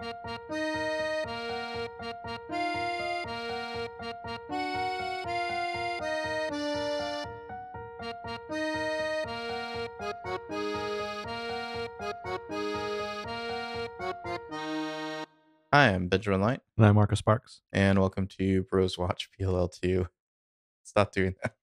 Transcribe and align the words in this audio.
Hi, 0.00 0.06
I'm 15.72 16.08
Benjamin 16.08 16.40
Light, 16.40 16.60
And 16.78 16.86
I'm 16.86 16.94
Marcus 16.94 17.18
Sparks. 17.18 17.60
and 17.70 17.98
welcome 17.98 18.26
to 18.38 18.62
Bros 18.62 18.96
Watch 18.96 19.28
PLL2. 19.38 20.06
Stop 20.82 21.12
doing 21.12 21.34
that. 21.42 21.54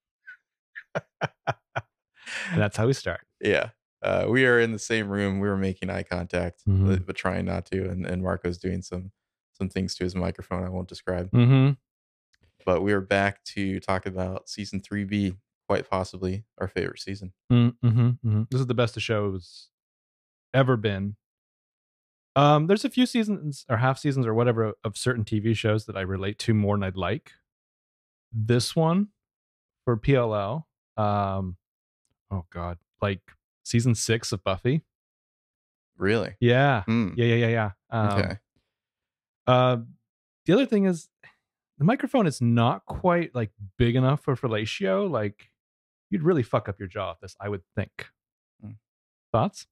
And 2.52 2.62
that's 2.62 2.78
how 2.78 2.86
we 2.86 2.94
start. 2.94 3.22
Yeah. 3.42 3.70
Uh, 4.08 4.26
we 4.30 4.46
are 4.46 4.58
in 4.58 4.72
the 4.72 4.80
same 4.80 5.10
room. 5.10 5.42
We 5.42 5.50
were 5.50 5.58
making 5.58 5.90
eye 5.90 6.04
contact, 6.04 6.64
Mhm. 6.66 6.88
but, 6.88 7.06
but 7.06 7.16
trying 7.18 7.44
not 7.44 7.66
to. 7.66 7.90
And, 7.90 8.06
and 8.06 8.24
Marco's 8.24 8.58
doing 8.58 8.82
some 8.82 9.12
some 9.54 9.68
things 9.70 9.96
to 9.96 10.04
his 10.04 10.16
microphone 10.16 10.64
I 10.64 10.70
won't 10.70 10.88
describe. 10.88 11.32
Mm-hmm. 11.32 11.72
But 12.64 12.84
we 12.84 12.94
are 12.94 13.02
back 13.02 13.44
to 13.56 13.80
talk 13.80 14.06
about 14.06 14.48
season 14.48 14.80
3B, 14.80 15.36
quite 15.68 15.90
possibly 15.90 16.46
our 16.60 16.68
favorite 16.68 17.00
season. 17.00 17.34
Mm-hmm. 17.52 17.88
mm-hmm. 17.88 18.44
This 18.52 18.62
is 18.62 18.68
the 18.68 18.76
best 18.76 18.94
the 18.94 19.00
show's 19.00 19.70
ever 20.54 20.78
been. 20.78 21.16
Um, 22.36 22.68
there's 22.68 22.86
a 22.86 22.90
few 22.90 23.08
seasons 23.08 23.66
or 23.68 23.78
half 23.78 23.98
seasons 23.98 24.28
or 24.28 24.34
whatever 24.34 24.74
of 24.84 24.96
certain 24.96 25.26
TV 25.26 25.56
shows 25.56 25.86
that 25.88 25.98
I 25.98 26.02
relate 26.02 26.38
to 26.40 26.54
more 26.54 26.76
than 26.78 26.84
I'd 26.84 26.96
like. 26.96 27.32
This 28.32 28.76
one 28.76 29.08
for 29.86 29.98
PLL, 29.98 30.66
um, 30.98 31.58
oh 32.30 32.46
god, 32.52 32.78
like 33.02 33.22
season 33.68 33.94
six 33.96 34.32
of 34.32 34.44
Buffy. 34.44 34.84
Really? 35.98 36.36
Yeah, 36.40 36.84
Hmm. 36.84 37.10
yeah, 37.16 37.26
yeah, 37.26 37.36
yeah, 37.36 37.48
yeah. 37.48 37.72
Um, 37.90 38.20
Okay. 38.20 38.38
Uh, 39.48 39.78
the 40.46 40.54
other 40.54 40.66
thing 40.66 40.86
is 40.86 41.10
the 41.78 41.84
microphone 41.86 42.28
is 42.28 42.42
not 42.42 42.86
quite 42.86 43.34
like 43.36 43.52
big 43.78 43.96
enough 43.96 44.22
for 44.22 44.36
fellatio. 44.36 45.10
Like 45.10 45.50
you'd 46.10 46.24
really 46.24 46.44
fuck 46.44 46.70
up 46.70 46.80
your 46.80 46.88
jaw 46.88 47.12
with 47.12 47.20
this, 47.22 47.36
I 47.40 47.50
would 47.50 47.64
think. 47.76 48.08
Hmm. 48.62 48.72
Thoughts? 49.32 49.68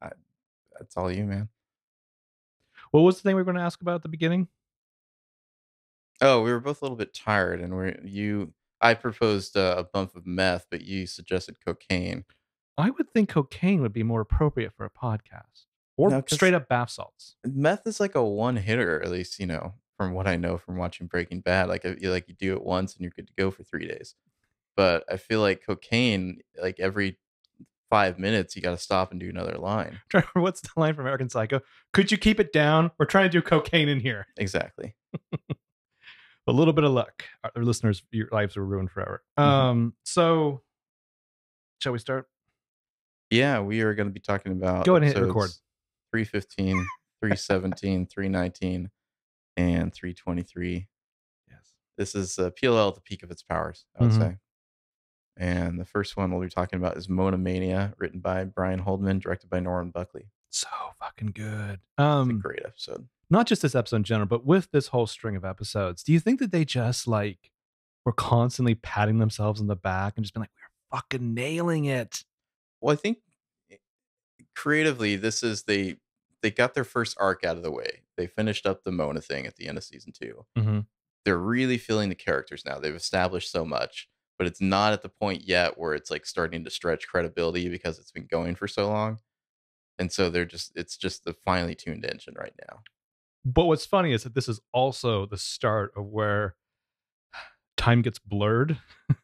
That's 0.00 0.96
all 0.96 1.10
you, 1.10 1.24
man. 1.24 1.48
What 2.92 3.00
was 3.00 3.16
the 3.16 3.22
thing 3.22 3.34
we 3.34 3.40
were 3.40 3.44
going 3.44 3.56
to 3.56 3.62
ask 3.62 3.80
about 3.82 3.96
at 3.96 4.02
the 4.02 4.08
beginning? 4.08 4.46
Oh, 6.20 6.42
we 6.42 6.52
were 6.52 6.60
both 6.60 6.80
a 6.82 6.84
little 6.84 6.96
bit 6.96 7.12
tired, 7.12 7.60
and 7.60 7.74
we're 7.74 7.98
you. 8.04 8.52
I 8.80 8.94
proposed 8.94 9.56
uh, 9.56 9.74
a 9.78 9.82
bump 9.82 10.14
of 10.14 10.24
meth, 10.24 10.66
but 10.70 10.82
you 10.82 11.06
suggested 11.08 11.56
cocaine. 11.64 12.24
I 12.78 12.90
would 12.90 13.10
think 13.12 13.28
cocaine 13.28 13.82
would 13.82 13.92
be 13.92 14.02
more 14.04 14.20
appropriate 14.22 14.72
for 14.72 14.86
a 14.86 14.90
podcast, 14.90 15.66
or 15.96 16.08
No, 16.10 16.22
'cause- 16.22 16.36
straight 16.36 16.54
up 16.54 16.68
bath 16.68 16.90
salts. 16.90 17.36
Meth 17.44 17.86
is 17.86 17.98
like 18.00 18.14
a 18.14 18.24
one 18.24 18.56
hitter, 18.56 19.02
at 19.02 19.10
least 19.10 19.38
you 19.38 19.46
know 19.46 19.74
from 19.96 20.12
what 20.14 20.26
I 20.28 20.36
know 20.36 20.56
from 20.56 20.76
watching 20.76 21.06
Breaking 21.08 21.40
Bad. 21.40 21.68
Like 21.68 21.84
you 21.84 22.10
like 22.10 22.28
you 22.28 22.34
do 22.34 22.54
it 22.54 22.62
once 22.62 22.94
and 22.94 23.02
you're 23.02 23.10
good 23.10 23.26
to 23.26 23.32
go 23.36 23.50
for 23.50 23.64
three 23.64 23.86
days. 23.86 24.14
But 24.76 25.04
I 25.10 25.16
feel 25.16 25.40
like 25.40 25.62
cocaine, 25.66 26.40
like 26.62 26.78
every 26.78 27.18
five 27.90 28.16
minutes, 28.18 28.54
you 28.54 28.62
got 28.62 28.70
to 28.72 28.76
stop 28.76 29.10
and 29.10 29.18
do 29.18 29.28
another 29.28 29.56
line. 29.58 30.00
What's 30.34 30.60
the 30.60 30.68
line 30.76 30.94
from 30.94 31.04
American 31.06 31.28
Psycho? 31.28 31.62
Could 31.92 32.12
you 32.12 32.18
keep 32.18 32.38
it 32.38 32.52
down? 32.52 32.92
We're 32.98 33.06
trying 33.06 33.24
to 33.24 33.30
do 33.30 33.42
cocaine 33.42 33.88
in 33.88 33.98
here. 33.98 34.26
Exactly. 34.36 34.94
A 36.46 36.52
little 36.52 36.72
bit 36.72 36.84
of 36.84 36.92
luck. 36.92 37.24
Our 37.44 37.50
our 37.56 37.62
listeners' 37.64 38.02
your 38.10 38.28
lives 38.32 38.56
were 38.56 38.64
ruined 38.64 38.90
forever. 38.90 39.22
Mhm. 39.38 39.42
Um, 39.42 39.94
so 40.04 40.62
shall 41.82 41.92
we 41.92 41.98
start? 41.98 42.28
Yeah, 43.30 43.60
we 43.60 43.80
are 43.82 43.94
going 43.94 44.08
to 44.08 44.12
be 44.12 44.20
talking 44.20 44.52
about 44.52 44.84
Go 44.86 44.96
ahead 44.96 45.08
and 45.08 45.12
hit 45.16 45.26
record. 45.26 45.50
315, 46.12 46.86
317, 47.20 48.06
319, 48.06 48.90
and 49.56 49.92
323. 49.92 50.86
Yes. 51.50 51.56
This 51.98 52.14
is 52.14 52.38
uh, 52.38 52.50
PLL 52.50 52.88
at 52.88 52.94
the 52.94 53.00
peak 53.02 53.22
of 53.22 53.30
its 53.30 53.42
powers, 53.42 53.84
I 53.98 54.04
would 54.04 54.12
Mhm. 54.12 54.18
say. 54.18 54.36
And 55.36 55.78
the 55.78 55.84
first 55.84 56.16
one 56.16 56.32
we'll 56.32 56.40
be 56.40 56.48
talking 56.48 56.78
about 56.78 56.96
is 56.96 57.08
Mona 57.08 57.38
Mania, 57.38 57.94
written 57.98 58.18
by 58.20 58.44
Bryan 58.44 58.80
Holdman, 58.80 59.20
directed 59.20 59.48
by 59.50 59.60
Norman 59.60 59.90
Buckley. 59.92 60.30
So 60.50 60.68
fucking 60.98 61.32
good. 61.32 61.80
Um, 61.98 62.40
great 62.40 62.62
episode. 62.64 63.08
not 63.30 63.46
just 63.46 63.60
this 63.60 63.74
episode 63.74 63.96
in 63.96 64.04
general, 64.04 64.26
but 64.26 64.46
with 64.46 64.70
this 64.70 64.86
whole 64.88 65.06
string 65.06 65.36
of 65.36 65.44
episodes, 65.44 66.02
do 66.02 66.14
you 66.14 66.18
think 66.18 66.40
that 66.40 66.50
they 66.50 66.64
just 66.64 67.06
like 67.06 67.52
were 68.06 68.12
constantly 68.14 68.74
patting 68.74 69.18
themselves 69.18 69.60
on 69.60 69.66
the 69.66 69.76
back 69.76 70.14
and 70.16 70.24
just 70.24 70.32
been 70.32 70.40
like, 70.40 70.50
we're 70.90 70.96
fucking 70.98 71.34
nailing 71.34 71.84
it? 71.84 72.24
Well, 72.80 72.92
I 72.92 72.96
think 72.96 73.18
eh, 73.70 73.76
creatively, 74.54 75.16
this 75.16 75.42
is 75.42 75.64
they 75.64 75.96
they 76.42 76.50
got 76.50 76.74
their 76.74 76.84
first 76.84 77.16
arc 77.20 77.44
out 77.44 77.56
of 77.56 77.62
the 77.62 77.70
way. 77.70 78.02
They 78.16 78.26
finished 78.26 78.66
up 78.66 78.84
the 78.84 78.92
Mona 78.92 79.20
thing 79.20 79.46
at 79.46 79.56
the 79.56 79.68
end 79.68 79.78
of 79.78 79.84
season 79.84 80.12
two. 80.12 80.46
Mm-hmm. 80.56 80.80
They're 81.24 81.38
really 81.38 81.78
feeling 81.78 82.08
the 82.08 82.14
characters 82.14 82.64
now. 82.64 82.78
They've 82.78 82.94
established 82.94 83.50
so 83.50 83.64
much, 83.64 84.08
but 84.38 84.46
it's 84.46 84.60
not 84.60 84.92
at 84.92 85.02
the 85.02 85.08
point 85.08 85.46
yet 85.46 85.78
where 85.78 85.94
it's 85.94 86.10
like 86.10 86.26
starting 86.26 86.64
to 86.64 86.70
stretch 86.70 87.08
credibility 87.08 87.68
because 87.68 87.98
it's 87.98 88.12
been 88.12 88.26
going 88.30 88.54
for 88.54 88.68
so 88.68 88.88
long. 88.88 89.18
And 89.98 90.12
so 90.12 90.30
they're 90.30 90.44
just 90.44 90.72
it's 90.76 90.96
just 90.96 91.24
the 91.24 91.32
finely 91.32 91.74
tuned 91.74 92.04
engine 92.04 92.34
right 92.38 92.54
now. 92.68 92.80
But 93.44 93.66
what's 93.66 93.86
funny 93.86 94.12
is 94.12 94.24
that 94.24 94.34
this 94.34 94.48
is 94.48 94.60
also 94.72 95.26
the 95.26 95.38
start 95.38 95.92
of 95.96 96.06
where 96.06 96.54
time 97.78 98.02
gets 98.02 98.18
blurred. 98.18 98.76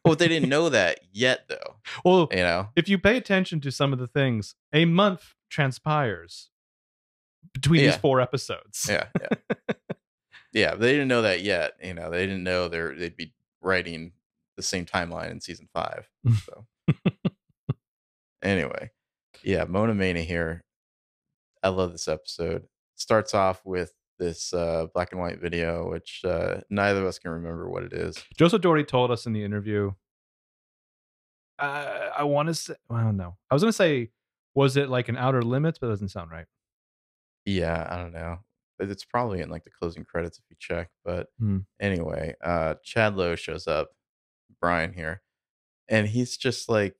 Well, 0.03 0.15
they 0.15 0.27
didn't 0.27 0.49
know 0.55 0.69
that 0.69 0.99
yet 1.11 1.47
though. 1.47 1.75
Well, 2.03 2.27
You 2.31 2.37
know? 2.37 2.69
if 2.75 2.89
you 2.89 2.97
pay 2.97 3.17
attention 3.17 3.61
to 3.61 3.71
some 3.71 3.93
of 3.93 3.99
the 3.99 4.07
things, 4.07 4.55
a 4.73 4.85
month 4.85 5.35
transpires 5.49 6.49
between 7.53 7.81
these 7.83 7.95
four 7.97 8.19
episodes. 8.19 8.87
Yeah, 8.89 9.05
yeah. 9.21 9.55
yeah, 10.51 10.75
they 10.75 10.91
didn't 10.93 11.07
know 11.09 11.21
that 11.21 11.41
yet. 11.41 11.73
You 11.83 11.93
know, 11.93 12.09
they 12.09 12.25
didn't 12.25 12.43
know 12.43 12.67
they're 12.67 12.95
they'd 12.95 13.15
be 13.15 13.33
writing 13.61 14.13
the 14.57 14.63
same 14.63 14.85
timeline 14.85 15.29
in 15.31 15.41
season 15.41 15.67
five. 15.73 16.09
So 16.45 16.65
anyway, 18.41 18.91
yeah, 19.43 19.65
Mona 19.65 19.93
Mania 19.93 20.23
here. 20.23 20.63
I 21.63 21.69
love 21.69 21.91
this 21.91 22.07
episode. 22.07 22.67
Starts 22.95 23.33
off 23.33 23.61
with 23.65 23.93
this 24.19 24.53
uh, 24.53 24.87
black 24.93 25.11
and 25.11 25.19
white 25.21 25.39
video, 25.41 25.89
which 25.89 26.21
uh, 26.23 26.61
neither 26.69 27.01
of 27.01 27.07
us 27.07 27.19
can 27.19 27.31
remember 27.31 27.69
what 27.69 27.83
it 27.83 27.93
is. 27.93 28.23
Joseph 28.37 28.61
Dougherty 28.61 28.83
told 28.83 29.11
us 29.11 29.25
in 29.25 29.33
the 29.33 29.43
interview. 29.43 29.91
Uh, 31.57 32.09
I 32.17 32.23
want 32.23 32.47
to 32.47 32.53
say, 32.53 32.75
well, 32.89 33.13
know. 33.13 33.35
I 33.49 33.55
was 33.55 33.63
going 33.63 33.69
to 33.69 33.75
say, 33.75 34.09
was 34.53 34.77
it 34.77 34.89
like 34.89 35.09
an 35.09 35.17
Outer 35.17 35.41
Limits, 35.41 35.79
but 35.79 35.87
it 35.87 35.91
doesn't 35.91 36.09
sound 36.09 36.31
right. 36.31 36.45
Yeah, 37.45 37.87
I 37.89 37.97
don't 37.97 38.13
know. 38.13 38.39
It's 38.79 39.05
probably 39.05 39.39
in 39.41 39.49
like 39.49 39.63
the 39.63 39.69
closing 39.69 40.03
credits 40.03 40.37
if 40.37 40.43
you 40.49 40.55
check. 40.59 40.89
But 41.05 41.27
Hmm. 41.39 41.59
anyway, 41.79 42.35
uh 42.43 42.75
Chad 42.83 43.15
Lowe 43.15 43.35
shows 43.35 43.67
up, 43.67 43.91
Byron 44.61 44.91
here, 44.93 45.21
and 45.87 46.07
he's 46.07 46.35
just 46.35 46.67
like, 46.67 46.95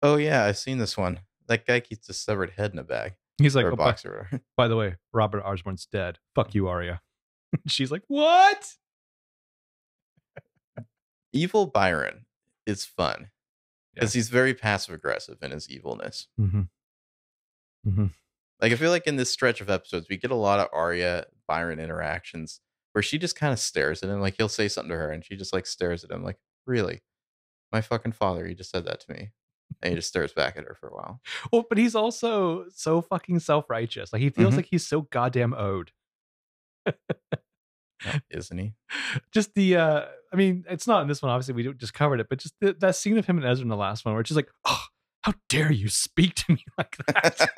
Oh 0.00 0.14
yeah, 0.16 0.44
I've 0.44 0.58
seen 0.58 0.78
this 0.78 0.96
one. 0.96 1.20
That 1.48 1.66
guy 1.66 1.80
keeps 1.80 2.08
a 2.08 2.12
severed 2.12 2.50
head 2.50 2.72
in 2.72 2.78
a 2.78 2.84
bag. 2.84 3.14
He's 3.38 3.54
like, 3.54 3.64
or 3.64 3.70
a 3.70 3.72
"Oh, 3.72 3.76
by, 3.76 3.84
box 3.84 4.04
or 4.04 4.10
whatever. 4.10 4.42
by 4.56 4.68
the 4.68 4.76
way, 4.76 4.96
Robert 5.12 5.44
Osborne's 5.44 5.86
dead. 5.86 6.18
Fuck 6.34 6.54
you, 6.54 6.68
Aria. 6.68 7.00
She's 7.66 7.90
like, 7.90 8.02
what? 8.08 8.74
Evil 11.32 11.66
Byron 11.66 12.26
is 12.66 12.84
fun. 12.84 13.30
Yeah. 13.94 14.00
Because 14.00 14.12
he's 14.14 14.28
very 14.28 14.54
passive 14.54 14.94
aggressive 14.94 15.38
in 15.42 15.50
his 15.50 15.68
evilness. 15.68 16.28
Mm-hmm. 16.40 16.62
Mm-hmm. 17.86 18.06
Like 18.60 18.72
I 18.72 18.76
feel 18.76 18.90
like 18.90 19.06
in 19.06 19.16
this 19.16 19.30
stretch 19.30 19.60
of 19.60 19.70
episodes, 19.70 20.08
we 20.08 20.16
get 20.16 20.30
a 20.30 20.36
lot 20.36 20.58
of 20.58 20.68
Aria 20.72 21.26
Byron 21.46 21.80
interactions 21.80 22.60
where 22.92 23.02
she 23.02 23.18
just 23.18 23.36
kind 23.36 23.52
of 23.52 23.58
stares 23.58 24.02
at 24.02 24.10
him. 24.10 24.20
Like 24.20 24.34
he'll 24.36 24.48
say 24.48 24.68
something 24.68 24.90
to 24.90 24.96
her 24.96 25.10
and 25.10 25.24
she 25.24 25.36
just 25.36 25.52
like 25.52 25.66
stares 25.66 26.02
at 26.04 26.10
him, 26.10 26.22
like, 26.22 26.38
really? 26.66 27.02
My 27.72 27.80
fucking 27.80 28.12
father, 28.12 28.46
he 28.46 28.54
just 28.54 28.70
said 28.70 28.84
that 28.86 29.00
to 29.00 29.12
me. 29.12 29.30
And 29.82 29.90
he 29.90 29.96
just 29.96 30.08
stares 30.08 30.32
back 30.32 30.56
at 30.56 30.64
her 30.64 30.74
for 30.80 30.88
a 30.88 30.94
while. 30.94 31.20
Well, 31.52 31.64
but 31.68 31.78
he's 31.78 31.94
also 31.94 32.64
so 32.74 33.00
fucking 33.00 33.38
self 33.40 33.68
righteous. 33.70 34.12
Like 34.12 34.22
he 34.22 34.30
feels 34.30 34.54
Mhm. 34.54 34.58
like 34.58 34.68
he's 34.70 34.86
so 34.86 35.02
goddamn 35.02 35.54
owed. 35.54 35.92
Isn't 38.30 38.58
he? 38.58 38.74
Just 39.32 39.54
the, 39.54 39.76
uh 39.76 40.04
I 40.32 40.36
mean, 40.36 40.64
it's 40.68 40.86
not 40.86 41.02
in 41.02 41.08
this 41.08 41.22
one. 41.22 41.32
Obviously, 41.32 41.54
we 41.54 41.72
just 41.74 41.94
covered 41.94 42.20
it, 42.20 42.28
but 42.28 42.38
just 42.38 42.52
the, 42.60 42.74
that 42.80 42.96
scene 42.96 43.16
of 43.16 43.24
him 43.24 43.38
and 43.38 43.46
Ezra 43.46 43.62
in 43.62 43.68
the 43.70 43.76
last 43.76 44.04
one, 44.04 44.12
where 44.12 44.20
it's 44.20 44.28
just 44.28 44.36
like, 44.36 44.50
oh, 44.66 44.84
how 45.22 45.32
dare 45.48 45.72
you 45.72 45.88
speak 45.88 46.34
to 46.34 46.52
me 46.52 46.64
like 46.78 46.96
that? 47.06 47.48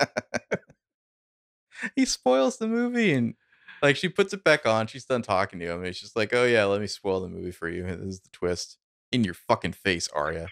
he 1.97 2.05
spoils 2.05 2.59
the 2.59 2.69
movie 2.69 3.13
and 3.13 3.35
like 3.83 3.97
she 3.97 4.09
puts 4.09 4.33
it 4.33 4.45
back 4.45 4.67
on. 4.67 4.87
She's 4.87 5.05
done 5.05 5.23
talking 5.23 5.59
to 5.59 5.67
him. 5.73 5.83
And 5.85 5.97
she's 5.97 6.15
like, 6.15 6.33
"Oh 6.33 6.45
yeah, 6.45 6.65
let 6.67 6.81
me 6.81 6.87
spoil 6.87 7.21
the 7.21 7.29
movie 7.29 7.51
for 7.51 7.69
you. 7.69 7.83
This 7.85 7.99
is 7.99 8.21
the 8.21 8.29
twist 8.31 8.79
in 9.11 9.25
your 9.25 9.35
fucking 9.35 9.73
face, 9.73 10.09
Aria." 10.15 10.47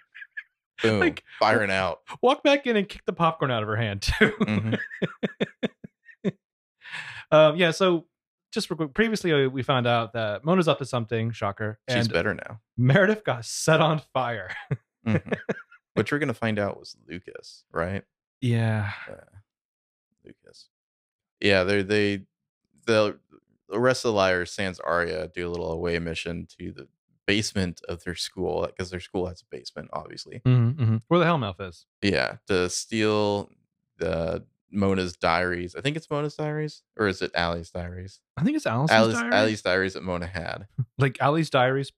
Boom, 0.83 1.01
Like- 1.01 1.25
firing 1.39 1.71
out. 1.71 2.01
Walk 2.23 2.43
back 2.43 2.67
in 2.67 2.77
and 2.77 2.89
kick 2.89 3.05
the 3.05 3.13
popcorn 3.13 3.51
out 3.51 3.63
of 3.63 3.69
her 3.69 3.77
hand 3.77 4.03
too. 4.03 4.33
Mhm. 4.41 4.79
um, 7.31 7.57
yeah. 7.57 7.71
So 7.71 8.07
just 8.53 8.71
previously 8.95 9.33
uh, 9.33 9.49
we 9.49 9.63
found 9.63 9.87
out 9.87 10.13
that 10.15 10.45
Mona's 10.45 10.69
up 10.69 10.79
to 10.79 10.85
something. 10.87 11.31
Shocker. 11.33 11.79
She's 11.91 12.09
better 12.09 12.35
now. 12.35 12.61
Meredith 12.77 13.25
got 13.25 13.45
set 13.45 13.81
on 13.81 14.01
fire. 14.13 14.51
Mhm. 15.07 15.37
Which 15.95 16.13
we're 16.13 16.19
gonna 16.19 16.35
find 16.35 16.59
out 16.59 16.79
was 16.79 16.97
Lucas, 17.09 17.65
right? 17.73 18.05
yeah. 18.41 18.93
Lucas. 20.25 20.69
Yeah, 21.41 21.65
they 21.65 21.83
they 21.83 22.23
the 22.87 23.19
the 23.69 23.79
rest 23.81 24.05
of 24.05 24.11
the 24.11 24.17
liars, 24.17 24.53
sans 24.53 24.81
Aria, 24.81 25.29
do 25.35 25.47
a 25.47 25.51
little 25.51 25.71
away 25.73 25.99
mission 25.99 26.47
to 26.59 26.73
the 26.73 26.89
basement 27.29 27.83
of 27.91 28.03
their 28.05 28.15
school 28.15 28.67
because 28.67 28.91
their 28.91 29.01
school 29.01 29.27
has 29.27 29.43
a 29.43 29.45
basement, 29.55 29.91
obviously. 29.93 30.41
Mm-hmm, 30.47 30.83
mm-hmm. 30.83 30.97
Where 31.09 31.21
the 31.21 31.27
Hellmouth 31.27 31.61
is. 31.61 31.85
Yeah, 32.01 32.37
to 32.47 32.71
steal 32.71 33.51
the 33.99 34.45
Mona's 34.73 35.15
diaries. 35.15 35.77
I 35.77 35.83
think 35.83 35.99
it's 35.99 36.11
Mona's 36.11 36.37
diaries, 36.37 36.83
or 36.99 37.07
is 37.07 37.21
it 37.21 37.31
Ali's 37.37 37.71
diaries? 37.71 38.21
I 38.39 38.45
think 38.45 38.57
it's 38.57 38.67
Alice's 38.67 38.97
Ali's, 38.97 39.15
diaries. 39.15 39.35
Ali's 39.35 39.63
diaries 39.63 39.95
that 39.95 40.03
Mona 40.03 40.27
had. 40.27 40.67
like 40.99 41.19
Ali's 41.21 41.51
Diaries, 41.51 41.93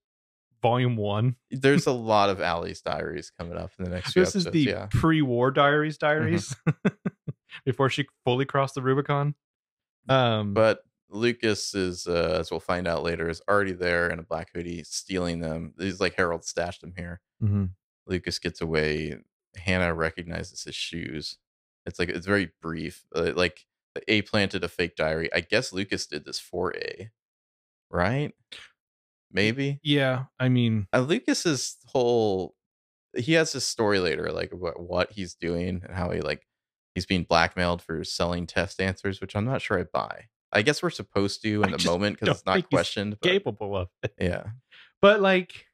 Volume 0.63 0.97
One. 0.97 1.37
There's 1.53 1.87
a 1.87 1.93
lot 1.93 2.29
of 2.29 2.41
Ali's 2.41 2.81
diaries 2.81 3.31
coming 3.39 3.57
up 3.57 3.71
in 3.79 3.85
the 3.85 3.91
next 3.91 4.13
few 4.13 4.25
This 4.25 4.35
is 4.35 4.47
the 4.47 4.61
yeah, 4.61 4.89
pre-war 4.91 5.53
diaries, 5.53 5.97
diaries, 5.97 6.57
before 7.65 7.89
she 7.89 8.07
fully 8.25 8.47
crossed 8.47 8.75
the 8.75 8.83
Rubicon. 8.83 9.37
Um, 10.09 10.55
but 10.55 10.83
Lucas 11.11 11.75
is, 11.75 12.07
uh, 12.07 12.37
as 12.41 12.51
we'll 12.51 12.61
find 12.61 12.87
out 12.87 13.03
later, 13.03 13.29
is 13.29 13.43
already 13.49 13.73
there 13.73 14.09
in 14.11 14.19
a 14.19 14.23
black 14.23 14.51
hoodie, 14.55 14.85
stealing 14.85 15.41
them. 15.41 15.75
He's 15.79 16.01
like 16.01 16.15
Harold 16.17 16.45
stashed 16.45 16.81
them 16.81 16.95
here. 16.97 17.21
mhm. 17.43 17.71
Lucas 18.07 18.39
gets 18.39 18.61
away. 18.61 19.17
Hannah 19.57 19.95
recognizes 19.95 20.63
his 20.65 20.75
shoes. 20.75 21.39
It's 21.87 21.99
like 21.99 22.09
it's 22.09 22.27
very 22.27 22.53
brief. 22.63 23.05
Uh, 23.15 23.33
like 23.35 23.67
A 24.09 24.23
planted 24.23 24.63
a 24.65 24.69
fake 24.69 24.95
diary. 24.97 25.33
I 25.33 25.41
guess 25.41 25.73
Lucas 25.73 26.07
did 26.07 26.25
this 26.25 26.39
for 26.39 26.75
A, 26.77 27.11
right? 27.91 28.33
Maybe. 29.33 29.79
yeah, 29.83 30.25
I 30.39 30.49
mean, 30.49 30.87
Uh, 30.93 31.01
Lucas's 31.01 31.77
whole 31.87 32.55
he 33.17 33.33
has 33.35 33.53
this 33.53 33.67
story 33.67 33.99
later, 33.99 34.31
like 34.33 34.53
about 34.53 34.81
what 34.81 35.13
he's 35.13 35.35
doing 35.35 35.83
and 35.85 35.95
how 35.97 36.11
he 36.11 36.21
like 36.21 36.47
he's 36.95 37.07
being 37.07 37.25
blackmailed 37.25 37.83
for 37.83 38.03
selling 38.05 38.47
test 38.47 38.81
answers, 38.81 39.21
which 39.21 39.35
I'm 39.37 39.45
not 39.45 39.63
sure 39.63 39.79
I 39.79 39.85
buy. 39.85 40.27
I 40.53 40.63
guess 40.63 40.83
we're 40.83 40.91
supposed 40.91 41.43
to 41.43 41.63
in 41.63 41.73
I 41.75 41.77
the 41.77 41.85
moment 41.85 42.19
because 42.21 42.37
it's 42.39 42.47
not 42.47 42.69
questioned. 42.71 43.17
But, 43.21 43.29
capable 43.29 43.77
of 43.77 43.89
it. 44.03 44.15
yeah, 44.19 44.45
But 45.01 45.21
like, 45.21 45.67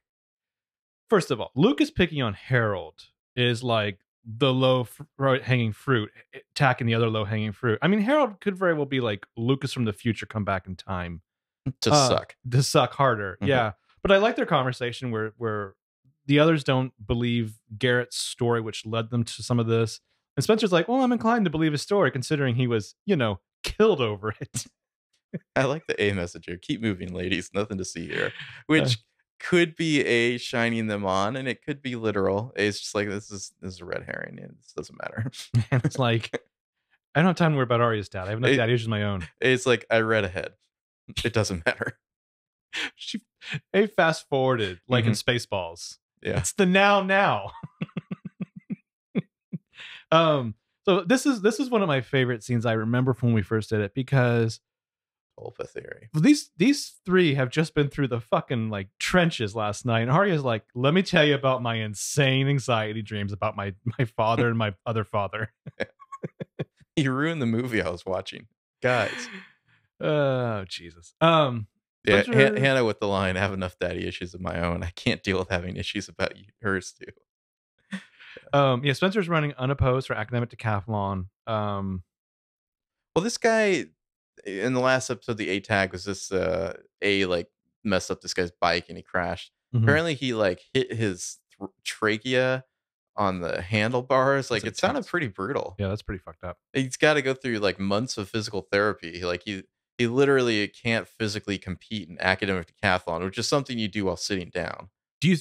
first 1.09 1.31
of 1.31 1.39
all, 1.41 1.51
Lucas 1.55 1.91
picking 1.91 2.21
on 2.21 2.33
Harold 2.33 2.95
is 3.35 3.63
like 3.63 3.99
the 4.25 4.53
low 4.53 4.83
fr- 4.83 5.03
right 5.17 5.41
hanging 5.43 5.71
fruit, 5.73 6.11
attacking 6.51 6.85
the 6.87 6.95
other 6.95 7.09
low 7.09 7.23
hanging 7.25 7.51
fruit. 7.53 7.79
I 7.81 7.87
mean, 7.87 8.01
Harold 8.01 8.39
could 8.41 8.57
very 8.57 8.73
well 8.73 8.85
be 8.85 8.99
like 8.99 9.25
Lucas 9.37 9.73
from 9.73 9.85
the 9.85 9.93
future 9.93 10.25
come 10.25 10.43
back 10.43 10.67
in 10.67 10.75
time 10.75 11.21
to 11.81 11.91
Uh, 11.91 12.07
suck. 12.09 12.35
to 12.49 12.61
suck 12.63 12.93
harder. 12.93 13.37
Mhm. 13.41 13.47
Yeah, 13.47 13.71
but 14.01 14.11
I 14.11 14.17
like 14.17 14.35
their 14.35 14.45
conversation 14.45 15.11
where 15.11 15.33
where 15.37 15.75
the 16.25 16.39
others 16.39 16.63
don't 16.65 16.91
believe 17.05 17.57
Garrett's 17.77 18.17
story, 18.17 18.59
which 18.59 18.85
led 18.85 19.09
them 19.11 19.23
to 19.23 19.43
some 19.43 19.59
of 19.59 19.67
this. 19.67 20.01
And 20.35 20.43
Spencer's 20.43 20.73
like, 20.73 20.87
"Well, 20.89 21.01
I'm 21.01 21.13
inclined 21.13 21.45
to 21.45 21.51
believe 21.51 21.71
his 21.71 21.81
story, 21.81 22.11
considering 22.11 22.55
he 22.55 22.67
was, 22.67 22.95
you 23.05 23.15
know, 23.15 23.39
killed 23.75 24.01
over 24.01 24.33
it." 24.39 24.65
I 25.55 25.65
like 25.65 25.85
the 25.87 26.01
A 26.01 26.13
message 26.13 26.45
here. 26.45 26.57
Keep 26.57 26.81
moving, 26.81 27.13
ladies. 27.13 27.51
Nothing 27.53 27.77
to 27.79 27.85
see 27.85 28.07
here. 28.07 28.31
Which 28.67 28.97
could 29.39 29.75
be 29.75 30.01
A 30.03 30.37
shining 30.37 30.87
them 30.87 31.05
on, 31.05 31.35
and 31.35 31.47
it 31.47 31.61
could 31.63 31.81
be 31.81 31.95
literal. 31.95 32.53
A's 32.55 32.79
just 32.79 32.95
like 32.95 33.07
this 33.09 33.29
is 33.29 33.51
this 33.61 33.73
is 33.75 33.81
a 33.81 33.85
red 33.85 34.03
herring. 34.03 34.39
and 34.41 34.55
This 34.57 34.73
doesn't 34.75 34.97
matter. 34.99 35.29
and 35.71 35.83
it's 35.85 35.99
like, 35.99 36.31
I 37.15 37.19
don't 37.19 37.27
have 37.27 37.35
time 37.35 37.51
to 37.51 37.57
worry 37.57 37.63
about 37.63 37.81
Aria's 37.81 38.09
dad. 38.09 38.27
I 38.27 38.29
have 38.29 38.37
enough 38.39 38.51
It- 38.51 38.57
dad 38.57 38.69
issues 38.69 38.85
of 38.87 38.91
my 38.91 39.03
own. 39.03 39.27
It's 39.41 39.65
like 39.65 39.85
I 39.91 39.99
read 39.99 40.23
ahead. 40.23 40.53
It 41.23 41.33
doesn't 41.33 41.65
matter. 41.65 41.99
She, 42.95 43.21
A 43.73 43.87
fast 43.87 44.27
forwarded 44.29 44.79
like 44.87 45.05
in 45.05 45.11
Mm-hmm. 45.11 45.29
Spaceballs. 45.53 45.97
Yeah. 46.21 46.37
It's 46.39 46.53
the 46.53 46.65
now 46.65 47.01
now. 47.03 47.51
um. 50.11 50.55
So 50.87 51.03
this 51.03 51.25
is 51.25 51.41
this 51.41 51.59
is 51.59 51.69
one 51.69 51.81
of 51.81 51.87
my 51.87 52.01
favorite 52.01 52.43
scenes 52.43 52.65
I 52.65 52.73
remember 52.73 53.13
from 53.13 53.29
when 53.29 53.35
we 53.35 53.41
first 53.41 53.69
did 53.69 53.81
it 53.81 53.93
because 53.93 54.61
Tulpa 55.37 55.67
theory. 55.67 56.09
these 56.13 56.49
these 56.57 56.95
three 57.05 57.35
have 57.35 57.49
just 57.49 57.75
been 57.75 57.89
through 57.89 58.07
the 58.07 58.21
fucking 58.21 58.69
like 58.69 58.87
trenches 58.97 59.53
last 59.55 59.85
night 59.85 60.01
and 60.01 60.11
Aria's 60.11 60.43
like 60.43 60.63
let 60.73 60.93
me 60.93 61.03
tell 61.03 61.25
you 61.25 61.35
about 61.35 61.61
my 61.61 61.75
insane 61.75 62.47
anxiety 62.47 63.01
dreams 63.01 63.33
about 63.33 63.55
my 63.57 63.73
my 63.99 64.05
father 64.05 64.47
and 64.47 64.57
my 64.57 64.73
other 64.85 65.03
father 65.03 65.51
You 66.95 67.11
ruined 67.11 67.41
the 67.41 67.45
movie 67.45 67.81
I 67.81 67.89
was 67.89 68.05
watching, 68.05 68.47
guys. 68.81 69.29
oh 70.01 70.63
jesus 70.67 71.13
um 71.21 71.67
Yeah, 72.05 72.23
Han- 72.23 72.55
Hannah 72.55 72.85
with 72.85 72.99
the 72.99 73.07
line, 73.07 73.35
"I 73.35 73.39
have 73.41 73.53
enough 73.53 73.77
daddy 73.79 74.07
issues 74.07 74.33
of 74.33 74.41
my 74.41 74.59
own. 74.61 74.83
I 74.83 74.91
can't 74.91 75.21
deal 75.21 75.37
with 75.39 75.49
having 75.49 75.75
issues 75.75 76.07
about 76.07 76.37
you, 76.37 76.45
hers 76.61 76.93
too." 76.93 77.11
Um 78.53 78.83
yeah 78.85 78.93
spencer's 78.93 79.27
running 79.29 79.53
unopposed 79.57 80.07
for 80.07 80.13
academic 80.13 80.49
decathlon 80.49 81.25
um 81.47 82.03
Well, 83.15 83.23
this 83.23 83.37
guy 83.37 83.85
in 84.45 84.73
the 84.73 84.79
last 84.79 85.09
episode, 85.09 85.37
the 85.37 85.49
A 85.49 85.59
tag 85.59 85.91
was 85.91 86.05
this 86.05 86.31
uh 86.31 86.77
A 87.01 87.25
like 87.25 87.47
messed 87.83 88.11
up 88.11 88.21
this 88.21 88.33
guy's 88.33 88.51
bike 88.51 88.85
and 88.89 88.97
he 88.97 89.03
crashed. 89.03 89.51
mhm. 89.73 89.81
Apparently, 89.83 90.13
he 90.13 90.33
like 90.33 90.61
hit 90.73 90.93
his 90.93 91.37
th- 91.59 91.69
trachea 91.83 92.63
on 93.15 93.39
the 93.41 93.61
handlebars. 93.61 94.51
Like 94.51 94.63
it 94.65 94.77
sounded 94.77 95.07
pretty 95.07 95.27
brutal. 95.27 95.75
yeah 95.79 95.87
that's 95.87 96.03
pretty 96.03 96.19
fucked 96.19 96.43
up 96.43 96.57
He's 96.73 96.97
got 96.97 97.15
to 97.15 97.21
go 97.23 97.33
through 97.33 97.57
like 97.59 97.79
months 97.79 98.17
of 98.17 98.29
physical 98.29 98.67
therapy. 98.71 99.23
Like 99.23 99.43
he 99.45 99.63
he 99.97 100.05
literally 100.05 100.67
can't 100.67 101.07
physically 101.07 101.57
compete 101.57 102.07
in 102.07 102.17
academic 102.19 102.71
decathlon, 102.83 103.23
which 103.23 103.39
is 103.39 103.47
something 103.47 103.79
you 103.79 103.87
do 103.87 104.05
while 104.05 104.17
sitting 104.17 104.49
down. 104.51 104.89
do 105.19 105.29
you 105.29 105.37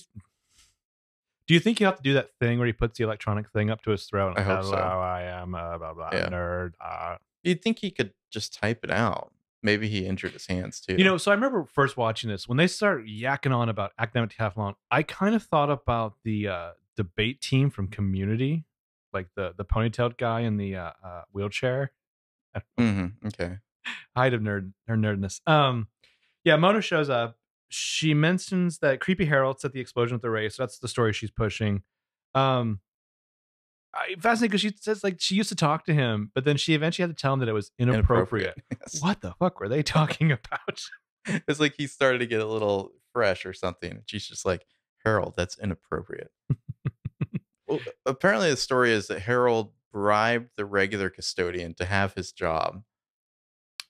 do 1.47 1.55
you 1.55 1.61
think 1.61 1.81
you 1.81 1.87
have 1.87 1.97
to 1.97 2.03
do 2.03 2.15
that 2.15 2.31
thing 2.41 2.59
where 2.59 2.67
he 2.67 2.73
puts 2.73 2.99
the 2.99 3.05
electronic 3.05 3.51
thing 3.51 3.71
up 3.71 3.83
to 3.83 3.91
his 3.91 4.05
throat? 4.05 4.35
I 4.37 4.43
hope 4.43 4.65
so. 4.65 4.77
I 4.77 5.23
am 5.23 5.55
a 5.55 5.79
blah 5.79 5.95
blah 5.95 6.11
Yeah. 6.13 6.29
nerd. 6.29 6.73
Uh, 6.81 7.17
You'd 7.43 7.63
think 7.63 7.79
he 7.79 7.91
could 7.93 8.13
just 8.31 8.53
type 8.55 8.81
it 8.83 8.91
out. 8.91 9.33
Maybe 9.63 9.89
he 9.89 10.05
injured 10.07 10.33
his 10.33 10.47
hands 10.47 10.81
too. 10.81 10.95
You 10.97 11.05
know, 11.05 11.17
so 11.17 11.31
I 11.31 11.35
remember 11.35 11.65
first 11.65 11.97
watching 11.97 12.29
this 12.31 12.49
when 12.49 12.57
they 12.59 12.67
start 12.67 13.07
yakking 13.07 13.55
on 13.57 13.69
about 13.69 13.93
academic 13.99 14.31
decathlon. 14.31 14.75
I 14.91 15.03
kind 15.03 15.35
of 15.35 15.43
thought 15.43 15.71
about 15.71 16.15
the 16.25 16.49
uh, 16.49 16.71
debate 16.97 17.41
team 17.41 17.71
from 17.71 17.89
Community, 17.89 18.65
like 19.13 19.29
the 19.37 19.55
the 19.57 19.65
ponytailed 19.65 20.17
guy 20.19 20.41
in 20.41 20.57
the 20.57 20.77
uh, 20.77 20.91
uh, 21.05 21.23
wheelchair. 21.33 21.93
hmm 22.79 23.07
Okay. 23.25 23.59
Height 24.17 24.35
of 24.35 24.41
nerd 24.41 24.73
her 24.89 24.97
nerdness. 24.97 25.41
Um, 25.49 25.89
yeah, 26.45 26.57
Mona 26.57 26.81
shows 26.81 27.09
up. 27.11 27.39
She 27.69 28.15
mentions 28.15 28.79
that 28.79 29.01
creepy 29.01 29.27
Harold 29.27 29.61
set 29.61 29.73
the 29.73 29.81
explosion 29.81 30.17
at 30.17 30.23
the 30.23 30.31
race. 30.31 30.57
That's 30.57 30.79
the 30.79 30.89
story 30.89 31.13
she's 31.13 31.31
pushing. 31.31 31.83
Um, 32.35 32.81
I, 33.95 34.15
fascinating 34.21 34.51
because 34.51 34.61
she 34.61 34.73
says 34.81 35.03
like 35.03 35.17
she 35.19 35.35
used 35.35 35.49
to 35.49 35.57
talk 35.57 35.85
to 35.87 35.95
him, 35.95 36.31
but 36.35 36.45
then 36.45 36.57
she 36.57 36.75
eventually 36.75 37.09
had 37.09 37.17
to 37.17 37.21
tell 37.21 37.33
him 37.33 37.41
that 37.41 37.49
it 37.49 37.53
was 37.53 37.71
inappropriate. 37.79 38.57
Yes. 38.71 39.03
What 39.03 39.21
the 39.21 39.33
fuck 39.39 39.59
were 39.59 39.69
they 39.69 39.83
talking 39.83 40.31
about? 40.33 40.83
It's 41.49 41.59
like 41.59 41.75
he 41.77 41.87
started 41.87 42.19
to 42.19 42.27
get 42.27 42.41
a 42.41 42.47
little 42.47 42.93
fresh 43.13 43.47
or 43.47 43.53
something. 43.53 43.91
And 43.91 44.03
she's 44.07 44.27
just 44.27 44.45
like, 44.45 44.67
Harold, 45.05 45.35
that's 45.37 45.59
inappropriate. 45.59 46.31
well, 47.67 47.81
apparently, 48.05 48.51
the 48.51 48.57
story 48.57 48.93
is 48.93 49.07
that 49.07 49.21
Harold 49.21 49.73
bribed 49.93 50.51
the 50.57 50.67
regular 50.67 51.09
custodian 51.11 51.75
to 51.75 51.85
have 51.85 52.15
his 52.15 52.33
job. 52.33 52.83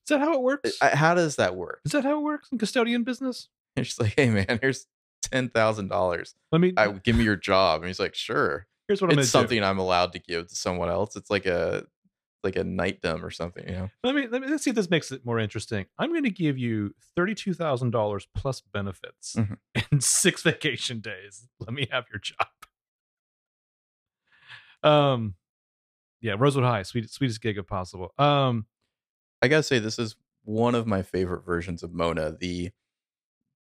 Is 0.05 0.11
that 0.11 0.21
how 0.21 0.35
it 0.35 0.43
works? 0.43 0.79
How 0.81 1.15
does 1.15 1.37
that 1.37 1.57
work? 1.57 1.81
Is 1.85 1.93
that 1.93 2.05
how 2.05 2.19
it 2.19 2.23
works 2.23 2.49
in 2.53 2.59
custodian 2.59 3.03
business? 3.03 3.49
And 3.77 3.87
she's 3.87 4.01
like, 4.01 4.15
hey, 4.17 4.31
man, 4.31 4.59
here's 4.61 4.87
$10,000. 5.27 6.35
Let 6.53 6.61
me. 6.61 6.73
I 6.77 6.89
Give 6.93 7.17
me 7.17 7.25
your 7.25 7.37
job. 7.37 7.81
And 7.83 7.89
he's 7.89 8.01
like, 8.01 8.15
sure. 8.15 8.67
here's 8.89 9.03
what 9.03 9.13
I'm 9.13 9.19
It's 9.19 9.29
something 9.31 9.63
I'm 9.63 9.79
allowed 9.79 10.13
to 10.13 10.19
give 10.19 10.49
to 10.49 10.55
someone 10.57 10.89
else. 10.89 11.17
It's 11.17 11.31
like 11.31 11.47
a 11.47 11.85
like 12.45 12.55
a 12.57 12.63
knightdom 12.63 13.25
or 13.25 13.31
something, 13.31 13.67
you 13.67 13.75
know? 13.75 13.89
Let 14.05 14.15
me 14.15 14.29
let 14.29 14.41
me 14.41 14.47
let's 14.49 14.63
see 14.63 14.71
if 14.71 14.77
this 14.77 14.89
makes 14.89 15.11
it 15.11 15.27
more 15.27 15.41
interesting. 15.41 15.87
I'm 15.99 16.11
going 16.11 16.23
to 16.23 16.31
give 16.31 16.57
you 16.57 16.95
thirty 17.17 17.35
two 17.35 17.55
thousand 17.55 17.91
dollars 17.91 18.29
plus 18.37 18.61
benefits 18.61 19.35
Mhm. 19.37 19.57
and 19.91 20.05
six 20.05 20.43
vacation 20.43 21.01
days. 21.01 21.49
Let 21.59 21.73
me 21.73 21.89
have 21.91 22.05
your 22.13 22.21
job. 22.21 22.47
Um, 24.83 25.35
yeah, 26.21 26.35
Rosewood 26.39 26.65
High, 26.65 26.83
sweet 26.83 27.11
sweetest 27.11 27.41
gig 27.41 27.59
if 27.59 27.67
possible. 27.67 28.13
Um, 28.19 28.67
I 29.43 29.49
gotta 29.49 29.63
say, 29.63 29.79
this 29.81 29.99
is 29.99 30.15
one 30.45 30.75
of 30.75 30.87
my 30.87 31.03
favorite 31.03 31.45
versions 31.45 31.83
of 31.83 31.93
Mona. 31.93 32.37
The 32.39 32.71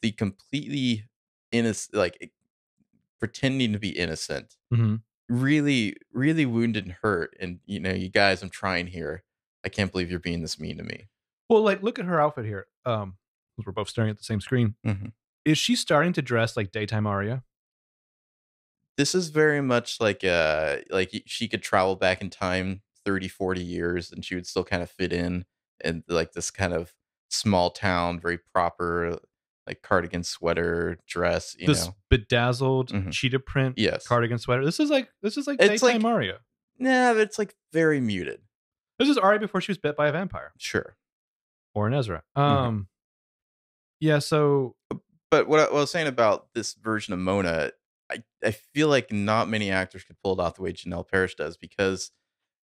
the 0.06 0.12
completely 0.12 1.04
innocent, 1.52 1.96
like 1.96 2.32
pretending 3.20 3.74
to 3.74 3.80
be 3.80 3.90
innocent, 3.90 4.56
mhm. 4.72 5.02
really, 5.28 5.96
really 6.14 6.46
wounded 6.46 6.84
and 6.86 6.94
hurt. 7.02 7.36
And 7.40 7.60
you 7.66 7.80
know, 7.80 7.92
you 7.92 8.10
guys, 8.10 8.44
I'm 8.44 8.52
trying 8.52 8.86
here. 8.86 9.24
I 9.64 9.70
can't 9.70 9.92
believe 9.92 10.12
you're 10.12 10.20
being 10.20 10.42
this 10.44 10.60
mean 10.60 10.78
to 10.78 10.84
me. 10.84 11.08
well, 11.50 11.64
like 11.64 11.82
look 11.82 11.98
at 11.98 12.06
her 12.06 12.22
outfit 12.22 12.46
here. 12.46 12.68
Um, 12.86 13.18
we're 13.66 13.72
both 13.72 13.90
staring 13.90 14.12
at 14.12 14.18
the 14.20 14.24
same 14.24 14.42
screen. 14.42 14.76
Mhm. 14.86 15.14
Is 15.44 15.58
she 15.58 15.76
starting 15.76 16.14
to 16.14 16.22
dress 16.22 16.56
like 16.56 16.72
daytime 16.72 17.08
Aria? 17.08 17.44
This 18.98 19.16
is 19.16 19.30
very 19.30 19.62
much 19.62 20.00
like 20.00 20.24
uh 20.24 20.78
like 20.92 21.24
she 21.26 21.48
could 21.48 21.64
travel 21.64 21.96
back 21.96 22.22
in 22.22 22.30
time 22.30 22.84
30, 23.06 23.28
40 23.28 23.64
years, 23.64 24.12
and 24.12 24.24
she 24.24 24.36
would 24.36 24.46
still 24.46 24.64
kind 24.64 24.84
of 24.84 24.90
fit 24.92 25.12
in 25.12 25.46
and 25.84 26.04
like 26.08 26.34
this 26.34 26.52
kind 26.52 26.74
of 26.74 26.94
small 27.30 27.72
town, 27.72 28.20
very 28.20 28.38
proper, 28.54 29.18
like 29.68 29.82
cardigan 29.82 30.24
sweater 30.24 30.98
dress. 31.08 31.56
You 31.58 31.68
this 31.68 31.86
know, 31.88 31.96
bedazzled 32.10 32.92
Mhm. 32.92 33.12
cheetah 33.12 33.40
print 33.40 33.78
yes. 33.78 34.08
cardigan 34.08 34.38
sweater. 34.38 34.64
This 34.66 34.80
is 34.80 34.90
like 34.90 35.10
this 35.22 35.38
is 35.38 35.48
like 35.48 35.58
It's 35.62 35.82
daytime 35.82 36.02
like- 36.02 36.14
Aria. 36.14 36.40
Nah, 36.78 37.14
but 37.14 37.22
it's 37.22 37.40
like 37.40 37.56
very 37.72 38.00
muted. 38.02 38.42
This 39.00 39.10
is 39.10 39.18
Aria 39.18 39.40
before 39.40 39.62
she 39.62 39.72
was 39.72 39.78
bit 39.78 39.96
by 39.96 40.08
a 40.08 40.12
vampire. 40.12 40.54
Sure. 40.58 40.98
or 41.74 41.88
in 41.88 41.94
Ezra. 41.94 42.24
Mm-hmm. 42.38 42.42
Um, 42.42 42.88
yeah. 44.00 44.20
So 44.20 44.76
But 45.32 45.48
what 45.48 45.60
I, 45.60 45.64
what 45.64 45.74
I 45.74 45.80
was 45.82 45.92
saying 45.92 46.08
about 46.08 46.54
this 46.54 46.74
version 46.76 47.14
of 47.14 47.20
Mona, 47.20 47.72
I, 48.10 48.24
I 48.44 48.52
feel 48.52 48.88
like 48.88 49.12
not 49.12 49.50
many 49.50 49.72
actors 49.72 50.04
could 50.04 50.16
pull 50.24 50.34
it 50.34 50.40
off 50.40 50.56
the 50.56 50.62
way 50.62 50.72
Janel 50.72 51.06
Parrish 51.10 51.36
does 51.36 51.58
because 51.58 52.12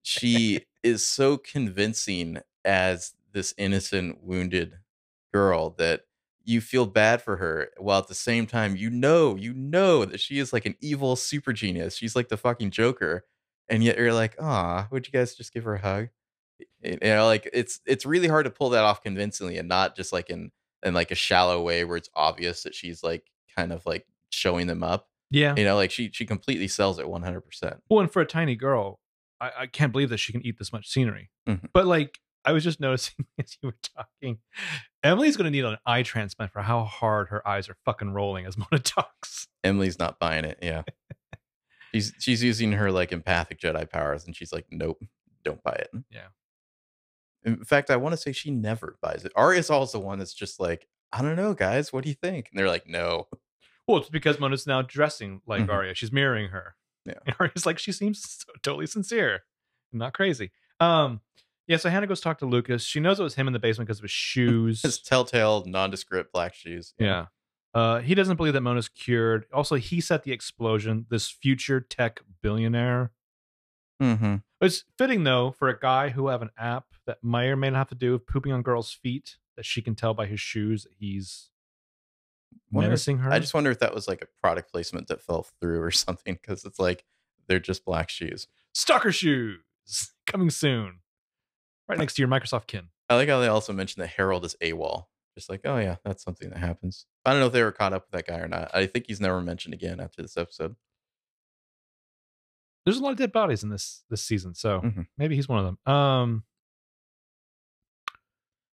she 0.03 0.65
is 0.83 1.05
so 1.07 1.37
convincing 1.37 2.39
as 2.65 3.13
this 3.31 3.53
innocent, 3.57 4.21
wounded 4.23 4.79
girl 5.33 5.71
that 5.77 6.01
you 6.49 6.61
feel 6.61 6.85
bad 6.85 7.21
for 7.21 7.37
her 7.37 7.69
while 7.77 7.99
at 7.99 8.07
the 8.07 8.15
same 8.15 8.45
time 8.45 8.75
you 8.75 8.89
know 8.89 9.35
you 9.35 9.53
know 9.53 10.05
that 10.05 10.19
she 10.19 10.39
is 10.39 10.51
like 10.51 10.65
an 10.65 10.75
evil 10.81 11.15
super 11.15 11.53
genius 11.53 11.95
she's 11.95 12.15
like 12.15 12.29
the 12.29 12.37
fucking 12.37 12.71
joker 12.71 13.25
and 13.67 13.83
yet 13.83 13.97
you're 13.97 14.13
like 14.13 14.35
ah 14.39 14.87
would 14.91 15.05
you 15.05 15.11
guys 15.11 15.35
just 15.35 15.53
give 15.53 15.63
her 15.63 15.75
a 15.75 15.81
hug 15.81 16.09
you 16.81 16.97
know 17.01 17.25
like 17.25 17.49
it's 17.53 17.79
it's 17.85 18.05
really 18.05 18.27
hard 18.27 18.45
to 18.45 18.51
pull 18.51 18.69
that 18.69 18.83
off 18.83 19.03
convincingly 19.03 19.57
and 19.57 19.69
not 19.69 19.95
just 19.95 20.11
like 20.11 20.29
in 20.29 20.51
in 20.83 20.93
like 20.93 21.11
a 21.11 21.15
shallow 21.15 21.61
way 21.61 21.83
where 21.83 21.97
it's 21.97 22.09
obvious 22.15 22.63
that 22.63 22.73
she's 22.73 23.03
like 23.03 23.29
kind 23.55 23.71
of 23.71 23.85
like 23.85 24.05
showing 24.31 24.67
them 24.67 24.83
up 24.83 25.09
yeah. 25.31 25.53
you 25.55 25.63
know 25.63 25.75
like 25.75 25.91
she 25.91 26.09
she 26.11 26.25
completely 26.25 26.67
sells 26.67 26.99
it 26.99 27.05
100% 27.05 27.79
Well, 27.89 27.99
and 27.99 28.11
for 28.11 28.21
a 28.21 28.25
tiny 28.25 28.55
girl, 28.55 28.99
I, 29.39 29.51
I 29.59 29.65
can't 29.67 29.91
believe 29.91 30.09
that 30.09 30.17
she 30.17 30.31
can 30.31 30.45
eat 30.45 30.57
this 30.57 30.73
much 30.73 30.89
scenery. 30.89 31.29
Mhm. 31.47 31.69
But 31.73 31.85
like, 31.85 32.19
I 32.45 32.51
was 32.51 32.63
just 32.63 32.79
noticing 32.87 33.25
as 33.37 33.57
you 33.61 33.67
were 33.69 33.77
talking, 33.95 34.39
Emily's 35.03 35.37
going 35.37 35.45
to 35.45 35.51
need 35.51 35.65
an 35.65 35.77
eye 35.85 36.03
transplant 36.03 36.51
for 36.51 36.61
how 36.61 36.83
hard 36.83 37.29
her 37.29 37.47
eyes 37.47 37.69
are 37.69 37.77
fucking 37.85 38.11
rolling 38.11 38.45
as 38.45 38.57
Mona 38.57 38.79
talks. 38.83 39.47
emily's 39.63 39.99
not 39.99 40.19
buying 40.19 40.45
it 40.45 40.57
yeah 40.61 40.83
she's 41.93 42.13
she's 42.19 42.41
using 42.43 42.71
her 42.73 42.91
like 42.91 43.11
empathic 43.11 43.59
jedi 43.59 43.89
powers 43.89 44.25
and 44.25 44.35
she's 44.35 44.53
like 44.53 44.65
nope 44.71 45.01
don't 45.43 45.61
buy 45.63 45.71
it 45.73 45.89
Yeah. 46.11 46.27
In 47.45 47.63
fact, 47.63 47.89
I 47.89 47.95
want 47.95 48.11
to 48.13 48.17
say 48.17 48.33
she 48.33 48.51
never 48.51 48.97
buys 49.01 49.23
it. 49.23 49.31
Aria's 49.37 49.69
always 49.69 49.93
the 49.93 49.99
one 49.99 50.19
that's 50.19 50.33
just 50.33 50.59
like, 50.59 50.85
I 51.13 51.21
don't 51.21 51.37
know, 51.37 51.53
guys, 51.53 51.93
what 51.93 52.03
do 52.03 52.09
you 52.09 52.15
think? 52.15 52.49
And 52.51 52.59
they're 52.59 52.67
like, 52.67 52.85
no. 52.85 53.27
Well, 53.87 53.99
it's 53.99 54.09
because 54.09 54.41
Mona's 54.41 54.67
now 54.67 54.81
dressing 54.81 55.41
like 55.47 55.61
Mhm. 55.61 55.69
Aria. 55.73 55.95
She's 55.95 56.11
mirroring 56.11 56.49
her. 56.49 56.75
Yeah. 57.05 57.13
And 57.25 57.35
Aria's 57.39 57.65
like, 57.65 57.79
she 57.79 57.93
seems 57.93 58.21
so, 58.45 58.51
totally 58.61 58.87
sincere, 58.87 59.43
not 59.93 60.13
crazy. 60.13 60.51
Um, 60.81 61.21
yeah. 61.69 61.77
So 61.77 61.89
Hannah 61.89 62.07
goes 62.07 62.19
talk 62.19 62.39
to 62.39 62.45
Lucas. 62.45 62.83
She 62.83 62.99
knows 62.99 63.19
it 63.19 63.23
was 63.23 63.35
him 63.35 63.47
in 63.47 63.53
the 63.53 63.59
basement 63.59 63.87
because 63.87 63.99
of 63.99 64.03
his 64.03 64.11
shoes. 64.35 64.81
His 64.81 64.99
telltale, 64.99 65.63
nondescript 65.65 66.33
black 66.33 66.53
shoes. 66.53 66.93
Yeah. 66.99 67.27
Uh, 67.73 67.99
he 67.99 68.15
doesn't 68.15 68.35
believe 68.35 68.53
that 68.53 68.61
Mona's 68.61 68.89
cured. 68.89 69.45
Also, 69.53 69.75
he 69.75 70.01
set 70.01 70.23
the 70.23 70.31
explosion. 70.31 71.05
This 71.09 71.29
future 71.29 71.79
tech 71.79 72.21
billionaire. 72.41 73.11
Mm-hmm. 74.01 74.37
It's 74.61 74.85
fitting 74.97 75.23
though 75.23 75.51
for 75.51 75.69
a 75.69 75.79
guy 75.79 76.09
who 76.09 76.27
have 76.27 76.41
an 76.41 76.49
app 76.57 76.85
that 77.05 77.23
may 77.23 77.47
or 77.47 77.55
may 77.55 77.69
not 77.69 77.77
have 77.77 77.89
to 77.89 77.95
do 77.95 78.13
with 78.13 78.25
pooping 78.25 78.51
on 78.51 78.61
girls' 78.61 78.91
feet 78.91 79.37
that 79.55 79.65
she 79.65 79.81
can 79.81 79.95
tell 79.95 80.13
by 80.13 80.25
his 80.25 80.39
shoes 80.39 80.83
that 80.83 80.93
he's 80.97 81.49
menacing 82.71 83.19
her. 83.19 83.31
I 83.31 83.39
just 83.39 83.53
wonder 83.53 83.71
if 83.71 83.79
that 83.79 83.93
was 83.93 84.07
like 84.07 84.21
a 84.21 84.27
product 84.41 84.71
placement 84.71 85.07
that 85.07 85.21
fell 85.21 85.45
through 85.59 85.81
or 85.81 85.91
something 85.91 86.37
because 86.41 86.65
it's 86.65 86.79
like 86.79 87.03
they're 87.47 87.59
just 87.59 87.85
black 87.85 88.09
shoes. 88.09 88.47
stalker 88.73 89.11
shoes 89.11 89.59
coming 90.27 90.49
soon, 90.49 90.99
right 91.89 91.97
next 91.99 92.13
to 92.15 92.21
your 92.21 92.29
Microsoft 92.29 92.67
kin. 92.67 92.87
I 93.09 93.15
like 93.15 93.27
how 93.27 93.39
they 93.39 93.47
also 93.47 93.73
mentioned 93.73 94.03
that 94.03 94.09
Harold 94.09 94.45
is 94.45 94.55
AWOL. 94.61 95.05
Just 95.35 95.49
like, 95.49 95.61
oh 95.65 95.77
yeah, 95.77 95.95
that's 96.03 96.23
something 96.23 96.49
that 96.49 96.59
happens. 96.59 97.05
I 97.25 97.31
don't 97.31 97.39
know 97.39 97.47
if 97.47 97.53
they 97.53 97.63
were 97.63 97.71
caught 97.71 97.93
up 97.93 98.05
with 98.05 98.11
that 98.11 98.27
guy 98.31 98.39
or 98.39 98.47
not. 98.47 98.69
I 98.73 98.85
think 98.85 99.05
he's 99.07 99.19
never 99.21 99.41
mentioned 99.41 99.73
again 99.73 99.99
after 99.99 100.21
this 100.21 100.37
episode. 100.37 100.75
There's 102.85 102.97
a 102.97 103.01
lot 103.03 103.11
of 103.11 103.17
dead 103.17 103.31
bodies 103.31 103.63
in 103.63 103.69
this 103.69 104.03
this 104.09 104.23
season, 104.23 104.55
so 104.55 104.81
Mhm. 104.81 105.07
maybe 105.17 105.35
he's 105.35 105.47
one 105.49 105.59
of 105.59 105.65
them. 105.65 105.93
Um, 105.93 106.43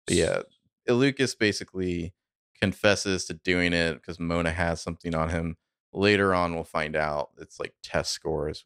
But 0.07 0.17
yeah, 0.17 0.43
Lucas 0.89 1.35
basically 1.35 2.13
confesses 2.61 3.25
to 3.27 3.35
doing 3.35 3.73
it 3.73 3.95
because 3.95 4.19
Mona 4.19 4.51
has 4.51 4.81
something 4.81 5.15
on 5.15 5.29
him. 5.31 5.57
Later 5.93 6.35
on, 6.35 6.55
we'll 6.55 6.65
find 6.65 6.97
out 6.97 7.31
it's 7.39 7.61
like 7.61 7.75
test 7.83 8.13
scores, 8.13 8.65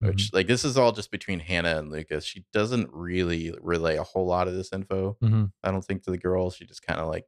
which 0.00 0.30
like 0.32 0.46
this 0.46 0.64
is 0.64 0.76
all 0.78 0.92
just 0.92 1.10
between 1.10 1.40
Hannah 1.40 1.78
and 1.78 1.90
Lucas. 1.90 2.24
She 2.24 2.44
doesn't 2.52 2.88
really 2.92 3.54
relay 3.60 3.96
a 3.96 4.02
whole 4.02 4.26
lot 4.26 4.48
of 4.48 4.54
this 4.54 4.72
info. 4.72 5.16
Mhm. 5.22 5.52
I 5.62 5.70
don't 5.70 5.84
think 5.84 6.02
to 6.04 6.10
the 6.10 6.18
girls. 6.18 6.56
She 6.56 6.64
just 6.64 6.82
kind 6.86 6.98
of 7.00 7.08
like 7.08 7.26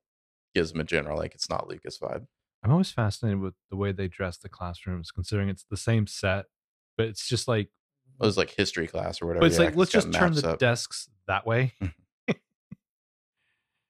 gives 0.54 0.72
them 0.72 0.80
a 0.80 0.84
general 0.84 1.18
like 1.18 1.34
it's 1.34 1.48
not 1.50 1.68
Lucas 1.68 1.98
vibe. 1.98 2.26
I'm 2.62 2.70
always 2.70 2.90
fascinated 2.92 3.40
with 3.40 3.54
the 3.70 3.76
way 3.76 3.92
they 3.92 4.06
dress 4.08 4.36
the 4.36 4.48
classrooms, 4.48 5.10
considering 5.10 5.48
it's 5.48 5.64
the 5.68 5.76
same 5.76 6.06
set, 6.06 6.46
but 6.96 7.06
it's 7.08 7.26
just 7.28 7.48
like, 7.48 7.66
It 8.20 8.24
was 8.24 8.36
like 8.36 8.50
history 8.50 8.86
class 8.86 9.20
or 9.20 9.26
whatever. 9.26 9.40
but 9.40 9.46
it's 9.46 9.58
yeah, 9.58 9.64
like 9.66 9.76
let's 9.76 9.90
just 9.90 10.12
turn 10.12 10.32
the 10.34 10.50
up. 10.52 10.58
desks 10.58 11.08
that 11.26 11.44
way. 11.46 11.72
Mhm. 11.82 11.92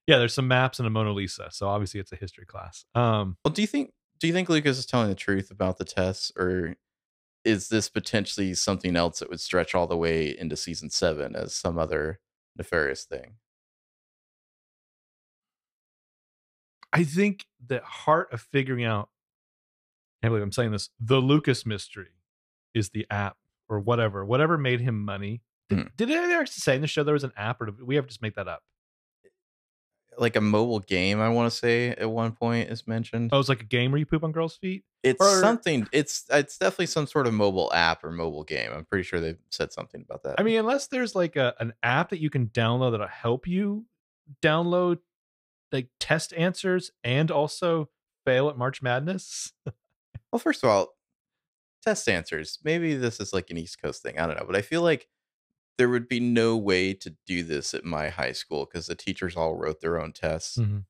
yeah, 0.06 0.18
there's 0.18 0.34
some 0.34 0.48
maps 0.48 0.78
and 0.78 0.86
a 0.86 0.90
Mona 0.90 1.12
Lisa, 1.12 1.48
so 1.52 1.68
obviously 1.68 2.00
it's 2.00 2.12
a 2.12 2.16
history 2.16 2.46
class. 2.46 2.84
Um, 2.94 3.36
Well, 3.44 3.52
do 3.52 3.60
you 3.62 3.68
think 3.68 3.92
do 4.18 4.26
you 4.26 4.32
think 4.32 4.48
Lucas 4.48 4.78
is 4.78 4.86
telling 4.86 5.08
the 5.08 5.14
truth 5.16 5.50
about 5.50 5.78
the 5.78 5.84
tests, 5.84 6.30
or 6.36 6.76
is 7.44 7.68
this 7.68 7.88
potentially 7.88 8.54
something 8.54 8.96
else 8.96 9.18
that 9.18 9.28
would 9.30 9.40
stretch 9.40 9.75
all 9.75 9.87
the 9.87 9.96
way 9.96 10.37
into 10.38 10.56
season 10.56 10.90
seven 10.90 11.34
as 11.34 11.54
some 11.54 11.78
other 11.78 12.20
nefarious 12.56 13.04
thing? 13.04 13.34
I 16.92 17.04
think 17.04 17.46
the 17.64 17.80
heart 17.80 18.32
of 18.32 18.40
figuring 18.40 18.84
out, 18.84 19.08
I 20.22 20.26
can't 20.26 20.32
believe 20.32 20.42
I'm 20.42 20.52
saying 20.52 20.72
this, 20.72 20.90
the 21.00 21.18
Lucas 21.20 21.64
mystery 21.64 22.11
is 22.75 22.90
the 22.90 23.06
app 23.11 23.37
or 23.68 23.80
whatever, 23.80 24.25
whatever 24.25 24.58
made 24.58 24.80
him 24.80 25.04
money. 25.04 25.42
Did, 25.68 25.78
Hmm. 25.78 25.87
did 25.96 26.08
they 26.11 26.34
actually 26.34 26.61
say 26.61 26.75
in 26.76 26.82
the 26.82 26.87
show 26.87 27.02
there 27.02 27.14
was 27.14 27.25
an 27.25 27.32
app, 27.37 27.61
or 27.61 27.66
did 27.66 27.82
we 27.82 27.96
ever 27.96 28.06
just 28.06 28.20
make 28.20 28.34
that 28.34 28.46
up? 28.49 28.62
Like 30.18 30.37
a 30.37 30.40
mobile 30.42 30.80
game, 30.80 31.20
I 31.20 31.30
want 31.30 31.50
to 31.50 31.56
say 31.56 31.88
at 31.90 32.11
one 32.11 32.32
point 32.32 32.68
is 32.68 32.87
mentioned. 32.87 33.30
Oh, 33.32 33.40
it's 33.40 33.49
like 33.49 33.62
a 33.62 33.66
game 33.66 33.90
where 33.90 33.99
you 33.99 34.04
poop 34.04 34.22
on 34.22 34.32
girls' 34.32 34.56
feet. 34.56 34.84
It's 35.02 35.21
or- 35.21 35.40
something. 35.40 35.88
It's 35.92 36.25
it's 36.30 36.59
definitely 36.59 36.87
some 36.87 37.06
sort 37.06 37.26
of 37.26 37.35
mobile 37.35 37.73
app 37.75 38.04
or 38.04 38.11
mobile 38.11 38.44
game. 38.44 38.71
I'm 38.73 38.85
pretty 38.85 39.02
sure 39.04 39.21
they've 39.21 39.38
said 39.50 39.73
something 39.73 40.02
about 40.09 40.23
that. 40.25 40.38
I 40.38 40.42
mean, 40.42 40.59
unless 40.59 40.87
there's 40.88 41.14
like 41.14 41.37
a 41.37 41.54
an 41.61 41.73
app 41.82 42.11
that 42.11 42.21
you 42.21 42.30
can 42.30 42.47
download 42.49 42.92
that'll 42.92 43.06
help 43.09 43.47
you 43.47 43.87
download 44.42 44.99
like 45.73 45.88
test 45.99 46.32
answers 46.35 46.90
and 47.02 47.30
also 47.30 47.88
fail 48.25 48.49
at 48.49 48.56
March 48.59 48.82
Madness. 48.82 49.52
Well, 50.32 50.38
first 50.40 50.62
of 50.64 50.71
all, 50.71 50.94
test 51.85 52.09
answers. 52.09 52.59
Maybe 52.64 52.94
this 52.94 53.21
is 53.21 53.35
like 53.35 53.50
an 53.50 53.59
East 53.59 53.82
Coast 53.82 54.02
thing. 54.02 54.18
I 54.18 54.26
don't 54.26 54.38
know, 54.38 54.47
but 54.47 54.56
I 54.56 54.62
feel 54.62 54.80
like 54.80 55.09
there 55.76 55.90
would 55.90 56.09
be 56.09 56.21
no 56.21 56.56
way 56.56 56.94
to 56.94 57.14
do 57.26 57.42
this 57.42 57.75
at 57.75 57.85
my 57.85 58.09
high 58.09 58.32
school 58.32 58.64
because 58.64 58.87
the 58.87 58.94
teachers 58.94 59.37
all 59.37 59.54
wrote 59.56 59.82
their 59.82 60.00
own 60.00 60.12
tests 60.14 60.56
Mhm. 60.56 60.85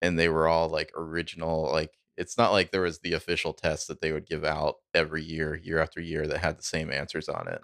and 0.00 0.18
they 0.18 0.30
were 0.30 0.48
all 0.48 0.70
like 0.70 0.90
original. 0.96 1.64
Like 1.70 1.97
it's 2.18 2.36
not 2.36 2.52
like 2.52 2.70
there 2.70 2.82
was 2.82 2.98
the 2.98 3.14
official 3.14 3.52
test 3.54 3.88
that 3.88 4.00
they 4.02 4.12
would 4.12 4.26
give 4.26 4.44
out 4.44 4.76
every 4.92 5.22
year, 5.22 5.54
year 5.54 5.78
after 5.78 6.00
year, 6.00 6.26
that 6.26 6.38
had 6.38 6.58
the 6.58 6.62
same 6.62 6.92
answers 6.92 7.28
on 7.28 7.48
it. 7.48 7.62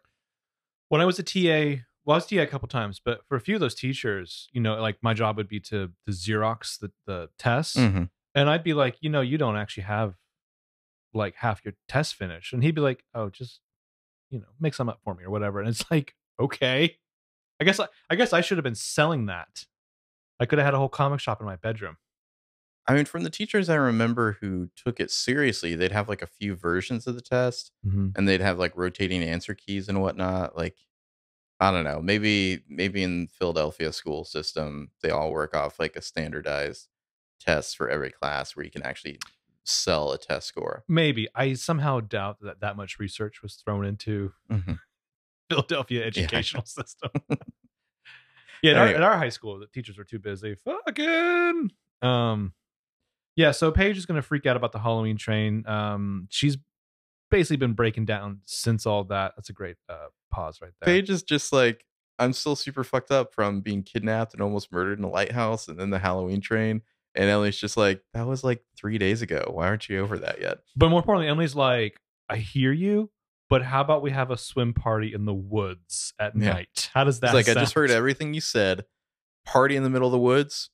When 0.88 1.00
I 1.00 1.04
was 1.04 1.18
a 1.18 1.22
TA, 1.22 1.82
well, 2.04 2.14
I 2.14 2.18
was 2.18 2.26
TA 2.26 2.36
a 2.40 2.46
couple 2.46 2.68
times, 2.68 3.00
but 3.04 3.20
for 3.26 3.36
a 3.36 3.40
few 3.40 3.56
of 3.56 3.60
those 3.60 3.74
teachers, 3.74 4.48
you 4.52 4.60
know, 4.60 4.80
like 4.80 4.96
my 5.02 5.12
job 5.14 5.36
would 5.36 5.48
be 5.48 5.60
to 5.60 5.88
to 6.06 6.10
Xerox 6.12 6.78
the 6.78 6.92
the 7.06 7.28
tests, 7.38 7.76
Mm-hmm. 7.76 8.04
and 8.34 8.48
I'd 8.50 8.64
be 8.64 8.74
like, 8.74 8.96
you 9.00 9.10
know, 9.10 9.20
you 9.20 9.36
don't 9.38 9.56
actually 9.56 9.84
have 9.84 10.14
like 11.12 11.36
half 11.36 11.64
your 11.64 11.74
test 11.88 12.14
finished, 12.14 12.52
and 12.52 12.62
he'd 12.62 12.74
be 12.74 12.80
like, 12.80 13.04
oh, 13.14 13.28
just 13.30 13.60
you 14.30 14.38
know, 14.40 14.46
make 14.58 14.74
some 14.74 14.88
up 14.88 15.00
for 15.04 15.14
me 15.14 15.24
or 15.24 15.30
whatever, 15.30 15.60
and 15.60 15.68
it's 15.68 15.84
like, 15.90 16.14
okay, 16.40 16.96
I 17.60 17.64
guess 17.64 17.80
I, 17.80 17.86
I 18.10 18.16
guess 18.16 18.32
I 18.32 18.40
should 18.40 18.58
have 18.58 18.64
been 18.64 18.74
selling 18.74 19.26
that. 19.26 19.66
I 20.40 20.46
could 20.46 20.58
have 20.58 20.66
had 20.66 20.74
a 20.74 20.78
whole 20.78 20.88
comic 20.88 21.20
shop 21.20 21.40
in 21.40 21.46
my 21.46 21.56
bedroom. 21.56 21.96
I 22.86 22.92
mean, 22.94 23.06
from 23.06 23.22
the 23.24 23.30
teachers 23.30 23.68
I 23.70 23.76
remember 23.76 24.36
who 24.40 24.68
took 24.76 25.00
it 25.00 25.10
seriously, 25.10 25.74
they'd 25.74 25.92
have 25.92 26.08
like 26.08 26.20
a 26.22 26.26
few 26.26 26.54
versions 26.54 27.06
of 27.06 27.14
the 27.14 27.22
test 27.22 27.72
Mm-hmm. 27.86 28.08
and 28.16 28.28
they'd 28.28 28.40
have 28.42 28.58
like 28.58 28.76
rotating 28.76 29.22
answer 29.22 29.54
keys 29.54 29.88
and 29.88 30.02
whatnot. 30.02 30.56
Like, 30.56 30.76
I 31.60 31.70
don't 31.70 31.84
know, 31.84 32.02
maybe 32.02 32.62
maybe 32.68 33.02
in 33.02 33.28
Philadelphia 33.28 33.92
school 33.92 34.24
system 34.24 34.90
they 35.02 35.10
all 35.10 35.30
work 35.30 35.54
off 35.56 35.78
like 35.78 35.96
a 35.96 36.02
standardized 36.02 36.88
test 37.40 37.76
for 37.76 37.88
every 37.88 38.10
class 38.10 38.54
where 38.54 38.64
you 38.64 38.70
can 38.70 38.82
actually 38.82 39.18
sell 39.64 40.12
a 40.12 40.18
test 40.18 40.46
score. 40.48 40.84
Maybe 40.88 41.26
I 41.34 41.54
somehow 41.54 42.00
doubt 42.00 42.38
that 42.42 42.60
that 42.60 42.76
much 42.76 42.98
research 42.98 43.40
was 43.42 43.54
thrown 43.54 43.86
into 43.86 44.32
Mhm. 44.52 44.78
Philadelphia 45.50 46.04
educational 46.04 46.64
system. 46.66 47.10
yeah, 48.62 48.72
at, 48.72 48.76
our, 48.76 48.82
Anyway. 48.86 48.96
at 48.96 49.02
our 49.02 49.16
high 49.16 49.28
school, 49.30 49.58
the 49.58 49.66
teachers 49.68 49.96
were 49.96 50.04
too 50.04 50.18
busy. 50.18 50.54
Fucking. 50.56 51.70
Um, 52.02 52.52
yeah. 53.36 53.50
So 53.50 53.70
Paige 53.70 53.96
is 53.96 54.06
going 54.06 54.16
to 54.16 54.22
freak 54.22 54.46
out 54.46 54.56
about 54.56 54.72
the 54.72 54.78
Halloween 54.78 55.16
train. 55.16 55.66
Um, 55.66 56.26
she's 56.30 56.56
basically 57.30 57.56
been 57.56 57.72
breaking 57.72 58.04
down 58.04 58.40
since 58.44 58.86
all 58.86 59.04
that. 59.04 59.32
That's 59.36 59.50
a 59.50 59.52
great 59.52 59.76
uh, 59.88 60.06
pause 60.32 60.60
right 60.62 60.72
there. 60.80 60.94
Paige 60.94 61.10
is 61.10 61.22
just 61.22 61.52
like, 61.52 61.84
I'm 62.18 62.32
still 62.32 62.54
super 62.54 62.84
fucked 62.84 63.10
up 63.10 63.34
from 63.34 63.60
being 63.60 63.82
kidnapped 63.82 64.34
and 64.34 64.42
almost 64.42 64.70
murdered 64.70 64.98
in 64.98 65.04
a 65.04 65.10
lighthouse 65.10 65.66
and 65.68 65.78
then 65.78 65.90
the 65.90 65.98
Halloween 65.98 66.40
train. 66.40 66.82
And 67.16 67.30
Emily's 67.30 67.56
just 67.56 67.76
like, 67.76 68.02
that 68.12 68.26
was 68.26 68.44
like 68.44 68.62
three 68.76 68.98
days 68.98 69.22
ago. 69.22 69.50
Why 69.52 69.66
aren't 69.68 69.88
you 69.88 70.00
over 70.00 70.18
that 70.18 70.40
yet? 70.40 70.58
But 70.76 70.88
more 70.90 70.98
importantly, 71.00 71.28
Emily's 71.28 71.54
like, 71.56 72.00
I 72.28 72.36
hear 72.36 72.72
you, 72.72 73.10
but 73.50 73.62
how 73.62 73.80
about 73.80 74.02
we 74.02 74.10
have 74.12 74.30
a 74.30 74.36
swim 74.36 74.74
party 74.74 75.12
in 75.12 75.24
the 75.24 75.34
woods 75.34 76.12
at 76.18 76.36
Yeah. 76.36 76.52
night? 76.52 76.90
How 76.94 77.04
does 77.04 77.20
that? 77.20 77.34
It's 77.34 77.48
like, 77.48 77.56
I 77.56 77.60
just 77.60 77.74
heard 77.74 77.90
everything 77.90 78.32
you 78.34 78.40
said. 78.40 78.84
Party 79.44 79.76
in 79.76 79.82
the 79.82 79.90
middle 79.90 80.08
of 80.08 80.12
the 80.12 80.18
woods? 80.18 80.70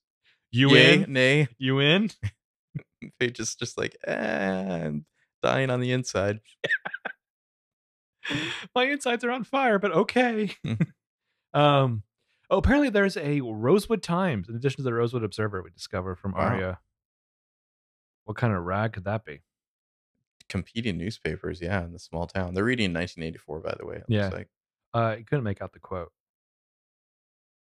You 0.51 0.71
Yay, 0.75 1.01
in? 1.03 1.13
nay. 1.13 1.47
You 1.57 1.79
in? 1.79 2.09
Paige 3.19 3.39
is 3.39 3.55
just 3.55 3.77
like, 3.77 3.95
eh, 4.05 4.85
I'm 4.85 5.05
dying 5.41 5.69
on 5.69 5.79
the 5.79 5.91
inside. 5.91 6.39
My 8.75 8.83
insides 8.85 9.23
are 9.23 9.31
on 9.31 9.43
fire, 9.43 9.79
but 9.79 9.91
okay. 9.91 10.55
Um. 11.53 12.03
Oh, 12.49 12.57
apparently 12.59 12.89
there's 12.89 13.17
a 13.17 13.41
Rosewood 13.41 14.01
Times 14.03 14.47
in 14.49 14.55
addition 14.55 14.77
to 14.77 14.83
the 14.83 14.93
Rosewood 14.93 15.23
Observer 15.23 15.61
we 15.61 15.69
discovered 15.69 16.15
from 16.17 16.31
Wow. 16.33 16.39
Aria. 16.47 16.79
What 18.25 18.37
kind 18.37 18.53
of 18.53 18.63
rag 18.63 18.93
could 18.93 19.03
that 19.05 19.25
be? 19.25 19.41
Competing 20.47 20.97
newspapers, 20.97 21.61
yeah, 21.61 21.83
in 21.83 21.91
the 21.93 21.99
small 21.99 22.25
town. 22.27 22.53
They're 22.53 22.63
reading 22.63 22.93
1984, 22.93 23.59
by 23.61 23.75
the 23.79 23.85
way. 23.85 23.95
it 23.97 24.03
Yeah. 24.07 24.23
looks 24.25 24.35
like. 24.35 24.49
Uh, 24.93 25.15
you 25.19 25.25
couldn't 25.25 25.43
make 25.43 25.61
out 25.61 25.73
the 25.73 25.79
quote. 25.79 26.11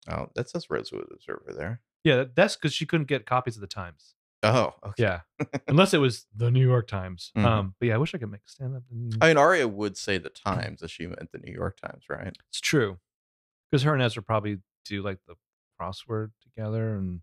Oh, 0.10 0.30
that 0.36 0.50
says 0.50 0.70
Rosewood 0.70 1.06
Observer 1.12 1.54
there. 1.56 1.82
Yeah, 2.04 2.26
that's 2.36 2.56
because 2.56 2.74
she 2.74 2.86
couldn't 2.88 3.08
get 3.08 3.26
copies 3.28 3.58
of 3.58 3.62
the 3.62 3.68
Times. 3.68 4.16
Oh, 4.44 4.74
okay. 4.86 5.04
Yeah, 5.04 5.22
unless 5.68 5.94
it 5.94 5.98
was 5.98 6.28
the 6.36 6.52
New 6.52 6.66
York 6.66 6.88
Times. 6.88 7.32
Mhm. 7.36 7.44
Um, 7.46 7.76
but 7.80 7.88
yeah, 7.88 7.96
I 7.96 7.98
wish 7.98 8.14
I 8.14 8.20
could 8.20 8.30
make 8.32 8.42
stand 8.48 8.76
up. 8.76 8.84
I 9.22 9.28
mean, 9.28 9.38
Aria 9.38 9.68
would 9.68 9.98
say 9.98 10.18
the 10.20 10.30
Times 10.30 10.82
if 10.84 10.92
she 10.92 11.08
meant 11.08 11.32
the 11.32 11.40
New 11.40 11.52
York 11.54 11.78
Times, 11.80 12.04
right? 12.10 12.36
It's 12.50 12.62
true, 12.62 13.00
because 13.72 13.84
her 13.84 13.94
and 13.94 14.02
Ezra 14.04 14.22
probably 14.22 14.60
do 14.86 15.02
like 15.02 15.18
the 15.28 15.36
crossword 15.82 16.32
together 16.42 16.96
and 16.96 17.22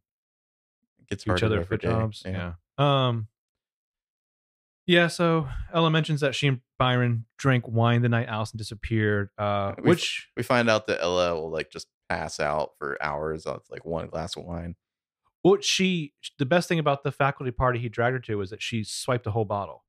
It 1.00 1.08
gets 1.08 1.24
to 1.24 1.30
each 1.34 1.40
harder 1.40 1.46
other 1.46 1.64
for 1.64 1.74
every 1.74 1.78
day. 1.78 1.88
jobs. 1.88 2.22
Yeah. 2.26 2.54
Um. 2.78 3.28
Yeah. 4.86 5.06
So 5.06 5.48
Ella 5.72 5.90
mentions 5.90 6.20
that 6.20 6.34
she 6.34 6.46
and 6.48 6.60
Byron 6.78 7.26
drank 7.38 7.66
wine 7.68 8.02
the 8.02 8.08
night 8.08 8.28
Alison 8.28 8.58
disappeared. 8.58 9.30
Uh, 9.38 9.74
We- 9.78 9.90
which 9.90 10.30
We 10.36 10.42
find 10.42 10.68
out 10.68 10.86
that 10.88 11.00
Ella 11.00 11.34
will 11.34 11.50
like 11.50 11.70
just 11.70 11.86
pass 12.08 12.38
out 12.40 12.72
for 12.78 13.00
hours 13.02 13.46
off 13.46 13.70
like 13.70 13.84
one 13.84 14.08
glass 14.08 14.36
of 14.36 14.44
wine. 14.44 14.76
What 15.44 15.62
she 15.62 16.12
the 16.38 16.46
best 16.46 16.68
thing 16.68 16.78
about 16.78 17.04
the 17.04 17.12
faculty 17.12 17.50
party 17.52 17.78
he 17.78 17.88
dragged 17.88 18.14
her 18.14 18.18
to 18.20 18.36
was 18.36 18.50
that 18.50 18.62
she 18.62 18.82
swiped 18.82 19.26
a 19.26 19.30
whole 19.30 19.44
bottle. 19.44 19.84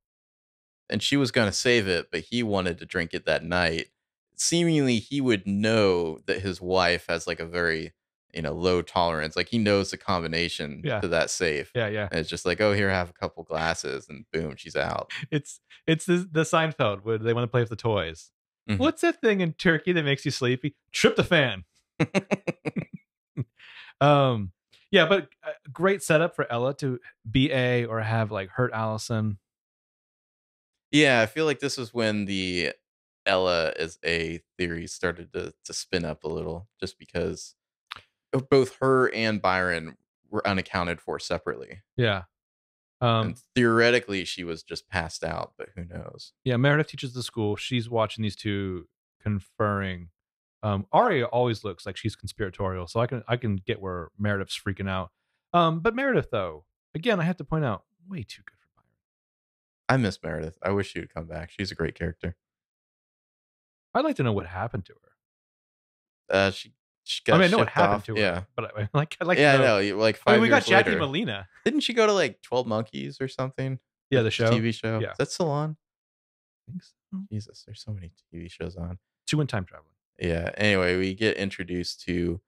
and 0.88 1.02
she 1.02 1.16
was 1.16 1.32
going 1.32 1.48
to 1.48 1.52
save 1.52 1.88
it, 1.88 2.10
but 2.12 2.20
he 2.30 2.42
wanted 2.44 2.78
to 2.78 2.86
drink 2.86 3.12
it 3.12 3.24
that 3.26 3.42
night. 3.42 3.88
Seemingly, 4.36 4.98
he 4.98 5.20
would 5.20 5.46
know 5.46 6.18
that 6.26 6.42
his 6.42 6.60
wife 6.60 7.06
has 7.08 7.26
like 7.26 7.40
a 7.40 7.46
very, 7.46 7.92
you 8.34 8.42
know, 8.42 8.52
low 8.52 8.82
tolerance. 8.82 9.34
Like 9.34 9.48
he 9.48 9.56
knows 9.58 9.90
the 9.90 9.96
combination 9.96 10.82
Yeah. 10.84 11.00
to 11.00 11.08
that 11.08 11.30
safe. 11.30 11.70
Yeah, 11.74 11.88
yeah. 11.88 12.08
And 12.10 12.20
it's 12.20 12.28
just 12.28 12.44
like, 12.46 12.60
oh, 12.60 12.72
here, 12.74 12.90
have 12.90 13.08
a 13.10 13.14
couple 13.14 13.42
glasses, 13.44 14.08
and 14.10 14.26
boom, 14.32 14.54
she's 14.56 14.76
out. 14.76 15.10
It's 15.30 15.60
it's 15.86 16.04
the, 16.04 16.28
the 16.30 16.42
Seinfeld 16.42 17.02
where 17.02 17.16
they 17.18 17.32
want 17.32 17.44
to 17.44 17.50
play 17.50 17.62
with 17.62 17.70
the 17.70 17.76
toys. 17.76 18.30
Mhm. 18.68 18.78
What's 18.78 19.00
that 19.02 19.20
thing 19.22 19.40
in 19.40 19.54
Turkey 19.54 19.92
that 19.92 20.02
makes 20.04 20.24
you 20.26 20.30
sleepy? 20.30 20.76
Tryptophan. 20.92 21.64
Um, 24.00 24.52
yeah, 24.90 25.06
but 25.06 25.28
uh, 25.44 25.50
great 25.72 26.02
setup 26.02 26.34
for 26.36 26.50
Ella 26.50 26.74
to 26.78 26.98
be 27.30 27.50
a 27.52 27.84
or 27.84 28.00
have 28.00 28.30
like 28.30 28.50
hurt 28.50 28.72
Alison. 28.72 29.38
yeah, 30.90 31.20
I 31.20 31.26
feel 31.26 31.44
like 31.44 31.60
this 31.60 31.78
is 31.78 31.92
when 31.92 32.24
the 32.24 32.72
Ella 33.26 33.72
as 33.76 33.98
a 34.04 34.40
theory 34.56 34.86
started 34.86 35.32
to 35.32 35.52
to 35.64 35.72
spin 35.72 36.04
up 36.04 36.24
a 36.24 36.28
little, 36.28 36.68
just 36.80 36.98
because 36.98 37.54
both 38.50 38.76
her 38.80 39.12
and 39.12 39.42
Byron 39.42 39.96
were 40.30 40.46
unaccounted 40.46 41.00
for 41.00 41.18
separately. 41.18 41.82
Yeah. 41.96 42.22
Um, 43.00 43.26
and 43.26 43.36
theoretically, 43.54 44.24
she 44.24 44.42
was 44.42 44.62
just 44.62 44.88
passed 44.88 45.22
out, 45.22 45.52
but 45.58 45.68
who 45.74 45.84
knows? 45.84 46.32
yeah, 46.44 46.56
Meredith 46.56 46.88
teaches 46.88 47.12
the 47.12 47.22
school. 47.22 47.56
She's 47.56 47.90
watching 47.90 48.22
these 48.22 48.36
two 48.36 48.88
conferring. 49.22 50.08
Um, 50.62 50.86
Aria 50.92 51.26
always 51.26 51.64
looks 51.64 51.86
like 51.86 51.96
she's 51.96 52.16
conspiratorial, 52.16 52.86
so 52.88 53.00
I 53.00 53.06
can 53.06 53.22
I 53.28 53.36
can 53.36 53.56
get 53.56 53.80
where 53.80 54.08
Meredith's 54.18 54.58
freaking 54.58 54.88
out. 54.88 55.10
Um, 55.52 55.80
but 55.80 55.94
Meredith, 55.94 56.30
though, 56.30 56.64
again, 56.94 57.20
I 57.20 57.24
have 57.24 57.36
to 57.36 57.44
point 57.44 57.64
out, 57.64 57.84
way 58.08 58.18
too 58.22 58.42
good 58.44 58.56
for 58.58 58.68
Byron. 58.76 58.90
I 59.88 59.96
miss 60.02 60.18
Meredith. 60.22 60.58
I 60.62 60.70
wish 60.70 60.90
she 60.92 61.00
would 61.00 61.12
come 61.14 61.26
back. 61.26 61.50
She's 61.50 61.70
a 61.70 61.74
great 61.74 61.94
character. 61.94 62.36
I'd 63.94 64.04
like 64.04 64.16
to 64.16 64.22
know 64.22 64.32
what 64.32 64.46
happened 64.46 64.84
to 64.86 64.92
her. 64.94 66.34
Uh, 66.36 66.50
she, 66.50 66.72
she 67.04 67.22
got 67.24 67.36
I 67.36 67.38
mean, 67.38 67.44
I 67.48 67.50
know 67.52 67.58
what 67.58 67.68
happened 67.68 67.94
off. 67.94 68.04
to 68.06 68.14
her, 68.14 68.18
yeah. 68.20 68.42
but 68.56 68.72
I, 68.76 68.88
like, 68.94 69.16
I'd 69.20 69.26
like 69.26 69.38
yeah, 69.38 69.52
to 69.52 69.58
I 69.58 69.60
know. 69.60 69.66
know. 69.66 69.78
you- 69.78 69.96
Like 69.96 70.16
I 70.16 70.18
five 70.18 70.34
mean, 70.36 70.42
we 70.42 70.48
got 70.48 70.64
Jackie 70.66 70.90
later. 70.90 71.00
Molina. 71.00 71.48
Didn't 71.64 71.80
she 71.80 71.92
go 71.94 72.06
to 72.06 72.12
like 72.12 72.42
Twelve 72.42 72.66
Monkeys 72.66 73.20
or 73.20 73.28
something? 73.28 73.78
Yeah, 74.10 74.22
the 74.22 74.30
show. 74.30 74.50
TV 74.50 74.74
show. 74.74 74.98
Yeah. 74.98 75.08
that's 75.08 75.18
that 75.18 75.30
still 75.30 75.50
on? 75.50 75.76
I 76.68 76.72
think 76.72 76.82
so. 76.82 76.92
Jesus, 77.30 77.62
there's 77.66 77.80
so 77.82 77.92
many 77.92 78.10
TV 78.34 78.50
shows 78.50 78.76
on. 78.76 78.98
Two 79.26 79.40
in 79.40 79.46
time 79.46 79.64
traveling. 79.64 79.92
Yeah. 80.18 80.50
Anyway, 80.56 80.96
we 80.96 81.14
get 81.14 81.36
introduced 81.36 82.02
to 82.02 82.40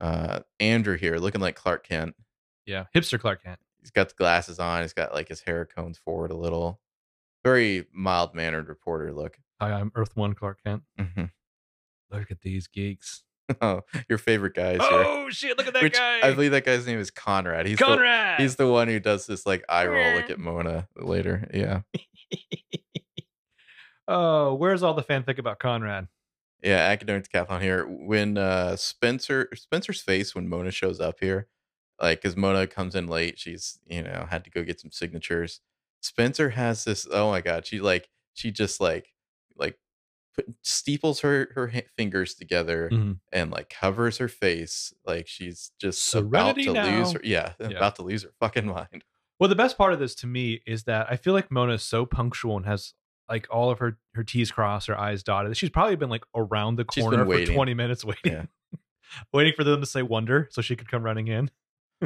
uh 0.00 0.40
Andrew 0.60 0.96
here, 0.96 1.16
looking 1.18 1.40
like 1.40 1.56
Clark 1.56 1.86
Kent. 1.86 2.14
Yeah, 2.66 2.84
hipster 2.94 3.20
Clark 3.20 3.42
Kent. 3.42 3.60
He's 3.80 3.90
got 3.90 4.08
the 4.08 4.14
glasses 4.14 4.58
on. 4.58 4.82
He's 4.82 4.92
got 4.92 5.14
like 5.14 5.28
his 5.28 5.40
hair 5.40 5.64
combed 5.64 5.96
forward 5.96 6.30
a 6.30 6.36
little. 6.36 6.80
Very 7.44 7.86
mild 7.92 8.34
mannered 8.34 8.68
reporter 8.68 9.12
look. 9.12 9.38
Hi, 9.60 9.72
I'm 9.72 9.90
Earth 9.94 10.16
One 10.16 10.34
Clark 10.34 10.58
Kent. 10.64 10.82
Mhm. 10.98 11.30
Look 12.10 12.30
at 12.30 12.40
these 12.42 12.68
geeks. 12.68 13.24
oh, 13.60 13.80
your 14.08 14.18
favorite 14.18 14.54
guy 14.54 14.72
is 14.72 14.82
here. 14.82 15.04
Oh 15.04 15.28
shit! 15.30 15.58
Look 15.58 15.66
at 15.66 15.74
that 15.74 15.82
Which 15.82 15.98
guy. 15.98 16.20
I 16.22 16.32
believe 16.32 16.52
that 16.52 16.64
guy's 16.64 16.86
name 16.86 17.00
is 17.00 17.10
Conrad. 17.10 17.66
He's 17.66 17.78
the, 17.78 17.84
Conrad. 17.84 18.40
he's 18.40 18.56
the 18.56 18.70
one 18.70 18.88
who 18.88 19.00
does 19.00 19.26
this 19.26 19.44
like 19.44 19.64
eye 19.68 19.86
roll 19.86 20.14
look 20.14 20.30
at 20.30 20.38
Mona 20.38 20.88
later. 20.96 21.48
Yeah. 21.52 21.80
oh, 24.08 24.54
where's 24.54 24.82
all 24.82 24.94
the 24.94 25.02
fanfic 25.02 25.38
about 25.38 25.58
Conrad? 25.58 26.08
Yeah, 26.62 26.76
academic 26.78 27.28
decathlon 27.28 27.60
here. 27.60 27.84
When 27.86 28.38
uh 28.38 28.76
Spencer 28.76 29.48
Spencer's 29.54 30.00
face 30.00 30.34
when 30.34 30.48
Mona 30.48 30.70
shows 30.70 31.00
up 31.00 31.16
here, 31.20 31.48
like 32.00 32.20
because 32.22 32.36
Mona 32.36 32.66
comes 32.66 32.94
in 32.94 33.06
late, 33.08 33.38
she's 33.38 33.78
you 33.86 34.02
know 34.02 34.26
had 34.30 34.44
to 34.44 34.50
go 34.50 34.62
get 34.62 34.80
some 34.80 34.92
signatures. 34.92 35.60
Spencer 36.00 36.50
has 36.50 36.84
this. 36.84 37.06
Oh 37.10 37.30
my 37.30 37.40
god, 37.40 37.66
she 37.66 37.80
like 37.80 38.08
she 38.34 38.50
just 38.50 38.80
like 38.80 39.08
like 39.56 39.78
put, 40.34 40.46
steeples 40.62 41.20
her 41.20 41.50
her 41.54 41.68
ha- 41.68 41.86
fingers 41.96 42.34
together 42.34 42.88
Mhm. 42.92 43.18
and 43.32 43.50
like 43.50 43.68
covers 43.68 44.18
her 44.18 44.28
face 44.28 44.94
like 45.04 45.26
she's 45.26 45.72
just 45.80 46.04
Serenity 46.06 46.68
about 46.68 46.84
to 46.84 46.96
lose 46.98 47.12
her. 47.12 47.20
Yeah, 47.24 47.52
Yeah. 47.60 47.68
about 47.76 47.96
to 47.96 48.02
lose 48.02 48.22
her 48.22 48.30
fucking 48.40 48.66
mind. 48.78 49.04
Well, 49.40 49.48
the 49.48 49.56
best 49.56 49.76
part 49.76 49.92
of 49.92 49.98
this 49.98 50.14
to 50.16 50.28
me 50.28 50.62
is 50.66 50.84
that 50.84 51.08
I 51.10 51.16
feel 51.16 51.32
like 51.32 51.50
Mona 51.50 51.72
is 51.74 51.82
so 51.82 52.06
punctual 52.06 52.56
and 52.56 52.66
has 52.66 52.94
like 53.28 53.46
all 53.50 53.70
of 53.70 53.78
her 53.78 53.98
her 54.14 54.24
T's 54.24 54.50
crossed, 54.50 54.88
her 54.88 54.98
I's 54.98 55.22
dotted. 55.22 55.56
She's 55.56 55.70
probably 55.70 55.96
been 55.96 56.10
like 56.10 56.24
around 56.34 56.76
the 56.76 56.84
She's 56.92 57.02
corner 57.02 57.18
been 57.18 57.26
for 57.26 57.30
waiting. 57.30 57.54
20 57.54 57.74
minutes 57.74 58.04
waiting. 58.04 58.32
Yeah. 58.32 58.44
waiting 59.32 59.52
for 59.56 59.64
them 59.64 59.80
to 59.80 59.86
say 59.86 60.02
wonder 60.02 60.48
so 60.50 60.62
she 60.62 60.76
could 60.76 60.90
come 60.90 61.02
running 61.02 61.28
in. 61.28 61.50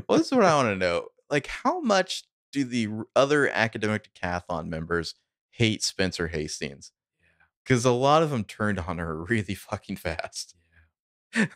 well, 0.08 0.18
this 0.18 0.28
is 0.28 0.32
what 0.32 0.44
I 0.44 0.54
want 0.62 0.68
to 0.68 0.76
know. 0.76 1.06
Like, 1.30 1.46
how 1.48 1.80
much 1.80 2.24
do 2.52 2.64
the 2.64 2.86
r- 2.88 3.06
other 3.16 3.48
academic 3.48 4.08
decathlon 4.14 4.68
members 4.68 5.14
hate 5.50 5.82
Spencer 5.82 6.28
Hastings? 6.28 6.92
Because 7.64 7.84
a 7.84 7.90
lot 7.92 8.22
of 8.22 8.30
them 8.30 8.44
turned 8.44 8.78
on 8.78 8.98
her 8.98 9.24
really 9.28 9.54
fucking 9.54 9.96
fast. 9.96 10.54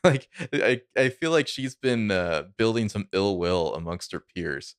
like, 0.03 0.29
I, 0.53 0.83
I 0.97 1.09
feel 1.11 1.31
like 1.31 1.47
she's 1.47 1.75
been 1.77 2.11
uh, 2.11 2.45
building 2.59 2.89
some 2.89 3.09
ill 3.13 3.39
will 3.39 3.75
amongst 3.75 4.13
her 4.13 4.21
peers. 4.21 4.75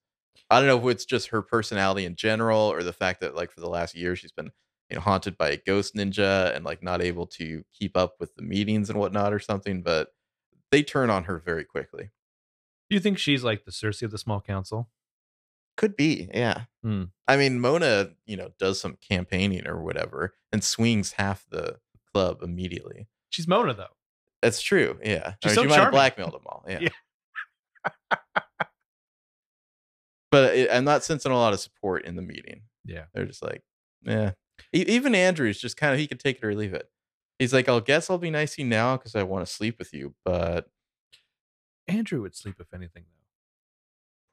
I 0.49 0.59
don't 0.59 0.67
know 0.67 0.89
if 0.89 0.93
it's 0.95 1.05
just 1.05 1.29
her 1.29 1.41
personality 1.41 2.03
in 2.05 2.15
general 2.17 2.59
or 2.59 2.83
the 2.83 2.91
fact 2.91 3.21
that, 3.21 3.33
like, 3.35 3.51
for 3.51 3.61
the 3.61 3.69
last 3.69 3.95
year, 3.95 4.17
she's 4.17 4.33
been 4.33 4.51
you 4.91 4.95
know, 4.95 5.01
haunted 5.01 5.37
by 5.37 5.49
a 5.49 5.57
ghost 5.57 5.95
ninja 5.95 6.53
and 6.53 6.65
like 6.65 6.83
not 6.83 7.01
able 7.01 7.25
to 7.25 7.63
keep 7.71 7.95
up 7.95 8.15
with 8.19 8.35
the 8.35 8.41
meetings 8.41 8.89
and 8.89 8.99
whatnot 8.99 9.33
or 9.33 9.39
something. 9.39 9.81
But 9.81 10.09
they 10.69 10.83
turn 10.83 11.09
on 11.09 11.23
her 11.23 11.39
very 11.39 11.63
quickly. 11.63 12.09
Do 12.89 12.95
you 12.95 12.99
think 12.99 13.17
she's 13.17 13.41
like 13.43 13.63
the 13.63 13.71
Cersei 13.71 14.03
of 14.03 14.11
the 14.11 14.17
small 14.17 14.41
council? 14.41 14.89
Could 15.77 15.95
be, 15.95 16.29
yeah. 16.33 16.63
Hmm. 16.83 17.05
I 17.25 17.37
mean, 17.37 17.61
Mona, 17.61 18.09
you 18.25 18.35
know, 18.35 18.49
does 18.59 18.81
some 18.81 18.97
campaigning 19.07 19.65
or 19.65 19.81
whatever 19.81 20.33
and 20.51 20.61
swings 20.61 21.13
half 21.13 21.45
the 21.49 21.77
club 22.13 22.43
immediately. 22.43 23.07
She's 23.29 23.47
Mona 23.47 23.73
though. 23.73 23.95
That's 24.41 24.61
true, 24.61 24.99
yeah. 25.01 25.35
She's 25.41 25.45
I 25.45 25.47
mean, 25.47 25.55
so 25.55 25.61
she 25.61 25.67
might 25.69 25.83
have 25.83 25.91
blackmailed 25.91 26.33
them 26.33 26.41
all, 26.45 26.65
yeah. 26.69 26.79
Yeah. 26.81 28.17
but 30.31 30.55
it, 30.55 30.69
I'm 30.69 30.83
not 30.83 31.05
sensing 31.05 31.31
a 31.31 31.37
lot 31.37 31.53
of 31.53 31.61
support 31.61 32.03
in 32.03 32.17
the 32.17 32.21
meeting. 32.21 32.63
Yeah. 32.85 33.05
They're 33.13 33.25
just 33.25 33.41
like, 33.41 33.63
yeah. 34.03 34.31
Even 34.73 35.15
Andrew's 35.15 35.59
just 35.59 35.77
kind 35.77 35.93
of 35.93 35.99
he 35.99 36.07
could 36.07 36.19
take 36.19 36.37
it 36.37 36.45
or 36.45 36.55
leave 36.55 36.73
it. 36.73 36.89
He's 37.39 37.53
like, 37.53 37.67
I'll 37.67 37.81
guess 37.81 38.09
I'll 38.09 38.17
be 38.17 38.29
nice 38.29 38.55
to 38.55 38.61
you 38.61 38.67
now 38.67 38.97
because 38.97 39.15
I 39.15 39.23
want 39.23 39.45
to 39.45 39.51
sleep 39.51 39.79
with 39.79 39.93
you, 39.93 40.13
but 40.23 40.67
Andrew 41.87 42.21
would 42.21 42.35
sleep 42.35 42.55
if 42.59 42.73
anything 42.73 43.03
though. 43.03 43.25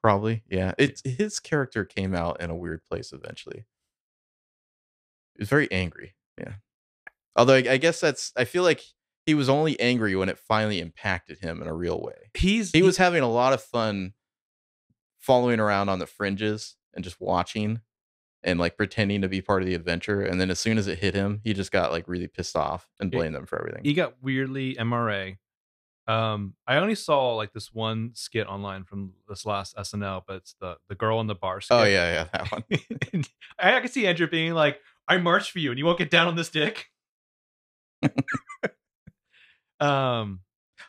Probably, 0.01 0.43
yeah. 0.49 0.73
It's 0.77 1.01
his 1.03 1.39
character 1.39 1.83
came 1.85 2.15
out 2.15 2.39
in 2.41 2.49
a 2.49 2.55
weird 2.55 2.81
place 2.85 3.11
eventually. 3.11 3.65
He 5.35 5.41
was 5.41 5.49
very 5.49 5.71
angry, 5.71 6.15
yeah. 6.37 6.53
Although 7.35 7.55
I, 7.55 7.65
I 7.71 7.77
guess 7.77 7.99
that's 7.99 8.31
I 8.37 8.45
feel 8.45 8.63
like 8.63 8.81
he 9.25 9.33
was 9.33 9.49
only 9.49 9.79
angry 9.79 10.15
when 10.15 10.29
it 10.29 10.39
finally 10.39 10.79
impacted 10.79 11.39
him 11.39 11.61
in 11.61 11.67
a 11.67 11.73
real 11.73 12.01
way. 12.01 12.31
He's 12.33 12.71
He 12.71 12.81
was 12.81 12.97
having 12.97 13.23
a 13.23 13.29
lot 13.29 13.53
of 13.53 13.61
fun 13.61 14.13
following 15.19 15.59
around 15.59 15.89
on 15.89 15.99
the 15.99 16.07
fringes 16.07 16.75
and 16.93 17.03
just 17.03 17.19
watching 17.19 17.81
and 18.43 18.59
like 18.59 18.77
pretending 18.77 19.21
to 19.21 19.27
be 19.27 19.41
part 19.41 19.61
of 19.61 19.67
the 19.67 19.75
adventure. 19.75 20.21
And 20.21 20.39
then 20.39 20.49
as 20.49 20.59
soon 20.59 20.77
as 20.77 20.87
it 20.87 20.99
hit 20.99 21.13
him, 21.13 21.41
he 21.43 21.53
just 21.53 21.71
got 21.71 21.91
like 21.91 22.07
really 22.07 22.27
pissed 22.27 22.55
off 22.55 22.87
and 22.99 23.11
blamed 23.11 23.35
them 23.35 23.45
for 23.45 23.59
everything. 23.59 23.83
he 23.83 23.93
got 23.93 24.15
weirdly 24.21 24.75
MRA. 24.75 25.37
Um, 26.07 26.55
I 26.65 26.77
only 26.77 26.95
saw 26.95 27.35
like 27.35 27.53
this 27.53 27.71
one 27.71 28.11
skit 28.15 28.47
online 28.47 28.83
from 28.83 29.13
this 29.27 29.45
last 29.45 29.75
SNL, 29.75 30.23
but 30.25 30.37
it's 30.37 30.55
the 30.59 30.77
the 30.87 30.95
girl 30.95 31.21
in 31.21 31.27
the 31.27 31.35
bar 31.35 31.61
skit. 31.61 31.77
Oh 31.77 31.83
yeah, 31.83 32.11
yeah, 32.11 32.23
that 32.33 32.51
one. 32.51 32.63
I, 33.59 33.75
I 33.75 33.79
can 33.79 33.89
see 33.89 34.07
Andrew 34.07 34.27
being 34.27 34.53
like, 34.53 34.79
"I 35.07 35.17
marched 35.17 35.51
for 35.51 35.59
you, 35.59 35.69
and 35.69 35.77
you 35.77 35.85
won't 35.85 35.99
get 35.99 36.09
down 36.09 36.27
on 36.27 36.35
this 36.35 36.49
dick." 36.49 36.87
um, 39.79 40.39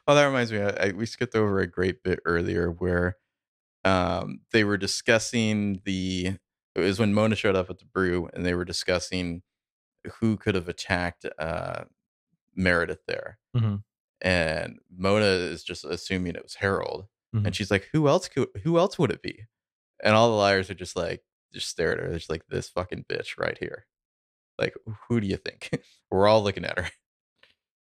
Oh, 0.07 0.15
that 0.17 0.25
reminds 0.27 0.51
me. 0.51 0.61
I, 0.61 0.89
I, 0.89 0.93
we 0.93 1.07
skipped 1.07 1.37
over 1.37 1.61
a 1.61 1.67
great 1.69 2.03
bit 2.03 2.19
earlier 2.25 2.71
where 2.71 3.17
um, 3.85 4.41
they 4.53 4.65
were 4.65 4.77
discussing 4.77 5.81
the. 5.85 6.37
It 6.75 6.81
was 6.81 6.99
when 6.99 7.13
Mona 7.15 7.35
showed 7.37 7.57
up 7.57 7.69
at 7.71 7.79
the 7.79 7.85
brew, 7.85 8.29
and 8.33 8.45
they 8.47 8.55
were 8.55 8.65
discussing 8.65 9.43
who 10.21 10.37
could 10.37 10.55
have 10.55 10.69
attacked 10.69 11.27
uh, 11.39 11.85
Meredith 12.55 13.05
there. 13.07 13.39
Mhm. 13.57 13.83
And 14.21 14.79
Mona 14.91 15.25
is 15.27 15.65
just 15.65 15.85
assuming 15.85 16.37
it 16.37 16.43
was 16.43 16.55
Harold, 16.57 17.09
Mhm. 17.35 17.47
and 17.47 17.57
she's 17.57 17.71
like, 17.71 17.89
"Who 17.93 18.09
else 18.09 18.29
could? 18.29 18.49
Who 18.65 18.79
else 18.79 18.99
would 18.99 19.11
it 19.11 19.23
be?" 19.23 19.47
And 20.03 20.15
all 20.15 20.31
the 20.31 20.37
liars 20.37 20.71
are 20.71 20.75
just 20.75 20.97
like, 20.97 21.25
just 21.53 21.69
stare 21.69 21.93
at 21.93 21.99
her. 21.99 22.09
They're 22.11 22.19
just 22.19 22.31
like, 22.31 22.47
"This 22.49 22.69
fucking 22.71 23.05
bitch 23.05 23.37
right 23.39 23.59
here." 23.59 23.87
Like, 24.59 24.75
who 25.09 25.21
do 25.21 25.27
you 25.27 25.37
think? 25.37 25.71
We're 26.11 26.29
all 26.29 26.43
looking 26.43 26.65
at 26.65 26.79
her. 26.79 26.91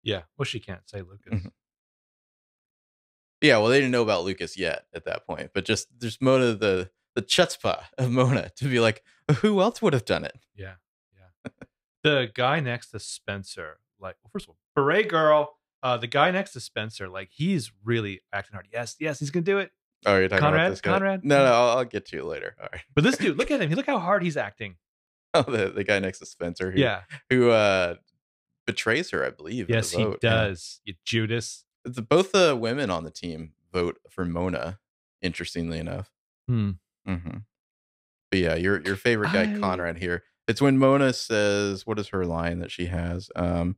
yeah. 0.03 0.23
Well, 0.37 0.45
she 0.45 0.59
can't 0.59 0.87
say 0.89 1.01
Lucas. 1.01 1.33
Mhm. 1.33 1.51
Yeah, 3.41 3.57
well, 3.57 3.67
they 3.67 3.77
didn't 3.79 3.91
know 3.91 4.03
about 4.03 4.23
Lucas 4.23 4.57
yet 4.57 4.85
at 4.93 5.05
that 5.05 5.25
point, 5.25 5.51
but 5.53 5.65
just 5.65 5.87
there's 5.99 6.21
Mona 6.21 6.53
the 6.55 6.89
the 7.15 7.21
chutzpah 7.21 7.83
of 7.97 8.11
Mona 8.11 8.49
to 8.57 8.65
be 8.65 8.79
like, 8.79 9.03
who 9.37 9.61
else 9.61 9.81
would 9.81 9.93
have 9.93 10.05
done 10.05 10.23
it? 10.25 10.37
Yeah, 10.55 10.73
yeah. 11.17 11.51
the 12.03 12.31
guy 12.33 12.59
next 12.59 12.91
to 12.91 12.99
Spencer, 12.99 13.77
like, 13.99 14.15
well, 14.23 14.29
first 14.31 14.45
of 14.45 14.49
all, 14.49 14.57
beret 14.75 15.07
girl. 15.09 15.57
Uh, 15.81 15.97
the 15.97 16.07
guy 16.07 16.31
next 16.31 16.53
to 16.53 16.61
Spencer, 16.61 17.09
like, 17.09 17.29
he's 17.31 17.71
really 17.83 18.21
acting 18.31 18.53
hard. 18.53 18.67
Yes, 18.71 18.95
yes, 18.99 19.19
he's 19.19 19.31
gonna 19.31 19.43
do 19.43 19.57
it. 19.59 19.71
Oh, 20.05 20.17
you're 20.17 20.27
talking 20.29 20.41
Conrad? 20.43 20.61
about 20.61 20.69
this 20.69 20.81
guy? 20.81 20.91
Conrad? 20.93 21.25
No, 21.25 21.37
no, 21.45 21.51
I'll, 21.53 21.77
I'll 21.79 21.85
get 21.85 22.05
to 22.07 22.15
you 22.17 22.23
later. 22.23 22.55
All 22.61 22.67
right. 22.71 22.81
But 22.95 23.03
this 23.03 23.17
dude, 23.17 23.37
look 23.37 23.51
at 23.51 23.61
him. 23.61 23.69
Look 23.75 23.85
how 23.85 23.99
hard 23.99 24.23
he's 24.23 24.37
acting. 24.37 24.75
Oh, 25.33 25.41
the 25.43 25.69
the 25.69 25.83
guy 25.83 25.99
next 25.99 26.19
to 26.19 26.25
Spencer, 26.25 26.71
who, 26.71 26.79
Yeah. 26.79 27.01
who 27.29 27.49
uh 27.49 27.95
betrays 28.65 29.09
her, 29.11 29.25
I 29.25 29.29
believe. 29.31 29.69
Yes, 29.69 29.91
he 29.91 30.03
vote. 30.03 30.19
Yeah. 30.21 30.29
does. 30.47 30.79
You 30.85 30.93
Judas. 31.05 31.65
The, 31.85 32.01
both 32.01 32.31
the 32.31 32.55
women 32.55 32.89
on 32.89 33.03
the 33.03 33.11
team 33.11 33.53
vote 33.71 33.97
for 34.09 34.23
Mona. 34.25 34.79
Interestingly 35.21 35.79
enough. 35.79 36.11
Hmm. 36.47 36.71
Hmm 37.05 37.37
But 38.31 38.39
yeah, 38.39 38.55
your 38.55 38.81
your 38.81 38.95
favorite 38.95 39.33
guy 39.33 39.43
I- 39.55 39.59
Conrad 39.59 39.97
here. 39.97 40.23
It's 40.47 40.61
when 40.61 40.77
Mona 40.77 41.13
says, 41.13 41.85
"What 41.87 41.99
is 41.99 42.09
her 42.09 42.25
line 42.25 42.59
that 42.59 42.71
she 42.71 42.87
has?" 42.87 43.29
Um, 43.35 43.77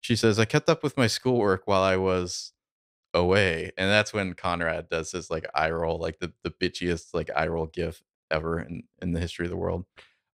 she 0.00 0.16
says, 0.16 0.38
"I 0.38 0.44
kept 0.46 0.68
up 0.68 0.82
with 0.82 0.96
my 0.96 1.06
schoolwork 1.06 1.62
while 1.66 1.82
I 1.82 1.96
was 1.96 2.52
away," 3.14 3.72
and 3.78 3.90
that's 3.90 4.12
when 4.12 4.34
Conrad 4.34 4.88
does 4.90 5.12
his 5.12 5.30
like 5.30 5.46
eye 5.54 5.70
roll, 5.70 5.98
like 5.98 6.18
the 6.20 6.32
the 6.44 6.50
bitchiest 6.50 7.14
like 7.14 7.30
eye 7.36 7.48
roll 7.48 7.66
gif 7.66 8.02
ever 8.30 8.60
in 8.60 8.84
in 9.02 9.12
the 9.12 9.20
history 9.20 9.46
of 9.46 9.50
the 9.50 9.56
world. 9.56 9.86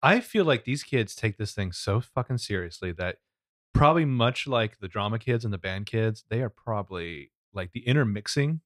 I 0.02 0.20
feel 0.20 0.44
like 0.44 0.64
these 0.64 0.82
kids 0.82 1.14
take 1.14 1.38
this 1.38 1.52
thing 1.54 1.72
so 1.72 2.00
fucking 2.00 2.38
seriously 2.38 2.92
that 2.92 3.18
probably 3.74 4.04
much 4.04 4.46
like 4.46 4.78
the 4.78 4.88
drama 4.88 5.18
kids 5.18 5.44
and 5.44 5.52
the 5.52 5.58
band 5.58 5.86
kids, 5.86 6.24
they 6.30 6.42
are 6.42 6.50
probably 6.50 7.32
like 7.52 7.72
the 7.72 7.86
intermixing 7.86 8.60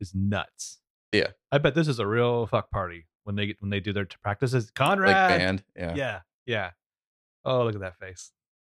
is 0.00 0.14
nuts. 0.14 0.80
Yeah. 1.14 1.28
I 1.52 1.58
bet 1.58 1.74
this 1.74 1.88
is 1.88 1.98
a 1.98 2.06
real 2.06 2.46
fuck 2.46 2.70
party 2.70 3.06
when 3.22 3.36
they 3.36 3.54
when 3.60 3.70
they 3.70 3.80
do 3.80 3.92
their 3.92 4.04
t- 4.04 4.16
practices. 4.22 4.70
Conrad. 4.70 5.30
Like 5.30 5.38
band, 5.38 5.64
yeah. 5.76 5.94
Yeah. 5.94 6.20
Yeah. 6.46 6.70
Oh, 7.44 7.64
look 7.64 7.74
at 7.74 7.80
that 7.80 7.98
face. 7.98 8.32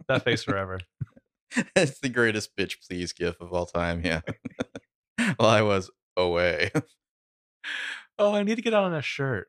That 0.09 0.25
face 0.25 0.43
forever. 0.43 0.81
it's 1.77 2.01
the 2.01 2.09
greatest 2.09 2.57
bitch 2.57 2.77
please 2.87 3.13
gif 3.13 3.41
of 3.41 3.53
all 3.53 3.67
time. 3.67 4.03
Yeah. 4.05 4.21
while 5.37 5.49
I 5.49 5.63
was 5.63 5.91
away. 6.17 6.71
oh, 8.19 8.35
I 8.35 8.43
need 8.43 8.57
to 8.57 8.63
get 8.63 8.75
on 8.75 8.95
a 8.95 9.03
shirt. 9.03 9.49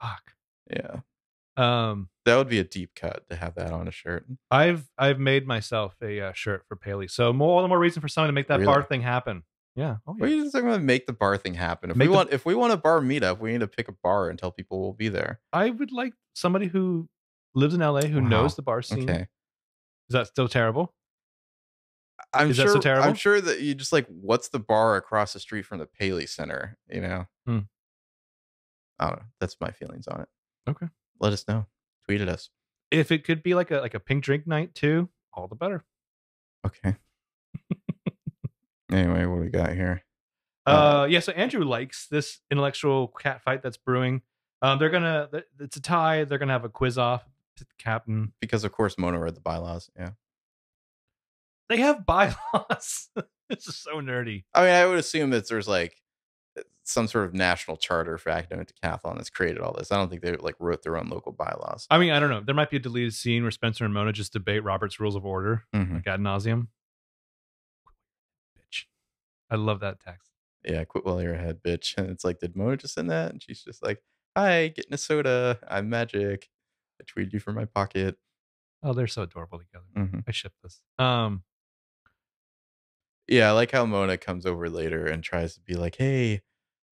Fuck. 0.00 0.32
yeah, 0.70 1.00
Um, 1.56 2.08
that 2.24 2.36
would 2.36 2.48
be 2.48 2.58
a 2.58 2.64
deep 2.64 2.94
cut 2.94 3.28
to 3.28 3.36
have 3.36 3.54
that 3.56 3.70
on 3.72 3.86
a 3.86 3.90
shirt. 3.90 4.24
I've 4.50 4.88
I've 4.96 5.18
made 5.18 5.46
myself 5.46 5.94
a 6.02 6.20
uh, 6.20 6.32
shirt 6.32 6.64
for 6.66 6.76
Paley, 6.76 7.06
so 7.08 7.32
more 7.32 7.56
all 7.56 7.62
the 7.62 7.68
more 7.68 7.78
reason 7.78 8.00
for 8.00 8.08
someone 8.08 8.28
to 8.28 8.32
make 8.32 8.48
that 8.48 8.60
bar 8.64 8.82
thing 8.82 9.02
happen. 9.02 9.42
Yeah. 9.76 9.96
Oh 10.06 10.16
yeah. 10.18 10.26
You 10.26 10.42
just 10.42 10.52
talking 10.52 10.68
about? 10.68 10.82
Make 10.82 11.06
the 11.06 11.12
bar 11.12 11.36
thing 11.36 11.54
happen. 11.54 11.90
If 11.90 11.96
Make 11.96 12.06
we 12.08 12.12
the- 12.12 12.16
want, 12.16 12.32
if 12.32 12.44
we 12.44 12.54
want 12.54 12.72
a 12.72 12.76
bar 12.76 13.00
meetup, 13.00 13.38
we 13.38 13.52
need 13.52 13.60
to 13.60 13.68
pick 13.68 13.88
a 13.88 13.92
bar 14.02 14.28
and 14.28 14.38
tell 14.38 14.50
people 14.50 14.80
we'll 14.80 14.92
be 14.92 15.08
there. 15.08 15.40
I 15.52 15.70
would 15.70 15.92
like 15.92 16.14
somebody 16.34 16.66
who 16.66 17.08
lives 17.54 17.74
in 17.74 17.80
LA 17.80 18.02
who 18.02 18.20
Wow. 18.22 18.28
knows 18.28 18.56
the 18.56 18.62
bar 18.62 18.82
scene. 18.82 19.08
Okay, 19.08 19.22
Is 20.08 20.12
that 20.12 20.26
still 20.26 20.48
terrible? 20.48 20.94
I'm 22.32 22.50
Is 22.50 22.58
that 22.58 22.64
sure. 22.64 22.72
so 22.74 22.80
terrible? 22.80 23.08
I'm 23.08 23.14
sure 23.14 23.40
that 23.40 23.60
you 23.60 23.74
just 23.74 23.92
like, 23.92 24.06
what's 24.08 24.48
the 24.50 24.60
bar 24.60 24.96
across 24.96 25.32
the 25.32 25.40
street 25.40 25.62
from 25.62 25.78
the 25.78 25.86
Paley 25.86 26.26
Center? 26.26 26.76
You 26.88 27.00
know. 27.00 27.26
Hmm. 27.46 27.58
I 28.98 29.08
don't 29.08 29.18
know. 29.20 29.24
That's 29.40 29.56
my 29.60 29.70
feelings 29.70 30.06
on 30.06 30.20
it. 30.20 30.28
Okay. 30.68 30.86
Let 31.18 31.32
us 31.32 31.46
know. 31.48 31.66
Tweet 32.04 32.20
at 32.20 32.28
us. 32.28 32.50
If 32.90 33.10
it 33.10 33.24
could 33.24 33.42
be 33.42 33.54
like 33.54 33.70
a 33.70 33.78
like 33.78 33.94
a 33.94 34.00
pink 34.00 34.22
drink 34.24 34.46
night 34.46 34.74
too, 34.74 35.08
all 35.32 35.48
the 35.48 35.54
better. 35.56 35.84
Okay. 36.66 36.96
Anyway, 38.90 39.24
what 39.26 39.36
do 39.36 39.42
we 39.42 39.48
got 39.50 39.72
here? 39.72 40.02
Uh, 40.66 40.70
Uh, 41.02 41.06
yeah. 41.10 41.20
So 41.20 41.32
Andrew 41.32 41.64
likes 41.64 42.06
this 42.08 42.40
intellectual 42.50 43.08
cat 43.08 43.42
fight 43.42 43.62
that's 43.62 43.76
brewing. 43.76 44.22
Um, 44.62 44.78
they're 44.78 44.90
gonna 44.90 45.28
it's 45.58 45.76
a 45.76 45.80
tie. 45.80 46.24
They're 46.24 46.38
gonna 46.38 46.52
have 46.52 46.64
a 46.64 46.68
quiz 46.68 46.98
off. 46.98 47.24
to 47.56 47.64
the 47.64 47.70
Captain. 47.78 48.32
Because 48.40 48.64
of 48.64 48.72
course 48.72 48.96
Mona 48.98 49.18
read 49.18 49.34
the 49.34 49.40
bylaws. 49.40 49.90
Yeah. 49.98 50.10
They 51.68 51.78
have 51.78 52.04
bylaws. 52.06 53.08
this 53.48 53.66
is 53.66 53.76
so 53.76 53.96
nerdy. 54.00 54.44
I 54.54 54.60
mean, 54.62 54.70
I 54.74 54.86
would 54.86 54.98
assume 54.98 55.30
that 55.30 55.48
there's 55.48 55.68
like 55.68 55.96
some 56.82 57.06
sort 57.06 57.24
of 57.26 57.34
national 57.34 57.76
charter 57.76 58.18
for 58.18 58.30
academic 58.30 58.72
decathlon 58.74 59.16
that's 59.16 59.30
created 59.30 59.60
all 59.60 59.72
this. 59.78 59.92
I 59.92 59.96
don't 59.96 60.08
think 60.08 60.22
they 60.22 60.34
like 60.36 60.56
wrote 60.58 60.82
their 60.82 60.96
own 60.96 61.08
local 61.08 61.32
bylaws. 61.32 61.86
I 61.90 61.98
mean, 61.98 62.10
I 62.10 62.18
don't 62.18 62.30
know. 62.30 62.40
There 62.40 62.54
might 62.54 62.70
be 62.70 62.78
a 62.78 62.80
deleted 62.80 63.14
scene 63.14 63.42
where 63.42 63.50
Spencer 63.52 63.84
and 63.84 63.94
Mona 63.94 64.12
just 64.12 64.32
debate 64.32 64.64
Robert's 64.64 64.98
rules 64.98 65.14
of 65.14 65.24
order, 65.24 65.64
Mhm. 65.74 65.94
like 65.94 66.06
ad 66.08 66.20
nauseum. 66.20 66.66
I 69.50 69.56
love 69.56 69.80
that 69.80 70.00
text. 70.00 70.30
Yeah, 70.64 70.84
quit 70.84 71.04
while 71.04 71.20
you're 71.22 71.34
ahead, 71.34 71.62
bitch. 71.62 71.94
And 71.98 72.10
it's 72.10 72.24
like, 72.24 72.38
did 72.38 72.56
Mona 72.56 72.76
just 72.76 72.94
send 72.94 73.10
that? 73.10 73.32
And 73.32 73.42
she's 73.42 73.62
just 73.62 73.82
like, 73.82 74.02
hi, 74.36 74.68
getting 74.68 74.92
a 74.94 74.98
soda. 74.98 75.58
I'm 75.68 75.88
magic. 75.88 76.48
I 77.00 77.04
tweeted 77.04 77.32
you 77.32 77.40
from 77.40 77.54
my 77.56 77.64
pocket. 77.64 78.16
Oh, 78.82 78.92
they're 78.92 79.06
so 79.06 79.22
adorable 79.22 79.58
together. 79.58 79.84
hmm 79.94 80.20
I 80.26 80.32
ship 80.32 80.52
this. 80.62 80.80
Um, 80.98 81.42
Yeah, 83.28 83.48
I 83.48 83.52
like 83.52 83.70
how 83.70 83.86
Mona 83.86 84.16
comes 84.16 84.44
over 84.46 84.68
later 84.68 85.06
and 85.06 85.22
tries 85.22 85.54
to 85.54 85.60
be 85.60 85.74
like, 85.74 85.96
hey, 85.96 86.40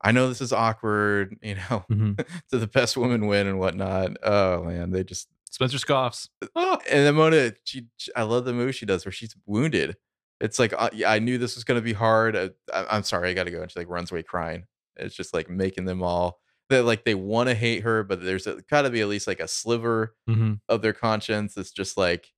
I 0.00 0.12
know 0.12 0.28
this 0.28 0.40
is 0.40 0.52
awkward, 0.52 1.36
you 1.42 1.56
know, 1.56 1.84
mhm. 1.90 2.16
to 2.50 2.58
the 2.58 2.66
best 2.68 2.96
woman 2.96 3.26
win 3.26 3.46
and 3.46 3.58
whatnot. 3.58 4.12
Oh 4.22 4.62
man, 4.64 4.90
they 4.90 5.04
just 5.04 5.28
Spencer 5.50 5.78
scoffs. 5.78 6.28
Oh, 6.54 6.78
and 6.90 7.06
then 7.06 7.14
Mona, 7.14 7.52
she, 7.64 7.86
she- 7.96 8.14
I 8.14 8.22
love 8.22 8.44
the 8.44 8.52
move 8.52 8.74
she 8.74 8.86
does 8.86 9.04
where 9.04 9.12
she's 9.12 9.34
wounded. 9.46 9.96
It's 10.40 10.58
like 10.58 10.72
uh, 10.76 10.90
yeah, 10.92 11.10
I 11.10 11.18
knew 11.18 11.38
this 11.38 11.54
was 11.56 11.64
gonna 11.64 11.80
be 11.80 11.92
hard. 11.92 12.36
I, 12.36 12.50
I, 12.72 12.86
I'm 12.96 13.02
sorry, 13.02 13.30
I 13.30 13.34
gotta 13.34 13.50
go, 13.50 13.60
and 13.62 13.70
she 13.70 13.78
like 13.80 13.88
runs 13.88 14.10
away 14.12 14.22
crying. 14.22 14.66
It's 14.96 15.14
just 15.14 15.34
like 15.34 15.48
making 15.50 15.84
them 15.84 16.02
all 16.02 16.40
that 16.70 16.84
like 16.84 17.04
they 17.04 17.14
want 17.14 17.48
to 17.48 17.54
hate 17.54 17.82
her, 17.82 18.04
but 18.04 18.22
there's 18.22 18.46
gotta 18.70 18.90
be 18.90 19.00
at 19.00 19.08
least 19.08 19.26
like 19.26 19.40
a 19.40 19.48
sliver 19.48 20.14
Mhm. 20.28 20.60
of 20.68 20.82
their 20.82 20.92
conscience. 20.92 21.56
It's 21.56 21.70
just 21.72 21.96
like, 21.96 22.32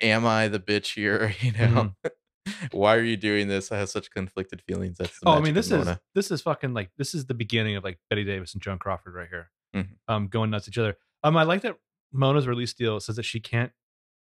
am 0.00 0.26
I 0.26 0.48
the 0.48 0.58
bitch 0.60 0.94
here? 0.94 1.34
You 1.40 1.52
know, 1.52 1.92
why 2.72 2.96
are 2.96 3.02
you 3.02 3.16
doing 3.16 3.48
this? 3.48 3.72
I 3.72 3.78
have 3.78 3.88
such 3.88 4.10
conflicted 4.10 4.62
feelings. 4.62 4.98
That's 4.98 5.18
oh, 5.24 5.32
I 5.32 5.40
mean, 5.40 5.54
this 5.54 5.70
is 5.70 5.88
this 6.14 6.30
is 6.30 6.42
fucking 6.42 6.74
like 6.74 6.90
this 6.98 7.14
is 7.14 7.26
the 7.26 7.34
beginning 7.34 7.76
of 7.76 7.84
like 7.84 7.98
Bette 8.10 8.24
Davis 8.24 8.52
and 8.54 8.62
Joan 8.62 8.78
Crawford 8.78 9.14
right 9.14 9.28
here, 9.30 9.50
Mhm. 9.74 9.88
um, 10.08 10.28
going 10.28 10.50
nuts 10.50 10.68
at 10.68 10.74
each 10.74 10.78
other. 10.78 10.96
Um, 11.22 11.36
I 11.36 11.42
like 11.44 11.62
that 11.62 11.76
Mona's 12.12 12.46
release 12.46 12.72
deal 12.74 13.00
says 13.00 13.16
that 13.16 13.24
she 13.24 13.40
can't 13.40 13.72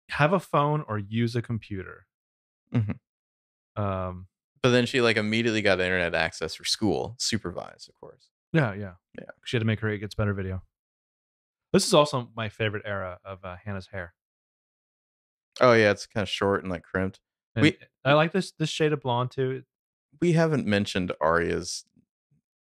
have 0.09 0.33
a 0.33 0.39
phone 0.39 0.83
or 0.87 0.97
use 0.97 1.35
a 1.35 1.41
computer. 1.41 2.07
Mhm. 2.73 2.97
Um, 3.79 4.27
But 4.61 4.69
then 4.71 4.85
she 4.85 5.01
like 5.01 5.17
immediately 5.17 5.61
got 5.61 5.79
internet 5.79 6.13
access 6.15 6.55
for 6.55 6.65
school, 6.65 7.15
supervised, 7.19 7.87
of 7.89 7.95
course. 7.95 8.29
yeah, 8.53 8.73
yeah, 8.73 8.93
Yeah. 9.17 9.29
She 9.45 9.55
had 9.57 9.61
to 9.61 9.65
make 9.65 9.79
her 9.79 9.89
it 9.89 9.99
gets 9.99 10.15
better 10.15 10.33
video. 10.33 10.63
This 11.71 11.85
is 11.87 11.93
also 11.93 12.29
my 12.35 12.49
favorite 12.49 12.83
era 12.85 13.19
of 13.23 13.45
uh, 13.45 13.55
Hannah's 13.63 13.87
hair. 13.87 14.13
Oh 15.61 15.73
yeah, 15.73 15.91
it's 15.91 16.05
kind 16.07 16.23
of 16.23 16.29
short 16.29 16.63
and 16.63 16.71
like 16.71 16.83
crimped. 16.83 17.19
And 17.55 17.63
We- 17.63 17.77
I 18.05 18.13
like 18.13 18.31
this 18.31 18.51
this 18.51 18.69
shade 18.69 18.93
of 18.93 19.01
blonde 19.01 19.31
too. 19.31 19.63
we 20.21 20.31
haven't 20.33 20.65
mentioned 20.65 21.11
Aria's 21.21 21.85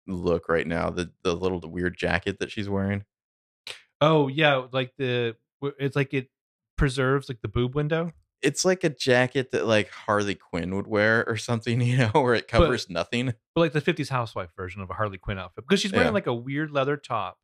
look 0.07 0.49
right 0.49 0.67
now. 0.67 0.91
The 0.91 1.13
the 1.23 1.35
little 1.35 1.61
weird 1.61 1.97
jacket 1.97 2.39
that 2.41 2.51
she's 2.51 2.69
wearing. 2.69 3.05
Oh 4.01 4.29
yeah, 4.29 4.67
like 4.73 4.93
the 4.99 5.37
it's 5.79 5.97
like 5.97 6.13
it 6.15 6.29
preserves 6.77 7.29
like 7.29 7.41
the 7.43 7.49
boob 7.49 7.75
window. 7.75 8.13
It's 8.47 8.65
like 8.65 8.85
a 8.85 8.89
jacket 8.89 9.51
that 9.51 9.67
like 9.67 9.91
Harley 9.91 10.35
Quinn 10.37 10.75
would 10.77 10.87
wear 10.87 11.25
or 11.27 11.37
something, 11.37 11.81
you 11.91 11.97
know, 11.99 12.11
where 12.13 12.35
it 12.35 12.49
covers 12.49 12.89
nothing. 12.89 13.35
but 13.55 13.61
like 13.61 13.73
the 13.73 13.81
50s 13.83 14.09
housewife 14.09 14.51
version 14.57 14.81
of 14.81 14.89
a 14.91 14.95
Harley 14.95 15.19
Quinn 15.19 15.39
outfit 15.39 15.65
because 15.69 15.81
she's 15.81 15.93
wearing 15.93 16.09
Yeah. 16.09 16.13
like 16.13 16.27
a 16.27 16.35
weird 16.35 16.71
leather 16.71 16.97
top. 16.97 17.39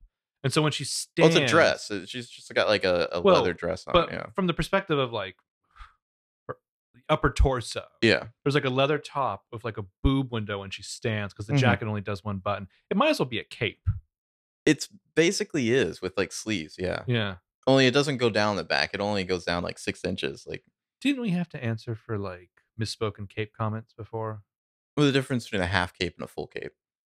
And 0.45 0.53
so 0.53 0.62
when 0.62 0.73
she 0.73 0.85
Well, 0.85 1.31
stands, 1.31 1.37
it's 1.37 1.45
a 1.51 1.55
dress. 1.55 1.91
She's 2.07 2.29
just 2.29 2.53
got 2.55 2.69
like 2.69 2.85
a, 2.85 3.09
a 3.12 3.21
Well, 3.21 3.37
leather 3.37 3.53
dress 3.53 3.87
on. 3.87 3.93
but 3.93 4.11
yeah. 4.12 4.27
from 4.35 4.47
the 4.47 4.55
perspective 4.55 4.99
of 4.99 5.12
like, 5.12 5.37
upper 7.09 7.31
torso. 7.31 7.83
Yeah. 8.01 8.25
There's 8.45 8.55
like 8.55 8.65
a 8.65 8.71
leather 8.71 8.99
top 8.99 9.43
with 9.53 9.65
like 9.65 9.77
a 9.79 9.85
boob 10.03 10.33
window 10.33 10.61
when 10.61 10.71
she 10.71 10.83
stands 10.83 11.33
because 11.35 11.47
the 11.47 11.55
Mhm. 11.55 11.59
jacket 11.59 11.87
only 11.88 12.01
does 12.01 12.23
one 12.25 12.38
button. 12.38 12.69
It 12.91 12.97
might 12.97 13.11
as 13.11 13.19
well 13.19 13.27
be 13.27 13.38
a 13.38 13.45
cape. 13.45 13.81
It's 14.65 14.88
basically 15.15 15.73
is 15.73 16.01
with 16.01 16.17
like 16.17 16.33
sleeves. 16.33 16.77
Yeah. 16.79 17.03
Yeah. 17.07 17.37
Only 17.67 17.87
it 17.87 17.91
doesn't 17.95 18.17
go 18.19 18.31
down 18.31 18.57
the 18.57 18.65
back. 18.65 18.91
It 18.95 19.01
only 19.01 19.25
goes 19.25 19.45
down 19.45 19.62
like 19.62 19.79
six 19.79 20.05
inches. 20.05 20.45
Like, 20.47 20.65
Didn't 21.03 21.21
we 21.21 21.31
have 21.31 21.49
to 21.51 21.62
answer 21.62 21.97
for 21.97 22.17
like 22.17 22.51
misspoken 22.81 23.29
cape 23.29 23.53
comments 23.53 23.93
before? 23.93 24.43
what's 24.95 25.09
the 25.09 25.12
difference 25.12 25.45
between 25.45 25.62
a 25.62 25.67
half 25.67 25.93
cape 25.93 26.15
and 26.17 26.25
a 26.25 26.29
full 26.29 26.47
cape? 26.47 26.73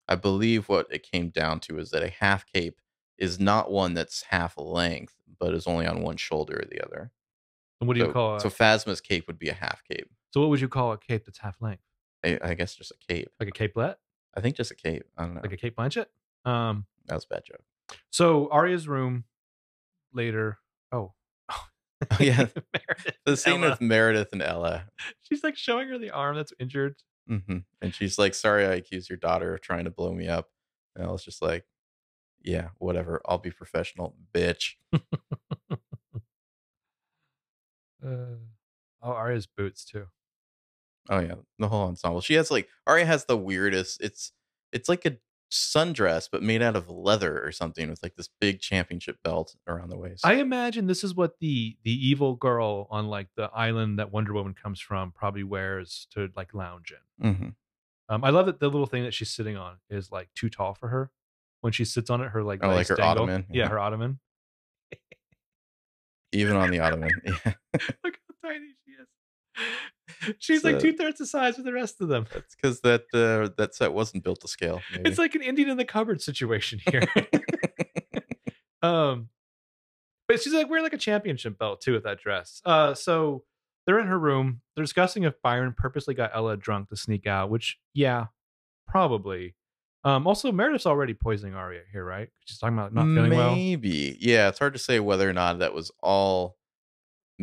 I 0.07 0.15
believe 0.15 0.69
what 0.69 0.87
it 0.89 1.03
came 1.03 1.29
down 1.29 1.59
to 1.61 1.79
is 1.79 1.89
that 1.91 2.03
a 2.03 2.09
half 2.09 2.45
cape 2.45 2.79
is 3.17 3.39
not 3.39 3.71
one 3.71 3.93
that's 3.93 4.23
half 4.23 4.57
length, 4.57 5.15
but 5.39 5.53
is 5.53 5.67
only 5.67 5.85
on 5.85 6.01
one 6.01 6.17
shoulder 6.17 6.61
or 6.63 6.65
the 6.65 6.83
other. 6.85 7.11
And 7.81 7.87
what 7.87 7.95
do 7.95 8.01
so, 8.01 8.07
you 8.07 8.13
call 8.13 8.35
a, 8.35 8.39
so 8.39 8.49
so, 8.49 8.55
Phasma's 8.55 9.01
cape 9.01 9.27
would 9.27 9.39
be 9.39 9.49
a 9.49 9.53
half 9.53 9.81
cape. 9.89 10.09
So 10.31 10.39
what 10.41 10.49
would 10.49 10.61
you 10.61 10.69
call 10.69 10.93
a 10.93 10.97
cape 10.97 11.25
that's 11.25 11.39
half 11.39 11.61
length? 11.61 11.83
I, 12.23 12.39
I 12.41 12.53
guess 12.53 12.75
just 12.75 12.91
a 12.91 13.13
cape. 13.13 13.29
Like 13.39 13.49
a 13.49 13.51
capelet? 13.51 13.95
I 14.35 14.41
think 14.41 14.55
just 14.55 14.71
a 14.71 14.75
cape. 14.75 15.03
I 15.17 15.23
don't 15.25 15.35
know. 15.35 15.41
Like 15.41 15.51
a 15.51 15.57
cape 15.57 15.75
blanket? 15.75 16.09
Um 16.45 16.85
that 17.07 17.15
was 17.15 17.25
a 17.25 17.33
bad 17.33 17.43
joke. 17.45 17.63
so 18.09 18.47
Aria's 18.47 18.87
room 18.87 19.25
later. 20.13 20.59
Oh. 20.91 21.13
Oh, 22.11 22.17
yeah. 22.19 22.47
The 23.25 23.37
scene 23.37 23.63
Ella. 23.63 23.71
with 23.71 23.81
Meredith 23.81 24.29
and 24.33 24.41
Ella. 24.41 24.85
She's 25.21 25.43
like 25.43 25.55
showing 25.55 25.87
her 25.89 25.97
the 25.97 26.11
arm 26.11 26.35
that's 26.35 26.53
injured. 26.59 26.95
hmm 27.27 27.59
And 27.81 27.93
she's 27.95 28.17
like, 28.19 28.33
sorry, 28.35 28.65
I 28.65 28.73
accused 28.73 29.09
your 29.09 29.17
daughter 29.17 29.53
of 29.55 29.61
trying 29.61 29.85
to 29.85 29.91
blow 29.91 30.11
me 30.13 30.27
up. 30.27 30.49
And 30.95 31.05
Ella's 31.05 31.23
just 31.23 31.41
like, 31.41 31.65
yeah, 32.41 32.69
whatever. 32.79 33.21
I'll 33.25 33.37
be 33.37 33.51
professional, 33.51 34.15
bitch. 34.33 34.73
Uh, 38.05 38.35
oh, 39.01 39.11
Aria's 39.11 39.47
boots 39.47 39.85
too. 39.85 40.07
Oh 41.09 41.19
yeah, 41.19 41.35
the 41.59 41.67
whole 41.67 41.87
ensemble. 41.87 42.21
She 42.21 42.33
has 42.35 42.51
like 42.51 42.67
Aria 42.87 43.05
has 43.05 43.25
the 43.25 43.37
weirdest. 43.37 44.01
It's 44.01 44.31
it's 44.71 44.89
like 44.89 45.05
a 45.05 45.17
sundress 45.51 46.27
but 46.31 46.41
made 46.41 46.61
out 46.61 46.75
of 46.75 46.89
leather 46.89 47.43
or 47.43 47.51
something 47.51 47.89
with 47.89 48.01
like 48.01 48.15
this 48.15 48.29
big 48.41 48.59
championship 48.59 49.17
belt 49.23 49.55
around 49.67 49.89
the 49.89 49.97
waist. 49.97 50.25
I 50.25 50.35
imagine 50.35 50.87
this 50.87 51.03
is 51.03 51.13
what 51.15 51.39
the 51.39 51.77
the 51.83 51.91
evil 51.91 52.35
girl 52.35 52.87
on 52.89 53.07
like 53.07 53.27
the 53.35 53.51
island 53.53 53.99
that 53.99 54.11
Wonder 54.11 54.33
Woman 54.33 54.53
comes 54.55 54.79
from 54.79 55.11
probably 55.11 55.43
wears 55.43 56.07
to 56.11 56.29
like 56.35 56.53
lounge 56.53 56.91
in. 57.19 57.31
hmm 57.33 57.49
Um, 58.09 58.23
I 58.23 58.29
love 58.31 58.47
that 58.47 58.59
the 58.59 58.69
little 58.69 58.87
thing 58.87 59.03
that 59.03 59.13
she's 59.13 59.29
sitting 59.29 59.57
on 59.57 59.77
is 59.89 60.11
like 60.11 60.29
too 60.35 60.49
tall 60.49 60.73
for 60.73 60.89
her. 60.89 61.11
When 61.61 61.71
she 61.71 61.85
sits 61.85 62.09
on 62.09 62.19
it, 62.21 62.29
her 62.29 62.43
like 62.43 62.59
Oh, 62.63 62.69
like 62.69 62.87
her 62.89 62.95
dangle. 62.95 63.23
ottoman? 63.23 63.45
Yeah, 63.49 63.63
Yeah. 63.63 63.69
her 63.69 63.79
ottoman. 63.79 64.19
Even 66.31 66.55
on 66.55 66.71
the 66.71 66.79
ottoman. 66.79 67.11
Yeah, 67.25 67.53
Look 68.03 68.17
how 68.43 68.49
tiny 68.49 68.72
She's 70.39 70.63
like 70.63 70.79
two 70.79 70.93
thirds 70.93 71.19
the 71.19 71.25
size 71.25 71.57
of 71.57 71.65
the 71.65 71.73
rest 71.73 72.01
of 72.01 72.07
them. 72.07 72.25
that's 72.31 72.55
because 72.55 72.81
that 72.81 73.03
uh, 73.13 73.53
that 73.57 73.75
set 73.75 73.93
wasn't 73.93 74.23
built 74.23 74.41
to 74.41 74.47
scale. 74.47 74.81
Maybe. 74.91 75.09
It's 75.09 75.17
like 75.19 75.35
an 75.35 75.41
Indian 75.41 75.69
in 75.69 75.77
the 75.77 75.85
cupboard 75.85 76.21
situation 76.21 76.79
here. 76.89 77.03
um, 78.81 79.29
but 80.27 80.41
she's 80.41 80.53
like 80.53 80.69
wearing 80.69 80.83
like 80.83 80.93
a 80.93 80.97
championship 80.97 81.57
belt 81.57 81.81
too 81.81 81.93
with 81.93 82.03
that 82.03 82.19
dress. 82.19 82.61
Uh, 82.65 82.93
so 82.93 83.43
they're 83.85 83.99
in 83.99 84.07
her 84.07 84.19
room. 84.19 84.61
They're 84.75 84.83
discussing 84.83 85.23
if 85.23 85.41
Byron 85.41 85.75
purposely 85.77 86.13
got 86.13 86.31
Ella 86.33 86.57
drunk 86.57 86.89
to 86.89 86.95
sneak 86.95 87.27
out. 87.27 87.49
Which, 87.49 87.77
yeah, 87.93 88.27
probably. 88.87 89.55
Um, 90.05 90.27
also 90.27 90.51
Meredith's 90.51 90.85
already 90.85 91.13
poisoning 91.13 91.55
Aria 91.55 91.81
here, 91.91 92.03
right? 92.03 92.27
She's 92.43 92.57
talking 92.57 92.77
about 92.77 92.93
not 92.93 93.05
feeling 93.05 93.31
well. 93.31 93.55
Maybe. 93.55 94.17
Yeah, 94.19 94.49
it's 94.49 94.59
hard 94.59 94.73
to 94.73 94.79
say 94.79 94.99
whether 94.99 95.29
or 95.29 95.33
not 95.33 95.59
that 95.59 95.73
was 95.73 95.91
all 96.01 96.57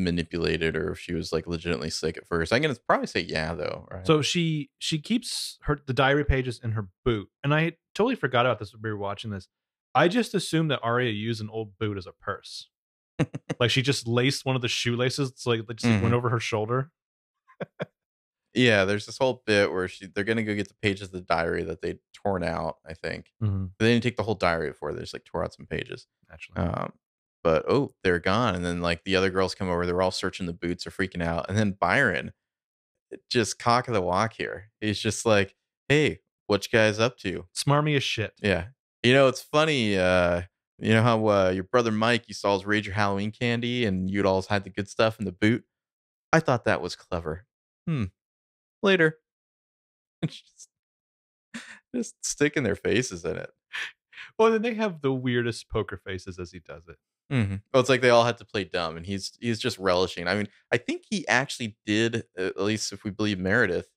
manipulated 0.05 0.77
or 0.77 0.93
if 0.93 0.99
she 0.99 1.15
was 1.15 1.33
like 1.33 1.47
legitimately 1.47 1.91
sick 1.91 2.17
at 2.17 2.27
first. 2.27 2.53
I'm 2.53 2.63
gonna 2.63 2.77
probably 2.87 3.07
say 3.07 3.21
yeah 3.21 3.55
though, 3.55 3.87
right? 3.91 4.07
So 4.07 4.23
she 4.23 4.71
she 4.79 4.99
keeps 4.99 5.59
her 5.63 5.79
the 5.87 5.93
diary 5.93 6.25
pages 6.25 6.61
in 6.63 6.73
her 6.73 6.89
boot, 7.05 7.29
and 7.45 7.55
I 7.55 7.73
totally 7.95 8.17
forgot 8.17 8.47
about 8.47 8.59
this 8.59 8.73
when 8.73 8.83
we 8.83 8.91
were 8.91 8.99
watching 8.99 9.31
this. 9.31 9.49
I 9.95 10.09
just 10.09 10.35
assumed 10.35 10.71
that 10.71 10.81
Aria 10.83 11.11
used 11.11 11.41
an 11.41 11.51
old 11.51 11.79
boot 11.79 11.97
as 11.99 12.07
a 12.07 12.13
purse, 12.13 12.69
like 13.61 13.71
she 13.71 13.83
just 13.83 14.07
laced 14.07 14.45
one 14.45 14.57
of 14.57 14.63
the 14.63 14.69
shoelaces, 14.69 15.33
so 15.37 15.51
like 15.51 15.61
it 15.61 15.77
just 15.77 15.93
like, 15.93 16.03
went 16.03 16.15
over 16.15 16.29
her 16.29 16.41
shoulder. 16.41 16.91
yeah, 18.55 18.85
there's 18.85 19.07
this 19.07 19.19
whole 19.19 19.43
bit 19.47 19.71
where 19.73 19.89
she 19.89 20.07
they're 20.07 20.25
gonna 20.25 20.43
go 20.43 20.55
get 20.55 20.69
the 20.69 20.75
pages 20.83 21.09
of 21.09 21.13
the 21.13 21.21
diary 21.21 21.63
that 21.65 21.83
they 21.83 21.99
torn 22.15 22.43
out, 22.43 22.77
I 22.87 22.95
think. 22.95 23.33
Mm-hmm. 23.43 23.67
They 23.79 23.93
didn't 23.93 24.03
take 24.03 24.17
the 24.17 24.23
whole 24.23 24.35
diary 24.35 24.69
before, 24.71 24.93
they 24.93 25.01
just 25.01 25.15
like 25.15 25.25
tore 25.25 25.45
out 25.45 25.55
some 25.55 25.67
pages. 25.67 26.07
Naturally, 26.29 26.69
Um 26.69 26.93
but 27.43 27.65
oh, 27.69 27.93
they're 28.03 28.19
gone. 28.19 28.55
And 28.55 28.65
then 28.65 28.81
like 28.81 29.05
the 29.05 29.17
other 29.17 29.31
girls 29.31 29.55
come 29.55 29.69
over, 29.69 29.87
they're 29.87 30.03
all 30.03 30.11
searching 30.11 30.47
the 30.47 30.53
boots, 30.53 30.87
are 30.87 30.91
freaking 30.91 31.23
out. 31.23 31.47
And 31.49 31.57
then 31.57 31.77
Byron, 31.79 32.33
just 33.29 33.59
cock 33.59 33.89
of 33.89 33.95
the 33.95 34.03
walk 34.03 34.35
here. 34.35 34.71
He's 34.81 34.99
just 34.99 35.25
like, 35.27 35.55
Hey, 35.89 36.21
what 36.47 36.67
you 36.67 36.77
guys 36.79 36.99
up 36.99 37.19
to? 37.19 37.47
smarmy 37.57 37.97
as 37.97 38.03
shit. 38.03 38.33
Yeah. 38.41 38.67
You 39.03 39.13
know, 39.15 39.29
it's 39.29 39.43
funny. 39.43 39.97
Uh, 39.97 40.43
you 40.79 40.93
know 40.95 41.03
how 41.03 41.27
uh, 41.27 41.51
your 41.51 41.65
brother 41.65 41.91
Mike 41.91 42.29
used 42.29 42.43
to 42.43 42.49
always 42.49 42.67
raid 42.67 42.87
your 42.87 42.95
Halloween 42.95 43.33
candy 43.33 43.85
and 43.85 44.11
you'd 44.11 44.27
always 44.27 44.47
hide 44.47 44.65
the 44.65 44.71
good 44.71 44.89
stuff 44.89 45.19
in 45.19 45.25
the 45.25 45.33
boot? 45.33 45.65
I 46.33 46.41
thought 46.41 46.65
that 46.65 46.81
was 46.81 46.97
clever. 46.97 47.47
Hmm. 47.87 48.05
Later. 48.83 49.19
just, 50.27 50.69
just 51.95 52.15
sticking 52.25 52.63
their 52.63 52.77
faces 52.77 53.25
in 53.25 53.37
it. 53.37 53.51
Well, 54.39 54.51
then 54.53 54.63
they 54.63 54.75
have 54.75 55.01
the 55.01 55.13
weirdest 55.13 55.69
poker 55.69 55.97
faces 55.97 56.39
as 56.39 56.53
he 56.53 56.61
does 56.61 56.85
it. 56.89 56.97
Mm-hmm. 57.31 57.57
Well, 57.73 57.81
it's 57.81 57.89
like 57.89 58.01
they 58.01 58.11
all 58.11 58.25
had 58.25 58.39
to 58.39 58.45
play 58.45 58.65
dumb, 58.65 58.97
and 58.97 59.07
he's 59.07 59.33
he's 59.41 59.59
just 59.59 59.79
relishing. 59.79 60.27
I 60.29 60.35
mean, 60.35 60.49
I 60.73 60.77
think 60.79 61.05
he 61.09 61.27
actually 61.29 61.77
did. 61.87 62.25
At 62.37 62.61
least 62.61 62.93
if 62.93 63.05
we 63.05 63.11
believe 63.11 63.39
Meredith, 63.39 63.89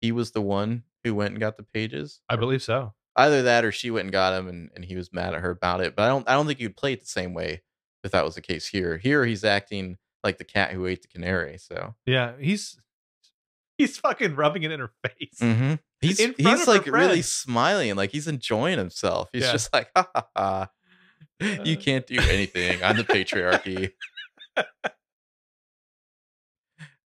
he 0.00 0.12
was 0.12 0.32
the 0.32 0.40
one 0.42 0.82
who 1.04 1.14
went 1.14 1.30
and 1.32 1.40
got 1.40 1.56
the 1.56 1.62
pages. 1.62 2.20
I 2.28 2.36
believe 2.36 2.62
so. 2.62 2.94
either 3.16 3.42
that 3.42 3.64
or 3.64 3.72
she 3.72 3.90
went 3.90 4.04
and 4.06 4.12
got 4.12 4.38
him 4.38 4.48
and, 4.48 4.70
and 4.74 4.84
he 4.84 4.96
was 4.96 5.12
mad 5.12 5.34
at 5.34 5.40
her 5.40 5.50
about 5.50 5.80
it. 5.80 5.94
But 5.96 6.02
I 6.04 6.08
don't 6.08 6.28
I 6.28 6.32
don't 6.34 6.46
think 6.46 6.60
you'd 6.60 6.76
play 6.76 6.92
it 6.92 7.00
the 7.00 7.06
same 7.06 7.32
way 7.34 7.62
if 8.04 8.10
that 8.12 8.24
was 8.24 8.34
the 8.34 8.40
case 8.40 8.66
here. 8.68 8.98
Here 8.98 9.24
he's 9.24 9.44
acting 9.44 9.96
like 10.24 10.38
the 10.38 10.44
cat 10.44 10.72
who 10.72 10.86
ate 10.86 11.02
the 11.02 11.08
canary. 11.08 11.58
So 11.58 11.94
Yeah, 12.06 12.32
he's 12.40 12.78
he's 13.78 13.96
fucking 13.98 14.34
rubbing 14.36 14.62
it 14.62 14.70
in 14.72 14.80
her 14.80 14.90
face. 15.06 15.38
mm-hmm. 15.40 15.74
he's 16.00 16.18
he's 16.18 16.66
like 16.68 16.86
really 16.86 17.22
smiling, 17.22 17.94
like 17.96 18.10
he's 18.10 18.28
enjoying 18.28 18.78
himself. 18.78 19.28
He's 19.32 19.42
Yeah. 19.44 19.52
just 19.52 19.72
like, 19.72 19.90
ha 19.96 20.08
ha 20.14 20.26
ha. 20.36 20.68
You 21.40 21.76
Uh. 21.76 21.80
can't 21.80 22.06
do 22.06 22.18
anything. 22.20 22.82
I'm 22.82 22.96
the 22.96 23.04
patriarchy. 23.04 23.92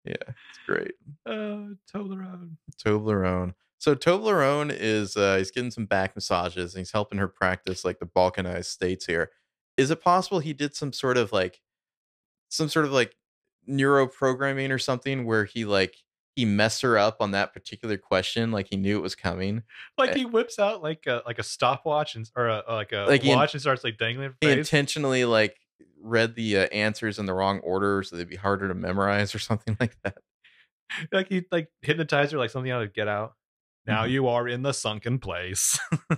yeah, 0.06 0.16
it's 0.28 0.60
great. 0.66 0.94
Uh, 1.26 1.76
Toblerone. 1.94 2.58
Toblerone. 2.84 3.54
So 3.80 3.96
Toblerone 3.96 4.76
is 4.78 5.16
uh 5.18 5.38
he's 5.38 5.52
getting 5.52 5.72
some 5.72 5.86
back 5.86 6.16
massages 6.16 6.74
and 6.74 6.80
he's 6.80 6.92
helping 6.92 7.20
her 7.20 7.28
practice 7.28 7.84
like 7.86 8.00
the 8.00 8.06
balkanized 8.06 8.66
states 8.66 9.06
here. 9.06 9.30
Is 9.78 9.92
it 9.92 10.02
possible 10.02 10.40
he 10.40 10.54
did 10.54 10.76
some 10.76 10.94
sort 10.94 11.18
of 11.18 11.32
like 11.32 11.60
some 12.50 12.70
sort 12.70 12.86
of 12.86 12.92
like 12.92 13.16
neuro 13.66 14.08
programming 14.08 14.72
or 14.72 14.78
something 14.78 15.26
where 15.26 15.46
he 15.46 15.66
like 15.66 15.98
he 16.36 16.46
messed 16.46 16.82
her 16.82 16.98
up 16.98 17.18
on 17.20 17.32
that 17.32 17.54
particular 17.54 17.98
question 17.98 18.52
like 18.52 18.68
he 18.70 18.76
knew 18.78 18.98
it 18.98 19.02
was 19.02 19.16
coming? 19.16 19.64
Like 19.98 20.12
Eh. 20.12 20.20
he 20.20 20.26
whips 20.26 20.58
out 20.60 20.82
like 20.82 21.06
a 21.08 21.22
like 21.26 21.40
a 21.40 21.44
stopwatch 21.44 22.16
and 22.16 22.30
or 22.36 22.48
a, 22.48 22.64
like 22.68 22.92
a 22.92 23.06
Like 23.08 23.22
he 23.24 23.32
in- 23.32 23.38
watch 23.38 23.54
and 23.54 23.62
starts 23.62 23.84
like 23.84 23.98
dangling 23.98 24.34
He 24.42 24.52
intentionally 24.52 25.26
like 25.26 25.58
read 26.02 26.36
the 26.36 26.58
uh, 26.58 26.62
answers 26.68 27.18
in 27.20 27.26
the 27.26 27.34
wrong 27.34 27.60
order 27.60 28.04
so 28.04 28.16
they'd 28.16 28.28
be 28.28 28.36
harder 28.36 28.68
to 28.68 28.74
memorize 28.74 29.34
or 29.34 29.40
something 29.40 29.78
like 29.80 29.96
that. 30.04 30.18
like 31.12 31.30
he 31.30 31.46
like 31.52 31.70
hypnotized 31.82 32.32
her 32.34 32.38
like 32.38 32.50
something 32.50 32.72
out 32.72 32.82
of 32.84 32.94
Get 32.94 33.08
Out. 33.08 33.34
Now 33.86 34.04
Mhm. 34.06 34.10
you 34.12 34.28
are 34.28 34.48
in 34.48 34.62
the 34.64 34.74
sunken 34.74 35.20
place. 35.20 35.80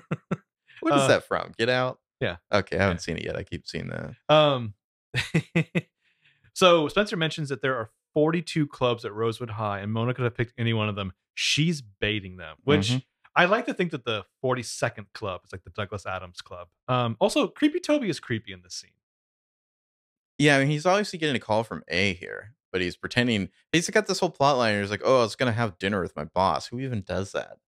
What 0.82 0.94
is 0.96 1.02
Uh, 1.04 1.08
that 1.08 1.28
from? 1.28 1.52
Get 1.58 1.70
out? 1.70 2.00
yeah. 2.20 2.36
Okay, 2.54 2.78
I 2.78 2.82
haven't 2.82 3.00
seen 3.02 3.18
it 3.18 3.24
yet. 3.24 3.36
I 3.36 3.44
keep 3.44 3.66
seeing 3.66 3.88
that. 3.90 4.14
um 4.30 4.74
so 6.54 6.88
Spencer 6.88 7.18
mentions 7.18 7.50
that 7.50 7.62
there 7.62 7.76
are 7.76 7.90
42 8.16 8.66
clubs 8.66 9.06
at 9.06 9.14
Rosewood 9.14 9.52
High 9.52 9.80
and 9.82 9.94
Mona 9.94 10.16
could 10.16 10.24
have 10.24 10.36
picked 10.36 10.54
any 10.58 10.74
one 10.74 10.90
of 10.90 10.96
them. 10.96 11.14
She's 11.36 11.82
baiting 11.82 12.38
them, 12.38 12.58
which 12.64 12.90
Mhm. 12.90 13.06
I 13.36 13.46
like 13.46 13.66
to 13.68 13.74
think 13.74 13.92
that 13.92 14.06
the 14.06 14.26
42nd 14.42 15.12
club 15.14 15.42
is 15.46 15.52
like 15.52 15.64
the 15.64 15.70
Douglas 15.70 16.06
Adams 16.08 16.42
club. 16.42 16.70
Um 16.88 17.16
also 17.20 17.48
creepy 17.48 17.80
Toby 17.80 18.10
is 18.10 18.20
creepy 18.20 18.52
in 18.54 18.62
this 18.64 18.74
scene. 18.74 18.92
Yeah, 20.38 20.56
I 20.58 20.60
mean, 20.60 20.68
he's 20.70 20.86
obviously 20.86 21.20
getting 21.20 21.36
a 21.36 21.40
call 21.40 21.64
from 21.64 21.84
A 21.88 22.14
here, 22.14 22.56
but 22.72 22.82
he's 22.82 22.98
pretending 22.98 23.50
he's 23.72 23.90
got 23.90 24.08
this 24.08 24.20
whole 24.20 24.30
plot 24.32 24.58
line. 24.58 24.80
He's 24.82 24.92
like, 24.92 25.02
"Oh, 25.06 25.20
I 25.20 25.24
was 25.24 25.36
gonna 25.36 25.52
have 25.54 25.78
dinner 25.78 26.02
with 26.02 26.16
my 26.16 26.26
boss." 26.26 26.68
Who 26.68 26.80
even 26.80 27.02
does 27.04 27.32
that? 27.34 27.60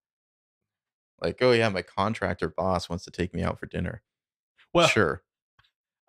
Like, 1.21 1.41
oh 1.41 1.51
yeah, 1.51 1.69
my 1.69 1.81
contractor 1.81 2.47
boss 2.49 2.89
wants 2.89 3.03
to 3.05 3.12
take 3.12 3.33
me 3.33 3.41
out 3.43 3.60
for 3.60 3.65
dinner. 3.65 4.03
Well, 4.73 4.88
sure. 4.88 5.23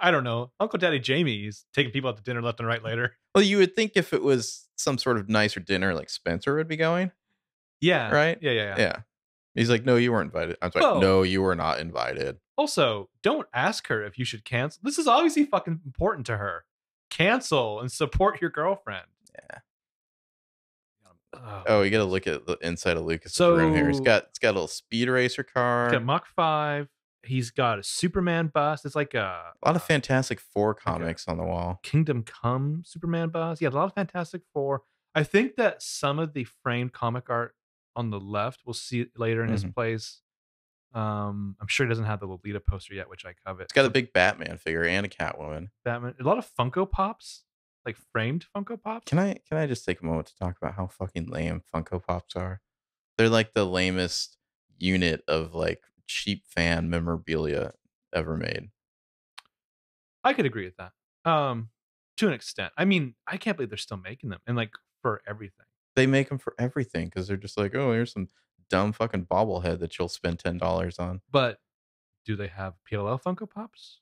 I 0.01 0.11
don't 0.11 0.25
know. 0.25 0.53
Uncle 0.61 0.79
Daddy 0.79 0.99
Jamie's 1.01 1.65
taking 1.75 1.93
people 1.93 2.09
out 2.11 2.17
to 2.17 2.23
dinner 2.23 2.41
left 2.43 2.61
and 2.61 2.69
right 2.69 2.83
later. 2.83 3.17
Well, 3.35 3.45
you 3.45 3.59
would 3.59 3.77
think 3.77 3.93
if 3.95 4.13
it 4.13 4.23
was 4.23 4.69
some 4.75 4.99
sort 4.99 5.17
of 5.17 5.29
nicer 5.29 5.61
dinner, 5.61 5.95
like 5.95 6.11
Spencer 6.11 6.57
would 6.57 6.67
be 6.67 6.77
going, 6.77 7.13
Yeah. 7.81 8.11
right? 8.11 8.37
Yeah, 8.41 8.51
yeah, 8.51 8.63
yeah. 8.63 8.75
Yeah. 8.79 8.97
He's 9.55 9.71
like, 9.71 9.85
"No, 9.85 9.95
you 9.97 10.11
weren't 10.11 10.33
invited." 10.35 10.57
I'm 10.61 10.73
like, 10.75 11.01
"No, 11.01 11.23
you 11.23 11.43
were 11.43 11.55
not 11.55 11.79
invited." 11.79 12.39
Also, 12.57 13.11
don't 13.23 13.47
ask 13.55 13.87
her 13.89 14.03
if 14.03 14.19
you 14.19 14.25
should 14.25 14.45
cancel. 14.45 14.81
This 14.83 14.99
is 14.99 15.07
obviously 15.07 15.45
fucking 15.45 15.81
important 15.87 16.27
to 16.27 16.37
her. 16.39 16.65
Cancel 17.11 17.79
and 17.81 17.93
support 17.93 18.41
your 18.41 18.51
girlfriend. 18.51 19.07
Yeah. 19.35 19.59
Oh, 21.67 21.83
you 21.83 21.91
got 21.91 21.99
to 21.99 22.05
look 22.05 22.27
at 22.27 22.47
the 22.47 22.57
inside 22.63 22.97
of 22.97 23.05
Lucas's 23.05 23.39
room 23.39 23.75
here. 23.75 23.93
So- 23.93 24.03
got 24.03 24.25
it's 24.25 24.39
got 24.39 24.51
a 24.51 24.55
little 24.55 24.69
speed 24.69 25.09
racer 25.09 25.43
car. 25.45 25.87
He's 25.87 25.93
got 25.93 26.05
Mach 26.05 26.27
Five. 26.27 26.89
He's 27.29 27.51
got 27.51 27.79
a 27.79 27.83
Superman 27.83 28.49
bust. 28.53 28.85
It's 28.85 28.97
like 28.97 29.15
a, 29.15 29.53
a 29.63 29.67
lot 29.69 29.77
of 29.77 29.83
uh, 29.83 29.85
Fantastic 29.87 30.41
Four 30.41 30.75
comics 30.75 31.29
on 31.29 31.37
the 31.37 31.45
wall. 31.45 31.81
Kingdom 31.83 32.23
Come 32.25 32.83
Superman 32.85 33.29
bust. 33.29 33.61
Yeah, 33.63 33.69
a 33.69 33.71
lot 33.71 33.85
of 33.85 33.95
Fantastic 33.95 34.43
Four. 34.53 34.83
I 35.15 35.23
think 35.25 35.57
that 35.57 35.83
some 35.83 36.19
of 36.19 36.33
the 36.33 36.45
framed 36.63 36.93
comic 36.93 37.29
art 37.31 37.55
on 37.97 38.11
the 38.11 38.21
left, 38.21 38.61
we'll 38.65 38.75
see 38.75 39.01
it 39.01 39.11
later 39.17 39.43
in 39.45 39.51
his 39.51 39.65
Mhm. 39.65 39.75
place. 39.75 40.21
Um, 40.95 41.57
I'm 41.61 41.67
sure 41.69 41.85
he 41.87 41.89
doesn't 41.89 42.07
have 42.07 42.21
the 42.21 42.27
Lolita 42.27 42.61
poster 42.61 42.95
yet, 42.95 43.11
which 43.11 43.27
I 43.27 43.35
covet. 43.47 43.65
It's 43.65 43.73
got 43.73 43.85
a 43.85 43.91
big 43.91 44.13
Batman 44.13 44.57
figure 44.57 44.85
and 44.85 45.05
a 45.05 45.09
Catwoman. 45.09 45.69
Batman. 45.85 46.15
A 46.19 46.25
lot 46.25 46.39
of 46.39 46.49
Funko 46.59 46.91
Pops, 46.91 47.45
like 47.85 47.97
framed 48.13 48.47
Funko 48.57 48.81
Pops. 48.83 49.05
Can 49.11 49.19
I 49.19 49.35
can 49.47 49.59
I 49.59 49.67
just 49.67 49.85
take 49.85 50.01
a 50.01 50.05
moment 50.07 50.29
to 50.29 50.37
talk 50.37 50.57
about 50.61 50.75
how 50.75 50.87
fucking 50.87 51.27
lame 51.27 51.63
Funko 51.75 52.03
Pops 52.03 52.37
are? 52.37 52.63
They're 53.19 53.29
like 53.29 53.53
the 53.53 53.67
lamest 53.67 54.39
unit 54.79 55.23
of 55.29 55.55
like 55.55 55.83
cheap 56.09 56.45
fan 56.47 56.91
memorabilia 56.91 57.73
ever 58.13 58.37
made. 58.37 58.71
I 60.25 60.33
could 60.33 60.47
agree 60.47 60.65
with 60.65 60.77
that. 60.77 60.93
Um, 61.31 61.71
to 62.17 62.27
an 62.27 62.33
extent. 62.33 62.73
I 62.77 62.85
mean, 62.85 63.15
I 63.27 63.37
can't 63.37 63.57
believe 63.57 63.71
they're 63.71 63.77
still 63.79 63.97
making 63.99 64.31
them 64.31 64.41
and 64.47 64.57
like 64.57 64.73
for 65.03 65.23
everything. 65.29 65.67
They 65.95 66.07
make 66.07 66.29
them 66.29 66.39
for 66.39 66.55
everything 66.59 67.07
because 67.07 67.29
they're 67.29 67.37
just 67.37 67.57
like, 67.57 67.75
oh, 67.75 67.93
here's 67.93 68.13
some 68.13 68.29
dumb 68.71 68.93
fucking 68.93 69.27
bobblehead 69.27 69.79
that 69.81 69.99
you'll 69.99 70.09
spend 70.09 70.39
ten 70.41 70.59
dollars 70.59 70.99
on. 70.99 71.21
But 71.31 71.61
do 72.25 72.35
they 72.37 72.49
have 72.49 72.75
PLL 72.91 73.23
Funko 73.23 73.49
Pops? 73.49 74.01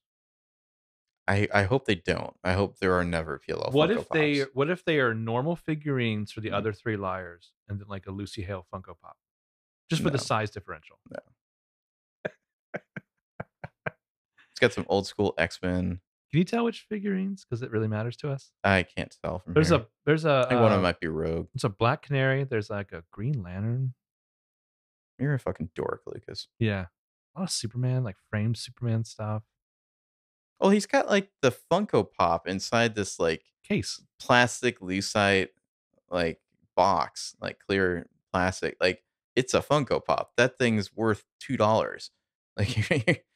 I 1.29 1.49
I 1.53 1.63
hope 1.65 1.85
they 1.87 1.95
don't. 1.97 2.35
I 2.45 2.53
hope 2.53 2.79
there 2.79 2.95
are 2.95 3.05
never 3.05 3.39
PLL. 3.47 3.73
what 3.73 3.91
Funko 3.91 3.99
if 4.01 4.09
they 4.11 4.41
what 4.55 4.71
if 4.71 4.85
they 4.85 4.99
are 5.01 5.13
normal 5.15 5.57
figurines 5.57 6.33
for 6.33 6.41
the 6.41 6.51
Mhm. 6.51 6.55
other 6.55 6.73
three 6.73 6.97
liars 6.97 7.53
and 7.69 7.79
then 7.81 7.89
like 7.89 8.07
a 8.07 8.11
Lucy 8.13 8.43
Hale 8.43 8.67
Funko 8.73 8.99
Pop? 9.01 9.17
Just 9.91 10.03
for 10.03 10.11
the 10.11 10.19
size 10.19 10.51
differential. 10.51 10.99
It's 14.57 14.61
got 14.61 14.73
some 14.73 14.87
old 14.89 15.07
school 15.07 15.35
X 15.37 15.59
Men. 15.63 16.01
Can 16.31 16.39
you 16.39 16.45
tell 16.45 16.65
which 16.65 16.87
figurines? 16.89 17.45
Because 17.45 17.63
it 17.63 17.71
really 17.71 17.89
matters 17.89 18.17
to 18.17 18.31
us. 18.31 18.51
I 18.65 18.85
can't 18.85 19.15
tell 19.23 19.39
from 19.41 19.53
There's 19.53 19.69
here. 19.69 19.81
a 19.81 19.87
there's 20.07 20.25
a 20.25 20.45
I 20.47 20.49
think 20.49 20.61
one 20.63 20.73
of 20.73 20.77
them 20.79 20.83
might 20.83 20.99
be 20.99 21.09
Rogue. 21.09 21.49
It's 21.55 21.65
a 21.65 21.69
black 21.69 22.01
canary. 22.03 22.45
There's 22.45 22.71
like 22.71 22.93
a 22.93 23.05
Green 23.13 23.43
Lantern. 23.43 23.93
You're 25.19 25.35
a 25.35 25.39
fucking 25.39 25.71
dork, 25.75 26.03
Lucas. 26.07 26.49
Yeah. 26.59 26.87
A 27.35 27.41
lot 27.41 27.45
of 27.45 27.51
Superman, 27.51 28.03
like 28.03 28.17
framed 28.31 28.57
Superman 28.57 29.05
stuff. 29.05 29.43
Oh, 30.59 30.71
he's 30.71 30.87
got 30.87 31.07
like 31.09 31.29
the 31.43 31.53
Funko 31.71 32.07
Pop 32.11 32.49
inside 32.49 32.95
this 32.95 33.21
like 33.21 33.43
Case. 33.63 34.03
plastic 34.19 34.81
lucite 34.81 35.49
like 36.11 36.41
box, 36.75 37.37
like 37.43 37.59
clear 37.59 38.09
plastic. 38.33 38.77
Like 38.81 39.03
it's 39.35 39.53
a 39.53 39.61
Funko 39.61 40.03
Pop. 40.03 40.33
That 40.39 40.59
thing's 40.59 40.95
worth 40.97 41.25
two 41.41 41.57
dollars. 41.59 42.11
Like 42.59 43.27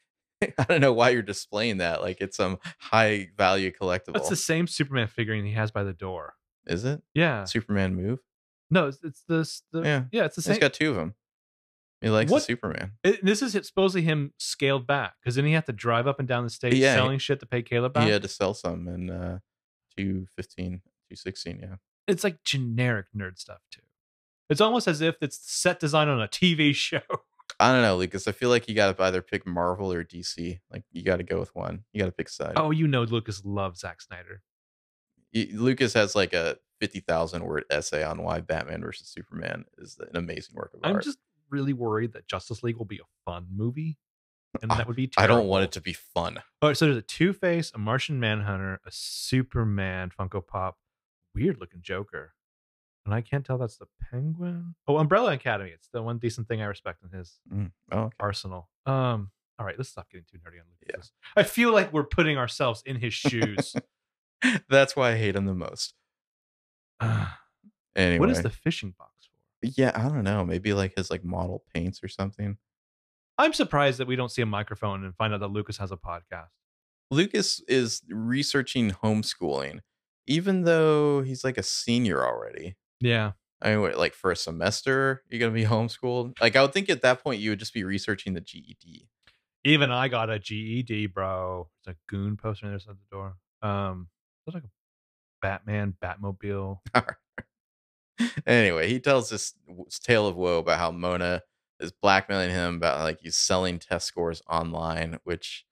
I 0.58 0.64
don't 0.68 0.80
know 0.80 0.92
why 0.92 1.10
you're 1.10 1.22
displaying 1.22 1.78
that. 1.78 2.00
Like 2.02 2.20
it's 2.20 2.36
some 2.36 2.58
high 2.78 3.28
value 3.36 3.72
collectible. 3.72 4.14
That's 4.14 4.28
the 4.28 4.36
same 4.36 4.66
Superman 4.66 5.06
figurine 5.08 5.44
he 5.44 5.52
has 5.52 5.70
by 5.70 5.82
the 5.84 5.92
door. 5.92 6.34
Is 6.66 6.84
it 6.84 7.02
Yeah. 7.14 7.44
Superman 7.44 7.94
move? 7.94 8.20
No, 8.70 8.86
it's, 8.88 8.98
it's 9.02 9.22
this. 9.28 9.62
The, 9.72 9.82
Yeah. 9.82 10.02
yeah. 10.12 10.24
it's 10.24 10.36
the 10.36 10.42
same. 10.42 10.52
He's 10.54 10.60
got 10.60 10.72
two 10.74 10.90
of 10.90 10.96
them. 10.96 11.14
He 12.00 12.08
likes 12.08 12.30
What- 12.30 12.42
Superman. 12.44 12.92
It- 13.04 13.24
this 13.24 13.42
is 13.42 13.52
supposedly 13.66 14.02
him 14.02 14.32
scaled 14.38 14.86
back 14.86 15.14
because 15.20 15.34
then 15.34 15.44
he 15.44 15.52
had 15.52 15.66
to 15.66 15.72
drive 15.72 16.06
up 16.06 16.18
and 16.18 16.26
down 16.28 16.44
the 16.44 16.50
stage 16.50 16.74
Yeah, 16.74 16.94
he- 16.94 16.98
selling 16.98 17.18
shit 17.18 17.40
to 17.40 17.46
pay 17.46 17.62
Caleb 17.62 17.92
back. 17.92 18.04
He 18.04 18.10
had 18.10 18.22
to 18.22 18.28
sell 18.28 18.54
some 18.54 18.88
in 18.88 19.10
uh 19.10 19.40
215, 19.96 20.80
216, 21.10 21.58
yeah. 21.60 21.74
It's 22.06 22.24
like 22.24 22.42
generic 22.44 23.06
nerd 23.16 23.38
stuff 23.38 23.60
too. 23.70 23.82
It's 24.48 24.60
almost 24.60 24.88
as 24.88 25.00
if 25.00 25.16
it's 25.20 25.38
set 25.42 25.78
design 25.78 26.08
on 26.08 26.20
a 26.20 26.26
TV 26.28 26.74
show. 26.74 27.00
I 27.60 27.72
don't 27.72 27.82
know, 27.82 27.96
Lucas. 27.96 28.26
I 28.26 28.32
feel 28.32 28.48
like 28.48 28.68
you 28.68 28.74
got 28.74 28.96
to 28.96 29.02
either 29.04 29.20
pick 29.20 29.46
Marvel 29.46 29.92
or 29.92 30.02
DC. 30.02 30.60
Like 30.72 30.82
you 30.92 31.02
got 31.02 31.18
to 31.18 31.22
go 31.22 31.38
with 31.38 31.54
one. 31.54 31.84
You 31.92 32.00
got 32.00 32.06
to 32.06 32.12
pick 32.12 32.30
side. 32.30 32.54
oh, 32.56 32.70
you 32.70 32.88
know, 32.88 33.02
Lucas 33.02 33.44
loves 33.44 33.80
Zack 33.80 34.00
Snyder. 34.00 34.42
Lucas 35.34 35.92
has 35.92 36.16
like 36.16 36.32
a 36.32 36.56
50,000 36.80 37.44
word 37.44 37.64
essay 37.70 38.02
on 38.02 38.22
why 38.22 38.40
Batman 38.40 38.80
versus 38.80 39.08
Superman 39.08 39.66
is 39.78 39.98
an 40.00 40.16
amazing 40.16 40.56
work 40.56 40.72
of 40.74 40.80
art. 40.82 40.96
I'm 40.96 41.02
just 41.02 41.18
really 41.50 41.74
worried 41.74 42.14
that 42.14 42.26
Justice 42.26 42.62
League 42.62 42.78
will 42.78 42.86
be 42.86 42.98
a 42.98 43.30
fun 43.30 43.46
movie, 43.54 43.98
and 44.62 44.70
that 44.70 44.86
would 44.86 44.96
be. 44.96 45.10
I 45.18 45.26
don't 45.26 45.46
want 45.46 45.64
it 45.64 45.72
to 45.72 45.80
be 45.80 45.92
fun. 45.92 46.38
All 46.62 46.70
right, 46.70 46.76
so 46.76 46.86
there's 46.86 46.96
a 46.96 47.02
Two 47.02 47.32
Face, 47.32 47.70
a 47.74 47.78
Martian 47.78 48.18
Manhunter, 48.18 48.80
a 48.86 48.90
Superman 48.90 50.10
Funko 50.18 50.44
Pop, 50.44 50.78
weird 51.34 51.58
looking 51.60 51.82
Joker, 51.82 52.32
and 53.10 53.14
I 53.16 53.20
can't 53.22 53.44
tell 53.44 53.58
that's 53.58 53.76
the 53.78 53.86
Penguin. 54.10 54.74
Oh, 54.86 54.98
Umbrella 54.98 55.32
Academy. 55.32 55.70
It's 55.70 55.88
the 55.92 56.00
one 56.02 56.18
decent 56.18 56.46
thing 56.46 56.62
I 56.62 56.66
respect 56.66 57.02
in 57.02 57.16
his 57.18 57.40
Mm, 57.52 57.72
Oh, 57.90 57.98
okay. 58.02 58.14
arsenal. 58.20 58.68
Um, 58.86 59.30
all 59.58 59.66
right, 59.66 59.74
let's 59.76 59.90
stop 59.90 60.08
getting 60.10 60.24
too 60.30 60.38
nerdy 60.38 60.60
on 60.60 60.66
Lucas. 60.88 61.12
I 61.36 61.42
feel 61.42 61.72
like 61.72 61.92
we're 61.92 62.04
putting 62.04 62.38
ourselves 62.38 62.82
in 62.86 62.96
his 62.96 63.12
shoes. 63.12 63.74
That's 64.68 64.94
why 64.94 65.10
I 65.12 65.16
hate 65.16 65.34
him 65.36 65.46
the 65.46 65.54
most. 65.54 65.94
Anyway, 67.96 68.18
What 68.20 68.30
is 68.30 68.42
the 68.42 68.50
fishing 68.50 68.94
box 68.96 69.10
for? 69.26 69.70
Yeah, 69.76 69.92
I 69.94 70.02
don't 70.08 70.24
know. 70.24 70.44
Maybe 70.44 70.72
like 70.72 70.94
his 70.96 71.10
like 71.10 71.24
model 71.24 71.64
paints 71.74 72.02
or 72.02 72.08
something. 72.08 72.56
I'm 73.38 73.52
surprised 73.52 73.98
that 73.98 74.06
we 74.06 74.16
don't 74.16 74.30
see 74.30 74.42
a 74.42 74.46
microphone 74.46 75.04
and 75.04 75.14
find 75.16 75.34
out 75.34 75.40
that 75.40 75.48
Lucas 75.50 75.78
has 75.78 75.90
a 75.90 75.96
podcast. 75.96 76.48
Lucas 77.10 77.60
is 77.66 78.02
researching 78.08 78.90
homeschooling, 78.92 79.80
even 80.26 80.62
though 80.62 81.22
he's 81.22 81.42
like 81.42 81.58
a 81.58 81.62
senior 81.62 82.24
already. 82.24 82.76
Yeah. 83.00 83.32
I 83.62 83.70
mean, 83.70 83.80
what, 83.80 83.96
like 83.96 84.14
for 84.14 84.30
a 84.30 84.36
semester, 84.36 85.22
you're 85.28 85.40
gonna 85.40 85.52
be 85.52 85.64
homeschooled. 85.66 86.40
Like 86.40 86.56
I 86.56 86.62
would 86.62 86.72
think 86.72 86.88
at 86.88 87.02
that 87.02 87.22
point 87.22 87.40
you 87.40 87.50
would 87.50 87.58
just 87.58 87.74
be 87.74 87.84
researching 87.84 88.34
the 88.34 88.40
GED. 88.40 89.08
Even 89.64 89.90
I 89.90 90.08
got 90.08 90.30
a 90.30 90.38
GED, 90.38 91.06
bro. 91.08 91.68
It's 91.80 91.94
a 91.94 91.96
goon 92.08 92.36
poster 92.36 92.66
on 92.66 92.72
the 92.72 92.80
side 92.80 92.90
of 92.90 92.96
the 92.96 93.16
door. 93.16 93.34
Um, 93.62 94.08
looks 94.46 94.54
like 94.54 94.64
a 94.64 94.70
Batman 95.42 95.94
Batmobile. 96.02 96.78
anyway, 98.46 98.88
he 98.88 99.00
tells 99.00 99.28
this 99.28 99.54
tale 100.02 100.26
of 100.26 100.36
woe 100.36 100.58
about 100.58 100.78
how 100.78 100.90
Mona 100.90 101.42
is 101.78 101.92
blackmailing 101.92 102.50
him 102.50 102.76
about 102.76 103.00
like 103.00 103.18
he's 103.20 103.36
selling 103.36 103.78
test 103.78 104.06
scores 104.06 104.42
online, 104.48 105.18
which, 105.24 105.66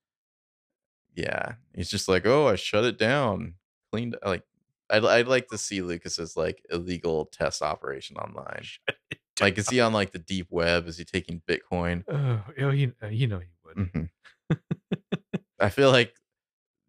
yeah, 1.14 1.54
he's 1.74 1.90
just 1.90 2.08
like, 2.08 2.26
oh, 2.26 2.46
I 2.48 2.56
shut 2.56 2.84
it 2.84 2.98
down, 2.98 3.54
cleaned. 3.90 4.16
Like, 4.24 4.42
I'd 4.90 5.05
I'd 5.05 5.29
like 5.29 5.48
to 5.48 5.59
see 5.59 5.83
Lucas's 5.83 6.37
like 6.37 6.62
illegal 6.70 7.27
test 7.27 7.62
operation 7.62 8.16
online. 8.16 8.64
Like, 9.40 9.57
is 9.57 9.68
he 9.68 9.79
on 9.81 9.92
like 9.92 10.11
the 10.11 10.18
deep 10.18 10.48
web? 10.51 10.88
Is 10.88 10.98
he 10.98 11.05
taking 11.05 11.42
Bitcoin? 11.48 12.03
Oh, 12.11 12.42
you, 12.57 12.70
you, 12.72 12.92
uh, 13.01 13.07
you 13.07 13.29
know 13.29 13.38
he 13.38 13.46
would. 13.64 13.77
Mhm. 13.77 14.09
I 15.61 15.68
feel 15.68 15.92
like 15.92 16.16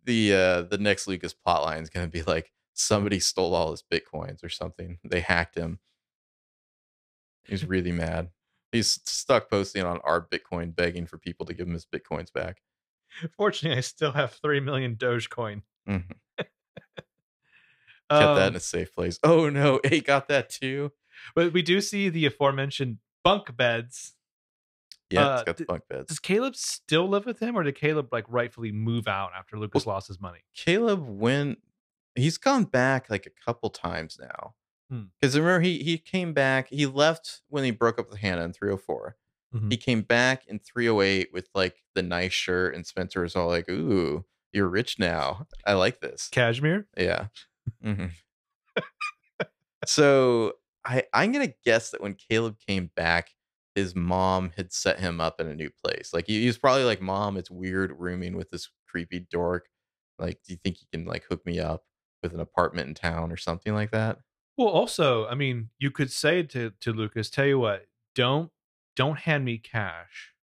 the 0.03 0.33
uh 0.33 0.61
the 0.63 0.79
next 0.79 1.07
Lucas 1.07 1.35
plotline 1.35 1.83
is 1.83 1.91
gonna 1.91 2.07
be 2.07 2.23
like 2.23 2.51
somebody 2.73 3.19
stole 3.19 3.53
all 3.53 3.69
his 3.69 3.83
bitcoins 3.83 4.43
or 4.43 4.49
something. 4.49 4.97
They 5.03 5.19
hacked 5.19 5.53
him. 5.53 5.77
He's 7.43 7.63
really 7.65 7.91
mad. 7.91 8.29
He's 8.71 8.99
stuck 9.05 9.47
posting 9.51 9.83
on 9.83 9.99
our 10.03 10.19
Bitcoin 10.19 10.75
begging 10.75 11.05
for 11.05 11.19
people 11.19 11.45
to 11.45 11.53
give 11.53 11.67
him 11.67 11.73
his 11.73 11.85
bitcoins 11.85 12.33
back. 12.33 12.61
Fortunately, 13.37 13.77
I 13.77 13.81
still 13.81 14.13
have 14.13 14.33
three 14.41 14.59
million 14.59 14.95
Dogecoin. 14.95 15.61
Mhm. 15.87 16.13
Kept 18.09 18.35
that 18.35 18.41
Um, 18.43 18.47
in 18.49 18.55
a 18.55 18.59
safe 18.59 18.93
place. 18.93 19.19
Oh 19.23 19.49
no, 19.49 19.79
he 19.87 20.01
got 20.01 20.27
that 20.29 20.49
too. 20.49 20.91
but 21.35 21.53
we 21.53 21.61
do 21.61 21.81
see 21.81 22.09
the 22.09 22.25
aforementioned 22.25 22.97
bunk 23.23 23.55
beds. 23.55 24.13
Yeah, 25.09 25.27
Uh, 25.27 25.33
it's 25.35 25.43
got 25.43 25.57
the 25.57 25.65
bunk 25.65 25.83
beds. 25.89 26.07
Does 26.07 26.19
Caleb 26.19 26.55
still 26.55 27.07
live 27.09 27.25
with 27.25 27.39
him, 27.39 27.57
or 27.57 27.63
did 27.63 27.75
Caleb 27.75 28.09
like 28.11 28.25
rightfully 28.27 28.71
move 28.71 29.07
out 29.07 29.31
after 29.37 29.57
Lucas 29.57 29.85
lost 29.87 30.07
his 30.07 30.19
money? 30.21 30.39
Caleb 30.55 31.03
went. 31.07 31.59
He's 32.15 32.37
gone 32.37 32.65
back 32.65 33.09
like 33.09 33.25
a 33.25 33.31
couple 33.45 33.69
times 33.69 34.17
now. 34.19 34.53
Hmm. 34.89 35.03
Because 35.19 35.37
remember, 35.37 35.61
he 35.61 35.79
he 35.83 35.97
came 35.97 36.33
back. 36.33 36.69
He 36.69 36.85
left 36.85 37.41
when 37.47 37.63
he 37.63 37.71
broke 37.71 37.99
up 37.99 38.09
with 38.09 38.19
Hannah 38.19 38.43
in 38.43 38.53
304. 38.53 39.15
Mhm. 39.55 39.71
He 39.71 39.77
came 39.77 40.01
back 40.03 40.45
in 40.47 40.59
308 40.59 41.29
with 41.33 41.49
like 41.55 41.81
the 41.95 42.03
nice 42.03 42.33
shirt, 42.33 42.75
and 42.75 42.85
Spencer 42.85 43.21
was 43.21 43.35
all 43.35 43.47
like, 43.47 43.67
"Ooh, 43.69 44.25
you're 44.53 44.67
rich 44.69 44.99
now. 44.99 45.47
I 45.65 45.73
like 45.73 46.01
this." 46.01 46.27
Cashmere. 46.31 46.87
Yeah. 46.97 47.27
Hmm 47.83 48.05
so 49.85 50.53
I 50.85 51.03
I'm 51.13 51.31
gonna 51.31 51.53
guess 51.65 51.91
that 51.91 52.01
when 52.01 52.15
Caleb 52.15 52.57
came 52.65 52.89
back, 52.95 53.31
his 53.75 53.95
mom 53.95 54.51
had 54.55 54.71
set 54.73 54.99
him 54.99 55.19
up 55.21 55.39
in 55.39 55.47
a 55.47 55.55
new 55.55 55.69
place. 55.83 56.11
Like 56.13 56.27
he, 56.27 56.41
he 56.41 56.47
was 56.47 56.57
probably 56.57 56.83
like, 56.83 57.01
"Mom, 57.01 57.37
it's 57.37 57.51
weird 57.51 57.93
rooming 57.97 58.35
with 58.35 58.49
this 58.49 58.69
creepy 58.87 59.19
dork. 59.31 59.67
Like, 60.17 60.39
do 60.45 60.53
you 60.53 60.59
think 60.63 60.81
you 60.81 60.87
can 60.91 61.05
like 61.05 61.25
hook 61.29 61.45
me 61.45 61.59
up 61.59 61.83
with 62.23 62.33
an 62.33 62.39
apartment 62.39 62.87
in 62.89 62.93
town 62.95 63.31
or 63.31 63.37
something 63.37 63.73
like 63.73 63.91
that?" 63.91 64.19
Well, 64.57 64.67
also, 64.67 65.25
I 65.27 65.35
mean, 65.35 65.69
you 65.79 65.91
could 65.91 66.11
say 66.11 66.43
to 66.43 66.71
to 66.81 66.93
Lucas, 66.93 67.29
"Tell 67.29 67.45
you 67.45 67.59
what, 67.59 67.87
don't 68.15 68.51
don't 68.95 69.19
hand 69.19 69.45
me 69.45 69.57
cash. 69.57 70.33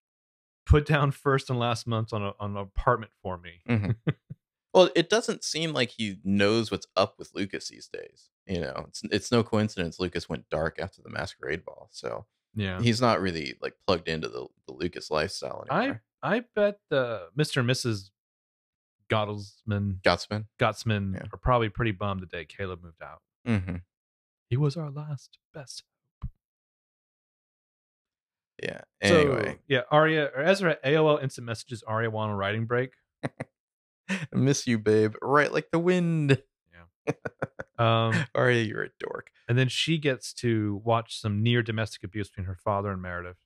Put 0.66 0.87
down 0.87 1.12
first 1.12 1.51
and 1.51 1.59
last 1.59 1.87
months 1.87 2.12
on 2.12 2.22
a 2.22 2.33
on 2.41 2.53
an 2.53 2.57
apartment 2.59 3.12
for 3.22 3.39
me." 3.39 3.62
Mhm. 3.68 3.97
well, 4.77 4.91
it 4.95 5.09
doesn't 5.09 5.43
seem 5.43 5.72
like 5.72 5.91
he 5.93 6.18
knows 6.22 6.70
what's 6.70 6.87
up 6.97 7.14
with 7.18 7.31
Lucas 7.35 7.68
these 7.68 7.89
days. 7.89 8.29
You 8.47 8.61
know, 8.61 8.85
it's 8.89 9.01
it's 9.11 9.33
no 9.33 9.43
coincidence 9.43 9.99
Lucas 9.99 10.29
went 10.29 10.49
dark 10.51 10.79
after 10.79 11.01
the 11.03 11.09
Masquerade 11.09 11.64
Ball, 11.64 11.89
so 11.91 12.27
Yeah. 12.55 12.81
he's 12.81 13.01
not 13.01 13.20
really 13.22 13.55
like 13.62 13.74
plugged 13.87 14.07
into 14.09 14.29
the 14.29 14.47
the 14.66 14.74
Lucas 14.74 15.11
lifestyle 15.11 15.64
anymore. 15.70 16.03
I 16.22 16.37
I 16.37 16.45
bet 16.55 16.79
the 16.91 17.29
Mr. 17.37 17.59
and 17.61 17.70
Mrs. 17.70 18.11
Gottelsman 19.09 20.01
Gotsman. 20.03 20.45
Gotsman 20.61 21.14
Yeah. 21.14 21.22
are 21.33 21.39
probably 21.39 21.70
pretty 21.70 21.93
bummed 21.93 22.20
the 22.20 22.27
day 22.27 22.45
Caleb 22.45 22.83
moved 22.83 23.03
out. 23.03 23.22
Mm-hmm. 23.49 23.77
He 24.51 24.57
was 24.59 24.77
our 24.77 24.91
last 24.91 25.39
best. 25.55 25.85
Yeah. 28.62 28.81
So, 29.05 29.16
Anyway, 29.20 29.59
yeah, 29.68 29.83
Aria 29.91 30.31
or 30.35 30.43
Ezra 30.43 30.77
AOL 30.85 31.22
instant 31.22 31.47
messages 31.47 31.83
Aria 31.83 32.11
want 32.11 32.33
a 32.33 32.35
writing 32.35 32.66
break. 32.66 32.93
I 34.11 34.27
miss 34.33 34.67
you, 34.67 34.79
babe. 34.79 35.15
Right 35.23 35.53
like 35.53 35.71
the 35.71 35.79
wind. 35.79 36.43
Um, 37.79 38.25
Aria, 38.35 38.63
you're 38.63 38.85
a 38.85 38.89
dork. 38.99 39.31
and 39.49 39.59
then 39.59 39.69
she 39.69 39.99
gets 39.99 40.33
to 40.35 40.81
watch 40.83 41.21
some 41.21 41.43
near 41.43 41.63
domestic 41.63 42.03
abuse 42.05 42.29
between 42.31 42.47
her 42.47 42.57
father 42.57 42.91
and 42.91 43.03
Meredith. 43.03 43.37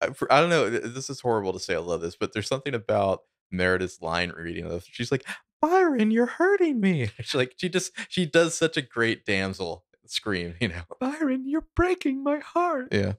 I, 0.00 0.10
for- 0.10 0.32
I 0.32 0.40
don't 0.40 0.50
know. 0.50 0.70
This 0.70 1.10
is 1.10 1.20
horrible 1.20 1.52
to 1.52 1.58
say. 1.58 1.74
I 1.74 1.78
love 1.78 2.00
this, 2.00 2.14
but 2.14 2.32
there's 2.32 2.46
something 2.46 2.74
about 2.74 3.22
Meredith's 3.50 4.00
line 4.00 4.30
reading. 4.36 4.80
She's 4.88 5.10
like, 5.10 5.24
Byron, 5.60 6.12
you're 6.12 6.26
hurting 6.26 6.80
me. 6.80 7.10
She's 7.20 7.34
like, 7.34 7.54
she 7.56 7.68
just 7.68 7.90
she 8.08 8.24
does 8.24 8.54
such 8.56 8.76
a 8.76 8.82
great 8.82 9.24
damsel 9.26 9.84
scream. 10.06 10.54
You 10.60 10.68
know. 10.68 10.82
Byron, 11.00 11.48
you're 11.48 11.66
breaking 11.74 12.22
my 12.22 12.38
heart. 12.38 12.92
Yeah. 12.92 13.14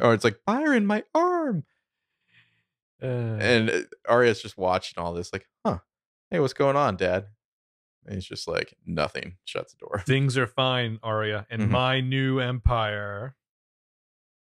or 0.00 0.14
it's 0.14 0.24
like 0.24 0.38
Byron, 0.46 0.86
my 0.86 1.02
arm. 1.14 1.64
Uh, 3.02 3.06
And 3.40 3.70
uh, 3.70 3.80
Aria's 4.08 4.40
just 4.42 4.56
watching 4.56 5.02
all 5.02 5.12
this, 5.12 5.32
like, 5.32 5.46
huh? 5.64 5.78
Hey, 6.30 6.40
what's 6.40 6.54
going 6.54 6.76
on, 6.76 6.96
Dad? 6.96 7.26
And 8.04 8.14
he's 8.14 8.24
just 8.26 8.46
like, 8.48 8.74
nothing. 8.86 9.36
Shuts 9.44 9.74
the 9.74 9.78
door. 9.86 10.02
Things 10.06 10.38
are 10.38 10.46
fine, 10.46 10.98
Aria, 11.02 11.46
in 11.50 11.62
Mhm. 11.62 11.70
my 11.70 12.00
new 12.00 12.38
empire. 12.38 13.36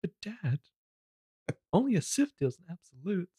But 0.03 0.11
Dad, 0.21 0.61
only 1.73 1.95
a 1.97 2.03
Sith 2.03 2.37
deals 2.39 2.59
in 2.59 2.65
absolutes. 2.71 3.31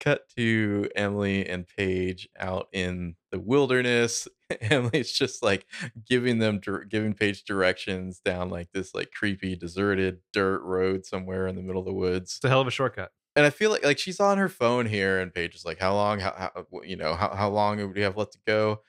cut 0.00 0.28
to 0.36 0.88
Emily 0.94 1.44
and 1.44 1.66
Paige 1.66 2.28
out 2.38 2.68
in 2.72 3.16
the 3.32 3.38
wilderness. 3.40 4.28
Emily's 4.60 5.10
just 5.10 5.42
like 5.42 5.66
giving 6.08 6.38
them 6.38 6.60
giving 6.88 7.14
Paige 7.14 7.42
directions 7.44 8.20
down 8.20 8.48
like 8.48 8.70
this 8.72 8.94
like 8.94 9.10
creepy 9.10 9.56
deserted 9.56 10.20
dirt 10.32 10.62
road 10.62 11.04
somewhere 11.04 11.48
in 11.48 11.56
the 11.56 11.62
middle 11.62 11.80
of 11.80 11.86
the 11.86 11.92
woods. 11.92 12.36
It's 12.36 12.44
a 12.44 12.48
hell 12.48 12.60
of 12.60 12.68
a 12.68 12.70
shortcut. 12.70 13.10
And 13.38 13.46
I 13.46 13.50
feel 13.50 13.70
like 13.70 13.84
like 13.84 13.98
she's 13.98 14.20
on 14.20 14.36
her 14.38 14.48
phone 14.48 14.84
here 14.86 15.20
and 15.20 15.32
Paige 15.32 15.54
is 15.54 15.64
like 15.64 15.78
how 15.78 15.94
long 15.94 16.18
how, 16.20 16.34
how 16.36 16.66
you 16.82 16.96
know 16.96 17.14
how 17.14 17.34
how 17.34 17.48
long 17.48 17.76
do 17.78 17.88
we 17.88 18.00
have 18.02 18.16
left 18.16 18.32
to 18.32 18.38
go? 18.46 18.82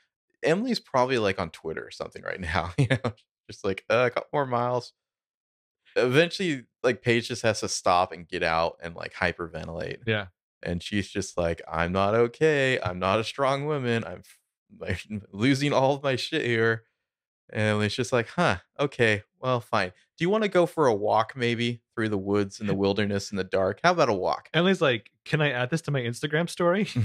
Emily's 0.43 0.79
probably 0.79 1.17
like 1.19 1.39
on 1.39 1.49
Twitter 1.51 1.85
or 1.85 1.91
something 1.91 2.23
right 2.23 2.39
now, 2.53 2.71
you 2.77 2.87
know. 2.89 3.13
Just 3.49 3.63
like 3.63 3.83
uh, 3.89 4.05
a 4.07 4.09
couple 4.09 4.29
more 4.33 4.45
miles. 4.45 4.93
Eventually 5.95 6.65
like 6.83 7.01
Paige 7.01 7.27
just 7.27 7.41
has 7.41 7.59
to 7.61 7.67
stop 7.67 8.11
and 8.11 8.27
get 8.27 8.43
out 8.43 8.77
and 8.81 8.95
like 8.95 9.13
hyperventilate 9.13 9.97
Yeah. 10.05 10.27
and 10.63 10.81
she's 10.81 11.09
just 11.09 11.37
like 11.37 11.61
i'm 11.69 11.91
not 11.91 12.13
okay 12.15 12.79
i'm 12.81 12.99
not 12.99 13.19
a 13.19 13.23
strong 13.23 13.65
woman 13.65 14.03
i'm 14.05 14.21
like 14.79 15.03
losing 15.31 15.73
all 15.73 15.95
of 15.95 16.03
my 16.03 16.15
shit 16.15 16.45
here 16.45 16.83
and 17.51 17.81
it's 17.83 17.95
just 17.95 18.13
like 18.13 18.27
huh 18.29 18.57
okay 18.79 19.23
well 19.41 19.59
fine 19.59 19.91
do 20.17 20.23
you 20.23 20.29
want 20.29 20.43
to 20.43 20.49
go 20.49 20.65
for 20.65 20.85
a 20.87 20.93
walk 20.93 21.33
maybe 21.35 21.81
through 21.99 22.09
the 22.09 22.17
woods 22.17 22.61
in 22.61 22.67
the 22.67 22.73
wilderness 22.73 23.31
in 23.31 23.35
the 23.37 23.43
dark 23.43 23.81
how 23.83 23.91
about 23.91 24.07
a 24.07 24.13
walk 24.13 24.47
Emily's 24.53 24.79
like, 24.81 25.11
Can 25.25 25.41
I 25.41 25.51
add 25.51 25.69
this 25.69 25.81
to 25.81 25.91
my 25.91 25.99
Instagram 25.99 26.49
story? 26.49 26.87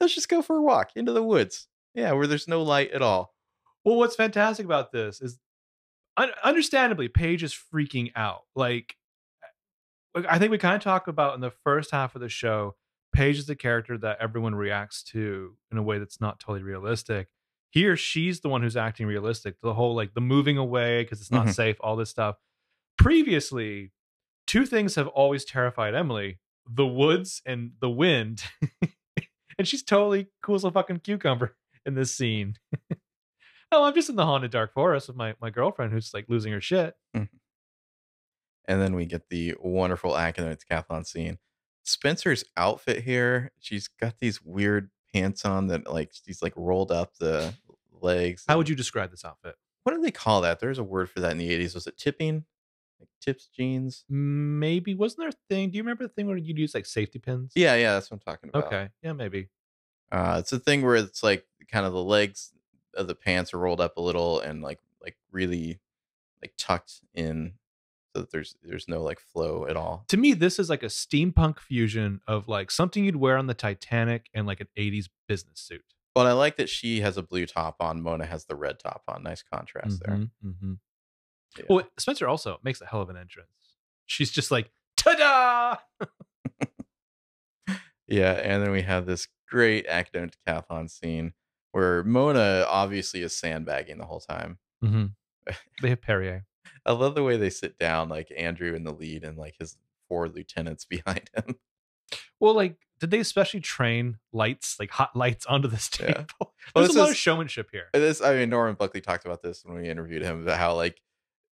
let's 0.00 0.14
just 0.14 0.28
go 0.28 0.42
for 0.42 0.56
a 0.56 0.62
walk 0.62 0.90
into 0.96 1.12
the 1.12 1.22
woods 1.22 1.68
yeah 1.94 2.12
where 2.12 2.26
there's 2.26 2.48
no 2.48 2.62
light 2.62 2.90
at 2.90 3.02
all 3.02 3.32
Well, 3.84 3.96
what's 3.96 4.16
fantastic 4.16 4.66
about 4.66 4.90
this 4.92 5.20
is, 5.20 5.38
un- 6.16 6.32
understandably, 6.42 7.08
Paige 7.08 7.42
is 7.44 7.54
freaking 7.72 8.10
out. 8.16 8.42
Like, 8.56 8.96
I 10.28 10.38
think 10.38 10.50
we 10.50 10.58
kind 10.58 10.74
of 10.74 10.82
talked 10.82 11.06
about 11.08 11.34
in 11.36 11.40
the 11.40 11.52
first 11.64 11.92
half 11.92 12.14
of 12.16 12.20
the 12.20 12.28
show. 12.28 12.74
Paige 13.12 13.38
is 13.38 13.46
the 13.46 13.54
character 13.56 13.96
that 13.98 14.18
everyone 14.20 14.54
reacts 14.56 15.02
to 15.04 15.56
in 15.70 15.78
a 15.78 15.82
way 15.82 15.98
that's 15.98 16.20
not 16.20 16.40
totally 16.40 16.62
realistic. 16.64 17.28
Here, 17.70 17.96
she's 17.96 18.40
the 18.40 18.48
one 18.48 18.62
who's 18.62 18.76
acting 18.76 19.06
realistic. 19.06 19.60
The 19.62 19.74
whole 19.74 19.94
like 19.94 20.12
the 20.14 20.20
moving 20.20 20.58
away 20.58 21.04
because 21.04 21.20
it's 21.20 21.30
not 21.30 21.46
Mhm. 21.46 21.54
safe, 21.54 21.76
all 21.80 21.94
this 21.96 22.10
stuff. 22.10 22.36
Previously, 22.98 23.92
two 24.46 24.66
things 24.66 24.96
have 24.96 25.06
always 25.08 25.44
terrified 25.44 25.94
Emily: 25.94 26.38
the 26.68 26.86
woods 26.86 27.40
and 27.46 27.72
the 27.80 27.88
wind. 27.90 28.42
and 29.58 29.66
she's 29.66 29.82
totally 29.82 30.28
cool 30.42 30.56
as 30.56 30.64
a 30.64 30.70
fucking 30.70 31.00
cucumber 31.00 31.56
in 31.86 31.94
this 31.94 32.14
scene. 32.14 32.56
oh, 33.72 33.84
I'm 33.84 33.94
just 33.94 34.10
in 34.10 34.16
the 34.16 34.26
haunted 34.26 34.50
dark 34.50 34.74
forest 34.74 35.08
with 35.08 35.16
my 35.16 35.34
my 35.40 35.50
girlfriend 35.50 35.92
who's 35.92 36.12
like 36.12 36.26
losing 36.28 36.52
her 36.52 36.60
shit. 36.60 36.94
Mm-hmm. 37.16 37.34
and 38.66 38.80
then 38.82 38.94
we 38.94 39.06
get 39.06 39.28
the 39.30 39.54
wonderful 39.60 40.16
academic 40.16 40.60
decathlon 40.60 41.06
scene 41.06 41.38
spencer's 41.84 42.44
outfit 42.58 43.02
here 43.02 43.50
she's 43.58 43.88
got 43.88 44.18
these 44.18 44.42
weird 44.44 44.90
pants 45.14 45.46
on 45.46 45.68
that 45.68 45.90
like 45.90 46.12
she's 46.26 46.42
like 46.42 46.52
rolled 46.54 46.92
up 46.92 47.14
the 47.16 47.54
legs 48.02 48.44
How 48.46 48.58
would 48.58 48.68
you 48.68 48.76
describe 48.76 49.10
this 49.10 49.24
outfit? 49.24 49.54
what 49.84 49.94
do 49.94 50.02
they 50.02 50.10
call 50.10 50.42
that? 50.42 50.60
There's 50.60 50.78
a 50.78 50.84
word 50.84 51.08
for 51.08 51.20
that 51.20 51.32
in 51.32 51.38
the 51.38 51.48
80s. 51.48 51.74
Was 51.74 51.86
it 51.86 51.96
tipping? 51.96 52.44
Like 53.00 53.08
tips 53.20 53.48
jeans? 53.54 54.04
Maybe 54.08 54.94
wasn't 54.94 55.20
there 55.20 55.28
a 55.28 55.54
thing? 55.54 55.70
Do 55.70 55.76
you 55.76 55.82
remember 55.82 56.04
the 56.04 56.12
thing 56.12 56.26
where 56.26 56.36
you'd 56.36 56.58
use 56.58 56.74
like 56.74 56.86
safety 56.86 57.18
pins? 57.18 57.52
Yeah, 57.54 57.74
yeah, 57.76 57.92
that's 57.94 58.10
what 58.10 58.16
I'm 58.16 58.32
talking 58.32 58.48
about. 58.50 58.64
Okay. 58.66 58.88
Yeah, 59.02 59.12
maybe. 59.12 59.48
Uh 60.10 60.36
it's 60.40 60.52
a 60.52 60.58
thing 60.58 60.82
where 60.82 60.96
it's 60.96 61.22
like 61.22 61.46
kind 61.70 61.86
of 61.86 61.92
the 61.92 62.02
legs 62.02 62.52
of 62.94 63.06
the 63.06 63.14
pants 63.14 63.52
are 63.54 63.58
rolled 63.58 63.80
up 63.80 63.96
a 63.96 64.00
little 64.00 64.40
and 64.40 64.62
like 64.62 64.80
like 65.02 65.16
really 65.30 65.80
like 66.42 66.54
tucked 66.56 67.00
in 67.14 67.54
so 68.14 68.22
that 68.22 68.30
there's 68.32 68.56
there's 68.62 68.88
no 68.88 69.02
like 69.02 69.20
flow 69.20 69.66
at 69.66 69.76
all. 69.76 70.04
To 70.08 70.16
me, 70.16 70.32
this 70.32 70.58
is 70.58 70.70
like 70.70 70.82
a 70.82 70.86
steampunk 70.86 71.60
fusion 71.60 72.20
of 72.26 72.48
like 72.48 72.70
something 72.70 73.04
you'd 73.04 73.16
wear 73.16 73.36
on 73.36 73.46
the 73.46 73.54
Titanic 73.54 74.28
and 74.34 74.46
like 74.46 74.60
an 74.60 74.68
80s 74.76 75.08
business 75.28 75.60
suit. 75.60 75.84
But 76.14 76.26
I 76.26 76.32
like 76.32 76.56
that 76.56 76.68
she 76.68 77.00
has 77.00 77.16
a 77.16 77.22
blue 77.22 77.46
top 77.46 77.76
on, 77.80 78.00
Mona 78.00 78.26
has 78.26 78.46
the 78.46 78.56
red 78.56 78.80
top 78.80 79.02
on. 79.06 79.22
Nice 79.22 79.42
contrast 79.42 80.00
there. 80.04 80.16
Mhm, 80.16 80.30
mhm. 80.44 80.78
Yeah. 81.56 81.64
Well, 81.68 81.88
Spencer 81.98 82.28
also 82.28 82.58
makes 82.62 82.80
a 82.80 82.86
hell 82.86 83.00
of 83.00 83.08
an 83.10 83.16
entrance. 83.16 83.48
She's 84.06 84.30
just 84.30 84.50
like, 84.50 84.70
ta 84.96 85.14
da! 85.14 86.06
Yeah, 88.10 88.32
and 88.32 88.62
then 88.62 88.70
we 88.70 88.82
have 88.82 89.04
this 89.04 89.28
great 89.50 89.86
academic 89.86 90.32
decathlon 90.46 90.88
scene 90.88 91.34
where 91.72 92.02
Mona 92.04 92.64
obviously 92.66 93.22
is 93.22 93.36
sandbagging 93.36 93.98
the 93.98 94.06
whole 94.06 94.20
time. 94.20 94.58
Mm-hmm. 94.82 95.06
They 95.82 95.90
have 95.90 96.00
Perrier. 96.02 96.44
I 96.86 96.92
love 96.92 97.14
the 97.14 97.22
way 97.22 97.36
they 97.36 97.50
sit 97.50 97.78
down, 97.78 98.08
like 98.08 98.32
Andrew 98.36 98.74
in 98.74 98.84
the 98.84 98.92
lead 98.92 99.24
and 99.24 99.36
like 99.36 99.56
his 99.58 99.76
four 100.08 100.28
lieutenants 100.28 100.84
behind 100.86 101.28
him. 101.36 101.56
Well, 102.40 102.54
like, 102.54 102.76
did 102.98 103.10
they 103.10 103.18
especially 103.20 103.60
train 103.60 104.16
lights, 104.32 104.76
like 104.80 104.90
hot 104.90 105.14
lights, 105.14 105.44
onto 105.46 105.68
this 105.68 105.90
Yeah. 106.00 106.06
table? 106.06 106.26
Well, 106.40 106.52
There's 106.76 106.88
this 106.88 106.96
a 106.96 107.00
lot 107.00 107.10
of 107.10 107.16
showmanship 107.16 107.68
here. 107.70 107.88
This, 107.92 108.22
I 108.22 108.34
mean, 108.34 108.48
Norman 108.48 108.74
Buckley 108.74 109.00
talked 109.02 109.26
about 109.26 109.42
this 109.42 109.64
when 109.64 109.76
we 109.82 109.88
interviewed 109.88 110.22
him 110.22 110.42
about 110.42 110.58
how 110.58 110.74
like 110.74 111.00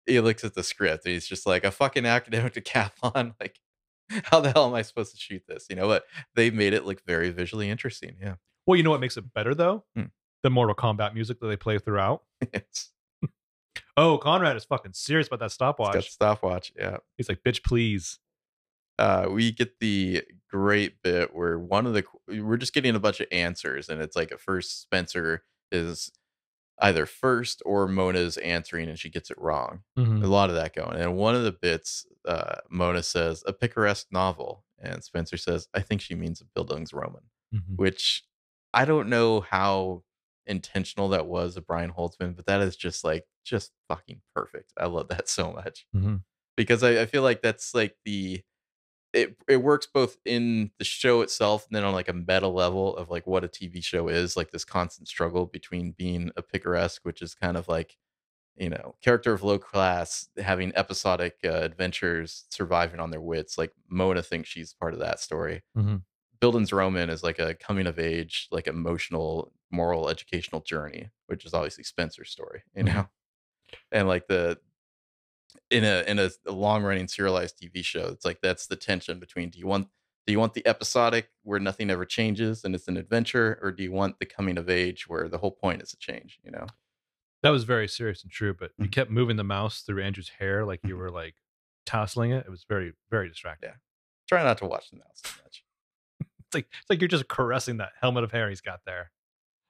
he 0.07 0.21
looks 0.21 0.45
at 0.45 0.55
the 0.55 0.63
script 0.63 1.05
and 1.05 1.15
he's 1.15 1.27
just 1.27 1.47
like 1.47 1.65
a 1.65 1.71
fucking 1.71 2.07
academic 2.07 2.55
decathlon. 2.55 3.35
Like, 3.41 3.59
how 4.25 4.39
the 4.41 4.53
hell 4.53 4.67
am 4.69 4.75
I 4.75 4.83
supposed 4.83 5.13
to 5.13 5.19
shoot 5.19 5.43
this? 5.49 5.67
You 5.69 5.75
know 5.77 5.89
what? 5.89 6.05
They 6.37 6.51
made 6.51 6.73
it 6.75 6.85
look 6.87 7.05
very 7.05 7.31
visually 7.31 7.69
interesting. 7.69 8.17
Yeah. 8.21 8.35
Well, 8.67 8.77
you 8.77 8.83
know 8.85 8.91
what 8.91 9.01
makes 9.01 9.17
it 9.17 9.33
better 9.35 9.55
though? 9.55 9.85
Hmm. 9.97 10.05
The 10.45 10.51
Mortal 10.51 10.77
Kombat 10.77 11.13
music 11.13 11.41
that 11.41 11.49
they 11.49 11.57
play 11.57 11.79
throughout. 11.79 12.23
it's, 12.53 12.93
Oh, 13.97 14.19
Conrad 14.19 14.57
is 14.57 14.65
fucking 14.65 14.93
serious 14.93 15.27
about 15.27 15.41
that 15.41 15.51
stopwatch. 15.53 16.11
stopwatch. 16.11 16.71
Yeah. 16.77 16.99
He's 17.17 17.29
like, 17.29 17.41
bitch, 17.45 17.65
please. 17.65 18.19
uh, 18.99 19.27
we 19.31 19.51
get 19.53 19.79
the 19.81 20.23
great 20.51 21.03
bit 21.03 21.35
where 21.35 21.59
one 21.59 21.87
of 21.87 21.95
the 21.95 22.05
we're 22.29 22.57
just 22.59 22.75
getting 22.75 22.95
a 22.95 23.01
bunch 23.01 23.21
of 23.21 23.27
answers, 23.33 23.89
and 23.89 24.01
it's 24.01 24.15
like 24.17 24.31
at 24.33 24.41
first 24.41 24.83
Spencer 24.83 25.45
is 25.73 26.13
either 26.81 27.07
first 27.07 27.63
or 27.65 27.89
Mona's 27.89 28.37
answering, 28.39 28.89
and 28.89 28.99
she 28.99 29.09
gets 29.11 29.31
it 29.31 29.39
wrong. 29.39 29.83
Mhm. 29.99 30.23
A 30.23 30.27
lot 30.27 30.51
of 30.51 30.57
that 30.57 30.75
going. 30.75 30.97
And 31.01 31.17
one 31.17 31.35
of 31.35 31.45
the 31.45 31.53
bits, 31.53 32.07
uh, 32.27 32.57
Mona 32.71 33.03
says 33.03 33.43
a 33.47 33.53
picaresque 33.53 34.09
novel, 34.11 34.65
and 34.79 35.03
Spencer 35.03 35.37
says, 35.37 35.69
"I 35.75 35.81
think 35.81 36.01
she 36.01 36.15
means 36.15 36.41
a 36.41 36.45
Bildungsroman," 36.45 37.25
Mhm. 37.55 37.77
which 37.77 38.25
I 38.75 38.85
don't 38.85 39.09
know 39.09 39.41
how 39.41 40.05
intentional 40.47 41.09
that 41.09 41.27
was 41.27 41.57
of 41.57 41.67
Bryan 41.67 41.91
Holdman, 41.93 42.35
but 42.37 42.47
that 42.47 42.61
is 42.61 42.77
just 42.77 43.03
like 43.05 43.27
just 43.45 43.73
fucking 43.89 44.23
perfect. 44.35 44.73
I 44.77 44.87
love 44.87 45.09
that 45.09 45.29
so 45.29 45.53
much 45.53 45.87
Mhm. 45.95 46.23
because 46.57 46.83
I, 46.83 47.03
I 47.03 47.07
feel 47.07 47.23
like 47.23 47.43
that's 47.43 47.75
like 47.75 47.97
the 48.05 48.43
it 49.17 49.37
it 49.49 49.59
works 49.59 49.87
both 49.87 50.19
in 50.27 50.73
the 50.79 50.85
show 50.85 51.23
itself 51.23 51.67
and 51.67 51.77
then 51.77 51.85
on 51.85 51.95
like 51.95 52.09
a 52.09 52.15
meta 52.15 52.49
level 52.49 52.97
of 52.97 53.11
like 53.11 53.27
what 53.27 53.45
a 53.45 53.49
TV 53.49 53.81
show 53.83 54.09
is, 54.09 54.37
like 54.37 54.53
this 54.53 54.65
constant 54.65 55.09
struggle 55.09 55.47
between 55.47 55.93
being 55.93 56.31
a 56.37 56.43
picaresque, 56.43 57.05
which 57.05 57.23
is 57.23 57.35
kind 57.35 57.57
of 57.57 57.69
like 57.69 57.99
you 58.57 58.71
know 58.71 58.97
character 59.03 59.33
of 59.35 59.43
low 59.45 59.59
class 59.59 60.29
having 60.39 60.73
episodic 60.77 61.39
uh, 61.45 61.49
adventures, 61.63 62.47
surviving 62.51 63.01
on 63.01 63.11
their 63.11 63.21
wits. 63.23 63.59
Like 63.59 63.73
Mona 63.89 64.23
thinks 64.23 64.49
she's 64.51 64.75
part 64.75 64.95
of 64.95 65.01
that 65.01 65.21
story. 65.21 65.63
Mhm. 65.75 66.05
Bildungsroman 66.41 67.09
is 67.11 67.23
like 67.23 67.39
a 67.39 67.55
coming 67.55 67.87
of 67.87 67.99
age, 67.99 68.49
like 68.51 68.67
emotional 68.69 69.53
moral 69.71 70.09
educational 70.11 70.61
journey, 70.61 71.11
which 71.27 71.45
is 71.47 71.55
obviously 71.55 71.85
Spencer's 71.85 72.31
story, 72.31 72.63
you 72.75 72.83
Mhm. 72.83 72.85
know, 72.85 73.09
and 73.93 74.09
like 74.09 74.27
the 74.29 74.61
in 75.71 75.85
a 75.85 76.03
in 76.07 76.19
a, 76.19 76.31
a 76.47 76.53
long 76.53 76.83
running 76.83 77.09
serialized 77.09 77.59
TV 77.61 77.85
show, 77.85 78.07
it's 78.09 78.25
like 78.25 78.41
that's 78.43 78.67
the 78.67 78.77
tension 78.77 79.19
between 79.19 79.51
do 79.51 79.59
you 79.59 79.67
want 79.67 79.89
do 80.27 80.33
you 80.33 80.39
want 80.41 80.55
the 80.55 80.67
episodic 80.67 81.29
where 81.43 81.61
nothing 81.61 81.89
ever 81.91 82.05
changes 82.05 82.65
and 82.65 82.75
it's 82.75 82.89
an 82.89 82.97
adventure, 82.97 83.59
or 83.63 83.71
do 83.73 83.83
you 83.83 83.93
want 83.93 84.19
the 84.19 84.27
coming 84.27 84.59
of 84.59 84.69
age 84.69 85.09
where 85.09 85.29
the 85.29 85.39
whole 85.39 85.53
point 85.53 85.83
is 85.83 85.93
a 85.93 85.97
change? 85.97 86.39
You 86.45 86.51
know, 86.51 86.67
That 87.43 87.51
was 87.51 87.63
very 87.65 87.87
serious 87.87 88.23
and 88.25 88.33
true, 88.33 88.53
but 88.55 88.73
you 88.79 88.87
Mhm. 88.87 88.93
kept 88.93 89.11
moving 89.11 89.37
the 89.37 89.45
mouse 89.45 89.83
through 89.83 90.03
Andrew's 90.03 90.31
hair 90.31 90.65
like 90.65 90.81
you 90.83 90.95
Mhm. 90.97 90.99
were 90.99 91.11
like 91.11 91.37
tousling 91.87 92.33
it. 92.37 92.45
It 92.47 92.51
was 92.51 92.65
very, 92.69 92.95
very 93.11 93.29
distracting. 93.29 93.71
Yeah. 93.71 93.77
try 94.29 94.43
not 94.43 94.59
to 94.59 94.67
watch 94.67 94.91
the 94.91 94.97
mouse 94.97 95.21
too 95.23 95.41
much. 95.45 95.63
It's 96.47 96.55
like 96.55 96.67
it's 96.81 96.91
like 96.91 97.01
you're 97.01 97.07
just 97.09 97.29
caressing 97.29 97.77
that 97.77 97.93
helmet 98.01 98.25
of 98.25 98.33
hair 98.33 98.49
he's 98.49 98.61
got 98.61 98.81
there. 98.85 99.13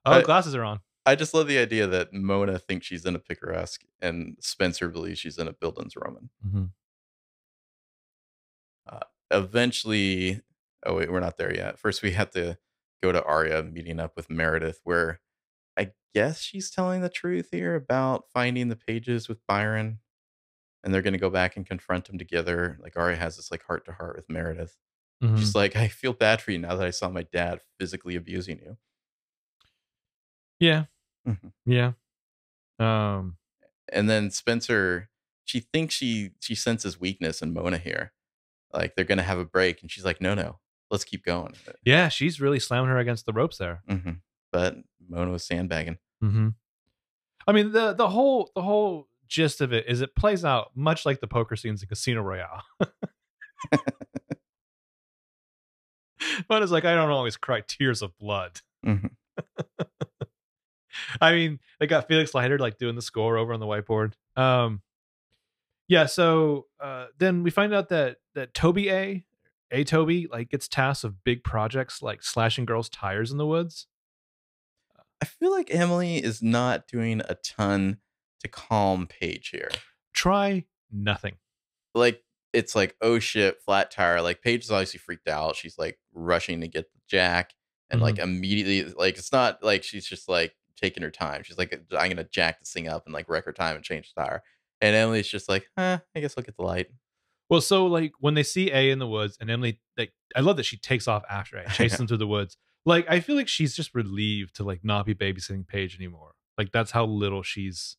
Oh, 0.07 0.13
I- 0.13 0.23
glasses 0.23 0.55
are 0.55 0.65
on. 0.65 0.81
I 1.07 1.15
just 1.15 1.33
love 1.35 1.47
the 1.47 1.59
idea 1.59 1.87
that 1.87 2.13
Mona 2.13 2.59
thinks 2.59 2.87
she's 2.87 3.07
in 3.07 3.15
a 3.15 3.19
picaresque 3.21 3.83
and 4.03 4.37
Spencer 4.41 4.89
believes 4.89 5.21
she's 5.21 5.39
in 5.39 5.47
a 5.49 5.53
Bildungsroman. 5.53 6.29
Mm-hmm. 6.47 6.65
eventually 9.33 10.41
oh 10.87 10.95
wait 10.97 11.11
we're 11.11 11.19
not 11.19 11.37
there 11.37 11.53
yet 11.53 11.79
first 11.81 12.01
we 12.01 12.13
have 12.13 12.31
to 12.31 12.57
go 13.03 13.11
to 13.11 13.21
Aria 13.25 13.61
meeting 13.65 13.99
up 13.99 14.13
with 14.17 14.31
Meredith 14.31 14.81
where 14.85 15.21
I 15.77 15.91
guess 16.15 16.41
she's 16.41 16.71
telling 16.71 17.01
the 17.01 17.09
truth 17.09 17.49
here 17.51 17.75
about 17.75 18.27
finding 18.33 18.69
the 18.69 18.77
pages 18.77 19.29
with 19.29 19.45
Byron 19.49 19.99
and 20.85 20.95
they're 20.95 21.03
going 21.03 21.13
to 21.13 21.19
go 21.19 21.29
back 21.29 21.57
and 21.57 21.67
confront 21.67 22.09
him 22.09 22.19
together 22.19 22.79
like 22.81 22.97
Aria 22.97 23.17
has 23.17 23.35
this 23.37 23.51
like 23.51 23.65
heart 23.65 23.85
to 23.87 23.93
heart 23.93 24.15
with 24.17 24.31
Meredith 24.31 24.77
Mhm. 25.25 25.39
she's 25.39 25.55
like 25.57 25.75
I 25.75 25.89
feel 25.89 26.13
bad 26.13 26.41
for 26.41 26.53
you 26.53 26.59
now 26.59 26.77
that 26.77 26.87
I 26.87 26.91
saw 26.91 27.09
my 27.09 27.23
dad 27.25 27.61
physically 27.81 28.15
abusing 28.15 28.59
you 28.61 28.77
Yeah. 30.61 30.85
Mhm. 31.27 31.53
Yeah. 31.65 31.93
Um. 32.79 33.37
and 33.93 34.09
then 34.11 34.31
Spencer 34.31 35.09
she 35.45 35.61
thinks 35.61 35.95
she 35.95 36.33
she 36.41 36.55
senses 36.55 37.01
weakness 37.01 37.41
in 37.43 37.53
Mona 37.55 37.79
here 37.79 38.13
like 38.73 38.95
they're 38.97 39.05
going 39.05 39.19
to 39.19 39.25
have 39.25 39.39
a 39.39 39.45
break 39.45 39.81
and 39.81 39.91
she's 39.91 40.05
like 40.05 40.21
no 40.21 40.35
no 40.35 40.59
let's 40.91 41.05
keep 41.05 41.25
going 41.25 41.55
Yeah, 41.85 42.09
she's 42.09 42.41
really 42.41 42.59
slamming 42.61 42.91
her 42.91 42.99
against 42.99 43.25
the 43.27 43.33
ropes 43.33 43.57
there. 43.59 43.83
hmm 43.89 44.13
but 44.53 44.77
Mona 45.09 45.31
was 45.31 45.45
sandbagging 45.45 45.99
Mm-hmm. 46.23 46.49
I 47.47 47.53
mean 47.53 47.73
the 47.73 47.93
the 47.93 48.09
whole 48.09 48.51
the 48.55 48.63
whole 48.63 49.09
gist 49.29 49.61
of 49.61 49.73
it 49.73 49.87
is 49.89 50.01
it 50.01 50.15
plays 50.15 50.45
out 50.45 50.73
much 50.77 51.05
like 51.07 51.21
the 51.21 51.27
poker 51.29 51.57
scenes 51.57 51.83
in 51.83 51.89
Casino 51.89 52.23
Royale. 52.23 52.63
But 56.49 56.63
it's 56.63 56.73
like 56.73 56.85
I 56.85 56.95
don't 56.95 57.11
always 57.11 57.37
cry 57.37 57.63
tears 57.67 58.03
of 58.03 58.17
blood. 58.19 58.61
Mhm. 58.85 59.11
I 61.21 61.33
mean, 61.33 61.61
they 61.79 61.87
got 61.87 62.09
Felix 62.09 62.35
Leiter 62.35 62.59
like 62.59 62.79
doing 62.79 62.95
the 62.95 63.03
score 63.03 63.37
over 63.37 63.53
on 63.53 63.61
the 63.61 63.67
whiteboard. 63.67 64.15
Um, 64.37 64.83
yeah. 65.89 66.07
So 66.07 66.67
uh, 66.81 67.07
then 67.19 67.43
we 67.43 67.51
find 67.51 67.75
out 67.75 67.89
that 67.91 68.17
that 68.35 68.55
Toby 68.55 68.91
A, 68.91 69.25
A 69.71 69.85
Toby, 69.85 70.29
like 70.31 70.51
gets 70.51 70.69
tasked 70.69 71.05
of 71.05 71.25
big 71.25 71.45
projects 71.45 72.03
like 72.03 72.23
slashing 72.23 72.65
girls' 72.65 72.89
tires 72.89 73.31
in 73.31 73.39
the 73.39 73.47
woods. 73.47 73.87
I 75.23 75.25
feel 75.25 75.51
like 75.51 75.75
Emily 75.75 76.23
is 76.23 76.43
not 76.43 76.87
doing 76.87 77.23
a 77.29 77.37
ton 77.37 77.99
to 78.41 78.49
calm 78.49 79.07
Paige 79.07 79.49
here. 79.49 79.71
Try 80.13 80.65
nothing. 80.93 81.37
Like 81.95 82.23
it's 82.53 82.75
like, 82.75 82.97
oh 83.01 83.19
shit, 83.19 83.63
flat 83.63 83.91
tire. 83.91 84.21
Like 84.21 84.43
Paige 84.43 84.65
is 84.65 84.71
obviously 84.71 84.99
freaked 84.99 85.29
out. 85.29 85.57
She's 85.57 85.79
like 85.79 85.99
rushing 86.13 86.61
to 86.61 86.69
get 86.69 86.93
the 86.93 87.01
jack 87.09 87.55
and 87.91 88.01
like 88.01 88.19
immediately 88.19 88.93
like 88.97 89.17
it's 89.17 89.33
not 89.33 89.63
like 89.63 89.83
she's 89.83 90.07
just 90.07 90.29
like 90.29 90.55
taking 90.77 91.03
her 91.03 91.11
time. 91.11 91.43
She's 91.43 91.59
like, 91.59 91.73
I'm 91.97 92.09
gonna 92.11 92.25
jack 92.25 92.61
this 92.61 92.73
thing 92.73 92.89
up 92.89 93.05
in 93.07 93.13
like 93.13 93.29
record 93.29 93.57
time 93.57 93.77
and 93.77 93.85
change 93.85 94.13
the 94.15 94.23
tire. 94.23 94.43
And 94.81 94.95
Emily's 94.95 95.29
just 95.29 95.49
like, 95.49 95.67
eh, 95.79 95.99
I 96.15 96.21
guess 96.21 96.35
I'll 96.37 96.45
get 96.45 96.57
the 96.57 96.63
light. 96.65 96.89
Well, 97.49 97.61
so 97.61 97.87
like 97.87 98.13
when 98.21 98.35
they 98.35 98.43
see 98.43 98.71
A 98.73 98.91
in 98.91 98.99
the 98.99 99.07
woods 99.07 99.37
and 99.41 99.51
Emily, 99.51 99.81
like 99.97 100.13
I 100.35 100.41
love 100.41 100.57
that 100.59 100.65
she 100.65 100.77
takes 100.77 101.07
off 101.09 101.23
after 101.31 101.57
A, 101.59 101.69
chases 101.71 101.99
them 101.99 102.07
through 102.07 102.17
the 102.19 102.27
woods. 102.27 102.57
Like 102.85 103.07
I 103.09 103.21
feel 103.21 103.37
like 103.37 103.49
she's 103.49 103.75
just 103.75 103.95
relieved 103.95 104.57
to 104.57 104.65
like 104.65 104.85
not 104.85 105.07
be 105.07 105.15
babysitting 105.15 105.67
Paige 105.67 105.97
anymore. 105.97 106.33
Like 106.59 106.73
that's 106.73 106.91
how 106.91 107.05
little 107.07 107.43
she's 107.43 107.97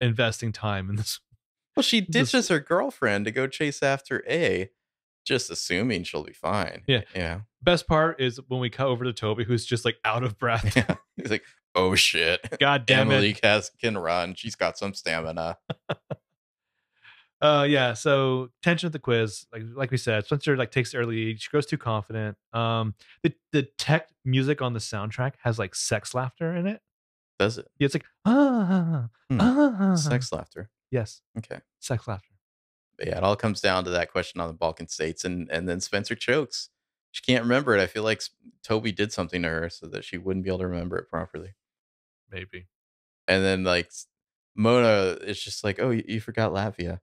investing 0.00 0.52
time 0.52 0.90
in 0.90 0.96
this. 0.96 1.20
Well, 1.76 1.82
she 1.82 2.00
This- 2.00 2.30
ditches 2.30 2.48
her 2.48 2.60
girlfriend 2.60 3.24
to 3.24 3.30
go 3.30 3.46
chase 3.46 3.82
after 3.82 4.22
A, 4.28 4.70
just 5.24 5.50
assuming 5.50 6.04
she'll 6.04 6.24
be 6.24 6.32
fine. 6.32 6.82
Yeah. 6.86 7.02
Yeah. 7.14 7.40
Best 7.62 7.86
part 7.86 8.20
is 8.20 8.40
when 8.48 8.60
we 8.60 8.68
cut 8.70 8.88
over 8.88 9.04
to 9.04 9.12
Toby, 9.12 9.44
who's 9.44 9.64
just 9.64 9.84
like 9.84 9.96
out 10.04 10.22
of 10.24 10.38
breath. 10.38 10.76
Yeah. 10.76 10.96
He's 11.16 11.30
like, 11.30 11.44
oh 11.74 11.94
shit. 11.94 12.40
God 12.60 12.86
damn 12.86 13.10
Emily 13.10 13.30
it. 13.30 13.44
Has, 13.44 13.70
can 13.80 13.96
run. 13.98 14.34
She's 14.34 14.54
got 14.54 14.76
some 14.78 14.94
stamina. 14.94 15.58
Uh 17.40 17.64
yeah, 17.68 17.92
so 17.92 18.50
tension 18.62 18.86
at 18.86 18.92
the 18.92 19.00
quiz, 19.00 19.46
like 19.52 19.62
like 19.74 19.90
we 19.90 19.96
said, 19.96 20.24
Spencer 20.24 20.56
like 20.56 20.70
takes 20.70 20.94
early 20.94 21.16
lead. 21.16 21.40
She 21.42 21.50
grows 21.50 21.66
too 21.66 21.76
confident. 21.76 22.36
Um 22.52 22.94
the 23.24 23.34
the 23.50 23.64
tech 23.78 24.10
music 24.24 24.62
on 24.62 24.74
the 24.74 24.78
soundtrack 24.78 25.32
has 25.42 25.58
like 25.58 25.74
sex 25.74 26.14
laughter 26.14 26.54
in 26.54 26.68
it. 26.68 26.80
Does 27.40 27.58
it? 27.58 27.66
Yeah, 27.80 27.86
it's 27.86 27.94
like 27.96 28.04
ah, 28.24 29.08
Hmm. 29.28 29.38
ah, 29.40 29.96
Sex 29.96 30.30
laughter. 30.32 30.70
Yes, 30.92 31.20
Okay. 31.36 31.58
sex 31.80 32.06
laughter. 32.06 32.28
But 32.96 33.08
yeah, 33.08 33.18
it 33.18 33.24
all 33.24 33.34
comes 33.34 33.60
down 33.60 33.82
to 33.86 33.90
that 33.90 34.12
question 34.12 34.40
on 34.40 34.46
the 34.46 34.54
Balkan 34.54 34.86
states, 34.86 35.24
and 35.24 35.50
and 35.50 35.68
then 35.68 35.80
Spencer 35.80 36.14
chokes. 36.14 36.68
She 37.10 37.22
can't 37.22 37.42
remember 37.42 37.76
it. 37.76 37.82
I 37.82 37.88
feel 37.88 38.04
like 38.04 38.22
Toby 38.62 38.92
did 38.92 39.12
something 39.12 39.42
to 39.42 39.48
her 39.48 39.68
so 39.68 39.88
that 39.88 40.04
she 40.04 40.16
wouldn't 40.16 40.44
be 40.44 40.50
able 40.50 40.60
to 40.60 40.68
remember 40.68 40.96
it 40.96 41.08
properly. 41.10 41.54
Maybe. 42.32 42.66
And 43.28 43.44
then 43.44 43.64
like 43.64 43.90
Mona 44.56 45.18
is 45.20 45.42
just 45.42 45.62
like, 45.62 45.78
oh, 45.80 45.90
you, 45.90 46.04
you 46.06 46.20
forgot 46.20 46.52
Latvia. 46.52 47.00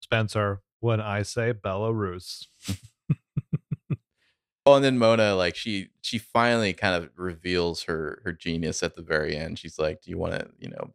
Spencer, 0.00 0.60
when 0.80 1.00
I 1.00 1.22
say 1.22 1.52
Belarus. 1.52 2.46
Oh, 4.66 4.74
and 4.74 4.84
then 4.84 4.98
Mona, 4.98 5.34
like 5.34 5.56
she 5.56 5.88
she 6.02 6.18
finally 6.18 6.72
kind 6.74 6.94
of 6.94 7.10
reveals 7.16 7.84
her 7.84 8.20
her 8.24 8.32
genius 8.32 8.82
at 8.82 8.94
the 8.94 9.02
very 9.02 9.34
end. 9.34 9.58
She's 9.58 9.78
like, 9.78 10.02
"Do 10.02 10.10
you 10.10 10.18
want 10.18 10.34
to, 10.34 10.48
you 10.58 10.68
know, 10.68 10.90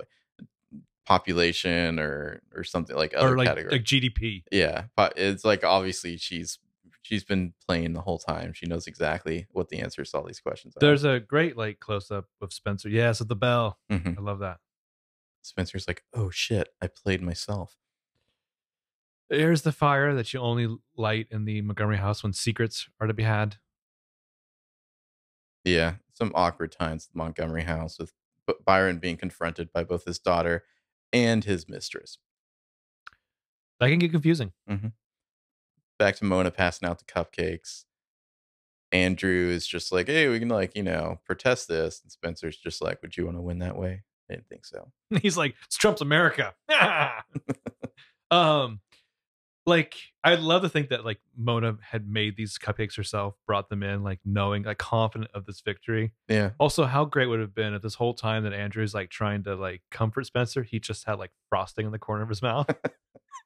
population 1.05 1.99
or 1.99 2.41
or 2.55 2.63
something 2.63 2.95
like 2.95 3.15
other 3.17 3.33
or 3.33 3.37
like 3.37 3.47
category?" 3.47 3.71
like 3.71 3.83
GDP. 3.83 4.43
yeah, 4.51 4.83
it's 5.15 5.43
like 5.43 5.63
obviously 5.63 6.15
she's 6.17 6.59
she's 7.05 7.23
been 7.23 7.53
playing 7.67 7.93
the 7.93 8.01
whole 8.01 8.17
time. 8.17 8.51
She 8.53 8.65
knows 8.65 8.87
exactly 8.87 9.45
what 9.51 9.69
the 9.69 9.79
answers 9.79 10.09
to 10.11 10.17
all 10.17 10.25
these 10.25 10.39
questions 10.39 10.75
are. 10.75 10.79
There's 10.79 11.03
a 11.03 11.19
great 11.19 11.55
like 11.55 11.79
close 11.79 12.09
up 12.09 12.25
of 12.41 12.51
Spencer. 12.51 12.89
Yes, 12.89 13.21
at 13.21 13.27
the 13.27 13.35
bell. 13.35 13.79
Mhm. 13.91 14.17
I 14.17 14.21
love 14.21 14.39
that. 14.39 14.59
Spencer's 15.43 15.87
like, 15.87 16.03
"Oh 16.13 16.31
shit, 16.31 16.69
I 16.81 16.87
played 16.87 17.21
myself." 17.21 17.77
Here's 19.29 19.61
the 19.61 19.71
fire 19.71 20.15
that 20.15 20.33
you 20.33 20.39
only 20.39 20.77
light 20.95 21.27
in 21.29 21.45
the 21.45 21.61
Montgomery 21.61 21.97
house 21.97 22.23
when 22.23 22.33
secrets 22.33 22.89
are 22.99 23.05
to 23.07 23.13
be 23.13 23.23
had. 23.23 23.57
Yeah, 25.63 25.95
some 26.13 26.31
awkward 26.35 26.71
times 26.71 27.05
at 27.07 27.13
the 27.13 27.17
Montgomery 27.17 27.63
house 27.63 27.97
with 27.99 28.13
Byron 28.65 28.99
being 28.99 29.17
confronted 29.17 29.71
by 29.71 29.83
both 29.83 30.05
his 30.05 30.19
daughter 30.19 30.63
and 31.13 31.43
his 31.43 31.67
mistress. 31.69 32.17
That 33.79 33.89
can 33.89 33.99
get 33.99 34.11
confusing. 34.11 34.53
Back 35.97 36.15
to 36.17 36.25
Mona 36.25 36.51
passing 36.51 36.87
out 36.87 36.99
the 36.99 37.05
cupcakes. 37.05 37.85
Andrew 38.91 39.49
is 39.49 39.67
just 39.67 39.91
like, 39.91 40.07
hey, 40.07 40.27
we 40.29 40.39
can 40.39 40.49
like, 40.49 40.75
you 40.75 40.83
know, 40.83 41.19
protest 41.25 41.67
this. 41.67 42.01
And 42.01 42.11
Spencer's 42.11 42.57
just 42.57 42.81
like, 42.81 43.01
would 43.01 43.17
you 43.17 43.25
want 43.25 43.37
to 43.37 43.41
win 43.41 43.59
that 43.59 43.77
way? 43.77 44.03
I 44.29 44.35
didn't 44.35 44.47
think 44.47 44.65
so. 44.65 44.91
He's 45.21 45.37
like, 45.37 45.55
it's 45.65 45.77
Trump's 45.77 46.01
America. 46.01 46.53
um, 48.31 48.79
like 49.65 49.95
I'd 50.23 50.39
love 50.39 50.61
to 50.61 50.69
think 50.69 50.89
that 50.89 51.03
like 51.05 51.19
Mona 51.35 51.77
had 51.81 52.07
made 52.07 52.37
these 52.37 52.57
cupcakes 52.57 52.95
herself, 52.95 53.35
brought 53.47 53.69
them 53.69 53.83
in, 53.83 54.03
like 54.03 54.19
knowing, 54.23 54.63
like 54.63 54.77
confident 54.77 55.31
of 55.33 55.45
this 55.45 55.61
victory. 55.61 56.13
Yeah. 56.27 56.51
Also, 56.59 56.85
how 56.85 57.05
great 57.05 57.27
would 57.27 57.39
it 57.39 57.43
have 57.43 57.55
been 57.55 57.73
if 57.73 57.81
this 57.81 57.95
whole 57.95 58.13
time 58.13 58.43
that 58.43 58.53
Andrew's 58.53 58.93
like 58.93 59.09
trying 59.09 59.43
to 59.43 59.55
like 59.55 59.81
comfort 59.89 60.25
Spencer, 60.25 60.63
he 60.63 60.79
just 60.79 61.05
had 61.05 61.19
like 61.19 61.31
frosting 61.49 61.85
in 61.85 61.91
the 61.91 61.99
corner 61.99 62.23
of 62.23 62.29
his 62.29 62.41
mouth. 62.41 62.69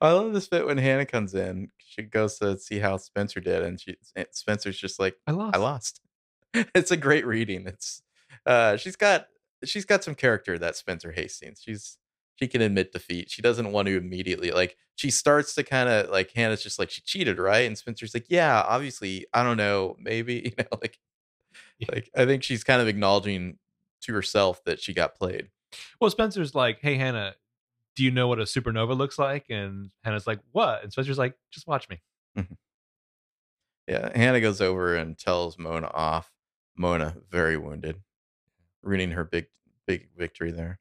I 0.00 0.12
love 0.12 0.32
this 0.32 0.48
bit 0.48 0.66
when 0.66 0.78
Hannah 0.78 1.06
comes 1.06 1.34
in. 1.34 1.70
She 1.78 2.02
goes 2.02 2.38
to 2.38 2.58
see 2.58 2.78
how 2.78 2.96
Spencer 2.96 3.40
did, 3.40 3.62
and 3.62 3.80
she 3.80 3.96
Spencer's 4.30 4.78
just 4.78 4.98
like, 4.98 5.16
I 5.26 5.32
lost. 5.32 5.54
I 5.54 5.58
lost. 5.58 6.00
it's 6.74 6.90
a 6.90 6.96
great 6.96 7.26
reading. 7.26 7.66
It's 7.66 8.02
uh 8.46 8.76
she's 8.76 8.96
got 8.96 9.26
she's 9.64 9.84
got 9.84 10.04
some 10.04 10.14
character 10.14 10.58
that 10.58 10.76
Spencer 10.76 11.12
Hastings. 11.12 11.60
She's 11.64 11.98
she 12.36 12.48
can 12.48 12.60
admit 12.62 12.92
defeat. 12.92 13.30
She 13.30 13.42
doesn't 13.42 13.72
want 13.72 13.86
to 13.86 13.96
immediately 13.96 14.50
like 14.50 14.76
she 14.96 15.10
starts 15.10 15.54
to 15.56 15.62
kind 15.64 15.88
of 15.88 16.10
like 16.10 16.30
Hannah's 16.32 16.62
just 16.62 16.78
like 16.78 16.90
she 16.90 17.02
cheated, 17.02 17.38
right? 17.38 17.66
And 17.66 17.76
Spencer's 17.78 18.14
like, 18.14 18.26
yeah, 18.28 18.62
obviously, 18.66 19.26
I 19.32 19.42
don't 19.42 19.56
know, 19.56 19.96
maybe, 20.00 20.34
you 20.44 20.52
know, 20.58 20.78
like 20.80 20.98
Yeah. 21.78 21.88
like 21.92 22.10
I 22.16 22.24
think 22.26 22.42
she's 22.42 22.64
kind 22.64 22.80
of 22.82 22.88
acknowledging 22.88 23.58
to 24.02 24.12
herself 24.12 24.62
that 24.64 24.80
she 24.80 24.92
got 24.94 25.14
played. 25.16 25.48
Well, 26.00 26.10
Spencer's 26.10 26.54
like, 26.54 26.78
hey 26.80 26.96
Hannah, 26.96 27.34
do 27.96 28.02
you 28.04 28.10
know 28.10 28.26
what 28.28 28.40
a 28.40 28.42
supernova 28.44 28.96
looks 28.96 29.18
like? 29.18 29.46
And 29.50 29.90
Hannah's 30.02 30.26
like, 30.26 30.40
what? 30.52 30.82
And 30.82 30.92
Spencer's 30.92 31.18
like, 31.18 31.36
just 31.52 31.66
watch 31.66 31.88
me. 31.88 32.02
Yeah, 33.86 34.10
Hannah 34.16 34.40
goes 34.40 34.60
over 34.60 34.96
and 34.96 35.16
tells 35.18 35.58
Mona 35.58 35.88
off. 35.88 36.30
Mona 36.76 37.16
very 37.30 37.56
wounded, 37.56 38.00
ruining 38.82 39.10
her 39.12 39.24
big 39.24 39.46
big 39.86 40.08
victory 40.16 40.50
there. 40.50 40.80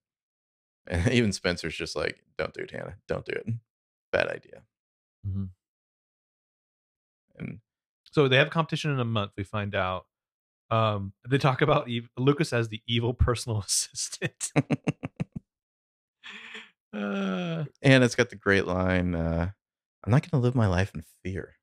And 0.88 1.08
even 1.12 1.34
Spencer's 1.34 1.76
just 1.76 1.96
like, 1.96 2.24
"Don't 2.38 2.54
do 2.54 2.62
it, 2.62 2.72
Hannah. 2.72 2.96
Don't 3.08 3.26
do 3.26 3.34
it. 3.34 3.46
Bad 4.12 4.28
idea." 4.30 4.64
Mhm. 5.28 5.50
And 7.38 7.60
So 8.12 8.28
they 8.28 8.38
have 8.38 8.48
a 8.48 8.52
competition 8.52 8.92
in 8.92 9.00
a 9.00 9.06
month. 9.06 9.32
We 9.38 9.44
find 9.44 9.76
out. 9.76 10.06
Um, 10.72 11.14
they 11.30 11.38
talk 11.38 11.62
about 11.62 11.88
ev- 11.92 12.10
Lucas 12.18 12.54
as 12.54 12.70
the 12.70 12.82
evil 12.88 13.14
personal 13.14 13.60
assistant. 13.68 14.52
uh, 16.94 17.66
it's 17.82 18.16
got 18.16 18.30
the 18.30 18.36
great 18.36 18.66
line, 18.66 19.16
uh, 19.16 19.52
"I'm 20.04 20.12
not 20.12 20.22
going 20.24 20.40
to 20.42 20.44
live 20.46 20.56
my 20.56 20.68
life 20.68 20.94
in 20.96 21.04
fear." 21.24 21.58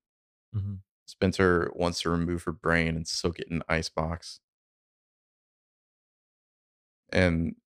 mhm. 0.55 0.81
Spencer 1.07 1.71
wants 1.75 2.03
to 2.03 2.11
remove 2.11 2.45
her 2.45 2.53
brain 2.53 2.97
and 2.97 3.07
soak 3.09 3.39
it 3.41 3.49
in 3.49 3.59
an 3.59 3.63
icebox. 3.69 4.41
And 7.13 7.57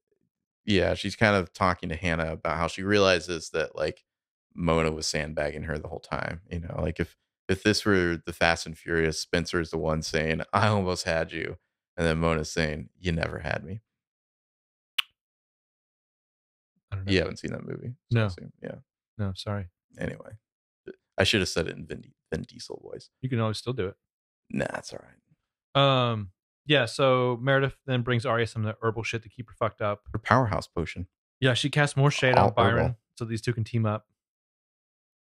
yeah, 0.67 0.95
she's 0.95 1.17
kind 1.17 1.37
of 1.37 1.53
talking 1.55 1.91
to 1.91 1.97
Hannah 1.97 2.33
about 2.35 2.59
how 2.59 2.69
she 2.69 2.85
realizes 2.85 3.51
that 3.51 3.77
like 3.77 4.05
Mona 4.55 4.93
was 4.93 5.07
sandbagging 5.07 5.65
her 5.65 5.79
the 5.79 5.89
whole 5.89 6.01
time. 6.01 6.43
You 6.51 6.61
know, 6.63 6.81
like 6.83 7.01
if 7.01 7.17
if 7.49 7.65
this 7.65 7.87
were 7.87 8.19
the 8.27 8.35
Fast 8.35 8.67
and 8.67 8.79
Furious, 8.79 9.21
Spencer 9.21 9.61
is 9.61 9.71
the 9.73 9.79
one 9.79 10.03
saying, 10.03 10.43
I 10.55 10.69
almost 10.69 11.05
had 11.07 11.33
you. 11.33 11.59
And 11.99 12.07
then 12.07 12.19
Mona's 12.21 12.53
saying, 12.53 12.91
You 13.01 13.13
never 13.13 13.41
had 13.41 13.65
me. 13.65 13.83
I 16.95 16.97
don't 16.97 17.07
know. 17.07 17.13
You 17.13 17.19
haven't 17.19 17.39
seen 17.39 17.53
that 17.53 17.67
movie. 17.67 17.95
so 18.13 18.19
No. 18.19 18.31
Yeah. 18.63 18.75
No, 19.19 19.33
sorry. 19.35 19.67
Anyway. 19.99 20.33
I 21.17 21.25
should 21.25 21.41
have 21.41 21.49
said 21.49 21.69
it 21.69 21.77
in 21.77 21.87
Vin, 21.87 22.05
Vin 22.33 22.43
Diesel 22.43 22.81
voice. 22.83 23.11
You 23.23 23.29
can 23.29 23.41
always 23.41 23.59
still 23.59 23.73
do 23.73 23.87
it. 23.87 23.97
Nah, 24.51 24.67
it's 24.77 24.93
all 24.93 25.01
right. 25.05 26.11
Um, 26.11 26.31
yeah. 26.67 26.87
So 26.87 27.39
Meredith 27.41 27.77
then 27.87 28.03
brings 28.03 28.27
Aria 28.27 28.47
some 28.47 28.67
of 28.67 28.75
the 28.75 28.77
herbal 28.85 29.03
shit 29.03 29.23
to 29.23 29.29
keep 29.29 29.49
her 29.49 29.55
fucked 29.59 29.81
up. 29.81 30.03
Her 30.13 30.19
powerhouse 30.19 30.67
potion. 30.67 31.07
Yeah, 31.41 31.55
she 31.55 31.71
casts 31.71 31.97
more 31.97 32.11
shade 32.11 32.37
All 32.37 32.49
on 32.49 32.55
Byron, 32.55 32.79
herbal. 32.79 32.99
so 33.17 33.25
these 33.25 33.41
two 33.43 33.53
can 33.53 33.65
team 33.65 33.87
up. 33.87 34.07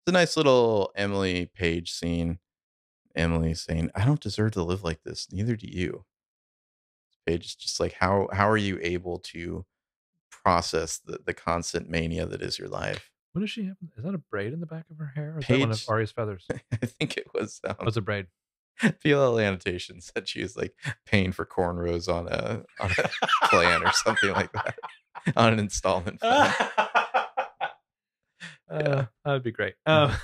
It's 0.07 0.11
a 0.11 0.13
nice 0.13 0.37
little 0.37 0.93
Emily 0.97 1.47
Paige 1.55 1.93
scene. 1.93 2.39
Emily 3.15 3.55
saying, 3.55 3.91
I 3.95 4.05
don't 4.05 4.21
deserve 4.21 4.53
to 4.53 4.63
live 4.63 4.83
like 4.83 5.03
this. 5.05 5.29
Neither 5.31 5.57
do 5.57 5.67
you. 5.69 6.05
Paige 7.27 7.45
is 7.45 7.55
just 7.55 7.79
like, 7.79 7.93
how 7.93 8.29
how 8.33 8.49
are 8.49 8.57
you 8.57 8.79
able 8.83 9.19
to 9.19 9.65
process 10.45 10.99
the, 10.99 11.19
the 11.25 11.35
constant 11.35 11.89
mania 11.89 12.27
that 12.27 12.43
is 12.43 12.59
your 12.59 12.69
life? 12.69 13.11
What 13.33 13.41
does 13.41 13.51
she 13.51 13.65
have? 13.65 13.77
Is 13.97 14.05
that 14.05 14.15
a 14.15 14.19
braid 14.19 14.53
in 14.53 14.61
the 14.61 14.67
back 14.67 14.85
of 14.91 14.99
her 14.99 15.13
hair? 15.15 15.35
Or 15.37 15.39
is 15.39 15.47
that 15.47 15.61
one 15.61 15.71
of 15.71 15.85
Aria's 15.89 16.13
feathers? 16.13 16.47
I 16.73 16.87
think 16.87 17.17
it 17.17 17.29
was 17.35 17.61
um, 17.67 17.77
it's 17.87 17.97
a 17.97 18.03
braid. 18.03 18.27
PLL 18.83 19.43
annotation 19.43 20.01
said 20.01 20.29
she 20.29 20.43
was 20.43 20.57
like 20.57 20.75
paying 21.07 21.33
for 21.33 21.47
cornrows 21.47 22.13
on 22.13 22.29
a 22.29 22.63
on 22.81 22.91
a 22.91 23.49
plan 23.49 23.83
or 23.83 23.93
something 23.93 24.31
like 24.33 24.53
that. 24.53 24.75
On 25.37 25.53
an 25.53 25.61
installment 25.61 26.21
plan. 26.21 26.53
Uh, 28.69 29.05
that 29.25 29.33
would 29.33 29.43
be 29.45 29.53
great. 29.53 29.75
Um, 29.87 30.17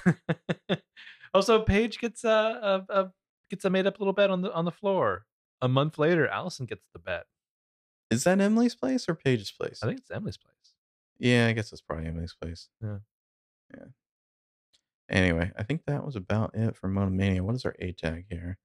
also, 1.34 1.62
Paige 1.62 2.00
gets 2.00 2.24
a, 2.24 2.28
a, 2.88 2.92
a 2.92 3.12
gets 3.48 3.64
a 3.64 3.70
made 3.70 3.86
up 3.86 4.00
little 4.00 4.14
bed 4.14 4.30
on 4.30 4.42
the 4.42 4.52
on 4.52 4.64
the 4.64 4.72
floor. 4.72 5.26
A 5.60 5.68
month 5.68 5.98
later, 5.98 6.26
Alison 6.26 6.66
gets 6.66 6.88
the 6.92 6.98
bed. 6.98 7.24
Is 8.10 8.24
that 8.24 8.40
Emily's 8.40 8.74
place 8.74 9.08
or 9.08 9.14
Paige's 9.14 9.50
place? 9.52 9.80
I 9.82 9.86
think 9.86 9.98
it's 10.00 10.10
Emily's 10.10 10.36
place. 10.38 10.54
Yeah, 11.18 11.46
I 11.46 11.52
guess 11.52 11.72
it's 11.72 11.82
probably 11.82 12.06
Emily's 12.06 12.34
place. 12.40 12.68
Yeah. 12.82 12.98
Yeah. 13.76 13.84
Anyway, 15.10 15.50
I 15.56 15.62
think 15.62 15.82
that 15.86 16.04
was 16.04 16.16
about 16.16 16.54
it 16.54 16.76
for 16.76 16.88
Mona 16.88 17.10
Mania. 17.10 17.42
What 17.42 17.54
is 17.54 17.64
our 17.64 17.74
A 17.78 17.92
tag 17.92 18.26
here? 18.28 18.58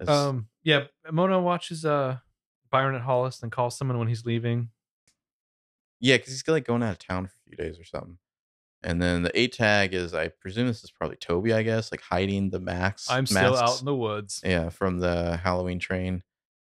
It's- 0.00 0.16
Um, 0.16 0.48
yeah, 0.62 0.84
Mona 1.10 1.40
watches 1.40 1.84
uh 1.84 2.18
Byron 2.70 2.94
at 2.94 3.02
Hollis 3.02 3.42
and 3.42 3.52
calls 3.52 3.76
someone 3.76 3.98
when 3.98 4.08
he's 4.08 4.24
leaving. 4.24 4.70
yeah, 6.00 6.16
because 6.16 6.32
he's 6.32 6.48
like 6.48 6.64
going 6.64 6.82
out 6.82 6.92
of 6.92 6.98
town 6.98 7.26
for 7.26 7.34
a 7.34 7.48
few 7.48 7.56
days 7.56 7.78
or 7.78 7.84
something. 7.84 8.18
And 8.82 9.00
then 9.00 9.22
the 9.22 9.38
A 9.38 9.46
tag 9.46 9.94
is, 9.94 10.12
I 10.14 10.26
presume 10.28 10.66
this 10.66 10.82
is 10.82 10.90
probably 10.90 11.16
Toby, 11.16 11.52
I 11.52 11.62
guess, 11.62 11.92
like 11.92 12.00
hiding 12.00 12.50
the 12.50 12.58
max. 12.58 13.08
I'm 13.08 13.26
still 13.26 13.56
out 13.56 13.78
in 13.78 13.84
the 13.84 13.94
woods. 13.94 14.40
yeah, 14.44 14.70
from 14.70 14.98
the 14.98 15.36
Halloween 15.36 15.78
train 15.78 16.24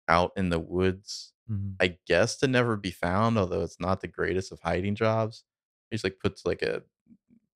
out 0.10 0.32
in 0.36 0.50
the 0.50 0.60
woods. 0.60 1.32
Mhm. 1.52 1.76
I 1.82 1.98
guess 2.08 2.38
to 2.38 2.48
never 2.48 2.78
be 2.78 2.92
found, 2.92 3.38
although 3.38 3.62
it's 3.64 3.80
not 3.80 4.00
the 4.02 4.08
greatest 4.08 4.52
of 4.52 4.60
hiding 4.62 4.96
jobs. 4.96 5.44
He 5.90 5.96
just 5.96 6.04
like 6.06 6.20
puts 6.20 6.46
like 6.46 6.62
a 6.62 6.84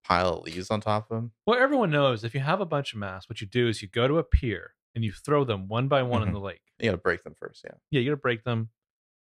pile 0.04 0.34
of 0.40 0.44
leaves 0.44 0.70
on 0.70 0.82
top 0.82 1.10
of 1.10 1.18
him. 1.18 1.32
Well, 1.48 1.58
everyone 1.60 1.90
knows 1.92 2.24
if 2.24 2.34
you 2.34 2.42
have 2.42 2.60
a 2.62 2.66
bunch 2.66 2.94
of 2.94 3.00
masks, 3.00 3.30
what 3.30 3.42
you 3.42 3.48
do 3.48 3.68
is 3.68 3.82
you 3.82 3.88
go 3.88 4.08
to 4.08 4.18
a 4.18 4.24
pier 4.24 4.76
and 4.94 5.04
you 5.04 5.12
throw 5.12 5.44
them 5.44 5.68
one 5.68 5.88
by 5.88 6.04
one 6.04 6.22
in 6.24 6.30
Mhm. 6.30 6.34
the 6.34 6.40
lake. 6.40 6.62
You 6.80 6.86
gotta 6.86 6.98
break 6.98 7.24
them 7.24 7.36
first, 7.36 7.64
yeah. 7.64 7.76
Yeah, 7.92 8.02
you 8.02 8.12
gotta 8.12 8.22
break 8.22 8.44
them. 8.44 8.72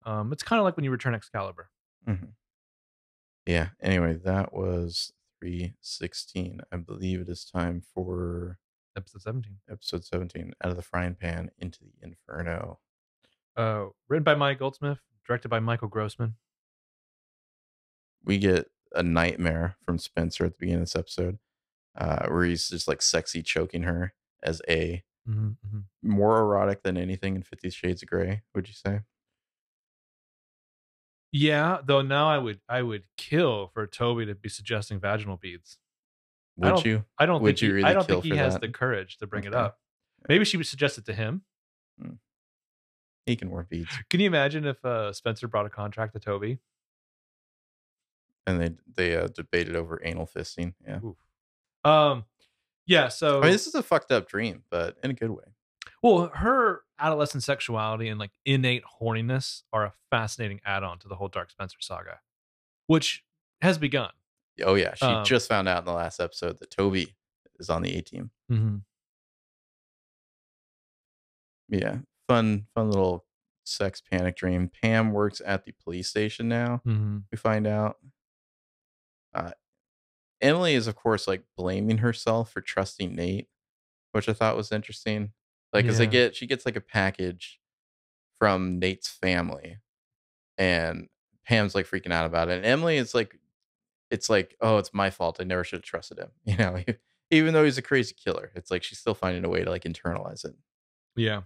Um, 0.03 0.31
it's 0.33 0.43
kind 0.43 0.59
of 0.59 0.63
like 0.63 0.75
when 0.75 0.83
you 0.85 0.91
return 0.91 1.13
Excalibur. 1.13 1.69
hmm 2.05 2.31
Yeah. 3.45 3.69
Anyway, 3.81 4.13
that 4.15 4.53
was 4.53 5.13
316. 5.39 6.61
I 6.71 6.77
believe 6.77 7.21
it 7.21 7.29
is 7.29 7.45
time 7.45 7.81
for 7.81 8.59
Episode 8.95 9.21
17. 9.21 9.59
episode 9.69 10.03
17 10.03 10.53
Out 10.63 10.71
of 10.71 10.75
the 10.75 10.81
Frying 10.81 11.15
Pan 11.15 11.51
into 11.57 11.79
the 11.83 11.93
Inferno. 12.01 12.79
Uh, 13.57 13.87
written 14.07 14.23
by 14.23 14.35
Mike 14.35 14.59
Goldsmith, 14.59 14.99
directed 15.25 15.49
by 15.49 15.59
Michael 15.59 15.87
Grossman. 15.87 16.35
We 18.23 18.37
get 18.37 18.69
a 18.93 19.01
nightmare 19.03 19.75
from 19.83 19.97
Spencer 19.97 20.45
at 20.45 20.51
the 20.53 20.57
beginning 20.59 20.81
of 20.83 20.87
this 20.89 20.95
episode 20.95 21.39
uh, 21.97 22.27
where 22.27 22.45
he's 22.45 22.69
just 22.69 22.87
like 22.87 23.01
sexy 23.01 23.41
choking 23.41 23.83
her 23.83 24.13
as 24.43 24.61
A. 24.69 25.03
hmm 25.25 25.51
hmm 25.69 25.79
More 26.03 26.39
erotic 26.39 26.83
than 26.83 26.97
anything 26.97 27.35
in 27.35 27.41
Fifty 27.41 27.69
Shades 27.71 28.03
of 28.03 28.09
Grey, 28.09 28.43
would 28.53 28.67
you 28.67 28.73
say? 28.75 28.99
Yeah, 31.31 31.79
though 31.85 32.01
now 32.01 32.29
I 32.29 32.37
would 32.37 32.61
I 32.69 32.81
would 32.81 33.03
kill 33.17 33.67
for 33.73 33.85
Toby 33.87 34.25
to 34.27 34.35
be 34.35 34.49
suggesting 34.49 34.99
vaginal 34.99 35.37
beads. 35.37 35.77
I 36.61 36.67
Would 36.67 36.75
don't- 36.75 36.85
you? 36.85 37.05
I 37.17 37.25
don't 37.25 37.41
Would 37.41 37.49
think 37.57 37.61
you 37.61 37.67
he, 37.69 37.73
really 37.75 37.89
I 37.89 37.93
don't 37.93 38.07
think 38.07 38.23
he 38.23 38.35
has 38.37 38.53
that? 38.53 38.61
the 38.61 38.69
courage 38.69 39.17
to 39.17 39.27
bring 39.27 39.43
it 39.43 39.53
up. 39.53 39.79
Maybe 40.29 40.45
she 40.45 40.57
would 40.57 40.65
suggest 40.67 40.97
it 40.97 41.05
to 41.05 41.13
him. 41.13 41.43
He 43.27 43.35
can 43.35 43.51
wear 43.51 43.67
beads. 43.69 43.89
Can 44.09 44.21
you 44.21 44.27
imagine 44.27 44.65
if 44.65 44.83
uh, 44.83 45.11
Spencer 45.13 45.47
brought 45.47 45.65
a 45.65 45.69
contract 45.69 46.13
to 46.13 46.19
Toby? 46.19 46.59
And 48.47 48.61
they 48.61 48.71
they 48.95 49.15
uh, 49.17 49.27
debated 49.27 49.75
over 49.75 50.01
anal 50.03 50.25
fisting. 50.25 50.73
Yeah. 50.87 50.99
Oof. 51.03 51.17
Um, 51.83 52.23
yeah. 52.85 53.09
So 53.09 53.39
I 53.39 53.43
mean, 53.43 53.51
this 53.51 53.67
is 53.67 53.75
a 53.75 53.83
fucked 53.83 54.11
up 54.13 54.29
dream, 54.29 54.63
but 54.71 54.97
in 55.03 55.11
a 55.11 55.13
good 55.13 55.29
way. 55.29 55.43
Well, 56.01 56.31
her 56.33 56.83
adolescent 56.99 57.43
sexuality 57.43 58.07
and 58.07 58.17
like 58.19 58.31
innate 58.45 58.83
horniness 59.01 59.63
are 59.73 59.83
a 59.83 59.93
fascinating 60.09 60.61
add-on 60.63 60.99
to 60.99 61.09
the 61.09 61.15
whole 61.15 61.27
Dark 61.27 61.51
Spencer 61.51 61.77
saga, 61.81 62.19
which 62.85 63.25
has 63.61 63.77
begun. 63.77 64.11
Oh 64.63 64.75
yeah, 64.75 64.93
she 64.95 65.05
Um, 65.05 65.25
just 65.25 65.49
found 65.49 65.67
out 65.67 65.79
in 65.79 65.85
the 65.85 65.91
last 65.93 66.21
episode 66.21 66.59
that 66.59 66.71
Toby 66.71 67.13
is 67.59 67.69
on 67.69 67.81
the 67.81 67.93
A 67.97 68.01
team. 68.01 68.31
Mm-hmm. 68.49 68.77
Yeah, 71.69 71.97
fun, 72.27 72.67
fun 72.73 72.91
little 72.91 73.25
sex 73.63 74.01
panic 74.01 74.35
dream. 74.35 74.69
Pam 74.81 75.11
works 75.11 75.41
at 75.45 75.65
the 75.65 75.73
police 75.83 76.09
station 76.09 76.47
now. 76.47 76.81
Mm-hmm. 76.85 77.19
We 77.31 77.37
find 77.37 77.67
out. 77.67 77.97
Uh, 79.33 79.51
Emily 80.41 80.73
is, 80.75 80.87
of 80.87 80.95
course, 80.95 81.27
like 81.27 81.43
blaming 81.55 81.99
herself 81.99 82.51
for 82.51 82.61
trusting 82.61 83.15
Nate, 83.15 83.47
which 84.11 84.29
I 84.29 84.33
thought 84.33 84.55
was 84.55 84.71
interesting. 84.71 85.31
Like, 85.73 85.85
as 85.85 85.97
they 85.97 86.07
get, 86.07 86.35
she 86.35 86.47
gets 86.47 86.65
like 86.65 86.75
a 86.75 86.81
package 86.81 87.59
from 88.39 88.79
Nate's 88.79 89.09
family, 89.09 89.77
and 90.57 91.09
Pam's 91.45 91.75
like 91.75 91.87
freaking 91.87 92.13
out 92.13 92.25
about 92.25 92.49
it. 92.49 92.57
And 92.57 92.65
Emily 92.65 92.97
is 92.97 93.13
like, 93.13 93.37
it's 94.09 94.29
like, 94.29 94.55
oh, 94.61 94.77
it's 94.77 94.93
my 94.93 95.09
fault. 95.09 95.37
I 95.39 95.43
never 95.43 95.63
should 95.63 95.77
have 95.77 95.83
trusted 95.83 96.19
him. 96.19 96.29
You 96.45 96.57
know, 96.57 96.83
even 97.31 97.53
though 97.53 97.65
he's 97.65 97.77
a 97.77 97.83
crazy 97.83 98.15
killer, 98.15 98.51
it's 98.55 98.71
like 98.71 98.83
she's 98.83 98.99
still 98.99 99.13
finding 99.13 99.43
a 99.43 99.49
way 99.49 99.63
to 99.63 99.69
like 99.69 99.83
internalize 99.83 100.45
it. 100.45 100.55
Yeah. 101.15 101.41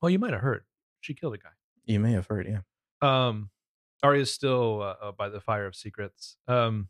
Well, 0.00 0.10
you 0.10 0.18
might 0.18 0.32
have 0.32 0.42
heard 0.42 0.64
she 1.00 1.14
killed 1.14 1.34
a 1.34 1.38
guy. 1.38 1.50
You 1.84 2.00
may 2.00 2.12
have 2.12 2.26
heard, 2.26 2.46
yeah. 2.46 2.60
Um, 3.02 3.50
Aria's 4.02 4.32
still 4.32 4.82
uh, 4.82 5.08
uh, 5.08 5.12
by 5.12 5.28
the 5.28 5.40
fire 5.40 5.66
of 5.66 5.74
secrets. 5.74 6.36
Um, 6.48 6.88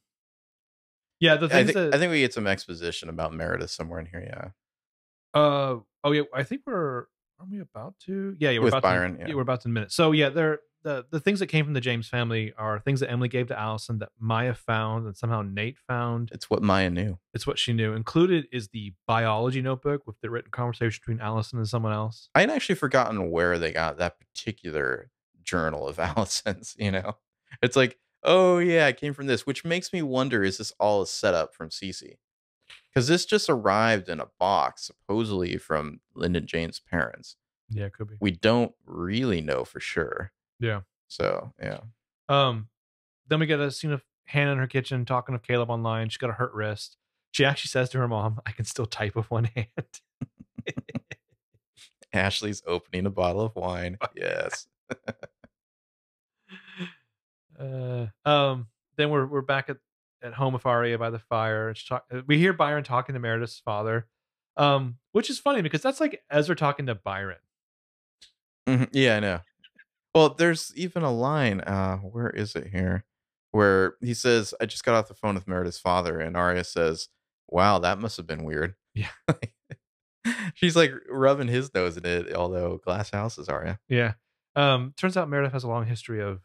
yeah, 1.18 1.36
the 1.36 1.46
I 1.46 1.64
think, 1.64 1.72
that 1.74 1.94
I 1.94 1.98
think 1.98 2.11
we 2.11 2.20
get 2.20 2.32
some 2.32 2.46
exposition 2.46 3.08
about 3.08 3.32
Meredith 3.34 3.70
somewhere 3.70 4.00
in 4.00 4.06
here. 4.06 4.24
Yeah. 4.26 5.38
Uh 5.38 5.80
oh 6.02 6.12
yeah, 6.12 6.22
I 6.34 6.42
think 6.42 6.62
we're 6.66 7.06
are 7.40 7.46
we 7.50 7.61
about 7.61 7.94
to? 8.06 8.36
Yeah, 8.38 8.50
yeah, 8.50 8.58
we're 8.58 8.64
With 8.64 8.74
about 8.74 8.82
Byron, 8.82 9.18
to, 9.18 9.28
yeah. 9.28 9.34
we're 9.34 9.42
about 9.42 9.61
to 9.62 9.68
in 9.68 9.72
a 9.72 9.74
minute. 9.74 9.92
So 9.92 10.12
yeah, 10.12 10.30
they're 10.30 10.61
the 10.83 11.07
the 11.11 11.20
things 11.20 11.41
that 11.41 11.47
came 11.49 11.64
from 11.64 11.74
the 11.74 11.81
James 11.81 12.09
family 12.09 12.53
are 12.57 12.78
things 12.78 13.01
that 13.01 13.11
Emily 13.11 13.28
gave 13.28 13.49
to 13.49 13.59
Alison 13.59 13.99
that 13.99 14.11
Maya 14.18 14.55
found 14.55 15.07
and 15.07 15.16
somehow 15.16 15.43
Nate 15.43 15.78
found. 15.78 16.31
It's 16.33 16.49
what 16.49 16.62
Maya 16.62 16.91
knew. 16.91 17.18
It's 17.35 17.47
what 17.47 17.59
she 17.59 17.72
knew. 17.72 17.93
Included 17.93 18.47
is 18.53 18.68
the 18.68 18.95
biology 19.07 19.62
notebook 19.62 20.07
with 20.07 20.20
the 20.20 20.31
written 20.31 20.51
conversation 20.51 21.01
between 21.01 21.20
Alison 21.20 21.59
and 21.59 21.68
someone 21.68 21.93
else. 21.93 22.28
I 22.35 22.41
had 22.41 22.51
actually 22.51 22.76
forgotten 22.76 23.31
where 23.31 23.59
they 23.59 23.72
got 23.72 23.99
that 23.99 24.16
particular 24.18 25.11
journal 25.43 25.89
of 25.89 25.99
Alison's, 25.99 26.74
you 26.78 26.91
know? 26.91 27.16
It's 27.62 27.76
like, 27.76 27.99
oh 28.22 28.59
yeah, 28.59 28.87
it 28.89 28.99
came 28.99 29.14
from 29.14 29.26
this, 29.26 29.47
which 29.47 29.64
makes 29.64 29.93
me 29.93 30.03
wonder 30.03 30.43
is 30.43 30.59
this 30.59 30.72
all 30.78 31.03
a 31.03 31.07
setup 31.07 31.55
from 31.55 31.68
Cece? 31.68 32.16
Because 32.93 33.07
this 33.07 33.24
just 33.24 33.49
arrived 33.49 34.09
in 34.09 34.20
a 34.20 34.28
box, 34.39 34.87
supposedly 34.87 35.57
from 35.57 36.01
Lyndon 36.14 36.47
James' 36.47 36.81
parents. 36.81 37.37
Yeah, 37.68 37.85
it 37.85 37.93
could 37.93 38.09
be. 38.09 38.16
We 38.20 38.33
don't 38.33 38.72
really 38.85 39.41
know 39.41 39.64
for 39.64 39.78
sure. 39.78 40.33
Yeah. 40.61 40.80
So 41.08 41.52
yeah. 41.61 41.80
Um, 42.28 42.68
then 43.28 43.40
we 43.40 43.46
get 43.46 43.58
a 43.61 43.70
scene 43.70 43.90
of 43.92 44.02
Hannah 44.26 44.52
in 44.52 44.58
her 44.58 44.66
kitchen 44.68 45.04
talking 45.04 45.34
to 45.34 45.38
Caleb 45.38 45.70
online. 45.70 46.08
She's 46.08 46.18
got 46.18 46.30
a 46.30 46.34
hurt 46.34 46.52
wrist. 46.54 46.96
She 47.32 47.44
actually 47.44 47.68
says 47.70 47.88
to 47.90 47.98
her 47.98 48.06
mom, 48.08 48.40
"I 48.46 48.52
can 48.52 48.64
still 48.64 48.86
type 48.86 49.14
with 49.16 49.30
one 49.30 49.44
hand." 49.56 49.66
Ashley's 52.12 52.62
opening 52.66 53.06
a 53.06 53.11
bottle 53.11 53.42
of 53.42 53.54
wine. 53.56 53.96
Yes. 54.16 54.66
uh, 57.58 58.06
um, 58.24 58.66
then 58.96 59.11
we're 59.11 59.26
we're 59.26 59.40
back 59.42 59.68
at, 59.70 59.76
at 60.22 60.34
home 60.34 60.52
with 60.52 60.66
Aria 60.66 60.98
by 60.98 61.11
the 61.11 61.18
fire. 61.18 61.72
Talk, 61.74 62.04
uh, 62.12 62.22
we 62.26 62.38
hear 62.38 62.52
Byron 62.52 62.84
talking 62.84 63.14
to 63.14 63.20
Meredith's 63.20 63.61
father, 63.61 64.06
um, 64.56 64.96
which 65.12 65.30
is 65.30 65.38
funny 65.38 65.62
because 65.62 65.82
that's 65.82 66.00
like 66.00 66.22
Ezra 66.30 66.56
talking 66.56 66.86
to 66.86 66.94
Byron. 66.94 67.38
Mhm, 68.68 68.88
Yeah, 68.92 69.16
I 69.16 69.20
know. 69.20 69.40
Well, 70.14 70.34
there's 70.34 70.72
even 70.76 71.02
a 71.02 71.12
line. 71.12 71.61
Uh, 71.61 71.98
where 71.98 72.30
is 72.30 72.56
it 72.56 72.68
here? 72.68 73.04
Where 73.52 73.94
he 74.00 74.14
says, 74.14 74.54
"I 74.61 74.66
just 74.66 74.84
got 74.84 74.94
off 74.94 75.08
the 75.08 75.14
phone 75.14 75.34
with 75.34 75.48
Meredith's 75.48 75.78
father," 75.78 76.20
and 76.20 76.36
Aria 76.36 76.64
says, 76.64 77.08
"Wow, 77.48 77.78
that 77.80 77.98
must 77.98 78.16
have 78.16 78.26
been 78.26 78.44
weird." 78.44 78.74
Yeah. 78.94 79.08
She's 80.54 80.76
like 80.76 80.92
rubbing 81.08 81.48
his 81.48 81.72
nose 81.74 81.96
in 81.96 82.04
it, 82.04 82.34
although 82.34 82.78
glass 82.78 83.11
houses 83.11 83.48
Aria. 83.48 83.78
Yeah. 83.88 84.14
Um, 84.56 84.94
turns 84.96 85.16
out 85.16 85.28
Meredith 85.28 85.52
has 85.52 85.64
a 85.64 85.68
long 85.68 85.86
history 85.86 86.20
of 86.20 86.40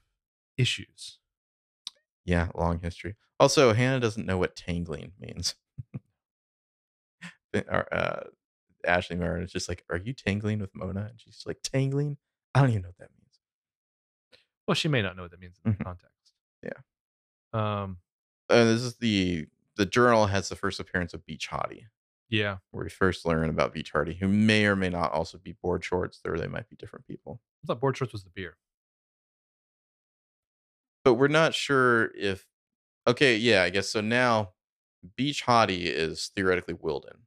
issues. 0.58 1.20
Yeah, 2.24 2.48
long 2.56 2.80
history. 2.80 3.16
Also, 3.40 3.74
Hannah 3.74 4.00
doesn't 4.00 4.26
know 4.26 4.38
what 4.38 4.56
tangling 4.56 5.14
means. 5.20 5.56
Uh, 7.72 8.20
Ashley 8.86 9.16
Meredith 9.16 9.46
is 9.46 9.52
just 9.54 9.70
like, 9.70 9.86
"Are 9.90 9.98
you 9.98 10.12
tangling 10.12 10.60
with 10.60 10.76
Mona?" 10.76 11.08
And 11.10 11.22
she's 11.22 11.44
like, 11.46 11.62
"Tangling? 11.64 12.18
I 12.54 12.60
don't 12.60 12.70
even 12.70 12.82
know 12.82 12.90
what 12.90 12.98
that 12.98 13.10
means." 13.12 13.15
Well, 14.68 14.76
she 14.76 14.88
may 14.88 15.02
not 15.02 15.16
know 15.16 15.24
what 15.24 15.32
that 15.32 15.40
means 15.40 15.60
in 15.66 15.74
Mhm. 15.76 15.84
context. 15.84 16.34
Yeah. 16.64 16.72
Um. 17.54 18.00
Uh, 18.50 18.64
this 18.66 18.82
is 18.82 18.98
the 18.98 19.48
the 19.76 19.86
journal 19.86 20.28
has 20.28 20.50
the 20.50 20.56
first 20.56 20.80
appearance 20.80 21.14
of 21.14 21.26
Beach 21.26 21.50
Hottie. 21.50 21.88
Yeah. 22.28 22.58
where 22.72 22.84
we 22.84 22.90
first 22.90 23.26
learn 23.26 23.50
about 23.50 23.72
Beach 23.74 23.94
Hottie, 23.94 24.18
who 24.18 24.28
may 24.28 24.66
or 24.66 24.76
may 24.76 24.90
not 24.90 25.12
also 25.12 25.38
be 25.38 25.52
board 25.54 25.84
shorts, 25.86 26.20
or 26.26 26.38
they 26.38 26.48
might 26.48 26.68
be 26.68 26.76
different 26.76 27.06
people. 27.08 27.40
I 27.64 27.68
thought 27.68 27.80
board 27.80 27.96
shorts 27.98 28.14
was 28.14 28.24
the 28.24 28.30
beer. 28.32 28.58
But 31.04 31.16
we're 31.16 31.28
not 31.28 31.54
sure 31.54 32.12
if. 32.16 32.48
Okay, 33.08 33.36
yeah, 33.38 33.62
I 33.62 33.70
guess 33.70 33.90
so. 33.90 34.02
Now, 34.02 34.54
Beach 35.16 35.46
Hottie 35.46 35.84
is 35.86 36.30
theoretically 36.36 36.74
Wilden. 36.74 37.25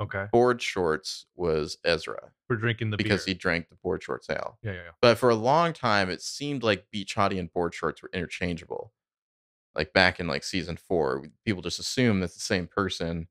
Okay. 0.00 0.26
Board 0.32 0.60
shorts 0.60 1.26
was 1.36 1.76
Ezra 1.84 2.32
We're 2.48 2.56
drinking 2.56 2.90
the 2.90 2.96
because 2.96 3.24
beer. 3.24 3.34
he 3.34 3.38
drank 3.38 3.68
the 3.68 3.76
board 3.76 4.02
shorts 4.02 4.28
ale. 4.30 4.58
Yeah, 4.62 4.72
yeah, 4.72 4.76
yeah. 4.78 4.90
But 5.00 5.18
for 5.18 5.30
a 5.30 5.34
long 5.34 5.72
time, 5.72 6.10
it 6.10 6.22
seemed 6.22 6.62
like 6.62 6.90
Beach 6.90 7.14
Hottie 7.14 7.38
and 7.38 7.52
board 7.52 7.74
shorts 7.74 8.02
were 8.02 8.10
interchangeable. 8.12 8.92
Like 9.74 9.92
back 9.92 10.18
in 10.20 10.26
like 10.26 10.44
season 10.44 10.76
four, 10.76 11.24
people 11.44 11.62
just 11.62 11.78
assume 11.78 12.20
that's 12.20 12.34
the 12.34 12.40
same 12.40 12.66
person, 12.66 13.28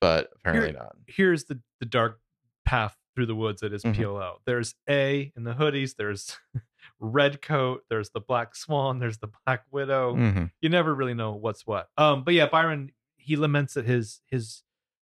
but 0.00 0.30
apparently 0.36 0.72
not. 0.72 0.96
Here's 1.06 1.44
the 1.44 1.60
the 1.80 1.86
dark 1.86 2.20
path 2.64 2.96
through 3.14 3.26
the 3.26 3.34
woods 3.34 3.60
that 3.62 3.72
is 3.72 3.82
Mhm. 3.82 3.94
PLL. 3.96 4.40
There's 4.44 4.74
A 4.88 5.32
in 5.36 5.44
the 5.44 5.54
hoodies. 5.54 5.96
There's 5.96 6.36
red 7.00 7.42
coat. 7.42 7.84
There's 7.88 8.10
the 8.10 8.20
black 8.20 8.54
swan. 8.54 8.98
There's 8.98 9.18
the 9.18 9.30
black 9.46 9.64
widow. 9.70 10.14
Mhm. 10.16 10.52
you 10.60 10.68
never 10.68 10.94
really 10.94 11.14
know 11.14 11.32
what's 11.34 11.66
what. 11.66 11.88
Um, 11.96 12.24
but 12.24 12.34
yeah, 12.34 12.46
Byron 12.46 12.92
he 13.16 13.36
laments 13.36 13.74
that 13.74 13.84
his 13.86 14.20
his 14.26 14.62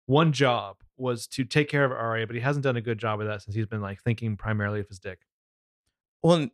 one 0.06 0.32
job 0.32 0.78
was 0.98 1.28
to 1.28 1.44
take 1.44 1.70
care 1.70 1.86
of 1.86 1.92
Aria, 1.92 2.28
but 2.28 2.36
he 2.36 2.42
hasn't 2.42 2.64
done 2.64 2.78
a 2.78 2.82
good 2.82 2.98
job 2.98 3.22
of 3.22 3.28
that 3.28 3.42
since 3.42 3.56
he's 3.56 3.66
been 3.66 3.82
like 3.82 4.02
thinking 4.02 4.38
primarily 4.38 4.80
of 4.80 4.88
his 4.88 5.00
dick. 5.00 5.20
Well, 6.22 6.50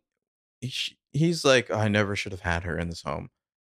he's 0.60 1.44
like, 1.44 1.70
I 1.70 1.88
never 1.88 2.16
should 2.16 2.32
have 2.32 2.40
had 2.40 2.64
her 2.64 2.78
in 2.78 2.88
this 2.88 3.02
home. 3.02 3.30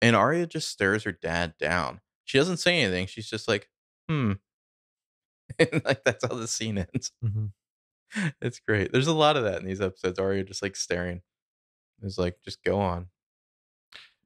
And 0.02 0.16
Aria 0.16 0.46
just 0.46 0.68
stares 0.68 1.04
her 1.04 1.12
dad 1.12 1.54
down. 1.58 2.00
She 2.24 2.38
doesn't 2.38 2.58
say 2.58 2.80
anything. 2.80 3.06
She's 3.06 3.28
just 3.28 3.48
like, 3.48 3.68
hmm. 4.08 4.32
And 5.58 5.82
like 5.84 6.04
that's 6.04 6.24
how 6.24 6.34
the 6.34 6.48
scene 6.48 6.78
ends. 6.78 7.12
It's 8.42 8.58
great. 8.58 8.90
There's 8.90 9.06
a 9.06 9.14
lot 9.14 9.36
of 9.36 9.44
that 9.44 9.60
in 9.60 9.66
these 9.66 9.80
episodes. 9.80 10.18
Aria 10.18 10.42
just 10.42 10.62
like 10.62 10.74
staring. 10.74 11.22
It's 12.02 12.18
like, 12.18 12.42
just 12.44 12.64
go 12.64 12.80
on. 12.80 13.06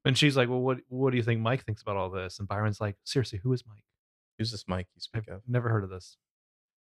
And 0.05 0.17
she's 0.17 0.37
like, 0.37 0.49
"Well, 0.49 0.61
what 0.61 0.79
what 0.89 1.11
do 1.11 1.17
you 1.17 1.23
think 1.23 1.41
Mike 1.41 1.65
thinks 1.65 1.83
about 1.83 1.97
all 1.97 2.11
this?" 2.11 2.39
And 2.39 2.47
Byron's 2.47 2.81
like, 2.81 2.97
"Seriously, 3.05 3.41
who 3.43 3.53
is 3.53 3.65
Mike? 3.67 3.85
Who's 4.39 4.51
this 4.53 4.65
Mike 4.67 4.89
you 4.95 5.01
speak 5.01 5.25
I've 5.29 5.37
of? 5.37 5.43
never 5.49 5.69
heard 5.69 5.85
of 5.85 5.91
this." 5.91 6.17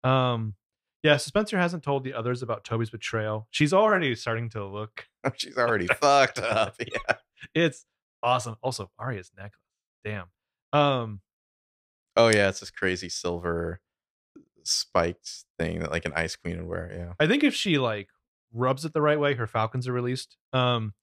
Um, 0.05 0.55
yeah. 1.03 1.17
So 1.17 1.29
Spencer 1.29 1.59
hasn't 1.59 1.83
told 1.83 2.05
the 2.05 2.15
others 2.15 2.43
about 2.43 2.65
Toby's 2.65 2.91
betrayal. 2.91 3.47
She's 3.51 3.73
already 3.73 4.15
starting 4.15 4.49
to 4.51 4.65
look. 4.67 5.07
She's 5.37 5.57
already 5.57 5.87
fucked 6.01 6.39
up. 6.39 6.77
Yeah. 6.81 7.17
It's 7.55 7.85
awesome. 8.23 8.57
Also, 8.63 8.91
Aria's 8.99 9.31
necklace. 9.37 9.61
Damn. 10.05 10.27
Um, 10.73 11.21
Oh 12.17 12.29
yeah, 12.29 12.49
it's 12.49 12.61
this 12.61 12.71
crazy 12.71 13.09
silver 13.11 13.81
spiked 14.65 15.45
thing 15.59 15.81
that 15.81 15.91
like 15.91 16.05
an 16.07 16.13
ice 16.15 16.35
queen 16.37 16.57
would 16.59 16.67
wear. 16.67 16.91
Yeah. 16.93 17.13
I 17.21 17.27
think 17.29 17.45
if 17.45 17.55
she 17.55 17.79
like 17.79 18.09
rubs 18.53 18.85
it 18.85 18.93
the 18.95 19.03
right 19.03 19.21
way, 19.21 19.35
her 19.35 19.47
falcons 19.47 19.87
are 19.87 19.93
released. 19.93 20.37
Um, 20.53 20.95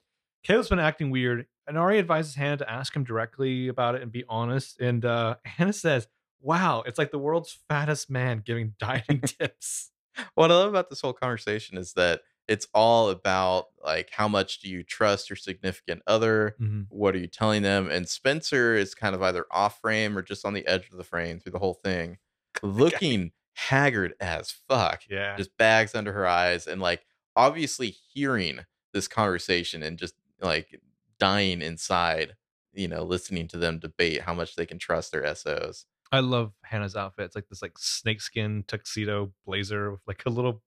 Caleb's 0.43 0.69
been 0.69 0.79
acting 0.79 1.09
weird, 1.11 1.45
and 1.67 1.77
Aria 1.77 1.99
advises 1.99 2.35
Hannah 2.35 2.57
to 2.57 2.69
ask 2.69 2.95
him 2.95 3.03
directly 3.03 3.67
about 3.67 3.95
it 3.95 4.01
and 4.01 4.11
be 4.11 4.23
honest. 4.27 4.79
And 4.81 5.05
uh, 5.05 5.35
Hannah 5.45 5.71
says, 5.71 6.07
"Wow, 6.43 6.83
it's 6.85 6.99
like 6.99 7.11
the 7.11 7.19
world's 7.19 7.59
fattest 7.69 8.09
man 8.09 8.43
giving 8.45 8.75
dieting 8.79 9.21
tips." 9.21 9.91
what 10.35 10.51
I 10.51 10.55
love 10.55 10.69
about 10.69 10.89
this 10.89 11.01
whole 11.01 11.13
conversation 11.13 11.77
is 11.77 11.93
that 11.93 12.21
it's 12.47 12.67
all 12.73 13.09
about 13.09 13.67
like 13.83 14.09
how 14.11 14.27
much 14.27 14.59
do 14.59 14.69
you 14.69 14.83
trust 14.83 15.29
your 15.29 15.37
significant 15.37 16.01
other? 16.07 16.57
Mhm. 16.59 16.89
What 16.89 17.15
are 17.15 17.19
you 17.19 17.27
telling 17.27 17.63
them? 17.63 17.89
And 17.89 18.07
Spencer 18.07 18.75
is 18.75 18.93
kind 18.93 19.15
of 19.15 19.21
either 19.23 19.45
off 19.49 19.81
frame 19.81 20.17
or 20.17 20.21
just 20.21 20.45
on 20.45 20.53
the 20.53 20.67
edge 20.67 20.89
of 20.91 20.97
the 20.97 21.03
frame 21.03 21.39
through 21.39 21.53
the 21.53 21.59
whole 21.59 21.73
thing, 21.73 22.17
looking 22.61 23.31
haggard 23.55 24.13
as 24.19 24.51
fuck, 24.51 25.03
Yeah, 25.09 25.35
just 25.37 25.57
bags 25.57 25.95
under 25.95 26.13
her 26.13 26.27
eyes, 26.27 26.67
and 26.67 26.81
like 26.81 27.05
obviously 27.35 27.89
hearing 27.89 28.59
this 28.93 29.07
conversation 29.07 29.81
and 29.83 29.97
just 29.97 30.13
like 30.41 30.79
dying 31.19 31.61
inside, 31.61 32.35
you 32.73 32.87
know, 32.87 33.03
listening 33.03 33.47
to 33.49 33.57
them 33.57 33.79
debate 33.79 34.21
how 34.21 34.33
much 34.33 34.55
they 34.55 34.65
can 34.65 34.77
trust 34.79 35.11
their 35.11 35.23
SOs. 35.25 35.85
I 36.11 36.19
love 36.19 36.53
Hannah's 36.63 36.95
outfit. 36.95 37.25
It's 37.25 37.35
like 37.35 37.47
this 37.49 37.61
like 37.61 37.77
snakeskin 37.77 38.63
tuxedo 38.67 39.33
blazer 39.45 39.91
with 39.91 40.01
like 40.05 40.23
a 40.25 40.29
little 40.29 40.61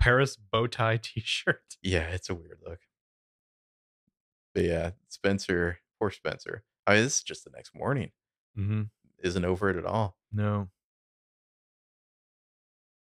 Paris 0.00 0.36
bow 0.36 0.66
tie 0.66 0.96
T-shirt. 1.02 1.76
Yeah, 1.82 2.08
it's 2.10 2.28
a 2.30 2.34
weird 2.34 2.58
look. 2.66 2.80
But 4.54 4.64
yeah, 4.64 4.90
Spencer, 5.08 5.78
poor 6.00 6.10
Spencer. 6.10 6.64
I 6.86 6.94
mean, 6.94 7.04
this 7.04 7.16
is 7.18 7.22
just 7.22 7.44
the 7.44 7.50
next 7.54 7.74
morning. 7.74 8.10
Mm-hmm. 8.58 8.82
Isn't 9.22 9.44
over 9.44 9.70
it 9.70 9.76
at 9.76 9.84
all. 9.84 10.16
No, 10.32 10.68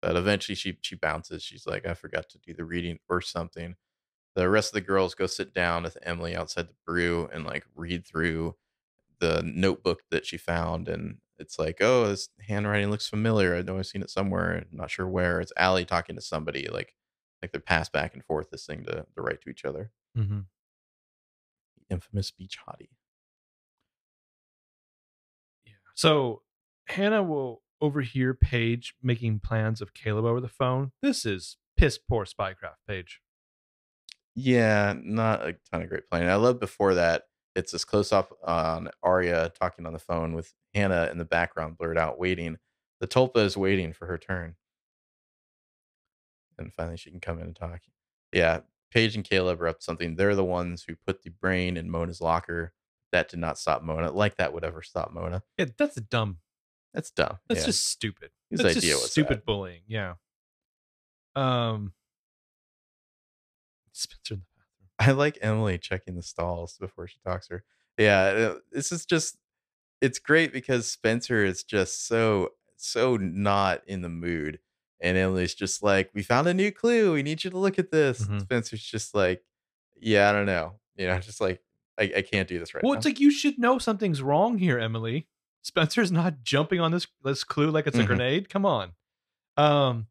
But 0.01 0.17
eventually 0.17 0.55
she 0.57 0.77
she 0.81 0.95
bounces. 0.97 1.43
She's 1.43 1.67
like, 1.67 1.87
I 1.87 1.95
forgot 1.95 2.29
to 2.31 2.39
do 2.39 2.53
the 2.55 2.65
reading 2.65 2.99
or 3.09 3.21
something. 3.21 3.77
The 4.35 4.49
rest 4.49 4.71
of 4.71 4.75
the 4.75 4.81
girls 4.81 5.15
go 5.15 5.27
sit 5.27 5.53
down 5.53 5.83
with 5.83 5.99
Emily 6.03 6.35
outside 6.35 6.69
the 6.69 6.75
brew 6.87 7.29
and 7.33 7.45
like 7.45 7.65
read 7.75 8.07
through 8.07 8.57
the 9.21 9.43
notebook 9.45 10.03
that 10.11 10.27
she 10.27 10.37
found. 10.39 10.89
And 10.89 11.19
it's 11.43 11.59
like, 11.59 11.79
oh, 11.81 12.07
this 12.07 12.29
handwriting 12.49 12.91
looks 12.91 13.09
familiar. 13.09 13.55
I 13.55 13.63
know 13.63 13.79
I've 13.79 13.87
seen 13.87 14.03
it 14.03 14.11
somewhere. 14.11 14.65
Not 14.73 14.91
sure 14.91 15.09
where. 15.09 15.41
It's 15.41 15.53
Ali 15.59 15.85
talking 15.85 16.17
to 16.17 16.23
somebody. 16.23 16.69
Like 16.69 16.95
like 17.43 17.53
they're 17.53 17.61
passed 17.61 17.93
back 17.93 18.15
and 18.15 18.25
forth 18.25 18.51
this 18.51 18.65
thing 18.65 18.85
to, 18.85 19.05
to 19.15 19.23
write 19.23 19.43
to 19.43 19.51
each 19.51 19.65
other. 19.65 19.91
mm-hmm. 20.17 20.41
Infamous 21.91 22.31
beach 22.31 22.57
hottie. 22.67 22.91
Yeah. 25.67 25.73
So 25.95 26.43
Hannah 26.87 27.23
will 27.23 27.63
overhear 27.81 28.33
Paige 28.33 28.95
making 29.03 29.41
plans 29.41 29.83
of 29.83 29.93
Caleb 29.93 30.25
over 30.25 30.41
the 30.41 30.49
phone. 30.49 30.93
This 31.03 31.27
is 31.27 31.59
piss 31.77 31.99
poor 31.99 32.25
spycraft, 32.25 32.79
Paige. 32.89 33.21
Yeah, 34.35 34.95
not 35.03 35.47
a 35.47 35.57
ton 35.71 35.83
of 35.83 35.89
great 35.89 36.09
planning. 36.09 36.31
I 36.31 36.37
love 36.37 36.61
before 36.61 36.95
that. 36.95 37.25
It's 37.55 37.73
this 37.73 37.85
close 37.85 38.13
up 38.13 38.37
on 38.43 38.91
Aria 39.03 39.53
talking 39.59 39.87
on 39.87 39.93
the 39.93 39.99
phone 39.99 40.35
with 40.35 40.55
Hannah 40.75 41.09
in 41.11 41.19
the 41.19 41.25
background, 41.25 41.77
blurred 41.77 41.99
out, 41.99 42.19
waiting. 42.19 42.57
The 43.01 43.07
Tulpa 43.07 43.39
is 43.39 43.57
waiting 43.57 43.93
for 43.93 44.07
her 44.07 44.17
turn. 44.17 44.57
And 46.59 46.73
finally 46.73 46.97
she 46.97 47.11
can 47.11 47.21
come 47.21 47.39
in 47.39 47.47
and 47.47 47.57
talk. 47.57 47.81
Yeah, 48.33 48.61
Paige 48.91 49.17
and 49.17 49.25
Caleb 49.25 49.61
are 49.61 49.69
up 49.69 49.79
to 49.79 49.85
something. 49.85 50.17
They're 50.17 50.35
the 50.35 50.45
ones 50.45 50.85
who 50.87 50.97
put 51.07 51.23
the 51.23 51.31
brain 51.31 51.77
in 51.77 51.91
Mona's 51.91 52.21
locker. 52.21 52.73
That 53.11 53.29
did 53.29 53.41
not 53.41 53.59
stop 53.59 53.83
Mona. 53.83 54.11
Like 54.11 54.37
that 54.37 54.53
would 54.55 54.65
ever 54.65 54.83
stop 54.83 55.13
Mona. 55.13 55.43
Yeah, 55.59 55.67
that's 55.77 55.97
dumb. 55.97 56.39
That's 56.95 57.11
dumb. 57.11 57.39
That's 57.49 57.61
yeah. 57.61 57.67
just 57.67 57.87
stupid. 57.89 58.31
Whose 58.51 58.61
that's 58.61 58.77
idea 58.77 58.93
just 58.93 59.03
was 59.03 59.11
stupid 59.11 59.39
that? 59.39 59.47
bullying. 59.47 59.83
Yeah. 59.87 60.15
Um. 61.35 61.93
Spencer 63.93 64.35
in 64.35 64.41
the. 64.41 64.52
I 65.07 65.13
like 65.13 65.39
Emily 65.43 65.79
checking 65.79 66.15
the 66.17 66.23
stalls 66.23 66.77
before 66.79 67.07
she 67.07 67.19
talks 67.25 67.49
to 67.49 67.55
her. 67.55 67.65
Yeah, 67.99 68.21
uh, 68.23 68.55
this 68.71 68.93
is 68.93 69.05
just 69.07 69.37
it's 70.01 70.19
great 70.19 70.53
because 70.53 70.91
Spencer 70.91 71.45
is 71.45 71.63
just 71.63 72.07
so 72.07 72.51
so 72.77 73.17
not 73.17 73.83
in 73.87 74.03
the 74.03 74.09
mood. 74.09 74.59
And 75.01 75.17
Emily's 75.19 75.55
just 75.55 75.83
like, 75.83 76.11
We 76.15 76.23
found 76.23 76.47
a 76.47 76.55
new 76.55 76.71
clue. 76.71 77.13
We 77.15 77.23
need 77.23 77.43
you 77.45 77.51
to 77.51 77.59
look 77.59 77.79
at 77.79 77.91
this. 77.91 78.23
Mhm. 78.25 78.41
Spencer's 78.43 78.83
just 78.83 79.15
like, 79.15 79.43
Yeah, 80.01 80.29
I 80.31 80.33
don't 80.33 80.47
know. 80.47 80.79
You 80.97 81.07
know, 81.09 81.19
just 81.19 81.41
like 81.41 81.61
I, 81.99 82.13
I 82.19 82.23
can't 82.23 82.49
do 82.49 82.59
this 82.59 82.73
right 82.75 82.83
now. 82.83 82.89
Well, 82.89 82.95
now. 82.95 82.99
it's 82.99 83.07
like 83.07 83.21
you 83.21 83.31
should 83.31 83.59
know 83.59 83.79
something's 83.79 84.23
wrong 84.23 84.59
here, 84.59 84.79
Emily. 84.79 85.27
Spencer's 85.63 86.11
not 86.13 86.43
jumping 86.43 86.81
on 86.81 86.91
this 86.93 87.07
this 87.25 87.45
clue 87.45 87.71
like 87.71 87.87
it's 87.87 87.99
a 87.99 88.03
Mhm. 88.03 88.07
grenade. 88.07 88.49
Come 88.49 88.65
on. 88.67 88.93
Um, 89.57 90.07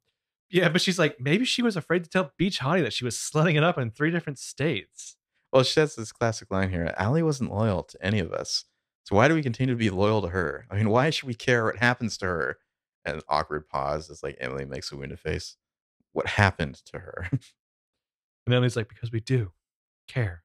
yeah, 0.52 0.70
but 0.70 0.82
she's 0.82 1.00
like, 1.00 1.20
maybe 1.20 1.46
she 1.46 1.62
was 1.62 1.76
afraid 1.78 2.04
to 2.04 2.10
tell 2.10 2.32
Beach 2.38 2.60
Hottie 2.60 2.84
that 2.84 2.94
she 2.94 3.06
was 3.06 3.16
slutting 3.16 3.56
it 3.56 3.64
up 3.64 3.78
in 3.78 3.90
three 3.92 4.12
different 4.12 4.38
states. 4.40 5.16
well, 5.52 5.64
she 5.64 5.80
has 5.80 5.96
this 5.96 6.12
classic 6.12 6.52
line 6.52 6.70
here. 6.70 6.94
Ali 7.00 7.24
wasn't 7.24 7.52
loyal 7.52 7.84
to 7.84 8.06
any 8.06 8.20
of 8.20 8.32
us. 8.32 8.66
So 9.06 9.16
why 9.16 9.28
do 9.28 9.34
we 9.34 9.42
continue 9.42 9.74
to 9.74 9.78
be 9.80 9.90
loyal 9.90 10.22
to 10.22 10.28
her? 10.30 10.66
I 10.70 10.76
mean, 10.76 10.90
why 10.90 11.10
should 11.10 11.28
we 11.28 11.34
care 11.34 11.66
what 11.66 11.78
happens 11.78 12.18
to 12.20 12.26
her? 12.26 12.58
And 13.04 13.16
an 13.18 13.22
awkward 13.28 13.68
pause 13.68 14.10
as 14.12 14.22
like 14.22 14.38
Emily 14.40 14.64
makes 14.66 14.92
a 14.92 14.96
window 14.98 15.16
face. 15.16 15.58
What 16.14 16.28
happened 16.28 16.76
to 16.86 17.00
her? 17.00 17.30
And 18.48 18.56
Emily's 18.56 18.76
like, 18.76 18.90
because 18.90 19.12
we 19.12 19.20
do 19.20 19.52
care. 20.08 20.44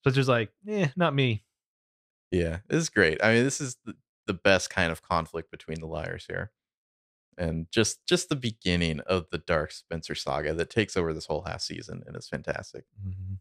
Spencer's 0.00 0.26
like, 0.28 0.50
eh, 0.66 0.88
not 0.96 1.14
me. 1.14 1.44
Yeah, 2.30 2.60
this 2.68 2.82
is 2.82 2.88
great. 2.88 3.22
I 3.22 3.34
mean, 3.34 3.44
this 3.44 3.60
is 3.60 3.76
the, 3.84 3.94
the 4.26 4.32
best 4.34 4.70
kind 4.70 4.90
of 4.90 5.02
conflict 5.02 5.50
between 5.50 5.80
the 5.80 5.86
liars 5.86 6.24
here. 6.26 6.50
And 7.38 7.66
just 7.70 8.06
just 8.06 8.28
the 8.28 8.36
beginning 8.36 9.00
of 9.00 9.26
the 9.30 9.38
Dark 9.38 9.72
Spencer 9.72 10.14
saga 10.14 10.54
that 10.54 10.70
takes 10.70 10.96
over 10.96 11.12
this 11.12 11.26
whole 11.26 11.42
half 11.42 11.60
season 11.60 12.02
and 12.06 12.16
is 12.16 12.28
fantastic. 12.28 12.84
Mm-hmm. 13.06 13.34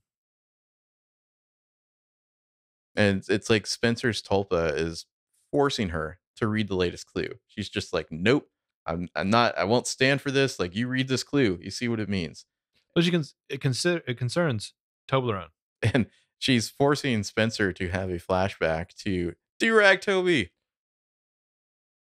And 2.95 3.17
it's, 3.17 3.29
it's 3.29 3.49
like 3.49 3.65
Spencer's 3.65 4.21
Tulpa 4.21 4.75
is 4.77 5.05
forcing 5.51 5.89
her 5.89 6.19
to 6.37 6.47
read 6.47 6.67
the 6.67 6.75
latest 6.75 7.07
clue. 7.07 7.39
She's 7.47 7.69
just 7.69 7.93
like, 7.93 8.07
"Nope, 8.11 8.49
I'm 8.85 9.09
I'm 9.15 9.29
not 9.29 9.57
I 9.57 9.63
won't 9.63 9.87
stand 9.87 10.21
for 10.21 10.31
this. 10.31 10.59
Like 10.59 10.75
you 10.75 10.87
read 10.87 11.07
this 11.07 11.23
clue, 11.23 11.59
you 11.61 11.71
see 11.71 11.87
what 11.87 11.99
it 11.99 12.09
means." 12.09 12.45
But 12.93 13.03
she 13.03 13.11
can, 13.11 13.23
it, 13.49 13.59
consider, 13.59 14.03
it 14.07 14.17
concerns 14.17 14.73
Toblerone. 15.09 15.49
And 15.93 16.05
she's 16.37 16.69
forcing 16.69 17.23
Spencer 17.23 17.73
to 17.73 17.89
have 17.89 18.09
a 18.09 18.13
flashback 18.13 18.93
to 19.03 19.33
Durag 19.61 19.99
Toby. 19.99 20.51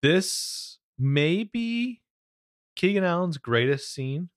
This 0.01 0.76
may 0.97 1.43
be 1.43 2.01
Keegan 2.75 3.03
Allen's 3.03 3.37
greatest 3.37 3.93
scene. 3.93 4.29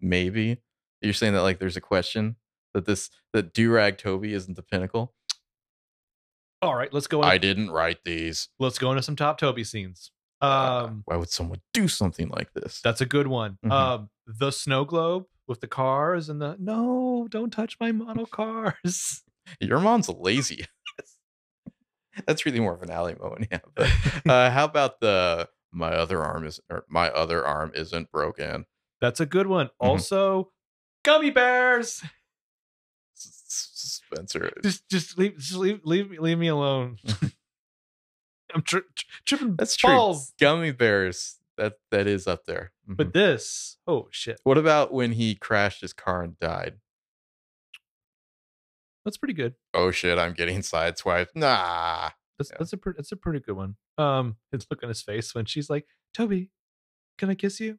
maybe 0.00 0.58
you're 1.00 1.12
saying 1.12 1.32
that 1.34 1.42
like 1.42 1.58
there's 1.58 1.76
a 1.76 1.80
question 1.80 2.36
that 2.74 2.84
this 2.86 3.10
that 3.32 3.54
durag 3.54 3.96
toby 3.98 4.32
isn't 4.34 4.54
the 4.56 4.62
pinnacle 4.62 5.14
All 6.62 6.74
right, 6.74 6.92
let's 6.92 7.06
go. 7.06 7.18
Into, 7.22 7.32
i 7.32 7.38
didn't 7.38 7.70
write 7.70 7.98
these 8.04 8.48
let's 8.58 8.78
go 8.78 8.90
into 8.90 9.02
some 9.02 9.16
top 9.16 9.38
Toby 9.38 9.64
scenes. 9.64 10.10
Uh, 10.42 10.84
Um, 10.86 11.02
why 11.06 11.16
would 11.16 11.30
someone 11.30 11.60
do 11.72 11.88
something 11.88 12.28
like 12.28 12.52
this 12.54 12.80
That's 12.82 13.00
a 13.00 13.06
good 13.06 13.26
one. 13.26 13.58
Mhm. 13.64 13.70
Um, 13.72 14.10
the 14.26 14.50
snow 14.50 14.84
globe 14.84 15.24
with 15.46 15.60
the 15.60 15.68
cars 15.68 16.28
and 16.28 16.40
the 16.42 16.56
no, 16.58 17.26
don't 17.30 17.52
touch 17.52 17.76
my 17.80 17.92
model 17.92 18.26
cars. 18.26 19.22
your 19.60 19.78
mom's 19.80 20.08
lazy 20.08 20.66
that's 22.26 22.44
really 22.44 22.58
more 22.60 22.74
of 22.74 22.82
an 22.82 22.90
Ali 22.90 23.14
moment 23.14 23.46
yeah 23.50 23.60
but 23.74 23.88
uh 24.28 24.50
how 24.50 24.64
about 24.64 24.98
the 25.00 25.48
my 25.72 25.90
other 25.92 26.22
arm 26.22 26.44
is 26.46 26.60
or 26.70 26.84
my 26.88 27.10
other 27.10 27.44
arm 27.46 27.72
isn't 27.74 28.10
broken 28.12 28.64
That's 29.00 29.20
a 29.20 29.26
good 29.26 29.46
one. 29.46 29.66
Mhm. 29.66 29.70
Also, 29.80 30.52
gummy 31.04 31.30
bears. 31.30 32.02
Spencer 33.14 34.50
Just, 34.62 34.88
just 34.88 35.18
leave, 35.18 35.36
just 35.38 35.54
leave, 35.56 35.80
leave, 35.84 36.10
me- 36.10 36.18
leave 36.18 36.38
me 36.38 36.48
alone. 36.48 36.98
I'm 38.54 38.62
tri- 38.62 38.80
tri- 38.94 39.08
tripping 39.24 39.56
that's 39.56 39.76
true 39.76 40.14
gummy 40.40 40.70
bears 40.72 41.36
that 41.58 41.74
that 41.90 42.06
is 42.06 42.26
up 42.26 42.44
there 42.46 42.72
Mhm. 42.88 42.96
But 42.96 43.12
this, 43.12 43.76
oh 43.86 44.08
shit, 44.10 44.40
what 44.44 44.56
about 44.58 44.92
when 44.92 45.12
he 45.12 45.34
crashed 45.34 45.80
his 45.80 45.92
car 45.92 46.22
and 46.22 46.38
died 46.38 46.74
that's 49.04 49.16
pretty 49.16 49.34
good. 49.34 49.54
oh 49.74 49.90
shit 49.90 50.18
i'm 50.18 50.32
getting 50.32 50.60
sideswiped 50.60 51.28
nah 51.34 52.10
That's 52.38 52.50
Yeah. 52.50 52.56
that's 52.58 52.72
a 52.72 52.76
pre- 52.76 52.92
that's 52.96 53.12
a 53.12 53.16
pretty 53.16 53.40
good 53.40 53.56
one. 53.56 53.76
Um, 53.98 54.36
his 54.52 54.66
look 54.70 54.82
on 54.82 54.88
his 54.88 55.02
face 55.02 55.34
when 55.34 55.44
she's 55.46 55.70
like, 55.70 55.86
"Toby, 56.14 56.50
can 57.18 57.30
I 57.30 57.34
kiss 57.34 57.60
you, 57.60 57.78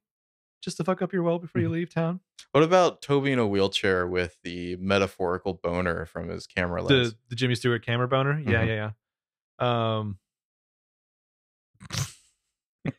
just 0.63 0.77
to 0.77 0.83
fuck 0.83 1.01
up 1.01 1.13
your 1.13 1.23
well 1.23 1.39
before 1.39 1.61
you 1.61 1.69
leave 1.69 1.93
town?" 1.93 2.21
What 2.51 2.63
about 2.63 3.01
Toby 3.01 3.31
in 3.31 3.39
a 3.39 3.47
wheelchair 3.47 4.07
with 4.07 4.37
the 4.43 4.75
metaphorical 4.77 5.53
boner 5.53 6.05
from 6.05 6.29
his 6.29 6.47
camera 6.47 6.81
lens? 6.83 7.11
The 7.11 7.17
the 7.29 7.35
Jimmy 7.35 7.55
Stewart 7.55 7.85
camera 7.85 8.07
boner. 8.07 8.39
Yeah, 8.39 8.63
Mhm. 8.63 8.67
yeah, 8.67 8.91
yeah. 9.59 9.99
Um, 9.99 10.19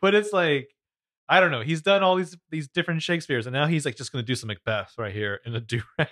but 0.00 0.14
it's 0.14 0.32
like 0.32 0.74
I 1.28 1.38
don't 1.38 1.52
know. 1.52 1.60
He's 1.60 1.80
done 1.82 2.02
all 2.02 2.16
these 2.16 2.36
these 2.50 2.68
different 2.68 3.02
Shakespeare's, 3.02 3.46
and 3.46 3.54
now 3.54 3.66
he's 3.66 3.84
like 3.84 3.96
just 3.96 4.10
gonna 4.12 4.24
do 4.24 4.34
some 4.34 4.48
Macbeth 4.48 4.94
right 4.98 5.12
here 5.14 5.40
in 5.44 5.54
a 5.54 5.60
durag. 5.60 6.08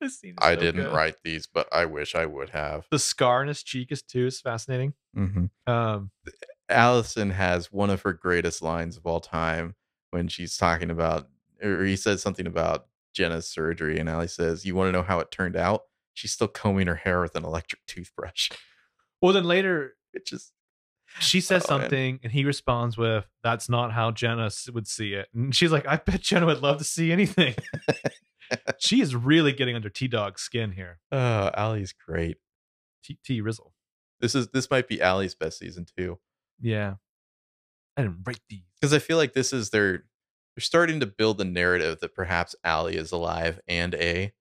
This 0.00 0.20
scene 0.20 0.34
I 0.38 0.54
so 0.54 0.60
didn't 0.60 0.84
good. 0.84 0.94
write 0.94 1.16
these, 1.24 1.46
but 1.46 1.66
I 1.72 1.84
wish 1.86 2.14
I 2.14 2.24
would 2.26 2.50
have. 2.50 2.86
The 2.90 2.98
scar 2.98 3.40
on 3.40 3.48
his 3.48 3.62
cheek 3.62 3.90
is 3.90 4.02
too 4.02 4.26
is 4.26 4.40
fascinating. 4.40 4.94
Mm-hmm. 5.16 5.72
Um, 5.72 6.10
Alison 6.68 7.30
has 7.30 7.72
one 7.72 7.90
of 7.90 8.02
her 8.02 8.12
greatest 8.12 8.62
lines 8.62 8.96
of 8.96 9.06
all 9.06 9.20
time 9.20 9.74
when 10.10 10.28
she's 10.28 10.56
talking 10.56 10.90
about, 10.90 11.28
or 11.62 11.84
he 11.84 11.96
says 11.96 12.22
something 12.22 12.46
about 12.46 12.86
Jenna's 13.14 13.48
surgery, 13.48 13.98
and 13.98 14.08
Ali 14.08 14.28
says, 14.28 14.64
"You 14.64 14.74
want 14.74 14.88
to 14.88 14.92
know 14.92 15.02
how 15.02 15.18
it 15.20 15.30
turned 15.30 15.56
out? 15.56 15.82
She's 16.14 16.32
still 16.32 16.48
combing 16.48 16.86
her 16.86 16.94
hair 16.96 17.20
with 17.20 17.34
an 17.36 17.44
electric 17.44 17.84
toothbrush." 17.86 18.50
well, 19.22 19.32
then 19.32 19.44
later 19.44 19.96
Which 20.12 20.32
is 20.32 20.52
she 21.20 21.40
says 21.40 21.64
Oh, 21.68 21.72
man. 21.78 21.80
something, 21.82 22.20
and 22.22 22.30
he 22.30 22.44
responds 22.44 22.96
with, 22.98 23.24
"That's 23.42 23.68
not 23.68 23.92
how 23.92 24.10
Jenna 24.12 24.50
would 24.72 24.86
see 24.86 25.14
it." 25.14 25.28
And 25.34 25.54
she's 25.54 25.72
like, 25.72 25.86
"I 25.88 25.96
bet 25.96 26.20
Jenna 26.20 26.46
would 26.46 26.62
love 26.62 26.78
to 26.78 26.84
see 26.84 27.10
anything." 27.10 27.54
she 28.78 29.00
is 29.00 29.14
really 29.14 29.52
getting 29.52 29.76
under 29.76 29.88
T 29.88 30.08
Dog's 30.08 30.42
skin 30.42 30.72
here. 30.72 30.98
oh, 31.12 31.50
Ali's 31.56 31.92
great. 31.92 32.38
T 33.04 33.18
T 33.24 33.40
Rizzle. 33.40 33.72
This 34.20 34.34
is 34.34 34.48
this 34.48 34.70
might 34.70 34.88
be 34.88 35.02
Ali's 35.02 35.34
best 35.34 35.58
season 35.58 35.86
too. 35.96 36.18
Yeah. 36.60 36.94
I 37.96 38.02
didn't 38.02 38.22
write 38.26 38.40
these. 38.48 38.62
because 38.80 38.92
I 38.92 38.98
feel 39.00 39.16
like 39.16 39.32
this 39.32 39.52
is 39.52 39.70
their 39.70 40.04
they're 40.54 40.60
starting 40.62 41.00
to 41.00 41.06
build 41.06 41.38
the 41.38 41.44
narrative 41.44 42.00
that 42.00 42.14
perhaps 42.14 42.54
Ali 42.64 42.96
is 42.96 43.12
alive 43.12 43.60
and 43.68 43.94
A, 43.94 44.32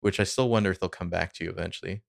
which 0.00 0.18
I 0.20 0.24
still 0.24 0.48
wonder 0.48 0.70
if 0.70 0.80
they'll 0.80 0.88
come 0.88 1.10
back 1.10 1.32
to 1.34 1.44
you 1.44 1.50
eventually. 1.50 2.02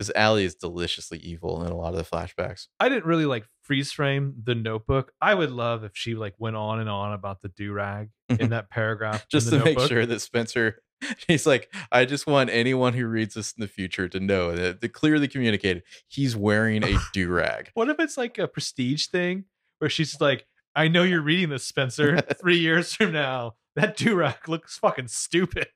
Because 0.00 0.12
Ali 0.16 0.46
is 0.46 0.54
deliciously 0.54 1.18
evil 1.18 1.62
in 1.62 1.70
a 1.70 1.76
lot 1.76 1.92
of 1.92 1.96
the 1.96 2.04
flashbacks. 2.04 2.68
I 2.80 2.88
didn't 2.88 3.04
really 3.04 3.26
like 3.26 3.44
freeze 3.60 3.92
frame 3.92 4.32
the 4.42 4.54
notebook. 4.54 5.12
I 5.20 5.34
would 5.34 5.50
love 5.50 5.84
if 5.84 5.92
she 5.92 6.14
like 6.14 6.32
went 6.38 6.56
on 6.56 6.80
and 6.80 6.88
on 6.88 7.12
about 7.12 7.42
the 7.42 7.48
do 7.48 7.70
rag 7.74 8.08
in 8.30 8.48
that 8.50 8.70
paragraph. 8.70 9.28
Just 9.28 9.50
to 9.50 9.62
make 9.62 9.78
sure 9.80 10.06
that 10.06 10.20
Spencer 10.20 10.82
he's 11.28 11.46
like, 11.46 11.72
I 11.92 12.04
just 12.04 12.26
want 12.26 12.48
anyone 12.50 12.94
who 12.94 13.06
reads 13.06 13.34
this 13.34 13.52
in 13.52 13.60
the 13.60 13.68
future 13.68 14.08
to 14.08 14.20
know 14.20 14.54
that 14.54 14.80
they 14.80 14.88
clearly 14.88 15.28
communicated 15.28 15.82
he's 16.08 16.36
wearing 16.36 16.84
a 16.84 16.98
do-rag. 17.12 17.70
What 17.74 17.88
if 17.88 18.00
it's 18.00 18.16
like 18.16 18.38
a 18.38 18.48
prestige 18.48 19.06
thing 19.08 19.44
where 19.78 19.90
she's 19.90 20.20
like, 20.20 20.46
I 20.74 20.88
know 20.88 21.02
you're 21.02 21.22
reading 21.22 21.50
this, 21.50 21.66
Spencer. 21.66 22.20
Three 22.40 22.58
years 22.58 22.94
from 22.94 23.12
now, 23.12 23.54
that 23.76 23.96
do 23.96 24.14
rag 24.14 24.48
looks 24.48 24.78
fucking 24.78 25.08
stupid. 25.08 25.68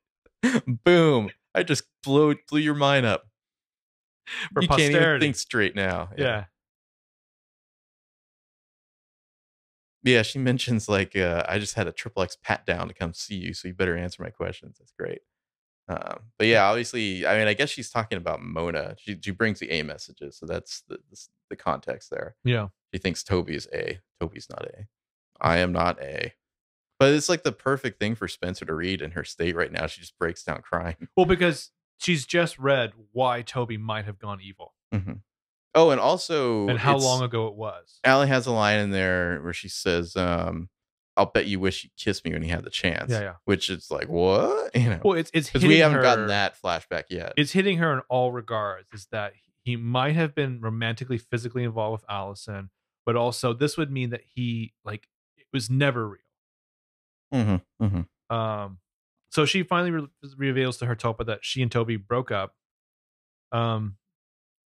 Boom. 0.66 1.30
I 1.54 1.62
just 1.62 1.84
blew 2.02 2.36
blew 2.48 2.60
your 2.60 2.74
mind 2.74 3.06
up. 3.06 3.24
For 4.52 4.62
you 4.62 4.68
can't 4.68 4.94
even 4.94 5.20
think 5.20 5.36
straight 5.36 5.74
now. 5.74 6.10
Yeah. 6.16 6.44
Yeah, 10.02 10.20
she 10.20 10.38
mentions 10.38 10.86
like 10.86 11.16
uh, 11.16 11.44
I 11.48 11.58
just 11.58 11.74
had 11.74 11.86
a 11.86 11.92
triple 11.92 12.22
X 12.22 12.36
pat 12.42 12.66
down 12.66 12.88
to 12.88 12.94
come 12.94 13.14
see 13.14 13.36
you, 13.36 13.54
so 13.54 13.68
you 13.68 13.74
better 13.74 13.96
answer 13.96 14.22
my 14.22 14.28
questions. 14.28 14.76
That's 14.78 14.92
great. 14.98 15.20
Um, 15.88 16.20
but 16.38 16.46
yeah, 16.46 16.64
obviously, 16.64 17.26
I 17.26 17.38
mean, 17.38 17.48
I 17.48 17.54
guess 17.54 17.70
she's 17.70 17.90
talking 17.90 18.18
about 18.18 18.42
Mona. 18.42 18.96
She 18.98 19.18
she 19.22 19.30
brings 19.30 19.60
the 19.60 19.70
A 19.70 19.82
messages, 19.82 20.36
so 20.36 20.44
that's 20.44 20.82
the 20.88 20.98
the, 21.10 21.26
the 21.50 21.56
context 21.56 22.10
there. 22.10 22.36
Yeah. 22.44 22.68
She 22.92 22.98
thinks 22.98 23.22
Toby 23.22 23.54
is 23.54 23.66
A. 23.72 23.98
Toby's 24.20 24.46
not 24.50 24.66
A. 24.66 24.86
I 25.40 25.58
am 25.58 25.72
not 25.72 26.00
A. 26.00 26.32
But 26.98 27.12
it's 27.12 27.28
like 27.28 27.42
the 27.42 27.52
perfect 27.52 27.98
thing 27.98 28.14
for 28.14 28.28
Spencer 28.28 28.64
to 28.64 28.74
read 28.74 29.02
in 29.02 29.12
her 29.12 29.24
state 29.24 29.56
right 29.56 29.72
now. 29.72 29.86
She 29.86 30.00
just 30.00 30.18
breaks 30.18 30.44
down 30.44 30.62
crying. 30.62 31.08
Well, 31.16 31.26
because 31.26 31.70
she's 31.98 32.26
just 32.26 32.58
read 32.58 32.92
why 33.12 33.42
Toby 33.42 33.76
might 33.76 34.04
have 34.04 34.18
gone 34.18 34.40
evil 34.42 34.74
Oh, 35.74 35.90
and 35.90 36.00
also, 36.00 36.68
and 36.68 36.78
how 36.78 36.96
long 36.96 37.22
ago 37.22 37.48
it 37.48 37.54
was. 37.56 37.98
Ali 38.04 38.28
has 38.28 38.46
a 38.46 38.52
line 38.52 38.78
in 38.78 38.90
there 38.90 39.40
where 39.40 39.52
she 39.52 39.68
says, 39.68 40.14
um, 40.14 40.68
"I'll 41.16 41.26
bet 41.26 41.46
you 41.46 41.58
wish 41.58 41.82
you 41.82 41.90
kissed 41.96 42.24
me 42.24 42.32
when 42.32 42.44
you 42.44 42.50
had 42.50 42.62
the 42.62 42.70
chance." 42.70 43.10
Yeah, 43.10 43.20
yeah. 43.20 43.32
Which 43.44 43.70
is 43.70 43.90
like 43.90 44.08
what 44.08 44.70
you 44.76 44.88
know, 44.88 45.00
Well, 45.04 45.18
it's 45.18 45.32
it's 45.34 45.48
because 45.48 45.66
we 45.66 45.78
haven't 45.78 45.96
her, 45.96 46.02
gotten 46.02 46.28
that 46.28 46.56
flashback 46.60 47.04
yet. 47.10 47.32
It's 47.36 47.52
hitting 47.52 47.78
her 47.78 47.92
in 47.92 48.00
all 48.08 48.30
regards. 48.30 48.86
Is 48.92 49.08
that 49.10 49.32
he 49.64 49.76
might 49.76 50.14
have 50.14 50.34
been 50.34 50.60
romantically, 50.60 51.18
physically 51.18 51.64
involved 51.64 52.02
with 52.02 52.10
Alison, 52.10 52.70
but 53.04 53.16
also 53.16 53.52
this 53.52 53.76
would 53.76 53.90
mean 53.90 54.10
that 54.10 54.22
he 54.34 54.74
like 54.84 55.08
it 55.36 55.46
was 55.52 55.68
never 55.68 56.08
real. 56.08 56.20
Mm-hmm, 57.34 57.84
mm-hmm. 57.84 58.36
Um, 58.36 58.78
so 59.34 59.44
she 59.44 59.64
finally 59.64 59.90
re- 59.90 60.08
reveals 60.36 60.76
to 60.78 60.86
her 60.86 60.94
Tulpa 60.94 61.26
that 61.26 61.44
she 61.44 61.60
and 61.60 61.70
Toby 61.70 61.96
broke 61.96 62.30
up. 62.30 62.54
Um, 63.50 63.96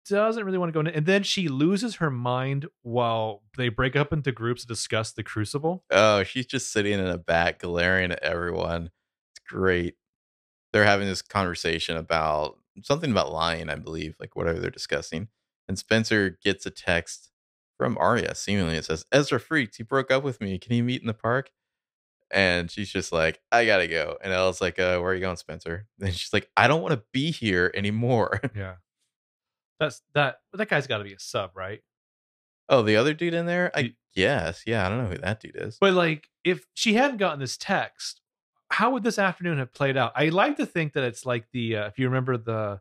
doesn't 0.08 0.44
really 0.44 0.58
want 0.58 0.70
to 0.70 0.72
go 0.72 0.80
in, 0.80 0.88
and 0.88 1.06
then 1.06 1.22
she 1.22 1.48
loses 1.48 1.96
her 1.96 2.10
mind 2.10 2.66
while 2.82 3.42
they 3.56 3.68
break 3.68 3.94
up 3.94 4.12
into 4.12 4.32
groups 4.32 4.62
to 4.62 4.66
discuss 4.66 5.12
the 5.12 5.22
Crucible. 5.22 5.84
Oh, 5.90 6.24
she's 6.24 6.46
just 6.46 6.72
sitting 6.72 6.98
in 6.98 7.06
a 7.06 7.18
back 7.18 7.60
glaring 7.60 8.10
at 8.10 8.22
everyone. 8.22 8.90
It's 9.32 9.44
great. 9.48 9.94
They're 10.72 10.84
having 10.84 11.06
this 11.06 11.22
conversation 11.22 11.96
about 11.96 12.58
something 12.82 13.10
about 13.10 13.32
lying, 13.32 13.68
I 13.68 13.76
believe, 13.76 14.16
like 14.18 14.34
whatever 14.34 14.58
they're 14.58 14.70
discussing. 14.70 15.28
And 15.68 15.78
Spencer 15.78 16.38
gets 16.42 16.66
a 16.66 16.70
text 16.70 17.30
from 17.78 17.96
Aria, 17.98 18.34
seemingly 18.34 18.76
it 18.76 18.84
says, 18.84 19.04
Ezra 19.12 19.38
freaked. 19.38 19.76
He 19.76 19.82
broke 19.84 20.10
up 20.10 20.24
with 20.24 20.40
me. 20.40 20.58
Can 20.58 20.72
he 20.72 20.82
meet 20.82 21.00
in 21.00 21.06
the 21.06 21.14
park? 21.14 21.50
And 22.30 22.70
she's 22.70 22.90
just 22.90 23.12
like, 23.12 23.40
I 23.52 23.66
gotta 23.66 23.86
go. 23.86 24.16
And 24.22 24.32
Ella's 24.32 24.60
like, 24.60 24.78
uh, 24.78 24.98
where 24.98 25.10
are 25.12 25.14
you 25.14 25.20
going, 25.20 25.36
Spencer? 25.36 25.86
And 26.00 26.14
she's 26.14 26.32
like, 26.32 26.48
I 26.56 26.66
don't 26.68 26.82
want 26.82 26.92
to 26.94 27.02
be 27.12 27.30
here 27.30 27.70
anymore. 27.74 28.40
Yeah, 28.56 28.74
that's 29.78 30.02
that. 30.14 30.36
That 30.52 30.68
guy's 30.68 30.86
got 30.86 30.98
to 30.98 31.04
be 31.04 31.12
a 31.12 31.18
sub, 31.20 31.50
right? 31.54 31.80
oh, 32.68 32.82
the 32.82 32.96
other 32.96 33.14
dude 33.14 33.32
in 33.34 33.46
there? 33.46 33.70
I 33.76 33.94
guess. 34.16 34.62
Yeah, 34.66 34.84
I 34.84 34.88
don't 34.88 35.04
know 35.04 35.10
who 35.10 35.18
that 35.18 35.38
dude 35.40 35.54
is. 35.56 35.78
But 35.80 35.92
like, 35.94 36.28
if 36.42 36.66
she 36.74 36.94
hadn't 36.94 37.18
gotten 37.18 37.38
this 37.38 37.56
text, 37.56 38.20
how 38.70 38.90
would 38.90 39.04
this 39.04 39.20
afternoon 39.20 39.58
have 39.58 39.72
played 39.72 39.96
out? 39.96 40.10
I 40.16 40.30
like 40.30 40.56
to 40.56 40.66
think 40.66 40.94
that 40.94 41.04
it's 41.04 41.24
like 41.24 41.46
the 41.52 41.76
uh, 41.76 41.86
if 41.86 41.98
you 41.98 42.06
remember 42.06 42.36
the 42.36 42.80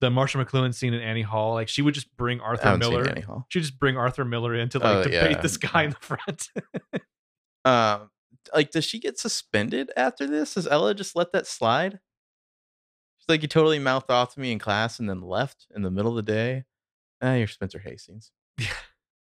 the 0.00 0.10
Marshall 0.10 0.44
McLuhan 0.44 0.72
scene 0.74 0.94
in 0.94 1.00
Annie 1.00 1.22
Hall, 1.22 1.54
like 1.54 1.68
she 1.68 1.82
would 1.82 1.94
just 1.94 2.14
bring 2.16 2.40
Arthur 2.40 2.76
Miller. 2.76 3.08
Annie 3.08 3.22
Hall. 3.22 3.46
She 3.48 3.58
just 3.60 3.78
bring 3.78 3.96
Arthur 3.96 4.24
Miller 4.24 4.54
in 4.54 4.68
to 4.68 4.78
like 4.78 4.96
Oh, 4.98 5.02
debate 5.04 5.30
yeah. 5.32 5.40
this 5.40 5.56
guy 5.56 5.82
in 5.84 5.90
the 5.90 5.96
front. 5.96 6.50
Um, 7.66 8.10
like, 8.52 8.70
does 8.70 8.84
she 8.84 8.98
get 8.98 9.18
suspended 9.18 9.90
after 9.96 10.26
this? 10.26 10.54
Does 10.54 10.66
Ella 10.66 10.94
just 10.94 11.16
let 11.16 11.32
that 11.32 11.46
slide? 11.46 12.00
She's 13.18 13.28
like, 13.28 13.42
you 13.42 13.48
totally 13.48 13.78
mouthed 13.78 14.10
off 14.10 14.34
to 14.34 14.40
me 14.40 14.52
in 14.52 14.58
class 14.58 14.98
and 14.98 15.08
then 15.08 15.22
left 15.22 15.66
in 15.74 15.82
the 15.82 15.90
middle 15.90 16.10
of 16.10 16.16
the 16.16 16.32
day. 16.32 16.64
Ah, 17.22 17.34
you're 17.34 17.46
Spencer 17.46 17.78
Hastings. 17.78 18.32
Yeah. 18.58 18.66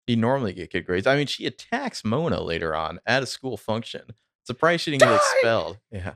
You 0.06 0.18
normally 0.18 0.52
get 0.52 0.72
good 0.72 0.86
grades. 0.86 1.08
I 1.08 1.16
mean, 1.16 1.28
she 1.28 1.46
attacks 1.46 2.04
Mona 2.04 2.42
later 2.42 2.76
on 2.76 3.00
at 3.06 3.24
a 3.24 3.26
school 3.26 3.56
function. 3.56 4.02
Surprised 4.46 4.84
she 4.84 4.92
didn't 4.92 5.04
get 5.04 5.16
expelled. 5.16 5.78
Yeah. 5.90 6.16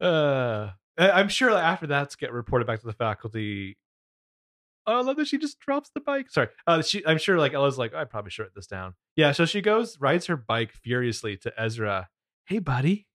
uh, 0.00 0.70
I'm 0.96 1.28
sure 1.28 1.50
after 1.50 1.88
that's 1.88 2.14
get 2.14 2.32
reported 2.32 2.66
back 2.66 2.80
to 2.80 2.86
the 2.86 2.92
faculty. 2.92 3.76
Oh, 4.86 4.98
I 4.98 5.02
love 5.02 5.16
that 5.16 5.26
she 5.26 5.38
just 5.38 5.58
drops 5.58 5.90
the 5.94 6.00
bike. 6.00 6.30
Sorry, 6.30 6.48
uh, 6.66 6.80
she. 6.82 7.04
I'm 7.06 7.18
sure 7.18 7.38
like 7.38 7.54
Ella's 7.54 7.76
like 7.78 7.94
I 7.94 8.04
probably 8.04 8.30
should 8.30 8.42
write 8.42 8.54
this 8.54 8.66
down. 8.68 8.94
Yeah, 9.16 9.32
so 9.32 9.44
she 9.44 9.60
goes 9.60 9.98
rides 10.00 10.26
her 10.26 10.36
bike 10.36 10.72
furiously 10.72 11.36
to 11.38 11.52
Ezra. 11.60 12.08
Hey, 12.46 12.58
buddy. 12.60 13.06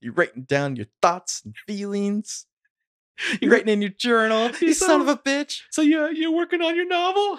You're 0.00 0.14
writing 0.14 0.44
down 0.44 0.76
your 0.76 0.86
thoughts 1.02 1.42
and 1.44 1.54
feelings. 1.66 2.46
You're 3.40 3.52
writing 3.52 3.68
in 3.68 3.82
your 3.82 3.90
journal. 3.90 4.50
You 4.60 4.68
You 4.68 4.74
son 4.74 5.00
of 5.02 5.08
a 5.08 5.16
bitch. 5.16 5.62
So 5.70 5.82
you 5.82 6.08
you're 6.12 6.32
working 6.34 6.62
on 6.62 6.74
your 6.76 6.86
novel? 6.86 7.38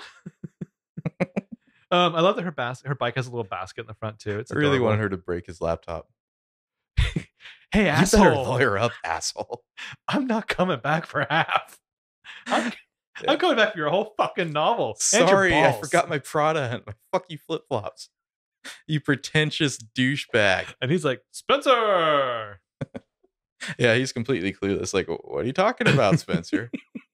um, 1.92 2.16
I 2.16 2.22
love 2.22 2.36
that 2.36 2.44
her 2.44 2.52
bas- 2.52 2.84
her 2.86 2.94
bike 2.96 3.16
has 3.16 3.26
a 3.28 3.32
little 3.32 3.44
basket 3.44 3.82
in 3.82 3.88
the 3.88 3.94
front 3.96 4.20
too. 4.20 4.38
It's 4.40 4.52
I 4.52 4.56
really 4.56 4.80
wanted 4.80 5.00
her 5.00 5.10
to 5.10 5.18
break 5.18 5.48
his 5.48 5.60
laptop. 5.62 6.08
Hey, 7.74 7.86
You 7.86 7.86
better 7.86 7.90
asshole! 7.90 8.44
lawyer 8.44 8.78
up, 8.78 8.92
asshole. 9.06 9.64
I'm 10.08 10.28
not 10.28 10.48
coming 10.50 10.80
back 10.82 11.06
for 11.06 11.26
half. 11.30 11.80
I'm, 12.46 12.74
Yeah. 13.24 13.32
I'm 13.32 13.40
coming 13.40 13.58
back 13.58 13.74
for 13.74 13.80
your 13.80 13.90
whole 13.90 14.14
fucking 14.18 14.52
novel. 14.52 14.96
Sorry, 14.98 15.54
I 15.56 15.72
forgot 15.74 16.10
my 16.10 16.20
Prada 16.20 16.70
and 16.72 16.84
my 16.86 16.94
fuck 17.12 17.26
you 17.30 17.38
flip 17.38 17.64
flops. 17.68 18.10
You 18.88 19.00
pretentious 19.00 19.78
douchebag. 19.78 20.74
And 20.82 20.92
he's 20.92 21.06
like, 21.06 21.22
Spencer. 21.32 22.60
Yeah, 23.78 23.96
he's 23.96 24.12
completely 24.12 24.54
clueless. 24.54 24.94
Like, 24.94 25.08
what 25.08 25.44
are 25.44 25.46
you 25.46 25.54
talking 25.54 25.88
about, 25.88 26.20
Spencer? 26.20 26.72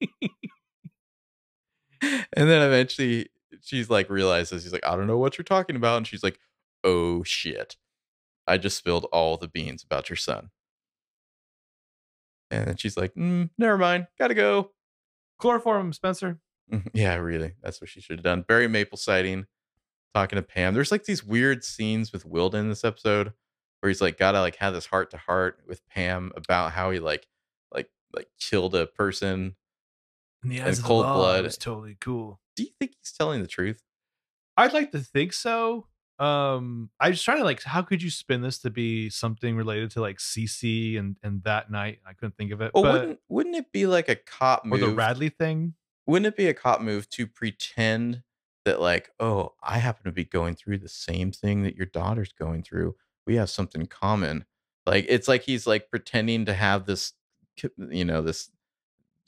and 2.00 2.20
then 2.32 2.62
eventually 2.62 3.28
she's 3.62 3.90
like 3.90 4.08
realizes 4.08 4.62
he's 4.62 4.72
like, 4.72 4.86
I 4.86 4.96
don't 4.96 5.06
know 5.06 5.18
what 5.18 5.36
you're 5.36 5.44
talking 5.44 5.76
about. 5.76 5.98
And 5.98 6.06
she's 6.06 6.22
like, 6.22 6.38
Oh 6.84 7.22
shit. 7.22 7.76
I 8.46 8.56
just 8.56 8.78
spilled 8.78 9.06
all 9.12 9.36
the 9.36 9.48
beans 9.48 9.82
about 9.84 10.08
your 10.08 10.16
son. 10.16 10.50
And 12.50 12.66
then 12.66 12.76
she's 12.76 12.96
like, 12.96 13.14
mm, 13.14 13.50
never 13.58 13.76
mind, 13.76 14.06
gotta 14.18 14.34
go. 14.34 14.70
Chloroform, 15.38 15.92
Spencer. 15.92 16.40
Mhm. 16.72 16.90
Yeah, 16.92 17.14
really. 17.16 17.54
That's 17.62 17.80
what 17.80 17.88
she 17.90 18.00
should 18.00 18.18
have 18.18 18.24
done. 18.24 18.42
Barry 18.42 18.68
Maple 18.68 18.98
sighting, 18.98 19.46
talking 20.14 20.36
to 20.36 20.42
Pam. 20.42 20.74
There's 20.74 20.92
like 20.92 21.04
these 21.04 21.24
weird 21.24 21.64
scenes 21.64 22.12
with 22.12 22.24
Wilden 22.26 22.60
in 22.60 22.68
this 22.68 22.84
episode 22.84 23.32
where 23.80 23.88
he's 23.88 24.00
like 24.00 24.18
gotta 24.18 24.40
like 24.40 24.56
have 24.56 24.74
this 24.74 24.86
heart 24.86 25.10
to 25.12 25.16
heart 25.16 25.60
with 25.66 25.86
Pam 25.88 26.32
about 26.36 26.72
how 26.72 26.90
he 26.90 26.98
like 26.98 27.26
like 27.72 27.90
like 28.14 28.28
killed 28.38 28.74
a 28.74 28.86
person. 28.86 29.56
In 30.42 30.50
the 30.50 30.60
eyes 30.62 30.78
the 30.80 30.86
cold 30.86 31.04
blood. 31.06 31.44
It's 31.44 31.56
totally 31.56 31.96
cool. 32.00 32.40
Do 32.56 32.62
you 32.64 32.70
think 32.78 32.92
he's 33.00 33.12
telling 33.12 33.40
the 33.40 33.48
truth? 33.48 33.82
I'd 34.56 34.72
like 34.72 34.90
to 34.92 34.98
think 35.00 35.32
so. 35.32 35.86
Um, 36.18 36.90
I 36.98 37.10
was 37.10 37.22
trying 37.22 37.38
to 37.38 37.44
like, 37.44 37.62
how 37.62 37.82
could 37.82 38.02
you 38.02 38.10
spin 38.10 38.42
this 38.42 38.58
to 38.60 38.70
be 38.70 39.08
something 39.08 39.56
related 39.56 39.92
to 39.92 40.00
like 40.00 40.18
CC 40.18 40.98
and 40.98 41.16
and 41.22 41.42
that 41.44 41.70
night? 41.70 42.00
I 42.06 42.12
couldn't 42.12 42.36
think 42.36 42.52
of 42.52 42.60
it. 42.60 42.72
Well, 42.74 42.82
but 42.82 42.92
wouldn't 42.92 43.18
wouldn't 43.28 43.56
it 43.56 43.72
be 43.72 43.86
like 43.86 44.08
a 44.08 44.16
cop 44.16 44.64
or 44.64 44.68
move? 44.68 44.80
the 44.80 44.88
Radley 44.88 45.28
thing. 45.28 45.74
wouldn't 46.06 46.26
it 46.26 46.36
be 46.36 46.48
a 46.48 46.54
cop 46.54 46.80
move 46.80 47.08
to 47.10 47.26
pretend 47.26 48.22
that 48.64 48.80
like, 48.80 49.10
oh, 49.20 49.54
I 49.62 49.78
happen 49.78 50.04
to 50.04 50.12
be 50.12 50.24
going 50.24 50.54
through 50.54 50.78
the 50.78 50.88
same 50.88 51.32
thing 51.32 51.62
that 51.62 51.76
your 51.76 51.86
daughter's 51.86 52.32
going 52.32 52.62
through. 52.62 52.96
We 53.26 53.36
have 53.36 53.50
something 53.50 53.86
common. 53.86 54.44
Like 54.86 55.06
it's 55.08 55.28
like 55.28 55.42
he's 55.42 55.66
like 55.66 55.90
pretending 55.90 56.46
to 56.46 56.54
have 56.54 56.86
this, 56.86 57.12
you 57.78 58.04
know, 58.04 58.22
this 58.22 58.50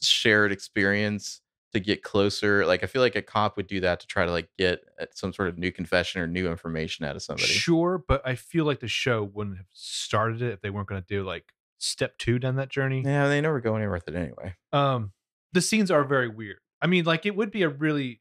shared 0.01 0.53
experience 0.53 1.41
to 1.73 1.81
get 1.81 2.03
closer. 2.03 2.67
Like 2.67 2.83
I 2.83 2.87
feel 2.87 3.03
like 3.03 3.17
a 3.17 3.23
cop 3.23 3.57
would 3.57 3.67
do 3.67 3.81
that 3.81 4.01
to 4.01 4.07
try 4.07 4.25
to 4.25 4.31
like 4.31 4.49
get 4.59 4.81
some 5.13 5.33
sort 5.33 5.49
of 5.49 5.59
new 5.59 5.71
confession 5.73 6.21
or 6.21 6.27
new 6.27 6.51
information 6.51 7.05
out 7.05 7.17
of 7.17 7.23
somebody. 7.23 7.49
Sure, 7.49 8.03
but 8.07 8.27
I 8.27 8.35
feel 8.35 8.65
like 8.65 8.81
the 8.81 8.89
show 8.89 9.23
wouldn't 9.23 9.57
have 9.57 9.69
started 9.73 10.43
it 10.43 10.53
if 10.53 10.61
they 10.61 10.71
weren't 10.71 10.89
going 10.89 11.01
to 11.01 11.07
do 11.07 11.23
like 11.23 11.53
step 11.79 12.19
two 12.19 12.39
down 12.39 12.57
that 12.57 12.69
journey. 12.69 13.03
Yeah, 13.05 13.29
they 13.29 13.41
never 13.41 13.61
go 13.61 13.75
anywhere 13.77 13.95
with 13.95 14.09
it 14.09 14.15
anyway. 14.15 14.55
um 14.73 15.13
the 15.53 15.61
scenes 15.61 15.91
are 15.91 16.05
very 16.05 16.29
weird 16.29 16.59
i 16.81 16.87
mean 16.87 17.05
like 17.05 17.27
it 17.27 17.35
would 17.35 17.51
be 17.51 17.63
a 17.65 17.69
really 17.69 18.21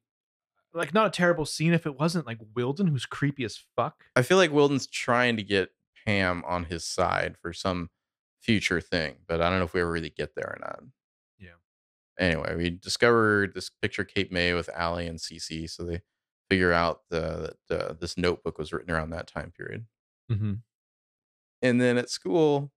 like 0.74 0.96
not 0.96 1.06
a 1.06 1.10
terrible 1.12 1.46
scene 1.46 1.74
if 1.74 1.86
it 1.86 2.00
wasn't 2.00 2.26
like 2.26 2.40
wilden 2.56 2.88
who's 2.88 3.06
creepy 3.06 3.44
as 3.44 3.60
fuck 3.76 4.04
I 4.16 4.24
feel 4.24 4.38
like 4.38 4.52
Wilden's 4.52 4.88
trying 4.88 5.38
to 5.38 5.44
get 5.44 5.70
Pam 6.08 6.44
on 6.48 6.64
his 6.66 6.84
side 6.86 7.36
for 7.40 7.54
some 7.54 7.90
future 8.42 8.82
thing, 8.82 9.18
but 9.28 9.42
I 9.42 9.50
don't 9.50 9.60
know 9.60 9.66
if 9.66 9.74
we 9.74 9.82
ever 9.82 9.92
really 9.92 10.10
get 10.10 10.34
there 10.36 10.48
or 10.48 10.58
not. 10.60 10.80
Yeah. 12.20 12.26
Anyway, 12.26 12.56
we 12.58 12.70
discovered 12.70 13.54
this 13.54 13.70
picture 13.82 14.04
Cape 14.04 14.32
May 14.32 14.54
with 14.54 14.70
Ali 14.78 15.08
and 15.08 15.20
Cece, 15.20 15.70
so 15.70 15.84
they 15.84 16.02
figure 16.50 16.74
out 16.74 17.02
the, 17.10 17.54
that 17.70 17.90
uh, 17.90 17.94
this 17.94 18.18
notebook 18.18 18.58
was 18.58 18.74
written 18.74 18.92
around 18.92 19.12
that 19.12 19.28
time 19.28 19.52
period. 19.56 19.86
mm-hmm. 20.32 20.54
And 21.62 21.82
then 21.82 21.98
at 21.98 22.10
school, 22.10 22.72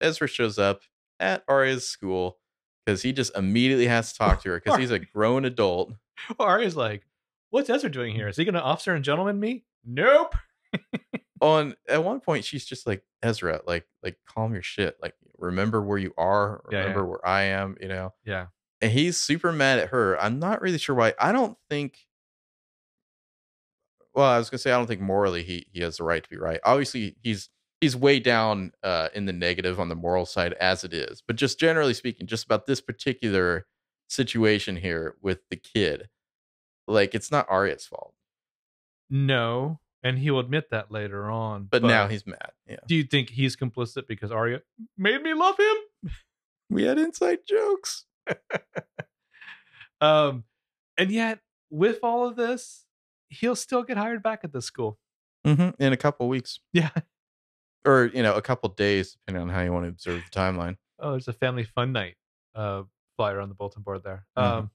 Ezra 0.00 0.28
shows 0.28 0.58
up 0.58 0.82
at 1.20 1.42
Aria's 1.48 1.86
school 1.86 2.38
because 2.86 3.02
he 3.02 3.12
just 3.12 3.36
immediately 3.36 3.86
has 3.88 4.12
to 4.12 4.18
talk 4.24 4.42
to 4.42 4.50
her 4.50 4.60
because 4.60 4.78
he's 4.78 4.90
a 4.90 4.98
grown 5.00 5.44
adult. 5.44 5.92
Aria's 6.38 6.76
like 6.76 7.04
what's 7.50 7.70
ezra 7.70 7.90
doing 7.90 8.14
here 8.14 8.28
is 8.28 8.36
he 8.36 8.44
gonna 8.44 8.58
officer 8.58 8.94
and 8.94 9.02
gentleman 9.04 9.40
me 9.40 9.64
nope 9.84 10.34
on 11.40 11.74
at 11.88 12.04
one 12.04 12.20
point 12.20 12.44
she's 12.44 12.64
just 12.66 12.86
like 12.86 13.02
Ezra, 13.22 13.60
like 13.66 13.86
like 14.02 14.16
calm 14.26 14.52
your 14.52 14.62
shit. 14.62 14.96
Like 15.02 15.14
remember 15.38 15.82
where 15.82 15.98
you 15.98 16.12
are, 16.18 16.62
Yeah, 16.70 16.78
yeah. 16.78 16.82
remember 16.84 17.06
where 17.06 17.26
I 17.26 17.42
am, 17.44 17.76
you 17.80 17.88
know. 17.88 18.12
yeah 18.24 18.46
And 18.80 18.92
he's 18.92 19.16
super 19.16 19.50
mad 19.52 19.78
at 19.80 19.88
her. 19.88 20.20
I'm 20.20 20.38
not 20.38 20.60
really 20.62 20.78
sure 20.78 20.94
why. 20.94 21.14
I 21.18 21.32
don't 21.32 21.56
think 21.68 21.98
well, 24.14 24.30
I 24.30 24.38
was 24.38 24.50
gonna 24.50 24.58
say 24.58 24.72
I 24.72 24.76
don't 24.76 24.86
think 24.86 25.00
morally 25.00 25.42
he 25.42 25.66
he 25.72 25.80
has 25.80 25.98
the 25.98 26.04
right 26.04 26.22
to 26.22 26.28
be 26.30 26.36
right. 26.36 26.60
Obviously 26.64 27.16
he's 27.22 27.50
he's 27.80 27.94
way 27.96 28.18
down 28.20 28.72
uh 28.82 29.08
in 29.14 29.26
the 29.26 29.32
negative 29.32 29.78
on 29.78 29.88
the 29.88 29.94
moral 29.94 30.26
side 30.26 30.54
as 30.54 30.84
it 30.84 30.92
is. 30.92 31.22
But 31.26 31.36
just 31.36 31.58
generally 31.60 31.94
speaking, 31.94 32.26
just 32.26 32.44
about 32.44 32.66
this 32.66 32.80
particular 32.80 33.66
situation 34.08 34.76
here 34.76 35.14
with 35.22 35.40
the 35.50 35.56
kid, 35.56 36.08
like 36.86 37.14
it's 37.14 37.30
not 37.30 37.46
Aria's 37.50 37.86
fault. 37.86 38.14
no 39.10 39.80
and 40.02 40.16
he'll 40.20 40.38
admit 40.38 40.70
that 40.70 40.92
later 40.92 41.28
on 41.28 41.64
But, 41.68 41.82
now 41.82 42.06
he's 42.06 42.24
mad. 42.26 42.52
Yeah. 42.68 42.76
do 42.86 42.94
you 42.94 43.02
think 43.04 43.30
he's 43.30 43.56
complicit 43.56 44.06
because 44.06 44.30
Aria 44.30 44.62
made 44.96 45.20
me 45.22 45.34
love 45.34 45.56
him 45.58 46.12
We 46.70 46.84
had 46.84 46.98
inside 46.98 47.38
jokes. 47.48 48.04
um 50.00 50.44
and 50.96 51.10
yet 51.10 51.40
with 51.70 51.98
all 52.02 52.26
of 52.28 52.36
this 52.36 52.84
he'll 53.28 53.56
still 53.56 53.82
get 53.82 53.96
hired 53.96 54.22
back 54.22 54.40
at 54.44 54.52
the 54.52 54.62
school 54.62 54.98
hmm 55.44 55.70
In 55.78 55.92
a 55.92 55.96
couple 55.96 56.28
weeks. 56.28 56.60
yeah 56.72 56.90
or 57.84 58.10
you 58.14 58.22
know 58.22 58.34
a 58.34 58.42
couple 58.42 58.68
days 58.70 59.12
depending 59.12 59.42
on 59.42 59.48
how 59.54 59.60
you 59.62 59.72
want 59.72 59.84
to 59.84 59.88
observe 59.88 60.24
the 60.24 60.30
timeline 60.30 60.76
oh, 61.00 61.12
there's 61.12 61.28
a 61.28 61.32
family 61.32 61.64
fun 61.64 61.92
night 61.92 62.16
uh 62.54 62.82
flyer 63.16 63.40
on 63.40 63.48
the 63.48 63.54
bulletin 63.54 63.82
board 63.82 64.02
there. 64.04 64.26
Mhm. 64.36 64.42
Um 64.42 64.70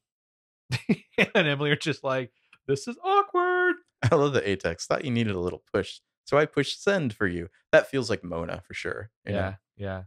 and 1.35 1.47
Emily 1.47 1.69
are 1.71 1.75
just 1.75 2.03
like, 2.03 2.31
this 2.67 2.87
is 2.87 2.97
awkward. 3.03 3.75
i 4.11 4.15
love 4.15 4.33
the 4.33 4.41
atex 4.41 4.83
thought 4.85 5.05
you 5.05 5.11
needed 5.11 5.35
a 5.35 5.39
little 5.39 5.63
push 5.73 5.99
so 6.25 6.37
i 6.37 6.45
pushed 6.45 6.81
send 6.83 7.13
for 7.13 7.27
you 7.27 7.47
that 7.71 7.87
feels 7.87 8.09
like 8.09 8.23
mona 8.23 8.61
for 8.67 8.73
sure 8.73 9.09
Yeah, 9.25 9.33
know? 9.33 9.55
Yeah, 9.77 10.03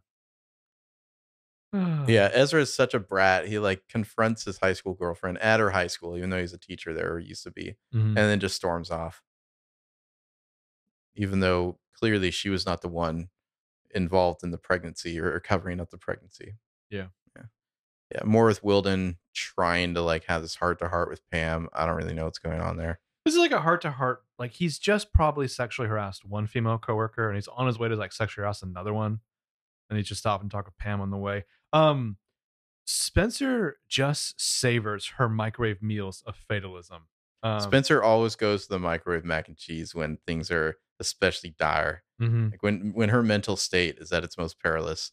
yeah. 2.08 2.30
Ezra 2.32 2.60
is 2.60 2.72
such 2.74 2.94
a 2.94 3.00
brat. 3.00 3.46
He 3.48 3.58
like 3.58 3.88
confronts 3.88 4.44
his 4.44 4.58
high 4.58 4.72
school 4.72 4.94
girlfriend 4.94 5.38
at 5.38 5.60
her 5.60 5.70
high 5.70 5.86
school, 5.86 6.16
even 6.16 6.30
though 6.30 6.40
he's 6.40 6.52
a 6.52 6.58
teacher 6.58 6.92
there 6.94 7.12
or 7.12 7.18
used 7.18 7.42
to 7.44 7.50
be, 7.50 7.76
Mhm. 7.94 8.08
and 8.08 8.16
then 8.16 8.40
just 8.40 8.56
storms 8.56 8.90
off. 8.90 9.22
Even 11.14 11.40
though 11.40 11.78
clearly 11.94 12.30
she 12.30 12.48
was 12.48 12.66
not 12.66 12.82
the 12.82 12.88
one 12.88 13.28
involved 13.94 14.42
in 14.44 14.50
the 14.50 14.58
pregnancy 14.58 15.18
or, 15.18 15.32
or 15.32 15.40
covering 15.40 15.80
up 15.80 15.90
the 15.90 15.96
pregnancy. 15.98 16.54
Yeah. 16.90 17.06
Yeah. 17.34 17.44
Yeah. 18.14 18.20
More 18.24 18.44
with 18.46 18.62
Wilden 18.62 19.16
trying 19.32 19.94
to 19.94 20.02
like 20.02 20.24
have 20.24 20.42
this 20.42 20.56
heart 20.56 20.78
to 20.80 20.88
heart 20.88 21.08
with 21.08 21.22
Pam. 21.30 21.68
I 21.72 21.86
don't 21.86 21.96
really 21.96 22.14
know 22.14 22.24
what's 22.24 22.38
going 22.38 22.60
on 22.60 22.76
there. 22.76 23.00
This 23.24 23.34
is 23.34 23.40
like 23.40 23.50
a 23.52 23.60
heart 23.62 23.80
to 23.82 23.90
heart. 23.90 24.22
Like 24.38 24.52
he's 24.52 24.78
just 24.78 25.12
probably 25.12 25.48
sexually 25.48 25.88
harassed 25.88 26.24
one 26.24 26.46
female 26.46 26.78
coworker, 26.78 27.26
and 27.28 27.36
he's 27.36 27.48
on 27.48 27.66
his 27.66 27.78
way 27.78 27.88
to 27.88 27.96
like 27.96 28.12
sexually 28.12 28.42
harass 28.44 28.62
another 28.62 28.92
one, 28.94 29.20
and 29.88 29.96
he 29.96 30.02
just 30.02 30.20
stop 30.20 30.40
and 30.42 30.50
talk 30.50 30.66
with 30.66 30.76
Pam 30.78 31.00
on 31.00 31.10
the 31.10 31.16
way. 31.16 31.44
Um, 31.72 32.16
Spencer 32.84 33.78
just 33.88 34.40
savors 34.40 35.06
her 35.16 35.28
microwave 35.28 35.82
meals 35.82 36.22
of 36.26 36.36
fatalism. 36.36 37.02
Um, 37.42 37.60
Spencer 37.60 38.02
always 38.02 38.36
goes 38.36 38.64
to 38.64 38.70
the 38.70 38.78
microwave 38.78 39.24
mac 39.24 39.48
and 39.48 39.56
cheese 39.56 39.94
when 39.94 40.18
things 40.26 40.50
are 40.50 40.76
especially 41.00 41.54
dire. 41.58 42.02
mhm. 42.20 42.50
Like 42.52 42.62
when 42.62 42.92
when 42.94 43.08
her 43.10 43.22
mental 43.22 43.56
state 43.56 43.98
is 43.98 44.12
at 44.12 44.24
its 44.24 44.38
most 44.38 44.58
perilous. 44.60 45.12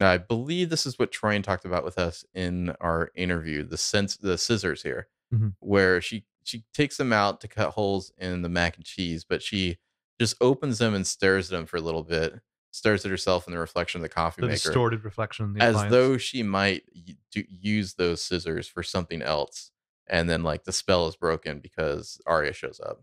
Now, 0.00 0.10
I 0.10 0.18
believe 0.18 0.70
this 0.70 0.86
is 0.86 0.98
what 0.98 1.12
Troian 1.12 1.42
talked 1.42 1.64
about 1.64 1.84
with 1.84 1.98
us 1.98 2.24
in 2.34 2.70
our 2.80 3.10
interview, 3.14 3.62
the 3.64 3.76
sense 3.76 4.16
the 4.16 4.36
scissors 4.38 4.82
here, 4.82 5.08
Mhm. 5.32 5.54
where 5.60 6.00
she 6.00 6.26
she 6.46 6.64
takes 6.74 6.98
them 6.98 7.10
out 7.12 7.40
to 7.40 7.48
cut 7.48 7.70
holes 7.70 8.12
in 8.18 8.42
the 8.42 8.48
mac 8.50 8.76
and 8.76 8.84
cheese, 8.84 9.24
but 9.24 9.42
she 9.42 9.78
just 10.20 10.36
opens 10.42 10.76
them 10.78 10.94
and 10.94 11.06
stares 11.06 11.50
at 11.50 11.56
them 11.56 11.64
for 11.66 11.78
a 11.78 11.80
little 11.80 12.02
bit, 12.04 12.34
stares 12.74 13.04
at 13.04 13.10
herself 13.10 13.46
in 13.46 13.52
the 13.52 13.58
reflection 13.58 14.00
of 14.00 14.02
the 14.02 14.08
coffee 14.08 14.40
the 14.40 14.48
maker, 14.48 14.56
distorted 14.56 15.04
reflection. 15.04 15.52
the 15.52 15.62
as 15.62 15.74
appliance. 15.76 15.90
though 15.92 16.16
she 16.16 16.42
might 16.42 16.82
do, 17.30 17.44
use 17.48 17.94
those 17.94 18.20
scissors 18.22 18.66
for 18.66 18.82
something 18.82 19.22
else, 19.22 19.70
and 20.08 20.28
then 20.28 20.42
like 20.42 20.64
the 20.64 20.72
spell 20.72 21.06
is 21.06 21.14
broken 21.16 21.60
because 21.60 22.20
Aria 22.26 22.52
shows 22.52 22.80
up. 22.80 23.02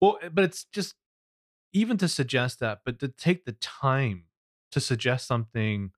Well, 0.00 0.18
eh, 0.22 0.30
but 0.32 0.44
it's 0.44 0.64
just 0.64 0.94
even 1.72 1.98
to 1.98 2.08
suggest 2.08 2.58
that, 2.60 2.80
but 2.84 2.98
to 3.00 3.08
take 3.08 3.44
the 3.44 3.52
time 3.52 4.24
to 4.72 4.80
suggest 4.80 5.26
something 5.26 5.90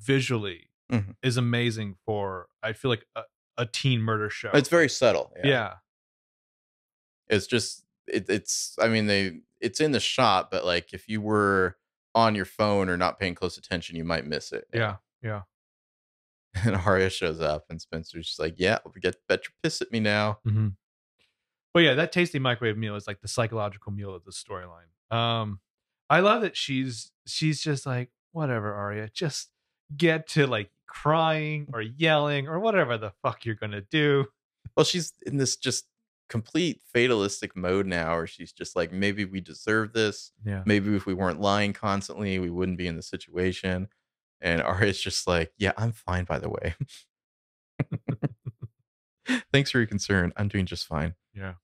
visually 0.00 0.70
Mhm. 0.90 1.14
is 1.22 1.36
amazing 1.36 1.96
for 2.04 2.48
I 2.62 2.72
feel 2.72 2.90
like 2.90 3.04
a, 3.14 3.22
a 3.58 3.66
teen 3.66 4.00
murder 4.00 4.28
show. 4.30 4.50
It's 4.54 4.68
very 4.70 4.88
subtle. 4.88 5.32
yeah. 5.44 5.74
it's 7.28 7.46
just 7.46 7.84
it, 8.06 8.24
it's 8.30 8.74
i 8.80 8.88
mean 8.88 9.06
they 9.06 9.40
it's 9.60 9.80
in 9.82 9.92
the 9.92 10.00
shot 10.00 10.50
but 10.50 10.64
like 10.64 10.94
if 10.94 11.08
you 11.10 11.20
were 11.20 11.76
on 12.18 12.34
your 12.34 12.44
phone 12.44 12.88
or 12.88 12.96
not 12.96 13.18
paying 13.18 13.34
close 13.34 13.56
attention 13.56 13.96
you 13.96 14.04
might 14.04 14.26
miss 14.26 14.52
it 14.52 14.66
Yeah. 14.74 14.96
Yeah. 15.22 15.42
and 16.64 16.76
Aria 16.76 17.10
shows 17.10 17.40
up 17.40 17.66
and 17.70 17.80
Spencer's 17.80 18.26
just 18.26 18.38
like 18.40 18.54
yeah 18.58 18.78
we 18.92 19.00
get 19.00 19.16
bet 19.28 19.42
you're 19.44 19.70
at 19.80 19.92
me 19.92 20.00
now 20.00 20.38
hmm 20.44 20.68
But 21.74 21.80
yeah, 21.80 21.94
that 21.94 22.12
tasty 22.12 22.38
microwave 22.38 22.76
meal 22.76 22.96
is 22.96 23.06
like 23.06 23.20
the 23.20 23.28
psychological 23.28 23.92
meal 23.92 24.14
of 24.14 24.24
the 24.24 24.32
storyline. 24.32 24.90
Um, 25.14 25.60
I 26.10 26.20
love 26.20 26.42
that 26.42 26.56
she's 26.56 27.12
she's 27.26 27.60
just 27.60 27.86
like 27.86 28.10
whatever, 28.32 28.74
Aria, 28.74 29.08
just 29.12 29.50
get 29.96 30.26
to 30.28 30.46
like 30.46 30.70
crying 30.86 31.68
or 31.72 31.82
yelling 31.82 32.48
or 32.48 32.58
whatever 32.58 32.96
the 32.98 33.12
fuck 33.22 33.44
you're 33.44 33.54
gonna 33.54 33.82
do. 33.82 34.26
well 34.76 34.84
she's 34.84 35.12
in 35.26 35.36
this 35.36 35.56
just 35.56 35.84
complete 36.28 36.80
fatalistic 36.92 37.56
mode 37.56 37.86
now 37.86 38.14
where 38.16 38.26
she's 38.26 38.52
just 38.52 38.76
like 38.76 38.92
maybe 38.92 39.24
we 39.24 39.40
deserve 39.40 39.92
this 39.92 40.32
Yeah. 40.44 40.62
maybe 40.66 40.94
if 40.94 41.06
we 41.06 41.14
weren't 41.14 41.40
lying 41.40 41.72
constantly 41.72 42.38
we 42.38 42.50
wouldn't 42.50 42.78
be 42.78 42.86
in 42.86 42.96
the 42.96 43.02
situation 43.02 43.88
and 44.40 44.60
Aria's 44.62 45.00
just 45.00 45.26
like 45.26 45.52
yeah 45.58 45.72
i'm 45.76 45.92
fine 45.92 46.24
by 46.24 46.38
the 46.38 46.48
way 46.50 46.74
thanks 49.52 49.70
for 49.70 49.78
your 49.78 49.86
concern 49.86 50.32
i'm 50.36 50.48
doing 50.48 50.66
just 50.66 50.86
fine 50.86 51.14
Yeah. 51.34 51.54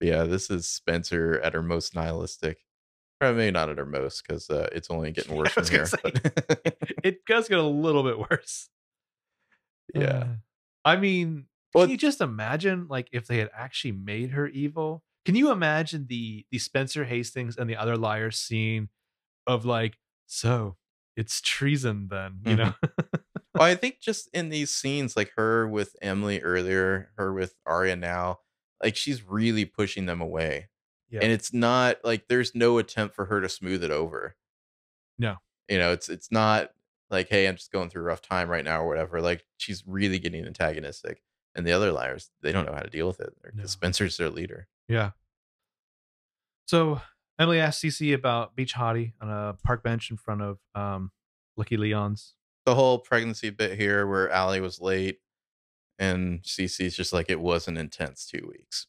But 0.00 0.08
yeah, 0.08 0.22
this 0.24 0.50
is 0.50 0.66
Spencer 0.66 1.40
at 1.44 1.54
her 1.54 1.62
most 1.62 1.94
nihilistic. 1.94 2.58
Or 3.20 3.32
maybe 3.32 3.52
not 3.52 3.68
at 3.68 3.78
her 3.78 3.86
most 3.86 4.24
because 4.26 4.50
uh, 4.50 4.68
it's 4.72 4.90
only 4.90 5.12
getting 5.16 5.36
worse 5.36 5.52
from 5.52 5.64
here. 5.68 5.86
but- 6.02 6.76
It 7.04 7.24
does 7.24 7.48
get 7.48 7.58
a 7.60 7.62
little 7.62 8.02
bit 8.02 8.18
worse. 8.18 8.68
yeah. 9.94 10.06
Uh, 10.08 10.26
I 10.84 10.96
mean, 10.96 11.46
Well, 11.74 11.84
can 11.84 11.90
you 11.90 11.96
just 11.96 12.20
imagine 12.20 12.86
like 12.88 13.08
if 13.12 13.26
they 13.26 13.38
had 13.38 13.50
actually 13.56 13.92
made 13.92 14.30
her 14.30 14.46
evil? 14.48 15.02
Can 15.24 15.34
you 15.34 15.50
imagine 15.50 16.06
the 16.08 16.44
the 16.50 16.58
Spencer 16.58 17.04
Hastings 17.04 17.56
and 17.56 17.68
the 17.68 17.76
other 17.76 17.96
liars 17.96 18.36
scene 18.36 18.88
of 19.46 19.64
like, 19.64 19.98
so 20.26 20.76
it's 21.16 21.40
treason 21.40 22.08
then, 22.10 22.40
you 22.44 22.56
mm-hmm. 22.56 22.64
know? 22.64 22.74
well, 23.54 23.64
I 23.64 23.74
think 23.74 24.00
just 24.00 24.28
in 24.32 24.48
these 24.48 24.74
scenes, 24.74 25.16
like 25.16 25.32
her 25.36 25.68
with 25.68 25.96
Emily 26.02 26.40
earlier, 26.40 27.10
her 27.16 27.32
with 27.32 27.54
Aria 27.66 27.96
now, 27.96 28.40
like 28.82 28.96
she's 28.96 29.26
really 29.26 29.64
pushing 29.64 30.06
them 30.06 30.20
away. 30.20 30.68
Yeah. 31.10 31.20
And 31.22 31.30
it's 31.30 31.52
not 31.52 31.98
like 32.04 32.28
there's 32.28 32.54
no 32.54 32.78
attempt 32.78 33.14
for 33.14 33.26
her 33.26 33.40
to 33.40 33.48
smooth 33.48 33.84
it 33.84 33.90
over. 33.90 34.36
No. 35.18 35.36
You 35.68 35.78
know, 35.78 35.92
it's 35.92 36.08
it's 36.08 36.32
not 36.32 36.70
like, 37.10 37.28
hey, 37.28 37.46
I'm 37.46 37.56
just 37.56 37.70
going 37.70 37.90
through 37.90 38.02
a 38.02 38.06
rough 38.06 38.22
time 38.22 38.48
right 38.48 38.64
now 38.64 38.82
or 38.82 38.88
whatever. 38.88 39.20
Like 39.20 39.44
she's 39.58 39.84
really 39.86 40.18
getting 40.18 40.44
antagonistic. 40.46 41.22
And 41.54 41.66
the 41.66 41.72
other 41.72 41.92
liars, 41.92 42.30
they 42.42 42.50
don't 42.52 42.64
know 42.66 42.72
how 42.74 42.80
to 42.80 42.90
deal 42.90 43.06
with 43.06 43.20
it. 43.20 43.34
No. 43.54 43.66
Spencer's 43.66 44.16
their 44.16 44.30
leader. 44.30 44.68
Yeah. 44.88 45.10
So 46.66 47.00
Emily 47.38 47.60
asked 47.60 47.82
cc 47.82 48.14
about 48.14 48.56
Beach 48.56 48.74
Hottie 48.74 49.12
on 49.20 49.28
a 49.28 49.56
park 49.62 49.82
bench 49.82 50.10
in 50.10 50.16
front 50.16 50.42
of 50.42 50.58
um, 50.74 51.10
Lucky 51.56 51.76
Leon's. 51.76 52.34
the 52.64 52.74
whole 52.74 52.98
pregnancy 52.98 53.50
bit 53.50 53.78
here 53.78 54.06
where 54.06 54.32
Ali 54.32 54.60
was 54.60 54.80
late 54.80 55.20
and 55.98 56.42
cc's 56.42 56.96
just 56.96 57.12
like 57.12 57.28
it 57.28 57.40
was 57.40 57.68
an 57.68 57.76
intense 57.76 58.24
two 58.26 58.46
weeks. 58.50 58.86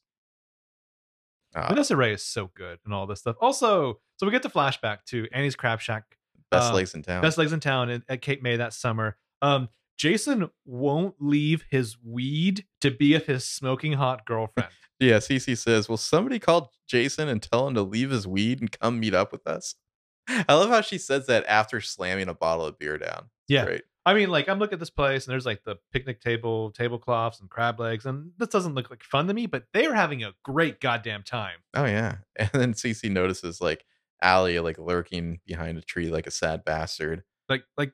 Uh, 1.55 1.68
Vanessa 1.68 1.95
Ray 1.95 2.14
is 2.14 2.24
so 2.24 2.49
good 2.55 2.80
and 2.86 2.93
all 2.93 3.05
this 3.05 3.20
stuff. 3.20 3.36
Also, 3.41 3.99
so 4.18 4.26
we 4.26 4.32
get 4.32 4.43
the 4.43 4.49
flashback 4.49 4.99
to 5.07 5.28
Annie's 5.32 5.55
Crab 5.55 5.82
Shack, 5.82 6.18
best 6.49 6.72
uh, 6.72 6.76
legs 6.76 6.93
in 6.95 7.03
town. 7.03 7.22
best 7.22 7.38
legs 7.38 7.53
in 7.53 7.59
town 7.59 7.89
at, 7.89 8.01
at 8.09 8.22
Cape 8.22 8.41
May 8.41 8.55
that 8.57 8.74
summer. 8.74 9.18
Um, 9.41 9.70
Jason 9.97 10.49
won't 10.65 11.15
leave 11.19 11.65
his 11.69 11.97
weed 12.03 12.65
to 12.81 12.91
be 12.91 13.13
with 13.13 13.27
his 13.27 13.45
smoking 13.45 13.93
hot 13.93 14.25
girlfriend. 14.25 14.69
yeah, 14.99 15.17
CC 15.17 15.57
says, 15.57 15.87
Will 15.87 15.97
somebody 15.97 16.39
call 16.39 16.71
Jason 16.87 17.27
and 17.29 17.41
tell 17.41 17.67
him 17.67 17.75
to 17.75 17.81
leave 17.81 18.09
his 18.09 18.27
weed 18.27 18.59
and 18.59 18.71
come 18.79 18.99
meet 18.99 19.13
up 19.13 19.31
with 19.31 19.47
us? 19.47 19.75
I 20.27 20.53
love 20.53 20.69
how 20.69 20.81
she 20.81 20.97
says 20.97 21.27
that 21.27 21.45
after 21.47 21.81
slamming 21.81 22.29
a 22.29 22.33
bottle 22.33 22.65
of 22.65 22.79
beer 22.79 22.97
down. 22.97 23.29
Yeah. 23.47 23.65
Great. 23.65 23.83
I 24.05 24.13
mean, 24.13 24.29
like 24.29 24.49
I'm 24.49 24.59
looking 24.59 24.73
at 24.73 24.79
this 24.79 24.89
place 24.89 25.25
and 25.25 25.31
there's 25.31 25.45
like 25.45 25.63
the 25.63 25.77
picnic 25.93 26.19
table, 26.19 26.71
tablecloths, 26.71 27.39
and 27.39 27.49
crab 27.49 27.80
legs, 27.80 28.05
and 28.05 28.31
this 28.38 28.49
doesn't 28.49 28.76
look 28.76 28.89
like 28.89 29.03
fun 29.03 29.27
to 29.27 29.34
me, 29.34 29.45
but 29.45 29.63
they 29.73 29.85
are 29.85 29.93
having 29.93 30.23
a 30.23 30.34
great 30.43 30.81
goddamn 30.81 31.23
time. 31.23 31.59
Oh 31.73 31.85
yeah. 31.85 32.18
And 32.38 32.49
then 32.53 32.73
CC 32.73 33.09
notices 33.09 33.61
like 33.61 33.85
Ali 34.22 34.59
like 34.59 34.77
lurking 34.77 35.39
behind 35.45 35.77
a 35.77 35.81
tree 35.81 36.09
like 36.09 36.27
a 36.27 36.31
sad 36.31 36.65
bastard. 36.65 37.23
Like, 37.47 37.63
like 37.77 37.93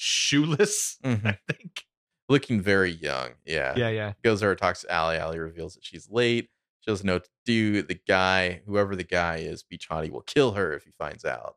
shoeless, 0.00 0.98
Mhm. 1.04 1.26
I 1.48 1.52
think. 1.52 1.84
Looking 2.28 2.60
very 2.60 2.90
young. 2.92 3.30
Yeah. 3.44 3.74
Yeah, 3.76 3.88
yeah. 3.88 4.12
goes 4.22 4.42
over, 4.42 4.54
talks 4.54 4.82
to 4.82 4.96
Ali. 4.96 5.18
Ali 5.18 5.38
reveals 5.38 5.74
that 5.74 5.84
she's 5.84 6.08
late. 6.08 6.48
She 6.80 6.90
doesn't 6.90 7.04
know 7.06 7.14
what 7.14 7.24
to 7.24 7.30
do. 7.44 7.82
The 7.82 8.00
guy, 8.06 8.62
whoever 8.66 8.94
the 8.96 9.04
guy 9.04 9.38
is, 9.38 9.62
Beach 9.64 9.88
Hottie, 9.90 10.10
will 10.10 10.22
kill 10.22 10.52
her 10.52 10.72
if 10.72 10.84
he 10.84 10.92
finds 10.92 11.24
out. 11.24 11.56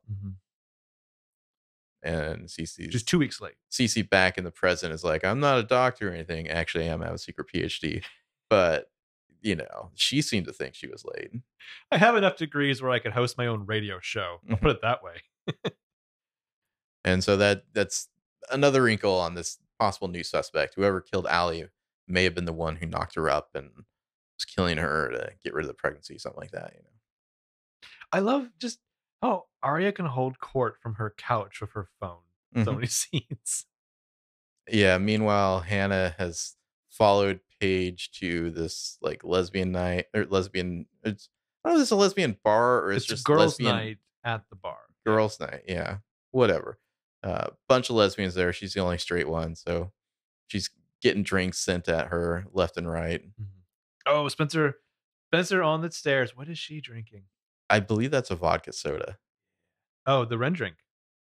And 2.01 2.47
Cece's 2.49 2.91
Just 2.91 3.07
two 3.07 3.17
weeks 3.19 3.39
late. 3.39 3.53
CC 3.71 4.07
back 4.09 4.37
in 4.37 4.43
the 4.43 4.51
present 4.51 4.91
is 4.93 5.03
like, 5.03 5.23
I'm 5.23 5.39
not 5.39 5.59
a 5.59 5.63
doctor 5.63 6.09
or 6.09 6.13
anything. 6.13 6.49
Actually, 6.49 6.89
I 6.89 6.93
am. 6.93 7.01
I 7.01 7.05
have 7.05 7.15
a 7.15 7.19
secret 7.19 7.47
PhD. 7.53 8.03
But 8.49 8.89
you 9.41 9.55
know, 9.55 9.91
she 9.93 10.21
seemed 10.21 10.47
to 10.47 10.53
think 10.53 10.73
she 10.75 10.87
was 10.87 11.05
late. 11.05 11.31
I 11.91 11.97
have 11.97 12.15
enough 12.15 12.35
degrees 12.37 12.81
where 12.81 12.91
I 12.91 12.99
could 12.99 13.11
host 13.13 13.37
my 13.37 13.45
own 13.47 13.65
radio 13.65 13.99
show. 14.01 14.39
I'll 14.49 14.57
put 14.57 14.71
it 14.71 14.81
that 14.81 15.01
way. 15.03 15.21
And 17.05 17.21
so 17.21 17.35
that 17.35 17.63
that's 17.73 18.07
another 18.51 18.83
wrinkle 18.83 19.15
on 19.19 19.35
this 19.35 19.59
possible 19.79 20.07
new 20.07 20.23
suspect. 20.23 20.75
Whoever 20.75 21.01
killed 21.01 21.27
Ali 21.27 21.65
may 22.07 22.23
have 22.23 22.35
been 22.35 22.45
the 22.45 22.53
one 22.53 22.75
who 22.77 22.85
knocked 22.85 23.15
her 23.15 23.29
up 23.29 23.49
and 23.55 23.69
was 24.37 24.45
killing 24.45 24.77
her 24.77 25.09
to 25.09 25.31
get 25.43 25.53
rid 25.53 25.63
of 25.63 25.67
the 25.67 25.73
pregnancy, 25.73 26.17
something 26.17 26.41
like 26.41 26.51
that. 26.51 26.73
You 26.75 26.81
know. 26.83 26.89
I 28.11 28.19
love 28.19 28.49
just 28.59 28.79
how 29.21 29.45
Aria 29.61 29.91
can 29.91 30.05
hold 30.05 30.39
court 30.39 30.75
from 30.81 30.95
her 30.95 31.13
couch 31.17 31.61
with 31.61 31.71
her 31.73 31.87
phone. 31.99 32.19
So 32.55 32.71
Mhm. 32.71 32.75
many 32.75 32.87
scenes. 32.87 33.65
Yeah. 34.69 34.97
Meanwhile, 34.97 35.61
Hanna 35.61 36.15
has 36.17 36.55
followed 36.89 37.39
Paige 37.59 38.11
to 38.19 38.51
this 38.51 38.97
like 39.01 39.23
lesbian 39.23 39.71
night 39.71 40.07
or 40.13 40.25
lesbian. 40.25 40.85
It's 41.03 41.29
I 41.63 41.69
don't 41.69 41.77
know 41.77 41.81
if 41.81 41.83
it's 41.83 41.91
a 41.91 41.95
lesbian 41.95 42.37
bar 42.43 42.83
or 42.83 42.91
it's, 42.91 43.03
It's, 43.05 43.09
just 43.09 43.25
girls' 43.25 43.53
lesbian 43.59 43.75
night 43.75 43.97
at 44.25 44.43
the 44.49 44.55
bar. 44.57 44.79
girls' 45.05 45.39
night. 45.39 45.63
Yeah, 45.67 45.97
whatever. 46.31 46.77
Uh, 47.23 47.47
bunch 47.69 47.89
of 47.89 47.95
lesbians 47.95 48.33
there. 48.35 48.51
She's 48.51 48.73
the 48.73 48.81
only 48.81 48.97
straight 48.97 49.29
one, 49.29 49.55
so 49.55 49.91
she's 50.47 50.69
getting 51.01 51.23
drinks 51.23 51.57
sent 51.59 51.87
at 51.87 52.07
her 52.07 52.45
left 52.51 52.75
and 52.77 52.89
right. 52.91 53.21
Mhm. 53.39 53.45
Oh, 54.05 54.27
Spencer, 54.27 54.75
Spencer 55.29 55.63
on 55.63 55.81
the 55.81 55.91
stairs. 55.91 56.35
What 56.35 56.49
is 56.49 56.59
she 56.59 56.81
drinking? 56.81 57.23
I 57.69 57.79
believe 57.79 58.11
that's 58.11 58.29
a 58.31 58.35
vodka 58.35 58.73
soda. 58.73 59.17
Oh, 60.05 60.25
the 60.25 60.37
Wren 60.37 60.53
drink. 60.53 60.75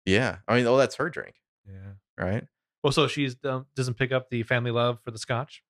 Yeah, 0.07 0.39
I 0.49 0.57
mean, 0.57 0.67
oh, 0.67 0.77
that's 0.77 0.97
her 0.97 1.11
drink. 1.11 1.37
Yeah. 1.67 1.93
right? 2.19 2.47
Well, 2.83 2.93
so 2.93 3.07
she's 3.07 3.37
um, 3.45 3.67
doesn't 3.75 3.95
pick 3.95 4.13
up 4.13 4.29
the 4.31 4.43
family 4.43 4.71
love 4.71 5.01
for 5.03 5.11
the 5.11 5.19
scotch, 5.19 5.63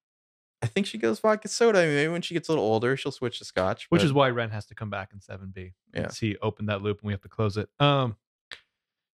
I 0.63 0.67
think 0.67 0.87
she 0.87 0.97
goes 0.99 1.19
vodka 1.21 1.49
soda. 1.49 1.81
I 1.81 1.87
mean, 1.87 1.95
maybe 1.95 2.13
when 2.13 2.23
she 2.23 2.35
gets 2.35 2.49
a 2.49 2.53
little 2.53 2.65
older, 2.65 2.97
she'll 2.97 3.13
switch 3.13 3.39
to 3.39 3.45
scotch. 3.45 3.87
which 3.91 4.01
but- 4.01 4.07
is 4.07 4.13
why 4.13 4.31
Wren 4.31 4.51
has 4.51 4.65
to 4.67 4.75
come 4.75 4.91
back 4.91 5.13
in 5.13 5.21
seven 5.21 5.51
B. 5.55 5.75
Yeah. 5.93 6.11
he 6.19 6.37
opened 6.39 6.69
that 6.69 6.83
loop 6.83 7.01
and 7.01 7.07
we 7.09 7.13
have 7.13 7.21
to 7.23 7.29
close 7.29 7.57
it. 7.57 7.69
Um, 7.81 8.17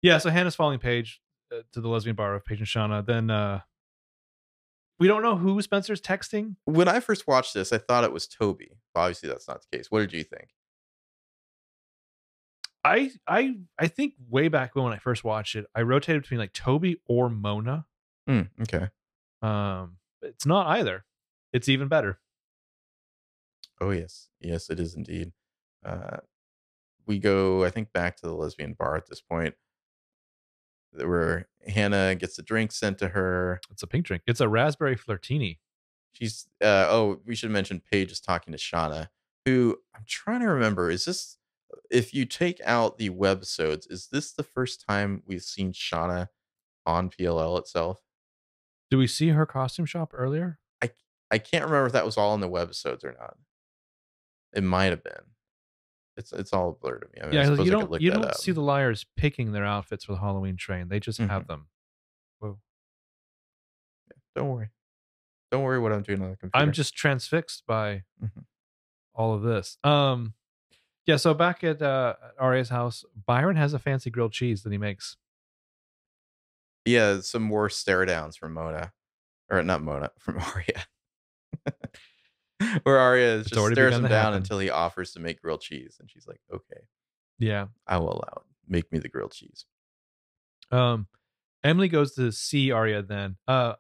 yeah. 0.03 0.19
So 0.19 0.31
Hanna's 0.31 0.55
falling 0.55 0.79
Paige 0.79 1.20
uh, 1.53 1.62
to 1.73 1.81
the 1.81 1.89
lesbian 1.89 2.16
bar 2.16 2.35
of 2.35 2.45
Paige 2.45 2.59
and 2.59 2.66
Shauna. 2.66 3.05
Then 3.05 3.31
uh, 3.31 3.61
we 4.99 5.07
don't 5.07 5.23
know 5.23 5.37
who 5.37 5.61
Spencer's 5.62 6.01
texting. 6.01 6.57
when 6.65 6.89
I 6.89 7.01
first 7.01 7.27
watched 7.27 7.55
this, 7.55 7.73
I 7.73 7.79
thought 7.79 8.05
it 8.05 8.12
was 8.12 8.27
Toby. 8.27 8.79
Obviously, 8.95 9.29
that's 9.29 9.49
not 9.49 9.62
the 9.62 9.77
case. 9.77 9.91
What 9.91 10.01
did 10.01 10.12
you 10.12 10.25
think? 10.25 10.49
I 12.85 13.11
I 13.27 13.57
I 13.79 13.89
think 13.89 14.15
way 14.29 14.49
back 14.49 14.75
when 14.75 14.93
I 14.93 14.99
first 14.99 15.25
watched 15.25 15.57
it, 15.57 15.66
I 15.75 15.83
rotated 15.83 16.23
between 16.23 16.39
like 16.39 16.53
Toby 16.53 17.01
or 17.07 17.29
Mona. 17.29 17.87
Hmm, 18.27 18.43
okay. 18.62 18.89
Um, 19.43 19.97
it's 20.23 20.47
not 20.47 20.66
either. 20.79 21.05
It's 21.53 21.69
even 21.69 21.89
better. 21.89 22.19
Oh 23.81 23.91
yes, 23.91 24.29
yes, 24.41 24.70
it 24.70 24.81
is 24.81 24.95
indeed. 24.95 25.33
Uh, 25.85 26.19
we 27.07 27.19
go, 27.19 27.65
I 27.65 27.70
think, 27.70 27.93
back 27.93 28.16
to 28.16 28.27
the 28.27 28.35
lesbian 28.35 28.75
bar 28.75 28.97
at 28.97 29.07
this 29.09 29.20
point, 29.20 29.55
where 30.93 31.48
Hanna 31.66 32.15
gets 32.15 32.39
a 32.39 32.43
drink 32.43 32.73
sent 32.73 32.98
to 32.98 33.09
her. 33.09 33.60
It's 33.70 33.82
a 33.82 33.86
pink 33.86 34.06
drink. 34.06 34.23
It's 34.27 34.40
a 34.40 34.48
raspberry 34.48 34.97
flirtini. 34.97 35.59
She's 36.12 36.47
uh, 36.62 36.86
oh, 36.89 37.20
we 37.27 37.35
should 37.35 37.51
mention 37.51 37.82
Paige 37.90 38.12
is 38.12 38.20
talking 38.20 38.52
to 38.52 38.59
Shauna, 38.59 39.09
who 39.44 39.78
I'm 39.94 40.05
trying 40.06 40.40
to 40.40 40.48
remember. 40.48 40.90
Is 40.90 41.05
this 41.05 41.36
if 41.90 42.15
you 42.15 42.24
take 42.24 42.60
out 42.65 42.98
the 42.98 43.10
webisodes, 43.10 43.90
is 43.90 44.09
this 44.10 44.32
the 44.32 44.43
first 44.43 44.85
time 44.89 45.23
we've 45.27 45.43
seen 45.43 45.73
Shauna 45.73 46.28
on 46.86 47.10
PLL 47.10 47.59
itself? 47.59 47.98
Do 48.90 48.98
we 48.98 49.06
see 49.06 49.28
her 49.28 49.44
costume 49.44 49.85
shop 49.85 50.12
earlier? 50.15 50.59
I 51.31 51.39
can't 51.39 51.65
remember 51.65 51.86
if 51.86 51.93
that 51.93 52.06
was 52.06 52.16
all 52.16 52.35
in 52.35 52.40
the 52.40 52.48
webisodes 52.48 53.05
or 53.05 53.15
not. 53.19 53.36
It 54.55 54.62
might 54.62 54.86
have 54.86 55.05
been. 55.05 55.35
It's 56.19 56.32
it's 56.32 56.53
all 56.53 56.78
blurred 56.82 57.03
to 57.03 57.07
me. 57.15 57.23
I 57.23 57.27
mean, 57.27 57.35
yeah, 57.35 57.45
suppose 57.45 57.65
you 57.65 57.70
don't 57.70 57.90
look 57.90 58.01
you 58.03 58.11
don't 58.11 58.24
up. 58.27 58.35
see 58.35 58.51
the 58.53 58.61
liars 58.61 59.07
picking 59.16 59.53
their 59.53 59.65
outfits 59.65 60.05
for 60.05 60.12
the 60.12 60.19
Halloween 60.19 60.57
train. 60.57 60.89
They 60.89 60.99
just 61.01 61.20
Mhm. 61.20 61.28
have 61.31 61.47
them. 61.47 61.69
Whoa. 62.40 62.59
Don't 64.35 64.49
worry. 64.49 64.70
Don't 65.53 65.62
worry 65.62 65.78
what 65.78 65.93
I'm 65.93 66.03
doing 66.03 66.20
on 66.20 66.31
the 66.31 66.36
computer. 66.36 66.62
I'm 66.62 66.73
just 66.73 66.95
transfixed 66.95 67.65
by 67.66 68.03
Mhm. 68.23 68.45
all 69.15 69.32
of 69.32 69.43
this. 69.43 69.78
Um 69.85 70.35
yeah, 71.07 71.16
so 71.16 71.32
back 71.35 71.62
at 71.65 71.81
uh 71.81 72.16
Aria's 72.39 72.69
house, 72.70 73.05
Byron 73.15 73.57
has 73.57 73.73
a 73.73 73.78
fancy 73.78 74.11
grilled 74.11 74.32
cheese 74.32 74.62
that 74.65 74.73
he 74.73 74.78
makes. 74.78 75.16
yeah, 76.85 77.20
some 77.20 77.43
more 77.43 77.69
stare 77.69 78.05
downs 78.07 78.36
from 78.36 78.55
Mona. 78.55 78.93
Or 79.51 79.62
not 79.62 79.82
Mona, 79.82 80.11
from 80.19 80.39
Aria. 80.55 80.86
Where 82.83 82.99
Aria 82.99 83.39
It's 83.39 83.51
just 83.51 83.59
already 83.61 83.75
stares 83.75 83.91
begun 83.91 84.05
him 84.05 84.09
to 84.09 84.15
down 84.15 84.25
happen. 84.25 84.37
until 84.39 84.59
he 84.59 84.71
offers 84.71 85.13
to 85.13 85.21
make 85.21 85.41
grilled 85.43 85.61
cheese. 85.61 85.97
And 86.01 86.11
she's 86.11 86.27
like, 86.27 86.41
okay, 86.53 86.81
Yeah. 87.39 87.67
I 87.87 87.99
will 87.99 88.11
allow 88.13 88.33
it. 88.39 88.43
Make 88.67 88.91
me 88.93 88.99
the 88.99 89.09
grilled 89.09 89.33
cheese. 89.33 89.65
Um, 90.71 91.07
Emily 91.65 91.89
goes 91.89 92.15
to 92.15 92.31
see 92.33 92.71
Aria 92.71 93.03
then. 93.03 93.37
Uh, 93.47 93.75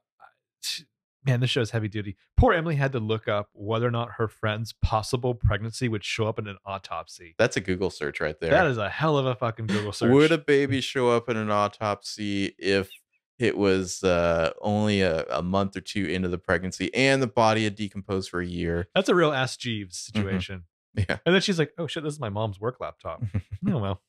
man, 1.26 1.40
this 1.40 1.50
show's 1.50 1.70
heavy 1.70 1.88
duty. 1.88 2.16
Poor 2.36 2.52
Emily 2.54 2.76
had 2.76 2.92
to 2.92 3.00
look 3.00 3.28
up 3.28 3.50
whether 3.52 3.86
or 3.86 3.90
not 3.90 4.12
her 4.16 4.28
friend's 4.28 4.72
possible 4.82 5.34
pregnancy 5.34 5.88
would 5.88 6.04
show 6.04 6.26
up 6.26 6.38
in 6.38 6.46
an 6.46 6.56
autopsy. 6.64 7.34
That's 7.38 7.56
a 7.56 7.60
Google 7.60 7.90
search 7.90 8.20
right 8.20 8.38
there. 8.40 8.50
That 8.50 8.66
is 8.66 8.78
a 8.78 8.88
hell 8.88 9.18
of 9.18 9.26
a 9.26 9.34
fucking 9.34 9.66
Google 9.66 9.92
search. 9.92 10.10
Would 10.12 10.32
a 10.32 10.38
baby 10.38 10.80
show 10.80 11.10
up 11.10 11.28
in 11.28 11.36
an 11.36 11.50
autopsy 11.50 12.54
if 12.58 12.90
it 13.38 13.56
was 13.56 14.02
uh, 14.02 14.52
only 14.60 15.00
a, 15.02 15.24
a 15.26 15.42
month 15.42 15.76
or 15.76 15.80
two 15.80 16.04
into 16.06 16.28
the 16.28 16.38
pregnancy 16.38 16.92
and 16.94 17.22
the 17.22 17.26
body 17.28 17.64
had 17.64 17.74
decomposed 17.76 18.30
for 18.30 18.40
a 18.40 18.46
year? 18.46 18.88
That's 18.94 19.08
a 19.08 19.14
real 19.14 19.32
Ask 19.32 19.60
Jeeves 19.60 19.98
situation. 19.98 20.64
Yeah. 20.94 21.18
And 21.24 21.34
then 21.34 21.42
she's 21.42 21.58
like, 21.58 21.72
"Oh 21.78 21.86
shit, 21.86 22.02
this 22.02 22.14
is 22.14 22.18
my 22.20 22.30
mom's 22.30 22.58
work 22.58 22.80
laptop." 22.80 23.22
oh 23.68 23.78
well. 23.78 24.02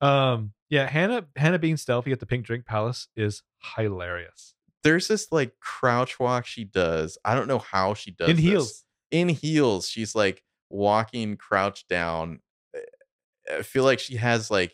Um. 0.00 0.52
Yeah. 0.68 0.88
Hanna. 0.88 1.26
Hanna 1.36 1.58
being 1.58 1.76
stealthy 1.76 2.12
at 2.12 2.20
the 2.20 2.26
Pink 2.26 2.44
Drink 2.46 2.64
Palace 2.66 3.08
is 3.16 3.42
hilarious. 3.76 4.54
There's 4.82 5.08
this 5.08 5.30
like 5.30 5.52
crouch 5.60 6.18
walk 6.18 6.46
she 6.46 6.64
does. 6.64 7.18
I 7.24 7.34
don't 7.34 7.48
know 7.48 7.58
how 7.58 7.94
she 7.94 8.10
does 8.12 8.30
In 8.30 8.36
this. 8.36 8.44
heels. 8.44 8.84
In 9.10 9.28
heels, 9.28 9.88
she's 9.88 10.14
like 10.14 10.42
walking 10.70 11.36
crouched 11.36 11.88
down. 11.88 12.40
I 13.52 13.62
feel 13.62 13.84
like 13.84 13.98
she 13.98 14.16
has 14.16 14.50
like 14.50 14.72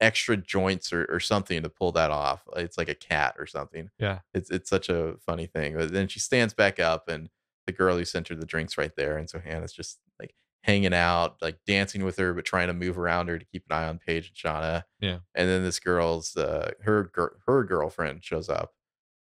extra 0.00 0.36
joints 0.36 0.92
or, 0.92 1.06
or 1.06 1.20
something 1.20 1.62
to 1.62 1.68
pull 1.68 1.92
that 1.92 2.10
off. 2.10 2.42
It's 2.56 2.78
like 2.78 2.88
a 2.88 2.94
cat 2.94 3.34
or 3.38 3.46
something. 3.46 3.90
Yeah. 3.98 4.20
It's 4.34 4.50
it's 4.50 4.70
such 4.70 4.88
a 4.88 5.16
funny 5.24 5.46
thing. 5.46 5.76
But 5.76 5.92
then 5.92 6.08
she 6.08 6.20
stands 6.20 6.54
back 6.54 6.78
up 6.78 7.08
and 7.08 7.30
the 7.66 7.72
girl 7.72 7.96
who 7.96 8.04
sent 8.04 8.28
her 8.28 8.34
the 8.34 8.46
drinks 8.46 8.78
right 8.78 8.94
there. 8.96 9.18
And 9.18 9.28
so 9.28 9.38
Hanna's 9.38 9.72
just 9.72 9.98
like 10.18 10.34
hanging 10.62 10.94
out, 10.94 11.36
like 11.42 11.58
dancing 11.66 12.04
with 12.04 12.16
her, 12.18 12.32
but 12.32 12.44
trying 12.44 12.68
to 12.68 12.74
move 12.74 12.98
around 12.98 13.28
her 13.28 13.38
to 13.38 13.44
keep 13.44 13.64
an 13.68 13.76
eye 13.76 13.88
on 13.88 13.98
Paige 13.98 14.28
and 14.28 14.36
Shauna. 14.36 14.84
Yeah. 15.00 15.18
And 15.34 15.48
then 15.48 15.62
this 15.62 15.80
girl's 15.80 16.36
uh 16.36 16.72
her 16.82 17.10
her 17.46 17.64
girlfriend 17.64 18.24
shows 18.24 18.48
up 18.48 18.74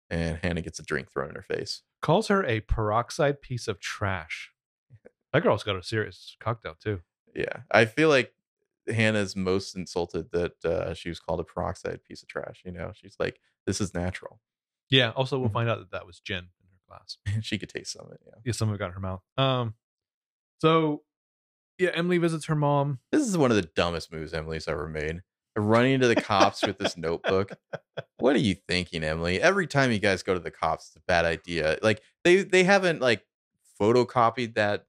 and 0.09 0.39
Hanna 0.41 0.61
gets 0.61 0.79
a 0.79 0.83
drink 0.83 1.11
thrown 1.11 1.29
in 1.29 1.35
her 1.35 1.41
face. 1.41 1.81
Calls 2.01 2.27
her 2.29 2.45
a 2.45 2.61
peroxide 2.61 3.41
piece 3.41 3.67
of 3.67 3.79
trash. 3.79 4.51
That 5.33 5.43
girl's 5.43 5.63
got 5.63 5.77
a 5.77 5.83
serious 5.83 6.35
cocktail 6.39 6.75
too. 6.81 7.01
Yeah. 7.35 7.61
I 7.71 7.85
feel 7.85 8.09
like 8.09 8.33
Hanna's 8.87 9.35
most 9.35 9.75
insulted 9.75 10.31
that 10.31 10.63
uh, 10.65 10.93
she 10.93 11.09
was 11.09 11.19
called 11.19 11.39
a 11.39 11.43
peroxide 11.43 12.03
piece 12.03 12.21
of 12.21 12.27
trash. 12.27 12.61
You 12.65 12.71
know, 12.71 12.91
she's 12.95 13.15
like, 13.19 13.39
this 13.67 13.79
is 13.81 13.93
natural. 13.93 14.39
Yeah. 14.89 15.11
Also, 15.11 15.39
we'll 15.39 15.49
Mhm. 15.49 15.53
find 15.53 15.69
out 15.69 15.79
that 15.79 15.91
that 15.91 16.05
was 16.05 16.19
gin 16.19 16.37
in 16.37 16.43
her 16.71 16.79
glass. 16.87 17.17
she 17.43 17.57
could 17.57 17.69
taste 17.69 17.93
some 17.93 18.05
of 18.07 18.11
it. 18.13 18.21
Yeah. 18.25 18.33
Yeah, 18.45 18.51
some 18.53 18.69
of 18.69 18.75
it 18.75 18.79
got 18.79 18.87
in 18.87 18.93
her 18.93 18.99
mouth. 18.99 19.21
Um. 19.37 19.75
So, 20.59 21.03
yeah, 21.79 21.89
Emily 21.93 22.17
visits 22.17 22.45
her 22.45 22.55
mom. 22.55 22.99
This 23.11 23.27
is 23.27 23.37
one 23.37 23.49
of 23.51 23.55
the 23.57 23.69
dumbest 23.75 24.11
moves 24.11 24.33
Emily's 24.33 24.67
ever 24.67 24.87
made. 24.87 25.21
Running 25.57 25.93
into 25.93 26.07
the 26.07 26.15
cops 26.15 26.61
with 26.65 26.77
this 26.77 26.95
notebook. 26.95 27.51
What 28.19 28.35
are 28.35 28.39
you 28.39 28.55
thinking, 28.67 29.03
Emily? 29.03 29.41
Every 29.41 29.67
time 29.67 29.91
you 29.91 29.99
guys 29.99 30.23
go 30.23 30.33
to 30.33 30.39
the 30.39 30.51
cops, 30.51 30.87
it's 30.87 30.95
a 30.95 31.01
bad 31.07 31.25
idea. 31.25 31.77
Like 31.81 32.01
they 32.23 32.43
they 32.43 32.63
haven't 32.63 33.01
like 33.01 33.25
photocopied 33.79 34.55
that 34.55 34.85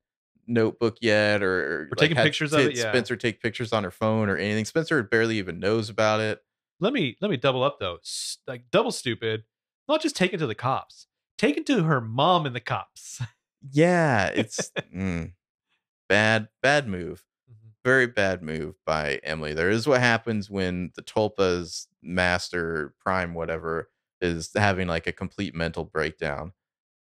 notebook 0.47 0.99
yet, 1.01 1.43
or, 1.43 1.83
or 1.83 1.89
like, 1.91 1.99
taking 1.99 2.17
pictures 2.17 2.53
of 2.53 2.61
it, 2.61 2.77
yeah. 2.77 2.91
Spencer 2.91 3.17
take 3.17 3.41
pictures 3.41 3.73
on 3.73 3.85
her 3.85 3.91
phone 3.91 4.29
or 4.29 4.37
anything. 4.37 4.65
Spencer 4.65 5.03
barely 5.03 5.39
even 5.39 5.61
knows 5.61 5.89
about 5.89 6.21
it. 6.21 6.43
Let 6.81 6.93
me 6.93 7.17
let 7.21 7.31
me 7.31 7.37
double 7.37 7.63
up 7.63 7.79
though. 7.79 7.99
Like 8.47 8.65
double 8.71 8.93
stupid. 8.93 9.45
Not 9.89 10.03
just 10.03 10.17
taken 10.17 10.39
to 10.39 10.47
the 10.47 10.55
cops. 10.55 11.07
Taken 11.39 11.65
to 11.65 11.85
her 11.85 12.01
mom 12.01 12.47
and 12.47 12.55
the 12.55 12.61
cops. 12.61 13.21
Yeah, 13.71 14.27
it's 14.29 14.73
mm, 14.95 15.33
bad 16.09 16.49
bad 16.63 16.89
move. 16.89 17.25
very 17.85 18.07
bad 18.07 18.43
move 18.43 18.75
by 18.85 19.21
Emily. 19.23 19.55
There 19.55 19.71
is 19.71 19.87
what 19.87 20.01
happens 20.01 20.51
when 20.51 20.91
the 20.97 21.03
Tulpa's 21.03 21.89
master 22.03 22.95
prime 23.01 23.35
whatever 23.35 23.89
is 24.21 24.51
having 24.55 24.89
like 24.89 25.07
a 25.07 25.13
complete 25.13 25.55
mental 25.55 25.85
breakdown. 25.85 26.53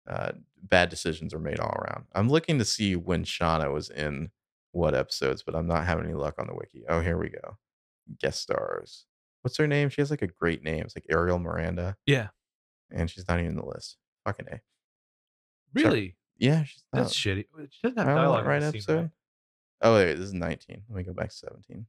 Uh, 0.09 0.31
bad 0.61 0.89
decisions 0.89 1.33
are 1.33 1.39
made 1.39 1.59
all 1.59 1.73
around. 1.75 2.05
I'm 2.13 2.29
looking 2.29 2.57
to 2.59 2.65
see 2.65 2.95
when 2.95 3.23
Shauna 3.23 3.71
was 3.73 3.89
in 3.89 4.31
what 4.71 4.95
episodes, 4.95 5.43
but 5.43 5.55
I'm 5.55 5.67
not 5.67 5.85
having 5.85 6.05
any 6.05 6.13
luck 6.13 6.35
on 6.39 6.47
the 6.47 6.53
wiki. 6.55 6.83
Oh, 6.87 7.01
here 7.01 7.17
we 7.17 7.29
go. 7.29 7.57
Guest 8.19 8.41
stars. 8.41 9.05
What's 9.41 9.57
her 9.57 9.67
name? 9.67 9.89
She 9.89 10.01
has 10.01 10.11
like 10.11 10.21
a 10.21 10.27
great 10.27 10.63
name. 10.63 10.83
It's 10.85 10.95
like 10.95 11.05
Aeriel 11.09 11.39
Miranda, 11.39 11.97
Yeah. 12.05 12.27
and 12.91 13.09
she's 13.09 13.27
not 13.27 13.39
even 13.39 13.51
in 13.51 13.57
the 13.57 13.65
list. 13.65 13.97
Fucking 14.25 14.45
a. 14.51 14.61
Really? 15.73 16.15
Yeah, 16.37 16.63
she's 16.63 16.83
not. 16.93 17.03
That's 17.03 17.13
shitty. 17.13 17.45
She 17.69 17.79
doesn't 17.83 17.97
have 17.97 18.07
I 18.07 18.11
don't 18.11 18.15
know, 18.15 18.21
dialogue. 18.31 18.45
right 18.45 18.63
episode. 18.63 19.11
Oh 19.81 19.95
wait, 19.95 20.13
this 20.15 20.25
is 20.25 20.33
19. 20.33 20.83
Let 20.89 20.95
me 20.97 21.03
go 21.03 21.13
back 21.13 21.29
to 21.29 21.35
17. 21.35 21.85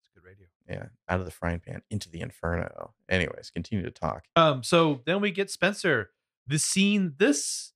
It's 0.00 0.08
good 0.14 0.24
radio. 0.24 0.46
Yeah, 0.68 0.86
out 1.08 1.18
of 1.20 1.26
the 1.26 1.32
frying 1.32 1.58
pan 1.60 1.82
into 1.90 2.08
the 2.08 2.20
inferno. 2.20 2.94
Anyways, 3.08 3.50
continue 3.50 3.84
to 3.84 3.90
talk. 3.90 4.24
Um, 4.36 4.62
so 4.62 5.00
then 5.06 5.20
we 5.20 5.30
get 5.32 5.50
Spencer. 5.50 6.10
The 6.46 6.58
scene, 6.58 7.14
this, 7.18 7.71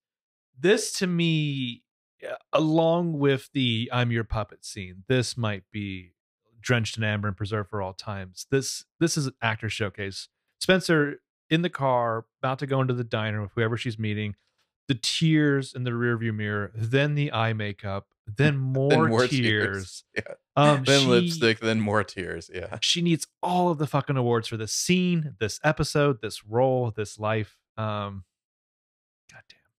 this 0.58 0.92
to 0.98 1.06
me, 1.06 1.82
uh, 2.28 2.34
along 2.52 3.18
with 3.18 3.50
the 3.52 3.88
"I'm 3.92 4.10
your 4.10 4.24
puppet" 4.24 4.64
scene, 4.64 5.04
this 5.08 5.36
might 5.36 5.64
be 5.72 6.12
drenched 6.60 6.96
in 6.96 7.04
amber 7.04 7.28
and 7.28 7.36
preserved 7.36 7.70
for 7.70 7.80
all 7.80 7.92
times. 7.92 8.46
This, 8.50 8.84
this 8.98 9.16
is 9.16 9.26
an 9.26 9.34
actor 9.40 9.68
showcase. 9.68 10.28
Spencer 10.60 11.20
in 11.48 11.62
the 11.62 11.70
car, 11.70 12.26
about 12.42 12.58
to 12.58 12.66
go 12.66 12.80
into 12.80 12.94
the 12.94 13.04
diner 13.04 13.40
with 13.42 13.52
whoever 13.54 13.76
she's 13.76 13.98
meeting. 13.98 14.34
The 14.88 14.94
tears 14.96 15.74
in 15.74 15.84
the 15.84 15.90
rearview 15.92 16.34
mirror, 16.34 16.72
then 16.74 17.14
the 17.14 17.32
eye 17.32 17.52
makeup, 17.52 18.06
then 18.26 18.56
more, 18.56 18.88
Then 18.90 19.08
more 19.08 19.26
tears. 19.28 20.04
Yeah. 20.16 20.22
Um, 20.56 20.84
then 20.84 21.00
she- 21.02 21.06
lipstick, 21.06 21.60
then 21.60 21.80
more 21.80 22.02
tears. 22.02 22.50
Yeah. 22.52 22.78
she 22.80 23.02
needs 23.02 23.26
all 23.42 23.68
of 23.70 23.78
the 23.78 23.86
fucking 23.86 24.16
awards 24.16 24.48
for 24.48 24.56
this 24.56 24.72
scene, 24.72 25.34
this 25.38 25.60
episode, 25.62 26.20
this 26.22 26.44
role, 26.44 26.90
this 26.96 27.18
life. 27.18 27.56
Um. 27.76 28.24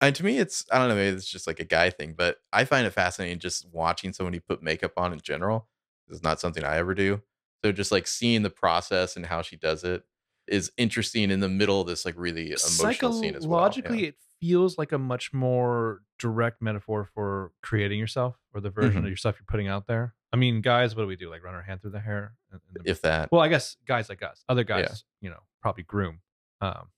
And 0.00 0.14
to 0.14 0.24
me, 0.24 0.38
it's 0.38 0.64
I 0.70 0.78
don't 0.78 0.88
know, 0.88 0.94
maybe 0.94 1.16
it's 1.16 1.26
just 1.28 1.46
like 1.46 1.60
a 1.60 1.64
guy 1.64 1.90
thing, 1.90 2.14
but 2.16 2.36
I 2.52 2.64
find 2.64 2.86
it 2.86 2.92
fascinating 2.92 3.38
just 3.40 3.66
watching 3.72 4.12
somebody 4.12 4.38
put 4.40 4.62
makeup 4.62 4.92
on 4.96 5.12
in 5.12 5.20
general. 5.20 5.68
It's 6.08 6.22
not 6.22 6.40
something 6.40 6.64
I 6.64 6.76
ever 6.76 6.94
do. 6.94 7.22
So 7.64 7.72
just 7.72 7.90
like 7.92 8.06
seeing 8.06 8.42
the 8.42 8.50
process 8.50 9.16
and 9.16 9.26
how 9.26 9.42
she 9.42 9.56
does 9.56 9.84
it. 9.84 10.04
is 10.46 10.72
interesting 10.78 11.30
in 11.30 11.40
the 11.40 11.48
middle 11.48 11.78
of 11.82 11.86
this 11.86 12.06
like 12.06 12.14
really 12.16 12.54
emotional 12.80 13.12
scene 13.12 13.34
as 13.34 13.46
well. 13.46 13.58
Psychologically, 13.70 14.00
Yeah. 14.04 14.08
it 14.08 14.14
feels 14.40 14.78
like 14.78 14.92
a 14.92 14.98
much 14.98 15.34
more 15.34 16.00
direct 16.18 16.62
metaphor 16.62 17.04
for 17.04 17.52
creating 17.62 17.98
yourself 17.98 18.36
or 18.54 18.62
the 18.62 18.70
version 18.70 19.02
Mhm. 19.02 19.04
of 19.04 19.10
yourself 19.10 19.36
you're 19.38 19.44
putting 19.46 19.68
out 19.68 19.86
there. 19.88 20.14
I 20.32 20.36
mean, 20.38 20.62
guys, 20.62 20.96
what 20.96 21.02
do 21.02 21.06
we 21.06 21.16
do? 21.16 21.28
Like 21.28 21.44
run 21.44 21.54
our 21.54 21.60
hand 21.60 21.82
through 21.82 21.90
the 21.90 22.00
hair? 22.00 22.32
And- 22.50 22.62
and 22.74 22.82
the- 22.86 22.90
if 22.90 23.02
that 23.02 23.30
well, 23.30 23.42
I 23.42 23.48
guess 23.48 23.76
guys 23.86 24.08
like 24.08 24.22
us. 24.22 24.42
Other 24.48 24.64
guys, 24.64 25.04
Yeah. 25.20 25.26
you 25.28 25.30
know, 25.34 25.42
probably 25.60 25.82
groom. 25.82 26.22
Um, 26.62 26.88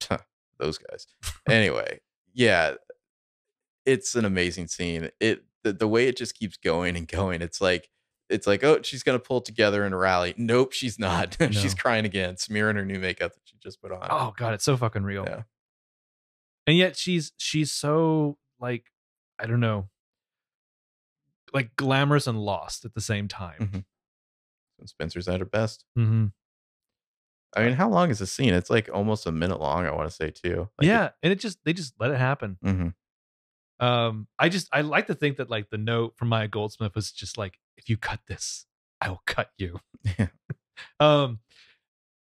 those 0.58 0.78
guys. 0.78 1.06
Anyway, 1.50 2.00
yeah, 2.32 2.74
it's 3.86 4.14
an 4.14 4.24
amazing 4.24 4.68
scene. 4.68 5.10
It 5.20 5.44
the, 5.64 5.72
the 5.72 5.88
way 5.88 6.06
it 6.08 6.16
just 6.16 6.34
keeps 6.34 6.56
going 6.56 6.96
and 6.96 7.06
going. 7.06 7.42
It's 7.42 7.60
like 7.60 7.88
it's 8.28 8.46
like 8.46 8.62
oh 8.64 8.80
she's 8.82 9.02
gonna 9.02 9.18
pull 9.18 9.40
together 9.40 9.84
and 9.84 9.98
rally. 9.98 10.34
Nope, 10.36 10.72
she's 10.72 10.98
not. 10.98 11.36
she's 11.50 11.74
crying 11.74 12.04
again, 12.04 12.36
smearing 12.36 12.76
her 12.76 12.84
new 12.84 12.98
makeup 12.98 13.32
that 13.34 13.40
she 13.44 13.56
just 13.62 13.80
put 13.82 13.92
on. 13.92 14.06
oh 14.10 14.32
god, 14.36 14.54
it's 14.54 14.64
so 14.64 14.76
fucking 14.76 15.02
real. 15.02 15.24
Yeah. 15.26 15.42
And 16.66 16.76
yet 16.76 16.96
she's 16.96 17.32
she's 17.36 17.72
so 17.72 18.38
like 18.60 18.86
I 19.38 19.46
don't 19.46 19.60
know, 19.60 19.88
like 21.52 21.74
glamorous 21.76 22.26
and 22.26 22.38
lost 22.38 22.84
at 22.84 22.94
the 22.94 23.00
same 23.00 23.26
time. 23.28 23.58
Mhm. 23.60 23.84
And 24.78 24.88
Spencer's 24.88 25.28
at 25.28 25.40
her 25.40 25.46
best. 25.46 25.84
Mm-hmm. 25.98 26.26
I 27.56 27.64
mean, 27.64 27.72
how 27.74 27.88
long 27.88 28.10
is 28.10 28.20
the 28.20 28.26
scene? 28.26 28.54
It's 28.54 28.70
like 28.70 28.88
almost 28.92 29.26
a 29.26 29.32
minute 29.32 29.60
long. 29.60 29.86
I 29.86 29.90
want 29.92 30.08
to 30.08 30.14
say 30.14 30.30
too. 30.30 30.68
Like, 30.78 30.86
yeah, 30.86 31.10
and 31.22 31.32
it 31.32 31.40
just 31.40 31.58
they 31.64 31.72
just 31.72 31.94
let 31.98 32.10
it 32.10 32.18
happen. 32.18 32.58
It, 32.62 32.66
mhm. 32.66 32.94
Um, 33.84 34.28
I 34.38 34.48
just 34.50 34.68
I 34.72 34.82
like 34.82 35.06
to 35.06 35.14
think 35.14 35.38
that 35.38 35.48
like 35.50 35.70
the 35.70 35.78
note 35.78 36.14
from 36.16 36.28
Maya 36.28 36.48
Goldsmith 36.48 36.94
was 36.94 37.10
just 37.12 37.38
like, 37.38 37.58
if 37.76 37.88
you 37.88 37.96
cut 37.96 38.20
this, 38.28 38.66
I 39.00 39.08
will 39.08 39.22
cut 39.26 39.50
you. 39.58 39.80
Yeah. 40.18 40.28
um, 41.00 41.40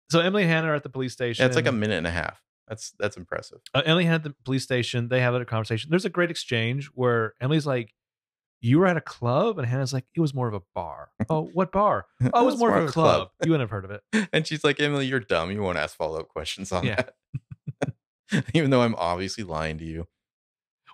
so 0.09 0.19
Emily 0.19 0.43
and 0.43 0.51
Hanna 0.51 0.69
are 0.69 0.75
at 0.75 0.83
the 0.83 0.89
police 0.89 1.13
station. 1.13 1.43
Yeah, 1.43 1.47
it's 1.47 1.55
like 1.55 1.67
a 1.67 1.71
minute 1.71 1.97
and 1.97 2.07
a 2.07 2.11
half. 2.11 2.41
That's 2.67 2.93
that's 2.99 3.17
impressive. 3.17 3.59
uh, 3.73 3.81
Emily 3.85 4.05
had 4.05 4.23
the 4.23 4.33
police 4.45 4.63
station. 4.63 5.09
They 5.09 5.21
have 5.21 5.33
a 5.35 5.45
conversation. 5.45 5.89
There's 5.89 6.05
a 6.05 6.09
great 6.09 6.31
exchange 6.31 6.87
where 6.93 7.33
Emily's 7.41 7.65
like, 7.65 7.93
"You 8.61 8.79
were 8.79 8.87
at 8.87 8.97
a 8.97 9.01
club," 9.01 9.57
and 9.59 9.67
Hanna's 9.67 9.93
like, 9.93 10.05
"It 10.15 10.19
was 10.21 10.33
more 10.33 10.47
of 10.47 10.53
a 10.53 10.61
bar." 10.75 11.09
oh, 11.29 11.49
what 11.53 11.71
bar? 11.71 12.05
Oh, 12.33 12.41
it 12.43 12.45
was 12.45 12.57
more, 12.57 12.75
of 12.77 12.89
a 12.89 12.91
club. 12.91 13.29
you 13.43 13.51
wouldn't 13.51 13.69
have 13.69 13.69
heard 13.71 13.85
of 13.85 13.91
it. 13.91 14.29
and 14.33 14.45
she's 14.47 14.63
like, 14.63 14.79
Emily, 14.79 15.05
you're 15.05 15.19
dumb. 15.19 15.51
You 15.51 15.61
won't 15.61 15.77
ask 15.77 15.95
follow 15.95 16.19
up 16.19 16.27
questions 16.29 16.71
on 16.71 16.85
Yeah. 16.85 16.95
that. 17.81 17.93
Even 18.53 18.69
though 18.71 18.81
I'm 18.81 18.95
obviously 18.95 19.43
lying 19.43 19.77
to 19.77 19.85
you. 19.85 20.07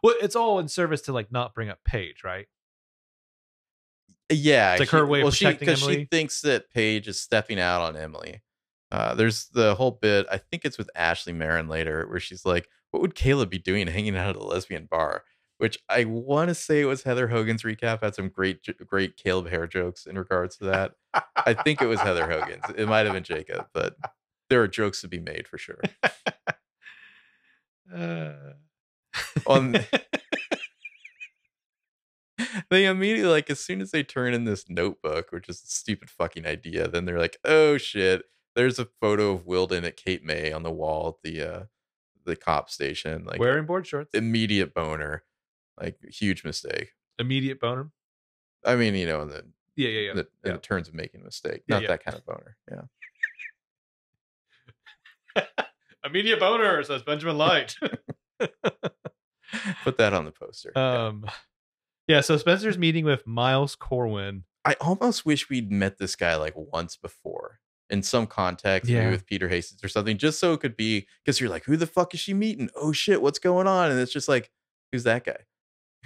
Well, 0.03 0.15
it's 0.21 0.35
all 0.35 0.59
in 0.59 0.67
service 0.67 1.01
to 1.03 1.13
like 1.13 1.31
not 1.31 1.53
bring 1.55 1.69
up 1.69 1.79
Paige, 1.85 2.23
right? 2.23 2.47
Yeah, 4.29 4.73
It's 4.73 4.79
like 4.81 4.89
her 4.89 5.05
way 5.05 5.19
of 5.19 5.23
well, 5.25 5.31
she 5.31 5.45
protecting 5.45 5.65
because 5.67 5.79
she 5.79 5.85
Emily? 5.85 6.07
thinks 6.09 6.41
that 6.41 6.69
Paige 6.71 7.07
is 7.07 7.19
stepping 7.19 7.59
out 7.59 7.81
on 7.81 7.95
Emily. 7.95 8.41
Uh, 8.91 9.13
there's 9.15 9.47
the 9.49 9.75
whole 9.75 9.91
bit. 9.91 10.25
I 10.31 10.37
think 10.37 10.65
it's 10.65 10.77
with 10.77 10.89
Ashley 10.95 11.33
Marin 11.33 11.67
later, 11.67 12.05
where 12.07 12.19
she's 12.19 12.45
like, 12.45 12.67
"What 12.91 13.01
would 13.01 13.15
Caleb 13.15 13.49
be 13.49 13.57
doing 13.57 13.87
hanging 13.87 14.15
out 14.15 14.29
at 14.31 14.35
a 14.35 14.43
lesbian 14.43 14.85
bar?" 14.89 15.23
Which 15.59 15.77
I 15.87 16.05
want 16.05 16.49
to 16.49 16.55
say 16.55 16.81
it 16.81 16.85
was 16.85 17.03
Heather 17.03 17.27
Hogan's 17.27 17.63
recap. 17.63 18.03
Had 18.03 18.15
some 18.15 18.29
great, 18.29 18.59
great 18.85 19.17
Caleb 19.17 19.49
hair 19.49 19.67
jokes 19.67 20.05
in 20.05 20.17
regards 20.17 20.57
to 20.57 20.65
that. 20.65 20.93
I 21.35 21.53
think 21.53 21.81
it 21.81 21.87
was 21.87 22.01
Heather 22.01 22.29
Hogan's. 22.29 22.63
It 22.75 22.87
might 22.87 23.05
have 23.05 23.13
been 23.13 23.23
Jacob, 23.23 23.67
but 23.73 23.95
there 24.49 24.61
are 24.61 24.67
jokes 24.67 25.01
to 25.01 25.07
be 25.07 25.19
made 25.19 25.47
for 25.47 25.57
sure. 25.57 25.79
Uh, 27.93 28.33
On 29.45 29.73
they 32.69 32.85
immediately 32.85 33.29
like 33.29 33.49
as 33.49 33.59
soon 33.59 33.81
as 33.81 33.91
they 33.91 34.03
turn 34.03 34.33
in 34.33 34.45
this 34.45 34.69
notebook, 34.69 35.31
which 35.31 35.49
is 35.49 35.61
a 35.61 35.67
stupid 35.67 36.09
fucking 36.09 36.45
idea, 36.45 36.87
then 36.87 37.05
they're 37.05 37.19
like, 37.19 37.37
"Oh 37.45 37.77
shit!" 37.77 38.23
There's 38.55 38.79
a 38.79 38.87
photo 39.01 39.31
of 39.31 39.45
Wilden 39.45 39.83
at 39.83 39.97
Cape 39.97 40.23
May 40.23 40.51
on 40.51 40.63
the 40.63 40.71
wall 40.71 41.09
at 41.09 41.29
the 41.29 41.41
uh 41.41 41.63
the 42.25 42.35
cop 42.35 42.69
station. 42.69 43.25
Like 43.25 43.39
wearing 43.39 43.65
board 43.65 43.85
shorts, 43.85 44.11
immediate 44.13 44.73
boner, 44.73 45.23
like 45.79 45.97
huge 46.03 46.43
mistake. 46.43 46.91
immediate 47.19 47.59
boner. 47.59 47.89
I 48.65 48.75
mean, 48.75 48.95
you 48.95 49.05
know, 49.05 49.21
in 49.21 49.29
the 49.29 49.45
Yeah, 49.75 49.89
yeah, 49.89 49.99
yeah. 49.99 50.11
in 50.11 50.17
the, 50.17 50.27
in 50.45 50.51
the 50.53 50.57
terms 50.59 50.87
of 50.87 50.93
making 50.93 51.21
a 51.21 51.23
mistake, 51.23 51.63
Yeah, 51.67 51.75
not 51.75 51.81
yeah. 51.83 51.87
that 51.89 52.03
kind 52.03 52.17
of 52.17 52.25
boner. 52.25 52.57
Yeah, 52.71 52.81
immediate 56.05 56.39
boner 56.39 56.81
says 56.83 57.03
Benjamin 57.03 57.37
Light. 57.37 57.75
put 59.83 59.97
that 59.97 60.13
on 60.13 60.25
the 60.25 60.31
poster. 60.31 60.71
Yeah. 60.75 61.07
um, 61.07 61.25
yeah. 62.07 62.21
So 62.21 62.37
Spencer's 62.37 62.77
meeting 62.77 63.05
with 63.05 63.25
Miles 63.27 63.75
Corwin. 63.75 64.43
I 64.65 64.75
almost 64.79 65.25
wish 65.25 65.49
we'd 65.49 65.71
met 65.71 65.97
this 65.97 66.15
guy 66.15 66.35
like 66.35 66.53
once 66.55 66.95
before 66.95 67.59
in 67.89 68.01
some 68.01 68.25
context, 68.27 68.89
Yeah. 68.89 68.99
maybe 69.01 69.11
with 69.11 69.25
Peter 69.25 69.49
Hastings 69.49 69.83
or 69.83 69.89
something, 69.89 70.17
just 70.17 70.39
so 70.39 70.53
it 70.53 70.61
could 70.61 70.77
be 70.77 71.05
because 71.23 71.39
you're 71.41 71.49
like, 71.49 71.65
who 71.65 71.75
the 71.77 71.87
fuck 71.87 72.13
is 72.13 72.19
she 72.19 72.33
meeting? 72.33 72.69
Oh 72.75 72.91
shit, 72.93 73.21
what's 73.21 73.39
going 73.39 73.67
on? 73.67 73.91
And 73.91 73.99
it's 73.99 74.13
just 74.13 74.27
like, 74.29 74.51
who's 74.91 75.03
that 75.03 75.25
guy? 75.25 75.37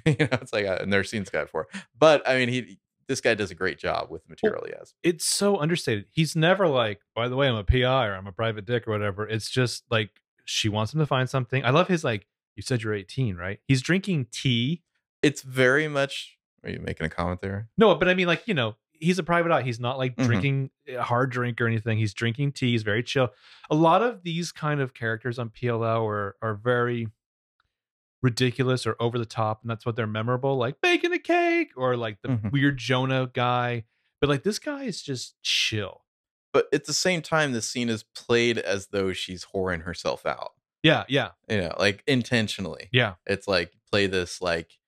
you 0.19 0.27
know, 0.27 0.37
it's 0.41 0.53
like 0.53 0.65
I've 0.65 0.87
never 0.87 1.03
seen 1.03 1.21
this 1.21 1.29
guy 1.29 1.43
before. 1.43 1.67
But 1.97 2.27
I 2.27 2.37
mean, 2.37 2.49
he 2.49 2.79
this 3.07 3.21
guy 3.21 3.33
does 3.35 3.51
a 3.51 3.55
great 3.55 3.77
job 3.79 4.09
with 4.09 4.23
the 4.23 4.29
material 4.29 4.63
he 4.65 4.73
has. 4.77 4.93
It's 5.03 5.23
so 5.25 5.57
understated. 5.57 6.05
He's 6.11 6.35
never 6.35 6.67
like, 6.67 6.99
by 7.15 7.29
the 7.29 7.35
way, 7.37 7.47
I'm 7.47 7.55
a 7.55 7.63
PI 7.63 8.07
or 8.07 8.15
I'm 8.15 8.27
a 8.27 8.31
private 8.33 8.65
dick 8.65 8.87
or 8.87 8.91
whatever. 8.91 9.27
It's 9.27 9.49
just 9.49 9.83
like 9.89 10.09
she 10.45 10.67
wants 10.69 10.93
him 10.93 10.99
to 10.99 11.05
find 11.05 11.29
something. 11.29 11.63
I 11.63 11.69
love 11.69 11.87
his 11.87 12.03
like. 12.03 12.27
You 12.55 12.63
said 12.63 12.81
you're 12.81 12.95
18, 12.95 13.35
right? 13.35 13.59
He's 13.67 13.81
drinking 13.83 14.27
tea. 14.31 14.81
It's 15.21 15.41
very 15.43 15.87
much. 15.87 16.37
Are 16.63 16.71
you 16.71 16.79
making 16.79 17.05
a 17.05 17.09
comment 17.09 17.39
there? 17.41 17.69
No, 17.77 17.93
but 17.95 18.07
I 18.09 18.13
mean, 18.15 18.25
like 18.27 18.47
you 18.47 18.53
know, 18.55 18.75
he's 18.93 19.19
a 19.19 19.23
private 19.23 19.51
eye. 19.51 19.61
He's 19.61 19.79
not 19.79 19.97
like 19.99 20.15
Mhm. 20.15 20.25
drinking 20.25 20.71
a 20.87 21.03
hard 21.03 21.29
drink 21.29 21.61
or 21.61 21.67
anything. 21.67 21.97
He's 21.99 22.13
drinking 22.15 22.53
tea. 22.53 22.71
He's 22.71 22.81
very 22.83 23.03
chill. 23.03 23.29
A 23.69 23.75
lot 23.75 24.01
of 24.01 24.23
these 24.23 24.51
kind 24.51 24.81
of 24.81 24.93
characters 24.95 25.37
on 25.39 25.49
PLL 25.51 26.03
are 26.09 26.35
are 26.41 26.55
very 26.55 27.07
ridiculous 28.21 28.85
or 28.87 28.95
over 28.99 29.17
the 29.17 29.25
top, 29.25 29.61
and 29.61 29.69
that's 29.69 29.85
what 29.85 29.95
they're 29.95 30.07
memorable. 30.07 30.57
Like 30.57 30.81
baking 30.81 31.13
a 31.13 31.19
cake 31.19 31.71
or 31.77 31.95
like 31.97 32.21
the 32.21 32.29
Mhm. 32.29 32.51
weird 32.51 32.77
Jonah 32.77 33.29
guy. 33.31 33.85
But 34.19 34.29
like 34.29 34.43
this 34.43 34.59
guy 34.59 34.83
is 34.83 35.01
just 35.01 35.35
chill. 35.43 36.03
But 36.53 36.67
at 36.73 36.85
the 36.85 36.93
same 36.93 37.21
time, 37.21 37.51
the 37.51 37.61
scene 37.61 37.89
is 37.89 38.03
played 38.03 38.57
as 38.57 38.87
though 38.87 39.13
she's 39.13 39.45
whoring 39.53 39.83
herself 39.83 40.25
out. 40.25 40.53
Yeah, 40.83 41.03
yeah, 41.07 41.31
You 41.49 41.57
know, 41.57 41.75
like 41.77 42.03
intentionally. 42.07 42.89
yeah. 42.91 43.15
It's 43.25 43.47
like 43.47 43.73
play 43.91 44.07
this 44.07 44.41
like 44.41 44.79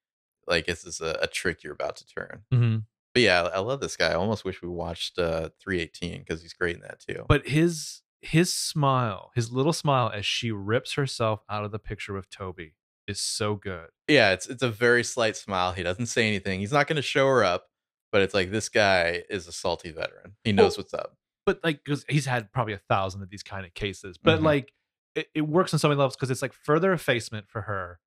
like 0.48 0.66
this 0.66 0.84
is 0.86 1.00
a, 1.02 1.20
a 1.22 1.28
trick 1.28 1.64
you're 1.64 1.74
about 1.74 1.96
to 1.98 2.08
turn. 2.08 2.44
hmm 2.52 2.78
But 3.14 3.22
yeah, 3.24 3.44
I 3.44 3.48
I 3.58 3.60
love 3.60 3.82
this 3.82 3.96
guy. 3.98 4.10
I 4.12 4.16
almost 4.16 4.46
wish 4.46 4.62
we 4.62 4.70
watched 4.70 5.20
uh 5.20 5.50
318 5.62 6.20
because 6.20 6.42
he's 6.42 6.54
great 6.54 6.76
in 6.78 6.82
that 6.82 7.00
too. 7.00 7.26
But 7.28 7.48
his 7.48 8.02
his 8.22 8.52
smile, 8.54 9.32
his 9.36 9.52
little 9.52 9.74
smile 9.74 10.12
as 10.14 10.26
she 10.26 10.52
rips 10.52 10.94
herself 10.94 11.42
out 11.50 11.66
of 11.66 11.72
the 11.72 11.80
picture 11.80 12.14
with 12.14 12.30
Toby 12.30 12.74
is 13.10 13.20
so 13.22 13.56
good. 13.56 13.88
yeah, 14.08 14.32
it's 14.32 14.48
it's 14.48 14.64
a 14.64 14.70
very 14.70 15.04
slight 15.04 15.36
smile. 15.36 15.72
He 15.74 15.84
doesn't 15.84 16.06
say 16.08 16.28
anything. 16.28 16.60
He's 16.60 16.72
not 16.72 16.88
going 16.88 16.96
to 16.98 17.02
show 17.02 17.28
her 17.28 17.44
up, 17.44 17.68
but 18.12 18.22
it's 18.22 18.34
like 18.34 18.52
this 18.52 18.70
guy 18.70 19.24
is 19.30 19.48
a 19.48 19.52
salty 19.52 19.92
veteran. 19.92 20.36
He 20.44 20.52
knows 20.52 20.78
what's 20.78 20.94
up. 20.94 21.16
but 21.46 21.60
like 21.64 21.84
because 21.84 22.06
he's 22.10 22.26
had 22.28 22.52
probably 22.54 22.74
a 22.74 22.82
thousand 22.90 23.24
of 23.24 23.30
these 23.30 23.42
kind 23.44 23.66
of 23.66 23.74
cases 23.74 24.18
but 24.22 24.40
Mhm. 24.40 24.44
like 24.44 24.74
it, 25.16 25.28
it 25.34 25.42
works 25.42 25.74
on 25.74 25.80
so 25.80 25.88
many 25.88 25.98
levels 25.98 26.16
because 26.16 26.30
it's 26.30 26.42
like 26.44 26.54
further 26.54 26.94
effacement 26.94 27.50
for 27.50 27.62
her 27.64 28.00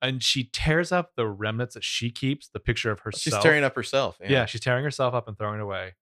and 0.00 0.22
she 0.22 0.44
tears 0.52 0.92
up 0.92 1.12
the 1.16 1.26
remnants 1.26 1.74
that 1.74 1.82
she 1.82 2.10
keeps 2.10 2.48
the 2.48 2.60
picture 2.60 2.90
of 2.92 3.00
herself 3.00 3.22
She's 3.22 3.38
tearing 3.42 3.64
up 3.64 3.74
herself. 3.74 4.18
yeah. 4.24 4.44
she's 4.46 4.60
tearing 4.60 4.84
herself 4.84 5.12
up 5.14 5.26
and 5.26 5.36
throwing 5.36 5.58
it 5.58 5.62
away 5.62 5.94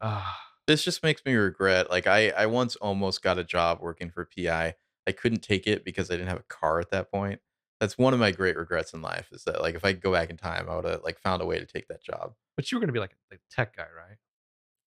Ah, 0.00 0.38
This 0.66 0.84
just 0.84 1.02
makes 1.02 1.22
me 1.24 1.34
regret. 1.34 1.90
Like 1.90 2.06
I 2.06 2.30
I 2.30 2.46
once 2.46 2.76
almost 2.76 3.22
got 3.22 3.38
a 3.38 3.44
job 3.44 3.78
working 3.80 4.10
for 4.10 4.24
PI. 4.36 4.74
I 5.06 5.12
couldn't 5.12 5.42
take 5.42 5.66
it 5.66 5.84
because 5.84 6.10
I 6.10 6.14
didn't 6.14 6.28
have 6.28 6.40
a 6.40 6.44
car 6.48 6.80
at 6.80 6.90
that 6.90 7.10
point. 7.10 7.40
That's 7.80 7.98
one 7.98 8.14
of 8.14 8.20
my 8.20 8.30
great 8.30 8.56
regrets 8.56 8.94
in 8.94 9.02
life 9.02 9.28
is 9.32 9.44
that 9.44 9.60
like 9.60 9.74
if 9.74 9.84
I 9.84 9.92
could 9.92 10.02
go 10.02 10.12
back 10.12 10.30
in 10.30 10.36
time, 10.36 10.68
I 10.68 10.76
would 10.76 10.84
have 10.84 11.02
like 11.02 11.18
found 11.18 11.42
a 11.42 11.46
way 11.46 11.58
to 11.58 11.66
take 11.66 11.88
that 11.88 12.02
job. 12.02 12.34
but 12.56 12.70
you 12.70 12.76
were 12.76 12.80
gonna 12.80 12.92
be 12.92 13.00
like 13.00 13.14
a 13.32 13.36
tech 13.50 13.76
guy 13.76 13.82
right 13.82 14.16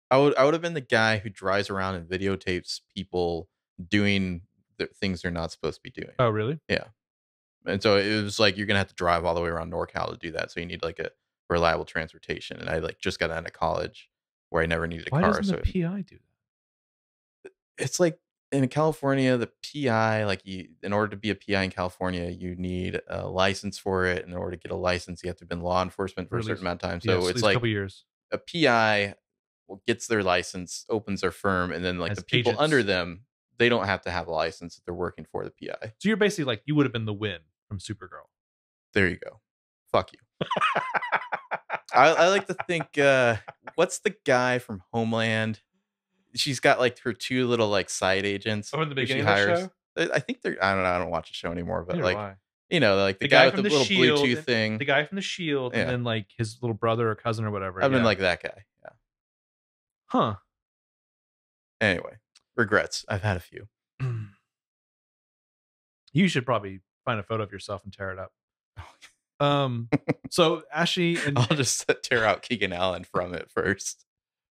I 0.10 0.18
would 0.18 0.36
I 0.38 0.46
would 0.46 0.54
have 0.54 0.62
been 0.62 0.74
the 0.74 0.82
guy 0.82 1.18
who 1.18 1.30
drives 1.30 1.70
around 1.70 1.96
and 1.96 2.08
videotapes 2.08 2.80
people 2.96 3.50
doing 3.86 4.42
the 4.78 4.88
things 4.88 5.22
they're 5.22 5.32
not 5.32 5.52
supposed 5.52 5.78
to 5.78 5.82
be 5.84 5.90
doing. 5.90 6.14
oh 6.20 6.30
really 6.30 6.60
Yeah. 6.70 6.86
And 7.66 7.84
so 7.84 7.98
it 7.98 8.24
was 8.24 8.40
like 8.40 8.56
you're 8.58 8.68
gonna 8.68 8.80
have 8.80 8.88
to 8.88 8.96
drive 8.96 9.26
all 9.26 9.36
the 9.36 9.42
way 9.42 9.50
around 9.50 9.72
NorCal 9.72 10.12
to 10.12 10.18
do 10.18 10.32
that. 10.32 10.52
So 10.52 10.60
you 10.62 10.66
need 10.66 10.84
like 10.84 11.00
a 11.00 11.10
reliable 11.50 11.86
transportation. 11.86 12.58
And 12.58 12.70
I 12.70 12.80
like 12.80 13.00
just 13.00 13.20
got 13.20 13.32
out 13.32 13.46
of 13.46 13.54
college 13.54 14.10
where 14.50 14.64
I 14.64 14.66
never 14.66 14.88
needed 14.88 15.08
a 15.08 15.10
why 15.10 15.22
car. 15.22 15.34
doesn't 15.34 15.46
So 15.46 15.62
the 15.62 15.84
pi 15.84 16.02
do 16.02 16.16
that 16.16 16.22
it's 17.78 18.00
like 18.00 18.20
in 18.52 18.68
California, 18.70 19.38
the 19.38 19.50
PI, 19.64 20.26
like 20.26 20.46
you 20.46 20.70
in 20.84 20.94
order 20.94 21.10
to 21.10 21.18
be 21.18 21.30
a 21.30 21.36
PI 21.36 21.64
in 21.64 21.70
California, 21.70 22.30
you 22.30 22.56
need 22.56 23.00
a 23.08 23.28
license 23.28 23.78
for 23.78 24.06
it. 24.06 24.24
And 24.24 24.32
in 24.32 24.38
order 24.38 24.56
to 24.56 24.62
get 24.62 24.72
a 24.72 24.76
license, 24.76 25.24
you 25.24 25.28
have 25.30 25.38
to 25.38 25.44
have 25.44 25.50
been 25.50 25.62
law 25.62 25.84
enforcement 25.84 26.30
for 26.30 26.36
Or 26.36 26.40
a 26.40 26.42
at 26.42 26.46
certain 26.46 26.64
amount 26.64 26.84
of 26.84 26.90
time. 26.90 27.02
So 27.02 27.28
at 27.28 27.36
it's 27.36 27.44
like 27.44 27.54
a 27.54 27.56
couple 27.56 27.70
years 27.70 28.06
a 28.32 28.38
PI 28.38 29.16
gets 29.86 30.08
their 30.08 30.24
license, 30.24 30.86
opens 30.90 31.22
their 31.22 31.32
firm, 31.32 31.72
and 31.72 31.84
then 31.84 32.00
like 32.00 32.12
As 32.12 32.18
the 32.18 32.24
people 32.24 32.52
agents. 32.52 32.64
under 32.64 32.84
them, 32.84 33.26
they 33.58 33.70
don't 33.70 33.86
have 33.86 34.02
to 34.04 34.12
have 34.12 34.28
a 34.28 34.32
license 34.32 34.78
if 34.78 34.86
they're 34.86 34.94
working 34.94 35.26
for 35.26 35.44
the 35.44 35.52
PI. 35.52 35.94
so 35.98 36.08
you're 36.08 36.18
basically 36.18 36.46
like 36.46 36.62
you 36.66 36.76
would 36.76 36.86
have 36.86 36.94
been 36.94 37.06
the 37.06 37.14
Winn 37.14 37.40
from 37.68 37.80
supergirl 37.80 38.28
There 38.94 39.08
you 39.08 39.18
go. 39.18 39.42
Fuck 39.92 40.12
you. 40.14 40.20
I, 41.94 42.10
I 42.10 42.28
like 42.30 42.48
to 42.48 42.54
think, 42.68 42.98
uh, 42.98 43.38
what's 43.76 44.00
the 44.00 44.16
guy 44.26 44.60
from 44.60 44.84
Homeland? 44.94 45.62
She's 46.40 46.60
got 46.60 46.80
like 46.80 47.00
her 47.00 47.14
two 47.14 47.48
little 47.48 47.70
like 47.70 47.90
side 47.90 48.26
agents. 48.26 48.72
Oh, 48.74 48.82
in 48.82 48.90
the 48.90 48.96
who 48.96 49.06
she 49.06 49.14
beginning 49.16 49.28
of 49.28 49.36
the 49.38 49.60
show? 49.62 49.72
I 49.98 50.16
I 50.16 50.20
think 50.20 50.42
they're. 50.42 50.58
I 50.64 50.74
don't 50.74 50.84
know. 50.84 50.90
I 50.90 50.98
don't 51.00 51.10
watch 51.10 51.30
the 51.30 51.34
show 51.34 51.52
anymore, 51.52 51.84
but 51.88 51.96
Neither 51.96 52.06
like 52.06 52.18
I. 52.18 52.36
you 52.70 52.80
know, 52.80 52.96
like 52.98 53.20
the, 53.20 53.26
The 53.26 53.30
guy, 53.30 53.38
guy 53.40 53.46
with 53.48 53.56
the 53.56 53.62
The 53.64 53.70
little 53.70 53.86
Shield, 53.86 54.20
Bluetooth 54.20 54.44
thing. 54.44 54.78
the 54.78 54.86
guy 54.86 55.04
from 55.06 55.16
the 55.16 55.22
Shield, 55.22 55.74
Yeah. 55.74 55.82
and 55.82 55.90
then 55.90 56.04
like 56.04 56.28
his 56.38 56.58
little 56.62 56.76
brother 56.76 57.10
or 57.10 57.16
cousin 57.16 57.46
or 57.46 57.52
whatever. 57.52 57.84
I've 57.84 57.92
been 57.92 58.02
yeah. 58.02 58.06
like 58.06 58.20
that 58.20 58.44
guy. 58.44 58.64
Yeah. 58.84 58.90
huh. 60.08 60.36
Anyway, 61.82 62.18
regrets. 62.56 63.06
I've 63.08 63.22
had 63.24 63.38
a 63.38 63.40
few. 63.40 63.68
you 66.14 66.28
should 66.28 66.46
probably 66.46 66.82
find 67.06 67.20
a 67.20 67.24
photo 67.24 67.44
of 67.44 67.52
yourself 67.52 67.84
and 67.84 67.94
tear 67.94 68.12
it 68.12 68.20
up. 68.20 68.32
Um. 69.40 69.90
So 70.32 70.64
Ashley 70.74 71.20
and 71.24 71.38
I'll 71.38 71.46
just 71.56 71.86
tear 72.02 72.26
out 72.26 72.42
Keegan 72.42 72.74
Allen 72.74 73.04
from 73.04 73.36
it 73.36 73.52
first. 73.52 74.04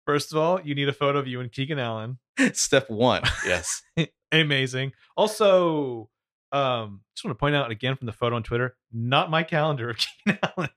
First 0.06 0.32
of 0.32 0.38
all, 0.38 0.60
you 0.62 0.76
need 0.76 0.90
a 0.90 0.94
photo 0.94 1.20
of 1.20 1.28
you 1.28 1.40
and 1.40 1.52
Keegan 1.52 1.80
Allen. 1.80 2.20
Step 2.54 2.90
one. 2.90 3.24
Yes. 3.46 3.82
Amazing. 4.32 4.94
Also, 5.18 6.10
um, 6.52 7.02
just 7.16 7.24
want 7.26 7.36
to 7.36 7.40
point 7.40 7.56
out 7.56 7.72
again 7.72 7.96
from 7.96 8.06
the 8.08 8.12
photo 8.14 8.36
on 8.36 8.44
Twitter, 8.44 8.76
not 8.92 9.30
my 9.30 9.44
calendar 9.44 9.90
of 9.92 9.98
Keegan 10.26 10.40
Allen, 10.58 10.70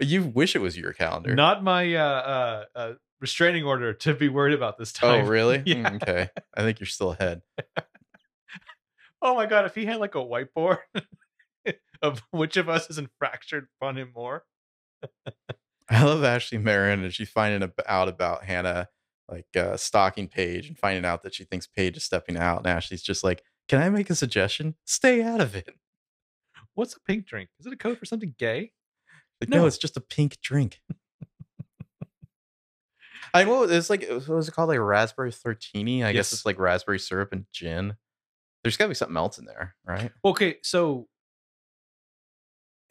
you 0.00 0.22
wish 0.24 0.54
it 0.54 0.60
was 0.60 0.76
your 0.76 0.92
calendar. 0.92 1.34
not 1.34 1.62
my 1.64 1.94
uh, 1.94 2.02
uh, 2.04 2.64
uh, 2.74 2.92
restraining 3.20 3.64
order 3.64 3.94
to 3.94 4.12
be 4.14 4.28
worried 4.28 4.52
about 4.54 4.76
this 4.76 4.92
time. 4.92 5.24
oh, 5.24 5.28
really? 5.28 5.62
Yeah. 5.64 5.76
Mm, 5.90 6.02
Okay. 6.02 6.28
I 6.54 6.60
think 6.62 6.80
you're 6.80 6.86
still 6.86 7.12
ahead. 7.12 7.40
Oh 9.22 9.34
my 9.34 9.46
god, 9.46 9.64
if 9.64 9.74
he 9.74 9.86
had 9.86 9.96
like 9.96 10.14
a 10.14 10.18
whiteboard 10.18 10.78
of 12.02 12.22
which 12.30 12.58
of 12.58 12.68
us 12.68 12.90
isn't 12.90 13.08
fractured 13.18 13.66
on 13.80 13.96
him 13.96 14.12
more. 14.14 14.44
I 15.88 16.02
love 16.04 16.24
Ashley 16.24 16.58
Marin 16.58 17.04
and 17.04 17.12
she's 17.14 17.28
finding 17.30 17.70
out 17.86 18.08
about 18.08 18.44
Hanna, 18.44 18.88
like 19.28 19.46
uh, 19.56 19.76
stalking 19.76 20.28
Paige 20.28 20.68
and 20.68 20.78
finding 20.78 21.04
out 21.04 21.22
that 21.22 21.34
she 21.34 21.44
thinks 21.44 21.66
Paige 21.66 21.96
is 21.96 22.04
stepping 22.04 22.36
out. 22.36 22.58
And 22.58 22.66
Ashley's 22.66 23.02
just 23.02 23.22
like, 23.22 23.42
Can 23.68 23.80
I 23.80 23.88
make 23.88 24.10
a 24.10 24.14
suggestion? 24.14 24.74
Stay 24.84 25.22
out 25.22 25.40
of 25.40 25.54
it. 25.54 25.68
What's 26.74 26.94
a 26.96 27.00
pink 27.00 27.26
drink? 27.26 27.48
Is 27.60 27.66
it 27.66 27.72
a 27.72 27.76
code 27.76 27.98
for 27.98 28.04
something 28.04 28.34
gay? 28.38 28.72
Like, 29.40 29.48
no, 29.48 29.58
No. 29.58 29.66
it's 29.66 29.78
just 29.78 29.96
a 29.96 30.00
pink 30.00 30.38
drink. 30.42 30.80
I 33.34 33.44
know 33.44 33.64
it's 33.64 33.90
like 33.90 34.06
what 34.08 34.28
was 34.28 34.48
it 34.48 34.52
called? 34.54 34.68
Like 34.68 34.78
raspberry 34.78 35.30
flirtini. 35.32 36.04
I 36.04 36.12
guess 36.12 36.32
it's 36.32 36.46
like 36.46 36.58
raspberry 36.58 36.98
syrup 36.98 37.32
and 37.32 37.44
gin. 37.52 37.96
There's 38.62 38.76
gotta 38.76 38.88
be 38.88 38.94
something 38.94 39.16
else 39.16 39.38
in 39.38 39.44
there, 39.44 39.74
right? 39.86 40.10
Okay, 40.24 40.56
so 40.62 41.08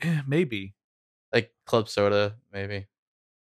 eh, 0.02 0.22
maybe. 0.28 0.76
Like 1.34 1.52
club 1.66 1.90
soda, 1.90 2.36
maybe. 2.54 2.88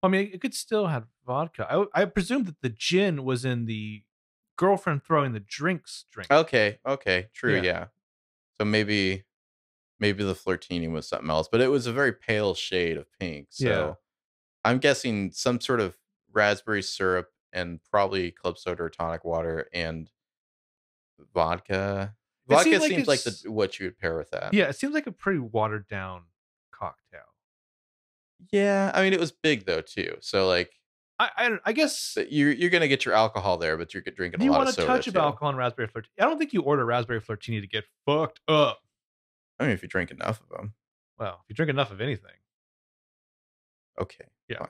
I 0.03 0.09
mean, 0.09 0.31
it 0.33 0.41
could 0.41 0.55
still 0.55 0.87
have 0.89 1.07
vodka. 1.27 1.67
I, 1.71 2.03
I 2.03 2.05
presume 2.05 2.45
that 2.45 2.61
the 2.61 2.69
gin 2.69 3.25
was 3.25 3.45
in 3.45 3.65
the 3.67 4.03
girlfriend 4.57 5.03
throwing 5.03 5.33
the 5.33 5.41
drinks 5.41 6.05
drink. 6.11 6.31
Okay, 6.31 6.79
okay, 6.87 7.29
true, 7.35 7.57
Yeah. 7.57 7.63
yeah. 7.63 7.85
So 8.59 8.65
maybe 8.65 9.25
maybe 10.01 10.23
the 10.25 10.35
flirtini 10.35 10.91
was 10.91 11.09
something 11.09 11.31
else, 11.31 11.49
but 11.51 11.61
it 11.61 11.69
was 11.69 11.87
a 11.87 11.93
very 11.93 12.13
pale 12.13 12.55
shade 12.55 12.97
of 12.97 13.07
pink. 13.19 13.49
So 13.51 13.67
Yeah. 13.67 13.93
I'm 14.65 14.79
guessing 14.79 15.31
some 15.33 15.61
sort 15.61 15.81
of 15.81 15.97
raspberry 16.33 16.83
syrup 16.83 17.31
and 17.53 17.81
probably 17.91 18.31
club 18.31 18.59
soda 18.59 18.83
or 18.85 18.91
tonic 18.91 19.25
water 19.25 19.69
and 19.73 20.11
vodka. 21.33 22.15
Vodka 22.49 22.65
seems 22.65 22.81
like 22.83 22.91
seems 22.91 23.09
like 23.09 23.23
the 23.23 23.51
what 23.53 23.79
you 23.79 23.87
would 23.87 23.99
pair 23.99 24.17
with 24.17 24.31
that. 24.31 24.53
Yeah, 24.53 24.65
it 24.69 24.77
seems 24.77 24.95
like 24.95 25.07
a 25.07 25.13
pretty 25.13 25.39
watered 25.39 25.89
down 25.89 26.25
cocktail. 26.71 27.21
Yeah, 28.53 28.91
I 28.95 29.03
mean 29.03 29.13
it 29.13 29.21
was 29.21 29.33
big 29.33 29.67
though 29.67 29.81
too. 29.81 30.17
So 30.21 30.47
like 30.47 30.71
I 31.19 31.31
I, 31.37 31.59
I 31.67 31.73
guess 31.73 32.17
you're 32.29 32.53
you're 32.53 32.71
gonna 32.71 32.89
get 32.89 33.05
your 33.05 33.15
alcohol 33.15 33.57
there, 33.59 33.77
but 33.77 33.95
you're 33.95 34.03
drinking 34.03 34.41
a 34.41 34.45
you 34.45 34.51
lot 34.51 34.59
want 34.59 34.69
of 34.71 34.75
a 34.75 34.77
soda 34.77 34.87
touch 34.89 35.07
of 35.07 35.17
alcohol 35.17 35.49
and 35.51 35.59
raspberry 35.59 35.89
flirtini? 35.89 36.09
I 36.21 36.25
don't 36.25 36.39
think 36.39 36.53
you 36.53 36.63
order 36.63 36.85
raspberry 36.85 37.21
flirtini 37.21 37.61
to 37.61 37.67
get 37.67 37.85
fucked 38.07 38.41
up. 38.49 38.81
I 39.59 39.65
mean, 39.65 39.73
if 39.73 39.83
you 39.83 39.89
drink 39.89 40.11
enough 40.11 40.41
of 40.41 40.49
them, 40.57 40.75
Well, 41.19 41.41
if 41.43 41.49
you 41.49 41.55
drink 41.55 41.71
enough 41.71 41.91
of 41.93 42.01
anything. 42.01 42.33
okay. 44.01 44.25
Yeah. 44.49 44.59
fine. 44.59 44.69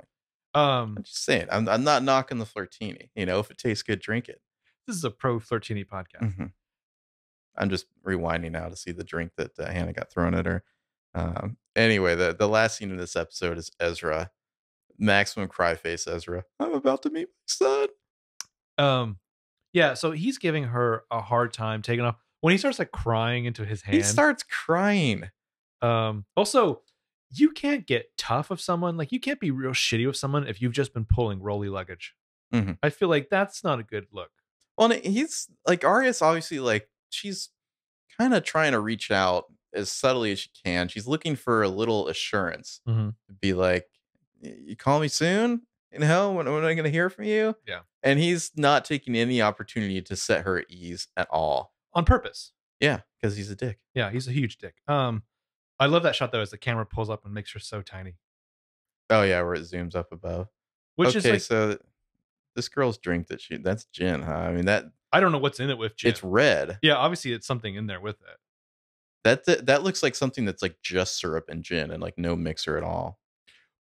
Um, 0.54 0.94
I'm 0.98 1.02
just 1.02 1.24
saying, 1.24 1.46
I'm 1.50 1.68
I'm 1.68 1.82
not 1.84 2.02
knocking 2.04 2.38
the 2.38 2.44
flirtini. 2.44 3.08
You 3.16 3.26
know, 3.26 3.40
if 3.40 3.50
it 3.50 3.58
tastes 3.58 3.82
good, 3.82 4.00
drink 4.00 4.28
it. 4.28 4.40
this 4.86 4.96
is 4.96 5.04
a 5.04 5.10
pro 5.10 5.40
flirtini 5.40 5.84
podcast. 5.86 6.36
Mhm. 6.36 6.52
I'm 7.56 7.70
just 7.70 7.86
rewinding 8.04 8.52
now 8.52 8.68
to 8.68 8.76
see 8.76 8.92
the 8.92 9.04
drink 9.04 9.32
that 9.36 9.58
uh, 9.58 9.66
Hanna 9.70 9.92
got 9.92 10.10
thrown 10.10 10.34
at 10.34 10.46
her. 10.46 10.62
Um, 11.14 11.56
anyway, 11.76 12.14
the 12.14 12.34
the 12.38 12.48
last 12.48 12.76
scene 12.76 12.90
of 12.92 12.98
this 12.98 13.16
episode 13.16 13.58
is 13.58 13.70
Ezra, 13.80 14.30
maximum 14.98 15.48
cry 15.48 15.74
face 15.74 16.06
Ezra. 16.06 16.44
I'm 16.60 16.74
about 16.74 17.02
to 17.02 17.10
meet 17.10 17.28
my 17.28 17.44
son. 17.46 17.88
Um, 18.78 19.18
yeah, 19.72 19.94
so 19.94 20.10
he's 20.12 20.38
giving 20.38 20.64
her 20.64 21.04
a 21.10 21.20
hard 21.20 21.52
time 21.52 21.82
taking 21.82 22.04
off 22.04 22.16
when 22.40 22.52
he 22.52 22.58
starts 22.58 22.78
like 22.78 22.92
crying 22.92 23.44
into 23.44 23.64
his 23.64 23.82
hand. 23.82 23.96
He 23.96 24.02
starts 24.02 24.42
crying. 24.42 25.30
Um, 25.82 26.24
also, 26.36 26.82
you 27.30 27.50
can't 27.50 27.86
get 27.86 28.16
tough 28.16 28.50
of 28.50 28.60
someone. 28.60 28.96
Like 28.96 29.12
you 29.12 29.20
can't 29.20 29.40
be 29.40 29.50
real 29.50 29.72
shitty 29.72 30.06
with 30.06 30.16
someone 30.16 30.46
if 30.46 30.62
you've 30.62 30.72
just 30.72 30.94
been 30.94 31.04
pulling 31.04 31.40
rolly 31.42 31.68
luggage. 31.68 32.14
Mhm. 32.52 32.78
I 32.82 32.90
feel 32.90 33.08
like 33.08 33.28
that's 33.30 33.64
not 33.64 33.80
a 33.80 33.82
good 33.82 34.06
look. 34.12 34.30
Well, 34.76 34.90
and 34.92 35.04
he's 35.04 35.48
like 35.66 35.84
Aria's 35.84 36.22
obviously 36.22 36.60
like 36.60 36.88
she's 37.10 37.50
kind 38.18 38.34
of 38.34 38.44
trying 38.44 38.72
to 38.72 38.80
reach 38.80 39.10
out 39.10 39.44
as 39.74 39.90
subtly 39.90 40.32
as 40.32 40.38
she 40.38 40.50
can. 40.64 40.88
She's 40.88 41.06
looking 41.06 41.36
for 41.36 41.62
a 41.62 41.68
little 41.68 42.08
assurance. 42.08 42.80
Mhm. 42.88 43.14
Be 43.40 43.52
like, 43.52 43.88
you 44.40 44.76
call 44.76 45.00
me 45.00 45.08
soon. 45.08 45.62
You 45.92 46.00
know 46.00 46.32
when, 46.32 46.46
when 46.46 46.56
am 46.56 46.64
I 46.64 46.74
going 46.74 46.84
to 46.84 46.90
hear 46.90 47.08
from 47.08 47.24
you? 47.24 47.54
Yeah. 47.66 47.80
And 48.02 48.18
he's 48.18 48.50
not 48.56 48.84
taking 48.84 49.14
any 49.16 49.40
opportunity 49.40 50.02
to 50.02 50.16
set 50.16 50.44
her 50.44 50.58
at 50.58 50.66
ease 50.68 51.08
at 51.16 51.28
all. 51.30 51.72
On 51.92 52.04
purpose. 52.04 52.52
Yeah, 52.80 53.00
because 53.20 53.36
he's 53.36 53.50
a 53.50 53.54
dick. 53.56 53.78
Yeah, 53.94 54.10
he's 54.10 54.26
a 54.26 54.32
huge 54.32 54.58
dick. 54.58 54.74
Um, 54.88 55.22
I 55.78 55.86
love 55.86 56.02
that 56.02 56.14
shot 56.16 56.32
though 56.32 56.40
as 56.40 56.50
the 56.50 56.58
camera 56.58 56.84
pulls 56.84 57.10
up 57.10 57.24
and 57.24 57.32
makes 57.32 57.52
her 57.52 57.58
so 57.60 57.82
tiny. 57.82 58.16
Oh 59.10 59.22
yeah, 59.22 59.40
where 59.42 59.54
it 59.54 59.62
zooms 59.62 59.94
up 59.94 60.12
above. 60.12 60.48
Which 60.96 61.10
okay, 61.10 61.18
is 61.18 61.24
like 61.26 61.40
so 61.40 61.78
this 62.56 62.68
girl's 62.68 62.98
drink 62.98 63.28
that 63.28 63.40
she 63.40 63.56
that's 63.56 63.84
gin, 63.86 64.22
huh? 64.22 64.32
I 64.32 64.52
mean 64.52 64.66
that 64.66 64.86
I 65.12 65.20
don't 65.20 65.30
know 65.32 65.38
what's 65.38 65.60
in 65.60 65.70
it 65.70 65.78
with 65.78 65.96
gin. 65.96 66.10
it's 66.10 66.24
red. 66.24 66.78
yeah, 66.82 66.94
obviously 66.96 67.32
it's 67.32 67.46
something 67.46 67.74
in 67.74 67.86
there 67.86 68.00
with 68.00 68.16
it. 68.22 68.36
That, 69.24 69.44
that 69.46 69.66
that 69.66 69.82
looks 69.82 70.02
like 70.02 70.14
something 70.14 70.44
that's 70.44 70.62
like 70.62 70.76
just 70.82 71.18
syrup 71.18 71.46
and 71.48 71.62
gin 71.64 71.90
and 71.90 72.02
like 72.02 72.18
no 72.18 72.36
mixer 72.36 72.76
at 72.76 72.82
all. 72.84 73.18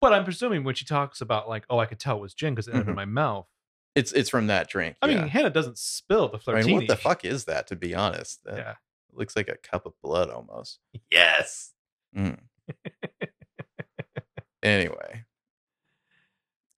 But 0.01 0.13
I'm 0.13 0.25
presuming 0.25 0.65
when 0.65 0.75
she 0.77 0.85
talks 0.85 1.21
about 1.21 1.49
like, 1.49 1.65
oh, 1.69 1.79
I 1.79 1.87
could 1.87 1.99
tell 2.01 2.17
it 2.17 2.21
was 2.21 2.35
gin 2.35 2.55
because 2.55 2.69
it 2.69 2.75
entered 2.75 2.93
Mhm. 2.93 2.97
my 2.97 3.05
mouth. 3.05 3.47
It's 3.95 4.13
it's 4.13 4.31
from 4.31 4.47
that 4.47 4.69
drink. 4.69 4.97
I 5.03 5.09
yeah. 5.09 5.19
mean, 5.21 5.29
Hanna 5.29 5.51
doesn't 5.51 5.79
spill 5.79 6.29
the 6.29 6.39
I 6.39 6.41
flirtini. 6.41 6.65
mean, 6.67 6.77
what 6.77 6.87
the 6.89 6.97
fuck 6.97 7.25
is 7.25 7.45
that? 7.47 7.67
To 7.69 7.77
be 7.77 7.95
honest, 7.95 8.43
that 8.45 8.57
Yeah. 8.57 8.75
looks 9.13 9.37
like 9.37 9.49
a 9.49 9.57
cup 9.57 9.85
of 9.85 9.93
blood 10.03 10.31
almost. 10.31 10.79
Yes. 11.11 11.73
Mm. 12.17 12.39
anyway, 14.63 15.25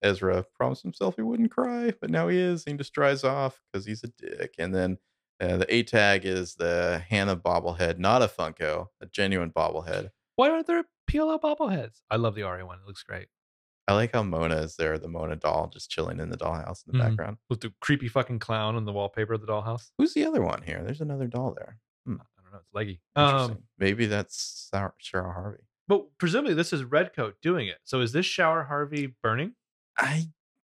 Ezra 0.03 0.45
promised 0.55 0.83
himself 0.83 1.17
he 1.17 1.23
wouldn't 1.23 1.51
cry, 1.51 1.93
but 2.01 2.11
now 2.11 2.29
he 2.29 2.39
is. 2.39 2.65
He 2.65 2.73
just 2.75 2.93
dries 2.95 3.25
off 3.25 3.61
because 3.73 3.87
he's 3.87 4.03
a 4.05 4.09
dick. 4.09 4.55
And 4.59 4.75
then 4.75 4.99
uh, 5.41 5.57
the 5.59 5.75
A 5.75 5.83
tag 5.83 6.25
is 6.25 6.55
the 6.55 7.03
Hanna 7.09 7.37
bobblehead, 7.37 7.99
not 7.99 8.23
a 8.23 8.27
Funko, 8.29 8.89
a 9.01 9.07
genuine 9.07 9.51
bobblehead. 9.51 10.11
Why 10.37 10.51
aren't 10.51 10.67
there 10.67 10.85
PLL 11.11 11.41
bobbleheads? 11.41 12.01
I 12.11 12.17
love 12.17 12.35
the 12.35 12.43
Aria 12.43 12.67
one. 12.67 12.79
It 12.79 12.87
looks 12.87 13.03
great. 13.03 13.29
I 13.87 13.93
like 13.95 14.13
how 14.15 14.23
Mona 14.23 14.57
is 14.57 14.77
there, 14.77 14.99
the 14.99 15.09
Mona 15.09 15.37
doll, 15.37 15.67
just 15.69 15.91
chilling 15.91 16.19
in 16.19 16.31
the 16.31 16.39
dollhouse 16.39 16.87
in 16.87 16.93
the 16.97 16.99
Mhm. 17.05 17.09
background. 17.09 17.37
With 17.51 17.61
the 17.61 17.73
creepy 17.81 18.09
fucking 18.09 18.39
clown 18.39 18.77
on 18.77 18.85
the 18.87 18.93
wallpaper 18.93 19.35
of 19.35 19.43
the 19.43 19.47
dollhouse. 19.47 19.91
Who's 19.99 20.15
the 20.15 20.25
other 20.25 20.41
one 20.43 20.63
here? 20.63 20.83
There's 20.83 21.03
another 21.03 21.27
doll 21.27 21.53
there. 21.55 21.79
I 22.07 22.11
don't 22.43 22.53
know. 22.53 22.59
It's 22.61 22.73
leggy. 22.73 23.01
Um, 23.17 23.65
Maybe 23.79 24.07
that's 24.07 24.37
Sarah, 24.71 24.95
Cheryl 25.03 25.35
Harvey. 25.35 25.65
but 25.87 26.07
presumably 26.19 26.55
this 26.55 26.73
is 26.73 26.83
Redcoat 26.85 27.37
doing 27.43 27.69
it. 27.69 27.79
So 27.85 28.01
is 28.01 28.13
this 28.13 28.25
shower 28.27 28.65
Harvey 28.65 29.15
burning? 29.23 29.55
I 29.99 30.29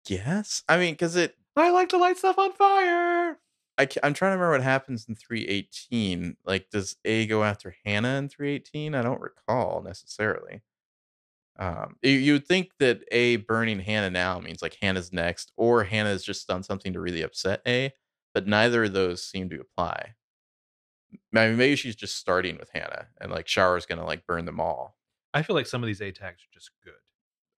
guess. 0.04 0.62
I 0.68 0.76
mean, 0.76 0.94
because 0.94 1.14
it 1.16 1.36
I 1.56 1.70
like 1.70 1.88
to 1.90 1.96
light 1.98 2.18
stuff 2.18 2.38
on 2.38 2.52
fire. 2.52 3.25
I, 3.78 3.82
am 4.02 4.14
trying 4.14 4.30
to 4.32 4.36
remember 4.36 4.52
what 4.52 4.62
happens 4.62 5.06
in 5.08 5.14
318. 5.14 6.36
Like, 6.44 6.70
does 6.70 6.96
A 7.04 7.26
go 7.26 7.44
after 7.44 7.74
Hanna 7.84 8.16
in 8.16 8.28
318? 8.28 8.94
I 8.94 9.02
don't 9.02 9.20
recall 9.20 9.82
necessarily. 9.82 10.62
Um, 11.58 11.96
you, 12.02 12.12
you 12.12 12.32
would 12.34 12.46
think 12.46 12.72
that 12.80 13.02
A 13.12 13.36
burning 13.36 13.80
Hanna 13.80 14.10
now 14.10 14.38
means 14.40 14.62
like 14.62 14.76
Hanna's 14.80 15.12
next, 15.12 15.52
or 15.56 15.84
Hanna's 15.84 16.24
just 16.24 16.46
done 16.46 16.62
something 16.62 16.92
to 16.92 17.00
really 17.00 17.22
upset 17.22 17.62
A, 17.66 17.92
but 18.34 18.46
neither 18.46 18.84
of 18.84 18.92
those 18.92 19.22
seem 19.22 19.48
to 19.50 19.60
apply. 19.60 20.14
I 21.34 21.48
mean, 21.48 21.56
maybe 21.56 21.76
she's 21.76 21.96
just 21.96 22.16
starting 22.16 22.58
with 22.58 22.70
Hanna, 22.74 23.06
and 23.20 23.30
like 23.30 23.48
Shower's 23.48 23.86
gonna 23.86 24.04
like 24.04 24.26
burn 24.26 24.44
them 24.44 24.60
all. 24.60 24.96
I 25.32 25.42
feel 25.42 25.56
like 25.56 25.66
some 25.66 25.82
of 25.82 25.86
these 25.86 26.00
A 26.02 26.12
tags 26.12 26.42
are 26.42 26.52
just 26.52 26.70
good. 26.84 26.92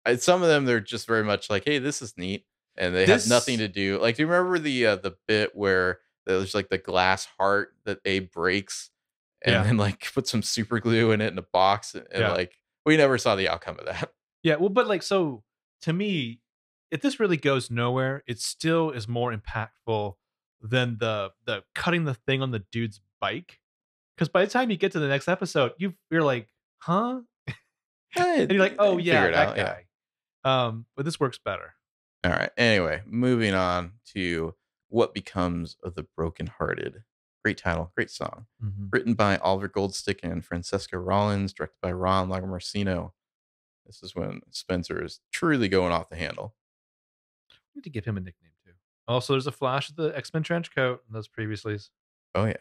I, 0.04 0.16
some 0.16 0.42
of 0.42 0.48
them 0.48 0.64
they're 0.64 0.80
just 0.80 1.06
very 1.06 1.24
much 1.24 1.50
like, 1.50 1.64
hey, 1.64 1.78
this 1.78 2.02
is 2.02 2.16
neat, 2.16 2.44
and 2.76 2.94
they 2.94 3.04
This- 3.04 3.24
have 3.24 3.30
nothing 3.30 3.58
to 3.58 3.68
do. 3.68 3.98
Like, 4.00 4.16
do 4.16 4.22
you 4.22 4.28
remember 4.28 4.58
the 4.58 4.86
uh, 4.86 4.96
the 4.96 5.16
bit 5.26 5.56
where 5.56 6.00
there's 6.28 6.54
like 6.54 6.68
the 6.68 6.78
glass 6.78 7.26
heart 7.38 7.74
that 7.84 7.98
A 8.04 8.20
breaks, 8.20 8.90
and 9.44 9.54
Yeah. 9.54 9.62
then 9.64 9.76
like 9.76 10.00
put 10.14 10.28
some 10.28 10.42
super 10.42 10.78
glue 10.78 11.10
in 11.10 11.20
it 11.20 11.32
in 11.32 11.38
a 11.38 11.42
box, 11.52 11.94
and, 11.94 12.06
and, 12.12 12.20
Yeah. 12.20 12.32
like 12.32 12.52
we 12.86 12.96
never 12.96 13.18
saw 13.18 13.34
the 13.34 13.48
outcome 13.48 13.78
of 13.80 13.86
that. 13.86 14.12
Yeah, 14.44 14.54
well, 14.54 14.68
but 14.68 14.86
like 14.86 15.02
so 15.02 15.42
to 15.82 15.92
me, 15.92 16.40
if 16.92 17.02
this 17.02 17.18
really 17.18 17.36
goes 17.36 17.72
nowhere, 17.72 18.22
it 18.28 18.38
still 18.38 18.90
is 18.92 19.08
more 19.08 19.34
impactful 19.34 20.14
than 20.62 20.98
the 21.00 21.32
the 21.44 21.64
cutting 21.74 22.04
the 22.04 22.14
thing 22.14 22.40
on 22.40 22.52
the 22.52 22.60
dude's 22.70 23.00
bike. 23.20 23.58
Because 24.16 24.28
by 24.28 24.44
the 24.44 24.50
time 24.50 24.70
you 24.70 24.76
get 24.76 24.92
to 24.92 25.00
the 25.00 25.08
next 25.08 25.26
episode, 25.26 25.72
you 25.78 25.94
you're 26.10 26.22
like, 26.22 26.48
huh? 26.78 27.20
and 28.16 28.50
you're 28.50 28.60
like, 28.60 28.76
oh 28.78 28.96
yeah, 28.98 29.24
that 29.28 29.34
out, 29.34 29.56
yeah. 29.56 29.76
guy. 30.44 30.66
Um, 30.66 30.86
but 30.96 31.04
this 31.04 31.18
works 31.18 31.38
better. 31.44 31.74
All 32.24 32.30
right. 32.30 32.50
Anyway, 32.56 33.02
moving 33.06 33.54
on 33.54 33.92
to 34.14 34.54
what 34.88 35.14
becomes 35.14 35.76
of 35.82 35.94
the 35.94 36.06
brokenhearted. 36.16 37.02
Great 37.44 37.58
title, 37.58 37.92
great 37.94 38.10
song. 38.10 38.46
Written 38.92 39.14
by 39.14 39.36
Oliver 39.38 39.68
Goldstick 39.68 40.20
and 40.22 40.44
Francesca 40.44 40.98
Rollins, 40.98 41.52
directed 41.52 41.78
by 41.80 41.92
Ron 41.92 42.28
Lagomarsino. 42.28 43.12
This 43.86 44.02
is 44.02 44.14
when 44.14 44.40
Spencer 44.50 45.02
is 45.02 45.20
truly 45.32 45.68
going 45.68 45.92
off 45.92 46.08
the 46.10 46.16
handle. 46.16 46.54
We 47.74 47.78
need 47.80 47.84
to 47.84 47.90
give 47.90 48.04
him 48.04 48.16
a 48.16 48.20
nickname 48.20 48.50
too. 48.64 48.72
Also, 49.06 49.32
there's 49.32 49.46
a 49.46 49.52
flash 49.52 49.88
of 49.88 49.96
the 49.96 50.14
X 50.16 50.34
Men 50.34 50.42
trench 50.42 50.74
coat 50.74 51.02
in 51.08 51.14
those 51.14 51.28
previously. 51.28 51.78
Oh 52.34 52.44
yeah. 52.44 52.54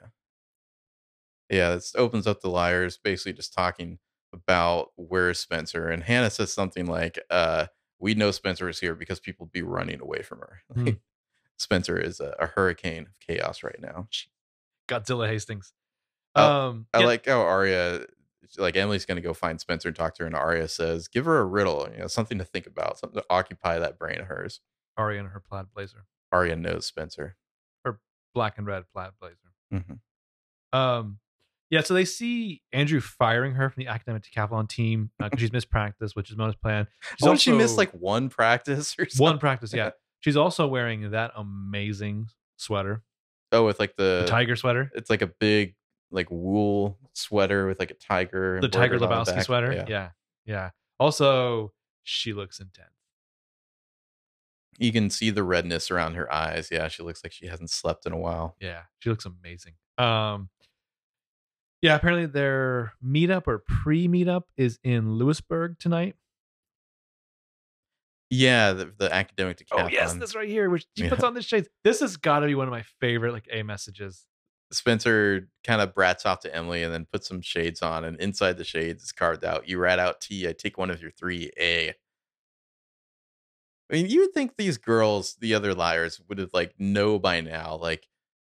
Yeah, 1.50 1.76
this 1.76 1.94
opens 1.96 2.28
up 2.28 2.42
the 2.42 2.50
liars, 2.50 2.98
basically 3.02 3.34
just 3.34 3.54
talking 3.54 4.00
about 4.34 4.92
where's 4.96 5.40
Spencer. 5.40 5.90
And 5.90 6.04
Hanna 6.04 6.30
says 6.30 6.54
something 6.54 6.86
like, 6.86 7.20
uh, 7.30 7.68
we 8.00 8.14
know 8.14 8.32
Spencer 8.32 8.70
is 8.70 8.80
here 8.80 8.96
because 8.96 9.20
people 9.20 9.46
be 9.48 9.62
running 9.62 10.02
away 10.02 10.22
from 10.22 10.40
her. 10.40 10.62
Hmm. 10.74 10.90
Spencer 11.58 11.98
is 11.98 12.20
a, 12.20 12.36
a 12.40 12.48
hurricane 12.48 13.04
of 13.04 13.20
chaos 13.20 13.64
right 13.64 13.80
now. 13.82 14.08
Godzilla 14.88 15.28
Hastings. 15.28 15.74
Oh, 16.36 16.70
um, 16.70 16.86
I 16.94 17.00
yeah, 17.00 17.06
like 17.06 17.26
how 17.26 17.42
Aria, 17.42 18.06
like 18.58 18.76
Emily's 18.76 19.06
going 19.06 19.16
to 19.18 19.22
go 19.22 19.34
find 19.34 19.60
Spencer 19.60 19.90
and 19.90 19.96
talk 19.96 20.14
to 20.16 20.24
her, 20.24 20.28
and 20.28 20.36
Aria 20.36 20.68
says, 20.68 21.08
"Give 21.08 21.26
her 21.26 21.40
a 21.40 21.46
riddle, 21.46 21.88
you 21.92 22.00
know, 22.00 22.08
something 22.08 22.38
to 22.38 22.44
think 22.46 22.68
about, 22.68 23.00
something 23.00 23.20
to 23.20 23.26
occupy 23.30 23.80
that 23.80 23.98
brain 23.98 24.20
of 24.20 24.28
hers." 24.28 24.62
Aria 24.98 25.20
in 25.20 25.26
her 25.28 25.40
plaid 25.40 25.66
blazer, 25.74 26.06
Aria 26.32 26.56
knows 26.56 26.86
Spencer. 26.86 27.36
Her 27.84 28.00
black 28.34 28.58
and 28.58 28.66
red 28.68 28.84
plaid 28.94 29.12
blazer. 29.20 29.54
Mhm. 29.74 30.00
Um, 30.78 31.20
yeah, 31.70 31.82
so 31.82 31.94
they 31.94 32.06
see 32.06 32.62
Andrew 32.72 33.02
firing 33.02 33.54
her 33.56 33.70
from 33.70 33.84
the 33.84 33.90
academic 33.90 34.24
decathlon 34.24 34.70
team 34.70 35.12
because 35.20 35.40
she's 35.40 35.52
missed 35.52 35.70
practice, 35.70 36.16
which 36.16 36.30
is 36.30 36.38
Mona's 36.38 36.56
plan. 36.56 36.88
She's 37.18 37.28
Oh, 37.28 37.36
she 37.36 37.52
missed 37.52 37.78
like 37.78 37.92
one 37.92 38.30
practice 38.30 38.96
or 38.98 39.06
something. 39.10 39.24
one 39.24 39.40
practice. 39.40 39.74
Yeah, 39.74 39.92
she's 40.20 40.38
also 40.38 40.68
wearing 40.68 41.12
that 41.12 41.32
amazing 41.36 42.28
sweater, 42.58 43.04
Oh, 43.52 43.66
with 43.66 43.80
like 43.80 43.96
the 43.96 44.22
the 44.26 44.28
tiger 44.28 44.56
sweater, 44.56 44.92
It's 44.96 45.10
like 45.10 45.22
a 45.22 45.28
big 45.28 45.76
like 46.12 46.30
wool 46.32 46.98
sweater 47.14 47.68
with 47.68 47.80
like 47.80 47.92
a 47.92 47.96
tiger. 47.96 48.60
the 48.62 48.68
Tiger 48.70 48.96
on 48.96 49.02
the 49.02 49.08
Lebowski 49.08 49.44
sweater. 49.44 49.74
Yeah. 49.74 49.86
yeah, 49.88 50.10
yeah. 50.46 50.70
Also, 51.00 51.74
she 52.04 52.34
looks 52.34 52.60
intense. 52.60 52.90
you 54.80 54.92
can 54.92 55.10
see 55.10 55.30
the 55.32 55.44
redness 55.44 55.90
around 55.92 56.14
her 56.16 56.32
eyes. 56.32 56.70
Yeah, 56.72 56.88
she 56.88 57.04
looks 57.04 57.24
like 57.24 57.32
she 57.34 57.48
hasn't 57.48 57.70
slept 57.70 58.06
in 58.06 58.14
a 58.14 58.18
while. 58.18 58.56
Yeah, 58.60 58.84
she 59.00 59.10
looks 59.10 59.26
amazing. 59.26 59.74
Um, 59.98 60.50
yeah, 61.82 61.96
apparently 61.96 62.26
their 62.28 62.94
meetup 63.04 63.44
or 63.48 63.60
pre-meetup 63.60 64.44
is 64.56 64.80
in 64.84 65.16
Lewisburg 65.16 65.78
tonight. 65.80 66.16
Yeah, 68.30 68.74
the, 68.74 68.94
the 68.98 69.14
academic 69.14 69.58
decathlon. 69.58 69.86
Oh 69.86 69.90
yes, 69.90 70.14
this 70.16 70.36
right 70.36 70.50
here, 70.50 70.70
which 70.70 70.86
she 70.96 71.04
Yeah. 71.04 71.10
puts 71.10 71.24
on 71.24 71.34
the 71.34 71.42
shades. 71.42 71.70
This 71.84 72.02
has 72.02 72.18
got 72.18 72.40
to 72.40 72.48
be 72.48 72.56
one 72.56 72.68
of 72.68 72.72
my 72.72 72.84
favorite 73.00 73.32
like 73.32 73.48
A 73.52 73.64
messages. 73.64 74.26
Spencer 74.72 75.48
kind 75.64 75.80
of 75.82 75.94
brats 75.94 76.26
off 76.26 76.42
to 76.42 76.54
Emily 76.54 76.84
and 76.84 76.94
then 76.94 77.06
puts 77.10 77.28
some 77.28 77.42
shades 77.42 77.82
on, 77.82 78.04
and 78.04 78.20
inside 78.20 78.58
the 78.58 78.66
shades 78.66 79.04
is 79.04 79.12
carved 79.14 79.46
out. 79.46 79.70
You 79.70 79.78
rat 79.80 79.98
out 80.00 80.20
T. 80.20 80.48
I 80.48 80.52
take 80.52 80.78
one 80.78 80.90
of 80.90 81.02
your 81.02 81.12
three 81.12 81.52
A. 81.58 81.94
I 83.90 83.94
mean, 83.94 84.08
you 84.08 84.22
would 84.22 84.34
think 84.34 84.58
these 84.58 84.78
girls, 84.78 85.36
the 85.40 85.54
other 85.54 85.74
liars, 85.74 86.20
would 86.28 86.40
have 86.40 86.54
like 86.54 86.74
know 86.78 87.18
by 87.20 87.40
now, 87.40 87.78
like, 87.78 88.08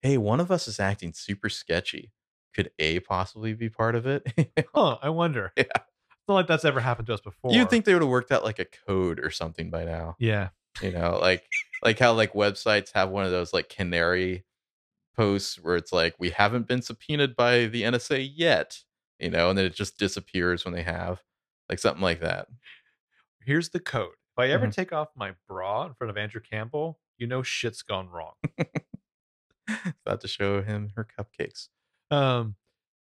hey, 0.03 0.19
one 0.19 0.41
of 0.41 0.51
us 0.51 0.69
is 0.69 0.79
acting 0.79 1.15
super 1.15 1.49
sketchy. 1.49 2.13
Could 2.55 2.71
A 2.79 3.01
possibly 3.01 3.55
be 3.55 3.71
part 3.71 3.95
of 3.95 4.07
it? 4.07 4.27
Huh? 4.75 4.99
I 5.03 5.09
wonder. 5.09 5.53
Yeah. 5.57 5.65
It's 6.23 6.29
not 6.29 6.35
like 6.35 6.47
that's 6.47 6.65
ever 6.65 6.79
happened 6.81 7.07
to 7.09 7.15
us 7.15 7.21
before. 7.21 7.53
You'd 7.53 7.69
think 7.69 7.85
they 7.85 7.93
would 7.95 8.03
have 8.03 8.09
worked 8.11 8.31
out 8.31 8.45
like 8.45 8.61
a 8.61 8.65
code 8.87 9.19
or 9.19 9.31
something 9.31 9.71
by 9.71 9.85
now. 9.85 10.15
Yeah. 10.21 10.51
You 10.81 10.93
know, 10.93 11.19
like 11.21 11.45
like 11.83 11.99
how 11.99 12.13
like 12.13 12.33
websites 12.33 12.93
have 12.95 13.11
one 13.11 13.25
of 13.25 13.33
those 13.33 13.53
like 13.53 13.69
canary 13.69 14.45
posts 15.17 15.57
where 15.61 15.75
it's 15.77 15.93
like 15.93 16.15
we 16.21 16.31
haven't 16.31 16.69
been 16.69 16.81
subpoenaed 16.81 17.35
by 17.35 17.67
the 17.67 17.83
NSA 17.83 18.31
yet, 18.35 18.79
you 19.19 19.31
know, 19.31 19.51
and 19.51 19.59
then 19.59 19.67
it 19.67 19.75
just 19.75 19.99
disappears 19.99 20.65
when 20.65 20.73
they 20.75 20.83
have 20.85 21.21
like 21.69 21.81
something 21.81 22.03
like 22.03 22.21
that. 22.21 22.47
Here's 23.45 23.71
the 23.71 23.81
code. 23.81 24.15
If 24.35 24.39
I 24.39 24.49
ever 24.51 24.69
Mhm. 24.69 24.73
take 24.75 24.93
off 24.93 25.09
my 25.17 25.35
bra 25.49 25.87
in 25.87 25.95
front 25.95 26.11
of 26.11 26.17
Andrew 26.17 26.41
Campbell, 26.41 27.01
you 27.19 27.27
know 27.27 27.43
shit's 27.43 27.83
gone 27.83 28.09
wrong. 28.09 28.35
About 30.07 30.21
to 30.21 30.29
show 30.29 30.63
him 30.63 30.93
her 30.97 31.07
cupcakes. 31.19 31.69
Um, 32.11 32.57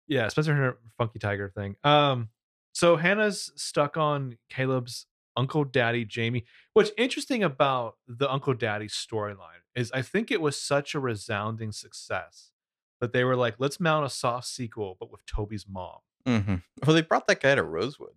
yeah, 0.07 0.27
Spencer 0.29 0.55
her 0.55 0.77
funky 0.97 1.19
tiger 1.19 1.49
thing. 1.49 1.75
Um, 1.83 2.29
so 2.73 2.95
Hanna's 2.97 3.51
stuck 3.55 3.97
on 3.97 4.37
Caleb's 4.49 5.05
uncle 5.37 5.63
daddy 5.63 6.05
Jamie. 6.05 6.43
What's 6.73 6.91
interesting 6.97 7.43
about 7.43 7.95
the 8.07 8.29
uncle 8.31 8.53
daddy 8.53 8.87
storyline 8.87 9.61
is 9.75 9.91
I 9.93 10.01
think 10.01 10.31
it 10.31 10.41
was 10.41 10.59
such 10.61 10.95
a 10.95 10.99
resounding 10.99 11.71
success 11.71 12.51
that 12.99 13.13
they 13.13 13.23
were 13.23 13.35
like, 13.35 13.55
let's 13.59 13.79
mount 13.79 14.05
a 14.05 14.09
soft 14.09 14.47
sequel, 14.47 14.97
but 14.99 15.11
with 15.11 15.25
Toby's 15.25 15.65
mom, 15.69 15.99
Mm-hmm. 16.27 16.55
Well, 16.85 16.93
they 16.93 17.01
brought 17.01 17.27
that 17.27 17.39
guy 17.41 17.55
to 17.55 17.63
Rosewood, 17.63 18.11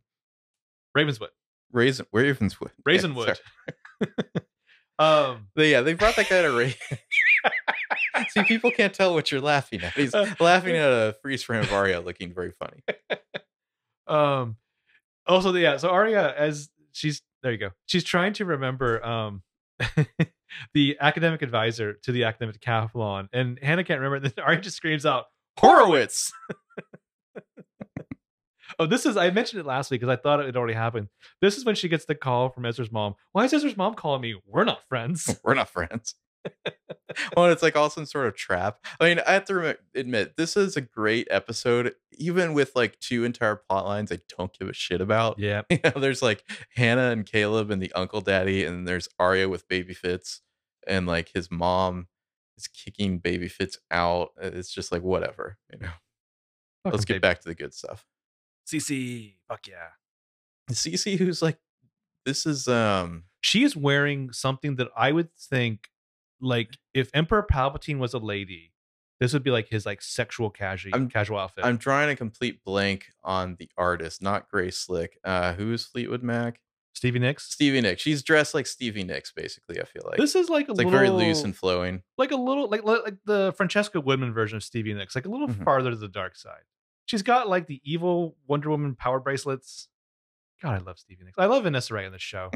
Ravenswood, 0.95 1.31
Raisin, 1.71 2.07
Ravenswood, 2.13 2.73
Yeah, 2.87 2.93
Raisinwood. 2.93 3.37
sorry. 4.01 4.11
um, 4.99 5.49
They- 5.55 5.71
yeah, 5.71 5.83
they 5.83 5.95
brought 5.95 6.17
that 6.17 6.29
guy 6.29 6.43
to 6.43 6.51
Ray. 6.51 6.75
See, 8.31 8.43
people 8.43 8.71
can't 8.73 8.93
tell 8.93 9.15
what 9.15 9.31
you're 9.33 9.41
laughing 9.41 9.83
at. 9.83 9.93
He's 9.95 10.15
Uh, 10.15 10.27
laughing 10.41 10.77
at 10.77 10.89
a 10.91 11.15
freeze 11.23 11.43
frame 11.45 11.63
of 11.63 11.73
Aria 11.73 12.01
looking 12.01 12.35
very 12.35 12.51
funny. 12.53 12.83
Um 14.13 14.57
also 15.27 15.53
yeah 15.55 15.77
so 15.77 15.91
Aria 15.91 16.35
as 16.37 16.69
she's 16.93 17.23
there 17.43 17.53
you 17.53 17.59
go. 17.59 17.71
She's 17.87 18.05
trying 18.05 18.35
to 18.35 18.45
remember 18.45 19.05
um 19.05 19.43
the 20.75 20.97
academic 21.01 21.43
advisor 21.43 21.95
to 22.05 22.13
the 22.13 22.25
academic 22.25 22.61
decathlon 22.61 23.29
and 23.33 23.59
Hanna 23.63 23.85
can't 23.85 24.01
remember 24.01 24.17
and 24.17 24.27
then 24.27 24.45
Aria 24.45 24.61
just 24.61 24.77
screams 24.77 25.07
out 25.07 25.27
Horowitz. 25.59 26.33
oh 28.79 28.87
this 28.87 29.07
is 29.07 29.17
I 29.17 29.31
mentioned 29.31 29.61
it 29.61 29.67
last 29.67 29.91
week 29.91 30.01
because 30.01 30.13
I 30.13 30.21
thought 30.21 30.41
it 30.41 30.47
had 30.47 30.57
already 30.57 30.75
happened. 30.75 31.09
This 31.41 31.57
is 31.57 31.65
when 31.65 31.75
she 31.75 31.89
gets 31.89 32.05
the 32.05 32.15
call 32.15 32.51
from 32.51 32.67
Ezra's 32.67 32.93
mom 32.93 33.15
why 33.33 33.45
is 33.45 33.53
Ezra's 33.53 33.77
mom 33.77 33.95
calling 33.95 34.21
me? 34.21 34.37
We're 34.47 34.65
not 34.65 34.87
friends. 34.89 35.41
We're 35.43 35.55
not 35.55 35.69
friends. 35.69 36.15
Well, 37.37 37.47
it's 37.51 37.63
like 37.63 37.77
all 37.77 37.91
some 37.91 38.07
sort 38.07 38.27
of 38.27 38.35
trap. 38.35 38.79
I 38.99 39.05
mean, 39.05 39.21
I 39.27 39.35
have 39.35 39.45
to 39.47 39.55
rem- 39.55 39.77
admit, 39.95 40.37
this 40.39 40.57
is 40.57 40.79
a 40.79 40.81
great 40.81 41.29
episode, 41.31 41.95
even 42.13 42.55
with 42.55 42.75
like 42.75 42.99
two 43.01 43.25
entire 43.25 43.57
plot 43.57 43.85
lines 43.85 44.11
I 44.11 44.21
don't 44.39 44.57
give 44.59 44.69
a 44.69 44.73
shit 44.73 45.03
about. 45.03 45.39
yeah 45.39 45.61
You 45.71 45.79
know, 45.85 46.01
there's 46.01 46.23
like 46.23 46.43
Hanna 46.75 47.11
and 47.11 47.27
Caleb 47.27 47.71
and 47.71 47.83
the 47.83 47.93
uncle 47.93 48.23
daddy, 48.23 48.65
and 48.65 48.89
there's 48.89 49.09
Aria 49.19 49.49
with 49.49 49.69
Baby 49.69 49.93
Fitz, 49.93 50.41
and 50.87 51.07
like 51.07 51.33
his 51.35 51.51
mom 51.51 52.09
is 52.57 52.67
kicking 52.67 53.19
Baby 53.19 53.49
Fitz 53.49 53.77
out. 53.91 54.31
It's 54.41 54.73
just 54.73 54.91
like 54.91 55.03
whatever, 55.03 55.59
you 55.71 55.81
know. 55.81 55.93
Let's 56.85 57.05
get 57.05 57.21
back 57.21 57.41
to 57.43 57.49
the 57.49 57.55
good 57.55 57.75
stuff. 57.75 58.07
CC 58.67 59.35
fuck 59.49 59.67
yeah 59.67 59.89
CC, 60.71 61.19
who's 61.19 61.43
like, 61.43 61.59
this 62.25 62.47
is 62.47 62.69
um, 62.69 63.25
she 63.41 63.65
is 63.65 63.77
wearing 63.77 64.33
something 64.33 64.77
that 64.77 64.89
I 64.97 65.13
would 65.13 65.35
think 65.35 65.89
like 66.43 66.77
if 66.93 67.09
Emperor 67.15 67.47
Palpatine 67.51 67.99
was 67.99 68.13
a 68.13 68.19
lady, 68.19 68.73
this 69.21 69.33
would 69.33 69.43
be 69.45 69.51
like 69.51 69.69
his 69.69 69.87
like 69.87 70.03
sexual 70.03 70.51
casual 70.51 70.93
I'm- 70.95 71.09
casual 71.09 71.39
outfit. 71.39 71.65
I'm 71.65 71.77
drawing 71.79 72.11
a 72.11 72.17
complete 72.17 72.63
blank 72.65 73.07
on 73.25 73.57
the 73.59 73.71
artist, 73.79 74.21
not 74.21 74.51
Grace 74.51 74.77
Slick. 74.77 75.19
Uh, 75.25 75.55
who's 75.55 75.85
Fleetwood 75.87 76.23
Mac? 76.23 76.61
Stevie 76.95 77.21
Nicks. 77.21 77.45
Stevie 77.51 77.81
Nicks. 77.81 78.03
She's 78.03 78.23
dressed 78.23 78.53
like 78.53 78.67
Stevie 78.67 79.05
Nicks, 79.05 79.33
basically. 79.33 79.81
I 79.81 79.85
feel 79.85 80.03
like 80.07 80.19
this 80.19 80.35
is 80.35 80.51
like 80.51 80.69
a 80.69 80.73
it's 80.73 80.79
like 80.79 80.89
very 80.91 81.09
loose 81.09 81.43
and 81.43 81.57
flowing. 81.57 82.03
like 82.19 82.33
a 82.33 82.37
little 82.37 82.69
like 82.69 82.85
like 82.85 83.15
the 83.25 83.55
Francesca 83.57 83.99
Woodman 84.01 84.35
version 84.35 84.57
of 84.57 84.63
Stevie 84.65 84.93
Nicks, 84.93 85.15
like 85.15 85.25
a 85.25 85.31
little 85.31 85.49
Mhm. 85.49 85.65
farther 85.65 85.91
to 85.91 85.97
the 85.97 86.09
dark 86.09 86.37
side. 86.37 86.63
She's 87.07 87.23
got 87.23 87.49
like 87.49 87.67
the 87.67 87.81
evil 87.83 88.37
Wonder 88.47 88.69
Woman 88.71 88.95
power 88.95 89.21
bracelets. 89.21 89.89
God, 90.63 90.75
I 90.75 90.85
love 90.85 90.99
Stevie 90.99 91.25
Nicks. 91.25 91.39
I 91.39 91.47
love 91.47 91.63
Vanessa 91.63 91.95
Ray 91.95 92.05
on 92.07 92.13
this 92.13 92.21
show. 92.23 92.51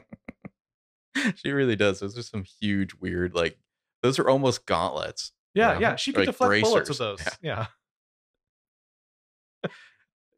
she 1.37 1.51
really 1.51 1.77
does. 1.77 2.01
Those 2.01 2.17
are 2.19 2.23
some 2.23 2.45
huge, 2.61 2.95
weird, 2.95 3.35
like 3.35 3.59
those 4.03 4.19
are 4.19 4.29
almost 4.29 4.67
gauntlets. 4.67 5.33
Yeah, 5.55 5.75
know, 5.75 5.81
yeah. 5.81 5.97
She 5.97 6.13
could 6.13 6.27
like, 6.27 6.29
deflect 6.29 6.63
bullets 6.63 6.89
with 6.89 6.99
those. 6.99 7.21
Yeah. 7.43 7.67
Yeah. 9.65 9.71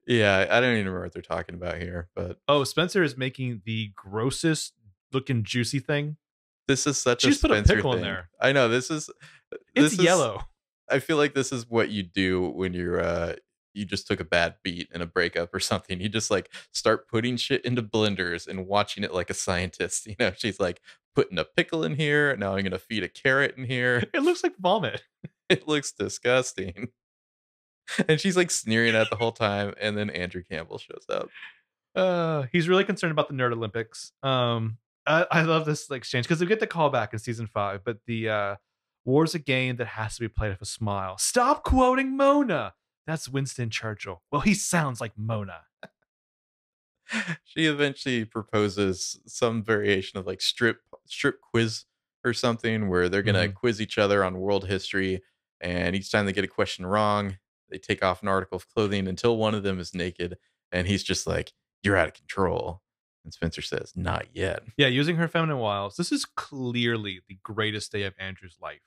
Yeah, 0.06 0.46
I 0.50 0.60
don't 0.60 0.72
even 0.72 0.86
remember 0.86 1.02
what 1.02 1.12
they're 1.12 1.20
talking 1.20 1.54
about 1.54 1.76
here, 1.76 2.08
but 2.16 2.38
Oh, 2.48 2.64
Spencer 2.64 3.02
is 3.02 3.18
making 3.18 3.60
the 3.66 3.92
grossest 3.94 4.72
looking 5.12 5.42
juicy 5.42 5.80
thing. 5.80 6.16
this 6.66 6.86
is 6.86 6.96
such 6.96 7.22
She's 7.22 7.38
a 7.38 7.40
put 7.42 7.50
a 7.50 7.54
Spencer 7.56 7.76
pickle 7.76 7.92
in 7.94 8.00
there. 8.00 8.30
I 8.40 8.52
know 8.52 8.68
this 8.68 8.90
is. 8.90 9.10
It's 9.74 9.94
is- 9.94 9.98
yellow. 10.02 10.40
I 10.90 11.00
feel 11.00 11.18
like 11.18 11.34
this 11.34 11.52
is 11.52 11.68
what 11.68 11.90
you 11.90 12.02
do 12.02 12.48
when 12.48 12.72
you're 12.72 13.02
uh 13.02 13.34
you 13.74 13.84
just 13.84 14.06
took 14.06 14.20
a 14.20 14.24
bad 14.24 14.54
beat 14.64 14.88
in 14.94 15.02
a 15.02 15.06
breakup 15.06 15.54
or 15.54 15.60
something. 15.60 16.00
You 16.00 16.08
just 16.08 16.30
like 16.30 16.50
start 16.72 17.06
putting 17.08 17.36
shit 17.36 17.62
into 17.66 17.82
blenders 17.82 18.48
and 18.48 18.66
watching 18.66 19.04
it 19.04 19.12
like 19.12 19.28
a 19.28 19.34
scientist. 19.34 20.06
You 20.06 20.16
know, 20.18 20.32
she's 20.34 20.58
like 20.58 20.80
putting 21.18 21.38
a 21.38 21.44
pickle 21.44 21.82
in 21.82 21.96
here. 21.96 22.36
Now 22.36 22.54
I'm 22.54 22.62
gonna 22.62 22.78
feed 22.78 23.02
a 23.02 23.08
carrot 23.08 23.56
in 23.56 23.64
here. 23.64 24.04
It 24.14 24.22
looks 24.22 24.42
like 24.44 24.56
vomit. 24.58 25.02
It 25.50 25.66
looks 25.66 25.92
disgusting. 25.92 26.88
And 28.06 28.20
she's 28.20 28.36
like 28.36 28.50
sneering 28.50 28.94
at 28.94 29.08
the 29.08 29.16
whole 29.16 29.32
time, 29.32 29.72
and 29.80 29.96
then 29.96 30.10
Andrew 30.10 30.42
Campbell 30.42 30.76
shows 30.76 31.06
up. 31.08 31.30
Uh, 31.94 32.42
he's 32.52 32.68
really 32.68 32.84
concerned 32.84 33.12
about 33.12 33.28
the 33.28 33.34
Nerd 33.34 33.52
Olympics. 33.52 34.12
Um, 34.22 34.76
I, 35.06 35.24
I 35.30 35.42
love 35.44 35.64
this 35.64 35.90
exchange 35.90 36.26
because 36.28 36.38
we 36.38 36.46
get 36.46 36.60
the 36.60 36.66
callback 36.66 37.14
in 37.14 37.18
season 37.18 37.46
five, 37.46 37.80
but 37.86 37.96
the 38.06 38.28
uh, 38.28 38.56
war's 39.06 39.34
a 39.34 39.38
game 39.38 39.76
that 39.76 39.86
has 39.86 40.16
to 40.16 40.20
be 40.20 40.28
played 40.28 40.50
with 40.50 40.60
a 40.60 40.66
smile. 40.66 41.16
Stop 41.16 41.64
quoting 41.64 42.14
Mona. 42.14 42.74
That's 43.06 43.26
Winston 43.26 43.70
Churchill. 43.70 44.20
Well, 44.30 44.42
he 44.42 44.52
sounds 44.52 45.00
like 45.00 45.12
Mona. 45.16 45.62
she 47.44 47.66
eventually 47.66 48.24
proposes 48.24 49.20
some 49.26 49.62
variation 49.62 50.18
of 50.18 50.26
like 50.26 50.40
strip 50.40 50.80
strip 51.06 51.40
quiz 51.40 51.84
or 52.24 52.32
something 52.32 52.88
where 52.88 53.08
they're 53.08 53.22
gonna 53.22 53.48
Mhm. 53.48 53.54
quiz 53.54 53.80
each 53.80 53.98
other 53.98 54.24
on 54.24 54.38
world 54.38 54.66
history 54.68 55.22
and 55.60 55.94
each 55.96 56.10
time 56.10 56.26
they 56.26 56.32
get 56.32 56.44
a 56.44 56.48
question 56.48 56.84
wrong 56.86 57.38
they 57.70 57.78
take 57.78 58.02
off 58.02 58.22
an 58.22 58.28
article 58.28 58.56
of 58.56 58.68
clothing 58.68 59.06
until 59.08 59.36
one 59.36 59.54
of 59.54 59.62
them 59.62 59.78
is 59.78 59.94
naked 59.94 60.36
and 60.72 60.86
he's 60.86 61.02
just 61.02 61.26
like 61.26 61.52
you're 61.82 61.96
out 61.96 62.08
of 62.08 62.14
control 62.14 62.82
and 63.24 63.32
spencer 63.32 63.62
says 63.62 63.92
not 63.96 64.26
yet 64.34 64.62
Yeah, 64.76 64.86
using 64.88 65.16
her 65.16 65.28
feminine 65.28 65.58
wiles. 65.58 65.96
This 65.96 66.10
is 66.12 66.24
clearly 66.24 67.20
the 67.28 67.38
greatest 67.42 67.92
day 67.92 68.02
of 68.04 68.14
Andrew's 68.18 68.56
life. 68.60 68.80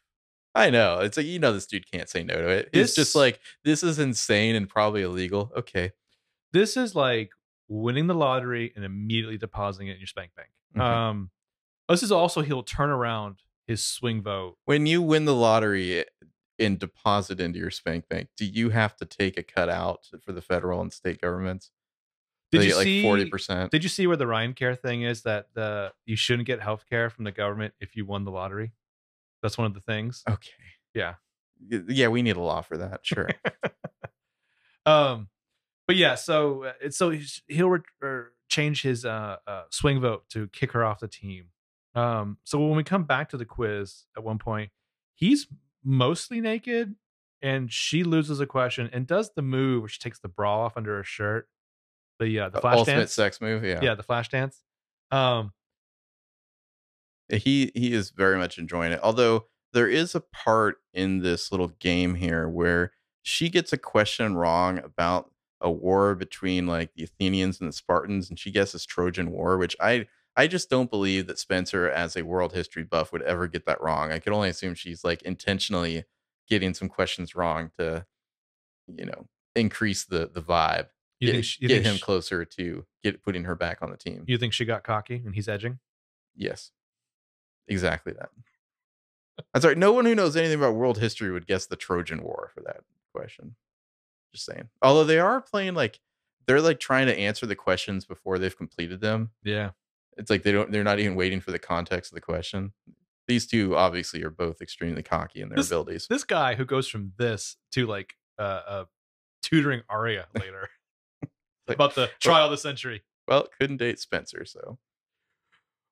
i 0.56 0.70
know 0.70 1.00
it's 1.00 1.16
like 1.18 1.26
you 1.26 1.40
know 1.40 1.54
this 1.54 1.66
dude 1.68 1.90
can't 1.90 2.10
say 2.10 2.24
no 2.24 2.36
to 2.36 2.48
it 2.50 2.66
it's 2.74 2.92
This- 2.92 2.96
just 2.96 3.16
like 3.16 3.40
this 3.64 3.84
is 3.84 4.00
insane 4.00 4.56
and 4.56 4.68
probably 4.68 5.02
illegal 5.04 5.52
okay 5.56 5.92
This 6.54 6.76
is 6.76 6.96
like 6.96 7.30
winning 7.72 8.08
the 8.08 8.14
lottery 8.14 8.74
and 8.76 8.84
immediately 8.84 9.38
depositing 9.38 9.88
it 9.88 9.94
in 9.94 10.00
your 10.00 10.08
spank 10.08 10.32
bank. 10.36 10.50
Mhm. 10.76 10.82
Um, 10.82 11.32
this 11.88 12.04
is 12.04 12.12
also 12.12 12.42
he'll 12.42 12.64
turn 12.64 12.90
around 12.90 13.44
his 13.66 13.84
swing 13.84 14.22
vote. 14.22 14.58
when 14.66 14.86
you 14.86 15.02
win 15.02 15.24
the 15.26 15.34
lottery 15.34 16.04
and 16.60 16.78
deposit 16.78 17.40
into 17.40 17.60
your 17.60 17.72
spank 17.72 18.10
bank, 18.10 18.30
do 18.36 18.46
you 18.46 18.70
have 18.72 18.96
to 18.98 19.06
take 19.06 19.38
a 19.38 19.44
cut 19.44 19.70
out 19.70 20.06
for 20.22 20.34
the 20.34 20.42
federal 20.42 20.82
and 20.82 20.92
state 20.92 21.22
governments? 21.22 21.72
Did 22.52 22.66
you 22.66 22.76
like 22.76 22.84
see? 22.84 23.02
forty 23.02 23.30
percent? 23.30 23.72
Did 23.72 23.84
you 23.84 23.90
see 23.90 24.06
where 24.06 24.18
the 24.18 24.28
Ryan 24.28 24.54
Care 24.54 24.76
thing 24.76 25.04
is 25.04 25.22
that 25.22 25.54
the 25.54 25.94
you 26.06 26.18
shouldn't 26.18 26.48
get 26.48 26.62
health 26.62 26.86
care 26.90 27.10
from 27.10 27.24
the 27.24 27.32
government 27.32 27.74
if 27.80 27.96
you 27.96 28.06
won 28.06 28.26
the 28.26 28.32
lottery? 28.32 28.74
That's 29.42 29.58
one 29.58 29.66
of 29.66 29.74
the 29.74 29.80
things. 29.80 30.24
Okay. 30.30 30.52
Yeah. 30.94 31.16
Yeah, 31.70 32.10
we 32.10 32.22
need 32.22 32.36
a 32.36 32.42
law 32.42 32.62
for 32.62 32.78
that. 32.78 33.06
Sure. 33.06 33.30
Um, 34.86 35.30
but 35.88 35.96
yeah, 35.96 36.16
so 36.16 36.66
uh, 36.66 36.74
it's 36.82 36.98
so 36.98 37.14
he'll 37.48 37.70
re- 37.70 37.80
or 38.02 38.34
change 38.50 38.82
his 38.82 39.06
uh, 39.06 39.38
uh 39.48 39.64
swing 39.70 40.00
vote 40.02 40.24
to 40.30 40.48
kick 40.50 40.72
her 40.72 40.84
off 40.84 41.00
the 41.00 41.08
team. 41.08 41.46
Um, 41.96 42.38
so 42.44 42.60
when 42.60 42.78
we 42.78 42.84
come 42.84 43.04
back 43.04 43.30
to 43.30 43.38
the 43.38 43.46
quiz 43.46 44.06
at 44.16 44.24
one 44.24 44.38
point, 44.38 44.72
he's 45.14 45.48
mostly 45.84 46.40
naked, 46.42 46.96
and 47.42 47.72
she 47.72 48.04
loses 48.04 48.40
a 48.40 48.46
question 48.46 48.90
and 48.94 49.06
does 49.06 49.32
the 49.36 49.42
move 49.42 49.82
where 49.82 49.90
she 49.90 50.00
takes 50.00 50.20
the 50.20 50.28
bra 50.28 50.66
off 50.66 50.78
under 50.78 50.96
her 50.96 51.04
shirt. 51.04 51.48
The 52.20 52.40
uh, 52.40 52.50
the 52.50 52.62
flash 52.62 52.78
Ultimate 52.78 52.98
dance. 52.98 53.14
sex 53.14 53.42
move. 53.42 53.64
Yeah. 53.64 53.80
yeah, 53.82 53.96
the 53.96 54.04
flash 54.04 54.30
dance. 54.30 54.62
Um, 55.10 55.54
He 57.30 57.72
he 57.74 57.94
is 57.94 58.12
very 58.12 58.38
much 58.38 58.58
enjoying 58.58 58.92
it. 58.92 59.00
Although 59.02 59.48
there 59.74 59.88
is 59.88 60.16
a 60.16 60.22
part 60.22 60.78
in 60.94 61.20
this 61.20 61.52
little 61.52 61.70
game 61.80 62.16
here 62.16 62.48
where 62.48 62.92
she 63.24 63.50
gets 63.50 63.74
a 63.74 63.78
question 63.78 64.36
wrong 64.36 64.78
about 64.80 65.31
a 65.62 65.72
war 65.72 66.16
between 66.16 66.68
like 66.68 66.94
the 66.96 67.04
Athenians 67.04 67.60
and 67.60 67.70
the 67.70 67.74
Spartans, 67.74 68.30
and 68.30 68.38
she 68.40 68.52
guesses 68.52 68.86
Trojan 68.86 69.32
War, 69.32 69.58
which 69.58 69.76
I 69.80 70.08
I 70.36 70.48
just 70.48 70.70
don't 70.70 70.90
believe 70.90 71.28
that 71.28 71.40
Spencer, 71.40 71.90
as 71.90 72.16
a 72.16 72.24
world 72.24 72.54
history 72.54 72.84
buff, 72.84 73.12
would 73.12 73.22
ever 73.24 73.48
get 73.48 73.66
that 73.66 73.82
wrong. 73.82 74.12
I 74.12 74.20
could 74.20 74.34
only 74.34 74.50
assume 74.50 74.76
she's 74.76 75.04
like 75.04 75.22
intentionally 75.24 76.06
getting 76.48 76.74
some 76.74 76.88
questions 76.90 77.36
wrong 77.36 77.72
to, 77.78 78.06
you 78.88 79.06
know, 79.06 79.28
increase 79.56 80.06
the 80.06 80.30
the 80.34 80.42
vibe, 80.42 80.88
you 81.20 81.28
get, 81.28 81.34
think 81.34 81.46
she, 81.46 81.58
you 81.62 81.68
get 81.68 81.76
think 81.76 81.86
him 81.86 81.96
she- 81.96 82.02
closer 82.02 82.46
to 82.46 82.86
get 83.04 83.24
putting 83.24 83.44
her 83.44 83.56
back 83.56 83.82
on 83.82 83.92
the 83.92 83.98
team. 83.98 84.24
You 84.28 84.38
think 84.38 84.54
she 84.54 84.66
got 84.66 84.84
cocky 84.84 85.22
and 85.26 85.36
he's 85.36 85.48
edging? 85.50 85.80
Yes. 86.36 86.72
Exactly 87.68 88.14
that. 88.14 88.30
I'm 89.54 89.62
sorry. 89.62 89.76
No 89.76 89.92
one 89.94 90.06
who 90.06 90.16
knows 90.16 90.36
anything 90.36 90.58
about 90.58 90.76
world 90.76 90.98
history 90.98 91.32
would 91.32 91.48
guess 91.48 91.66
the 91.66 91.76
Trojan 91.76 92.22
War 92.22 92.52
for 92.54 92.62
that 92.62 92.82
question. 93.14 93.56
Just 94.34 94.46
saying. 94.46 94.70
Although 94.82 95.04
they 95.04 95.20
are 95.20 95.42
playing 95.42 95.74
like 95.74 96.00
they're 96.48 96.62
like 96.62 96.80
trying 96.80 97.08
to 97.08 97.18
answer 97.18 97.46
the 97.46 97.56
questions 97.56 98.06
before 98.06 98.40
they've 98.40 98.58
completed 98.58 99.02
them. 99.02 99.32
Yeah. 99.44 99.72
It's 100.18 100.30
like 100.30 100.44
they 100.44 100.52
don't 100.52 100.72
they're 100.72 100.84
not 100.84 101.00
even 101.00 101.16
waiting 101.16 101.40
for 101.42 101.52
the 101.52 101.60
context 101.60 102.12
of 102.12 102.16
the 102.16 102.22
question. 102.22 102.74
These 103.28 103.48
two 103.48 103.76
obviously 103.76 104.24
are 104.24 104.30
both 104.30 104.62
extremely 104.62 105.04
cocky 105.04 105.42
in 105.42 105.50
their 105.50 105.58
This- 105.58 105.68
abilities. 105.68 106.08
This 106.10 106.24
guy 106.24 106.56
who 106.56 106.66
goes 106.66 106.88
from 106.88 107.14
this 107.18 107.58
to 107.74 107.86
like 107.86 108.16
uh, 108.40 108.42
uh 108.68 108.86
tutoring 109.44 109.82
Aria 109.90 110.28
later 110.36 110.70
Like, 111.68 111.76
about 111.78 111.96
the 111.96 112.10
trial 112.20 112.46
of 112.46 112.52
the 112.52 112.58
century. 112.58 113.04
well, 113.28 113.48
couldn't 113.60 113.78
date 113.78 114.00
Spencer, 114.00 114.46
so 114.46 114.80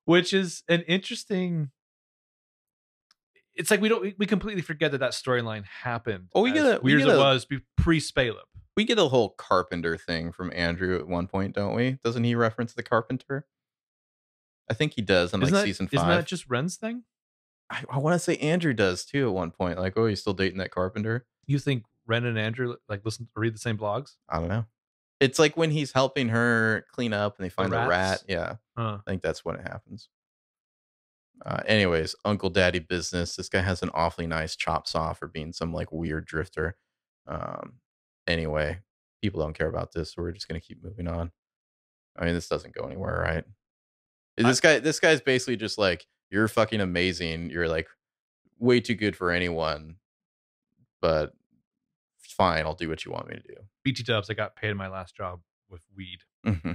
which 0.05 0.33
is 0.33 0.63
an 0.67 0.81
interesting 0.81 1.69
it's 3.59 3.69
like 3.69 3.81
we 3.81 3.89
don't 3.89 4.17
we- 4.17 4.25
completely 4.25 4.61
forget 4.63 4.91
that 4.93 4.97
that 4.99 5.11
storyline 5.11 5.63
happened 5.65 6.29
Oh, 6.33 6.41
we 6.41 6.51
get 6.51 6.65
a- 6.65 6.79
we 6.81 6.93
weird 6.93 7.01
get 7.01 7.09
as 7.09 7.13
it 7.13 7.17
a- 7.17 7.23
was 7.23 7.45
be- 7.45 7.59
pre-spaleb 7.77 8.41
we 8.77 8.85
get 8.85 8.97
a 8.97 9.05
whole 9.09 9.29
carpenter 9.31 9.97
thing 9.97 10.31
from 10.31 10.51
Andrew 10.55 10.97
at 10.97 11.05
one 11.05 11.27
point, 11.27 11.53
don't 11.53 11.75
we? 11.75 11.99
Doesn't 12.03 12.23
he 12.23 12.33
reference 12.33 12.71
the 12.73 12.81
carpenter? 12.83 13.45
I 14.69 14.73
think 14.73 14.93
he 14.93 15.01
does 15.01 15.33
in 15.33 15.41
like 15.41 15.47
isn't 15.47 15.55
that, 15.59 15.65
season 15.65 15.87
isn't 15.91 15.99
five. 15.99 16.07
that 16.17 16.25
just 16.27 16.49
Wren's 16.49 16.77
thing 16.77 17.03
I, 17.69 17.83
I 17.91 17.97
want 17.99 18.13
to 18.15 18.19
say 18.19 18.37
Andrew 18.37 18.73
does 18.73 19.03
too 19.05 19.27
at 19.27 19.33
one 19.33 19.51
point. 19.51 19.77
Like, 19.79 19.97
oh, 19.97 20.05
he's 20.07 20.21
still 20.21 20.33
dating 20.33 20.57
that 20.59 20.71
carpenter. 20.71 21.25
you 21.45 21.59
think 21.59 21.83
Wren 22.07 22.25
and 22.25 22.39
andrew 22.39 22.75
like 22.87 23.01
listen 23.05 23.27
read 23.35 23.53
the 23.53 23.59
same 23.59 23.77
blogs 23.77 24.15
I 24.29 24.39
don't 24.39 24.47
know. 24.47 24.65
It's 25.19 25.37
like 25.37 25.57
when 25.57 25.71
he's 25.71 25.91
helping 25.91 26.29
her 26.29 26.85
clean 26.93 27.11
up 27.11 27.37
and 27.37 27.45
they 27.45 27.49
find 27.49 27.73
the, 27.73 27.85
rat. 27.85 28.23
Yeah, 28.29 28.55
huh. 28.77 28.99
I 29.05 29.09
think 29.11 29.21
that's 29.21 29.43
when 29.43 29.55
it 29.57 29.63
happens. 29.67 30.07
Uh, 31.45 31.61
anyways, 31.65 32.15
Uncle 32.25 32.49
Daddy 32.49 32.79
business. 32.79 33.35
This 33.35 33.49
guy 33.49 33.61
has 33.61 33.81
an 33.81 33.89
awfully 33.93 34.27
nice 34.27 34.55
chop 34.55 34.87
saw 34.87 35.13
for 35.13 35.27
being 35.27 35.53
some 35.53 35.73
like 35.73 35.91
weird 35.91 36.25
drifter. 36.25 36.75
Um, 37.27 37.75
anyway, 38.27 38.79
people 39.21 39.39
don't 39.41 39.57
care 39.57 39.69
about 39.69 39.91
this, 39.93 40.13
so 40.13 40.21
we're 40.21 40.31
just 40.31 40.47
gonna 40.47 40.59
keep 40.59 40.83
moving 40.83 41.07
on. 41.07 41.31
I 42.17 42.25
mean, 42.25 42.33
this 42.33 42.49
doesn't 42.49 42.75
go 42.75 42.85
anywhere, 42.85 43.21
right? 43.21 43.43
This 44.37 44.59
guy, 44.59 44.79
this 44.79 44.99
guy's 44.99 45.21
basically 45.21 45.57
just 45.57 45.77
like, 45.77 46.05
you're 46.31 46.47
fucking 46.47 46.81
amazing. 46.81 47.49
You're 47.49 47.67
like 47.69 47.87
way 48.57 48.79
too 48.81 48.95
good 48.95 49.15
for 49.15 49.31
anyone, 49.31 49.95
but 51.01 51.33
fine, 52.19 52.65
I'll 52.65 52.73
do 52.75 52.89
what 52.89 53.05
you 53.05 53.11
want 53.11 53.27
me 53.29 53.35
to 53.35 53.41
do. 53.41 53.55
bt 53.83 54.03
dubs 54.03 54.29
i 54.29 54.33
got 54.33 54.55
paid 54.55 54.73
my 54.75 54.87
last 54.87 55.15
job 55.15 55.39
with 55.69 55.81
weed 55.95 56.19
Mm-hmm. 56.45 56.71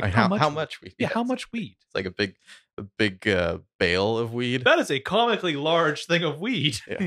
like 0.00 0.12
how, 0.12 0.28
how 0.36 0.48
weed? 0.48 0.54
much 0.54 0.80
weed? 0.82 0.94
yeah 0.98 1.08
how 1.12 1.22
much 1.24 1.50
weed 1.52 1.76
It's 1.86 1.94
like 1.94 2.04
a 2.06 2.10
big, 2.10 2.34
a 2.78 2.82
big 2.82 3.26
uh, 3.28 3.58
bale 3.78 4.16
of 4.18 4.32
weed. 4.32 4.64
that 4.64 4.78
is 4.78 4.90
a 4.90 5.00
comically 5.00 5.54
large 5.56 6.06
thing 6.06 6.22
of 6.24 6.40
weed 6.40 6.78
Yeah. 6.88 7.06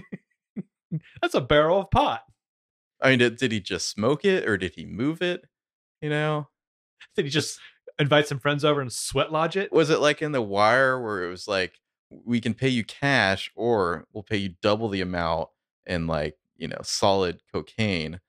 that's 1.21 1.33
a 1.35 1.41
barrel 1.41 1.81
of 1.81 1.91
pot 1.91 2.21
I 3.01 3.09
mean, 3.09 3.19
did, 3.19 3.37
did 3.37 3.51
he 3.51 3.59
just 3.59 3.89
smoke 3.89 4.23
it 4.23 4.47
or 4.47 4.57
did 4.57 4.75
he 4.75 4.85
move 4.85 5.21
it? 5.21 5.43
You 6.01 6.09
know, 6.09 6.47
did 7.15 7.25
he 7.25 7.31
just 7.31 7.59
invite 7.99 8.27
some 8.27 8.39
friends 8.39 8.63
over 8.63 8.79
and 8.81 8.91
sweat 8.91 9.31
lodge 9.31 9.57
it 9.57 9.71
was 9.71 9.89
it 9.89 9.99
like 9.99 10.21
in 10.21 10.31
The 10.31 10.41
Wire 10.41 10.99
where 11.01 11.23
it 11.23 11.29
was 11.29 11.47
like, 11.47 11.79
we 12.09 12.39
can 12.39 12.53
pay 12.53 12.69
you 12.69 12.83
cash 12.83 13.51
or 13.55 14.05
we'll 14.13 14.23
pay 14.23 14.37
you 14.37 14.55
double 14.61 14.87
the 14.87 15.01
amount 15.01 15.49
in 15.85 16.07
like 16.07 16.37
you 16.55 16.67
know 16.67 16.77
solid 16.83 17.41
cocaine, 17.51 18.21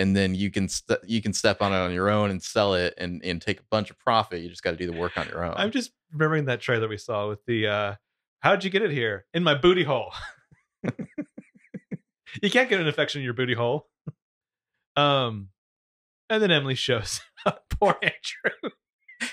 and 0.00 0.16
then 0.16 0.34
you 0.34 0.50
can 0.50 0.66
st- 0.68 0.98
you 1.06 1.20
can 1.20 1.34
step 1.34 1.60
on 1.60 1.72
it 1.72 1.76
on 1.76 1.92
your 1.92 2.08
own 2.08 2.30
and 2.30 2.42
sell 2.42 2.74
it 2.74 2.94
and 2.96 3.22
and 3.22 3.40
take 3.42 3.60
a 3.60 3.64
bunch 3.70 3.90
of 3.90 3.98
profit. 3.98 4.40
You 4.40 4.48
just 4.48 4.62
got 4.62 4.70
to 4.70 4.76
do 4.76 4.86
the 4.86 4.96
work 4.96 5.18
on 5.18 5.28
your 5.28 5.44
own. 5.44 5.54
I'm 5.56 5.70
just 5.70 5.92
remembering 6.10 6.46
that 6.46 6.60
trailer 6.60 6.88
we 6.88 6.96
saw 6.96 7.28
with 7.28 7.44
the 7.44 7.66
uh 7.66 7.94
how'd 8.40 8.64
you 8.64 8.70
get 8.70 8.82
it 8.82 8.90
here? 8.90 9.26
In 9.34 9.44
my 9.44 9.54
booty 9.54 9.84
hole. 9.84 10.12
you 12.42 12.50
can't 12.50 12.70
get 12.70 12.80
an 12.80 12.86
infection 12.86 13.20
in 13.20 13.24
your 13.26 13.34
booty 13.34 13.54
hole. 13.54 13.88
Um 14.96 15.48
and 16.30 16.42
then 16.42 16.50
Emily 16.50 16.74
shows 16.74 17.20
up. 17.46 17.64
Poor 17.68 17.96
Andrew. 18.02 18.70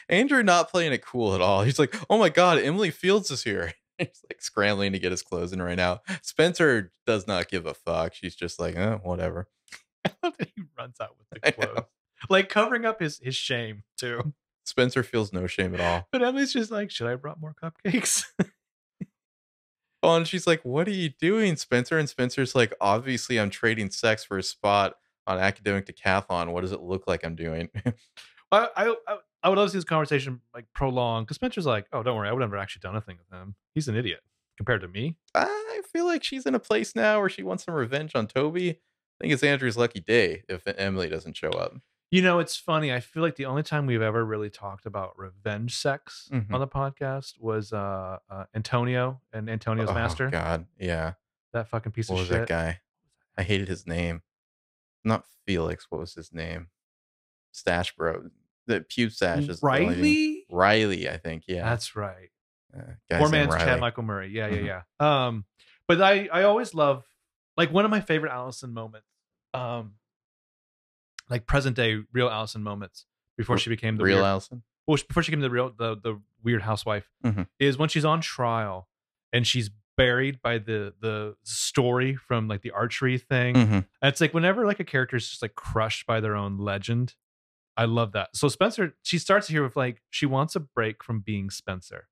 Andrew 0.09 0.43
not 0.43 0.69
playing 0.69 0.91
it 0.91 1.01
cool 1.01 1.33
at 1.33 1.41
all. 1.41 1.63
He's 1.63 1.79
like, 1.79 1.95
"Oh 2.09 2.17
my 2.17 2.29
god, 2.29 2.59
Emily 2.59 2.91
Fields 2.91 3.31
is 3.31 3.43
here." 3.43 3.73
He's 3.97 4.21
like 4.29 4.41
scrambling 4.41 4.91
to 4.91 4.99
get 4.99 5.11
his 5.11 5.21
clothes 5.21 5.53
in 5.53 5.61
right 5.61 5.77
now. 5.77 6.01
Spencer 6.21 6.91
does 7.05 7.25
not 7.25 7.49
give 7.49 7.65
a 7.65 7.73
fuck. 7.73 8.13
She's 8.13 8.35
just 8.35 8.59
like, 8.59 8.75
"Oh, 8.75 8.99
whatever." 9.03 9.47
I 10.05 10.11
love 10.23 10.37
that 10.37 10.49
he 10.55 10.63
runs 10.77 10.97
out 11.01 11.15
with 11.17 11.41
the 11.41 11.51
clothes. 11.51 11.85
Like 12.29 12.49
covering 12.49 12.85
up 12.85 12.99
his 12.99 13.19
his 13.19 13.35
shame 13.35 13.83
too. 13.97 14.33
Spencer 14.65 15.01
feels 15.03 15.31
no 15.31 15.47
shame 15.47 15.73
at 15.75 15.79
all. 15.79 16.07
But 16.11 16.21
Emily's 16.21 16.51
just 16.51 16.71
like, 16.71 16.91
should 16.91 17.07
I 17.07 17.11
have 17.11 17.21
brought 17.21 17.39
more 17.39 17.55
cupcakes? 17.61 18.25
Oh, 20.03 20.15
and 20.15 20.27
she's 20.27 20.45
like, 20.45 20.63
"What 20.63 20.87
are 20.87 20.91
you 20.91 21.09
doing, 21.09 21.55
Spencer?" 21.55 21.97
And 21.97 22.07
Spencer's 22.07 22.53
like, 22.53 22.73
"Obviously, 22.79 23.39
I'm 23.39 23.49
trading 23.49 23.89
sex 23.89 24.23
for 24.23 24.37
a 24.37 24.43
spot 24.43 24.95
on 25.25 25.39
academic 25.39 25.87
decathlon. 25.87 26.51
What 26.51 26.61
does 26.61 26.71
it 26.71 26.81
look 26.81 27.07
like 27.07 27.25
I'm 27.25 27.35
doing?" 27.35 27.69
I, 28.51 28.69
I, 28.77 28.95
I 29.07 29.17
I 29.43 29.49
would 29.49 29.57
love 29.57 29.67
to 29.67 29.71
see 29.71 29.77
this 29.77 29.85
conversation 29.85 30.41
like 30.53 30.65
prolonged 30.73 31.27
because 31.27 31.35
Spencer's 31.35 31.65
like, 31.65 31.87
oh, 31.93 32.03
don't 32.03 32.15
worry, 32.15 32.29
I 32.29 32.31
would 32.31 32.39
never 32.39 32.57
actually 32.57 32.81
done 32.81 32.95
a 32.95 33.01
thing 33.01 33.17
with 33.17 33.37
him. 33.37 33.55
He's 33.73 33.87
an 33.87 33.95
idiot 33.95 34.21
compared 34.55 34.81
to 34.81 34.87
me. 34.87 35.15
I 35.35 35.81
feel 35.91 36.05
like 36.05 36.23
she's 36.23 36.45
in 36.45 36.55
a 36.55 36.59
place 36.59 36.95
now 36.95 37.19
where 37.19 37.29
she 37.29 37.43
wants 37.43 37.65
some 37.65 37.75
revenge 37.75 38.13
on 38.15 38.27
Toby. 38.27 38.79
I 39.19 39.23
think 39.23 39.33
it's 39.33 39.43
Andrew's 39.43 39.77
lucky 39.77 39.99
day 39.99 40.43
if 40.47 40.67
Emily 40.67 41.09
doesn't 41.09 41.35
show 41.35 41.49
up. 41.49 41.73
You 42.11 42.21
know, 42.21 42.39
it's 42.39 42.55
funny. 42.55 42.93
I 42.93 42.99
feel 43.01 43.21
like 43.23 43.35
the 43.35 43.45
only 43.45 43.63
time 43.63 43.85
we've 43.85 44.01
ever 44.01 44.23
really 44.23 44.49
talked 44.49 44.85
about 44.85 45.17
revenge 45.17 45.75
sex 45.75 46.29
Mhm. 46.31 46.53
on 46.53 46.59
the 46.61 46.67
podcast 46.67 47.39
was 47.39 47.73
uh, 47.73 48.19
uh 48.29 48.45
Antonio 48.55 49.19
and 49.33 49.49
Antonio's 49.49 49.89
oh 49.89 49.93
master. 49.93 50.29
God, 50.29 50.67
yeah. 50.79 51.13
That 51.53 51.67
fucking 51.67 51.91
piece 51.91 52.07
What 52.09 52.15
of 52.15 52.19
was 52.21 52.27
shit. 52.29 52.37
that 52.39 52.47
guy? 52.47 52.79
I 53.37 53.43
hated 53.43 53.67
his 53.67 53.85
name. 53.87 54.21
Not 55.03 55.25
Felix. 55.45 55.87
What 55.89 55.99
was 55.99 56.13
his 56.13 56.31
name? 56.33 56.67
Stash 57.51 57.95
Bro. 57.95 58.29
The 58.67 58.81
Pube 58.81 59.11
Stash 59.11 59.47
is. 59.47 59.61
Riley. 59.63 60.45
Riley, 60.49 61.09
I 61.09 61.17
think. 61.17 61.43
Yeah. 61.47 61.63
That's 61.63 61.95
right. 61.95 62.29
Uh, 62.77 62.81
Poor 63.17 63.29
man's 63.29 63.55
Chad 63.55 63.79
Michael 63.79 64.03
Murray. 64.03 64.27
Yeah, 64.29 64.47
yeah, 64.47 64.81
yeah. 64.99 65.25
Um, 65.27 65.45
but 65.87 66.01
I 66.01 66.27
I 66.31 66.43
always 66.43 66.73
love 66.73 67.05
like 67.57 67.71
one 67.73 67.83
of 67.85 67.91
my 67.91 67.99
favorite 68.01 68.31
Alison 68.31 68.73
moments. 68.73 69.07
Um, 69.53 69.93
like 71.29 71.45
present 71.45 71.75
day 71.75 71.99
real 72.13 72.29
Alison 72.29 72.63
moments 72.63 73.05
before 73.37 73.57
she 73.57 73.69
became 73.69 73.97
the 73.97 74.03
Real 74.03 74.17
weird, 74.17 74.25
Alison. 74.25 74.63
well, 74.87 74.97
before 75.07 75.23
she 75.23 75.31
became 75.31 75.41
the 75.41 75.49
real 75.49 75.71
the 75.77 75.95
the 75.97 76.21
weird 76.43 76.61
housewife 76.61 77.09
Mhm. 77.25 77.47
is 77.59 77.77
when 77.77 77.89
she's 77.89 78.05
on 78.05 78.21
trial 78.21 78.87
and 79.33 79.45
she's 79.45 79.69
buried 79.97 80.41
by 80.41 80.57
the 80.59 80.93
the 81.01 81.35
story 81.43 82.15
from 82.15 82.47
like 82.47 82.61
the 82.61 82.71
archery 82.71 83.17
thing. 83.17 83.55
Mhm. 83.55 83.71
And 84.01 84.09
it's 84.11 84.21
like 84.21 84.33
whenever 84.33 84.65
like 84.65 84.79
a 84.79 84.85
character 84.85 85.15
is 85.17 85.27
just 85.29 85.41
like 85.41 85.55
crushed 85.55 86.05
by 86.05 86.19
their 86.19 86.35
own 86.35 86.57
legend. 86.57 87.15
I 87.75 87.85
love 87.85 88.11
that. 88.13 88.35
So 88.35 88.47
Spencer, 88.47 88.95
she 89.03 89.17
starts 89.19 89.47
here 89.47 89.63
with 89.63 89.75
like 89.75 90.01
she 90.09 90.25
wants 90.25 90.55
a 90.55 90.59
break 90.59 91.03
from 91.03 91.19
being 91.19 91.49
Spencer. 91.49 92.07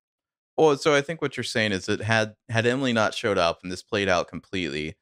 Well, 0.57 0.77
so 0.77 0.93
I 0.95 1.01
think 1.01 1.21
what 1.21 1.37
you're 1.37 1.43
saying 1.43 1.71
is 1.73 1.85
that 1.85 2.01
had 2.01 2.35
had 2.49 2.65
Emily 2.65 2.91
not 2.93 3.13
showed 3.13 3.37
up 3.37 3.59
and 3.63 3.71
this 3.71 3.83
played 3.83 4.09
out 4.09 4.27
completely, 4.27 4.95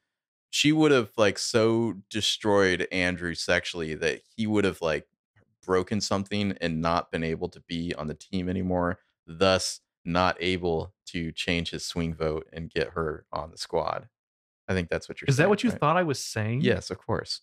she 0.54 0.70
would 0.70 0.92
have 0.92 1.10
like 1.16 1.36
so 1.36 1.96
destroyed 2.08 2.86
Andrew 2.92 3.34
sexually 3.34 3.96
that 3.96 4.20
he 4.36 4.46
would 4.46 4.64
have 4.64 4.80
like 4.80 5.04
broken 5.66 6.00
something 6.00 6.56
and 6.60 6.80
not 6.80 7.10
been 7.10 7.24
able 7.24 7.48
to 7.48 7.60
be 7.62 7.92
on 7.96 8.06
the 8.06 8.14
team 8.14 8.48
anymore, 8.48 9.00
thus 9.26 9.80
not 10.04 10.36
able 10.38 10.94
to 11.06 11.32
change 11.32 11.70
his 11.70 11.84
swing 11.84 12.14
vote 12.14 12.46
and 12.52 12.70
get 12.70 12.90
her 12.90 13.26
on 13.32 13.50
the 13.50 13.58
squad. 13.58 14.08
I 14.68 14.74
think 14.74 14.90
that's 14.90 15.08
what 15.08 15.20
you're 15.20 15.26
Is 15.26 15.38
that 15.38 15.48
what 15.48 15.64
you 15.64 15.70
right? 15.70 15.80
thought 15.80 15.96
I 15.96 16.04
was 16.04 16.20
saying? 16.20 16.60
Yes, 16.60 16.88
of 16.88 16.98
course. 16.98 17.40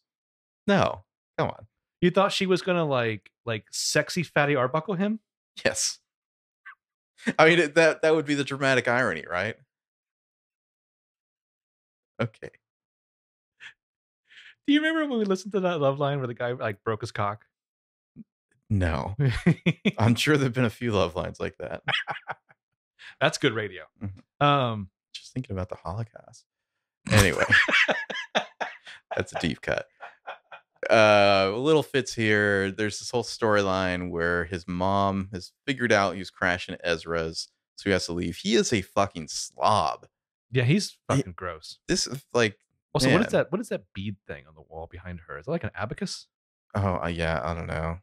No. 0.66 1.04
Come 1.38 1.50
on. 1.50 1.68
You 2.00 2.12
thought 2.12 2.32
she 2.32 2.46
was 2.46 2.62
gonna 2.62 2.86
like 2.86 3.30
like 3.46 3.66
sexy 3.74 4.24
fatty 4.24 4.56
Arbuckle 4.56 4.94
him? 4.96 5.20
Yes. 5.66 6.00
I 7.38 7.50
mean 7.50 7.74
that 7.74 8.04
that 8.04 8.16
would 8.16 8.26
be 8.26 8.36
the 8.36 8.46
dramatic 8.46 8.88
irony, 8.88 9.26
right? 9.30 9.58
Okay. 12.22 12.52
Do 14.68 14.74
you 14.74 14.82
remember 14.82 15.08
when 15.10 15.20
we 15.20 15.26
listened 15.26 15.54
to 15.54 15.60
that 15.62 15.80
Loveline 15.80 16.18
where 16.20 16.28
the 16.28 16.34
guy 16.34 16.52
like 16.52 16.84
broke 16.84 17.02
his 17.02 17.12
cock? 17.12 17.46
No. 18.70 19.16
I'm 19.98 20.16
sure 20.16 20.38
there've 20.38 20.54
been 20.54 20.64
a 20.66 20.70
few 20.70 20.92
love 20.92 21.16
lines 21.16 21.40
like 21.40 21.58
that. 21.58 21.82
That's 23.20 23.38
good 23.38 23.54
radio. 23.54 23.84
Mhm. 24.02 24.46
Um 24.46 24.90
Just 25.14 25.34
thinking 25.34 25.52
about 25.54 25.70
the 25.70 25.76
Holocaust. 25.76 26.46
Anyway, 27.12 27.44
that's 29.16 29.34
a 29.34 29.40
deep 29.40 29.60
cut. 29.62 29.88
Uh, 30.90 31.52
little 31.58 31.82
Fitz 31.84 32.14
here. 32.14 32.70
There's 32.72 33.00
this 33.00 33.10
whole 33.10 33.24
storyline 33.24 34.12
where 34.12 34.46
his 34.46 34.68
mom 34.68 35.30
has 35.34 35.52
figured 35.66 35.92
out 35.92 36.16
he's 36.16 36.30
crashing 36.30 36.78
Ezra's, 36.84 37.48
so 37.76 37.86
he 37.86 37.92
has 37.92 38.06
to 38.06 38.14
leave. 38.14 38.38
He 38.38 38.54
is 38.56 38.72
a 38.72 38.82
fucking 38.82 39.30
slob. 39.30 40.06
yeah, 40.52 40.64
he's 40.64 40.92
He- 40.92 40.98
fucking 41.18 41.34
gross. 41.36 41.80
This 41.88 42.06
is 42.08 42.24
like, 42.34 42.58
Also, 42.94 43.08
what 43.10 43.20
man. 43.20 43.26
is 43.26 43.32
that? 43.32 43.52
What 43.52 43.62
is 43.62 43.70
that 43.70 43.84
bead 43.94 44.18
thing 44.28 44.46
on 44.48 44.56
the 44.56 44.62
wall 44.62 44.88
behind 44.90 45.22
her? 45.28 45.38
Is 45.38 45.48
it 45.48 45.52
like 45.52 45.64
an 45.64 45.72
abacus? 45.76 46.28
oh 46.76 47.00
uh, 47.04 47.08
yeah, 47.08 47.42
I 47.44 47.54
don't 47.54 47.68
know, 47.68 48.00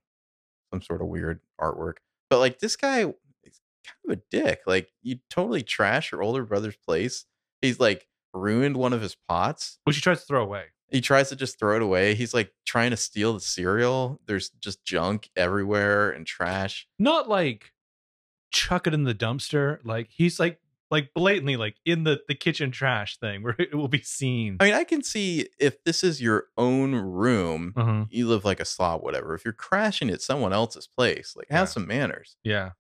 some 0.73 0.83
sort 0.83 1.03
of 1.03 1.09
weird 1.09 1.41
artwork. 1.61 1.95
But 2.31 2.39
like 2.39 2.59
this 2.59 2.77
guy 2.77 3.01
is 3.45 3.61
kind 3.85 3.97
of 4.07 4.19
a 4.19 4.23
dick. 4.31 4.61
Like 4.67 4.91
you 5.03 5.19
totally 5.31 5.63
trash 5.63 6.13
your 6.13 6.23
older 6.23 6.45
brother's 6.45 6.77
place. 6.77 7.25
He's 7.61 7.81
like 7.81 8.07
ruined 8.33 8.77
one 8.77 8.93
of 8.93 9.01
his 9.01 9.17
pots. 9.29 9.79
Which 9.85 9.97
he 9.97 10.03
tries 10.03 10.21
to 10.21 10.27
throw 10.27 10.43
away. 10.43 10.65
he 10.91 11.01
tries 11.01 11.29
to 11.31 11.37
just 11.37 11.59
throw 11.59 11.77
it 11.77 11.83
away. 11.83 12.15
He's 12.15 12.35
like 12.35 12.53
trying 12.67 12.91
to 12.91 12.97
steal 12.97 13.35
the 13.35 13.41
cereal. 13.41 14.21
There's 14.27 14.51
just 14.51 14.85
junk 14.85 15.29
everywhere 15.37 16.11
and 16.11 16.27
trash. 16.27 16.87
Not 16.99 17.29
like 17.29 17.73
chuck 18.51 18.87
it 18.87 18.95
in 18.95 19.05
the 19.05 19.15
dumpster. 19.15 19.79
Like 19.85 20.09
he's 20.11 20.39
like 20.41 20.61
like 20.91 21.13
blatantly 21.15 21.57
like 21.57 21.77
in 21.85 22.05
the 22.05 22.21
the 22.29 22.35
kitchen 22.35 22.71
trash 22.71 23.19
thing 23.19 23.43
where 23.45 23.55
it 23.59 23.75
will 23.75 23.89
be 23.89 24.03
seen. 24.03 24.57
I 24.61 24.65
mean, 24.65 24.75
I 24.75 24.85
can 24.85 25.03
see 25.03 25.49
if 25.59 25.83
this 25.85 26.03
is 26.03 26.21
your 26.23 26.47
own 26.57 26.95
room, 26.95 27.73
Uh-huh. 27.77 28.05
you 28.11 28.27
live 28.29 28.45
like 28.45 28.61
a 28.61 28.65
slob, 28.65 29.03
whatever. 29.03 29.35
If 29.35 29.45
you're 29.45 29.53
crashing 29.53 30.11
at 30.11 30.23
someone 30.23 30.53
else's 30.53 30.87
place, 30.87 31.35
like 31.37 31.49
have 31.51 31.61
Yeah. 31.69 31.73
some 31.73 31.87
manners. 31.87 32.37
Yeah. 32.43 32.71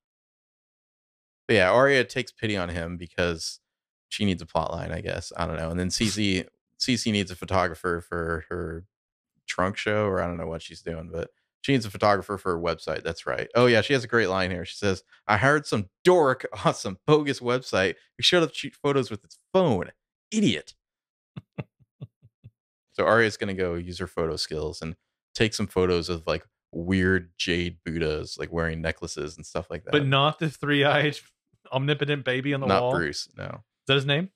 But 1.46 1.54
yeah, 1.54 1.70
Aria 1.70 2.04
takes 2.04 2.30
pity 2.32 2.56
on 2.56 2.68
him 2.68 2.96
because 2.96 3.60
she 4.10 4.24
needs 4.24 4.42
a 4.42 4.46
plot 4.46 4.70
line, 4.72 4.92
I 4.92 5.00
guess. 5.00 5.32
I 5.36 5.46
don't 5.46 5.56
know. 5.56 5.70
And 5.70 5.78
then 5.80 5.88
Cece 5.88 6.46
Cece 6.78 7.10
needs 7.12 7.30
a 7.30 7.36
photographer 7.36 8.00
for 8.00 8.44
her 8.48 8.84
trunk 9.46 9.76
show, 9.76 10.04
or 10.06 10.20
I 10.22 10.26
don't 10.26 10.36
know 10.36 10.46
what 10.46 10.62
she's 10.62 10.82
doing, 10.82 11.10
but 11.12 11.30
she 11.62 11.72
needs 11.72 11.84
a 11.84 11.90
photographer 11.90 12.38
for 12.38 12.52
her 12.52 12.60
website. 12.60 13.02
That's 13.02 13.26
right. 13.26 13.48
Oh 13.54 13.66
yeah, 13.66 13.80
she 13.80 13.92
has 13.92 14.04
a 14.04 14.08
great 14.08 14.28
line 14.28 14.50
here. 14.50 14.64
She 14.64 14.76
says, 14.76 15.02
"I 15.26 15.36
hired 15.36 15.66
some 15.66 15.88
dork 16.04 16.46
on 16.64 16.74
some 16.74 16.98
bogus 17.06 17.40
website 17.40 17.94
who 18.16 18.22
showed 18.22 18.42
up 18.42 18.50
to 18.50 18.54
shoot 18.54 18.74
photos 18.74 19.10
with 19.10 19.24
its 19.24 19.38
phone. 19.52 19.90
Idiot." 20.30 20.74
so 22.92 23.04
Aria's 23.04 23.36
gonna 23.36 23.54
go 23.54 23.74
use 23.74 23.98
her 23.98 24.06
photo 24.06 24.36
skills 24.36 24.82
and 24.82 24.96
take 25.34 25.54
some 25.54 25.66
photos 25.66 26.08
of 26.08 26.26
like 26.26 26.44
weird 26.72 27.30
jade 27.38 27.78
Buddhas, 27.84 28.38
like 28.38 28.52
wearing 28.52 28.80
necklaces 28.80 29.36
and 29.36 29.44
stuff 29.44 29.70
like 29.70 29.84
that. 29.84 29.92
But 29.92 30.06
not 30.06 30.38
the 30.38 30.50
three-eyed 30.50 31.18
omnipotent 31.72 32.24
baby 32.24 32.54
on 32.54 32.60
the 32.60 32.66
not 32.66 32.82
wall. 32.82 32.92
Bruce. 32.92 33.28
No. 33.36 33.44
Is 33.44 33.86
that 33.86 33.94
his 33.94 34.06
name? 34.06 34.30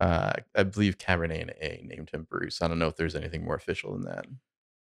Uh, 0.00 0.32
I 0.54 0.62
believe 0.62 0.98
Cabernet 0.98 1.40
and 1.40 1.50
A 1.60 1.82
named 1.84 2.10
him 2.10 2.26
Bruce. 2.28 2.62
I 2.62 2.68
don't 2.68 2.78
know 2.78 2.86
if 2.86 2.96
there's 2.96 3.16
anything 3.16 3.44
more 3.44 3.56
official 3.56 3.92
than 3.92 4.02
that. 4.02 4.26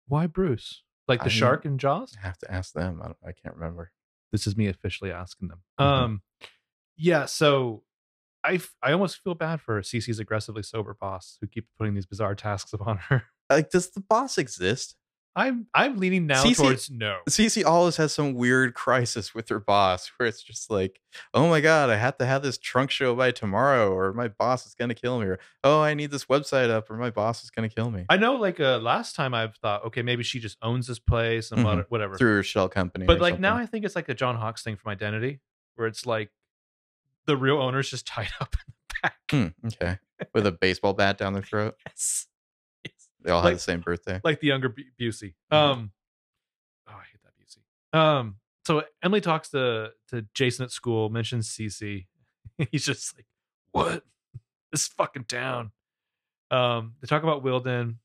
Why 0.08 0.28
Bruce? 0.28 0.84
Like 1.08 1.20
the 1.20 1.26
I 1.26 1.30
shark 1.30 1.66
in 1.66 1.78
Jaws? 1.78 2.16
I 2.22 2.26
have 2.26 2.38
to 2.40 2.52
ask 2.52 2.74
them. 2.74 3.02
I, 3.02 3.30
I 3.30 3.32
can't 3.32 3.56
remember. 3.56 3.92
This 4.32 4.48
is 4.48 4.58
me 4.58 4.68
officially 4.68 5.12
asking 5.12 5.50
them. 5.50 5.62
Mhm. 5.80 5.84
Um, 5.86 6.22
yeah. 6.98 7.26
So 7.26 7.84
I 8.44 8.56
f- 8.56 8.76
I 8.82 8.92
almost 8.92 9.22
feel 9.24 9.36
bad 9.36 9.62
for 9.62 9.82
Cece's 9.82 10.20
aggressively 10.20 10.64
sober 10.64 10.94
boss 11.00 11.38
who 11.42 11.48
keeps 11.48 11.70
putting 11.78 11.94
these 11.94 12.06
bizarre 12.06 12.36
tasks 12.36 12.74
upon 12.74 12.98
her. 13.10 13.24
Like, 13.50 13.70
does 13.70 13.92
the 13.92 14.02
boss 14.02 14.38
exist? 14.40 14.96
I'm 15.38 15.68
I'm 15.74 15.98
leaning 15.98 16.28
now 16.28 16.44
Cece- 16.44 16.56
towards 16.56 16.90
no. 16.90 17.20
Cece 17.30 17.66
always 17.66 17.98
has 17.98 18.14
some 18.14 18.36
weird 18.36 18.74
crisis 18.74 19.36
with 19.36 19.50
her 19.50 19.60
boss 19.60 20.10
where 20.18 20.28
it's 20.28 20.42
just 20.42 20.72
like, 20.72 21.02
oh 21.34 21.50
my 21.50 21.60
God, 21.60 21.90
I 21.90 21.98
have 21.98 22.18
to 22.20 22.26
have 22.26 22.42
this 22.42 22.58
trunk 22.58 22.90
show 22.90 23.14
by 23.16 23.32
tomorrow, 23.32 23.92
or 23.92 24.14
my 24.14 24.30
boss 24.30 24.66
is 24.66 24.76
going 24.76 24.90
to 24.90 24.96
kill 24.96 25.20
me, 25.20 25.26
or 25.26 25.40
oh, 25.64 25.82
I 25.82 25.94
need 25.94 26.12
this 26.12 26.26
website 26.26 26.70
up, 26.70 26.90
or 26.90 26.96
my 26.96 27.10
boss 27.10 27.44
is 27.44 27.50
going 27.50 27.68
to 27.68 27.74
kill 27.76 27.92
me 27.92 28.06
I 28.10 28.16
know, 28.18 28.36
like 28.36 28.60
uh, 28.60 28.78
last 28.78 29.16
time 29.16 29.34
I've 29.34 29.56
thought, 29.56 29.86
okay, 29.88 30.02
maybe 30.02 30.24
she 30.24 30.40
just 30.40 30.58
owns 30.62 30.88
this 30.88 31.00
place 31.00 31.52
and 31.52 31.64
what- 31.66 31.92
whatever. 31.92 32.16
through 32.16 32.36
her 32.38 32.44
shell 32.44 32.70
company. 32.70 33.06
But 33.06 33.20
like 33.20 33.40
now. 33.40 33.58
I 33.58 33.66
think 33.66 33.84
it's 33.84 33.96
like 33.96 34.08
a 34.10 34.14
John 34.14 34.36
Hawkes 34.38 34.64
thing 34.64 34.78
from 34.78 34.92
Identity, 34.92 35.42
where 35.76 35.88
it's 35.88 36.06
like 36.06 36.30
the 37.26 37.36
real 37.36 37.58
owner's 37.62 37.90
just 37.90 38.08
tied 38.08 38.30
up 38.40 38.56
in 38.56 38.74
the 38.74 39.02
back. 39.02 39.16
Hmm, 39.30 39.68
okay. 39.68 39.98
With 40.34 40.48
a 40.48 40.52
baseball 40.54 40.94
bat 40.94 41.18
down 41.18 41.34
their 41.34 41.44
throat. 41.44 41.76
Yes. 41.88 42.28
They 43.26 43.32
all 43.32 43.42
Like- 43.42 43.52
have 43.54 43.58
the 43.58 43.64
same 43.64 43.82
birthday. 43.82 44.22
like 44.24 44.40
the 44.40 44.48
younger 44.48 44.70
Bu- 44.70 44.84
Busey. 45.00 45.34
Mhm. 45.52 45.56
Um, 45.58 45.92
oh, 46.88 46.94
I 46.94 47.04
hate 47.04 47.22
that 47.24 47.34
Busey. 47.38 47.98
Um, 48.00 48.40
so 48.66 48.84
Emily 49.04 49.20
talks 49.22 49.50
to 49.50 49.92
to 50.10 50.22
Jason 50.34 50.64
at 50.64 50.72
school, 50.72 51.10
mentions 51.10 51.50
Cece. 51.50 52.06
He's 52.72 52.86
just 52.86 53.16
like, 53.18 53.26
"What? 53.72 54.06
This 54.72 54.88
fucking 54.88 55.24
town." 55.26 55.72
Um, 56.52 56.96
they 57.02 57.08
talk 57.08 57.24
about 57.24 57.44
Wilden, 57.44 57.98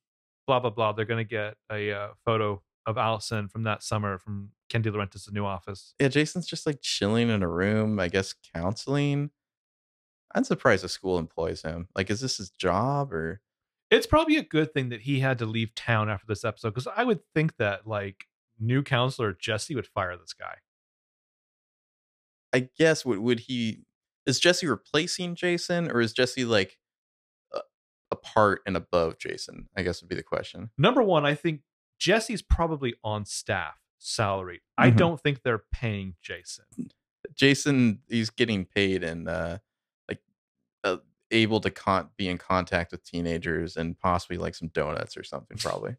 blah 0.46 0.60
blah 0.60 0.70
blah. 0.70 0.92
They're 0.92 1.04
gonna 1.04 1.24
get 1.24 1.56
a 1.70 1.92
uh, 1.92 2.08
photo 2.24 2.62
of 2.86 2.96
Alison 2.96 3.48
from 3.48 3.64
that 3.64 3.82
summer 3.82 4.18
from 4.18 4.52
Ken 4.70 4.82
DeLaurentis' 4.82 5.30
new 5.32 5.44
office. 5.44 5.94
yeah, 6.00 6.08
Jason's 6.08 6.46
just 6.46 6.66
like 6.66 6.80
chilling 6.80 7.28
in 7.28 7.42
a 7.42 7.48
room, 7.48 7.98
I 8.00 8.08
guess 8.08 8.34
counseling. 8.54 9.30
I'm 10.34 10.44
surprised 10.44 10.84
the 10.84 10.88
school 10.88 11.18
employs 11.18 11.60
him. 11.62 11.88
Like, 11.94 12.08
is 12.08 12.20
this 12.20 12.38
his 12.38 12.50
job 12.50 13.12
or 13.12 13.40
It's 13.90 14.06
probably 14.06 14.36
a 14.36 14.42
good 14.42 14.72
thing 14.72 14.90
that 14.90 15.00
he 15.02 15.20
had 15.20 15.38
to 15.38 15.46
leave 15.46 15.74
town 15.74 16.08
after 16.08 16.26
this 16.26 16.44
episode 16.44 16.70
because 16.70 16.86
I 16.96 17.02
would 17.04 17.20
think 17.34 17.56
that 17.56 17.86
like 17.86 18.26
new 18.58 18.82
counselor 18.82 19.32
Jesse 19.32 19.74
would 19.74 19.86
fire 19.86 20.16
this 20.16 20.32
guy. 20.32 20.56
I 22.52 22.68
guess 22.78 23.04
would 23.04 23.18
would 23.18 23.40
he 23.40 23.84
is 24.26 24.40
Jesse 24.40 24.66
replacing 24.66 25.34
Jason 25.34 25.90
or 25.90 26.00
is 26.00 26.12
Jesse 26.12 26.44
like 26.44 26.78
a, 27.54 27.60
apart 28.10 28.60
and 28.66 28.76
above 28.76 29.18
Jason? 29.18 29.68
I 29.76 29.82
guess 29.82 30.02
would 30.02 30.08
be 30.08 30.16
the 30.16 30.22
question. 30.22 30.70
Number 30.76 31.02
one, 31.02 31.24
I 31.24 31.34
think 31.34 31.62
Jesse's 31.98 32.42
probably 32.42 32.94
on 33.04 33.24
staff. 33.24 33.74
salary. 34.02 34.62
I 34.78 34.90
Mhm. 34.90 34.96
don't 34.96 35.20
think 35.20 35.42
they're 35.42 35.62
paying 35.72 36.16
Jason. 36.22 36.64
Jason, 37.34 38.00
he's 38.08 38.30
getting 38.30 38.64
paid 38.64 39.04
and 39.04 39.28
uh, 39.28 39.58
like 40.08 40.22
uh, 40.84 40.96
able 41.30 41.60
to 41.60 41.70
con- 41.70 42.08
be 42.16 42.28
in 42.28 42.38
contact 42.38 42.92
with 42.92 43.04
teenagers 43.04 43.76
and 43.76 43.98
possibly 43.98 44.36
like 44.38 44.54
some 44.54 44.68
donuts 44.68 45.16
or 45.16 45.22
something. 45.24 45.56
Probably, 45.58 45.96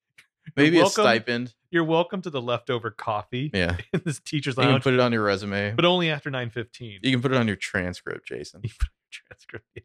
maybe 0.56 0.78
a 0.80 0.86
stipend. 0.86 1.54
You're 1.70 1.84
welcome 1.84 2.22
to 2.22 2.30
the 2.30 2.40
leftover 2.40 2.90
coffee 2.90 3.50
Yeah, 3.54 3.76
in 3.92 4.02
this 4.04 4.20
teacher's 4.20 4.56
lounge. 4.56 4.68
you 4.68 4.72
can 4.74 4.82
put 4.82 4.94
it 4.94 5.00
on 5.00 5.12
your 5.12 5.24
resume. 5.24 5.72
but 5.74 5.84
only 5.84 6.10
after 6.10 6.30
9:15. 6.30 7.00
You 7.02 7.10
can 7.12 7.20
put 7.22 7.32
it 7.32 7.36
on 7.36 7.46
your 7.46 7.56
transcript, 7.56 8.26
Jason. 8.28 8.60
You 8.62 8.70
put 8.78 8.88
your 9.12 9.22
transcript. 9.28 9.66
Yeah. 9.74 9.82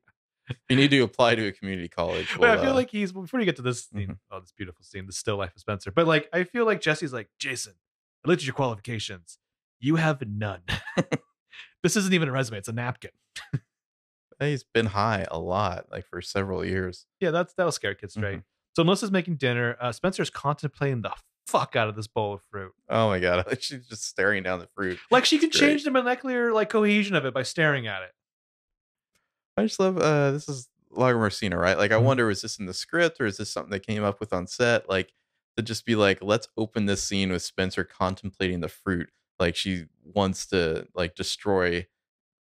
You 0.68 0.76
need 0.78 0.90
to 0.92 1.02
apply 1.02 1.36
to 1.36 1.46
a 1.48 1.52
community 1.52 1.88
college. 1.88 2.36
But 2.40 2.50
I 2.50 2.60
feel 2.62 2.72
uh, 2.72 2.76
like 2.76 2.90
he's 2.90 3.12
before 3.12 3.40
you 3.40 3.46
get 3.46 3.56
to 3.58 3.62
this 3.62 3.86
scene, 3.86 4.08
Mhm. 4.08 4.18
oh, 4.32 4.40
this 4.40 4.52
beautiful 4.52 4.84
scene, 4.84 5.06
the 5.06 5.14
still 5.14 5.38
life 5.38 5.54
of 5.56 5.62
Spencer. 5.62 5.92
But 5.92 6.08
like, 6.08 6.28
I 6.34 6.44
feel 6.44 6.66
like 6.66 6.82
Jesse's 6.82 7.14
like, 7.14 7.30
Jason, 7.38 7.74
I 8.26 8.30
looked 8.30 8.42
at 8.42 8.48
your 8.48 8.56
qualifications. 8.56 9.38
You 9.80 9.98
have 9.98 10.22
none. 10.28 10.62
this 11.84 11.96
isn't 11.96 12.14
even 12.14 12.28
a 12.30 12.32
resume; 12.32 12.58
it's 12.58 12.68
a 12.68 12.74
napkin. 12.74 13.12
He's 14.48 14.64
been 14.64 14.88
high 14.88 15.26
a 15.30 15.38
lot, 15.40 15.88
like 15.92 16.06
for 16.08 16.22
several 16.22 16.64
years. 16.66 17.06
Yeah, 17.20 17.32
that's 17.32 17.54
that'll 17.54 17.72
scare 17.72 17.94
kids 17.96 18.14
straight. 18.14 18.38
Mm-hmm. 18.38 18.40
So 18.76 18.84
Melissa's 18.84 19.12
making 19.12 19.36
dinner. 19.36 19.76
Uh, 19.82 19.92
Spencer's 19.92 20.30
contemplating 20.30 21.02
the 21.02 21.12
fuck 21.48 21.76
out 21.76 21.90
of 21.90 21.96
this 21.96 22.08
bowl 22.08 22.34
of 22.36 22.42
fruit. 22.52 22.72
Oh 22.90 23.08
my 23.10 23.20
god, 23.20 23.46
she's 23.62 23.88
just 23.88 24.06
staring 24.06 24.44
down 24.44 24.60
the 24.60 24.68
fruit. 24.76 25.00
Like 25.12 25.26
she 25.26 25.38
can 25.40 25.50
It's 25.50 25.60
change 25.60 25.84
the 25.84 25.92
molecular 25.92 26.54
like 26.54 26.70
cohesion 26.70 27.16
of 27.16 27.26
it 27.26 27.34
by 27.34 27.44
staring 27.44 27.88
at 27.88 28.04
it. 28.04 28.12
I 29.58 29.64
just 29.64 29.80
love 29.80 29.98
uh 29.98 30.32
this 30.32 30.48
is 30.48 30.68
Marcina, 30.96 31.58
right? 31.58 31.78
Like 31.78 31.92
I 31.92 31.96
Mhm. 31.96 32.04
wonder 32.04 32.26
was 32.28 32.42
this 32.42 32.58
in 32.60 32.66
the 32.66 32.74
script 32.74 33.20
or 33.20 33.26
is 33.26 33.38
this 33.38 33.50
something 33.52 33.72
they 33.72 33.80
came 33.80 34.04
up 34.04 34.20
with 34.20 34.32
on 34.34 34.48
set? 34.48 34.88
Like 34.90 35.14
to 35.58 35.64
just 35.64 35.86
be 35.86 35.96
like, 35.96 36.20
let's 36.22 36.48
open 36.58 36.86
this 36.86 37.04
scene 37.04 37.32
with 37.32 37.42
Spencer 37.42 37.84
contemplating 37.84 38.62
the 38.62 38.70
fruit. 38.70 39.10
Like 39.40 39.56
she 39.56 39.86
wants 40.04 40.46
to 40.48 40.88
like 40.96 41.16
destroy 41.16 41.88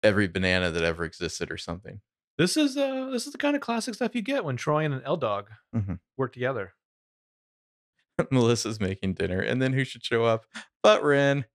every 0.02 0.28
banana 0.28 0.70
that 0.70 0.82
ever 0.82 1.04
existed 1.04 1.50
or 1.50 1.56
something. 1.58 2.00
This 2.38 2.56
is 2.56 2.76
uh 2.76 3.10
this 3.10 3.26
is 3.26 3.32
the 3.32 3.38
kind 3.38 3.54
of 3.56 3.62
classic 3.62 3.94
stuff 3.94 4.14
you 4.14 4.22
get 4.22 4.44
when 4.44 4.56
Troy 4.56 4.84
and 4.84 4.94
an 4.94 5.02
L 5.04 5.16
Dog 5.16 5.50
Mhm. 5.74 6.00
work 6.16 6.32
together. 6.32 6.72
Melissa's 8.30 8.80
making 8.80 9.14
dinner, 9.14 9.40
and 9.40 9.60
then 9.60 9.72
who 9.72 9.84
should 9.84 10.04
show 10.04 10.24
up? 10.24 10.46
But 10.82 11.02
Wren. 11.02 11.44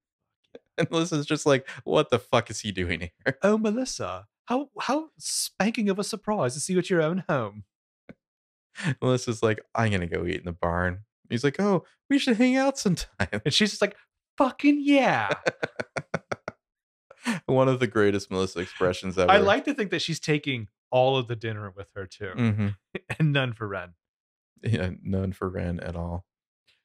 And 0.79 0.89
Melissa's 0.91 1.25
just 1.25 1.47
like, 1.47 1.67
what 1.85 2.11
the 2.11 2.19
fuck 2.19 2.51
is 2.51 2.59
he 2.59 2.71
doing 2.71 2.99
here? 2.99 3.37
Oh, 3.41 3.57
Melissa, 3.57 4.27
how 4.45 4.69
how 4.79 5.09
spanking 5.17 5.89
of 5.89 5.97
a 5.97 6.03
surprise 6.03 6.53
to 6.53 6.59
see 6.59 6.73
you 6.73 6.79
at 6.79 6.89
your 6.91 7.01
own 7.01 7.23
home. 7.27 7.63
Melissa's 9.01 9.41
like, 9.41 9.59
I'm 9.73 9.91
gonna 9.91 10.05
go 10.05 10.23
eat 10.25 10.35
in 10.37 10.45
the 10.45 10.51
barn. 10.51 10.99
He's 11.31 11.43
like, 11.43 11.59
oh, 11.59 11.83
we 12.11 12.19
should 12.19 12.37
hang 12.37 12.55
out 12.57 12.77
sometime. 12.77 13.41
And 13.43 13.51
she's 13.51 13.71
just 13.71 13.81
like, 13.81 13.95
fucking 14.37 14.79
yeah. 14.83 15.29
One 17.45 17.67
of 17.67 17.79
the 17.79 17.87
greatest 17.87 18.31
Melissa 18.31 18.59
expressions 18.59 19.17
ever. 19.17 19.31
I 19.31 19.37
like 19.37 19.65
to 19.65 19.73
think 19.73 19.91
that 19.91 20.01
she's 20.01 20.19
taking 20.19 20.67
all 20.91 21.17
of 21.17 21.27
the 21.27 21.35
dinner 21.35 21.71
with 21.75 21.87
her 21.95 22.05
too, 22.05 22.31
hmm 22.35 22.67
and 23.19 23.33
none 23.33 23.53
for 23.53 23.67
Wren. 23.67 23.93
Yeah, 24.63 24.91
none 25.03 25.33
for 25.33 25.49
Wren 25.49 25.79
at 25.79 25.95
all. 25.95 26.25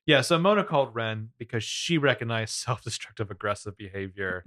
Yeah, 0.06 0.20
so 0.20 0.38
Mona 0.38 0.64
called 0.64 0.94
Wren 0.94 1.30
because 1.38 1.62
she 1.62 1.96
recognized 1.98 2.54
self-destructive 2.54 3.30
aggressive 3.30 3.76
behavior. 3.76 4.42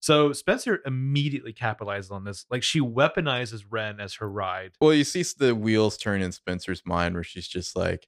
so 0.00 0.32
Spencer 0.32 0.80
immediately 0.86 1.52
capitalizes 1.52 2.12
on 2.12 2.24
this. 2.24 2.46
Like 2.50 2.62
she 2.62 2.80
weaponizes 2.80 3.64
Wren 3.68 4.00
as 4.00 4.14
her 4.14 4.30
ride. 4.30 4.72
Well, 4.80 4.94
you 4.94 5.04
see 5.04 5.24
the 5.36 5.54
wheels 5.54 5.96
turn 5.96 6.22
in 6.22 6.32
Spencer's 6.32 6.82
mind 6.84 7.14
where 7.14 7.24
she's 7.24 7.48
just 7.48 7.76
like, 7.76 8.06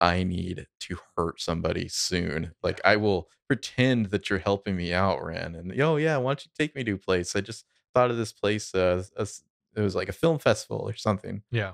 I 0.00 0.22
need 0.22 0.66
to 0.80 0.98
hurt 1.16 1.40
somebody 1.40 1.88
soon. 1.88 2.52
Like, 2.62 2.80
I 2.84 2.96
will 2.96 3.28
pretend 3.46 4.06
that 4.06 4.30
you're 4.30 4.38
helping 4.38 4.76
me 4.76 4.92
out, 4.92 5.22
Wren. 5.24 5.54
And, 5.54 5.80
oh, 5.80 5.96
yeah, 5.96 6.16
why 6.18 6.30
don't 6.30 6.44
you 6.44 6.50
take 6.56 6.74
me 6.74 6.84
to 6.84 6.92
a 6.92 6.98
place? 6.98 7.34
I 7.34 7.40
just 7.40 7.64
thought 7.94 8.10
of 8.10 8.16
this 8.16 8.32
place. 8.32 8.74
Uh, 8.74 9.04
as, 9.18 9.42
it 9.74 9.80
was 9.80 9.94
like 9.94 10.08
a 10.08 10.12
film 10.12 10.38
festival 10.38 10.88
or 10.88 10.94
something. 10.94 11.42
Yeah. 11.50 11.72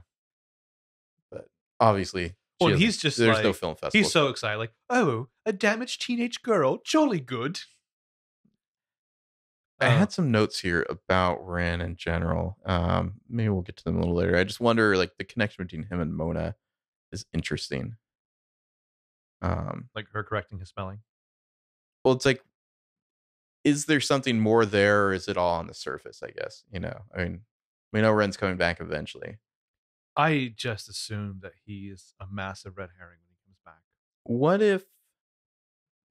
But 1.31 1.47
obviously, 1.81 2.35
Well, 2.61 2.77
he's 2.77 2.97
just 2.97 3.19
there's 3.19 3.43
no 3.43 3.53
film 3.53 3.75
festival. 3.77 4.05
He's 4.05 4.13
so 4.13 4.29
excited, 4.29 4.59
like, 4.59 4.73
oh, 4.91 5.29
a 5.45 5.53
damaged 5.53 6.03
teenage 6.03 6.43
girl, 6.43 6.81
jolly 6.85 7.21
good. 7.21 7.61
I 9.81 9.89
had 9.89 10.13
some 10.13 10.31
notes 10.31 10.61
here 10.61 10.87
about 10.89 11.47
Wren 11.47 11.83
in 11.83 11.97
general. 11.97 12.57
Um, 12.65 13.21
maybe 13.29 13.51
we'll 13.51 13.61
get 13.61 13.77
to 13.79 13.85
them 13.85 13.97
a 13.97 13.99
little 13.99 14.15
later. 14.15 14.35
I 14.37 14.45
just 14.45 14.61
wonder, 14.61 14.97
like, 14.97 15.19
the 15.19 15.25
connection 15.25 15.65
between 15.65 15.83
him 15.83 16.01
and 16.01 16.15
Mona 16.15 16.55
is 17.13 17.27
interesting. 17.35 17.97
Um, 19.45 19.89
like 19.95 20.09
her 20.13 20.23
correcting 20.25 20.59
his 20.59 20.69
spelling. 20.69 21.01
well, 22.05 22.15
it's 22.15 22.25
like, 22.27 22.43
is 23.65 23.87
there 23.87 24.01
something 24.01 24.39
more 24.41 24.67
there, 24.67 25.07
or 25.07 25.13
is 25.13 25.29
it 25.29 25.37
all 25.37 25.55
on 25.59 25.67
the 25.67 25.75
surface? 25.75 26.23
I 26.23 26.31
guess 26.31 26.65
you 26.71 26.81
know. 26.81 27.03
I 27.15 27.25
mean, 27.25 27.41
we 27.93 28.01
know 28.01 28.13
Wren's 28.13 28.37
coming 28.37 28.57
back 28.57 28.81
eventually. 28.81 29.39
I 30.17 30.53
just 30.57 30.89
assume 30.89 31.41
that 31.43 31.53
he 31.65 31.89
is 31.89 32.15
a 32.21 32.27
massive 32.31 32.77
red 32.77 32.91
herring 32.99 33.19
when 33.27 33.35
he 33.35 33.45
comes 33.45 33.59
back. 33.65 33.83
What 34.25 34.63
if? 34.63 34.85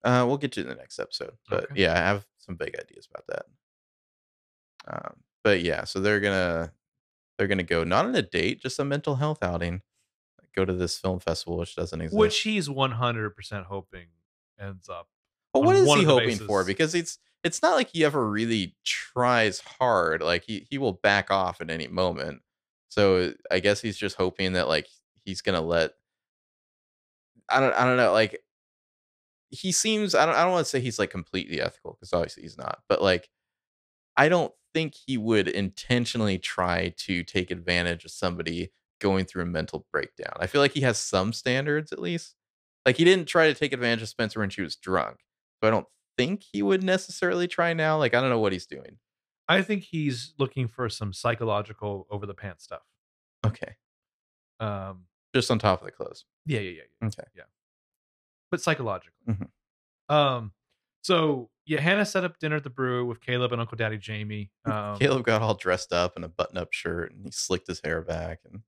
Uh, 0.04 0.26
we'll 0.28 0.38
get 0.38 0.52
to 0.54 0.62
in 0.62 0.68
the 0.68 0.76
next 0.76 1.00
episode, 1.00 1.38
but 1.50 1.66
Okay. 1.66 1.82
yeah, 1.84 1.94
I 1.94 1.98
have 1.98 2.26
some 2.38 2.56
big 2.56 2.78
ideas 2.78 3.08
about 3.10 3.26
that. 3.28 3.46
Um, 4.88 5.24
but 5.44 5.62
yeah, 5.62 5.84
so 5.86 6.00
they're 6.00 6.20
gonna 6.20 6.74
they're 7.38 7.48
gonna 7.48 7.64
go 7.64 7.84
not 7.84 8.06
on 8.06 8.16
a 8.16 8.22
date, 8.22 8.62
just 8.62 8.80
a 8.80 8.86
mental 8.86 9.16
health 9.16 9.44
outing. 9.44 9.82
Go 10.56 10.66
to 10.66 10.74
this 10.74 10.98
film 10.98 11.20
festival, 11.20 11.58
which 11.58 11.76
doesn't 11.76 12.00
exist. 12.00 12.18
Which 12.18 12.42
he's 12.42 12.70
100% 12.70 13.66
hoping 13.66 14.08
ends 14.60 14.88
up. 14.90 15.08
But 15.54 15.64
what 15.64 15.76
is 15.76 15.88
one 15.88 16.00
he 16.00 16.06
hoping 16.06 16.38
for? 16.38 16.64
Because 16.64 16.96
it's 16.96 17.20
it's 17.44 17.62
not 17.62 17.76
like 17.76 17.90
he 17.90 18.06
ever 18.06 18.28
really 18.28 18.76
tries 18.84 19.60
hard. 19.80 20.22
Like 20.22 20.44
he 20.46 20.66
he 20.70 20.78
will 20.78 20.94
back 20.94 21.30
off 21.30 21.62
at 21.62 21.70
any 21.70 21.88
moment. 21.88 22.42
So 22.90 23.34
I 23.52 23.60
guess 23.60 23.82
he's 23.82 23.98
just 23.98 24.16
hoping 24.16 24.54
that 24.54 24.68
like 24.68 24.88
he's 25.26 25.42
gonna 25.42 25.62
let. 25.62 25.92
I 27.50 27.60
don't 27.60 27.74
I 27.74 27.86
don't 27.86 27.98
know 27.98 28.12
like. 28.12 28.40
He 29.50 29.72
seems 29.72 30.16
I 30.16 30.26
don't 30.26 30.36
I 30.36 30.44
don't 30.44 30.54
want 30.54 30.66
to 30.66 30.70
say 30.70 30.80
he's 30.80 30.98
like 30.98 31.12
completely 31.12 31.62
ethical 31.62 31.94
because 31.94 32.14
obviously 32.14 32.44
he's 32.44 32.58
not. 32.58 32.80
But 32.90 33.04
like, 33.04 33.30
I 34.18 34.30
don't 34.30 34.52
think 34.74 34.96
he 35.06 35.18
would 35.18 35.48
intentionally 35.48 36.40
try 36.40 36.96
to 36.98 37.24
take 37.24 37.52
advantage 37.52 38.06
of 38.06 38.12
somebody 38.12 38.72
going 39.00 39.26
through 39.26 39.44
a 39.44 39.48
mental 39.48 39.86
breakdown. 39.92 40.34
I 40.38 40.48
feel 40.48 40.62
like 40.62 40.74
he 40.74 40.82
has 40.82 40.98
some 40.98 41.34
standards 41.34 41.92
at 41.92 42.00
least. 42.00 42.36
Like 42.86 42.98
he 42.98 43.04
didn't 43.04 43.28
try 43.28 43.48
to 43.48 43.54
take 43.54 43.74
advantage 43.74 44.02
of 44.02 44.10
Spencer 44.10 44.40
when 44.40 44.50
she 44.50 44.62
was 44.62 44.76
drunk. 44.76 45.18
So 45.62 45.68
I 45.68 45.72
don't 45.72 45.88
think 46.18 46.44
he 46.52 46.62
would 46.62 46.84
necessarily 46.84 47.48
try 47.48 47.74
now. 47.74 47.98
Like 47.98 48.14
I 48.14 48.22
don't 48.22 48.30
know 48.30 48.40
what 48.40 48.52
he's 48.54 48.66
doing. 48.68 48.98
I 49.48 49.62
think 49.62 49.84
he's 49.84 50.34
looking 50.40 50.68
for 50.68 50.88
some 50.90 51.12
psychological 51.14 52.08
over 52.10 52.26
the 52.26 52.34
pants 52.34 52.64
stuff. 52.64 52.82
Okay. 53.46 53.76
Um, 54.60 55.06
Just 55.36 55.52
on 55.52 55.60
top 55.60 55.82
of 55.82 55.86
the 55.86 55.92
clothes. 55.92 56.26
yeah, 56.46 56.60
yeah, 56.60 56.70
yeah, 56.72 56.82
yeah. 57.02 57.08
Okay. 57.08 57.24
Yeah. 57.36 57.44
But 58.52 58.62
psychologically. 58.62 59.14
Mhm. 59.30 59.48
Um, 60.14 60.52
so 61.04 61.50
yeah, 61.66 61.82
Hanna 61.82 62.06
set 62.06 62.24
up 62.24 62.40
dinner 62.40 62.58
at 62.58 62.64
the 62.64 62.70
brew 62.70 63.06
with 63.06 63.20
Caleb 63.22 63.52
and 63.54 63.62
Uncle 63.62 63.78
Daddy 63.78 63.98
Jamie. 63.98 64.52
Um, 64.66 64.98
Caleb 64.98 65.26
got 65.26 65.42
all 65.42 65.56
dressed 65.56 65.92
up 65.92 66.16
in 66.18 66.24
a 66.24 66.30
button-up 66.30 66.72
shirt 66.72 67.14
and 67.14 67.26
he 67.26 67.32
slicked 67.32 67.68
his 67.68 67.82
hair 67.84 68.02
back 68.02 68.40
and 68.50 68.62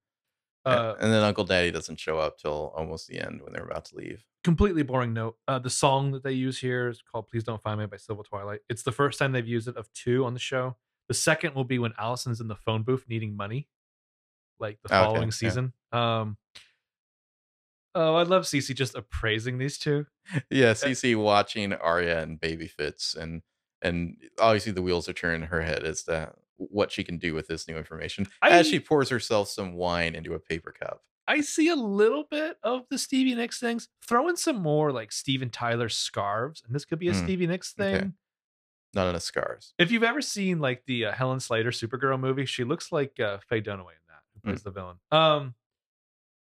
uh, 0.65 0.95
and 0.99 1.11
then 1.13 1.23
Uncle 1.23 1.43
Daddy 1.43 1.71
doesn't 1.71 1.99
show 1.99 2.17
up 2.17 2.37
till 2.37 2.73
almost 2.75 3.07
the 3.07 3.19
end 3.19 3.41
when 3.41 3.53
they're 3.53 3.65
about 3.65 3.85
to 3.85 3.95
leave. 3.95 4.25
completely 4.43 4.83
boring 4.83 5.13
note. 5.13 5.37
Uh, 5.47 5.59
the 5.59 5.69
song 5.69 6.11
that 6.11 6.23
they 6.23 6.31
use 6.31 6.57
here 6.59 6.89
is 6.89 7.01
called 7.01 7.27
"Please 7.27 7.43
Don't 7.43 7.61
Find 7.61 7.79
Me" 7.79 7.85
by 7.85 7.97
Silver 7.97 8.23
Twilight. 8.23 8.61
It's 8.69 8.83
the 8.83 8.91
first 8.91 9.19
time 9.19 9.31
they've 9.31 9.47
used 9.47 9.67
it 9.67 9.77
of 9.77 9.91
two 9.93 10.25
on 10.25 10.33
the 10.33 10.39
show. 10.39 10.75
The 11.07 11.13
second 11.13 11.53
will 11.55 11.63
be 11.65 11.77
when 11.79 11.93
Alison's 11.99 12.41
in 12.41 12.47
the 12.47 12.55
phone 12.55 12.81
booth 12.83 13.05
needing 13.07 13.35
money, 13.37 13.67
like 14.59 14.79
the 14.83 14.93
Okay, 14.93 15.03
following 15.03 15.27
yeah. 15.27 15.31
season. 15.31 15.73
Um, 15.91 16.37
oh, 17.93 18.15
I 18.15 18.23
love 18.23 18.43
Cece 18.43 18.73
just 18.75 18.95
appraising 18.95 19.57
these 19.57 19.77
two. 19.77 20.05
Yeah, 20.49 20.71
Cece 20.73 21.15
watching 21.15 21.73
Aria 21.73 22.21
and 22.23 22.39
baby 22.39 22.67
Fitz 22.67 23.13
and 23.15 23.41
and 23.81 24.17
obviously 24.39 24.71
the 24.71 24.81
wheels 24.81 25.07
are 25.07 25.13
turning 25.13 25.43
in 25.43 25.47
her 25.49 25.61
head 25.61 25.83
as 25.83 26.03
to 26.03 26.33
what 26.57 26.91
she 26.91 27.03
can 27.03 27.17
do 27.17 27.33
with 27.33 27.47
this 27.47 27.67
new 27.67 27.77
information 27.77 28.27
as 28.41 28.67
she 28.67 28.79
pours 28.79 29.09
herself 29.09 29.49
some 29.49 29.73
wine 29.73 30.15
into 30.15 30.33
a 30.33 30.39
paper 30.39 30.71
cup. 30.71 31.01
I 31.27 31.41
see 31.41 31.69
a 31.69 31.75
little 31.75 32.23
bit 32.29 32.57
of 32.63 32.83
the 32.89 32.97
Stevie 32.99 33.33
Nicks 33.35 33.59
things. 33.59 33.87
Throw 34.07 34.27
in 34.29 34.37
some 34.37 34.57
more 34.57 34.91
like 34.91 35.11
Steven 35.11 35.49
Tyler 35.49 35.89
scarves, 35.89 36.61
and 36.65 36.75
this 36.75 36.85
could 36.85 36.99
be 36.99 37.09
a 37.09 37.13
Mm, 37.13 37.23
Stevie 37.23 37.47
Nicks 37.47 37.73
thing. 37.73 37.95
okay. 37.95 38.07
Not 38.93 39.07
enough 39.09 39.23
scars. 39.23 39.73
If 39.79 39.91
you've 39.91 40.03
ever 40.03 40.21
seen 40.21 40.59
like 40.59 40.83
the 40.85 41.05
uh, 41.07 41.11
Helen 41.13 41.39
Slater 41.39 41.71
Supergirl 41.71 42.19
movie, 42.19 42.45
she 42.45 42.63
looks 42.63 42.91
like 42.91 43.19
uh, 43.19 43.39
Faye 43.49 43.59
Dunaway 43.61 43.91
in 43.91 44.05
that, 44.07 44.21
who 44.33 44.39
plays 44.41 44.61
the 44.63 44.71
villain. 44.71 44.97
Um, 45.11 45.55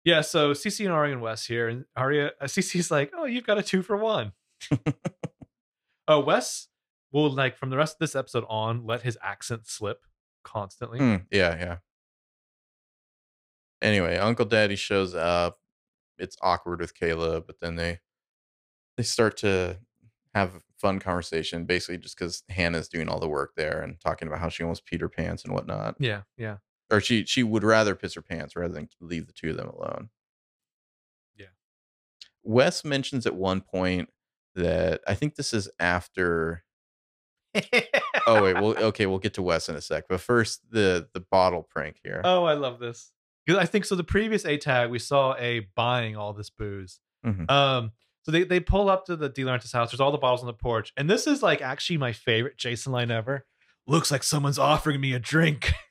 yeah. 0.03 0.21
So 0.21 0.51
Cece 0.51 0.83
and 0.85 0.93
Aria 0.93 1.13
and 1.13 1.21
Wes 1.21 1.45
here, 1.45 1.67
and 1.69 1.85
Aria, 1.95 2.33
uh, 2.39 2.45
Cece's 2.47 2.91
like, 2.91 3.11
"Oh, 3.17 3.23
you've 3.25 3.45
got 3.47 3.57
a 3.57 3.63
two 3.63 3.81
for 3.81 3.97
one." 3.97 4.33
Oh, 6.07 6.19
Wes 6.19 6.67
will 7.13 7.31
like 7.31 7.57
from 7.57 7.69
the 7.69 7.77
rest 7.77 7.95
of 7.95 7.99
this 7.99 8.15
episode 8.15 8.43
on 8.49 8.85
let 8.85 9.03
his 9.03 9.17
accent 9.23 9.67
slip 9.67 10.05
constantly. 10.43 10.99
Mm, 10.99 11.25
yeah, 11.31 11.57
yeah. 11.57 11.77
Anyway, 13.81 14.17
Uncle 14.17 14.45
Daddy 14.45 14.75
shows 14.75 15.13
up. 15.13 15.59
It's 16.17 16.37
awkward 16.41 16.79
with 16.79 16.95
Caleb, 16.95 17.45
but 17.47 17.59
then 17.59 17.75
they 17.75 17.99
they 18.97 19.03
start 19.03 19.37
to 19.37 19.77
have 20.33 20.63
fun 20.77 20.99
conversation, 20.99 21.65
basically 21.65 21.97
just 21.97 22.17
because 22.17 22.43
Hanna's 22.49 22.87
doing 22.87 23.07
all 23.07 23.19
the 23.19 23.27
work 23.27 23.53
there 23.55 23.81
and 23.81 23.99
talking 23.99 24.27
about 24.27 24.39
how 24.39 24.49
she 24.49 24.63
almost 24.63 24.85
peed 24.85 25.01
her 25.01 25.09
pants 25.09 25.43
and 25.43 25.53
whatnot. 25.53 25.95
Yeah, 25.99 26.21
yeah. 26.37 26.57
Or 26.91 27.01
she 27.01 27.25
she 27.25 27.43
would 27.43 27.63
rather 27.63 27.95
piss 27.95 28.13
her 28.15 28.21
pants 28.21 28.55
rather 28.55 28.73
than 28.73 28.89
leave 28.99 29.27
the 29.27 29.33
two 29.33 29.51
of 29.51 29.57
them 29.57 29.69
alone. 29.69 30.09
Yeah. 31.35 31.47
Wes 32.43 32.85
mentions 32.85 33.25
at 33.25 33.35
one 33.35 33.61
point 33.61 34.09
that 34.55 35.01
I 35.07 35.15
think 35.15 35.35
this 35.35 35.53
is 35.53 35.69
after 35.79 36.63
oh 38.27 38.43
wait, 38.43 38.53
well 38.61 38.75
okay, 38.77 39.05
we'll 39.05 39.19
get 39.19 39.33
to 39.35 39.41
Wes 39.41 39.69
in 39.69 39.75
a 39.75 39.81
sec. 39.81 40.05
But 40.09 40.21
first 40.21 40.61
the 40.71 41.07
the 41.13 41.19
bottle 41.31 41.63
prank 41.63 41.97
here. 42.03 42.21
oh, 42.23 42.43
I 42.45 42.53
love 42.53 42.79
this. 42.79 43.11
I 43.49 43.65
think 43.65 43.85
so. 43.85 43.95
The 43.95 44.03
previous 44.05 44.45
A 44.45 44.57
tag, 44.57 44.89
we 44.89 44.99
saw 44.99 45.35
A 45.37 45.67
buying 45.75 46.15
all 46.15 46.33
this 46.33 46.49
booze. 46.49 46.99
Mhm. 47.25 47.49
Um, 47.51 47.91
so 48.23 48.31
they 48.31 48.43
they 48.43 48.59
pull 48.59 48.89
up 48.89 49.05
to 49.07 49.15
the 49.15 49.29
DeLaurentis 49.29 49.73
house. 49.73 49.91
There's 49.91 49.99
all 49.99 50.11
the 50.11 50.17
bottles 50.17 50.41
on 50.41 50.47
the 50.47 50.53
porch, 50.53 50.93
and 50.97 51.09
this 51.09 51.27
is 51.27 51.43
like 51.43 51.61
actually 51.61 51.97
my 51.97 52.13
favorite 52.13 52.57
Jason 52.57 52.91
line 52.93 53.11
ever. 53.11 53.45
Looks 53.85 54.11
like 54.11 54.23
someone's 54.23 54.59
offering 54.59 55.01
me 55.01 55.13
a 55.13 55.19
drink. 55.19 55.73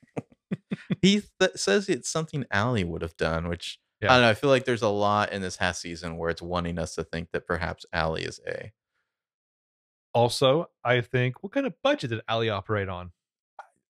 He 1.01 1.21
th- 1.39 1.51
says 1.55 1.89
it's 1.89 2.09
something 2.09 2.45
Ali 2.53 2.83
would 2.83 3.01
have 3.01 3.17
done, 3.17 3.47
which 3.49 3.79
Yeah. 4.01 4.11
I 4.11 4.15
don't 4.15 4.21
know. 4.23 4.29
I 4.29 4.33
feel 4.35 4.49
like 4.49 4.65
there's 4.65 4.81
a 4.81 4.87
lot 4.87 5.31
in 5.33 5.41
this 5.41 5.57
half 5.57 5.75
season 5.75 6.17
where 6.17 6.29
it's 6.29 6.41
wanting 6.41 6.77
us 6.79 6.95
to 6.95 7.03
think 7.03 7.29
that 7.33 7.45
perhaps 7.47 7.85
Ali 7.93 8.23
is 8.23 8.39
A. 8.47 8.71
Also, 10.13 10.69
I 10.83 11.01
think 11.01 11.41
what 11.43 11.51
kind 11.51 11.65
of 11.65 11.73
budget 11.81 12.11
did 12.11 12.21
Ali 12.27 12.49
operate 12.49 12.89
on? 12.89 13.11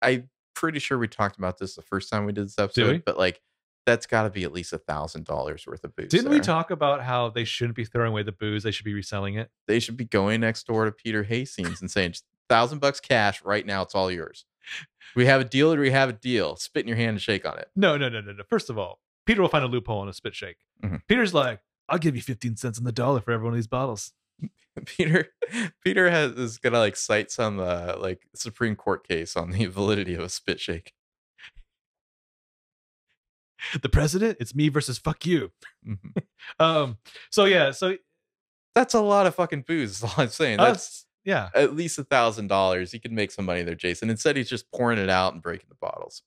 I'm 0.00 0.30
pretty 0.54 0.78
sure 0.78 0.98
we 0.98 1.08
talked 1.08 1.38
about 1.38 1.58
this 1.58 1.74
the 1.74 1.82
first 1.82 2.10
time 2.10 2.24
we 2.24 2.32
did 2.32 2.44
this 2.46 2.58
episode, 2.58 3.04
but 3.04 3.18
like 3.18 3.40
that's 3.86 4.06
got 4.06 4.22
to 4.22 4.30
be 4.30 4.44
at 4.44 4.52
least 4.52 4.72
a 4.72 4.78
thousand 4.78 5.24
dollars 5.24 5.66
worth 5.66 5.82
of 5.82 5.94
booze. 5.96 6.08
Didn't 6.08 6.30
we 6.30 6.38
talk 6.40 6.70
about 6.70 7.02
how 7.02 7.30
they 7.30 7.44
shouldn't 7.44 7.74
be 7.74 7.84
throwing 7.84 8.12
away 8.12 8.22
the 8.22 8.30
booze? 8.32 8.62
They 8.62 8.70
should 8.70 8.84
be 8.84 8.94
reselling 8.94 9.34
it. 9.34 9.50
They 9.66 9.80
should 9.80 9.96
be 9.96 10.04
going 10.04 10.40
next 10.40 10.66
door 10.66 10.84
to 10.84 10.92
Peter 10.92 11.24
Hastings 11.24 11.80
and 11.80 11.90
saying, 11.90 12.12
"Just 12.12 12.24
thousand 12.48 12.78
bucks 12.80 13.00
cash 13.00 13.42
right 13.44 13.66
now. 13.66 13.82
It's 13.82 13.94
all 13.94 14.10
yours. 14.10 14.44
We 15.16 15.26
have 15.26 15.40
a 15.40 15.44
deal, 15.44 15.72
or 15.74 15.80
we 15.80 15.90
have 15.90 16.08
a 16.08 16.12
deal. 16.12 16.54
Spit 16.56 16.82
in 16.84 16.88
your 16.88 16.96
hand 16.96 17.10
and 17.10 17.20
shake 17.20 17.44
on 17.44 17.58
it." 17.58 17.70
No, 17.74 17.96
no, 17.96 18.08
no, 18.08 18.20
no, 18.20 18.32
no. 18.32 18.44
First 18.48 18.70
of 18.70 18.78
all, 18.78 19.00
Peter 19.26 19.42
will 19.42 19.48
find 19.48 19.64
a 19.64 19.68
loophole 19.68 20.02
in 20.04 20.08
a 20.08 20.12
spit 20.12 20.34
shake. 20.36 20.58
Mhm. 20.84 21.02
Peter's 21.08 21.34
like, 21.34 21.60
I'll 21.88 21.98
give 21.98 22.14
you 22.16 22.22
15 22.22 22.56
cents 22.56 22.78
on 22.78 22.84
the 22.84 22.92
dollar 22.92 23.20
for 23.20 23.32
every 23.32 23.44
one 23.44 23.52
of 23.52 23.56
these 23.58 23.66
bottles. 23.66 24.12
Peter, 24.86 25.28
Peter 25.84 26.10
has 26.10 26.32
is 26.32 26.58
gonna 26.58 26.78
like 26.78 26.96
cite 26.96 27.30
some 27.30 27.60
uh, 27.60 27.96
like 27.98 28.26
Supreme 28.34 28.74
Court 28.76 29.06
case 29.06 29.36
on 29.36 29.50
the 29.50 29.66
validity 29.66 30.14
of 30.14 30.20
a 30.20 30.28
spit 30.28 30.60
shake. 30.60 30.92
The 33.80 33.88
president, 33.88 34.38
it's 34.40 34.54
me 34.54 34.68
versus 34.68 34.98
fuck 34.98 35.24
you. 35.26 35.52
Mhm. 35.86 35.98
Um, 36.58 36.98
so 37.30 37.44
yeah, 37.44 37.70
so 37.70 37.96
That's 38.74 38.94
a 38.94 39.00
lot 39.00 39.28
of 39.28 39.34
fucking 39.36 39.62
booze. 39.62 39.92
Is 39.92 40.02
all 40.02 40.12
I'm 40.16 40.28
saying. 40.28 40.56
That's 40.58 40.76
us, 40.76 41.06
yeah. 41.24 41.50
at 41.54 41.76
least 41.76 42.00
a 42.00 42.04
thousand 42.04 42.48
dollars. 42.48 42.90
He 42.90 42.98
could 42.98 43.12
make 43.12 43.30
some 43.30 43.44
money 43.44 43.62
there, 43.62 43.76
Jason. 43.76 44.10
Instead, 44.10 44.36
he's 44.36 44.48
just 44.50 44.70
pouring 44.72 44.98
it 44.98 45.08
out 45.08 45.34
and 45.34 45.40
breaking 45.40 45.68
the 45.68 45.76
bottles. 45.76 46.22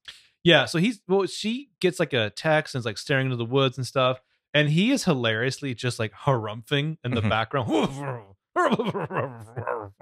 Yeah, 0.45 0.65
so 0.65 0.77
he's 0.79 1.01
well, 1.09 1.25
she 1.25 1.69
gets 1.81 1.99
like 1.99 2.13
a 2.13 2.29
text 2.29 2.75
and 2.75 2.79
is 2.79 2.85
like 2.85 2.97
staring 2.97 3.25
into 3.25 3.35
the 3.35 3.43
woods 3.43 3.77
and 3.77 3.85
stuff, 3.85 4.21
and 4.55 4.69
he 4.69 4.89
is 4.91 5.03
hilariously 5.03 5.75
just 5.75 5.99
like 5.99 6.13
harumphing 6.13 6.97
in 7.03 7.11
the 7.11 7.21
Mhm. 7.21 7.29
background. 7.29 8.31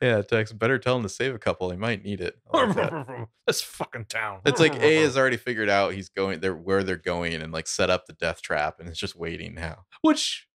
Yeah, 0.00 0.22
Tex. 0.22 0.52
Better 0.52 0.78
tell 0.78 0.96
him 0.96 1.02
to 1.02 1.08
save 1.08 1.34
a 1.34 1.38
couple. 1.38 1.70
He 1.70 1.76
might 1.76 2.02
need 2.02 2.20
it. 2.20 2.38
Like 2.52 2.74
that. 2.74 3.28
this 3.46 3.60
fucking 3.62 4.06
town. 4.06 4.40
It's 4.46 4.58
like 4.58 4.74
A 4.82 4.96
has 5.02 5.16
already 5.18 5.36
figured 5.36 5.68
out 5.68 5.92
he's 5.92 6.08
going 6.08 6.40
there 6.40 6.54
where 6.54 6.82
they're 6.82 6.96
going 6.96 7.34
and 7.34 7.52
like 7.52 7.66
set 7.68 7.90
up 7.90 8.06
the 8.06 8.14
death 8.14 8.42
trap 8.42 8.80
and 8.80 8.88
it's 8.88 8.98
just 8.98 9.14
waiting 9.14 9.54
now. 9.54 9.84
which 10.02 10.48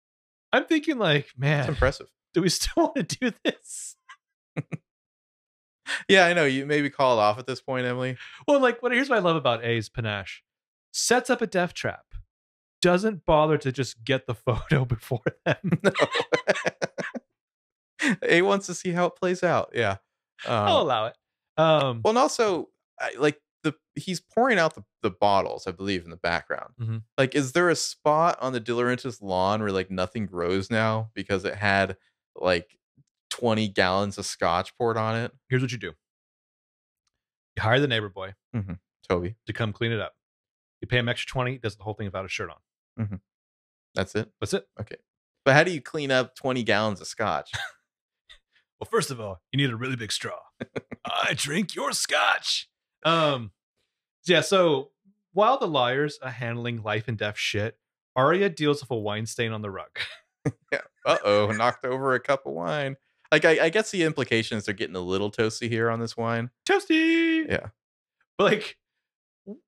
I'm 0.52 0.64
thinking 0.64 0.98
like, 0.98 1.26
It's 1.26 1.36
man, 1.38 1.68
impressive. 1.68 2.06
do 2.32 2.42
we 2.42 2.48
still 2.48 2.72
want 2.94 3.08
to 3.08 3.16
do 3.18 3.30
this? 3.44 3.96
Yeah, 6.08 6.24
I 6.26 6.32
know. 6.32 6.44
You 6.46 6.64
maybe 6.64 6.88
call 6.88 7.18
it 7.18 7.22
off 7.22 7.38
at 7.38 7.46
this 7.46 7.60
point, 7.60 7.84
Emily. 7.86 8.16
Well, 8.48 8.58
like, 8.58 8.82
what 8.82 8.90
here's 8.92 9.10
what 9.10 9.18
I 9.18 9.22
love 9.22 9.36
about 9.36 9.62
A's 9.64 9.90
panache: 9.90 10.42
sets 10.92 11.28
up 11.28 11.42
a 11.42 11.46
death 11.46 11.74
trap, 11.74 12.06
doesn't 12.84 13.24
bother 13.24 13.56
to 13.58 13.72
just 13.72 14.04
get 14.04 14.26
the 14.26 14.34
photo 14.46 14.84
before 14.84 15.22
them. 15.46 15.80
No. 15.82 15.90
A 18.22 18.42
wants 18.42 18.66
to 18.66 18.74
see 18.74 18.92
how 18.92 19.06
it 19.06 19.16
plays 19.16 19.42
out. 19.42 19.70
Yeah. 19.74 19.96
I'll 20.46 20.76
Um, 20.76 20.82
allow 20.82 21.06
it. 21.06 21.16
Um, 21.56 22.00
well, 22.04 22.10
and 22.10 22.18
also, 22.18 22.68
like 23.18 23.40
the 23.62 23.74
he's 23.94 24.20
pouring 24.20 24.58
out 24.58 24.74
the, 24.74 24.84
the 25.02 25.10
bottles, 25.10 25.66
I 25.66 25.70
believe, 25.70 26.04
in 26.04 26.10
the 26.10 26.16
background. 26.18 26.74
Mhm. 26.78 27.02
Like, 27.16 27.34
is 27.34 27.52
there 27.52 27.70
a 27.70 27.76
spot 27.76 28.36
on 28.42 28.52
the 28.52 28.60
DeLaurentis 28.60 29.22
lawn 29.22 29.60
where 29.60 29.72
like 29.72 29.90
nothing 29.90 30.26
grows 30.26 30.70
now 30.70 31.10
because 31.14 31.44
it 31.46 31.54
had 31.54 31.96
like 32.36 32.76
twenty 33.30 33.68
gallons 33.68 34.18
of 34.18 34.26
scotch 34.26 34.76
poured 34.76 34.96
on 34.98 35.16
it? 35.16 35.32
here's 35.48 35.62
what 35.62 35.72
you 35.72 35.78
do: 35.78 35.92
you 37.56 37.62
hire 37.62 37.80
the 37.80 37.86
neighbor 37.88 38.10
boy 38.10 38.34
Toby, 39.08 39.36
to 39.46 39.52
come 39.54 39.72
clean 39.72 39.92
it 39.92 40.00
up. 40.00 40.14
You 40.82 40.88
pay 40.88 40.98
him 40.98 41.08
extra 41.08 41.30
twenty, 41.30 41.56
does 41.56 41.76
the 41.76 41.84
whole 41.84 41.94
thing 41.94 42.06
without 42.06 42.24
a 42.26 42.28
shirt 42.28 42.50
on. 42.50 42.56
That's 43.94 44.14
it. 44.14 44.30
That's 44.40 44.54
it. 44.54 44.66
Okay. 44.80 44.96
But 45.44 45.54
how 45.54 45.62
do 45.62 45.70
you 45.70 45.80
clean 45.80 46.10
up 46.10 46.34
twenty 46.34 46.62
gallons 46.62 47.00
of 47.00 47.06
scotch? 47.06 47.50
Well, 48.80 48.88
first 48.90 49.10
of 49.10 49.20
all, 49.20 49.40
you 49.52 49.56
need 49.56 49.70
a 49.70 49.76
really 49.76 49.96
big 49.96 50.12
straw. 50.12 50.40
I 51.06 51.32
drink 51.34 51.74
your 51.74 51.92
scotch. 51.92 52.68
Um, 53.04 53.52
yeah. 54.26 54.40
So 54.40 54.90
while 55.32 55.58
the 55.58 55.68
liars 55.68 56.18
are 56.20 56.30
handling 56.30 56.82
life 56.82 57.08
and 57.08 57.16
death 57.16 57.38
shit, 57.38 57.78
Aria 58.16 58.50
deals 58.50 58.80
with 58.82 58.90
a 58.90 58.96
wine 58.96 59.26
stain 59.26 59.52
on 59.52 59.62
the 59.62 59.70
rug. 59.70 59.98
yeah. 60.72 60.80
Uh 61.06 61.18
oh, 61.24 61.46
knocked 61.50 61.86
over 61.86 62.14
a 62.14 62.20
cup 62.20 62.46
of 62.46 62.52
wine. 62.52 62.96
Like 63.32 63.44
I, 63.44 63.64
I 63.64 63.68
guess 63.70 63.90
the 63.90 64.02
implications—they're 64.02 64.74
getting 64.74 64.96
a 64.96 65.00
little 65.00 65.30
toasty 65.30 65.68
here 65.68 65.90
on 65.90 66.00
this 66.00 66.16
wine. 66.16 66.50
Toasty. 66.68 67.48
Yeah. 67.48 67.68
But 68.36 68.44
like, 68.44 68.76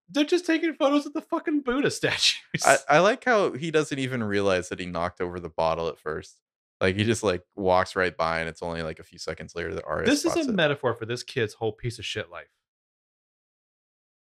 they're 0.09 0.25
just 0.25 0.47
taking 0.47 0.75
photos 0.75 1.07
of 1.07 1.13
the 1.13 1.21
fucking 1.21 1.61
Buddha 1.61 1.91
statues. 1.93 2.41
I, 2.65 2.79
I 2.89 2.99
like 3.01 3.25
how 3.25 3.53
he 3.53 3.71
doesn't 3.71 3.99
even 3.99 4.23
realize 4.23 4.69
that 4.71 4.81
he 4.81 4.87
knocked 4.87 5.21
over 5.21 5.39
the 5.41 5.49
bottle 5.51 5.89
at 5.89 5.99
first. 5.99 6.37
Like 6.81 6.97
he 6.97 7.05
just 7.05 7.23
like 7.23 7.43
walks 7.55 7.97
right 7.97 8.15
by, 8.17 8.41
and 8.41 8.49
it's 8.49 8.63
only 8.63 8.83
like 8.83 8.99
a 8.99 9.03
few 9.05 9.19
seconds 9.19 9.55
later 9.55 9.75
that 9.75 9.85
Aria. 9.87 10.07
this 10.07 10.25
is 10.25 10.37
a 10.37 10.41
it. 10.41 10.49
metaphor 10.55 10.95
for 10.95 11.07
this 11.07 11.23
kid's 11.23 11.55
whole 11.55 11.73
piece 11.73 11.99
of 11.99 12.05
shit 12.05 12.31
life. 12.31 12.49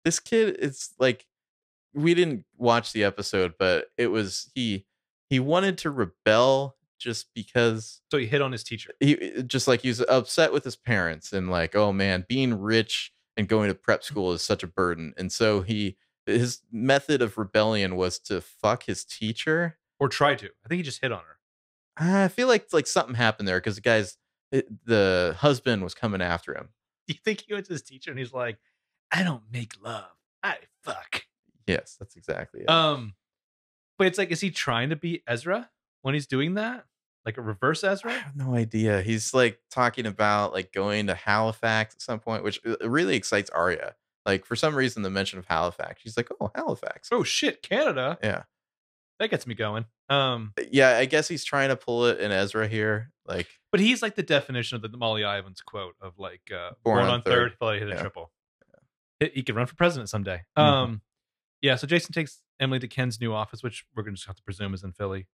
this 0.05 0.19
kid 0.21 0.57
is 0.59 0.91
like 0.99 1.27
we 1.95 2.15
didn't 2.15 2.45
watch 2.57 2.93
the 2.93 3.05
episode, 3.05 3.55
but 3.59 3.87
it 3.97 4.09
was 4.09 4.51
he 4.55 4.87
he 5.31 5.39
wanted 5.41 5.79
to 5.79 5.91
rebel 5.91 6.77
just 6.99 7.27
because 7.35 8.01
So 8.11 8.19
he 8.19 8.27
hit 8.27 8.43
on 8.43 8.53
his 8.53 8.63
teacher. 8.65 8.93
he 9.01 9.43
just 9.47 9.67
like 9.67 9.81
he 9.81 9.89
was 9.89 10.01
upset 10.09 10.53
with 10.53 10.65
his 10.65 10.77
parents 10.77 11.33
and 11.33 11.51
like 11.51 11.75
oh 11.75 11.93
man 11.93 12.25
being 12.29 12.59
rich 12.61 13.13
and 13.37 13.49
going 13.49 13.69
to 13.69 13.75
prep 13.75 14.03
school 14.05 14.33
is 14.33 14.43
such 14.45 14.63
a 14.63 14.67
burden 14.67 15.15
and 15.17 15.33
so 15.33 15.63
he 15.63 15.97
his 16.27 16.61
method 16.71 17.21
of 17.23 17.37
rebellion 17.39 17.97
was 17.97 18.19
to 18.19 18.41
fuck 18.41 18.85
his 18.85 19.05
teacher 19.05 19.79
Or 19.99 20.09
try 20.09 20.35
to. 20.37 20.47
I 20.65 20.69
think 20.69 20.79
he 20.79 20.83
just 20.83 21.01
hit 21.03 21.11
on 21.13 21.21
her. 21.21 21.39
i 22.25 22.29
feel 22.29 22.49
like 22.49 22.67
like 22.73 22.87
something 22.87 23.15
happened 23.17 23.49
there 23.49 23.59
because 23.59 23.75
the 23.77 23.81
guy's 23.81 24.17
it, 24.51 24.67
the 24.87 25.35
husband 25.39 25.83
was 25.83 25.95
coming 25.95 26.21
after 26.23 26.55
him 26.55 26.69
Do 27.09 27.15
you 27.15 27.21
think 27.25 27.45
he 27.47 27.55
went 27.55 27.67
to 27.67 27.73
his 27.73 27.83
teacher 27.83 28.11
and 28.11 28.19
he's 28.19 28.33
like, 28.35 28.59
I 29.11 29.23
don't 29.23 29.43
make 29.53 29.73
love. 29.83 30.11
I 30.43 30.57
fuck. 30.83 31.23
yes 31.67 31.97
that's 31.99 32.17
exactly 32.17 32.61
it. 32.63 32.69
Um, 32.71 33.15
but 33.99 34.07
it's 34.09 34.19
like, 34.19 34.31
is 34.31 34.41
he 34.41 34.51
trying 34.51 34.91
to 34.91 34.97
be 34.97 35.23
Ezra 35.27 35.71
when 36.03 36.15
he's 36.15 36.27
doing 36.27 36.55
that? 36.55 36.85
Like 37.25 37.39
a 37.39 37.43
reverse 37.43 37.85
Ezra? 37.85 38.11
I 38.11 38.15
have 38.19 38.35
no 38.37 38.55
idea. 38.55 39.01
He's 39.03 39.33
like 39.33 39.61
talking 39.71 40.07
about 40.07 40.53
like 40.53 40.73
going 40.73 41.07
to 41.07 41.15
Halifax 41.15 41.95
at 41.95 42.03
some 42.03 42.19
point, 42.19 42.43
which 42.43 42.61
uh, 42.67 42.89
really 42.89 43.15
excites 43.17 43.49
Aria. 43.51 43.95
Like 44.27 44.45
for 44.45 44.57
some 44.57 44.75
reason, 44.75 45.03
the 45.03 45.11
mention 45.11 45.39
of 45.39 45.47
Halifax, 45.47 46.03
she's 46.03 46.17
like, 46.17 46.29
"Oh, 46.41 46.51
Halifax." 46.55 47.09
Oh 47.13 47.23
shit, 47.23 47.63
Canada. 47.63 48.19
Yeah, 48.23 48.43
That 49.21 49.31
gets 49.31 49.47
me 49.47 49.55
going. 49.55 49.85
Um, 50.09 50.53
yeah. 50.71 50.97
I 50.99 51.05
guess 51.07 51.29
he's 51.29 51.45
trying 51.45 51.69
to 51.71 51.77
pull 51.77 52.07
it 52.07 52.21
in 52.21 52.31
Ezra 52.33 52.67
here. 52.69 53.11
Like, 53.27 53.47
but 53.71 53.81
he's 53.81 54.03
like 54.03 54.15
the 54.17 54.23
definition 54.25 54.77
of 54.77 54.83
the 54.83 54.97
Molly 54.97 55.23
Ivins 55.23 55.61
quote 55.65 55.95
of 56.01 56.19
like 56.19 56.43
uh, 56.53 56.71
Born 56.85 56.99
born, 56.99 57.05
on 57.05 57.11
on 57.15 57.23
third. 57.23 57.33
third, 57.53 57.59
thought 57.59 57.73
he 57.75 57.79
hit 57.81 57.89
a 57.89 57.93
Yeah. 57.93 58.01
triple. 58.01 58.33
He, 59.21 59.31
he 59.35 59.43
could 59.45 59.55
run 59.55 59.67
for 59.67 59.77
president 59.77 60.09
someday. 60.09 60.43
Mhm. 60.59 60.63
Um, 60.63 61.01
yeah. 61.61 61.77
So 61.77 61.87
Jason 61.87 62.13
takes 62.13 62.41
Emily 62.61 62.81
to 62.81 62.89
Ken's 62.89 63.21
new 63.21 63.33
office, 63.33 63.63
which 63.63 63.85
we're 63.95 64.03
gonna 64.03 64.17
just 64.17 64.27
have 64.27 64.37
to 64.37 64.43
presume 64.43 64.75
is 64.75 64.83
in 64.85 64.93
Philly. 64.93 65.29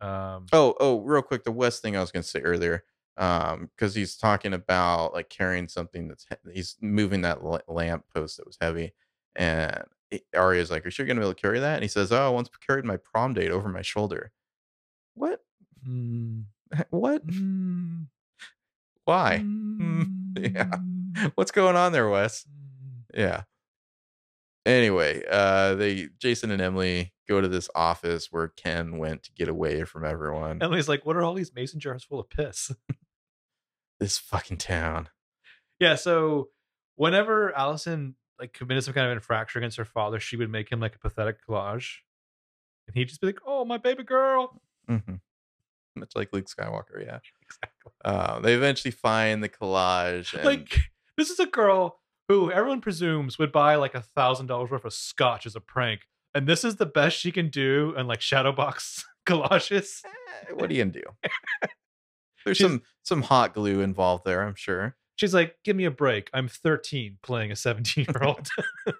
Um, 0.00 0.46
oh, 0.52 0.74
oh, 0.80 1.00
real 1.00 1.22
quick, 1.22 1.44
the 1.44 1.52
Wes 1.52 1.80
thing 1.80 1.96
I 1.96 2.00
was 2.00 2.10
going 2.10 2.22
to 2.22 2.28
say 2.28 2.40
earlier, 2.40 2.84
um, 3.16 3.70
because 3.76 3.94
he's 3.94 4.16
talking 4.16 4.54
about 4.54 5.12
like 5.12 5.28
carrying 5.28 5.68
something 5.68 6.08
that's 6.08 6.26
he- 6.28 6.52
he's 6.54 6.76
moving 6.80 7.22
that 7.22 7.44
la- 7.44 7.58
lamp 7.68 8.04
post 8.14 8.38
that 8.38 8.46
was 8.46 8.56
heavy, 8.60 8.94
and 9.36 9.82
it- 10.10 10.26
Aria's 10.34 10.70
like, 10.70 10.84
"Are 10.84 10.88
you 10.88 10.90
sure 10.90 11.04
you're 11.04 11.08
going 11.14 11.16
to 11.16 11.20
be 11.20 11.26
able 11.26 11.34
to 11.34 11.40
carry 11.40 11.60
that?" 11.60 11.74
And 11.74 11.82
he 11.82 11.88
says, 11.88 12.12
"Oh, 12.12 12.26
I 12.26 12.30
once 12.30 12.48
carried 12.66 12.84
my 12.84 12.96
prom 12.96 13.34
date 13.34 13.50
over 13.50 13.68
my 13.68 13.82
shoulder." 13.82 14.32
What? 15.14 15.44
mm, 15.86 16.44
What? 16.90 17.26
mm, 17.26 18.06
Why? 19.04 19.44
yeah. 20.38 20.76
What's 21.34 21.50
going 21.50 21.76
on 21.76 21.92
there, 21.92 22.08
Wes? 22.08 22.44
mm. 22.44 23.02
Yeah. 23.14 23.42
Anyway, 24.66 25.22
uh 25.30 25.74
they 25.74 26.08
Jason 26.18 26.50
and 26.50 26.60
Emily 26.60 27.12
go 27.30 27.40
to 27.40 27.48
this 27.48 27.70
office 27.74 28.28
where 28.30 28.48
Ken 28.48 28.98
went 28.98 29.22
to 29.22 29.32
get 29.32 29.48
away 29.48 29.84
from 29.84 30.04
everyone. 30.04 30.60
Emily's 30.62 30.88
like, 30.88 31.06
"What 31.06 31.16
are 31.16 31.22
all 31.22 31.34
these 31.34 31.54
mason 31.54 31.78
jars 31.80 32.02
full 32.04 32.20
of 32.20 32.28
piss?" 32.28 32.72
This 34.00 34.16
fucking 34.16 34.56
town. 34.56 35.10
Yeah, 35.78 35.94
so 35.94 36.48
whenever 36.96 37.54
Alison 37.54 38.14
like 38.38 38.54
committed 38.54 38.82
some 38.84 38.94
kind 38.94 39.06
of 39.06 39.12
infraction 39.12 39.60
against 39.60 39.76
her 39.76 39.84
father, 39.84 40.18
she 40.18 40.36
would 40.38 40.48
make 40.50 40.72
him 40.72 40.80
like 40.80 40.94
a 40.94 40.98
pathetic 40.98 41.46
collage. 41.46 41.96
And 42.88 42.96
he'd 42.96 43.08
just 43.10 43.20
be 43.20 43.26
like, 43.26 43.40
Oh, 43.46 43.66
my 43.66 43.76
baby 43.76 44.02
girl. 44.02 44.62
hmm 44.88 45.16
Much 45.96 46.12
like 46.16 46.32
Luke 46.32 46.46
Skywalker, 46.46 47.04
yeah. 47.04 47.18
Exactly. 47.42 47.92
Uh, 48.02 48.40
they 48.40 48.54
eventually 48.54 48.90
find 48.92 49.42
the 49.44 49.50
collage. 49.50 50.32
And, 50.32 50.44
Like 50.46 50.78
this 51.18 51.28
is 51.28 51.38
a 51.38 51.46
girl 51.46 52.00
who 52.28 52.50
everyone 52.50 52.80
presumes 52.80 53.38
would 53.38 53.52
buy 53.52 53.74
like 53.74 53.94
a 53.94 54.00
thousand 54.00 54.46
dollars 54.46 54.70
worth 54.70 54.86
of 54.86 54.94
scotch 54.94 55.44
as 55.44 55.54
a 55.54 55.60
prank. 55.60 56.06
And 56.34 56.46
this 56.46 56.64
is 56.64 56.76
the 56.76 56.86
best 56.86 57.16
she 57.18 57.32
can 57.32 57.48
do 57.48 57.94
and 57.96 58.06
like 58.08 58.20
shadow 58.20 58.52
box 58.52 59.04
collages. 59.26 60.00
eh, 60.04 60.52
what 60.54 60.70
are 60.70 60.74
you 60.74 60.84
gonna 60.84 60.92
do? 60.92 61.02
There's 62.44 62.56
She's- 62.56 62.70
some 62.70 62.82
some 63.02 63.22
hot 63.22 63.54
glue 63.54 63.80
involved 63.80 64.24
there, 64.24 64.42
I'm 64.42 64.54
sure. 64.54 64.96
She's 65.16 65.34
like, 65.34 65.56
give 65.64 65.76
me 65.76 65.84
a 65.84 65.90
break. 65.90 66.30
I'm 66.32 66.48
13 66.48 67.18
playing 67.22 67.52
a 67.52 67.56
17 67.56 68.06
year 68.08 68.22
old. 68.22 68.48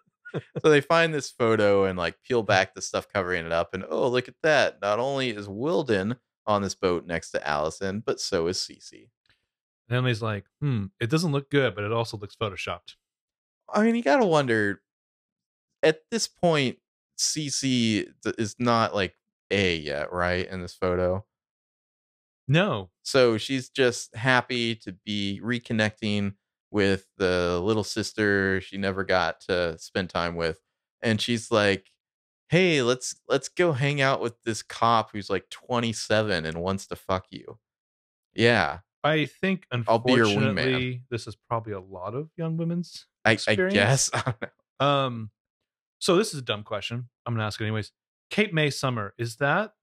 So 0.63 0.71
they 0.71 0.81
find 0.81 1.13
this 1.13 1.29
photo 1.29 1.87
and 1.87 1.99
like 1.99 2.23
peel 2.23 2.45
back 2.45 2.73
the 2.75 2.81
stuff 2.83 3.09
covering 3.13 3.45
it 3.47 3.51
up, 3.51 3.75
and 3.75 3.85
oh, 3.91 4.07
look 4.07 4.29
at 4.29 4.37
that! 4.45 4.81
Not 4.81 5.01
only 5.01 5.31
is 5.31 5.49
Wilden 5.49 6.15
on 6.47 6.63
this 6.63 6.77
boat 6.77 7.05
next 7.05 7.33
to 7.33 7.45
Alison, 7.45 8.01
but 8.07 8.21
so 8.21 8.47
is 8.47 8.57
Cece. 8.59 9.09
and 9.89 9.99
Emily's 9.99 10.23
like, 10.23 10.45
hmm, 10.61 10.85
it 11.01 11.11
doesn't 11.11 11.33
look 11.33 11.51
good, 11.51 11.75
but 11.75 11.83
it 11.83 11.91
also 11.91 12.17
looks 12.17 12.37
photoshopped. 12.37 12.95
I 13.75 13.83
mean, 13.83 13.97
you 13.97 14.05
gotta 14.05 14.25
wonder. 14.25 14.83
At 15.83 16.03
this 16.13 16.29
point, 16.29 16.79
Th- 17.21 18.35
is 18.39 18.57
not 18.59 18.95
like 18.95 19.15
A 19.51 19.77
yet, 19.77 20.13
right? 20.13 20.49
In 20.49 20.63
this 20.63 20.75
photo, 20.75 21.25
No. 22.49 22.91
so 23.03 23.39
she's 23.39 23.69
just 23.69 24.15
happy 24.17 24.75
to 24.77 24.93
be 25.05 25.41
reconnecting 25.43 26.35
with 26.71 27.07
the 27.17 27.61
little 27.63 27.85
sister 27.85 28.61
she 28.61 28.77
never 28.79 29.05
got 29.05 29.41
to 29.43 29.77
spend 29.79 30.09
time 30.11 30.37
with, 30.37 30.61
and 31.03 31.21
she's 31.21 31.51
like, 31.51 31.91
"Hey, 32.49 32.83
let's 32.83 33.15
let's 33.29 33.49
go 33.49 33.73
hang 33.73 34.01
out 34.01 34.21
with 34.21 34.41
this 34.45 34.63
cop 34.63 35.11
who's 35.13 35.29
like 35.31 35.51
27 35.51 36.45
and 36.47 36.61
wants 36.63 36.87
to 36.89 36.97
fuck 36.97 37.27
you." 37.31 37.59
Yeah, 38.35 38.81
I 39.03 39.27
think 39.27 39.67
I'll 39.89 39.99
be 39.99 40.13
your 40.13 40.27
unfortunately 40.27 41.03
this 41.11 41.27
is 41.27 41.37
probably 41.37 41.73
a 41.73 41.81
lot 41.81 42.15
of 42.15 42.31
young 42.37 42.57
women's 42.57 43.07
I, 43.25 43.37
I 43.49 43.55
guess. 43.55 44.11
I. 44.15 44.35
Um, 44.79 45.31
so 46.01 46.17
this 46.17 46.35
is 46.35 46.41
a 46.41 46.43
dumb 46.43 46.65
question. 46.65 47.09
I'm 47.25 47.35
gonna 47.35 47.47
ask 47.47 47.61
it 47.61 47.65
anyways. 47.65 47.93
Cape 48.31 48.53
May 48.53 48.71
summer 48.71 49.15
is 49.19 49.37
that 49.37 49.75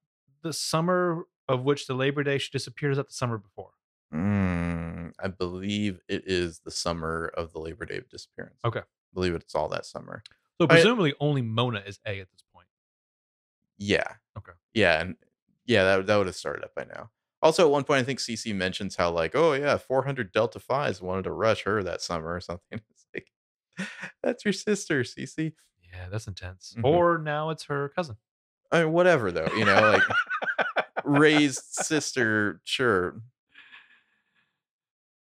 the 0.44 0.52
summer 0.52 1.24
of 1.48 1.64
which 1.64 1.88
the 1.88 1.94
Labor 1.94 2.24
Day 2.24 2.38
she 2.38 2.50
disappeared? 2.52 2.92
Is 2.92 2.98
that 2.98 3.08
the 3.08 3.14
summer 3.14 3.38
before? 3.38 3.72
Mm, 4.14 5.14
I 5.20 5.28
believe 5.30 6.00
it 6.10 6.24
is 6.26 6.60
the 6.60 6.72
summer 6.72 7.32
of 7.36 7.54
the 7.54 7.60
Labor 7.60 7.86
Day 7.86 7.98
of 7.98 8.10
disappearance. 8.10 8.60
Okay. 8.66 8.80
I 8.80 9.14
believe 9.14 9.34
it's 9.36 9.56
all 9.56 9.70
that 9.70 9.86
summer. 9.86 10.24
So 10.60 10.66
I- 10.66 10.74
presumably 10.74 11.14
only 11.20 11.42
Mona 11.42 11.82
is 11.86 12.00
A 12.06 12.20
at 12.20 12.30
this 12.32 12.44
point. 12.54 12.68
Yeah. 13.78 14.14
Okay. 14.38 14.54
Yeah, 14.74 15.02
and 15.02 15.16
yeah, 15.66 15.84
that 15.84 16.08
that 16.08 16.18
would 16.18 16.28
have 16.28 16.36
started 16.36 16.64
up 16.64 16.74
by 16.76 16.86
now. 16.86 17.12
Also, 17.42 17.64
at 17.66 17.72
one 17.72 17.84
point, 17.84 18.00
I 18.00 18.04
think 18.04 18.20
Cece 18.20 18.56
mentions 18.56 18.96
how 18.96 19.12
like, 19.12 19.36
oh 19.36 19.54
yeah, 19.54 19.78
400 19.78 20.32
Delta 20.32 20.60
Fives 20.60 21.02
wanted 21.02 21.24
to 21.26 21.32
rush 21.32 21.64
her 21.64 21.84
that 21.84 22.02
summer 22.02 22.34
or 22.34 22.40
something. 22.42 22.82
It's 22.90 23.06
like, 23.14 23.88
that's 24.24 24.44
your 24.44 24.54
sister, 24.54 25.02
Cece. 25.04 25.54
Yeah, 25.94 26.10
that's 26.10 26.28
intense. 26.28 26.76
Mhm. 26.78 26.84
Or 26.86 27.18
now 27.18 27.50
it's 27.50 27.64
her 27.66 27.90
cousin. 27.90 28.18
I 28.72 28.84
mean, 28.84 28.92
whatever 28.94 29.32
though, 29.32 29.50
you 29.56 29.66
know, 29.66 29.80
like 29.92 30.04
raised 31.06 31.62
sister, 31.72 32.60
sure. 32.66 33.22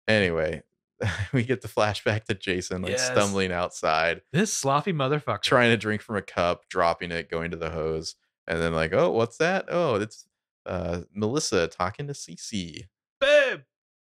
Anyway, 0.09 0.63
we 1.33 1.43
get 1.45 1.63
the 1.63 1.69
flashback 1.69 2.25
to 2.25 2.35
Jason 2.35 2.83
like 2.83 2.93
Yes. 2.93 3.07
stumbling 3.07 3.53
outside. 3.53 4.23
This 4.33 4.53
sloppy 4.53 4.93
motherfucker. 4.93 5.43
trying 5.43 5.71
to 5.71 5.77
drink 5.77 6.03
from 6.03 6.17
a 6.17 6.23
cup, 6.23 6.69
dropping 6.69 7.13
it, 7.13 7.31
going 7.31 7.51
to 7.51 7.57
the 7.57 7.71
hose, 7.71 8.15
and 8.47 8.61
then 8.61 8.73
like, 8.75 8.93
oh, 8.93 9.11
what's 9.11 9.37
that? 9.39 9.67
Oh, 9.69 9.97
it's 9.97 10.27
uh 10.65 11.03
Melissa 11.13 11.69
talking 11.69 12.07
to 12.09 12.13
Cece. 12.13 12.87
babe, 13.21 13.61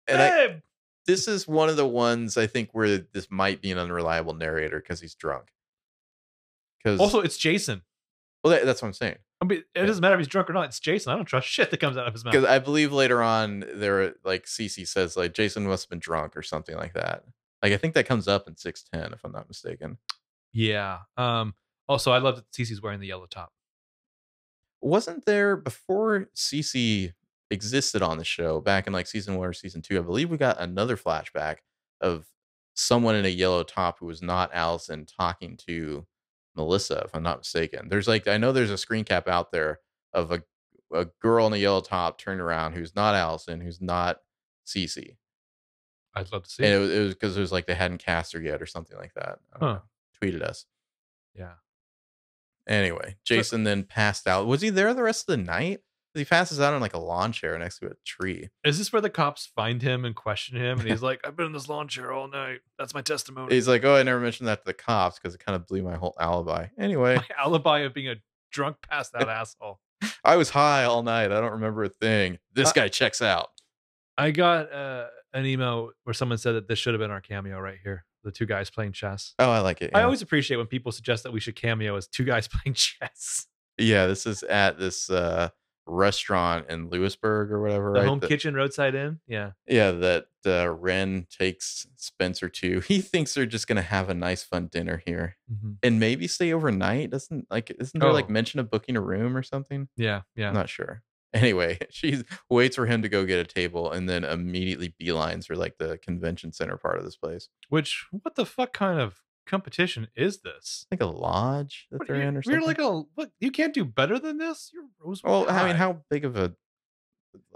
And 0.06 0.22
I, 0.22 0.31
babe. 0.31 0.60
this 1.06 1.26
is 1.26 1.48
one 1.48 1.68
of 1.68 1.76
the 1.76 1.86
ones 1.86 2.36
I 2.36 2.47
think 2.47 2.70
where 2.72 2.98
this 2.98 3.28
might 3.31 3.60
be 3.60 3.72
an 3.72 3.78
unreliable 3.78 4.35
narrator 4.35 4.78
because 4.81 5.01
he's 5.01 5.14
drunk. 5.16 5.52
Because 6.85 7.01
Also, 7.01 7.20
it's 7.20 7.36
Jason. 7.39 7.82
well, 8.44 8.52
that, 8.52 8.66
that's 8.66 8.82
what 8.82 8.89
I'm 8.89 8.94
saying. 8.94 9.16
I 9.40 9.47
mean, 9.47 9.59
it 9.59 9.65
Yeah. 9.74 9.86
doesn't 9.86 10.01
matter 10.02 10.15
if 10.15 10.20
he's 10.20 10.28
drunk 10.28 10.48
or 10.51 10.52
not. 10.52 10.66
It's 10.66 10.78
Jason. 10.81 11.12
I 11.12 11.16
don't 11.16 11.24
trust 11.24 11.48
shit 11.48 11.70
that 11.70 11.81
comes 11.81 11.97
out 11.97 12.06
of 12.06 12.12
his 12.12 12.24
mouth. 12.24 12.32
Because 12.32 12.47
I 12.47 12.59
believe 12.59 12.93
later 12.93 13.23
on 13.23 13.65
there, 13.74 14.15
like 14.24 14.44
Cece 14.44 14.86
says, 14.86 15.16
like 15.16 15.32
Jason 15.35 15.66
must 15.66 15.85
have 15.85 15.90
been 15.90 15.98
drunk 15.98 16.36
or 16.36 16.43
something 16.43 16.77
like 16.77 16.93
that. 16.94 17.24
Like 17.62 17.73
I 17.73 17.77
think 17.78 17.94
that 17.94 18.06
comes 18.06 18.28
up 18.28 18.47
in 18.47 18.56
six 18.56 18.82
ten, 18.85 19.12
if 19.15 19.24
I'm 19.24 19.32
not 19.32 19.48
mistaken. 19.48 19.98
Yeah. 20.52 20.98
Um. 21.16 21.55
Also, 21.89 22.12
I 22.12 22.19
love 22.19 22.36
that 22.36 22.51
Cece's 22.52 22.81
wearing 22.82 23.01
the 23.01 23.06
yellow 23.06 23.27
top. 23.27 23.52
wasn't 24.81 25.24
there 25.24 25.56
before 25.56 26.28
Cece 26.36 27.12
existed 27.51 28.02
on 28.02 28.19
the 28.19 28.24
show 28.24 28.61
back 28.61 28.86
in 28.86 28.93
like 28.93 29.06
season 29.06 29.36
one 29.36 29.48
or 29.48 29.52
season 29.52 29.82
two? 29.82 29.98
I 29.98 30.02
believe 30.02 30.31
we 30.31 30.36
got 30.36 30.61
another 30.61 30.97
flashback 30.97 31.56
of 32.01 32.27
someone 32.74 33.15
in 33.15 33.24
a 33.24 33.28
yellow 33.28 33.62
top 33.62 33.98
who 34.01 34.06
was 34.06 34.23
not 34.23 34.51
Alison 34.52 35.06
talking 35.06 35.56
to 35.69 36.06
Melissa, 36.56 37.02
if 37.05 37.14
I'm 37.14 37.22
not 37.22 37.39
mistaken. 37.39 37.89
There's 37.89 38.09
like 38.09 38.28
I 38.28 38.39
know 38.39 38.52
there's 38.52 38.70
a 38.70 38.78
screen 38.78 39.05
cap 39.05 39.28
out 39.28 39.52
there 39.52 39.81
of 40.12 40.31
a 40.32 40.43
a 40.93 41.06
girl 41.20 41.47
in 41.47 41.52
a 41.52 41.56
yellow 41.56 41.81
top 41.81 42.18
turned 42.18 42.40
around 42.40 42.74
who's 42.74 42.94
not 42.94 43.14
Alison, 43.14 43.60
who's 43.60 43.81
not 43.81 44.18
Cece. 44.66 45.16
I'd 46.14 46.32
love 46.32 46.44
to 46.44 46.51
see. 46.51 46.64
And 46.64 46.72
it. 46.72 46.93
it 46.93 47.05
was, 47.05 47.14
because 47.14 47.36
it 47.36 47.40
was 47.40 47.52
like 47.52 47.66
they 47.66 47.74
hadn't 47.74 47.98
cast 47.98 48.32
her 48.32 48.40
yet 48.40 48.62
or 48.62 48.66
something 48.66 48.97
like 48.97 49.14
that. 49.14 49.39
Huh. 49.52 49.66
know. 49.66 49.82
Tweeted 50.22 50.43
us. 50.43 50.66
Yeah. 51.35 51.55
Anyway, 52.68 53.16
Jason 53.24 53.64
then 53.64 53.82
passed 53.82 54.26
out. 54.26 54.47
Was 54.47 54.62
he 54.62 54.70
there 54.70 54.94
the 54.94 55.02
rest 55.02 55.28
of 55.28 55.36
the 55.36 55.44
night? 55.44 55.81
He 56.15 56.24
passes 56.24 56.61
out 56.61 56.73
on 56.74 56.81
like 56.81 56.95
a 56.95 56.99
lawn 56.99 57.32
chair 57.32 57.59
next 57.59 57.81
to 57.81 57.86
a 57.89 57.95
tree. 58.05 58.49
Is 58.65 58.78
this 58.78 58.93
where 58.93 59.03
the 59.03 59.11
cops 59.11 59.47
find 59.47 59.82
him 59.82 60.05
and 60.05 60.15
question 60.15 60.57
him? 60.57 60.78
And 60.78 60.89
he's 60.89 61.03
like, 61.03 61.20
"I've 61.27 61.36
been 61.36 61.47
in 61.47 61.53
this 61.53 61.69
lawn 61.69 61.89
chair 61.89 62.12
all 62.12 62.28
night. 62.28 62.61
That's 62.78 62.95
my 62.95 63.03
testimony. 63.03 63.53
He's 63.55 63.66
like, 63.69 63.85
"Oh, 63.85 63.97
I 63.97 64.03
never 64.05 64.20
mentioned 64.20 64.49
that 64.49 64.61
to 64.61 64.65
the 64.65 64.74
cops 64.74 65.19
because 65.19 65.35
it 65.35 65.45
kind 65.45 65.57
of 65.57 65.66
blew 65.66 65.82
my 65.82 65.97
whole 65.97 66.15
alibi." 66.20 66.69
Anyway, 66.78 67.16
my 67.16 67.27
alibi 67.39 67.81
of 67.81 67.93
being 67.95 68.09
a 68.09 68.16
drunk, 68.53 68.77
passed 68.89 69.15
out 69.15 69.28
asshole." 69.28 69.81
I 70.24 70.36
was 70.36 70.51
high 70.51 70.85
all 70.85 71.03
night. 71.03 71.32
I 71.32 71.41
don't 71.41 71.53
remember 71.53 71.82
a 71.85 71.89
thing. 71.89 72.39
This 72.53 72.69
Uh, 72.70 72.73
guy 72.74 72.89
checks 72.89 73.20
out. 73.20 73.49
I 74.16 74.31
got 74.31 74.73
uh, 74.73 75.07
an 75.32 75.45
email 75.47 75.91
where 76.05 76.15
someone 76.15 76.39
said 76.39 76.53
that 76.53 76.69
this 76.69 76.78
should 76.78 76.95
have 76.95 77.01
been 77.01 77.11
our 77.11 77.20
cameo 77.20 77.59
right 77.59 77.78
here. 77.82 78.05
The 78.23 78.31
two 78.31 78.47
guys 78.47 78.70
playing 78.70 78.93
chess. 78.93 79.35
Oh, 79.39 79.51
I 79.51 79.59
like 79.61 79.82
it. 79.82 79.91
I 79.95 80.03
always 80.03 80.23
appreciate 80.23 80.57
when 80.59 80.66
people 80.66 80.93
suggest 80.93 81.24
that 81.24 81.32
we 81.32 81.41
should 81.41 81.57
cameo 81.57 81.97
as 81.97 82.07
two 82.07 82.24
guys 82.24 82.47
playing 82.53 82.74
chess. 82.74 83.47
yeah, 83.77 84.07
this 84.07 84.24
is 84.27 84.43
at 84.45 84.78
this 84.78 85.11
uh, 85.11 85.49
restaurant 85.86 86.66
in 86.69 86.89
Lewisburg 86.89 87.51
or 87.51 87.61
whatever. 87.62 87.93
The 87.93 88.01
right? 88.01 88.09
home 88.09 88.19
That- 88.20 88.28
kitchen 88.28 88.55
roadside 88.55 88.94
inn. 88.94 89.20
Yeah. 89.27 89.52
Yeah, 89.66 89.90
that 89.93 90.27
uh, 90.47 90.69
Wren 90.70 91.27
takes 91.31 91.86
Spencer 91.97 92.48
to. 92.48 92.81
He 92.89 93.01
thinks 93.01 93.35
they're 93.35 93.47
just 93.47 93.66
gonna 93.66 93.82
have 93.82 94.09
a 94.09 94.15
nice, 94.15 94.43
fun 94.43 94.69
dinner 94.69 95.02
here, 95.05 95.36
Mhm. 95.52 95.77
and 95.82 96.01
maybe 96.01 96.27
stay 96.27 96.52
overnight. 96.52 97.11
Doesn't 97.11 97.47
like 97.51 97.70
isn't 97.78 97.98
there 97.98 98.12
like 98.12 98.27
Oh. 98.28 98.32
mention 98.32 98.61
of 98.61 98.70
booking 98.70 98.97
a 98.97 99.01
room 99.01 99.36
or 99.36 99.43
something? 99.43 99.89
Yeah. 99.97 100.23
Yeah. 100.36 100.48
I'm 100.48 100.55
not 100.55 100.69
sure. 100.69 101.02
Anyway, 101.35 101.77
she 101.90 102.23
waits 102.48 102.77
for 102.77 102.86
him 102.86 103.02
to 103.02 103.09
go 103.09 103.24
get 103.24 103.40
a 103.40 103.44
table, 103.44 103.90
and 103.90 104.09
then 104.09 104.23
immediately 104.23 104.94
beelines 105.02 105.47
for 105.47 105.56
like 105.56 105.78
the 105.78 105.98
convention 105.98 106.52
center 106.52 106.77
part 106.77 106.97
of 106.97 107.05
this 107.05 107.16
place, 107.16 107.48
Which 107.70 108.06
what 108.12 108.36
the 108.36 108.47
fuck 108.47 108.73
kind 108.73 109.01
of 109.01 109.20
competition 109.47 110.09
is 110.16 110.39
this? 110.39 110.87
like 110.91 111.03
a 111.03 111.07
lodge 111.07 111.87
that 111.91 111.99
What, 111.99 112.09
they're 112.09 112.21
in 112.21 112.37
or 112.37 112.43
You're 112.45 112.62
like 112.62 112.79
a 112.79 113.03
what? 113.15 113.31
You 113.41 113.51
can't 113.51 113.75
do 113.75 113.85
better 113.85 114.19
than 114.19 114.39
this. 114.39 114.71
You're 114.73 114.85
Rosewood 115.01 115.31
well, 115.31 115.47
I 115.49 115.66
mean, 115.66 115.77
how 115.77 116.03
big 116.11 116.25
of 116.25 116.37
a? 116.37 116.55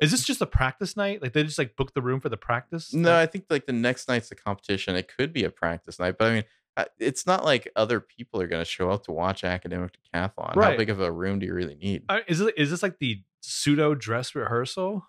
is 0.03 0.11
this 0.11 0.25
just 0.25 0.41
a 0.41 0.47
practice 0.47 0.97
night? 0.97 1.23
Like 1.23 1.33
they 1.33 1.43
just 1.45 1.59
like 1.59 1.77
book 1.77 1.95
the 1.95 2.03
room 2.03 2.21
for 2.21 2.29
the 2.29 2.37
practice? 2.37 2.93
No, 2.93 3.11
Like, 3.11 3.29
I 3.29 3.31
think 3.31 3.45
like 3.51 3.67
the 3.67 3.73
next 3.73 4.09
night's 4.09 4.29
the 4.29 4.35
competition. 4.35 4.97
It 4.97 5.11
could 5.15 5.33
be 5.33 5.45
a 5.45 5.51
practice 5.51 5.99
night, 5.99 6.17
but 6.19 6.31
I 6.31 6.35
mean, 6.35 6.45
uh, 6.77 6.85
it's 6.99 7.27
not 7.27 7.45
like 7.45 7.69
other 7.75 8.01
people 8.01 8.41
are 8.41 8.47
going 8.47 8.61
to 8.61 8.69
show 8.69 8.91
up 8.91 9.05
to 9.05 9.13
watch 9.13 9.43
academic 9.43 9.93
decathlon. 10.15 10.55
How 10.55 10.77
big 10.77 10.91
of 10.91 11.01
a 11.01 11.11
room 11.11 11.41
do 11.41 11.47
you 11.47 11.55
really 11.55 11.75
need? 11.75 12.05
Is 12.29 12.41
it 12.41 12.55
is 12.57 12.71
this 12.71 12.83
like 12.83 12.99
the 12.99 13.23
pseudo 13.41 13.95
dress 13.95 14.35
rehearsal? 14.35 15.05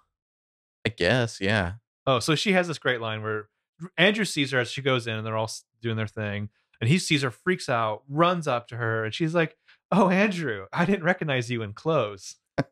I 0.86 0.90
guess, 0.90 1.40
yeah. 1.42 1.74
Oh, 2.08 2.20
so 2.20 2.34
she 2.34 2.54
has 2.54 2.68
this 2.68 2.80
great 2.80 3.02
line 3.02 3.22
where 3.22 3.50
Andrew 3.98 4.26
sees 4.26 4.52
her 4.52 4.60
as 4.60 4.72
she 4.72 4.82
goes 4.82 5.08
in 5.08 5.16
and 5.16 5.26
they're 5.26 5.38
all 5.38 5.52
doing 5.82 5.96
their 5.96 6.08
thing. 6.08 6.50
And 6.82 6.90
he 6.90 6.98
sees 6.98 7.24
her, 7.24 7.32
freaks 7.32 7.68
out, 7.68 8.04
runs 8.08 8.48
up 8.48 8.68
to 8.70 8.78
her, 8.78 9.04
and 9.04 9.14
she's 9.14 9.36
like, 9.36 9.58
Oh, 9.92 10.10
Andrew, 10.10 10.68
I 10.72 10.86
didn't 10.86 11.04
recognize 11.04 11.50
you 11.50 11.62
in 11.62 11.74
clothes. 11.74 12.36
uh, 12.58 12.64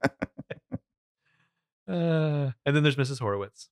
and 1.88 2.54
then 2.66 2.84
there's 2.84 2.96
Mrs. 2.96 3.20
Horowitz. 3.20 3.70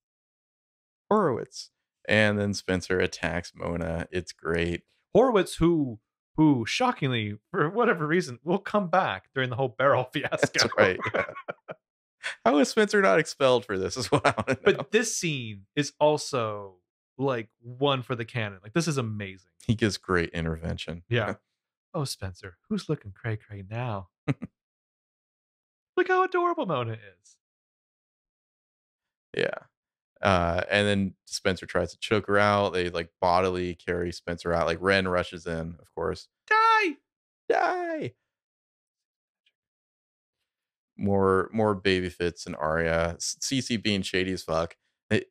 Horowitz. 1.09 1.69
And 2.07 2.39
then 2.39 2.53
Spencer 2.53 2.99
attacks 2.99 3.51
Mona. 3.55 4.07
It's 4.11 4.31
great. 4.31 4.81
Horowitz, 5.13 5.55
who 5.55 5.99
who 6.37 6.65
shockingly, 6.65 7.37
for 7.51 7.69
whatever 7.69 8.05
reason, 8.05 8.39
will 8.43 8.57
come 8.59 8.89
back 8.89 9.29
during 9.33 9.49
the 9.49 9.55
whole 9.55 9.69
barrel 9.77 10.03
fiasco. 10.13 10.49
That's 10.53 10.77
right. 10.77 10.99
yeah. 11.13 11.25
How 12.43 12.57
is 12.57 12.69
Spencer 12.69 13.01
not 13.01 13.19
expelled 13.19 13.65
for 13.65 13.77
this? 13.77 13.97
Is 13.97 14.11
what 14.11 14.25
I 14.25 14.33
want 14.35 14.47
to 14.47 14.53
know. 14.53 14.77
But 14.77 14.91
this 14.91 15.15
scene 15.15 15.65
is 15.75 15.93
also 15.99 16.77
like 17.17 17.49
one 17.61 18.01
for 18.01 18.15
the 18.15 18.25
canon. 18.25 18.59
Like 18.61 18.73
this 18.73 18.87
is 18.87 18.97
amazing. 18.97 19.51
he 19.65 19.75
gives 19.75 19.97
great 19.97 20.29
intervention. 20.29 21.03
Yeah. 21.09 21.35
oh, 21.93 22.03
Spencer, 22.03 22.57
who's 22.69 22.89
looking 22.89 23.11
cray 23.11 23.37
cray 23.37 23.63
now? 23.69 24.09
Look 25.97 26.07
how 26.09 26.23
adorable 26.23 26.65
Mona 26.65 26.93
is. 26.93 27.37
Yeah. 29.35 29.57
Uh, 30.21 30.61
and 30.69 30.87
then 30.87 31.13
Spencer 31.25 31.65
tries 31.65 31.91
to 31.91 31.99
choke 31.99 32.27
her 32.27 32.37
out. 32.37 32.73
They 32.73 32.89
like 32.89 33.09
bodily 33.21 33.75
carry 33.75 34.11
Spencer 34.11 34.53
out. 34.53 34.65
Like 34.65 34.79
Wren 34.81 35.07
rushes 35.07 35.45
in, 35.45 35.75
of 35.79 35.93
course. 35.93 36.27
Die! 36.47 36.95
Die. 37.49 38.13
More 40.97 41.49
more 41.53 41.75
baby 41.75 42.09
Fitz 42.09 42.45
and 42.45 42.55
Aria. 42.55 43.17
Cece 43.19 43.81
being 43.81 44.01
shady 44.01 44.31
as 44.31 44.43
fuck. 44.43 44.75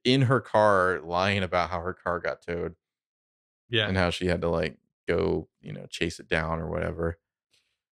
In 0.05 0.23
her 0.23 0.41
car, 0.41 1.01
lying 1.03 1.43
about 1.43 1.71
how 1.71 1.81
her 1.81 1.95
car 1.95 2.21
got 2.21 2.43
towed 2.43 2.77
Yeah. 3.69 3.89
and 3.89 3.97
how 3.97 4.11
she 4.11 4.27
had 4.27 4.41
to 4.43 4.49
like 4.49 4.79
go, 5.09 5.49
you 5.61 5.73
know, 5.73 5.87
chase 5.87 6.21
it 6.21 6.29
down 6.29 6.61
or 6.61 6.69
whatever. 6.71 7.19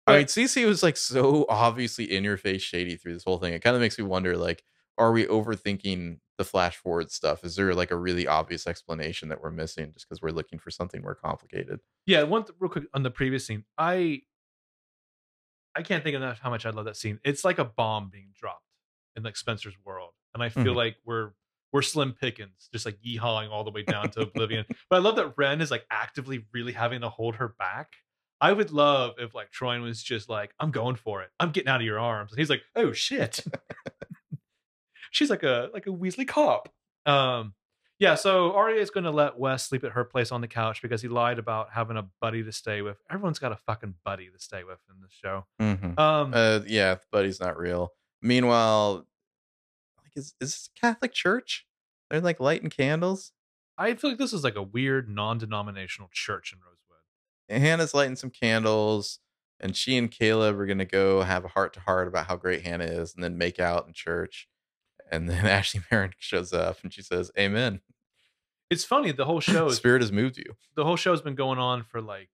I 0.06 0.18
mean, 0.18 0.26
Cece 0.26 0.66
was 0.66 0.82
like 0.82 0.96
so 0.96 1.46
obviously 1.48 2.04
in 2.12 2.24
your 2.24 2.36
face 2.38 2.62
shady 2.62 2.96
through 2.96 3.14
this 3.14 3.24
whole 3.24 3.38
thing. 3.38 3.54
It 3.54 3.62
kind 3.62 3.76
of 3.76 3.82
makes 3.82 3.98
me 3.98 4.04
wonder, 4.04 4.36
like, 4.36 4.64
are 4.98 5.12
we 5.12 5.26
overthinking 5.26 6.20
the 6.38 6.44
flash 6.44 6.76
forward 6.76 7.12
stuff? 7.12 7.44
Is 7.44 7.56
there 7.56 7.74
like 7.74 7.90
a 7.92 7.96
really 7.96 8.26
obvious 8.26 8.66
explanation 8.66 9.28
that 9.30 9.40
we're 9.42 9.50
missing 9.52 9.92
just 9.92 10.08
because 10.08 10.22
we're 10.22 10.30
looking 10.32 10.58
for 10.58 10.70
something 10.70 11.02
more 11.02 11.14
complicated? 11.14 11.80
Yeah, 12.06 12.24
one 12.24 12.44
th- 12.44 12.56
real 12.60 12.70
quick 12.70 12.84
on 12.94 13.02
the 13.02 13.10
previous 13.10 13.46
scene. 13.46 13.64
I 13.78 14.22
I 15.74 15.82
can't 15.82 16.02
think 16.02 16.16
enough 16.16 16.40
how 16.40 16.50
much 16.50 16.66
I 16.66 16.70
love 16.70 16.84
that 16.86 16.96
scene. 16.96 17.20
It's 17.24 17.44
like 17.44 17.58
a 17.58 17.64
bomb 17.64 18.10
being 18.10 18.32
dropped 18.34 18.64
in 19.16 19.22
like 19.22 19.36
Spencer's 19.36 19.76
world, 19.84 20.12
and 20.34 20.42
I 20.42 20.48
feel 20.48 20.74
Mhm. 20.74 20.76
like 20.76 20.96
we're 21.04 21.32
we're 21.72 21.82
slim 21.82 22.12
pickings, 22.12 22.68
just 22.72 22.86
like 22.86 22.98
yeehawing 23.02 23.50
all 23.50 23.64
the 23.64 23.70
way 23.70 23.82
down 23.82 24.10
to 24.10 24.20
oblivion. 24.22 24.64
But 24.88 24.96
I 24.96 24.98
love 24.98 25.16
that 25.16 25.34
Wren 25.36 25.60
is 25.60 25.70
like 25.70 25.84
actively 25.90 26.44
really 26.52 26.72
having 26.72 27.00
to 27.02 27.08
hold 27.08 27.36
her 27.36 27.54
back. 27.58 27.92
I 28.40 28.52
would 28.52 28.72
love 28.72 29.14
if 29.18 29.34
like 29.34 29.50
Troian 29.52 29.82
was 29.82 30.02
just 30.02 30.28
like, 30.28 30.52
"I'm 30.58 30.70
going 30.70 30.96
for 30.96 31.22
it. 31.22 31.30
I'm 31.38 31.50
getting 31.50 31.68
out 31.68 31.80
of 31.80 31.86
your 31.86 31.98
arms," 31.98 32.32
and 32.32 32.38
he's 32.38 32.50
like, 32.50 32.62
"Oh 32.74 32.92
shit." 32.92 33.44
She's 35.10 35.30
like 35.30 35.42
a 35.42 35.68
like 35.74 35.86
a 35.86 35.90
Weasley 35.90 36.26
cop. 36.26 36.72
Um, 37.06 37.54
yeah, 37.98 38.14
so 38.14 38.54
Aria 38.54 38.80
is 38.80 38.88
going 38.88 39.04
to 39.04 39.10
let 39.10 39.38
Wes 39.38 39.64
sleep 39.64 39.84
at 39.84 39.92
her 39.92 40.04
place 40.04 40.32
on 40.32 40.40
the 40.40 40.48
couch 40.48 40.80
because 40.80 41.02
he 41.02 41.08
lied 41.08 41.38
about 41.38 41.68
having 41.72 41.98
a 41.98 42.06
buddy 42.20 42.42
to 42.42 42.52
stay 42.52 42.80
with. 42.80 42.96
Everyone's 43.10 43.38
got 43.38 43.52
a 43.52 43.56
fucking 43.56 43.94
buddy 44.04 44.28
to 44.30 44.38
stay 44.38 44.64
with 44.64 44.78
in 44.88 45.02
this 45.02 45.12
show. 45.12 45.44
Mm-hmm. 45.60 45.98
Um, 46.00 46.32
Uh, 46.34 46.60
yeah, 46.66 46.96
Buddy's 47.12 47.40
not 47.40 47.58
real. 47.58 47.92
Meanwhile, 48.22 49.06
like, 50.10 50.16
is 50.16 50.34
is 50.40 50.50
this 50.52 50.70
a 50.76 50.80
Catholic 50.80 51.12
church? 51.12 51.66
They're 52.10 52.20
like 52.20 52.40
lighting 52.40 52.70
candles. 52.70 53.32
I 53.78 53.94
feel 53.94 54.10
like 54.10 54.18
this 54.18 54.32
is 54.32 54.44
like 54.44 54.56
a 54.56 54.62
weird 54.62 55.08
non-denominational 55.08 56.10
church 56.12 56.52
in 56.52 56.58
Rosewood. 56.58 57.02
And 57.48 57.62
Hanna's 57.62 57.94
lighting 57.94 58.16
some 58.16 58.30
candles, 58.30 59.20
and 59.58 59.74
she 59.76 59.96
and 59.96 60.10
Caleb 60.10 60.58
are 60.58 60.66
gonna 60.66 60.84
go 60.84 61.22
have 61.22 61.44
a 61.44 61.48
heart 61.48 61.72
to 61.74 61.80
heart 61.80 62.08
about 62.08 62.26
how 62.26 62.36
great 62.36 62.62
Hanna 62.62 62.84
is, 62.84 63.14
and 63.14 63.22
then 63.24 63.38
make 63.38 63.58
out 63.58 63.86
in 63.86 63.92
church. 63.92 64.48
And 65.10 65.28
then 65.28 65.46
Ashley 65.46 65.82
Marin 65.90 66.12
shows 66.18 66.52
up, 66.52 66.78
and 66.82 66.92
she 66.92 67.02
says, 67.02 67.30
"Amen." 67.38 67.80
It's 68.70 68.84
funny. 68.84 69.12
The 69.12 69.24
whole 69.24 69.40
show 69.40 69.66
is 69.66 69.76
Spirit 69.76 70.02
has 70.02 70.12
moved 70.12 70.36
you. 70.36 70.56
the 70.76 70.84
whole 70.84 70.96
show's 70.96 71.22
been 71.22 71.34
going 71.34 71.58
on 71.58 71.82
for 71.84 72.00
like 72.00 72.30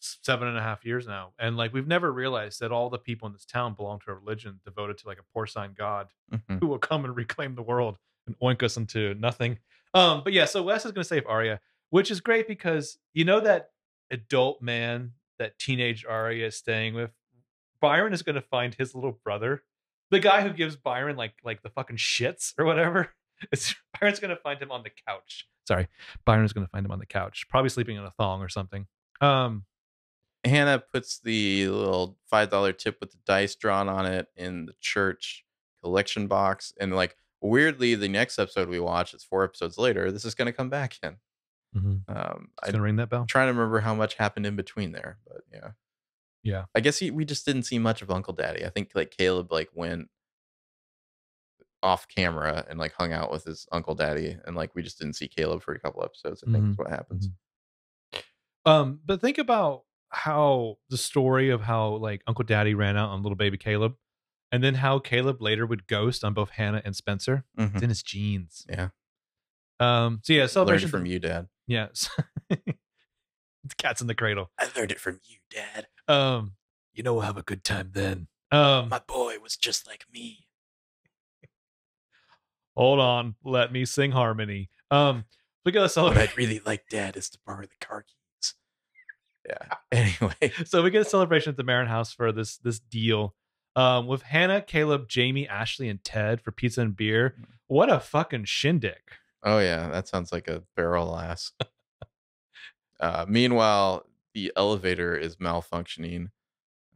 seven 0.00 0.48
and 0.48 0.56
a 0.56 0.62
half 0.62 0.84
years 0.84 1.06
now, 1.06 1.32
and 1.38 1.56
like 1.56 1.72
we've 1.72 1.86
never 1.86 2.12
realized 2.12 2.60
that 2.60 2.70
all 2.72 2.88
the 2.90 2.98
people 2.98 3.26
in 3.26 3.32
this 3.32 3.44
town 3.44 3.74
belong 3.74 3.98
to 4.00 4.10
a 4.10 4.14
religion 4.14 4.60
devoted 4.64 4.98
to 4.98 5.06
like 5.08 5.18
a 5.18 5.38
porcine 5.38 5.74
god 5.76 6.08
Mhm. 6.32 6.60
who 6.60 6.66
will 6.66 6.78
come 6.78 7.04
and 7.04 7.16
reclaim 7.16 7.54
the 7.54 7.62
world 7.62 7.98
and 8.26 8.38
oink 8.40 8.62
us 8.62 8.76
into 8.76 9.14
nothing. 9.14 9.58
Um, 9.94 10.22
but 10.22 10.32
yeah, 10.32 10.44
so 10.44 10.62
Wes 10.62 10.84
is 10.84 10.92
going 10.92 11.02
to 11.02 11.08
save 11.08 11.26
Aria, 11.26 11.60
which 11.90 12.10
is 12.10 12.20
great 12.20 12.46
because 12.46 12.98
you 13.14 13.24
know 13.24 13.40
that 13.40 13.70
adult 14.10 14.60
man 14.62 15.12
that 15.38 15.58
teenage 15.58 16.04
Aria 16.04 16.46
is 16.48 16.56
staying 16.56 16.94
with. 16.94 17.10
Byron 17.80 18.12
is 18.12 18.22
going 18.22 18.34
to 18.34 18.40
find 18.42 18.74
his 18.74 18.94
little 18.94 19.12
brother, 19.24 19.62
the 20.10 20.18
guy 20.18 20.42
who 20.42 20.52
gives 20.52 20.76
Byron 20.76 21.16
like 21.16 21.34
like 21.44 21.62
the 21.62 21.70
fucking 21.70 21.96
shits 21.96 22.54
or 22.58 22.64
whatever. 22.64 23.12
It's 23.52 23.72
Byron's 24.00 24.18
going 24.18 24.34
to 24.34 24.42
find 24.42 24.60
him 24.60 24.72
on 24.72 24.82
the 24.82 24.90
couch. 25.06 25.46
Sorry, 25.68 25.86
Byron's 26.24 26.52
going 26.52 26.66
to 26.66 26.70
find 26.72 26.84
him 26.84 26.90
on 26.90 26.98
the 26.98 27.06
couch, 27.06 27.46
probably 27.48 27.68
sleeping 27.68 27.96
in 27.96 28.02
a 28.02 28.10
thong 28.10 28.40
or 28.42 28.48
something. 28.48 28.88
Um, 29.20 29.64
Hanna 30.48 30.78
puts 30.92 31.18
the 31.20 31.68
little 31.68 32.18
five 32.28 32.50
dollar 32.50 32.72
tip 32.72 32.98
with 33.00 33.12
the 33.12 33.18
dice 33.26 33.54
drawn 33.54 33.88
on 33.88 34.06
it 34.06 34.26
in 34.36 34.66
the 34.66 34.74
church 34.80 35.44
collection 35.82 36.26
box, 36.26 36.72
and 36.80 36.94
like 36.96 37.16
weirdly, 37.40 37.94
the 37.94 38.08
next 38.08 38.38
episode 38.38 38.68
we 38.68 38.80
watch, 38.80 39.14
it's 39.14 39.24
four 39.24 39.44
episodes 39.44 39.78
later. 39.78 40.10
This 40.10 40.24
is 40.24 40.34
gonna 40.34 40.52
come 40.52 40.68
back 40.70 40.96
in. 41.02 41.16
Um, 41.76 42.02
it's 42.08 42.68
I 42.68 42.72
gonna 42.72 42.82
ring 42.82 42.96
that 42.96 43.10
bell. 43.10 43.20
I'm 43.20 43.26
trying 43.26 43.46
to 43.48 43.52
remember 43.52 43.80
how 43.80 43.94
much 43.94 44.14
happened 44.14 44.46
in 44.46 44.56
between 44.56 44.92
there, 44.92 45.18
but 45.26 45.42
yeah. 45.52 45.70
Yeah. 46.42 46.64
I 46.74 46.80
guess 46.80 46.98
he, 46.98 47.10
we 47.10 47.24
just 47.24 47.44
didn't 47.44 47.64
see 47.64 47.78
much 47.78 48.00
of 48.00 48.10
Uncle 48.10 48.32
Daddy. 48.32 48.64
I 48.64 48.70
think 48.70 48.90
like 48.94 49.10
Caleb 49.16 49.52
like 49.52 49.68
went 49.74 50.08
off 51.82 52.08
camera 52.08 52.64
and 52.68 52.78
like 52.78 52.92
hung 52.94 53.12
out 53.12 53.30
with 53.30 53.44
his 53.44 53.66
Uncle 53.70 53.94
Daddy, 53.94 54.36
and 54.46 54.56
like 54.56 54.74
we 54.74 54.82
just 54.82 54.98
didn't 54.98 55.14
see 55.14 55.28
Caleb 55.28 55.62
for 55.62 55.74
a 55.74 55.78
couple 55.80 56.02
episodes. 56.02 56.42
I 56.46 56.50
think 56.50 56.64
Mhm. 56.64 56.70
is 56.72 56.78
what 56.78 56.90
happens. 56.90 57.28
Um, 58.64 59.00
but 59.04 59.20
think 59.20 59.38
about 59.38 59.84
how 60.10 60.76
the 60.88 60.96
story 60.98 61.50
of 61.50 61.60
how 61.62 61.96
like 61.96 62.22
Uncle 62.26 62.44
Daddy 62.44 62.74
ran 62.74 62.96
out 62.96 63.10
on 63.10 63.22
little 63.22 63.36
baby 63.36 63.56
Caleb, 63.58 63.94
and 64.52 64.62
then 64.64 64.74
how 64.76 64.98
Caleb 64.98 65.40
later 65.42 65.66
would 65.66 65.86
ghost 65.86 66.24
on 66.24 66.34
both 66.34 66.50
Hanna 66.50 66.80
and 66.84 66.94
Spencer. 66.96 67.44
Mhm. 67.58 67.74
It's 67.74 67.82
in 67.82 67.88
his 67.90 68.02
genes. 68.02 68.66
Yeah, 68.68 68.88
Um. 69.80 70.20
So 70.24 70.32
yeah, 70.32 70.40
learned 70.40 70.50
celebration 70.50 70.88
it 70.88 70.90
from 70.90 71.06
you, 71.06 71.18
Dad. 71.18 71.48
Yes. 71.66 72.08
it's 72.50 73.74
cats 73.76 74.00
in 74.00 74.06
the 74.06 74.14
cradle. 74.14 74.50
I 74.58 74.68
learned 74.76 74.92
it 74.92 75.00
from 75.00 75.20
you, 75.24 75.38
Dad. 75.50 75.86
Um. 76.08 76.52
You 76.94 77.02
know 77.02 77.12
we'll 77.14 77.22
have 77.22 77.36
a 77.36 77.42
good 77.42 77.64
time 77.64 77.90
then. 77.92 78.28
Um. 78.50 78.88
My 78.88 79.00
boy 79.06 79.36
was 79.42 79.56
just 79.56 79.86
like 79.86 80.04
me. 80.12 80.46
Hold 82.76 83.00
on. 83.00 83.34
Let 83.44 83.72
me 83.72 83.84
sing 83.84 84.12
harmony. 84.12 84.70
Um. 84.90 85.24
We 85.64 85.72
got 85.72 85.82
to 85.82 85.88
What. 85.90 86.16
I'd 86.16 86.36
really 86.38 86.60
like, 86.64 86.84
Dad, 86.88 87.16
is 87.16 87.28
to 87.30 87.38
borrow 87.44 87.62
the 87.66 87.84
car 87.86 88.02
keys. 88.02 88.14
Yeah. 89.48 89.56
Anyway, 89.90 90.52
so 90.66 90.82
we 90.82 90.90
get 90.90 91.00
a 91.00 91.04
celebration 91.04 91.48
at 91.48 91.56
the 91.56 91.64
Marin 91.64 91.88
house 91.88 92.12
for 92.12 92.30
this 92.30 92.58
this 92.58 92.78
deal 92.78 93.34
um, 93.74 94.06
with 94.06 94.20
Hanna, 94.20 94.60
Caleb, 94.60 95.08
Jamie, 95.08 95.48
Ashley, 95.48 95.88
and 95.88 96.04
Ted 96.04 96.42
for 96.42 96.52
pizza 96.52 96.82
and 96.82 96.94
beer. 96.94 97.36
What 97.68 97.90
a 97.90 97.98
fucking 97.98 98.44
shindig! 98.44 99.00
oh 99.42 99.58
yeah, 99.58 99.88
that 99.88 100.08
sounds 100.08 100.32
like 100.32 100.48
a 100.48 100.62
barrel 100.76 101.16
ass. 101.18 101.52
uh, 103.00 103.24
meanwhile, 103.28 104.04
the 104.34 104.52
elevator 104.56 105.16
is 105.16 105.36
malfunctioning. 105.36 106.30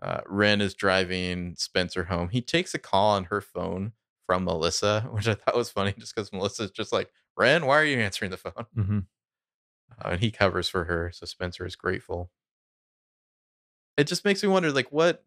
Uh, 0.00 0.20
Wren 0.26 0.60
is 0.60 0.74
driving 0.74 1.54
Spencer 1.56 2.04
home. 2.04 2.28
He 2.28 2.40
takes 2.40 2.74
a 2.74 2.78
call 2.78 3.10
on 3.10 3.24
her 3.24 3.40
phone 3.40 3.92
from 4.26 4.44
Melissa, 4.44 5.02
which 5.12 5.28
I 5.28 5.34
thought 5.34 5.56
was 5.56 5.70
funny, 5.70 5.94
just 5.98 6.14
because 6.14 6.32
Melissa's 6.32 6.70
just 6.70 6.92
like, 6.92 7.10
"Wren, 7.36 7.66
why 7.66 7.78
are 7.78 7.84
you 7.84 7.98
answering 7.98 8.30
the 8.30 8.36
phone?" 8.36 8.66
Mm-hmm. 8.76 8.98
uh, 10.04 10.10
and 10.10 10.20
he 10.20 10.30
covers 10.30 10.68
for 10.68 10.84
her 10.84 11.10
so 11.12 11.26
spencer 11.26 11.64
is 11.64 11.76
grateful 11.76 12.30
it 14.02 14.08
just 14.08 14.24
makes 14.24 14.42
me 14.42 14.48
wonder 14.48 14.72
like 14.72 14.90
what 14.90 15.24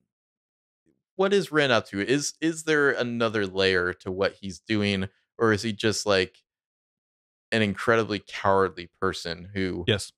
what 1.16 1.32
is 1.34 1.50
Wren 1.52 1.72
up 1.72 1.88
to 1.88 2.02
is 2.06 2.34
is 2.42 2.64
there 2.64 2.92
another 2.92 3.48
layer 3.48 3.94
to 3.94 4.12
what 4.12 4.34
he's 4.34 4.60
doing 4.60 5.08
or 5.38 5.54
is 5.54 5.62
he 5.62 5.72
just 5.72 6.06
like 6.06 6.38
an 7.52 7.62
incredibly 7.62 8.20
cowardly 8.20 8.90
person 9.00 9.50
who 9.54 9.86
Yes. 9.88 10.12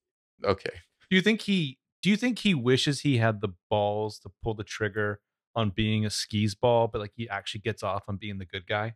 okay 0.44 0.72
Do 1.10 1.16
you 1.16 1.22
think 1.22 1.42
he? 1.42 1.78
Do 2.02 2.10
you 2.10 2.18
think 2.18 2.40
he 2.40 2.54
wishes 2.54 3.02
he 3.02 3.18
had 3.18 3.42
the 3.42 3.50
balls 3.70 4.18
to 4.20 4.32
pull 4.44 4.54
the 4.56 4.64
trigger 4.64 5.20
on 5.56 5.72
being 5.72 6.06
a 6.06 6.10
skis 6.10 6.56
ball, 6.56 6.88
but 6.88 7.00
like 7.02 7.14
he 7.16 7.28
actually 7.30 7.62
gets 7.62 7.84
off 7.84 8.06
on 8.08 8.18
being 8.18 8.40
the 8.40 8.46
good 8.46 8.66
guy? 8.68 8.96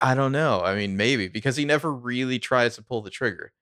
i 0.00 0.14
don't 0.14 0.32
know 0.32 0.60
i 0.60 0.74
mean 0.74 0.96
maybe 0.96 1.28
because 1.28 1.56
he 1.56 1.64
never 1.64 1.92
really 1.92 2.38
tries 2.38 2.74
to 2.74 2.82
pull 2.82 3.00
the 3.00 3.10
trigger 3.10 3.52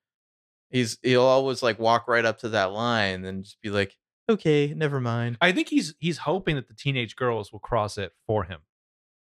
he's 0.71 0.99
he'll 1.03 1.21
always 1.23 1.63
like 1.63 1.79
walk 1.79 2.09
right 2.09 2.25
up 2.25 2.39
to 2.39 2.49
that 2.49 2.73
line 2.73 3.25
and 3.27 3.45
just 3.45 3.61
be 3.61 3.69
like 3.69 3.97
okay 4.29 4.73
never 4.75 5.01
mind 5.01 5.37
I 5.41 5.53
think 5.53 5.69
he's 5.69 5.95
he's 5.99 6.19
hoping 6.19 6.57
that 6.57 6.69
the 6.69 6.75
teenage 6.75 7.17
girls 7.17 7.53
will 7.53 7.61
cross 7.61 7.99
it 7.99 8.13
for 8.27 8.45
him, 8.45 8.61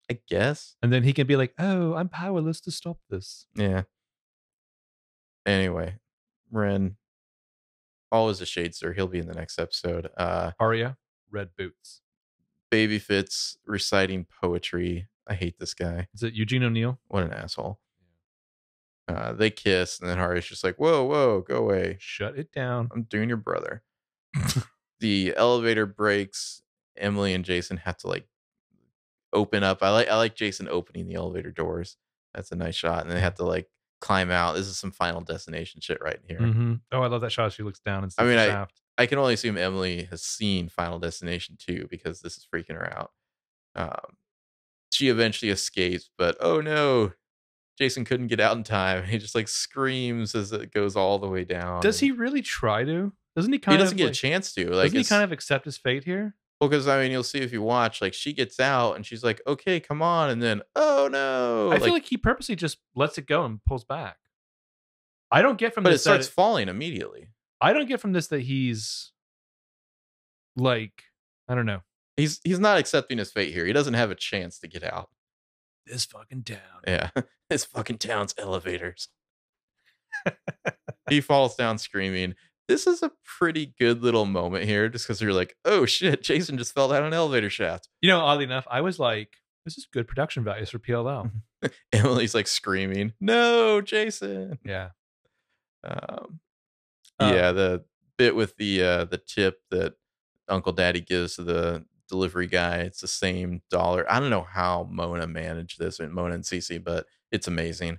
i 0.09 0.19
guess 0.27 0.75
and 0.81 0.91
then 0.91 1.03
he 1.03 1.13
can 1.13 1.27
be 1.27 1.35
like, 1.35 1.53
"Oh, 1.59 1.93
I'm 1.93 2.09
powerless 2.09 2.61
to 2.61 2.71
stop 2.71 2.99
this." 3.09 3.47
Yeah. 3.55 3.83
Anyway, 5.45 5.95
Wren, 6.51 6.97
always 8.11 8.41
a 8.41 8.45
shadester. 8.45 8.93
He'll 8.93 9.07
be 9.07 9.19
in 9.19 9.27
the 9.27 9.33
next 9.33 9.57
episode. 9.57 10.09
Uh, 10.17 10.51
Aria, 10.59 10.97
red 11.31 11.49
boots. 11.57 12.01
Baby 12.69 12.99
Fitz 12.99 13.57
reciting 13.65 14.27
poetry. 14.41 15.07
I 15.27 15.33
hate 15.33 15.57
this 15.59 15.73
guy. 15.73 16.07
Is 16.13 16.23
it 16.23 16.33
Eugene 16.33 16.63
O'Neill? 16.63 16.99
What 17.07 17.23
an 17.23 17.33
asshole. 17.33 17.79
Uh, 19.07 19.33
they 19.33 19.49
kiss, 19.49 19.99
and 19.99 20.07
then 20.09 20.19
Aria's 20.19 20.45
just 20.45 20.63
like, 20.63 20.75
"Whoa, 20.75 21.03
whoa, 21.03 21.41
go 21.41 21.57
away! 21.57 21.97
Shut 21.99 22.37
it 22.37 22.51
down. 22.51 22.89
I'm 22.93 23.03
doing 23.03 23.27
your 23.27 23.37
brother." 23.37 23.81
the 24.99 25.33
elevator 25.35 25.85
breaks. 25.85 26.61
Emily 26.97 27.33
and 27.33 27.45
Jason 27.45 27.77
have 27.77 27.97
to 27.97 28.07
like 28.07 28.27
open 29.33 29.63
up. 29.63 29.81
I 29.81 29.89
like 29.91 30.07
I 30.09 30.15
like 30.17 30.35
Jason 30.35 30.67
opening 30.69 31.07
the 31.07 31.15
elevator 31.15 31.51
doors. 31.51 31.97
That's 32.33 32.51
a 32.51 32.55
nice 32.55 32.75
shot, 32.75 33.03
and 33.03 33.11
they 33.11 33.19
have 33.19 33.35
to 33.35 33.45
like 33.45 33.69
climb 34.01 34.31
out. 34.31 34.55
This 34.55 34.67
is 34.67 34.77
some 34.77 34.91
Final 34.91 35.21
Destination 35.21 35.81
shit 35.81 36.01
right 36.01 36.19
here. 36.27 36.39
hmm 36.39 36.73
Oh, 36.91 37.01
I 37.01 37.07
love 37.07 37.21
that 37.21 37.31
shot. 37.31 37.53
She 37.53 37.63
looks 37.63 37.79
down 37.79 38.03
and 38.03 38.13
I 38.17 38.23
mean, 38.23 38.37
I-. 38.37 38.47
I 38.97 39.05
can 39.05 39.17
only 39.17 39.33
assume 39.33 39.57
Emily 39.57 40.03
has 40.09 40.21
seen 40.21 40.67
Final 40.67 40.99
Destination 40.99 41.55
2 41.57 41.87
because 41.89 42.19
this 42.19 42.35
is 42.35 42.45
freaking 42.53 42.75
her 42.75 42.93
out. 42.97 43.11
Um, 43.75 44.17
she 44.91 45.07
eventually 45.07 45.51
escapes, 45.51 46.09
but 46.17 46.35
oh 46.41 46.59
no, 46.59 47.13
Jason 47.77 48.03
couldn't 48.03 48.27
get 48.27 48.41
out 48.41 48.57
in 48.57 48.63
time. 48.63 49.03
He 49.07 49.17
just 49.17 49.35
like 49.35 49.47
screams 49.47 50.35
as 50.35 50.51
it 50.51 50.73
goes 50.73 50.95
all 50.97 51.17
the 51.17 51.29
way 51.29 51.45
down. 51.45 51.81
Does 51.81 52.01
he 52.01 52.11
really 52.11 52.41
try 52.41 52.83
to? 52.83 53.13
Doesn't 53.35 53.53
he 53.53 53.59
kind 53.59 53.77
He 53.77 53.83
doesn't 53.83 53.95
of 53.95 53.97
get 53.97 54.03
like, 54.05 54.11
a 54.13 54.15
chance 54.15 54.53
to. 54.53 54.69
Like, 54.69 54.85
doesn't 54.87 54.97
he 54.99 55.03
kind 55.05 55.23
of 55.23 55.31
accept 55.31 55.65
his 55.65 55.77
fate 55.77 56.03
here? 56.03 56.35
well, 56.59 56.69
because 56.69 56.87
I 56.87 57.01
mean, 57.01 57.11
you'll 57.11 57.23
see 57.23 57.39
if 57.39 57.53
you 57.53 57.61
watch. 57.61 58.01
Like, 58.01 58.13
she 58.13 58.33
gets 58.33 58.59
out 58.59 58.95
and 58.95 59.05
she's 59.05 59.23
like, 59.23 59.41
"Okay, 59.47 59.79
come 59.79 60.01
on," 60.01 60.29
and 60.29 60.41
then, 60.41 60.61
"Oh 60.75 61.07
no!" 61.11 61.71
I 61.71 61.79
feel 61.79 61.93
like 61.93 62.05
he 62.05 62.17
purposely 62.17 62.55
just 62.55 62.79
lets 62.95 63.17
it 63.17 63.27
go 63.27 63.45
and 63.45 63.63
pulls 63.63 63.85
back. 63.85 64.17
I 65.31 65.41
don't 65.41 65.57
get 65.57 65.73
from 65.73 65.83
but 65.83 65.91
it 65.91 65.93
this. 65.93 66.03
that 66.03 66.09
starts 66.09 66.27
it- 66.27 66.33
falling 66.33 66.67
immediately. 66.69 67.29
I 67.61 67.71
don't 67.73 67.87
get 67.87 67.99
from 68.01 68.13
this 68.13 68.27
that 68.27 68.41
he's 68.41 69.11
like 70.55 71.03
I 71.47 71.55
don't 71.55 71.65
know 71.65 71.81
He's 72.17 72.39
he's 72.43 72.59
not 72.59 72.77
accepting 72.77 73.17
his 73.17 73.31
fate 73.31 73.53
here. 73.53 73.65
He 73.65 73.71
doesn't 73.73 73.93
have 73.93 74.11
a 74.11 74.15
chance 74.15 74.59
to 74.59 74.67
get 74.67 74.83
out. 74.83 75.09
this 75.85 76.03
fucking 76.05 76.43
town. 76.43 76.59
Yeah. 76.87 77.09
This 77.49 77.65
fucking 77.65 77.97
town's 77.97 78.35
elevators. 78.37 79.07
he 81.09 81.19
falls 81.19 81.55
down 81.55 81.79
screaming. 81.79 82.35
This 82.69 82.85
is 82.85 83.01
a 83.01 83.11
pretty 83.25 83.73
good 83.79 84.03
little 84.03 84.27
moment 84.27 84.65
here, 84.65 84.89
just 84.89 85.07
because 85.07 85.19
you're 85.19 85.33
like, 85.33 85.55
oh 85.65 85.85
shit, 85.87 86.21
Jason 86.21 86.57
just 86.59 86.75
fell 86.75 86.87
down 86.87 87.03
an 87.03 87.13
elevator 87.13 87.49
shaft. 87.49 87.89
You 87.99 88.09
know, 88.09 88.19
oddly 88.19 88.43
enough, 88.43 88.67
I 88.69 88.81
was 88.81 88.99
like, 88.99 89.33
this 89.65 89.75
is 89.77 89.87
good 89.91 90.07
production 90.07 90.43
values 90.43 90.69
for 90.69 90.77
PLL. 90.77 91.31
Emily's 91.93 92.35
like 92.35 92.45
screaming, 92.45 93.13
no, 93.19 93.81
Jason. 93.81 94.59
yeah. 94.63 94.89
Um, 95.83 96.39
Uh, 97.19 97.31
yeah, 97.33 97.51
the 97.51 97.83
bit 98.19 98.35
with 98.35 98.55
the 98.57 98.83
uh, 98.83 99.05
the 99.05 99.17
tip 99.17 99.61
that 99.71 99.95
Uncle 100.47 100.71
Daddy 100.71 101.01
gives 101.01 101.37
to 101.37 101.43
the 101.43 101.85
delivery 102.07 102.47
guy, 102.47 102.77
it's 102.77 103.01
the 103.01 103.07
same 103.07 103.61
dollar. 103.71 104.05
I 104.11 104.19
don't 104.19 104.29
know 104.29 104.45
how 104.47 104.87
Mona 104.91 105.25
managed 105.25 105.79
this 105.79 105.99
and 105.99 106.13
Mona 106.13 106.35
and 106.35 106.43
Cece, 106.43 106.83
but 106.83 107.07
it's 107.31 107.47
amazing. 107.47 107.97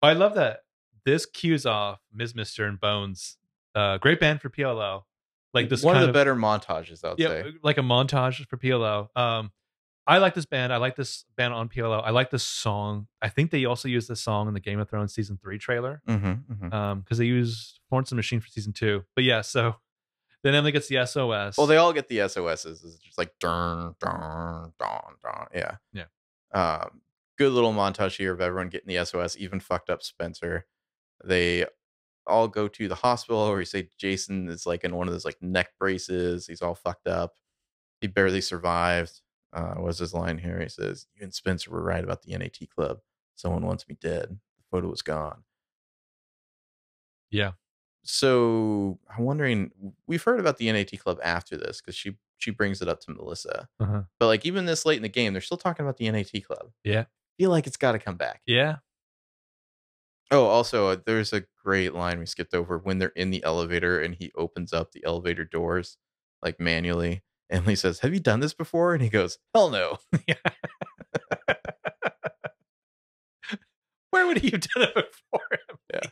I 0.00 0.12
love 0.12 0.34
that 0.34 0.60
this 1.04 1.26
cues 1.26 1.66
off 1.66 1.98
MS 2.12 2.34
MR 2.34 2.68
and 2.68 2.80
Bones. 2.80 3.36
Uh, 3.74 3.98
great 3.98 4.20
band 4.20 4.40
for 4.40 4.50
PLL. 4.50 5.02
Like 5.52 5.68
this 5.68 5.82
one 5.82 5.94
kind 5.94 6.04
of 6.04 6.08
the 6.08 6.12
better 6.12 6.34
montages, 6.36 7.04
I'd 7.04 7.18
yeah, 7.18 7.28
say. 7.28 7.44
like 7.62 7.78
a 7.78 7.82
montage 7.82 8.46
for 8.46 8.56
PLL. 8.56 9.08
Um, 9.16 9.50
I 10.06 10.18
like 10.18 10.34
this 10.34 10.46
band. 10.46 10.72
I 10.72 10.76
like 10.78 10.96
this 10.96 11.24
band 11.36 11.54
on 11.54 11.68
PLL. 11.68 12.02
I 12.04 12.10
like 12.10 12.30
this 12.30 12.42
song. 12.42 13.06
I 13.20 13.28
think 13.28 13.50
they 13.50 13.64
also 13.64 13.88
used 13.88 14.08
this 14.08 14.20
song 14.20 14.48
in 14.48 14.54
the 14.54 14.60
Game 14.60 14.78
of 14.80 14.88
Thrones 14.88 15.12
season 15.14 15.38
three 15.42 15.58
trailer. 15.58 16.02
Mm-hmm, 16.08 16.72
Um, 16.72 17.00
because 17.00 17.18
they 17.18 17.26
used 17.26 17.80
Florence 17.88 18.10
and 18.10 18.16
Machine 18.16 18.40
for 18.40 18.48
season 18.48 18.72
two. 18.72 19.04
But 19.14 19.24
yeah, 19.24 19.40
so 19.40 19.76
then 20.42 20.54
Emily 20.54 20.72
gets 20.72 20.88
the 20.88 21.04
SOS. 21.04 21.58
Well, 21.58 21.66
they 21.66 21.76
all 21.76 21.92
get 21.92 22.08
the 22.08 22.28
SOSs. 22.28 22.82
It's 22.84 22.98
just 22.98 23.18
like 23.18 23.32
dun 23.40 23.94
dun 24.00 24.72
dun 24.78 25.00
dun. 25.22 25.46
Yeah. 25.54 25.76
Yeah. 25.92 26.04
Um, 26.52 27.02
good 27.38 27.52
little 27.52 27.72
montage 27.72 28.16
here 28.16 28.32
of 28.32 28.40
everyone 28.40 28.68
getting 28.68 28.94
the 28.94 29.04
SOS, 29.04 29.36
even 29.36 29.60
fucked 29.60 29.90
up 29.90 30.02
Spencer. 30.02 30.66
They 31.24 31.66
all 32.30 32.48
go 32.48 32.68
to 32.68 32.88
the 32.88 32.94
hospital 32.94 33.48
where 33.48 33.60
you 33.60 33.66
say 33.66 33.88
Jason 33.98 34.48
is 34.48 34.66
like 34.66 34.84
in 34.84 34.94
one 34.94 35.08
of 35.08 35.12
those 35.12 35.24
like 35.24 35.40
neck 35.42 35.70
braces. 35.78 36.46
He's 36.46 36.62
all 36.62 36.74
fucked 36.74 37.06
up. 37.06 37.34
He 38.00 38.06
barely 38.06 38.40
survived. 38.40 39.20
Uh, 39.52 39.74
what's 39.74 39.98
his 39.98 40.14
line 40.14 40.38
here? 40.38 40.60
He 40.60 40.68
says, 40.68 41.06
You 41.14 41.24
and 41.24 41.34
Spencer 41.34 41.70
were 41.70 41.82
right 41.82 42.04
about 42.04 42.22
the 42.22 42.36
NAT 42.36 42.58
club. 42.74 42.98
Someone 43.36 43.66
wants 43.66 43.88
me 43.88 43.96
dead. 44.00 44.28
The 44.30 44.64
photo 44.70 44.88
was 44.88 45.02
gone. 45.02 45.42
Yeah. 47.30 47.52
So 48.02 48.98
I'm 49.14 49.24
wondering, 49.24 49.70
we've 50.06 50.22
heard 50.22 50.40
about 50.40 50.56
the 50.58 50.70
NAT 50.72 50.98
club 50.98 51.18
after 51.22 51.56
this 51.56 51.80
because 51.80 51.94
she 51.94 52.16
she 52.38 52.50
brings 52.50 52.80
it 52.80 52.88
up 52.88 53.00
to 53.00 53.12
Melissa. 53.12 53.68
Uh-huh. 53.78 54.02
But 54.18 54.26
like 54.26 54.46
even 54.46 54.64
this 54.64 54.86
late 54.86 54.96
in 54.96 55.02
the 55.02 55.08
game, 55.08 55.32
they're 55.32 55.42
still 55.42 55.58
talking 55.58 55.84
about 55.84 55.98
the 55.98 56.10
NAT 56.10 56.32
club. 56.44 56.70
Yeah. 56.84 57.04
feel 57.38 57.50
like 57.50 57.66
it's 57.66 57.76
got 57.76 57.92
to 57.92 57.98
come 57.98 58.16
back. 58.16 58.40
Yeah. 58.46 58.76
Oh, 60.30 60.44
also, 60.46 60.88
uh, 60.88 60.96
there's 61.06 61.32
a 61.32 61.42
great 61.64 61.92
line 61.94 62.18
we 62.20 62.26
skipped 62.26 62.54
over 62.54 62.78
when 62.78 62.98
they're 62.98 63.08
in 63.16 63.30
the 63.30 63.42
elevator 63.42 64.00
and 64.00 64.14
he 64.14 64.30
opens 64.36 64.72
up 64.72 64.92
the 64.92 65.04
elevator 65.04 65.44
doors 65.44 65.96
like 66.42 66.60
manually. 66.60 67.22
Emily 67.50 67.74
says, 67.74 67.98
"Have 68.00 68.14
you 68.14 68.20
done 68.20 68.38
this 68.40 68.54
before?" 68.54 68.94
And 68.94 69.02
he 69.02 69.08
goes, 69.08 69.38
"Hell 69.54 69.70
no." 69.70 69.98
Where 74.10 74.26
would 74.26 74.38
he 74.38 74.50
have 74.50 74.60
done 74.60 74.84
it 74.84 74.94
before? 74.94 75.40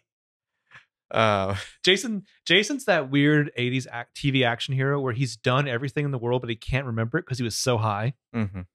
Uh, 1.11 1.57
Jason 1.85 2.25
Jason's 2.47 2.85
that 2.85 3.11
weird 3.11 3.51
80s 3.59 3.87
act, 3.91 4.15
TV 4.15 4.45
action 4.47 4.75
hero 4.75 5.01
where 5.01 5.15
he's 5.15 5.37
done 5.39 5.67
everything 5.67 6.05
in 6.05 6.11
the 6.11 6.19
world 6.19 6.43
but 6.43 6.51
he 6.51 6.57
can't 6.57 6.85
remember 6.85 7.17
it 7.17 7.23
because 7.25 7.39
he 7.39 7.45
was 7.45 7.57
so 7.57 7.79
high. 7.79 8.13
mhm. 8.37 8.67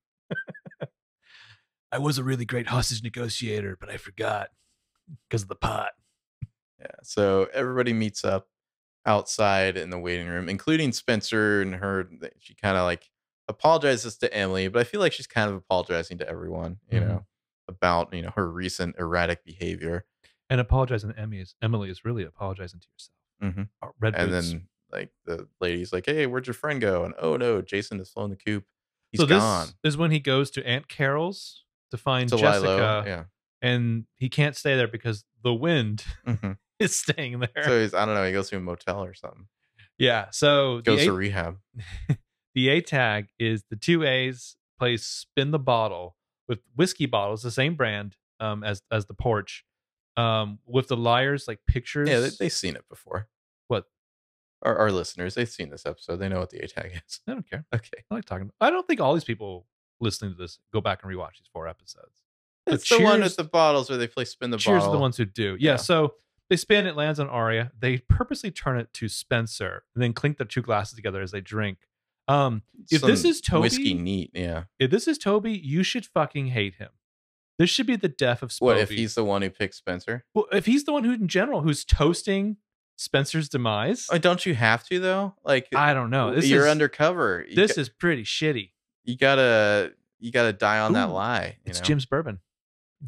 I 1.91 1.99
was 1.99 2.17
a 2.17 2.23
really 2.23 2.45
great 2.45 2.65
hostage 2.69 3.03
negotiator, 3.03 3.77
but 3.79 3.91
I 3.91 3.97
forgot 3.97 4.47
because 5.29 5.41
of 5.43 5.47
the 5.47 5.55
pot. 5.55 5.91
Yeah. 6.79 6.87
So 7.03 7.47
everybody 7.53 7.93
meets 7.93 8.23
up 8.25 8.47
outside 9.05 9.77
in 9.77 9.89
the 9.89 9.99
waiting 9.99 10.27
room, 10.27 10.49
including 10.49 10.91
Spencer 10.91 11.61
and 11.61 11.75
her. 11.75 12.09
She 12.39 12.55
kind 12.55 12.77
of 12.77 12.83
like 12.83 13.09
apologizes 13.47 14.17
to 14.19 14.33
Emily, 14.33 14.67
but 14.67 14.79
I 14.79 14.83
feel 14.83 14.99
like 15.01 15.13
she's 15.13 15.27
kind 15.27 15.49
of 15.49 15.55
apologizing 15.57 16.17
to 16.19 16.27
everyone, 16.27 16.77
you 16.89 16.99
Mhm. 17.01 17.07
know, 17.07 17.25
about, 17.67 18.13
you 18.13 18.21
know, 18.21 18.31
her 18.35 18.49
recent 18.49 18.95
erratic 18.97 19.43
behavior. 19.43 20.05
And 20.49 20.59
apologizing 20.61 21.11
to 21.13 21.19
Emily 21.19 21.39
is 21.41 21.55
Emily 21.61 21.89
is 21.89 22.05
really 22.05 22.23
apologizing 22.23 22.79
to 22.81 22.87
yourself. 22.93 23.17
Mhm. 23.55 23.69
Uh, 23.81 23.87
Red 23.99 24.15
And 24.15 24.29
boots. 24.31 24.51
then 24.51 24.67
like 24.91 25.11
the 25.25 25.47
lady's 25.59 25.91
like, 25.91 26.05
"Hey, 26.05 26.25
where'd 26.27 26.47
your 26.47 26.53
friend 26.53 26.79
go?" 26.79 27.03
And 27.03 27.13
oh 27.17 27.35
no, 27.37 27.61
Jason 27.61 27.97
has 27.97 28.09
flown 28.09 28.29
the 28.29 28.35
coop. 28.35 28.65
He's 29.11 29.19
so 29.19 29.25
this 29.25 29.39
gone. 29.39 29.67
is 29.83 29.97
when 29.97 30.11
he 30.11 30.19
goes 30.19 30.49
to 30.51 30.65
Aunt 30.67 30.87
Carol's 30.87 31.65
to 31.91 31.97
find 31.97 32.29
To 32.29 32.37
Jessica, 32.37 32.67
Lilo. 32.67 33.03
Yeah. 33.05 33.23
And 33.63 34.05
he 34.17 34.29
can't 34.29 34.55
stay 34.55 34.75
there 34.75 34.87
because 34.87 35.25
the 35.43 35.53
wind 35.53 36.05
Mhm. 36.27 36.57
is 36.79 36.95
staying 36.95 37.39
there. 37.39 37.63
So 37.63 37.81
he's 37.81 37.93
I 37.95 38.05
don't 38.05 38.13
know. 38.13 38.25
He 38.25 38.31
goes 38.33 38.49
to 38.51 38.57
a 38.57 38.59
motel 38.59 39.03
or 39.03 39.13
something. 39.15 39.47
yeah. 39.97 40.27
So 40.31 40.81
Goes 40.81 40.99
the 40.99 41.05
to 41.05 41.13
rehab. 41.13 41.57
the 42.55 42.69
A 42.69 42.81
tag 42.81 43.29
is 43.39 43.63
the 43.71 43.75
two 43.75 44.03
A's 44.03 44.55
plays 44.77 45.03
spin 45.05 45.49
the 45.51 45.59
bottle 45.59 46.15
with 46.47 46.59
whiskey 46.75 47.05
bottles, 47.07 47.41
the 47.41 47.51
same 47.51 47.75
brand 47.75 48.17
um, 48.39 48.63
as 48.63 48.81
as 48.91 49.05
the 49.05 49.13
porch, 49.13 49.63
um, 50.17 50.59
with 50.65 50.87
the 50.89 50.97
liars 50.97 51.47
like 51.47 51.59
pictures. 51.65 52.09
Yeah, 52.09 52.19
they, 52.19 52.29
they've 52.37 52.51
seen 52.51 52.75
it 52.75 52.87
before. 52.89 53.29
What? 53.69 53.85
Our, 54.61 54.75
our 54.77 54.91
listeners, 54.91 55.35
they've 55.35 55.49
seen 55.49 55.69
this 55.69 55.85
episode. 55.85 56.17
They 56.17 56.27
know 56.29 56.39
what 56.39 56.49
the 56.49 56.59
A 56.59 56.67
tag 56.67 56.91
is. 57.07 57.21
I 57.27 57.31
don't 57.33 57.49
care. 57.49 57.65
Okay. 57.73 58.03
I 58.11 58.15
like 58.15 58.25
talking. 58.25 58.51
I 58.59 58.69
don't 58.69 58.85
think 58.87 58.99
all 58.99 59.13
these 59.13 59.23
people 59.23 59.67
listening 60.01 60.31
to 60.33 60.37
this 60.37 60.59
go 60.73 60.81
back 60.81 61.01
and 61.03 61.11
rewatch 61.13 61.37
these 61.39 61.49
four 61.53 61.67
episodes. 61.67 62.22
It's 62.67 62.87
the 62.89 62.99
one 63.01 63.21
with 63.21 63.35
the 63.35 63.43
bottles 63.43 63.89
where 63.89 63.97
they 63.97 64.07
play 64.07 64.25
spin 64.25 64.49
the 64.51 64.57
Cheers 64.57 64.79
bottle. 64.81 64.89
are 64.93 64.95
the 64.97 65.01
ones 65.01 65.17
who 65.17 65.25
do. 65.25 65.57
Yeah, 65.59 65.71
Yeah. 65.71 65.75
So 65.77 66.15
they 66.49 66.55
spin 66.55 66.85
it, 66.87 66.95
lands 66.95 67.19
on 67.19 67.27
Aria. 67.29 67.71
They 67.77 67.97
purposely 67.97 68.51
turn 68.51 68.77
it 68.79 68.93
to 68.93 69.07
Spencer, 69.09 69.83
and 69.95 70.03
then 70.03 70.13
clink 70.13 70.37
the 70.37 70.45
two 70.45 70.61
glasses 70.61 70.95
together 70.95 71.21
as 71.21 71.31
they 71.31 71.41
drink. 71.41 71.79
Um, 72.27 72.61
if 72.89 73.01
this 73.01 73.25
is 73.25 73.41
Toby- 73.41 73.61
whiskey 73.63 73.93
neat, 73.93 74.31
yeah. 74.33 74.63
if 74.79 74.89
this 74.91 75.07
is 75.09 75.17
Toby, 75.17 75.51
you 75.51 75.83
should 75.83 76.05
fucking 76.05 76.47
hate 76.47 76.75
him. 76.75 76.89
This 77.59 77.69
should 77.69 77.85
be 77.85 77.95
the 77.97 78.07
death 78.07 78.41
of 78.41 78.49
Spoby. 78.49 78.61
What 78.61 78.77
if 78.77 78.89
he's 78.89 79.13
the 79.15 79.23
one 79.25 79.41
who 79.41 79.49
picked 79.49 79.75
Spencer? 79.75 80.23
well, 80.33 80.45
if 80.51 80.65
he's 80.65 80.85
the 80.85 80.93
one 80.93 81.03
who, 81.03 81.11
in 81.11 81.27
general, 81.27 81.61
who's 81.61 81.83
toasting 81.83 82.57
Spencer's 82.97 83.49
demise? 83.49 84.07
Oh, 84.11 84.17
don't 84.17 84.45
you 84.45 84.55
have 84.55 84.85
to 84.87 84.99
though? 84.99 85.35
Like 85.43 85.67
I 85.75 85.93
don't 85.93 86.09
know. 86.11 86.33
This 86.33 86.47
you're 86.47 86.65
is, 86.65 86.71
undercover. 86.71 87.45
You 87.47 87.55
This 87.55 87.73
got- 87.73 87.81
is 87.81 87.89
pretty 87.89 88.23
shitty. 88.23 88.71
you 89.03 89.17
gotta 89.17 89.93
you 90.19 90.31
gotta 90.31 90.53
die 90.53 90.79
on 90.79 90.93
that 90.93 91.09
lie. 91.09 91.57
You 91.65 91.71
It's 91.71 91.79
know? 91.81 91.85
Jim's 91.85 92.05
bourbon. 92.05 92.39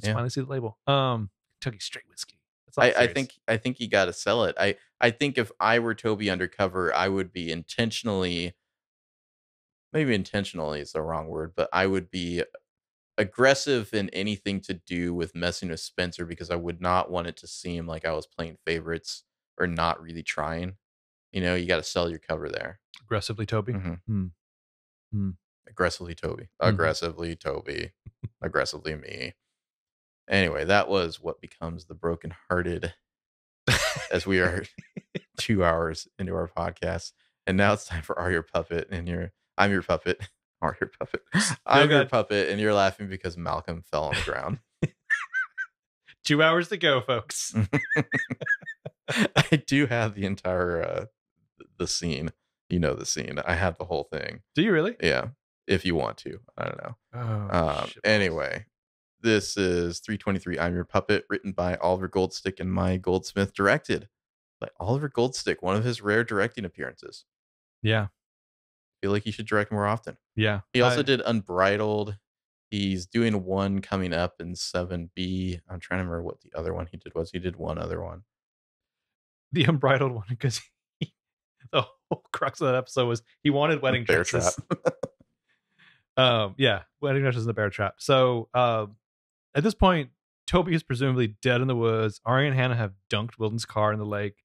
Yeah. 0.01 0.13
finally 0.13 0.29
see 0.29 0.41
the 0.41 0.47
label. 0.47 0.77
Um, 0.87 1.29
Kentucky 1.61 1.79
Straight 1.79 2.05
Whiskey. 2.09 2.39
I, 2.77 2.93
I 2.93 3.07
think 3.07 3.33
I 3.47 3.57
think 3.57 3.79
you 3.79 3.87
gotta 3.87 4.11
sell 4.13 4.43
it. 4.43 4.55
I 4.59 4.75
I 4.99 5.11
think 5.11 5.37
if 5.37 5.51
I 5.59 5.79
were 5.79 5.95
Toby 5.95 6.29
undercover, 6.29 6.93
I 6.93 7.07
would 7.07 7.31
be 7.31 7.51
intentionally 7.51 8.53
maybe 9.93 10.13
intentionally 10.13 10.81
is 10.81 10.91
the 10.91 11.01
wrong 11.01 11.27
word, 11.27 11.53
but 11.55 11.69
I 11.71 11.87
would 11.87 12.11
be 12.11 12.43
aggressive 13.17 13.93
in 13.93 14.09
anything 14.09 14.59
to 14.61 14.73
do 14.73 15.13
with 15.13 15.33
messing 15.33 15.69
with 15.69 15.79
Spencer 15.79 16.25
because 16.25 16.51
I 16.51 16.57
would 16.57 16.81
not 16.81 17.09
want 17.09 17.27
it 17.27 17.37
to 17.37 17.47
seem 17.47 17.87
like 17.87 18.03
I 18.03 18.11
was 18.11 18.27
playing 18.27 18.57
favorites 18.65 19.23
or 19.57 19.67
not 19.67 20.01
really 20.01 20.23
trying. 20.23 20.73
You 21.31 21.41
know, 21.41 21.55
you 21.55 21.65
got 21.65 21.77
to 21.77 21.83
sell 21.83 22.09
your 22.09 22.19
cover 22.19 22.49
there. 22.49 22.79
aggressively 23.01 23.45
Toby. 23.45 23.73
Mhm. 23.73 23.99
Hmm. 24.05 24.25
Hmm. 25.11 25.29
Aggressively 25.67 26.15
Toby. 26.15 26.49
Aggressively 26.59 27.35
Toby. 27.35 27.93
aggressively 28.41 28.95
me. 28.95 29.33
Anyway, 30.29 30.65
that 30.65 30.87
was 30.89 31.19
what 31.21 31.39
becomes 31.41 31.85
the 31.85 31.93
brokenhearted 31.93 32.93
as 34.11 34.25
we 34.25 34.39
are 34.39 34.63
two 35.37 35.63
hours 35.63 36.07
into 36.19 36.33
our 36.33 36.47
podcast. 36.47 37.11
And 37.47 37.57
now 37.57 37.73
it's 37.73 37.85
time 37.85 38.01
for 38.01 38.17
Are 38.17 38.31
Your 38.31 38.43
Puppet 38.43 38.87
and 38.91 39.07
your 39.07 39.31
I'm 39.57 39.71
your 39.71 39.83
puppet, 39.83 40.19
I'm 40.61 40.73
your 40.79 40.89
puppet. 40.99 41.21
I'm 41.65 41.89
your 41.89 42.05
puppet, 42.05 42.49
and 42.49 42.59
you're 42.59 42.73
laughing 42.73 43.07
because 43.07 43.37
Malcolm 43.37 43.83
fell 43.89 44.05
on 44.05 44.15
the 44.15 44.21
ground. 44.31 44.59
Two 46.23 46.41
hours 46.41 46.69
to 46.69 46.77
go, 46.77 47.01
folks. 47.01 47.53
I 49.09 49.61
do 49.67 49.85
have 49.85 50.15
the 50.15 50.25
entire 50.25 50.81
uh 50.81 51.05
the 51.77 51.87
scene. 51.87 52.31
You 52.69 52.79
know 52.79 52.95
the 52.95 53.05
scene. 53.05 53.39
I 53.45 53.53
have 53.53 53.77
the 53.77 53.85
whole 53.85 54.07
thing. 54.11 54.41
Do 54.55 54.63
you 54.63 54.71
really? 54.71 54.95
Yeah. 54.99 55.27
If 55.67 55.85
you 55.85 55.93
want 55.93 56.17
to. 56.19 56.39
I 56.57 56.63
don't 56.65 56.83
know. 56.83 56.95
Oh, 57.13 57.57
Um, 57.83 57.89
anyway, 58.03 58.65
this 59.25 59.57
is 59.57 59.99
323 59.99 60.59
I'm 60.59 60.75
Your 60.75 60.83
Puppet, 60.85 61.25
written 61.31 61.51
by 61.51 61.75
Oliver 61.77 62.07
Goldstick 62.07 62.59
and 62.59 62.71
Maya 62.71 62.99
Goldsmith, 62.99 63.55
directed 63.55 64.07
by 64.61 64.67
Oliver 64.79 65.09
Goldstick, 65.09 65.57
one 65.61 65.75
of 65.75 65.83
his 65.83 65.99
rare 65.99 66.23
directing 66.23 66.63
appearances. 66.63 67.25
Yeah. 67.81 68.07
feel 69.01 69.11
like 69.11 69.23
he 69.23 69.31
should 69.31 69.47
direct 69.47 69.71
more 69.71 69.87
often. 69.87 70.17
Yeah. 70.35 70.61
He 70.73 70.81
also 70.81 70.99
I- 70.99 71.03
did 71.03 71.21
Unbridled. 71.25 72.17
He's 72.69 73.05
doing 73.07 73.43
one 73.45 73.81
coming 73.81 74.13
up 74.13 74.35
in 74.39 74.53
7B. 74.53 75.59
I'm 75.69 75.79
trying 75.79 75.99
to 75.99 76.03
remember 76.03 76.21
what 76.23 76.41
the 76.41 76.51
other 76.57 76.73
one 76.73 76.87
he 76.91 76.97
did 76.97 77.13
was. 77.15 77.31
He 77.31 77.39
did 77.39 77.55
one 77.55 77.77
other 77.79 78.01
one. 78.01 78.23
the 79.51 79.63
unbridled 79.63 80.11
one 80.11 80.25
because 80.29 80.61
the 81.71 81.81
whole 82.11 82.23
crux 82.31 82.61
of 82.61 82.67
that 82.67 82.75
episode 82.75 83.07
was 83.07 83.23
he 83.43 83.49
wanted 83.49 83.81
wedding 83.81 84.03
Bear 84.03 84.23
dresses. 84.23 84.55
Trap. 84.55 84.93
um, 86.17 86.55
yeah, 86.57 86.81
wedding 87.01 87.21
dresses 87.23 87.43
in 87.43 87.47
the 87.47 87.53
bear 87.53 87.69
trap. 87.69 87.95
So 87.99 88.49
um, 88.53 88.95
at 89.55 89.63
this 89.63 89.73
point, 89.73 90.09
Toby 90.45 90.75
is 90.75 90.83
presumably 90.83 91.35
dead 91.41 91.61
in 91.61 91.67
the 91.67 91.75
woods. 91.75 92.21
Ari 92.25 92.47
and 92.47 92.55
Hanna 92.55 92.75
have 92.75 92.93
dunked 93.09 93.39
Wilden's 93.39 93.65
car 93.65 93.91
in 93.91 93.99
the 93.99 94.05
lake. 94.05 94.43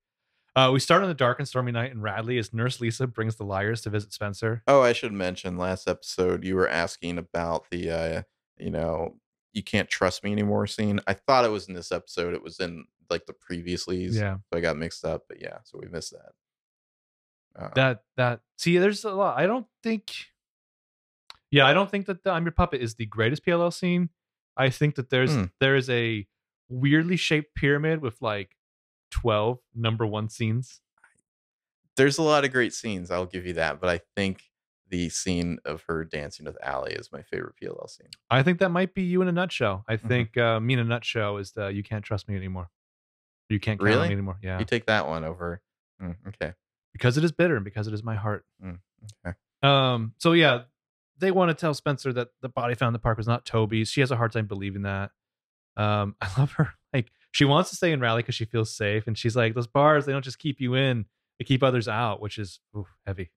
Uh, 0.56 0.70
we 0.72 0.80
start 0.80 1.02
on 1.02 1.08
the 1.08 1.14
dark 1.14 1.38
and 1.38 1.46
stormy 1.46 1.72
night 1.72 1.92
in 1.92 2.00
Radley 2.00 2.38
as 2.38 2.52
Nurse 2.52 2.80
Lisa 2.80 3.06
brings 3.06 3.36
the 3.36 3.44
liars 3.44 3.82
to 3.82 3.90
visit 3.90 4.12
Spencer. 4.12 4.62
Oh, 4.66 4.80
I 4.82 4.92
should 4.92 5.12
mention 5.12 5.56
last 5.56 5.86
episode 5.86 6.44
you 6.44 6.56
were 6.56 6.68
asking 6.68 7.18
about 7.18 7.70
the 7.70 7.90
uh 7.90 8.22
you 8.58 8.70
know, 8.70 9.16
you 9.52 9.62
can't 9.62 9.88
trust 9.88 10.22
me 10.22 10.32
anymore 10.32 10.66
scene. 10.66 11.00
I 11.06 11.14
thought 11.14 11.44
it 11.44 11.50
was 11.50 11.68
in 11.68 11.74
this 11.74 11.92
episode. 11.92 12.34
It 12.34 12.42
was 12.42 12.60
in 12.60 12.84
like 13.08 13.26
the 13.26 13.32
previously. 13.32 14.04
Yeah, 14.04 14.38
So 14.52 14.58
I 14.58 14.60
got 14.60 14.76
mixed 14.76 15.04
up, 15.04 15.24
but 15.28 15.40
yeah, 15.40 15.58
so 15.64 15.78
we 15.80 15.88
missed 15.88 16.12
that. 16.12 17.62
Uh, 17.62 17.70
that 17.74 18.02
that 18.16 18.40
see, 18.58 18.78
there's 18.78 19.04
a 19.04 19.12
lot. 19.12 19.38
I 19.38 19.46
don't 19.46 19.66
think. 19.82 20.12
Yeah, 21.50 21.66
I 21.66 21.72
don't 21.72 21.90
think 21.90 22.06
that 22.06 22.22
the 22.22 22.30
I'm 22.30 22.44
Your 22.44 22.52
Puppet 22.52 22.80
is 22.80 22.94
the 22.94 23.06
greatest 23.06 23.44
PLL 23.44 23.72
scene. 23.72 24.10
I 24.60 24.70
think 24.70 24.94
that 24.96 25.10
there's 25.10 25.34
Hmm. 25.34 25.44
there 25.60 25.76
is 25.76 25.88
a 25.90 26.26
weirdly 26.68 27.16
shaped 27.16 27.54
pyramid 27.54 28.00
with 28.02 28.20
like 28.20 28.56
twelve 29.10 29.58
number 29.74 30.06
one 30.06 30.28
scenes. 30.28 30.80
there's 31.96 32.18
a 32.18 32.22
lot 32.22 32.44
of 32.44 32.52
great 32.52 32.72
scenes, 32.72 33.10
I'll 33.10 33.26
give 33.26 33.44
you 33.46 33.52
that, 33.54 33.80
but 33.80 33.90
I 33.90 34.00
think 34.16 34.44
the 34.88 35.08
scene 35.10 35.58
of 35.64 35.82
her 35.82 36.04
dancing 36.04 36.46
with 36.46 36.56
Ali 36.64 36.92
is 36.92 37.12
my 37.12 37.22
favorite 37.22 37.54
PLL 37.60 37.88
scene. 37.88 38.08
I 38.30 38.42
think 38.42 38.58
that 38.60 38.70
might 38.70 38.94
be 38.94 39.02
you 39.02 39.20
in 39.22 39.28
a 39.28 39.32
nutshell. 39.32 39.84
I 39.86 39.96
Mhm. 39.96 40.08
think 40.08 40.36
uh, 40.36 40.60
me 40.60 40.74
in 40.74 40.78
a 40.80 40.84
nutshell 40.84 41.36
is 41.36 41.52
the 41.52 41.66
you 41.68 41.82
can't 41.82 42.04
trust 42.04 42.26
me 42.28 42.36
anymore. 42.36 42.70
You 43.48 43.60
can't 43.60 43.78
count 43.78 43.88
on 43.88 43.94
Really? 43.96 44.08
me 44.08 44.12
anymore. 44.14 44.38
Yeah, 44.42 44.58
You 44.58 44.64
take 44.64 44.86
that 44.86 45.06
one 45.06 45.24
over. 45.24 45.60
Mm, 46.00 46.16
okay. 46.28 46.54
because 46.92 47.16
it 47.18 47.24
is 47.24 47.32
bitter 47.32 47.54
and 47.56 47.64
because 47.64 47.86
it 47.86 47.94
is 47.94 48.02
my 48.02 48.16
heart. 48.16 48.44
Mm, 48.64 48.80
okay. 49.26 49.36
Um. 49.62 50.14
So 50.18 50.32
yeah, 50.32 50.64
they 51.20 51.30
want 51.30 51.50
to 51.50 51.54
tell 51.54 51.74
Spencer 51.74 52.12
that 52.12 52.28
the 52.40 52.48
body 52.48 52.74
found 52.74 52.88
in 52.88 52.92
the 52.94 52.98
park 52.98 53.18
was 53.18 53.28
not 53.28 53.44
Toby's. 53.44 53.90
She 53.90 54.00
has 54.00 54.10
a 54.10 54.16
hard 54.16 54.32
time 54.32 54.46
believing 54.46 54.82
that. 54.82 55.10
Um. 55.76 56.16
I 56.20 56.28
love 56.38 56.52
her. 56.52 56.74
Like 56.92 57.12
she 57.30 57.44
wants 57.44 57.70
to 57.70 57.76
stay 57.76 57.92
in 57.92 58.00
Radley 58.00 58.22
because 58.22 58.34
she 58.34 58.44
feels 58.44 58.74
safe, 58.74 59.06
and 59.06 59.16
she's 59.16 59.36
like, 59.36 59.54
those 59.54 59.66
bars 59.66 60.06
they 60.06 60.12
don't 60.12 60.24
just 60.24 60.38
keep 60.38 60.60
you 60.60 60.74
in; 60.74 61.06
they 61.38 61.44
keep 61.44 61.62
others 61.62 61.88
out, 61.88 62.20
which 62.20 62.38
is 62.38 62.60
oof, 62.76 62.88
heavy. 63.06 63.30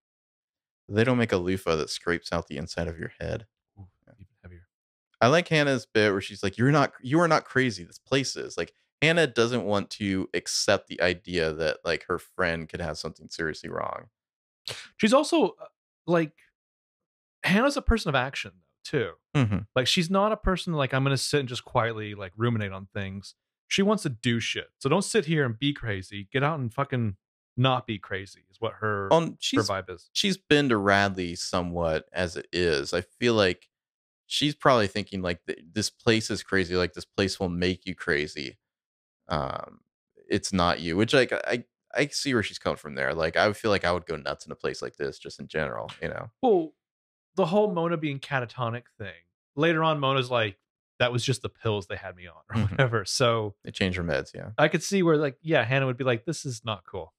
They 0.89 1.03
don't 1.03 1.18
make 1.18 1.31
a 1.31 1.38
loofah 1.38 1.76
that 1.76 1.89
scrapes 1.89 2.34
out 2.34 2.47
the 2.47 2.57
inside 2.57 2.88
of 2.88 2.97
your 2.97 3.14
head. 3.19 3.45
Even 3.77 4.26
heavier. 4.41 4.68
I 5.22 5.27
like 5.27 5.47
Hanna's 5.47 5.85
bit 5.85 6.11
where 6.11 6.22
she's 6.22 6.43
like, 6.43 6.57
"You're 6.57 6.72
not, 6.72 6.93
you 7.01 7.19
are 7.19 7.27
not 7.27 7.45
crazy. 7.45 7.84
This 7.84 7.99
place 7.99 8.35
is 8.35 8.57
like." 8.57 8.73
Hanna 9.01 9.27
doesn't 9.27 9.65
want 9.65 9.89
to 9.89 10.30
accept 10.34 10.88
the 10.88 11.01
idea 11.01 11.51
that 11.51 11.80
like 11.84 12.05
her 12.07 12.18
friend 12.18 12.69
could 12.69 12.80
have 12.80 12.97
something 12.97 13.27
seriously 13.27 13.69
wrong. 13.69 14.05
She's 14.95 15.11
also 15.11 15.47
uh, 15.47 15.65
like 16.07 16.31
Hanna's 17.43 17.77
a 17.77 17.81
person 17.81 18.09
of 18.09 18.15
action 18.15 18.51
too. 18.83 19.11
Mm-hmm. 19.35 19.59
Like 19.75 19.87
she's 19.87 20.09
not 20.09 20.31
a 20.31 20.37
person 20.37 20.73
like 20.73 20.93
I'm 20.93 21.03
gonna 21.03 21.17
sit 21.17 21.41
and 21.41 21.49
just 21.49 21.65
quietly 21.65 22.15
like 22.15 22.31
ruminate 22.37 22.71
on 22.71 22.87
things. 22.93 23.35
She 23.67 23.81
wants 23.81 24.03
to 24.03 24.09
do 24.09 24.39
shit. 24.39 24.67
So 24.79 24.89
don't 24.89 25.03
sit 25.03 25.25
here 25.25 25.45
and 25.45 25.57
be 25.57 25.73
crazy. 25.73 26.27
Get 26.31 26.43
out 26.43 26.59
and 26.59 26.71
fucking 26.73 27.15
not 27.55 27.85
be 27.87 27.97
crazy 27.99 28.41
is 28.49 28.57
what 28.59 28.73
her, 28.81 29.11
Um, 29.13 29.37
her 29.55 29.61
vibe 29.61 29.89
is. 29.89 30.09
she's 30.11 30.37
been 30.37 30.69
to 30.69 30.77
Radley 30.77 31.35
somewhat 31.35 32.05
as 32.11 32.35
it 32.35 32.47
is. 32.51 32.93
I 32.93 33.01
feel 33.01 33.35
like 33.35 33.69
she's 34.25 34.55
probably 34.55 34.87
thinking 34.87 35.21
like 35.21 35.39
this 35.71 35.89
place 35.89 36.29
is 36.31 36.43
crazy. 36.43 36.75
Like 36.75 36.93
this 36.93 37.05
place 37.05 37.39
will 37.39 37.49
make 37.49 37.85
you 37.85 37.95
crazy. 37.95 38.57
Um, 39.27 39.79
it's 40.29 40.51
not 40.53 40.79
you, 40.79 40.97
which 40.97 41.13
like 41.13 41.31
I 41.31 41.63
I 41.95 42.07
see 42.07 42.33
where 42.33 42.43
she's 42.43 42.59
coming 42.59 42.77
from 42.77 42.95
there. 42.95 43.13
Like 43.13 43.37
I 43.37 43.47
would 43.47 43.57
feel 43.57 43.71
like 43.71 43.85
I 43.85 43.91
would 43.91 44.05
go 44.05 44.15
nuts 44.15 44.45
in 44.45 44.51
a 44.51 44.55
place 44.55 44.81
like 44.81 44.95
this 44.97 45.17
just 45.19 45.39
in 45.39 45.47
general. 45.47 45.91
You 46.01 46.09
know. 46.09 46.31
Well, 46.41 46.73
the 47.35 47.45
whole 47.45 47.72
Mona 47.73 47.97
being 47.97 48.19
catatonic 48.19 48.84
thing. 48.97 49.14
Later 49.55 49.84
on, 49.84 49.99
Mona's 49.99 50.30
like, 50.31 50.57
that 50.99 51.11
was 51.11 51.23
just 51.26 51.41
the 51.41 51.49
pills 51.49 51.88
they 51.88 51.95
had 51.95 52.15
me 52.15 52.27
on, 52.27 52.35
or 52.49 52.55
Mhm. 52.55 52.72
whatever. 52.72 53.05
So 53.05 53.55
They 53.64 53.72
change 53.72 53.95
her 53.97 54.03
meds. 54.03 54.34
Yeah. 54.34 54.51
I 54.57 54.68
could 54.68 54.84
see 54.84 55.03
where, 55.03 55.18
like, 55.18 55.38
yeah, 55.41 55.64
Hanna 55.64 55.85
would 55.85 55.97
be 55.97 56.03
like, 56.03 56.26
this 56.26 56.45
is 56.45 56.64
not 56.64 56.85
cool. 56.85 57.14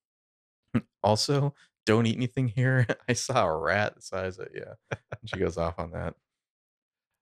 Also, 1.03 1.55
don't 1.87 2.07
eat 2.07 2.17
anything 2.17 2.49
here. 2.49 2.87
I 3.09 3.13
saw 3.13 3.45
a 3.47 3.57
rat 3.57 3.95
the 3.97 4.03
size 4.03 4.39
of 4.39 4.49
yeah. 4.55 4.75
And 4.91 5.29
she 5.29 5.37
goes 5.39 5.59
off 5.59 5.79
on 5.79 5.91
that. 5.91 6.15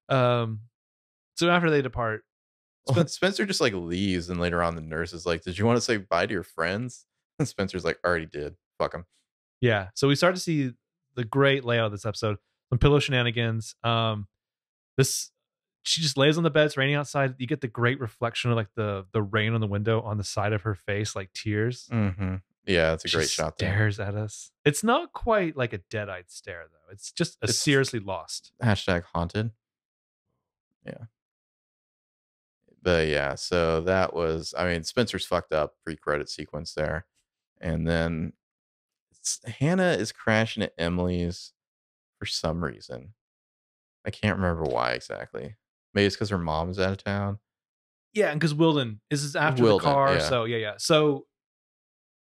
Um, 0.09 0.61
so 1.37 1.51
after 1.51 1.71
they 1.71 1.83
depart, 1.83 2.25
Spen- 2.89 3.09
Spencer 3.09 3.47
just 3.47 3.61
like 3.61 3.73
leaves, 3.73 4.29
and 4.29 4.41
later 4.41 4.63
on, 4.63 4.75
the 4.75 4.81
nurse 4.83 5.13
is 5.13 5.27
like, 5.27 5.43
"Did 5.43 5.59
you 5.59 5.67
want 5.67 5.77
to 5.79 5.81
say 5.81 5.97
bye 5.97 6.27
to 6.27 6.33
your 6.33 6.43
friends?" 6.43 7.07
And 7.39 7.49
Spencer's 7.49 7.85
like, 7.85 7.99
"Already 8.05 8.27
did. 8.27 8.57
Fuck 8.79 8.95
him." 8.95 9.05
yeah. 9.61 9.89
So 9.95 10.07
we 10.09 10.15
start 10.17 10.35
to 10.35 10.41
see 10.41 10.73
the 11.15 11.25
great 11.25 11.65
layout 11.65 11.87
of 11.87 11.93
this 11.93 12.07
episode. 12.07 12.39
Some 12.73 12.79
pillow 12.79 13.01
shenanigans. 13.01 13.75
Um, 13.85 14.29
this 14.97 15.31
she 15.83 16.01
just 16.01 16.17
lays 16.17 16.39
on 16.39 16.43
the 16.43 16.49
bed. 16.51 16.65
It's 16.65 16.77
raining 16.79 16.95
outside. 16.95 17.35
You 17.37 17.47
get 17.47 17.61
the 17.61 17.69
great 17.69 18.01
reflection 18.01 18.51
of 18.51 18.57
like 18.57 18.69
the 18.77 19.05
the 19.13 19.21
rain 19.21 19.53
on 19.53 19.61
the 19.61 19.67
window 19.67 20.01
on 20.01 20.17
the 20.17 20.25
side 20.25 20.55
of 20.55 20.63
her 20.63 20.75
face, 20.75 21.15
like 21.15 21.31
tears. 21.35 21.87
Mm-hmm. 21.93 22.37
Yeah, 22.65 22.95
it's 22.95 23.05
a 23.05 23.09
She 23.09 23.17
great 23.19 23.29
shot 23.29 23.59
there. 23.59 23.75
Stares 23.75 24.01
at 24.01 24.15
us. 24.15 24.53
It's 24.65 24.83
not 24.83 25.13
quite 25.13 25.55
like 25.55 25.75
a 25.75 25.79
dead-eyed 25.91 26.27
stare 26.31 26.65
though. 26.71 26.91
It's 26.93 27.13
just 27.13 27.35
a 27.43 27.45
It's- 27.45 27.59
seriously 27.59 28.01
lost. 28.01 28.53
Hashtag 28.63 29.03
haunted. 29.13 29.51
Yeah. 30.87 31.05
But 32.81 33.09
yeah, 33.09 33.35
so 33.35 33.83
that 33.83 34.15
was, 34.15 34.55
I 34.57 34.67
mean, 34.73 34.83
Spencer's 34.83 35.27
fucked 35.27 35.53
up 35.53 35.75
pre 35.85 35.95
credit 35.95 36.29
sequence 36.31 36.73
there. 36.73 37.05
And 37.61 37.87
then 37.87 38.33
Hanna 39.59 39.93
is 39.93 40.11
crashing 40.11 40.63
at 40.63 40.73
Emily's 40.79 41.53
for 42.23 42.27
some 42.27 42.63
reason. 42.63 43.15
I 44.07 44.11
can't 44.11 44.37
remember 44.37 44.63
why 44.63 44.93
exactly. 44.93 45.57
Maybe 45.93 46.07
it's 46.07 46.15
because 46.15 46.31
her 46.31 46.39
mom's 46.39 46.79
out 46.79 46.93
of 46.93 47.03
town. 47.03 47.39
Yeah, 48.15 48.31
and 48.31 48.39
because 48.39 48.55
Wilden 48.55 49.01
this 49.11 49.25
is 49.25 49.35
after 49.35 49.65
Wilden, 49.65 49.85
the 49.85 49.93
car, 49.93 50.13
yeah. 50.15 50.19
so 50.21 50.45
yeah, 50.45 50.59
yeah. 50.59 50.75
So 50.79 51.27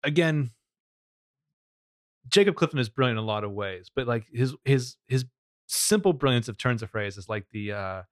again, 0.05 0.51
Jacob 2.29 2.55
Clifton 2.55 2.79
is 2.79 2.89
brilliant 2.89 3.19
in 3.19 3.25
a 3.25 3.27
lot 3.27 3.43
of 3.43 3.51
ways, 3.51 3.91
but 3.95 4.07
like 4.07 4.27
his 4.33 4.55
his 4.65 4.97
his 5.09 5.25
simple 5.67 6.13
brilliance 6.13 6.47
of 6.49 6.57
turns 6.57 6.83
of 6.83 6.91
phrase 6.91 7.17
is 7.17 7.29
like 7.29 7.47
the 7.51 7.73
uh 7.73 8.03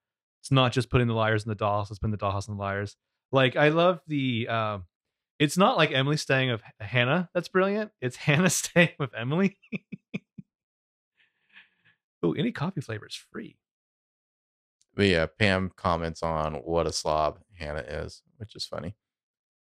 it's 0.40 0.50
not 0.50 0.72
just 0.72 0.90
putting 0.90 1.06
the 1.06 1.14
liars 1.14 1.44
in 1.44 1.48
the 1.48 1.56
dollhouse, 1.56 1.90
it's 1.90 2.00
putting 2.00 2.10
the 2.10 2.18
dollhouse 2.18 2.48
in 2.48 2.56
the 2.56 2.60
liars. 2.60 2.96
Like 3.30 3.54
I 3.54 3.68
love 3.68 4.00
the 4.08 4.48
um 4.48 4.86
it's 5.38 5.56
not 5.56 5.76
like 5.76 5.92
Emily 5.92 6.16
staying 6.16 6.50
with 6.50 6.62
Hanna 6.80 7.30
that's 7.32 7.48
brilliant. 7.48 7.92
It's 8.00 8.16
Hanna 8.26 8.50
staying 8.50 8.90
with 8.98 9.14
Emily. 9.14 9.56
Oh, 12.22 12.32
any 12.32 12.52
coffee 12.52 12.80
flavor 12.80 13.06
is 13.06 13.14
free. 13.14 13.56
But 14.94 15.06
yeah, 15.06 15.26
Pam 15.26 15.70
comments 15.76 16.22
on 16.22 16.54
what 16.54 16.86
a 16.86 16.92
slob 16.92 17.38
Hanna 17.58 17.80
is, 17.80 18.22
which 18.38 18.56
is 18.56 18.66
funny. 18.66 18.96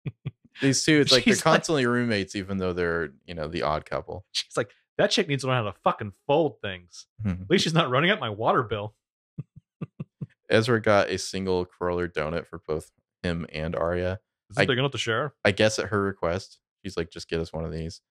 These 0.61 0.83
two, 0.85 0.99
it's 1.01 1.11
like 1.11 1.25
they're 1.25 1.33
She's 1.33 1.45
like- 1.45 1.55
constantly 1.55 1.85
roommates, 1.85 2.35
even 2.35 2.57
though 2.57 2.73
they're, 2.73 3.09
you 3.25 3.33
know, 3.35 3.47
the 3.47 3.61
odd 3.63 3.85
couple. 3.85 4.25
She's 4.31 4.55
like, 4.57 4.71
that 4.97 5.11
chick 5.11 5.27
needs 5.27 5.43
to 5.43 5.47
learn 5.49 5.63
how 5.63 5.69
to 5.71 5.77
fucking 5.83 6.13
fold 6.25 6.59
things. 6.61 7.05
Mhm. 7.23 7.41
At 7.43 7.49
least 7.49 7.63
she's 7.65 7.73
not 7.73 7.89
running 7.91 8.09
up 8.09 8.19
my 8.19 8.29
water 8.29 8.63
bill. 8.63 8.95
Ezra 10.49 10.81
got 10.81 11.09
a 11.09 11.17
single 11.17 11.65
cruller 11.65 12.07
donut 12.07 12.47
for 12.47 12.59
both 12.65 12.89
him 13.21 13.45
and 13.51 13.75
Aria. 13.75 14.13
Is 14.49 14.55
this 14.55 14.63
I- 14.63 14.65
big 14.65 14.77
enough 14.79 14.91
to 14.91 14.97
share? 14.97 15.33
I 15.43 15.51
guess 15.51 15.77
at 15.77 15.89
her 15.89 16.01
request, 16.01 16.59
she's 16.83 16.95
like, 16.97 17.11
just 17.11 17.29
get 17.29 17.39
us 17.41 17.51
one 17.53 17.65
of 17.65 17.71
these. 17.71 18.01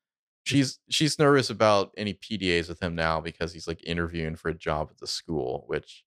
She's 0.47 0.79
she's 0.89 1.19
nervous 1.19 1.51
about 1.51 1.93
any 1.97 2.15
PDAs 2.15 2.69
with 2.69 2.81
him 2.81 2.95
now 2.95 3.21
because 3.21 3.53
he's 3.53 3.67
like 3.67 3.83
interviewing 3.85 4.37
for 4.37 4.49
a 4.49 4.55
job 4.55 4.89
at 4.93 4.99
the 4.99 5.07
school, 5.07 5.65
which 5.67 6.05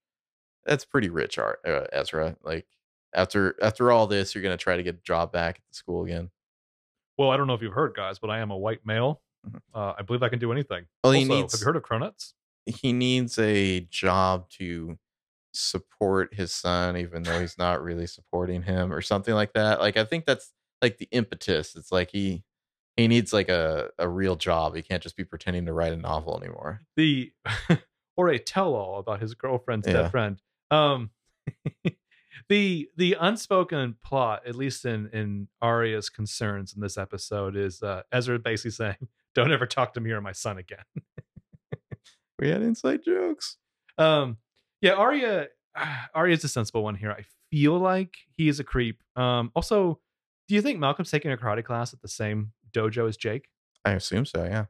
that's 0.66 0.86
pretty 0.86 1.10
rich, 1.10 1.38
Ar- 1.38 1.60
uh, 1.68 1.88
Ezra. 1.92 2.38
Like 2.42 2.66
after 3.14 3.56
after 3.62 3.92
all 3.92 4.08
this, 4.08 4.34
you're 4.34 4.42
gonna 4.42 4.56
try 4.56 4.78
to 4.78 4.84
get 4.84 4.96
a 4.96 5.02
job 5.04 5.34
back 5.34 5.58
at 5.58 5.64
the 5.70 5.76
school 5.76 6.06
again. 6.06 6.30
Well, 7.18 7.32
I 7.32 7.38
don't 7.38 7.48
know 7.48 7.54
if 7.54 7.62
you've 7.62 7.74
heard, 7.74 7.94
guys, 7.96 8.18
but 8.18 8.30
I 8.30 8.40
am 8.40 8.50
a 8.50 8.58
white 8.58 8.86
male. 8.86 9.22
Mhm. 9.46 9.60
Uh, 9.74 9.94
I 9.98 10.04
believe 10.04 10.24
I 10.24 10.30
can 10.30 10.40
do 10.40 10.54
anything. 10.54 10.86
Well, 11.04 11.12
he 11.12 11.24
also, 11.24 11.34
needs 11.36 11.54
have 11.54 11.60
you 11.60 11.66
heard 11.66 11.76
of 11.76 11.84
cronuts? 11.84 12.34
he 12.66 12.94
needs 12.94 13.38
a 13.40 13.82
job 13.82 14.50
to 14.52 14.98
support 15.54 16.34
his 16.34 16.54
son, 16.54 16.96
even 16.96 17.24
though 17.24 17.42
he's 17.42 17.58
not 17.58 17.82
really 17.84 18.08
supporting 18.08 18.62
him, 18.62 18.94
or 18.94 19.02
something 19.02 19.34
like 19.34 19.52
that. 19.54 19.82
Like 19.82 19.98
I 19.98 20.06
think 20.06 20.26
that's 20.26 20.54
like 20.82 20.98
the 20.98 21.10
impetus. 21.12 21.76
It's 21.76 21.92
like 21.92 22.12
he 22.12 22.44
he 23.00 23.08
needs 23.08 23.34
like 23.34 23.50
a 23.50 23.90
a 23.98 24.08
real 24.08 24.36
job. 24.36 24.76
He 24.76 24.82
can't 24.82 25.02
just 25.04 25.16
be 25.18 25.24
pretending 25.24 25.66
to 25.66 25.74
write 25.74 25.94
a 25.94 25.98
novel 25.98 26.38
anymore. 26.42 26.82
the 26.96 27.32
or 28.18 28.30
a 28.30 28.38
tell-all 28.40 29.00
about 29.00 29.22
his 29.22 29.34
girlfriend's 29.34 29.88
Yeah. 29.88 29.94
dead 29.94 30.12
friend. 30.12 30.42
Um, 30.72 31.10
the 32.50 32.90
the 32.96 33.16
unspoken 33.20 33.96
plot, 34.04 34.44
at 34.48 34.56
least 34.56 34.86
in 34.86 35.10
in 35.14 35.48
Aria's 35.62 36.10
concerns 36.10 36.74
in 36.74 36.82
this 36.82 36.98
episode, 36.98 37.56
is 37.56 37.82
uh, 37.84 38.04
Ezra 38.12 38.40
basically 38.40 38.72
saying, 38.72 38.96
"Don't 39.36 39.52
ever 39.52 39.66
talk 39.66 39.94
to 39.94 40.00
me 40.00 40.12
or 40.12 40.22
my 40.22 40.32
son 40.32 40.58
again." 40.58 40.84
We 42.40 42.50
had 42.50 42.62
inside 42.62 43.04
jokes. 43.04 43.58
Um, 43.98 44.38
yeah, 44.82 44.94
Aria 44.94 45.48
Aria's 46.16 46.44
a 46.44 46.48
sensible 46.48 46.84
one 46.84 46.96
here. 46.96 47.12
I 47.12 47.26
feel 47.52 47.78
like 47.78 48.16
he 48.38 48.48
is 48.48 48.60
a 48.60 48.64
creep. 48.64 49.02
Um, 49.16 49.52
also, 49.56 50.00
do 50.48 50.56
you 50.56 50.62
think 50.62 50.80
Malcolm's 50.80 51.12
taking 51.12 51.32
a 51.32 51.38
karate 51.38 51.64
class 51.66 51.94
at 51.94 52.02
the 52.02 52.08
same 52.08 52.54
dojo 52.72 53.08
is 53.08 53.18
Jake? 53.18 53.50
I 53.86 53.92
assume 53.92 54.26
so. 54.26 54.44
Yeah, 54.44 54.66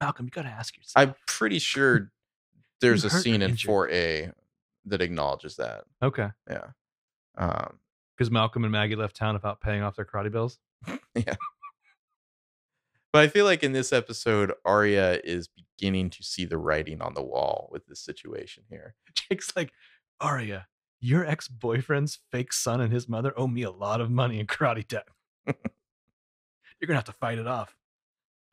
Malcolm, 0.00 0.26
you 0.26 0.30
got 0.30 0.42
to 0.42 0.48
ask 0.48 0.76
yourself. 0.76 0.92
I'm 0.96 1.14
pretty 1.26 1.58
sure 1.58 2.10
there's 2.80 3.04
a 3.04 3.10
scene 3.10 3.36
in 3.36 3.50
injured? 3.50 3.70
4A 3.70 4.32
that 4.86 5.00
acknowledges 5.00 5.56
that. 5.56 5.84
okay, 6.02 6.28
Yeah. 6.48 6.66
Um, 7.36 7.78
because 8.16 8.30
Malcolm 8.30 8.62
and 8.62 8.70
Maggie 8.70 8.94
left 8.94 9.16
town 9.16 9.34
without 9.34 9.60
paying 9.60 9.82
off 9.82 9.96
their 9.96 10.04
karate 10.04 10.30
bills. 10.30 10.58
Yeah. 11.16 11.36
But 13.12 13.22
I 13.22 13.28
feel 13.28 13.44
like 13.44 13.62
in 13.62 13.72
this 13.72 13.92
episode, 13.92 14.52
Aria 14.64 15.20
is 15.22 15.48
beginning 15.48 16.10
to 16.10 16.24
see 16.24 16.44
the 16.44 16.58
writing 16.58 17.00
on 17.00 17.14
the 17.14 17.22
wall 17.22 17.68
with 17.70 17.86
this 17.86 18.00
situation 18.00 18.64
here. 18.68 18.96
Jake's 19.14 19.54
like, 19.54 19.72
Aria, 20.20 20.66
your 21.00 21.24
ex 21.24 21.46
boyfriend's 21.46 22.18
fake 22.32 22.52
son 22.52 22.80
and 22.80 22.92
his 22.92 23.08
mother 23.08 23.32
owe 23.36 23.46
me 23.46 23.62
a 23.62 23.70
lot 23.70 24.00
of 24.00 24.10
money 24.10 24.40
in 24.40 24.48
karate 24.48 24.86
debt. 24.88 25.06
You're 26.80 26.86
gonna 26.86 26.98
have 26.98 27.04
to 27.04 27.12
fight 27.12 27.38
it 27.38 27.46
off. 27.46 27.74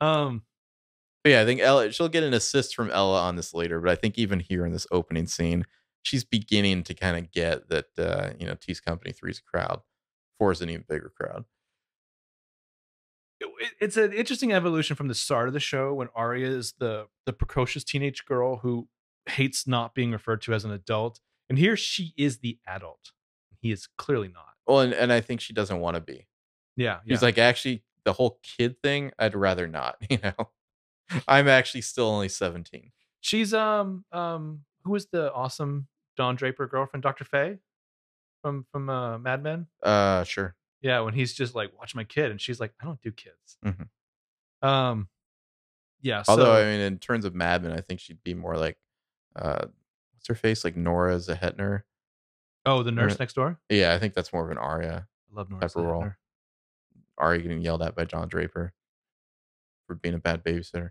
Um, 0.00 0.42
But 1.24 1.30
yeah, 1.30 1.42
I 1.42 1.44
think 1.44 1.60
Ella 1.60 1.92
she'll 1.92 2.08
get 2.08 2.22
an 2.24 2.34
assist 2.34 2.74
from 2.74 2.90
Ella 2.90 3.20
on 3.22 3.36
this 3.36 3.54
later, 3.54 3.80
but 3.80 3.90
I 3.90 3.94
think 3.94 4.18
even 4.18 4.40
here 4.40 4.64
in 4.66 4.72
this 4.72 4.86
opening 4.90 5.26
scene, 5.26 5.64
she's 6.02 6.24
beginning 6.24 6.82
to 6.84 6.94
kind 6.94 7.16
of 7.16 7.30
get 7.30 7.68
that 7.68 7.86
uh, 7.98 8.30
you 8.38 8.46
know, 8.46 8.54
T's 8.54 8.80
Company 8.80 9.12
three's 9.12 9.38
a 9.38 9.42
crowd. 9.50 9.80
Four 10.38 10.52
is 10.52 10.60
an 10.60 10.70
even 10.70 10.84
bigger 10.88 11.12
crowd. 11.18 11.44
it- 13.40 13.74
it's 13.80 13.96
an 13.96 14.12
interesting 14.12 14.52
evolution 14.52 14.96
from 14.96 15.08
the 15.08 15.14
start 15.14 15.46
of 15.48 15.54
the 15.54 15.60
show 15.60 15.92
when 15.94 16.08
Aria 16.14 16.48
is 16.48 16.72
the 16.78 17.08
the 17.26 17.32
precocious 17.32 17.84
teenage 17.84 18.24
girl 18.24 18.56
who 18.58 18.88
hates 19.26 19.66
not 19.66 19.94
being 19.94 20.10
referred 20.12 20.42
to 20.42 20.54
as 20.54 20.64
an 20.64 20.70
adult, 20.72 21.20
and 21.48 21.58
here 21.58 21.76
she 21.76 22.12
is 22.16 22.38
the 22.38 22.58
adult. 22.66 23.12
He 23.60 23.70
is 23.70 23.86
clearly 23.98 24.28
not. 24.28 24.54
Well, 24.66 24.80
and, 24.80 24.92
and 24.92 25.12
I 25.12 25.20
think 25.20 25.40
she 25.40 25.52
doesn't 25.52 25.78
want 25.80 25.94
to 25.96 26.00
be. 26.00 26.26
Yeah, 26.76 26.94
yeah. 27.04 27.14
He's 27.14 27.22
like, 27.22 27.38
actually, 27.38 27.84
the 28.04 28.12
whole 28.12 28.38
kid 28.42 28.80
thing, 28.82 29.12
I'd 29.18 29.34
rather 29.34 29.66
not, 29.68 29.96
you 30.10 30.18
know. 30.22 30.50
I'm 31.28 31.48
actually 31.48 31.82
still 31.82 32.06
only 32.06 32.28
17. 32.28 32.90
she's 33.20 33.52
um 33.54 34.04
um 34.12 34.60
who 34.84 34.94
is 34.94 35.06
the 35.06 35.32
awesome 35.32 35.86
Don 36.16 36.36
Draper 36.36 36.66
girlfriend, 36.66 37.02
Dr. 37.02 37.24
Faye 37.24 37.58
from 38.42 38.66
from 38.72 38.88
uh, 38.88 39.18
Mad 39.18 39.42
Men. 39.42 39.66
Uh 39.82 40.24
sure. 40.24 40.54
Yeah, 40.80 41.00
when 41.00 41.14
he's 41.14 41.32
just 41.32 41.54
like, 41.54 41.70
watch 41.78 41.94
my 41.94 42.02
kid, 42.04 42.30
and 42.32 42.40
she's 42.40 42.58
like, 42.58 42.72
I 42.80 42.84
don't 42.84 43.00
do 43.00 43.12
kids. 43.12 43.56
Mhm. 43.64 43.88
Um, 44.66 45.08
yeah. 46.00 46.24
Although 46.26 46.44
so, 46.46 46.52
I 46.60 46.64
mean, 46.64 46.80
in 46.80 46.98
terms 46.98 47.24
of 47.24 47.34
Mad 47.36 47.62
Men, 47.62 47.72
I 47.72 47.80
think 47.80 48.00
she'd 48.00 48.22
be 48.24 48.34
more 48.34 48.56
like, 48.56 48.76
uh, 49.36 49.66
what's 50.14 50.26
her 50.28 50.34
face? 50.34 50.64
Like 50.64 50.76
Nora 50.76 51.16
Zehetner. 51.16 51.82
oh, 52.66 52.82
the 52.82 52.90
nurse 52.90 53.12
Right. 53.12 53.20
next 53.20 53.34
door. 53.34 53.60
Yeah, 53.68 53.92
I 53.94 53.98
think 53.98 54.14
that's 54.14 54.32
more 54.32 54.44
of 54.44 54.50
an 54.50 54.58
aria. 54.58 55.06
I 55.30 55.36
love 55.36 55.50
Nora. 55.50 55.66
Zehetner. 55.68 56.16
Aria 57.22 57.40
getting 57.40 57.62
yelled 57.62 57.82
at 57.82 57.94
by 57.94 58.04
Don 58.04 58.28
Draper 58.28 58.74
for 59.86 59.94
being 59.94 60.14
a 60.14 60.18
bad 60.18 60.44
babysitter. 60.44 60.90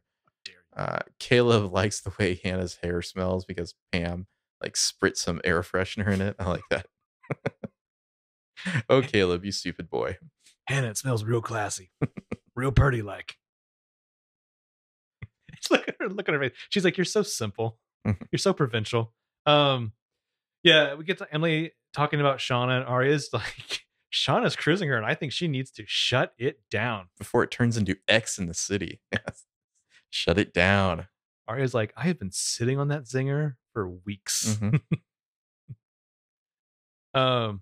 Uh, 0.75 0.99
Caleb 1.19 1.73
likes 1.73 1.99
the 1.99 2.13
way 2.17 2.39
Hanna's 2.43 2.77
hair 2.81 3.01
smells 3.01 3.45
because 3.45 3.75
Pam 3.91 4.27
like 4.61 4.73
spritz 4.73 5.17
some 5.17 5.41
air 5.43 5.61
freshener 5.61 6.11
in 6.11 6.21
it. 6.21 6.35
I 6.39 6.49
like 6.49 6.63
that. 6.69 6.87
oh, 8.89 9.01
Caleb, 9.05 9.43
you 9.43 9.51
stupid 9.51 9.89
boy. 9.89 10.17
Hanna, 10.67 10.87
it 10.87 10.97
smells 10.97 11.23
real 11.23 11.41
classy, 11.41 11.91
real 12.55 12.71
purty 12.71 13.01
like. 13.01 13.35
look 15.69 15.87
at 15.87 15.95
her, 15.99 16.09
look 16.09 16.29
at 16.29 16.33
her 16.33 16.39
face. 16.39 16.53
She's 16.69 16.85
like, 16.85 16.97
"You're 16.97 17.05
so 17.05 17.23
simple. 17.23 17.77
Mhm. 18.07 18.17
You're 18.31 18.39
so 18.39 18.53
provincial." 18.53 19.13
Um, 19.45 19.91
yeah, 20.63 20.93
we 20.93 21.03
get 21.03 21.17
to 21.17 21.27
Emily 21.33 21.73
talking 21.93 22.19
about 22.19 22.37
Shana 22.37 22.77
and 22.79 22.85
Aria's 22.87 23.29
like, 23.33 23.81
Shana's 24.11 24.55
cruising 24.55 24.89
her, 24.89 24.97
and 24.97 25.05
I 25.05 25.15
think 25.15 25.31
she 25.31 25.47
needs 25.47 25.71
to 25.71 25.83
shut 25.87 26.33
it 26.37 26.59
down. 26.69 27.07
Before 27.17 27.43
it 27.43 27.49
turns 27.49 27.77
into 27.77 27.95
X 28.07 28.37
in 28.37 28.45
the 28.45 28.53
city. 28.53 29.01
Shut 30.13 30.37
it 30.37 30.53
down. 30.53 31.07
Aria's 31.49 31.73
like, 31.73 31.93
I 31.95 32.03
have 32.03 32.19
been 32.19 32.31
sitting 32.33 32.77
on 32.77 32.89
that 32.89 33.05
zinger 33.05 33.55
for 33.73 33.89
weeks. 33.89 34.57
Mhm. 34.61 34.81
Um, 37.13 37.61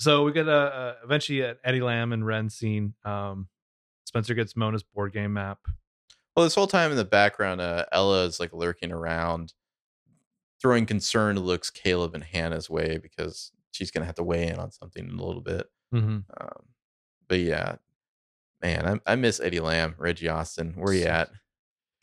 so 0.00 0.24
we 0.24 0.32
get 0.32 0.48
a, 0.48 0.52
uh 0.52 0.94
eventually 1.04 1.42
at 1.44 1.58
Eddie 1.62 1.80
Lamb 1.80 2.12
and 2.12 2.26
Wren 2.26 2.50
scene. 2.50 2.94
Um, 3.04 3.48
Spencer 4.04 4.34
gets 4.34 4.56
Mona's 4.56 4.82
board 4.82 5.12
game 5.12 5.32
map. 5.32 5.58
Well, 6.34 6.44
this 6.44 6.54
whole 6.56 6.66
time 6.66 6.90
in 6.90 6.96
the 6.96 7.04
background, 7.04 7.60
uh, 7.60 7.86
Ella 7.92 8.24
is 8.24 8.40
like 8.40 8.52
lurking 8.52 8.90
around, 8.90 9.52
throwing 10.60 10.86
concerned 10.86 11.38
looks 11.38 11.70
Caleb 11.70 12.14
and 12.14 12.24
Hanna's 12.24 12.68
way 12.68 12.98
because 12.98 13.52
she's 13.70 13.92
gonna 13.92 14.06
have 14.06 14.16
to 14.16 14.24
weigh 14.24 14.48
in 14.48 14.56
on 14.58 14.72
something 14.72 15.08
in 15.08 15.16
a 15.18 15.24
little 15.24 15.42
bit. 15.42 15.68
Mm-hmm. 15.94 16.18
Um, 16.40 16.62
but 17.28 17.40
yeah, 17.40 17.76
man, 18.62 19.00
I, 19.06 19.12
I 19.12 19.16
miss 19.16 19.40
Eddie 19.40 19.60
Lamb, 19.60 19.94
Reggie 19.98 20.28
Austin. 20.28 20.74
Where 20.76 20.94
you 20.94 21.04
at? 21.04 21.30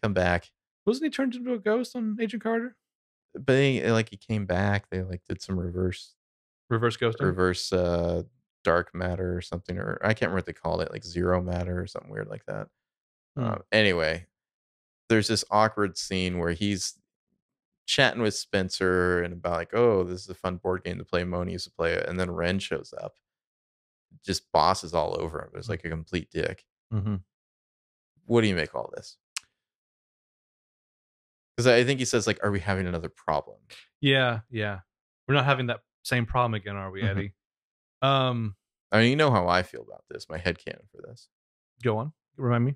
Come 0.03 0.13
back. 0.13 0.51
Wasn't 0.85 1.05
he 1.05 1.09
turned 1.09 1.35
into 1.35 1.53
a 1.53 1.59
ghost 1.59 1.95
on 1.95 2.17
Agent 2.19 2.43
Carter? 2.43 2.75
But 3.33 3.55
he, 3.57 3.83
like 3.91 4.09
he 4.09 4.17
came 4.17 4.45
back. 4.45 4.89
They 4.89 5.03
like 5.03 5.21
did 5.27 5.41
some 5.41 5.59
reverse 5.59 6.13
Reverse 6.69 6.97
ghost, 6.97 7.21
reverse 7.21 7.71
uh 7.71 8.23
dark 8.63 8.93
matter 8.93 9.35
or 9.35 9.41
something, 9.41 9.77
or 9.77 9.99
I 10.01 10.09
can't 10.09 10.31
remember 10.31 10.37
what 10.37 10.45
they 10.47 10.53
called 10.53 10.81
it, 10.81 10.91
like 10.91 11.05
zero 11.05 11.41
matter 11.41 11.79
or 11.79 11.87
something 11.87 12.11
weird 12.11 12.27
like 12.27 12.45
that. 12.47 12.67
Hmm. 13.37 13.43
Um, 13.43 13.63
anyway, 13.71 14.25
there's 15.07 15.29
this 15.29 15.45
awkward 15.49 15.97
scene 15.97 16.37
where 16.37 16.51
he's 16.51 16.95
chatting 17.85 18.21
with 18.21 18.33
Spencer 18.33 19.23
and 19.23 19.33
about 19.33 19.53
like, 19.53 19.73
oh, 19.73 20.03
this 20.03 20.21
is 20.21 20.29
a 20.29 20.35
fun 20.35 20.57
board 20.57 20.83
game 20.83 20.97
to 20.97 21.05
play. 21.05 21.23
Moni 21.23 21.53
used 21.53 21.63
to 21.65 21.71
play 21.71 21.93
it, 21.93 22.09
and 22.09 22.19
then 22.19 22.29
Wren 22.31 22.59
shows 22.59 22.93
up, 23.01 23.15
just 24.25 24.51
bosses 24.51 24.93
all 24.93 25.15
over 25.19 25.39
him. 25.41 25.49
It 25.53 25.57
was 25.57 25.69
like 25.69 25.83
a 25.85 25.89
complete 25.89 26.29
dick. 26.31 26.63
Mm-hmm. 26.93 27.15
What 28.25 28.41
do 28.41 28.47
you 28.47 28.55
make 28.55 28.75
all 28.75 28.91
this? 28.95 29.17
Because 31.55 31.67
I 31.67 31.83
think 31.83 31.99
he 31.99 32.05
says 32.05 32.27
like, 32.27 32.39
"Are 32.43 32.51
we 32.51 32.59
having 32.59 32.87
another 32.87 33.09
problem?" 33.09 33.57
Yeah, 34.01 34.41
yeah. 34.51 34.79
We're 35.27 35.33
not 35.35 35.45
having 35.45 35.67
that 35.67 35.81
same 36.03 36.25
problem 36.25 36.53
again, 36.53 36.75
are 36.75 36.91
we, 36.91 37.01
Mhm. 37.01 37.09
Eddie? 37.09 37.33
Um, 38.01 38.55
I 38.91 38.99
mean, 38.99 39.09
you 39.09 39.15
know 39.15 39.31
how 39.31 39.47
I 39.47 39.63
feel 39.63 39.81
about 39.81 40.03
this. 40.09 40.29
My 40.29 40.37
head 40.37 40.57
canon 40.63 40.87
for 40.91 41.01
this. 41.01 41.27
go 41.83 41.97
on. 41.97 42.13
Remind 42.37 42.65
me. 42.65 42.75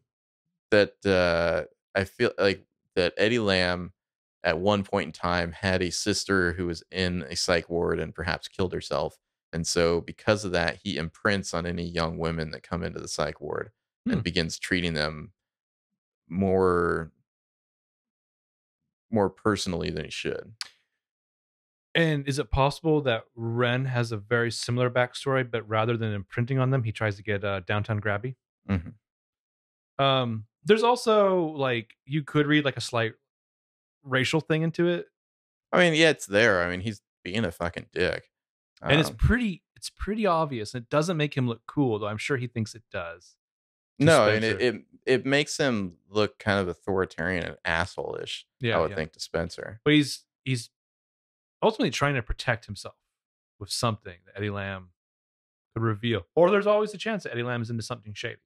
That 0.72 0.94
uh, 1.06 1.64
I 2.00 2.04
feel 2.06 2.32
like 2.38 2.66
that 2.96 3.14
Eddie 3.18 3.40
Lamb 3.40 3.94
at 4.44 4.58
one 4.60 4.84
point 4.84 5.08
in 5.08 5.12
time 5.12 5.52
had 5.52 5.82
a 5.82 5.92
sister 5.92 6.54
who 6.54 6.66
was 6.68 6.84
in 6.92 7.24
a 7.30 7.36
psych 7.36 7.70
ward 7.70 8.00
and 8.00 8.14
perhaps 8.14 8.48
killed 8.48 8.74
herself. 8.74 9.18
And 9.54 9.68
so, 9.68 10.02
because 10.02 10.46
of 10.46 10.52
that, 10.54 10.80
he 10.84 10.98
imprints 10.98 11.54
on 11.54 11.66
any 11.66 11.84
young 11.84 12.18
women 12.18 12.52
that 12.52 12.64
come 12.64 12.84
into 12.84 13.00
the 13.00 13.08
psych 13.08 13.42
ward 13.42 13.72
Hmm. 14.06 14.14
and 14.14 14.24
begins 14.24 14.58
treating 14.58 14.94
them 14.94 15.34
more 16.28 17.12
more 19.12 19.30
personally 19.30 19.90
than 19.90 20.06
he 20.06 20.12
should. 20.12 20.54
And 21.94 22.26
is 22.28 22.40
it 22.40 22.50
possible 22.50 23.02
that 23.02 23.26
Wren 23.36 23.84
has 23.86 24.14
a 24.14 24.18
very 24.18 24.50
similar 24.50 24.90
backstory, 24.90 25.50
but 25.50 25.68
rather 25.68 25.98
than 25.98 26.14
imprinting 26.14 26.58
on 26.58 26.70
them, 26.70 26.84
he 26.84 26.94
tries 26.94 27.18
to 27.18 27.24
get 27.24 27.44
uh, 27.44 27.60
downtown 27.62 28.00
grabby? 28.00 28.36
Mhm. 28.70 28.94
Um, 30.00 30.48
there's 30.64 30.84
also 30.84 31.48
like 31.48 31.96
you 32.06 32.24
could 32.24 32.48
read 32.48 32.64
like 32.64 32.78
a 32.78 32.82
slight 32.82 33.14
racial 34.04 34.40
thing 34.42 34.62
into 34.64 34.88
it, 34.88 35.08
I 35.74 35.78
mean, 35.80 35.94
yeah, 35.94 36.10
it's 36.10 36.26
there. 36.26 36.64
I 36.64 36.70
mean, 36.70 36.82
he's 36.82 37.02
being 37.24 37.46
a 37.46 37.52
fucking 37.52 37.88
dick. 37.94 38.31
And 38.82 39.00
it's 39.00 39.10
Um, 39.10 39.16
pretty 39.16 39.64
it's 39.76 39.90
pretty 39.90 40.26
obvious. 40.26 40.76
It 40.76 40.90
doesn't 40.90 41.18
make 41.18 41.36
him 41.36 41.48
look 41.48 41.62
cool, 41.68 41.98
though. 42.00 42.08
I'm 42.08 42.18
sure 42.18 42.38
he 42.38 42.48
thinks 42.48 42.76
it 42.76 42.84
does. 42.92 43.36
no, 44.00 44.28
and 44.30 44.44
it, 44.44 44.62
it 44.62 44.76
it 45.06 45.26
makes 45.26 45.58
him 45.58 45.98
look 46.10 46.38
kind 46.40 46.60
of 46.60 46.68
authoritarian 46.68 47.44
and 47.44 47.58
asshole-ish. 47.66 48.46
Yeah, 48.60 48.78
I 48.78 48.82
would 48.82 48.92
yeah. 48.92 48.96
think 48.96 49.14
to 49.14 49.20
Spencer. 49.20 49.80
but 49.84 49.94
he's 49.94 50.24
he's 50.44 50.70
ultimately 51.64 51.92
trying 51.92 52.16
to 52.16 52.22
protect 52.24 52.66
himself 52.66 52.96
with 53.60 53.70
something 53.70 54.18
that 54.26 54.38
Eddie 54.38 54.50
Lamb 54.50 54.90
could 55.76 55.84
reveal. 55.84 56.26
Or 56.36 56.50
there's 56.52 56.68
always 56.68 56.94
a 56.94 56.98
chance 56.98 57.24
that 57.24 57.32
Eddie 57.34 57.44
Lamb 57.44 57.62
is 57.62 57.70
into 57.70 57.84
something 57.84 58.14
shady. 58.14 58.42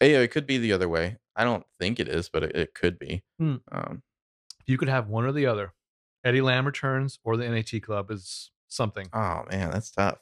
Yeah, 0.00 0.20
it 0.20 0.28
could 0.30 0.46
be 0.46 0.58
the 0.58 0.72
other 0.72 0.88
way. 0.88 1.18
I 1.34 1.42
don't 1.44 1.66
think 1.80 1.98
it 1.98 2.06
is, 2.08 2.28
but 2.28 2.44
it, 2.44 2.54
it 2.56 2.74
could 2.74 2.98
be. 2.98 3.22
Hmm. 3.38 3.56
Um, 3.72 4.02
You 4.66 4.78
could 4.78 4.88
have 4.88 5.08
one 5.08 5.24
or 5.24 5.32
the 5.32 5.46
other. 5.46 5.74
Eddie 6.24 6.40
Lamb 6.40 6.66
returns 6.66 7.18
or 7.24 7.36
the 7.36 7.48
NAT 7.48 7.82
club 7.82 8.10
is 8.12 8.50
something. 8.68 9.06
Oh 9.12 9.44
man, 9.50 9.70
that's 9.70 9.90
tough. 9.90 10.18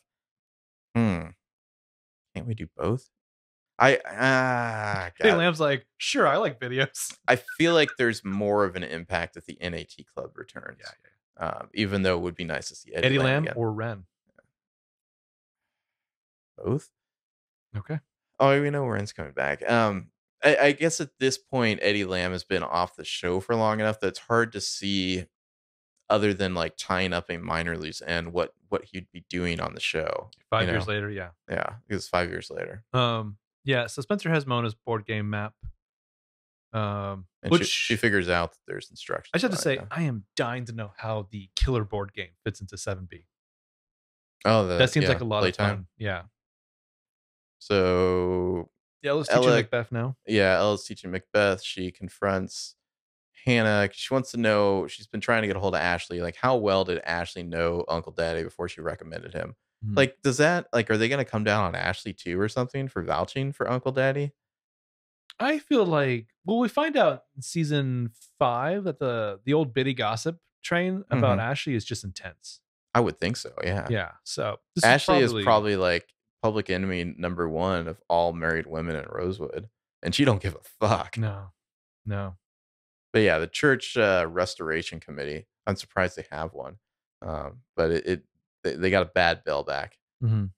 Hmm. 0.94 1.27
Can't 2.35 2.47
we 2.47 2.55
do 2.55 2.66
both? 2.77 3.09
I 3.78 3.98
ah 4.10 5.10
Eddie 5.20 5.31
God. 5.31 5.39
Lamb's 5.39 5.60
like, 5.60 5.86
sure, 5.98 6.27
I 6.27 6.36
like 6.39 6.59
videos. 6.59 7.14
I 7.28 7.36
feel 7.36 7.74
like 7.74 7.90
there's 7.98 8.24
more 8.24 8.64
of 8.64 8.77
an 8.77 8.82
impact 8.82 9.36
if 9.36 9.44
the 9.47 9.59
NAT 9.60 9.94
club 10.14 10.31
returns. 10.36 10.78
Yeah, 10.81 10.90
yeah. 11.05 11.48
Um, 11.48 11.68
even 11.74 12.02
though 12.02 12.16
it 12.16 12.23
would 12.23 12.35
be 12.35 12.44
nice 12.44 12.68
to 12.68 12.74
see 12.74 12.94
Eddie, 12.94 13.06
Eddie, 13.06 13.18
Lamb 13.18 13.43
again. 13.44 13.55
or 13.56 13.70
Wren. 13.73 14.05
both. 16.56 16.89
Okay. 17.77 18.01
Oh, 18.40 18.60
we 18.60 18.70
know 18.70 18.86
Wren's 18.86 19.12
coming 19.12 19.32
back. 19.32 19.68
Um, 19.70 20.09
I, 20.43 20.56
I 20.56 20.73
guess 20.73 21.01
at 21.01 21.10
this 21.18 21.39
point, 21.39 21.81
Eddie 21.82 22.05
Lamb 22.05 22.32
has 22.32 22.44
been 22.44 22.62
off 22.62 22.97
the 22.97 23.05
show 23.05 23.40
for 23.40 23.55
long 23.55 23.81
enough 23.81 24.01
that 24.01 24.09
it's 24.09 24.18
hard 24.18 24.52
to 24.52 24.60
see, 24.60 25.27
other 26.08 26.32
than 26.34 26.54
like 26.54 26.76
tying 26.76 27.12
up 27.12 27.30
a 27.30 27.36
minor 27.36 27.76
loose 27.76 28.02
end, 28.06 28.32
what 28.32 28.52
what 28.68 28.84
he'd 28.84 29.06
be 29.12 29.24
doing 29.30 29.60
on 29.60 29.74
the 29.74 29.80
show. 29.80 30.30
Five 30.50 30.68
years 30.68 30.86
know. 30.86 30.92
later, 30.94 31.10
yeah. 31.10 31.30
Yeah, 31.50 31.74
because 31.88 32.08
five 32.08 32.28
years 32.30 32.50
later, 32.50 32.84
Um, 32.92 33.36
yeah. 33.64 33.86
So 33.86 34.02
Spencer 34.02 34.30
has 34.30 34.46
Mona's 34.46 34.74
board 34.74 35.04
game 35.06 35.30
map. 35.30 35.54
Um, 36.72 37.26
and 37.42 37.50
which 37.52 37.62
she, 37.66 37.94
she 37.94 37.96
figures 37.96 38.28
out 38.28 38.52
that 38.52 38.58
there's 38.66 38.90
instructions. 38.90 39.30
I 39.34 39.38
just 39.38 39.50
have 39.52 39.60
to 39.60 39.68
on 39.68 39.72
it, 39.74 39.78
say, 39.78 39.82
yeah. 39.82 39.88
I 39.96 40.02
am 40.02 40.24
dying 40.36 40.64
to 40.66 40.72
know 40.72 40.92
how 40.96 41.26
the 41.30 41.48
killer 41.56 41.84
board 41.84 42.12
game 42.12 42.30
fits 42.44 42.60
into 42.60 42.76
7B. 42.76 43.24
oh, 44.44 44.66
the, 44.66 44.76
that 44.78 44.90
seems 44.90 45.04
yeah, 45.04 45.08
like 45.10 45.20
a 45.20 45.24
lot 45.24 45.40
playtime. 45.40 45.70
of 45.70 45.76
fun. 45.76 45.86
Yeah. 45.96 46.22
So 47.58 48.68
Yeah, 49.02 49.12
let's 49.12 49.28
teach 49.28 49.38
you 49.38 49.42
Ella- 49.44 49.56
Macbeth 49.56 49.90
now. 49.92 50.16
yeah, 50.26 50.58
Ella's 50.58 50.84
teaching 50.84 51.10
Macbeth. 51.10 51.62
She 51.62 51.90
confronts 51.90 52.76
Hanna. 53.47 53.89
She 53.93 54.12
wants 54.12 54.32
to 54.32 54.36
know. 54.36 54.86
She's 54.89 55.06
been 55.06 55.20
trying 55.20 55.43
to 55.43 55.47
get 55.47 55.56
a 55.56 55.60
hold 55.60 55.74
of 55.74 55.81
Ashley. 55.81 56.20
Like, 56.20 56.36
how 56.36 56.56
well 56.56 56.85
did 56.85 56.98
Ashley 57.05 57.43
know 57.44 57.85
Uncle 57.89 58.12
Daddy 58.12 58.43
before 58.43 58.68
she 58.68 58.81
recommended 58.81 59.32
him? 59.32 59.55
Mhm. 59.85 59.97
Like, 59.97 60.16
does 60.23 60.39
that 60.39 60.66
like 60.73 60.90
are 60.90 60.97
they 60.97 61.09
going 61.09 61.24
to 61.24 61.31
come 61.31 61.44
down 61.44 61.64
on 61.64 61.74
Ashley 61.74 62.12
too 62.12 62.40
or 62.40 62.48
something 62.48 62.89
for 62.89 63.02
vouching 63.02 63.52
for 63.52 63.70
Uncle 63.70 63.93
Daddy? 63.93 64.32
I 65.39 65.59
feel 65.59 65.85
like 65.85 66.28
well, 66.44 66.59
we 66.59 66.68
find 66.68 66.97
out 66.97 67.24
in 67.36 67.43
season 67.43 68.10
five 68.39 68.85
that 68.85 68.98
the 68.98 69.40
the 69.44 69.52
old 69.55 69.73
Biddy 69.74 69.94
gossip 69.94 70.39
train 70.62 71.05
about 71.10 71.39
Ashley 71.39 71.74
is 71.74 71.85
just 71.85 72.05
intense. 72.05 72.60
I 72.94 73.01
would 73.01 73.18
think 73.20 73.36
so. 73.36 73.52
Yeah. 73.62 73.86
Yeah. 73.90 74.12
So 74.24 74.56
Ashley 74.82 75.18
is 75.18 75.32
probably 75.44 75.77
like 75.77 76.09
public 76.43 76.70
enemy 76.70 77.05
number 77.18 77.48
one 77.48 77.86
of 77.89 78.01
all 78.09 78.32
married 78.32 78.66
women 78.66 78.97
in 78.97 79.05
Rosewood, 79.10 79.68
and 80.02 80.14
she 80.14 80.24
don't 80.24 80.40
give 80.40 80.55
a 80.55 80.86
fuck. 80.86 81.18
no, 81.18 81.51
no. 82.06 82.36
But 83.16 83.22
yeah, 83.22 83.38
the 83.38 83.47
church 83.47 83.97
uh, 83.97 84.26
restoration 84.28 85.01
committee. 85.01 85.47
I'm 85.66 85.74
surprised 85.76 86.16
they 86.18 86.26
have 86.30 86.52
one, 86.52 86.76
um, 87.22 87.60
but 87.74 87.90
it, 87.90 88.06
it 88.06 88.22
they, 88.62 88.74
they 88.74 88.90
got 88.90 89.05
a 89.06 89.10
bad 89.14 89.43
bill 89.43 89.62
back 89.62 89.97
Mhm. 90.22 90.51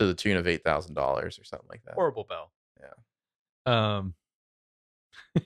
to 0.00 0.06
the 0.06 0.12
tune 0.12 0.36
of 0.36 0.48
eight 0.48 0.64
thousand 0.64 0.94
dollars 0.94 1.38
or 1.38 1.44
something 1.44 1.68
like 1.70 1.84
that. 1.84 1.94
Horrible 1.94 2.24
bell. 2.24 2.50
Yeah. 2.80 3.96
Um. 3.98 4.14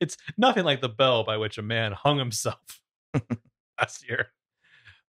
it's 0.00 0.16
nothing 0.36 0.64
like 0.64 0.80
the 0.80 0.88
bell 0.88 1.22
by 1.22 1.36
which 1.36 1.58
a 1.58 1.62
man 1.62 1.92
hung 1.92 2.18
himself 2.18 2.80
last 3.80 4.04
year. 4.08 4.26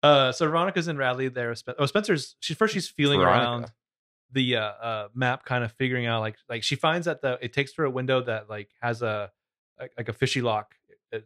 Uh, 0.02 0.32
so 0.32 0.44
Veronica's 0.46 0.86
in 0.86 0.98
Radley 0.98 1.28
there. 1.28 1.54
Oh, 1.78 1.86
Spencer's. 1.86 2.36
She 2.40 2.52
first 2.52 2.74
she's 2.74 2.90
feeling 2.90 3.20
Veronica. 3.20 3.42
around 3.46 3.72
the 4.32 4.56
uh, 4.56 4.60
uh 4.60 5.08
map 5.14 5.46
kind 5.46 5.64
of 5.64 5.72
figuring 5.72 6.04
out 6.04 6.20
like 6.20 6.36
like 6.50 6.62
she 6.62 6.76
finds 6.76 7.06
that 7.06 7.22
the 7.22 7.38
it 7.40 7.54
takes 7.54 7.74
her 7.76 7.84
a 7.84 7.90
window 7.90 8.20
that 8.20 8.50
like 8.50 8.68
has 8.82 9.00
a 9.00 9.30
like, 9.78 9.92
like 9.96 10.08
a 10.08 10.12
fishy 10.12 10.40
lock 10.40 10.74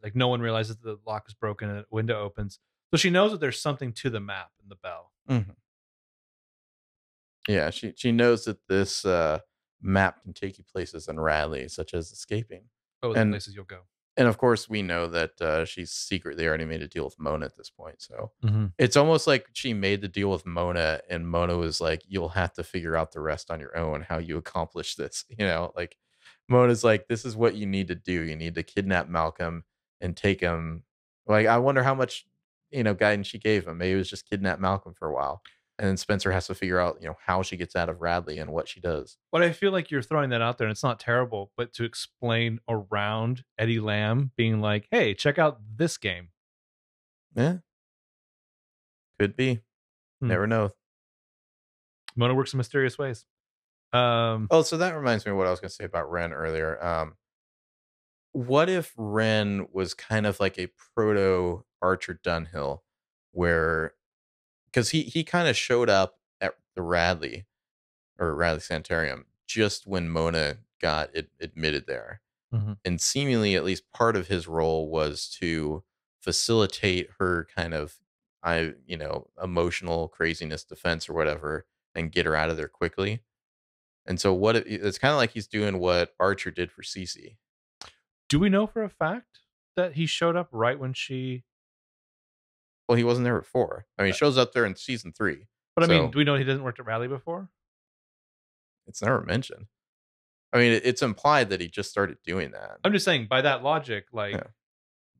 like 0.03 0.15
no 0.15 0.29
one 0.29 0.41
realizes 0.41 0.77
the 0.77 0.99
lock 1.07 1.25
is 1.29 1.35
broken 1.35 1.69
and 1.71 1.79
a 1.81 1.85
window 1.91 2.21
opens 2.21 2.59
so 2.91 2.97
she 2.97 3.11
knows 3.11 3.31
that 3.33 3.41
there's 3.41 3.61
something 3.61 3.93
to 3.93 4.11
the 4.11 4.21
map 4.21 4.51
and 4.63 4.71
the 4.71 4.77
bell 4.77 5.13
Mhm. 5.29 5.55
Yeah, 7.49 7.71
she 7.71 7.93
she 7.97 8.13
knows 8.13 8.45
that 8.45 8.67
this 8.69 9.05
uh, 9.05 9.39
map 9.81 10.23
can 10.23 10.33
take 10.35 10.59
you 10.59 10.65
places 10.65 11.09
in 11.09 11.19
Radley, 11.19 11.69
such 11.69 11.95
as 11.95 12.11
escaping. 12.13 12.65
oh 13.03 13.13
the 13.15 13.21
And- 13.21 13.33
places 13.33 13.55
you'll 13.55 13.65
go 13.65 13.83
And 14.19 14.27
of 14.27 14.37
course, 14.37 14.69
we 14.69 14.83
know 14.83 15.07
that 15.07 15.41
uh, 15.41 15.65
she's 15.65 15.93
secretly 15.93 16.45
already 16.47 16.65
made 16.65 16.83
a 16.83 16.89
deal 16.89 17.05
with 17.05 17.21
Mona 17.21 17.47
at 17.47 17.57
this 17.57 17.71
point. 17.71 18.03
So 18.03 18.33
mm-hmm. 18.45 18.67
it's 18.77 18.97
almost 18.97 19.27
like 19.29 19.47
she 19.53 19.73
made 19.75 20.01
the 20.01 20.09
deal 20.09 20.29
with 20.31 20.45
Mona, 20.45 21.01
and 21.09 21.29
Mona 21.29 21.57
was 21.57 21.81
like, 21.81 22.03
"You'll 22.09 22.31
have 22.31 22.53
to 22.55 22.65
figure 22.65 22.97
out 22.97 23.13
the 23.13 23.21
rest 23.21 23.49
on 23.51 23.61
your 23.61 23.77
own. 23.79 24.03
How 24.03 24.19
you 24.19 24.37
accomplish 24.37 24.97
this?" 24.97 25.25
You 25.39 25.47
know, 25.47 25.73
like 25.77 25.97
Mona's 26.49 26.85
like, 26.85 27.09
"This 27.09 27.25
is 27.25 27.37
what 27.37 27.55
you 27.55 27.67
need 27.67 27.89
to 27.89 27.95
do. 27.95 28.23
You 28.23 28.37
need 28.37 28.55
to 28.57 28.63
kidnap 28.63 29.09
Malcolm 29.09 29.65
and 30.01 30.17
take 30.17 30.41
him." 30.41 30.85
Like, 31.27 31.47
I 31.47 31.59
wonder 31.59 31.83
how 31.83 31.95
much 31.95 32.25
you 32.71 32.83
know 32.83 32.95
guidance 32.95 33.27
she 33.27 33.39
gave 33.39 33.67
him. 33.67 33.79
Maybe 33.79 33.93
it 33.93 33.97
was 33.97 34.11
just 34.11 34.29
kidnap 34.29 34.59
Malcolm 34.61 34.95
for 34.95 35.09
a 35.09 35.15
while, 35.15 35.43
and 35.79 35.89
then 35.89 35.97
Spencer 35.97 36.33
has 36.33 36.47
to 36.49 36.55
figure 36.55 36.79
out 36.81 36.99
you 37.01 37.09
know 37.09 37.17
how 37.27 37.43
she 37.43 37.57
gets 37.57 37.77
out 37.77 37.89
of 37.89 38.01
Radley 38.01 38.39
and 38.39 38.51
what 38.51 38.69
she 38.69 38.81
does. 38.81 39.17
but 39.33 39.43
i 39.43 39.53
feel 39.53 39.73
like 39.73 39.91
you're 39.91 40.03
throwing 40.03 40.31
that 40.31 40.41
out 40.43 40.59
there 40.59 40.67
and 40.67 40.73
it's 40.73 40.83
not 40.83 40.99
terrible 41.01 41.53
but 41.57 41.73
to 41.75 41.85
explain 41.85 42.61
around 42.69 43.45
eddie 43.59 43.81
lamb 43.81 44.31
being 44.37 44.61
like 44.61 44.89
hey 44.91 45.15
check 45.15 45.39
out 45.39 45.61
this 45.77 45.97
game 45.99 46.29
Yeah, 47.37 47.59
could 49.19 49.37
be. 49.37 49.61
Hmm. 50.21 50.29
Never 50.29 50.47
know. 50.47 50.71
mona 52.17 52.35
works 52.35 52.53
in 52.53 52.57
mysterious 52.59 52.99
ways 52.99 53.25
um 53.93 54.47
Oh, 54.51 54.63
so 54.63 54.77
that 54.79 54.95
reminds 54.97 55.25
me 55.25 55.33
of 55.33 55.37
what 55.39 55.47
I 55.47 55.51
was 55.51 55.61
going 55.61 55.69
to 55.71 55.75
say 55.75 55.85
about 55.85 56.11
Wren 56.11 56.33
earlier. 56.33 56.83
Um, 56.85 57.17
what 58.33 58.69
if 58.69 58.93
Wren 58.97 59.67
was 59.73 59.95
kind 59.95 60.27
of 60.27 60.41
like 60.41 60.59
a 60.59 60.69
proto 60.95 61.65
Archer 61.83 62.21
Dunhill, 62.23 62.81
where 63.33 63.95
because 64.67 64.91
he 64.91 65.03
he 65.05 65.25
kind 65.25 65.49
of 65.49 65.57
showed 65.57 65.91
up 65.91 66.19
at 66.41 66.57
the 66.77 66.83
Radley 66.83 67.47
or 68.19 68.35
Radley 68.35 68.61
Sanitarium 68.63 69.27
just 69.47 69.87
when 69.87 70.11
Mona 70.11 70.59
got 70.81 71.15
it 71.17 71.31
admitted 71.41 71.87
there, 71.87 72.23
Mhm. 72.55 72.79
and 72.85 73.01
seemingly 73.01 73.57
at 73.57 73.65
least 73.65 73.91
part 73.93 74.17
of 74.17 74.29
his 74.29 74.49
role 74.49 74.91
was 74.91 75.29
to 75.41 75.85
facilitate 76.23 77.11
her 77.21 77.47
kind 77.55 77.75
of 77.75 77.99
I 78.43 78.75
you 78.87 78.97
know 78.99 79.31
emotional 79.43 80.09
craziness 80.09 80.65
defense 80.65 81.09
or 81.09 81.15
whatever 81.15 81.67
and 81.95 82.13
get 82.13 82.27
her 82.27 82.37
out 82.37 82.51
of 82.51 82.57
there 82.59 82.69
quickly. 82.69 83.23
And 84.09 84.19
so 84.21 84.33
what 84.35 84.57
it, 84.57 84.67
it's 84.67 84.99
kind 84.99 85.13
of 85.13 85.19
like 85.19 85.31
he's 85.33 85.47
doing 85.47 85.79
what 85.79 86.15
Archer 86.19 86.51
did 86.51 86.73
for 86.73 86.83
Cece. 86.83 87.37
do 88.29 88.39
we 88.41 88.49
know 88.49 88.67
for 88.67 88.83
a 88.83 88.89
fact 88.89 89.41
that 89.77 89.93
he 89.93 90.07
showed 90.07 90.35
up 90.35 90.49
right 90.51 90.79
when 90.79 90.93
she 90.95 91.45
Well, 92.89 92.97
he 92.97 93.05
wasn't 93.05 93.25
there 93.27 93.39
before. 93.39 93.87
I 93.99 94.03
mean, 94.03 94.09
he 94.09 94.13
Uh, 94.13 94.17
shows 94.17 94.37
up 94.39 94.53
there 94.53 94.65
in 94.65 94.75
season 94.75 95.13
three. 95.13 95.47
but 95.77 95.85
i 95.85 95.87
mean 95.87 96.11
do 96.11 96.19
we 96.19 96.25
know 96.25 96.35
he 96.37 96.43
doesn't 96.45 96.65
work 96.65 96.81
at 96.81 96.87
rally 96.87 97.07
before 97.07 97.51
It's 98.89 99.03
never 99.03 99.21
mentioned. 99.23 99.67
I 100.53 100.57
mean, 100.59 100.81
it's 100.83 101.03
implied 101.03 101.51
that 101.51 101.61
he 101.61 101.69
just 101.69 101.91
started 101.91 102.17
doing 102.25 102.53
that. 102.53 102.79
I'm 102.83 102.93
just 102.95 103.05
saying, 103.05 103.27
by 103.29 103.43
that 103.43 103.63
logic, 103.63 104.07
like 104.13 104.33
Yeah. 104.35 104.45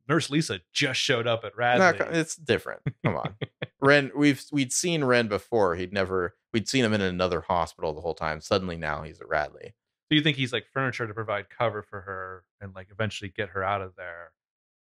Nurse 0.09 0.31
Lisa 0.31 0.61
just 0.73 0.99
showed 1.01 1.27
up 1.27 1.45
at 1.45 1.53
No, 1.57 1.59
Radley. 1.59 1.99
co- 1.99 2.11
it's 2.13 2.35
different. 2.37 2.81
Come 3.05 3.17
on, 3.17 3.35
Wren. 3.81 4.11
We've 4.17 4.43
we'd 4.51 4.73
seen 4.73 5.05
Wren 5.05 5.29
before. 5.29 5.75
He'd 5.77 5.93
never. 5.93 6.35
We'd 6.53 6.69
seen 6.69 6.85
him 6.85 6.95
in 6.95 7.01
another 7.03 7.43
hospital 7.43 7.93
the 7.93 8.01
whole 8.01 8.15
time. 8.15 8.41
Suddenly 8.41 8.77
now 8.77 9.03
he's 9.03 9.21
at 9.21 9.29
Radley. 9.29 9.75
Do 10.11 10.17
you 10.17 10.23
think 10.23 10.39
he's 10.39 10.53
like 10.53 10.67
furniture 10.73 11.07
to 11.07 11.13
provide 11.13 11.51
cover 11.51 11.83
for 11.83 12.01
her 12.01 12.45
and 12.63 12.75
like 12.75 12.89
eventually 12.91 13.31
get 13.35 13.51
her 13.51 13.63
out 13.63 13.83
of 13.83 13.93
there? 13.97 14.33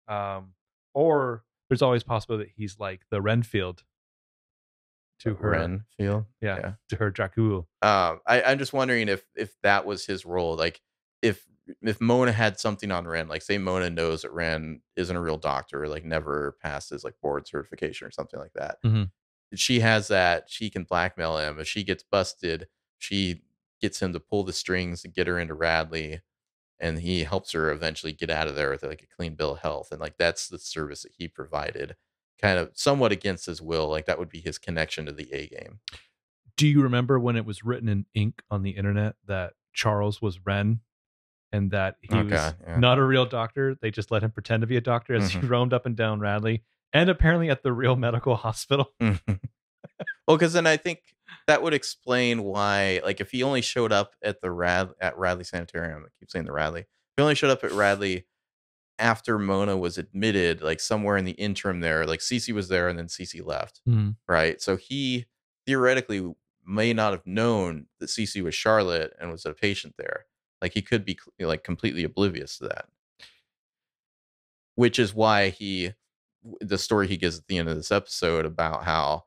Um, 0.08 0.54
or 0.94 1.44
there's 1.70 1.82
always 1.82 2.04
possible 2.04 2.38
that 2.38 2.48
he's 2.56 2.80
like 2.80 3.02
the 3.12 3.22
Renfield 3.22 3.84
to 5.20 5.34
her, 5.36 5.50
Ren 5.50 5.84
field. 5.98 6.26
yeah, 6.42 6.58
yeah. 6.60 6.72
to 6.90 6.96
her 6.98 7.12
Dracul. 7.12 7.66
um 7.82 8.20
I, 8.28 8.44
i'm 8.46 8.60
just 8.60 8.72
wondering 8.72 9.10
if 9.10 9.26
if 9.36 9.52
that 9.64 9.84
was 9.86 10.06
his 10.06 10.26
role 10.28 10.56
like 10.56 10.80
if 11.24 11.44
if 11.82 12.00
mona 12.02 12.32
had 12.32 12.60
something 12.60 12.92
on 12.92 13.08
ren 13.08 13.28
like 13.28 13.42
say 13.42 13.58
mona 13.58 13.90
knows 13.90 14.22
that 14.22 14.32
ren 14.32 14.82
isn't 14.96 15.16
a 15.16 15.22
real 15.22 15.38
doctor 15.38 15.84
or 15.84 15.88
like 15.88 16.06
never 16.06 16.58
passed 16.62 16.90
his 16.90 17.04
like 17.04 17.16
board 17.22 17.48
certification 17.48 18.08
or 18.08 18.12
something 18.12 18.40
like 18.40 18.54
that 18.54 18.78
Mhm. 18.86 19.12
she 19.56 19.80
has 19.82 20.08
that 20.10 20.50
she 20.50 20.70
can 20.70 20.84
blackmail 20.84 21.38
him. 21.38 21.60
If 21.60 21.68
she 21.68 21.84
gets 21.84 22.04
busted 22.04 22.68
she 22.98 23.44
gets 23.82 24.02
him 24.02 24.12
to 24.14 24.20
pull 24.20 24.44
the 24.44 24.54
strings 24.54 25.04
and 25.06 25.14
get 25.14 25.28
her 25.28 25.38
into 25.40 25.54
radley 25.54 26.22
and 26.80 27.00
he 27.00 27.24
helps 27.24 27.52
her 27.54 27.72
eventually 27.72 28.14
get 28.14 28.30
out 28.30 28.48
of 28.48 28.56
there 28.56 28.72
with 28.72 28.84
like 28.84 29.02
a 29.04 29.16
clean 29.16 29.36
bill 29.36 29.54
of 29.54 29.60
health 29.60 29.92
and 29.92 30.00
like 30.00 30.18
that's 30.18 30.48
the 30.48 30.60
service 30.60 31.04
that 31.04 31.12
he 31.18 31.28
provided 31.28 31.96
kind 32.42 32.60
of 32.60 32.72
somewhat 32.76 33.12
against 33.12 33.46
his 33.48 33.62
will 33.62 33.88
like 33.88 34.06
that 34.06 34.20
would 34.20 34.30
be 34.30 34.40
his 34.42 34.58
connection 34.58 35.06
to 35.06 35.12
the 35.12 35.32
a 35.34 35.48
game. 35.48 35.80
Do 36.56 36.68
you 36.68 36.82
remember 36.82 37.20
when 37.20 37.36
it 37.36 37.46
was 37.46 37.64
written 37.64 37.88
in 37.88 38.06
ink 38.14 38.42
on 38.50 38.64
the 38.64 38.72
internet 38.72 39.16
that 39.28 39.54
Charles 39.74 40.22
was 40.22 40.40
Wren 40.46 40.82
and 41.52 41.72
that 41.72 41.96
he 42.02 42.10
Oh, 42.16 42.24
was 42.24 42.32
yeah. 42.32 42.54
not 42.78 42.98
a 43.00 43.04
real 43.04 43.26
doctor? 43.26 43.76
They 43.82 43.92
just 43.92 44.12
let 44.12 44.24
him 44.24 44.32
pretend 44.32 44.62
to 44.62 44.68
be 44.68 44.78
a 44.78 44.82
doctor 44.82 45.14
as 45.16 45.32
he 45.32 45.40
roamed 45.40 45.74
up 45.74 45.86
and 45.86 45.96
down 45.96 46.20
Radley 46.20 46.64
and 46.94 47.10
apparently 47.10 47.50
at 47.50 47.64
the 47.64 47.72
real 47.74 47.96
medical 47.96 48.36
hospital. 48.48 48.94
Well, 50.28 50.36
because 50.38 50.52
then 50.54 50.68
I 50.68 50.76
think 50.78 51.00
that 51.48 51.62
would 51.64 51.74
explain 51.74 52.44
why, 52.44 53.00
like, 53.04 53.22
if 53.22 53.32
he 53.32 53.44
only 53.44 53.62
showed 53.62 53.94
up 53.94 54.14
at 54.22 54.42
the 54.42 54.52
Rad 54.52 54.90
at 55.00 55.18
Radley 55.18 55.46
Sanitarium, 55.46 56.04
I 56.06 56.10
keep 56.20 56.30
saying 56.30 56.46
the 56.46 56.52
Radley. 56.52 56.82
If 56.82 56.88
he 57.16 57.24
only 57.24 57.36
showed 57.36 57.50
up 57.50 57.64
at 57.64 57.72
Radley 57.72 58.26
after 59.00 59.40
Mona 59.40 59.78
was 59.78 59.98
admitted, 59.98 60.62
like 60.62 60.80
somewhere 60.82 61.16
in 61.18 61.24
the 61.26 61.32
interim 61.32 61.80
there, 61.80 62.06
like 62.06 62.20
Cece 62.20 62.54
was 62.54 62.68
there 62.68 62.90
and 62.90 63.00
then 63.00 63.08
Cece 63.08 63.46
left, 63.46 63.80
Mhm. 63.88 64.18
right? 64.28 64.62
So 64.62 64.76
he 64.76 65.28
theoretically 65.66 66.34
may 66.66 66.94
not 66.94 67.14
have 67.14 67.26
known 67.26 67.88
that 68.00 68.08
Cece 68.10 68.44
was 68.44 68.54
Charlotte 68.56 69.14
and 69.20 69.32
was 69.32 69.46
a 69.46 69.54
patient 69.54 69.96
there. 69.98 70.26
Like 70.62 70.74
he 70.74 70.82
could 70.82 71.06
be 71.06 71.18
like 71.40 71.64
completely 71.64 72.04
oblivious 72.04 72.58
to 72.58 72.66
that. 72.70 72.86
Which 74.76 75.00
is 75.00 75.14
why 75.14 75.50
he 75.50 75.94
the 76.62 76.78
story 76.78 77.08
he 77.08 77.18
gives 77.18 77.38
at 77.38 77.48
the 77.48 77.58
end 77.58 77.68
of 77.68 77.76
this 77.76 77.92
episode 77.92 78.46
about 78.46 78.84
how 78.84 79.26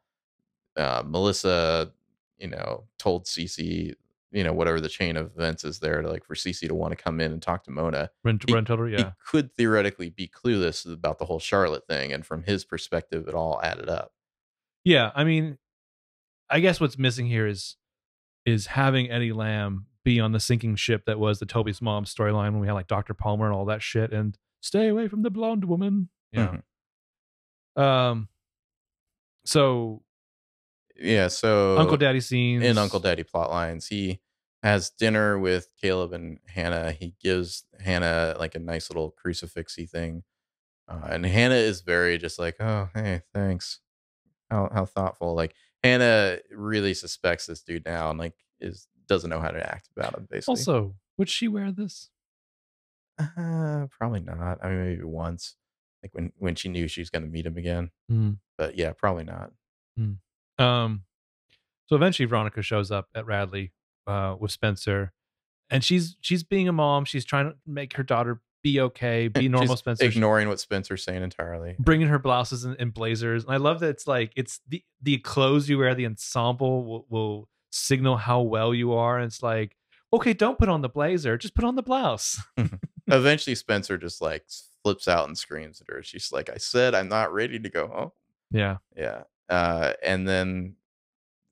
uh, 0.76 1.02
Melissa, 1.04 1.92
you 2.38 2.48
know, 2.48 2.84
told 2.98 3.26
Cece, 3.26 3.94
you 4.32 4.44
know, 4.44 4.52
whatever 4.52 4.80
the 4.80 4.88
chain 4.88 5.16
of 5.16 5.26
events 5.36 5.64
is 5.64 5.80
there 5.80 6.00
to 6.00 6.08
like 6.08 6.24
for 6.24 6.34
Cece 6.34 6.66
to 6.66 6.74
want 6.74 6.96
to 6.96 7.02
come 7.02 7.20
in 7.20 7.32
and 7.32 7.42
talk 7.42 7.64
to 7.64 7.70
Mona. 7.70 8.10
Rent, 8.24 8.44
He- 8.46 8.54
rent 8.54 8.68
total, 8.68 8.86
He 8.86 8.92
yeah. 8.92 9.12
could 9.26 9.52
theoretically 9.54 10.08
be 10.10 10.28
clueless 10.28 10.90
about 10.90 11.18
the 11.18 11.24
whole 11.26 11.40
Charlotte 11.40 11.86
thing, 11.88 12.12
and 12.12 12.24
from 12.24 12.44
his 12.44 12.64
perspective, 12.64 13.26
it 13.28 13.34
all 13.34 13.60
added 13.62 13.88
up. 13.88 14.12
Yeah, 14.84 15.10
I 15.14 15.24
mean, 15.24 15.58
I 16.48 16.60
guess 16.60 16.80
what's 16.80 16.96
missing 16.96 17.26
here 17.26 17.46
is 17.46 17.76
is 18.46 18.66
having 18.66 19.10
Eddie 19.10 19.32
Lamb 19.32 19.86
be 20.04 20.20
on 20.20 20.32
the 20.32 20.40
sinking 20.40 20.76
ship 20.76 21.04
that 21.06 21.18
was 21.18 21.38
the 21.38 21.46
Toby's 21.46 21.82
mom 21.82 22.04
storyline 22.04 22.52
when 22.52 22.60
we 22.60 22.66
had 22.66 22.72
like 22.72 22.88
Dr. 22.88 23.14
Palmer 23.14 23.46
and 23.46 23.54
all 23.54 23.66
that 23.66 23.82
shit 23.82 24.12
and 24.12 24.36
stay 24.60 24.88
away 24.88 25.08
from 25.08 25.22
the 25.22 25.30
blonde 25.30 25.64
woman. 25.64 26.08
Yeah. 26.32 26.58
Um 27.76 28.28
so 29.44 30.02
Yeah. 30.96 31.28
So 31.28 31.78
Uncle 31.78 31.96
Daddy 31.96 32.20
scenes 32.20 32.64
in 32.64 32.78
Uncle 32.78 33.00
Daddy 33.00 33.22
plot 33.22 33.50
lines, 33.50 33.86
he 33.86 34.20
has 34.62 34.90
dinner 34.90 35.38
with 35.38 35.68
Caleb 35.80 36.12
and 36.12 36.38
Hanna. 36.46 36.92
He 36.92 37.14
gives 37.22 37.64
Hanna 37.78 38.36
like 38.38 38.54
a 38.54 38.58
nice 38.58 38.90
little 38.90 39.14
crucifixy 39.24 39.88
thing, 39.88 40.22
uh, 40.86 41.00
and 41.08 41.24
Hanna 41.24 41.54
is 41.54 41.80
very 41.80 42.18
just 42.18 42.38
like, 42.38 42.56
"Oh, 42.60 42.90
hey, 42.94 43.22
thanks. 43.32 43.80
How 44.50 44.68
how 44.70 44.84
thoughtful." 44.84 45.34
Like 45.34 45.54
Hanna 45.82 46.40
really 46.50 46.92
suspects 46.92 47.46
this 47.46 47.62
dude 47.62 47.86
now, 47.86 48.10
and 48.10 48.18
like 48.18 48.34
is 48.60 48.86
doesn't 49.10 49.28
know 49.28 49.40
how 49.40 49.50
to 49.50 49.60
act 49.62 49.88
about 49.94 50.14
him. 50.16 50.26
Basically, 50.30 50.52
Also, 50.52 50.94
would 51.18 51.28
she 51.28 51.48
wear 51.48 51.70
this? 51.72 52.08
uh, 53.18 53.86
probably 53.90 54.20
not. 54.20 54.58
I 54.64 54.68
mean, 54.70 54.84
maybe 54.84 55.04
once, 55.04 55.56
like 56.02 56.14
when 56.14 56.32
when 56.38 56.54
she 56.54 56.68
knew 56.70 56.88
she 56.88 57.02
was 57.02 57.10
going 57.10 57.24
to 57.24 57.28
meet 57.28 57.44
him 57.44 57.58
again. 57.58 57.90
Hmm. 58.08 58.30
But 58.56 58.78
yeah, 58.78 58.92
probably 58.92 59.24
not. 59.24 59.52
Um, 60.58 61.02
so 61.86 61.96
eventually 61.96 62.26
Veronica 62.26 62.62
shows 62.62 62.90
up 62.90 63.08
at 63.14 63.26
Radley 63.26 63.72
uh, 64.06 64.36
with 64.38 64.50
Spencer, 64.52 65.12
and 65.68 65.84
she's 65.84 66.16
she's 66.20 66.42
being 66.42 66.68
a 66.68 66.72
mom. 66.72 67.04
She's 67.04 67.24
trying 67.24 67.50
to 67.50 67.56
make 67.66 67.94
her 67.94 68.02
daughter 68.02 68.40
be 68.62 68.80
okay, 68.80 69.28
be 69.28 69.48
normal. 69.48 69.76
Spencer, 69.76 70.04
ignoring 70.04 70.48
what 70.48 70.60
Spencer's 70.60 71.02
saying 71.02 71.22
entirely. 71.22 71.76
bringing 71.78 72.08
her 72.08 72.18
blouses 72.18 72.64
and, 72.64 72.76
and 72.78 72.94
blazers, 72.94 73.44
and 73.44 73.52
I 73.52 73.56
love 73.56 73.80
that 73.80 73.88
it's 73.88 74.06
like 74.06 74.32
it's 74.36 74.60
the 74.68 74.82
the 75.02 75.18
clothes 75.18 75.68
you 75.68 75.78
wear, 75.78 75.94
the 75.94 76.06
ensemble 76.06 76.84
will, 76.84 77.06
will 77.08 77.48
signal 77.70 78.16
how 78.18 78.42
well 78.42 78.74
you 78.74 78.92
are. 78.92 79.16
And 79.18 79.26
it's 79.26 79.42
like, 79.42 79.76
okay, 80.12 80.32
don't 80.32 80.58
put 80.58 80.68
on 80.68 80.82
the 80.82 80.88
blazer, 80.88 81.38
just 81.38 81.54
put 81.54 81.64
on 81.64 81.76
the 81.76 81.82
blouse. 81.82 82.40
Eventually, 83.06 83.54
Spencer 83.54 83.96
just 83.98 84.20
like 84.20 84.44
flips 84.84 85.08
out 85.08 85.26
and 85.26 85.36
screams 85.36 85.80
at 85.80 85.88
her. 85.94 86.02
She's 86.02 86.30
like, 86.32 86.48
"I 86.48 86.56
said 86.58 86.94
I'm 86.94 87.08
not 87.08 87.32
ready 87.32 87.58
to 87.58 87.68
go 87.68 87.88
home." 87.88 88.10
Yeah, 88.52 88.76
Yeah. 88.96 89.22
Uh, 89.48 89.94
and 90.02 90.28
then 90.28 90.76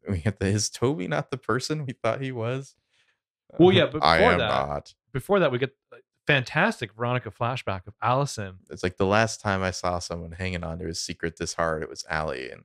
we 0.08 0.18
get 0.18 0.38
the 0.38 0.46
is 0.46 0.70
Toby 0.70 1.08
not 1.08 1.30
the 1.32 1.36
person 1.36 1.84
we 1.84 1.92
thought 1.94 2.20
he 2.20 2.30
was? 2.32 2.76
Well, 3.58 3.72
yeah, 3.72 3.86
but 3.86 4.02
I 4.04 4.18
before 4.18 4.32
am 4.32 4.38
that- 4.38 4.48
not. 4.48 4.94
before 5.12 5.40
that 5.40 5.50
we 5.50 5.58
get 5.58 5.76
fantastic 6.26 6.92
Veronica 6.94 7.30
flashback 7.30 7.86
of 7.86 7.94
Alison. 8.02 8.58
It's 8.70 8.82
like 8.82 8.96
the 8.98 9.06
last 9.06 9.40
time 9.40 9.62
I 9.62 9.70
saw 9.72 9.98
someone 9.98 10.32
hanging 10.32 10.62
on 10.62 10.78
to 10.78 10.86
his 10.86 11.00
secret 11.00 11.38
this 11.38 11.54
hard, 11.54 11.82
it 11.82 11.88
was 11.88 12.04
Ali, 12.10 12.50
and 12.50 12.60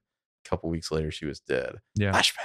a 0.46 0.50
couple 0.50 0.70
weeks 0.70 0.92
later 0.92 1.10
she 1.12 1.26
was 1.26 1.40
dead. 1.40 1.78
Yeah, 1.96 2.12
Flashback. 2.12 2.38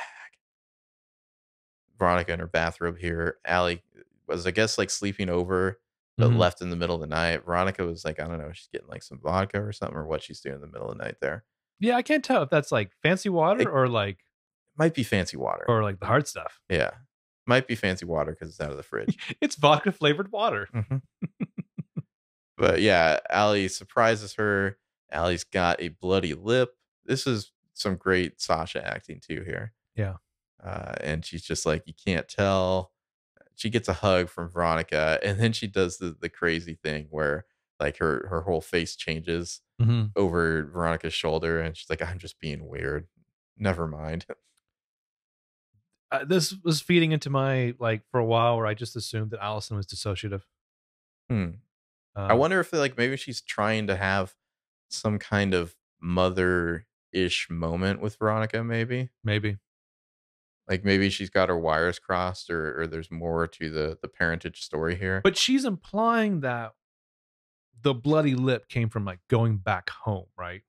Veronica 1.99 2.33
in 2.33 2.41
her 2.41 2.47
bathrobe 2.47 2.99
here. 2.99 3.39
Ali 3.47 3.83
was, 4.27 4.47
I 4.47 4.51
guess, 4.51 4.79
like 4.79 4.91
sleeping 4.91 5.29
over, 5.29 5.81
but 6.17 6.31
Mhm. 6.31 6.39
left 6.39 6.61
in 6.63 6.71
the 6.71 6.77
middle 6.77 6.95
of 6.95 7.01
the 7.01 7.07
night. 7.07 7.45
Veronica 7.45 7.85
was 7.85 8.05
like, 8.05 8.21
I 8.21 8.27
don't 8.29 8.39
know, 8.39 8.53
she's 8.53 8.69
getting 8.73 8.89
like 8.89 9.03
some 9.03 9.19
vodka 9.21 9.61
or 9.63 9.73
something, 9.73 9.97
or 9.97 10.07
what 10.07 10.23
she's 10.23 10.41
doing 10.41 10.57
in 10.57 10.61
the 10.61 10.67
middle 10.67 10.91
of 10.91 10.97
the 10.99 11.05
night 11.05 11.17
there. 11.21 11.45
yeah. 11.81 11.97
I 11.97 12.03
can't 12.03 12.25
tell 12.25 12.43
if 12.43 12.51
that's 12.51 12.73
like 12.73 12.93
fancy 13.03 13.29
water 13.29 13.63
It- 13.63 13.69
or 13.69 13.89
like 13.89 14.19
Might 14.77 14.95
be 14.95 15.03
fancy 15.03 15.37
water. 15.37 15.65
or 15.69 15.83
like 15.83 15.99
the 16.01 16.07
hard 16.07 16.27
stuff. 16.29 16.61
yeah. 16.69 16.91
Might 17.47 17.67
be 17.67 17.75
fancy 17.75 18.05
water 18.05 18.33
because 18.33 18.51
it's 18.51 18.61
out 18.61 18.71
of 18.71 18.77
the 18.77 18.83
fridge. 18.83 19.17
It's 19.41 19.57
vodka 19.57 19.91
flavored 19.93 20.31
water. 20.33 20.69
Mhm. 20.75 21.03
but 22.57 22.81
yeah, 22.81 23.19
Ali 23.31 23.69
surprises 23.69 24.35
her. 24.35 24.77
Ali's 25.13 25.45
got 25.45 25.81
a 25.81 25.89
bloody 25.89 26.35
lip. 26.35 26.77
This 27.05 27.27
is 27.27 27.53
some 27.75 27.97
great 27.97 28.41
Sasha 28.41 28.87
acting 28.87 29.21
too 29.21 29.43
here. 29.43 29.73
Yeah. 29.95 30.17
Uh, 30.63 30.95
and 31.03 31.25
she's 31.25 31.43
just 31.43 31.65
like, 31.67 31.85
you 31.87 31.95
can't 31.95 32.29
tell. 32.29 32.93
She 33.55 33.71
gets 33.71 33.89
a 33.89 33.93
hug 33.95 34.29
from 34.29 34.51
Veronica, 34.51 35.19
and 35.23 35.41
then 35.41 35.53
she 35.53 35.67
does 35.67 35.99
the 35.99 36.17
the 36.21 36.29
crazy 36.29 36.75
thing 36.83 37.09
where 37.11 37.47
like 37.81 37.99
her 37.99 38.27
her 38.31 38.43
whole 38.43 38.61
face 38.61 38.97
changes 38.97 39.63
Mhm. 39.81 40.13
over 40.17 40.65
Veronica's 40.65 41.15
shoulder, 41.15 41.61
and 41.61 41.77
she's 41.77 41.91
like, 41.91 42.03
I'm 42.03 42.19
just 42.19 42.41
being 42.41 42.67
weird. 42.69 43.09
Never 43.57 43.87
mind. 43.89 44.27
Uh, 46.11 46.25
this 46.25 46.55
was 46.65 46.81
feeding 46.81 47.13
into 47.13 47.29
my 47.29 47.75
like 47.79 48.03
for 48.11 48.19
a 48.19 48.25
while 48.25 48.57
where 48.57 48.67
I 48.67 48.73
just 48.75 48.97
assumed 48.97 49.31
that 49.33 49.43
Alison 49.43 49.77
was 49.77 49.87
dissociative. 49.87 50.43
Hmm. 51.29 51.51
I 52.17 52.33
Um, 52.33 52.39
wonder 52.39 52.61
if 52.61 52.73
like 52.73 52.97
maybe 52.99 53.17
she's 53.17 53.41
trying 53.43 53.87
to 53.89 53.97
have 53.97 54.35
some 54.91 55.19
kind 55.19 55.55
of 55.55 55.77
mother 56.01 56.87
ish 57.13 57.51
moment 57.51 58.01
with 58.01 58.17
Veronica, 58.19 58.65
maybe. 58.65 59.11
maybe. 59.25 59.59
Like 60.69 60.85
maybe 60.85 61.09
she's 61.11 61.31
got 61.31 61.49
her 61.49 61.59
wires 61.59 61.99
crossed 61.99 62.51
or, 62.51 62.81
or 62.83 62.87
there's 62.87 63.11
more 63.11 63.47
to 63.47 63.71
the 63.71 63.99
the 64.03 64.09
parentage 64.09 64.61
story 64.63 64.97
here. 64.97 65.21
But 65.25 65.37
she's 65.37 65.65
implying 65.65 66.41
that 66.41 66.73
the 67.81 67.95
bloody 67.95 68.35
lip 68.35 68.69
came 68.69 68.89
from 68.89 69.05
like 69.05 69.21
going 69.29 69.57
back 69.59 69.89
home, 69.91 70.27
right? 70.37 70.63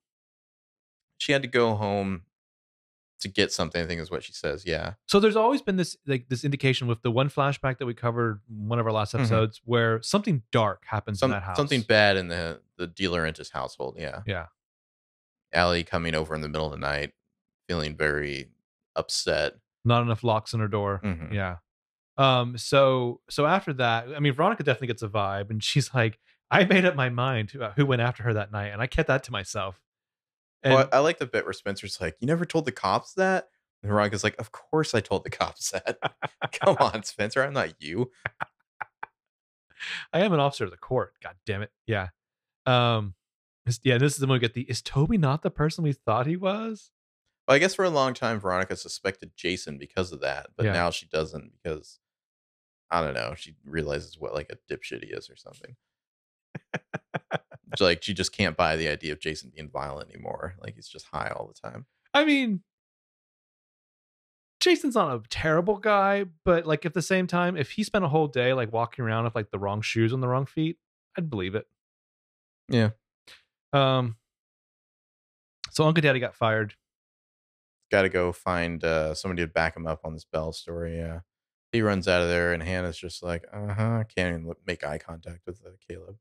she 1.21 1.33
had 1.33 1.41
to 1.41 1.49
go 1.49 1.75
home 1.75 2.21
to 3.19 3.27
get 3.27 3.51
something, 3.51 3.83
I 3.83 3.85
think 3.85 3.99
is 3.99 4.09
what 4.09 4.23
she 4.23 4.31
says. 4.31 4.63
Yeah. 4.65 4.93
So 5.09 5.19
there's 5.19 5.35
always 5.35 5.61
been 5.61 5.75
this 5.75 5.97
like 6.07 6.29
this 6.29 6.45
indication 6.45 6.87
with 6.87 7.01
the 7.01 7.11
one 7.11 7.29
flashback 7.29 7.77
that 7.79 7.85
we 7.85 7.93
covered 7.93 8.39
in 8.49 8.69
one 8.69 8.79
of 8.79 8.85
our 8.85 8.93
last 8.93 9.13
Mhm. 9.13 9.19
episodes 9.19 9.59
where 9.65 10.01
something 10.01 10.43
dark 10.53 10.85
happens 10.85 11.19
Some, 11.19 11.31
in 11.31 11.35
that 11.35 11.43
house. 11.43 11.57
something 11.57 11.81
bad 11.81 12.15
in 12.15 12.29
the 12.29 12.61
the 12.77 12.87
DeLaurentis 12.87 13.51
household. 13.51 13.97
Yeah. 13.99 14.21
Yeah. 14.25 14.45
Ali 15.53 15.83
coming 15.83 16.15
over 16.15 16.33
in 16.35 16.39
the 16.39 16.47
middle 16.47 16.67
of 16.67 16.71
the 16.71 16.77
night, 16.77 17.11
feeling 17.67 17.97
very 17.97 18.47
upset. 18.95 19.55
Not 19.85 20.01
enough 20.01 20.23
locks 20.23 20.53
on 20.53 20.59
her 20.59 20.67
door. 20.67 21.01
Mhm. 21.03 21.33
Yeah. 21.33 21.57
Um. 22.17 22.57
So 22.57 23.21
so 23.29 23.45
after 23.45 23.73
that, 23.73 24.07
I 24.15 24.19
mean, 24.19 24.33
Veronica 24.33 24.63
definitely 24.63 24.87
gets 24.87 25.01
a 25.03 25.07
vibe, 25.07 25.49
and 25.49 25.63
she's 25.63 25.93
like, 25.93 26.19
"I 26.51 26.65
made 26.65 26.83
up 26.85 26.95
my 26.95 27.09
mind 27.09 27.53
about 27.55 27.73
who 27.75 27.85
went 27.85 28.01
after 28.01 28.23
her 28.23 28.33
that 28.33 28.51
night, 28.51 28.67
and 28.67 28.81
I 28.81 28.87
kept 28.87 29.07
that 29.07 29.23
to 29.23 29.31
myself." 29.31 29.81
And 30.61 30.73
well, 30.73 30.89
I, 30.91 30.99
like 30.99 31.19
the 31.19 31.25
bit 31.25 31.45
where 31.45 31.53
Spencer's 31.53 32.01
like, 32.01 32.17
"You 32.19 32.27
never 32.27 32.43
told 32.43 32.65
the 32.65 32.73
cops 32.73 33.13
that," 33.13 33.47
and 33.81 33.89
Veronica's 33.89 34.23
like, 34.25 34.35
"Of 34.37 34.51
course 34.51 34.93
I 34.93 34.99
told 34.99 35.23
the 35.23 35.29
cops 35.29 35.69
that." 35.71 35.97
Come 36.51 36.75
on, 36.81 37.03
Spencer, 37.03 37.41
I'm 37.41 37.53
not 37.53 37.81
you. 37.81 38.11
I 40.11 40.19
am 40.21 40.33
an 40.33 40.39
officer 40.41 40.65
of 40.65 40.71
the 40.71 40.77
court. 40.77 41.13
God 41.23 41.35
damn 41.45 41.61
it. 41.61 41.71
Yeah. 41.87 42.09
Um. 42.65 43.15
Yeah. 43.83 43.97
This 43.97 44.13
is 44.13 44.19
the 44.19 44.27
one 44.27 44.35
we 44.35 44.39
get 44.39 44.53
the. 44.53 44.63
Is 44.63 44.81
Toby 44.81 45.17
not 45.17 45.41
the 45.41 45.49
person 45.51 45.83
we 45.85 45.93
thought 45.93 46.27
he 46.27 46.35
was? 46.35 46.91
Well, 47.49 47.55
I 47.55 47.59
guess 47.59 47.73
for 47.73 47.83
a 47.83 47.89
long 47.89 48.13
time, 48.13 48.39
Veronica 48.39 48.75
suspected 48.75 49.31
Jason 49.35 49.79
because 49.79 50.11
of 50.11 50.21
that, 50.21 50.51
but 50.55 50.67
Yeah. 50.67 50.73
now 50.73 50.91
she 50.91 51.07
doesn't 51.07 51.51
because 51.63 51.99
I 52.91 53.01
don't 53.01 53.15
know. 53.15 53.33
She 53.35 53.55
realizes 53.65 54.19
what 54.19 54.35
like 54.35 54.51
a 54.51 54.71
dipshit 54.71 55.03
he 55.03 55.09
is 55.09 55.31
or 55.31 55.35
something. 55.35 55.75
It's 57.71 57.79
like 57.81 58.03
she 58.03 58.13
just 58.13 58.31
can't 58.33 58.55
buy 58.55 58.75
the 58.75 58.87
idea 58.87 59.13
of 59.13 59.19
Jason 59.19 59.51
being 59.55 59.67
violent 59.69 60.11
anymore. 60.11 60.53
Like 60.61 60.75
he's 60.75 60.87
just 60.87 61.07
high 61.07 61.31
all 61.35 61.47
the 61.47 61.69
time. 61.69 61.87
I 62.13 62.23
mean, 62.23 62.61
Jason's 64.59 64.93
not 64.95 65.15
a 65.15 65.23
terrible 65.29 65.77
guy, 65.77 66.25
but 66.45 66.67
like 66.67 66.85
at 66.85 66.93
the 66.93 67.01
same 67.01 67.25
time, 67.25 67.57
if 67.57 67.71
he 67.71 67.83
spent 67.83 68.05
a 68.05 68.09
whole 68.09 68.27
day 68.27 68.53
like 68.53 68.71
walking 68.71 69.03
around 69.05 69.23
with 69.23 69.33
like 69.33 69.49
the 69.49 69.57
wrong 69.59 69.81
shoes 69.81 70.13
on 70.13 70.21
the 70.21 70.27
wrong 70.27 70.45
feet, 70.45 70.77
I'd 71.17 71.31
believe 71.31 71.55
it. 71.55 71.65
Yeah. 72.67 72.89
Um. 73.73 74.17
So 75.71 75.85
Uncle 75.85 76.01
Daddy 76.01 76.19
got 76.19 76.35
fired. 76.35 76.75
Got 77.91 78.03
to 78.03 78.09
go 78.09 78.31
find 78.31 78.83
uh, 78.83 79.13
somebody 79.13 79.41
to 79.43 79.47
back 79.47 79.75
him 79.75 79.87
up 79.87 80.01
on 80.03 80.13
this 80.13 80.25
Bell 80.25 80.51
story. 80.51 80.97
Yeah. 80.97 81.19
He 81.71 81.81
runs 81.81 82.07
out 82.07 82.21
of 82.21 82.29
there, 82.29 82.53
and 82.53 82.63
Hanna's 82.63 82.97
just 82.97 83.21
like, 83.21 83.45
uh 83.53 83.73
huh. 83.73 84.03
Can't 84.15 84.35
even 84.35 84.47
look, 84.47 84.57
make 84.65 84.83
eye 84.83 84.97
contact 84.97 85.41
with 85.45 85.61
uh, 85.65 85.71
Caleb. 85.87 86.17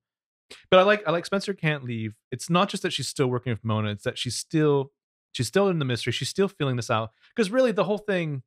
But 0.71 0.81
I 0.81 0.83
like 0.83 1.03
I 1.07 1.11
like 1.11 1.27
Spencer 1.27 1.53
can't 1.55 1.85
leave. 1.85 2.15
It's 2.31 2.49
not 2.49 2.69
just 2.69 2.83
that 2.83 2.93
she's 2.93 3.09
still 3.09 3.27
working 3.27 3.53
with 3.53 3.65
Mona, 3.65 3.91
it's 3.91 4.05
that 4.05 4.17
she's 4.19 4.37
still 4.37 4.93
she's 5.33 5.47
still 5.47 5.69
in 5.69 5.79
the 5.79 5.85
mystery. 5.85 6.13
She's 6.13 6.29
still 6.31 6.49
feeling 6.49 6.77
this 6.77 6.91
out. 6.91 7.11
Because 7.35 7.51
really 7.51 7.73
the 7.73 7.85
whole 7.85 7.99
thing 7.99 8.43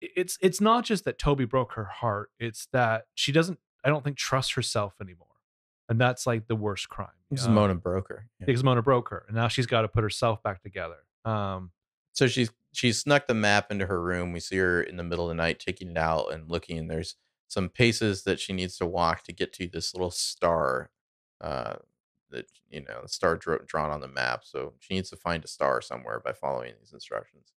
it's 0.00 0.38
it's 0.40 0.60
not 0.60 0.84
just 0.84 1.04
that 1.04 1.18
Toby 1.18 1.44
broke 1.44 1.72
her 1.72 1.84
heart. 1.84 2.30
It's 2.40 2.66
that 2.72 3.04
she 3.14 3.30
doesn't 3.30 3.58
I 3.84 3.88
don't 3.90 4.02
think 4.04 4.16
trust 4.16 4.54
herself 4.54 4.94
anymore 5.02 5.26
and 5.88 6.00
that's 6.00 6.26
like 6.26 6.46
the 6.48 6.56
worst 6.56 6.88
crime. 6.88 7.08
Is 7.30 7.46
Um, 7.46 7.54
Mona 7.54 7.74
broker. 7.74 8.28
Yeah. 8.40 8.46
because 8.46 8.64
Mona 8.64 8.80
broke 8.82 9.10
her, 9.10 9.24
and 9.28 9.36
now 9.36 9.48
she's 9.48 9.66
got 9.66 9.82
to 9.82 9.88
put 9.88 10.02
herself 10.02 10.42
back 10.42 10.62
together. 10.62 10.96
Um, 11.24 11.70
So 12.12 12.26
she's 12.26 12.50
she 12.72 12.92
snuck 12.92 13.26
the 13.26 13.34
map 13.34 13.70
into 13.70 13.86
her 13.86 14.00
room. 14.02 14.32
We 14.32 14.40
see 14.40 14.56
her 14.56 14.82
in 14.82 14.96
the 14.96 15.02
middle 15.02 15.26
of 15.26 15.28
the 15.30 15.42
night 15.42 15.60
taking 15.60 15.90
it 15.90 15.98
out 15.98 16.32
and 16.32 16.50
looking. 16.50 16.78
And 16.78 16.90
there's 16.90 17.16
some 17.48 17.68
paces 17.68 18.24
that 18.24 18.40
she 18.40 18.52
needs 18.54 18.78
to 18.78 18.86
walk 18.86 19.24
to 19.24 19.32
get 19.32 19.52
to 19.54 19.68
this 19.68 19.94
little 19.94 20.10
star. 20.10 20.90
Uh, 21.40 21.74
that 22.30 22.46
you 22.70 22.80
know, 22.80 23.00
the 23.02 23.08
star 23.08 23.36
drawn 23.36 23.90
on 23.90 24.00
the 24.00 24.08
map. 24.08 24.42
So 24.44 24.72
she 24.78 24.94
needs 24.94 25.10
to 25.10 25.16
find 25.16 25.44
a 25.44 25.48
star 25.48 25.82
somewhere 25.82 26.20
by 26.24 26.32
following 26.32 26.72
these 26.80 26.92
instructions. 26.92 27.52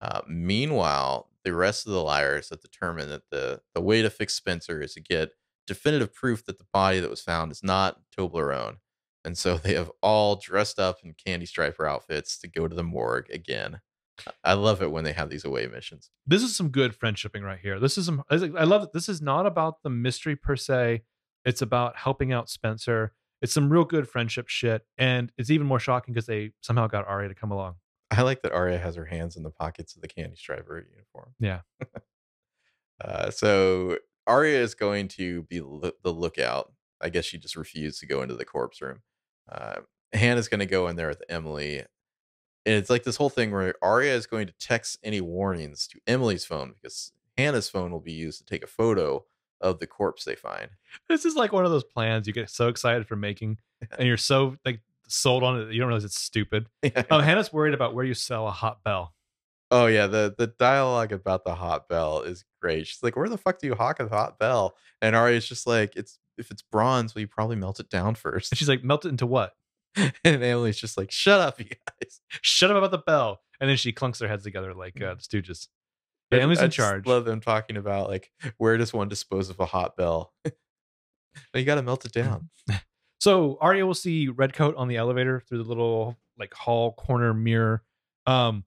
Uh, 0.00 0.20
meanwhile, 0.28 1.28
the 1.44 1.54
rest 1.54 1.86
of 1.86 1.92
the 1.92 2.02
liars 2.02 2.50
have 2.50 2.60
determined 2.60 3.10
that 3.10 3.30
the 3.30 3.62
the 3.74 3.80
way 3.80 4.02
to 4.02 4.10
fix 4.10 4.34
Spencer 4.34 4.80
is 4.82 4.94
to 4.94 5.00
get 5.00 5.30
definitive 5.66 6.14
proof 6.14 6.44
that 6.44 6.58
the 6.58 6.66
body 6.72 7.00
that 7.00 7.10
was 7.10 7.22
found 7.22 7.52
is 7.52 7.62
not 7.62 8.00
Toblerone. 8.16 8.76
And 9.24 9.36
so 9.38 9.56
they 9.58 9.74
have 9.74 9.90
all 10.02 10.36
dressed 10.36 10.78
up 10.78 10.98
in 11.04 11.14
candy 11.14 11.46
striper 11.46 11.86
outfits 11.86 12.38
to 12.38 12.48
go 12.48 12.68
to 12.68 12.74
the 12.74 12.82
morgue 12.84 13.30
again. 13.30 13.80
I 14.44 14.54
love 14.54 14.82
it 14.82 14.90
when 14.90 15.04
they 15.04 15.12
have 15.12 15.30
these 15.30 15.44
away 15.44 15.66
missions. 15.66 16.10
this 16.26 16.42
is 16.42 16.56
some 16.56 16.70
good 16.70 16.98
friendshipping 16.98 17.42
right 17.42 17.58
here. 17.60 17.78
This 17.78 17.98
is 17.98 18.06
some. 18.06 18.22
I 18.30 18.34
I 18.34 18.64
love 18.64 18.82
it. 18.82 18.92
This 18.92 19.08
is 19.08 19.20
not 19.20 19.46
about 19.46 19.82
the 19.82 19.90
mystery 19.90 20.36
per 20.36 20.56
se. 20.56 21.02
It's 21.44 21.62
about 21.62 21.96
helping 21.96 22.32
out 22.32 22.50
Spencer. 22.50 23.12
It's 23.42 23.54
some 23.54 23.70
real 23.70 23.84
good 23.84 24.08
friendship 24.08 24.48
shit, 24.48 24.82
and 24.98 25.32
it's 25.38 25.50
even 25.50 25.66
more 25.66 25.80
shocking 25.80 26.12
because 26.12 26.26
they 26.26 26.50
somehow 26.60 26.86
got 26.86 27.06
Aria 27.08 27.28
to 27.28 27.34
come 27.34 27.50
along. 27.50 27.76
I 28.10 28.22
like 28.22 28.42
that 28.42 28.52
Aria 28.52 28.78
has 28.78 28.96
her 28.96 29.04
hands 29.04 29.36
in 29.36 29.44
the 29.44 29.50
pockets 29.50 29.94
of 29.94 30.02
the 30.02 30.08
candy 30.08 30.36
striper 30.36 30.84
uniform. 30.90 31.34
Yeah. 31.38 31.60
uh, 33.04 33.30
so 33.30 33.98
Aria 34.26 34.60
is 34.60 34.74
going 34.74 35.08
to 35.08 35.44
be 35.44 35.60
lo- 35.60 35.92
the 36.02 36.12
lookout. 36.12 36.72
I 37.00 37.08
guess 37.08 37.24
she 37.24 37.38
just 37.38 37.56
refused 37.56 38.00
to 38.00 38.06
go 38.06 38.20
into 38.22 38.34
the 38.34 38.44
corpse 38.44 38.82
room. 38.82 39.02
Uh, 39.50 39.76
Hanna's 40.12 40.48
going 40.48 40.60
to 40.60 40.66
go 40.66 40.88
in 40.88 40.96
there 40.96 41.08
with 41.08 41.22
Emily. 41.28 41.84
And 42.66 42.74
it's 42.74 42.90
like 42.90 43.04
this 43.04 43.16
whole 43.16 43.30
thing 43.30 43.50
where 43.50 43.74
Aria 43.82 44.14
is 44.14 44.26
going 44.26 44.46
to 44.46 44.52
text 44.58 44.98
any 45.02 45.20
warnings 45.20 45.86
to 45.88 46.00
Emily's 46.06 46.44
phone 46.44 46.74
because 46.74 47.12
Hanna's 47.38 47.70
phone 47.70 47.90
will 47.90 48.00
be 48.00 48.12
used 48.12 48.38
to 48.38 48.44
take 48.44 48.62
a 48.62 48.68
photo 48.68 49.24
of 49.60 49.78
the 49.78 49.86
corpse 49.86 50.24
they 50.24 50.34
find. 50.34 50.68
This 51.08 51.24
is 51.24 51.36
like 51.36 51.52
one 51.52 51.64
of 51.64 51.70
those 51.70 51.84
plans 51.84 52.26
you 52.26 52.32
get 52.32 52.50
so 52.50 52.68
excited 52.68 53.06
for 53.06 53.16
making, 53.16 53.58
and 53.98 54.06
you're 54.06 54.16
so 54.16 54.56
like 54.64 54.80
sold 55.08 55.42
on 55.42 55.60
it 55.60 55.64
that 55.66 55.72
you 55.72 55.80
don't 55.80 55.88
realize 55.88 56.04
it's 56.04 56.20
stupid. 56.20 56.66
Oh, 57.10 57.20
Hanna's 57.20 57.52
worried 57.52 57.74
about 57.74 57.94
where 57.94 58.04
you 58.04 58.14
sell 58.14 58.46
a 58.46 58.52
hot 58.52 58.82
bell. 58.84 59.14
Oh 59.70 59.86
yeah, 59.86 60.06
the 60.06 60.34
the 60.36 60.48
dialogue 60.48 61.12
about 61.12 61.44
the 61.44 61.54
hot 61.54 61.88
bell 61.88 62.22
is 62.22 62.44
great. 62.60 62.86
She's 62.88 63.02
like, 63.02 63.16
"Where 63.16 63.28
the 63.28 63.38
fuck 63.38 63.58
do 63.58 63.68
you 63.68 63.74
hawk 63.74 64.00
a 64.00 64.08
hot 64.08 64.38
bell?" 64.38 64.76
And 65.00 65.14
Aria's 65.14 65.48
just 65.48 65.66
like, 65.66 65.94
"It's 65.94 66.18
if 66.40 66.50
it's 66.50 66.62
bronze, 66.62 67.14
well, 67.14 67.20
you 67.20 67.28
probably 67.28 67.54
melt 67.54 67.78
it 67.78 67.88
down 67.88 68.16
first. 68.16 68.50
And 68.50 68.58
she's 68.58 68.68
like, 68.68 68.82
melt 68.82 69.04
it 69.04 69.10
into 69.10 69.26
what? 69.26 69.52
and 70.24 70.42
Emily's 70.42 70.78
just 70.78 70.96
like, 70.96 71.10
"Shut 71.10 71.40
up, 71.40 71.58
you 71.58 71.66
guys." 71.66 72.20
Shut 72.28 72.70
up 72.70 72.76
about 72.76 72.90
the 72.90 72.98
bell. 72.98 73.40
And 73.60 73.68
then 73.68 73.76
she 73.76 73.92
clunks 73.92 74.18
their 74.18 74.28
heads 74.28 74.44
together 74.44 74.72
like 74.72 75.00
uh, 75.02 75.14
the 75.14 75.20
Stooges. 75.20 75.68
Yeah, 76.30 76.38
Emily's 76.38 76.60
I 76.60 76.66
in 76.66 76.70
charge. 76.70 77.06
Love 77.06 77.24
them 77.24 77.40
talking 77.40 77.76
about 77.76 78.08
like, 78.08 78.30
where 78.56 78.76
does 78.76 78.92
one 78.92 79.08
dispose 79.08 79.50
of 79.50 79.60
a 79.60 79.66
hot 79.66 79.96
bell? 79.96 80.32
you 81.54 81.64
got 81.64 81.74
to 81.74 81.82
melt 81.82 82.04
it 82.04 82.12
down. 82.12 82.48
So 83.20 83.58
Aria 83.60 83.84
will 83.84 83.94
see 83.94 84.28
Redcoat 84.28 84.76
on 84.76 84.88
the 84.88 84.96
elevator 84.96 85.40
through 85.40 85.58
the 85.58 85.68
little 85.68 86.16
like 86.38 86.54
hall 86.54 86.92
corner 86.92 87.34
mirror, 87.34 87.82
um, 88.26 88.64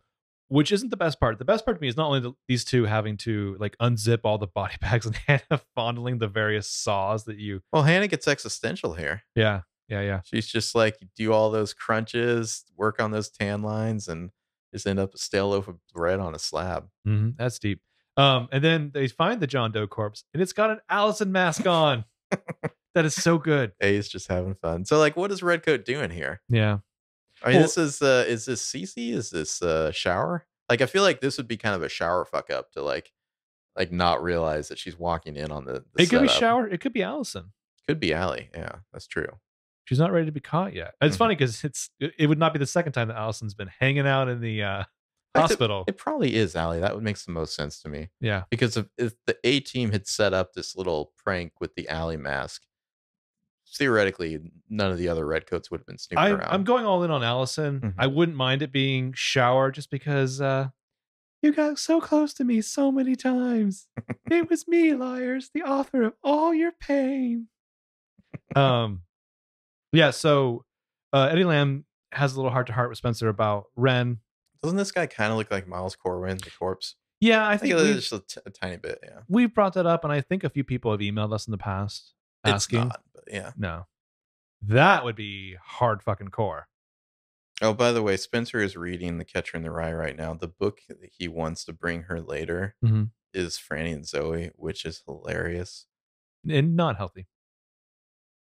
which 0.50 0.72
isn't 0.72 0.90
the 0.90 0.98
best 0.98 1.20
part. 1.20 1.40
The 1.40 1.46
best 1.46 1.66
part 1.66 1.78
to 1.78 1.82
me 1.82 1.88
is 1.88 1.98
not 1.98 2.06
only 2.08 2.20
the, 2.20 2.34
these 2.48 2.64
two 2.64 2.86
having 2.86 3.18
to 3.18 3.58
like 3.60 3.76
unzip 3.80 4.20
all 4.26 4.38
the 4.38 4.46
body 4.46 4.76
bags 4.82 5.08
and 5.08 5.16
Hanna 5.28 5.62
fondling 5.74 6.20
the 6.20 6.28
various 6.28 6.70
saws 6.70 7.24
that 7.24 7.40
you. 7.40 7.62
Well, 7.72 7.82
Hanna 7.82 8.08
gets 8.08 8.28
existential 8.28 8.94
here. 8.94 9.24
Yeah, 9.36 9.62
yeah, 9.88 10.02
yeah. 10.02 10.22
She's 10.24 10.48
just 10.48 10.76
like, 10.76 10.98
do 11.16 11.34
all 11.34 11.52
those 11.52 11.74
crunches, 11.74 12.64
work 12.78 13.02
on 13.02 13.12
those 13.12 13.30
tan 13.30 13.62
lines, 13.62 14.08
and 14.08 14.32
just 14.74 14.88
end 14.88 15.00
up 15.00 15.14
a 15.14 15.18
stale 15.18 15.50
loaf 15.50 15.68
of 15.68 15.78
bread 15.94 16.20
on 16.20 16.34
a 16.36 16.40
slab. 16.40 16.88
hmm 17.06 17.32
that's 17.38 17.60
deep. 17.60 17.82
Um, 18.16 18.48
and 18.52 18.64
then 18.64 18.92
they 18.94 19.08
find 19.08 19.40
the 19.42 19.48
John 19.48 19.72
Doe 19.72 19.88
corpse, 19.88 20.24
and 20.34 20.42
it's 20.42 20.54
got 20.54 20.70
an 20.70 20.80
Alison 20.90 21.32
mask 21.32 21.66
on. 21.66 22.06
that 22.96 23.06
is 23.06 23.16
so 23.16 23.38
good. 23.40 23.72
A 23.82 23.96
is 23.96 24.08
just 24.08 24.28
having 24.28 24.54
fun. 24.56 24.86
So, 24.86 25.00
like, 25.00 25.18
what 25.18 25.32
is 25.32 25.42
Redcoat 25.42 25.84
doing 25.86 26.12
here? 26.12 26.42
Yeah. 26.48 26.78
I 27.44 27.48
mean, 27.50 27.56
Well- 27.58 27.64
this 27.64 27.78
is 27.78 28.02
uh 28.02 28.24
is 28.28 28.46
this 28.46 28.64
Cece? 28.66 29.14
Is 29.14 29.30
this 29.32 29.62
uh 29.62 29.92
shower? 29.92 30.46
Like 30.70 30.82
I 30.82 30.86
feel 30.86 31.04
like 31.04 31.20
this 31.22 31.38
would 31.38 31.48
be 31.48 31.58
kind 31.58 31.76
of 31.76 31.84
a 31.84 31.90
shower 31.90 32.24
fuck 32.24 32.50
up 32.50 32.72
to 32.74 32.82
like 32.82 33.12
like 33.76 33.92
not 33.92 34.24
realize 34.24 34.68
that 34.70 34.78
she's 34.80 34.98
walking 34.98 35.36
in 35.36 35.52
on 35.52 35.66
the, 35.66 35.84
the 35.96 36.04
it 36.04 36.10
could 36.10 36.22
be 36.22 36.28
shower. 36.30 36.68
It 36.68 36.80
could 36.80 36.94
be 36.94 37.04
Alison. 37.04 37.52
Could 37.88 38.00
be 38.00 38.14
Ali. 38.14 38.50
Yeah, 38.54 38.76
that's 38.94 39.08
true. 39.08 39.28
She's 39.86 40.00
not 40.00 40.12
ready 40.12 40.26
to 40.28 40.32
be 40.32 40.40
caught 40.40 40.74
yet. 40.74 40.94
It's 41.02 41.16
Mhm. 41.16 41.20
funny 41.20 41.36
because 41.36 41.64
it's 41.64 41.90
it 42.00 42.28
would 42.28 42.40
not 42.40 42.54
be 42.54 42.60
the 42.60 42.66
second 42.66 42.94
time 42.94 43.08
that 43.10 43.18
Alison's 43.18 43.54
been 43.54 43.70
hanging 43.80 44.08
out 44.08 44.30
in 44.30 44.40
the 44.40 44.64
uh, 44.64 44.78
Like, 44.78 44.86
it- 45.36 45.40
hospital. 45.42 45.84
It 45.88 45.98
probably 45.98 46.36
is 46.36 46.56
Ali. 46.56 46.80
That 46.80 46.94
would 46.96 47.04
make 47.04 47.18
the 47.18 47.32
most 47.32 47.54
sense 47.56 47.82
to 47.82 47.90
me. 47.90 48.10
yeah. 48.22 48.44
Because 48.50 48.78
if, 48.78 48.86
if 48.98 49.14
the 49.26 49.38
A 49.44 49.60
team 49.60 49.92
had 49.92 50.08
set 50.08 50.34
up 50.34 50.54
this 50.54 50.76
little 50.76 51.12
prank 51.18 51.54
with 51.60 51.76
the 51.76 51.90
Ali 51.90 52.18
mask, 52.18 52.62
theoretically 53.76 54.40
none 54.70 54.92
of 54.92 54.98
the 54.98 55.10
other 55.10 55.26
redcoats 55.26 55.72
would 55.72 55.80
have 55.80 55.88
been 55.88 55.98
snooping 55.98 56.24
I, 56.24 56.30
around. 56.30 56.42
I'm 56.54 56.64
going 56.64 56.86
all 56.86 57.04
in 57.04 57.12
on 57.12 57.24
Alison. 57.24 57.80
Mhm. 57.82 57.94
I 57.98 58.08
wouldn't 58.08 58.38
mind 58.38 58.62
it 58.62 58.72
being 58.72 59.14
shower 59.14 59.72
just 59.72 59.90
because 59.90 60.40
uh, 60.40 60.70
you 61.42 61.52
got 61.52 61.80
so 61.80 62.00
close 62.00 62.34
to 62.36 62.44
me 62.44 62.62
so 62.62 62.92
many 62.92 63.16
times. 63.16 63.88
it 64.32 64.50
was 64.50 64.68
me, 64.68 64.94
liars, 64.94 65.50
the 65.54 65.64
author 65.64 66.04
of 66.04 66.14
all 66.24 66.54
your 66.54 66.72
pain. 66.72 67.48
um, 68.56 69.02
yeah. 69.94 70.10
So 70.12 70.66
uh, 71.14 71.30
Eddie 71.32 71.46
Lamb 71.46 71.86
has 72.12 72.34
a 72.34 72.36
little 72.36 72.52
heart 72.52 72.68
to 72.68 72.74
heart 72.74 72.90
with 72.90 72.98
Spencer 72.98 73.30
about 73.30 73.66
Wren. 73.78 74.20
Doesn't 74.62 74.78
this 74.78 74.92
guy 74.92 75.08
kind 75.08 75.32
of 75.32 75.38
look 75.38 75.50
like 75.52 75.68
Miles 75.68 75.96
Corwin, 75.96 76.38
the 76.38 76.52
corpse? 76.52 76.96
Yeah, 77.22 77.46
I 77.48 77.54
I 77.54 77.58
think 77.58 77.76
think 77.76 77.96
it's 77.98 78.10
just 78.10 78.14
a, 78.14 78.20
t- 78.42 78.42
a 78.46 78.50
tiny 78.50 78.76
bit. 78.78 79.00
Yeah, 79.04 79.20
we've 79.30 79.54
brought 79.54 79.74
that 79.76 79.86
up, 79.86 80.04
and 80.04 80.12
I 80.12 80.20
think 80.22 80.44
a 80.44 80.50
few 80.50 80.64
people 80.66 80.92
have 80.92 81.00
emailed 81.00 81.34
us 81.34 81.48
in 81.48 81.52
the 81.52 81.58
past 81.58 82.14
asking. 82.44 82.80
it's 82.82 82.88
not. 82.90 83.02
But 83.16 83.24
yeah. 83.32 83.52
No, 83.58 83.86
that 84.64 85.06
would 85.06 85.16
be 85.16 85.56
hard 85.64 86.04
fucking 86.04 86.30
core. 86.30 86.68
Oh, 87.62 87.74
by 87.74 87.92
the 87.94 88.02
way, 88.02 88.18
Spencer 88.18 88.60
is 88.60 88.76
reading 88.76 89.20
The 89.20 89.26
Catcher 89.26 89.56
in 89.56 89.64
the 89.64 89.72
Rye 89.72 89.94
right 89.94 90.18
now. 90.18 90.34
The 90.34 90.48
book 90.50 90.80
that 90.90 90.98
he 91.18 91.28
wants 91.30 91.64
to 91.66 91.72
bring 91.74 92.04
her 92.04 92.20
later 92.20 92.76
Mhm. 92.84 93.12
is 93.34 93.58
Franny 93.58 93.94
and 93.94 94.04
Zooey, 94.04 94.52
which 94.56 94.84
is 94.86 95.02
hilarious. 95.06 95.86
and 96.50 96.76
not 96.76 96.98
healthy. 96.98 97.28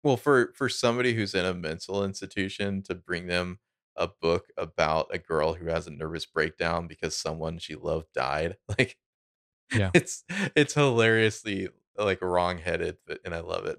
Well, 0.02 0.16
for 0.16 0.52
for 0.54 0.68
somebody 0.68 1.14
who's 1.14 1.34
in 1.34 1.44
a 1.44 1.54
mental 1.54 2.04
institution 2.04 2.82
to 2.84 2.94
bring 2.94 3.26
them 3.26 3.58
a 3.96 4.06
book 4.08 4.46
about 4.56 5.08
a 5.12 5.18
girl 5.18 5.54
who 5.54 5.66
has 5.66 5.86
a 5.86 5.90
nervous 5.90 6.24
breakdown 6.24 6.86
because 6.86 7.16
someone 7.16 7.58
she 7.58 7.74
loved 7.74 8.06
died, 8.14 8.56
like 8.78 8.96
Yeah. 9.74 9.90
it's 9.94 10.24
it's 10.54 10.74
hilariously 10.74 11.68
like 11.96 12.22
wrong-headed, 12.22 12.98
but- 13.06 13.20
and 13.24 13.34
I 13.34 13.40
love 13.40 13.66
it. 13.66 13.78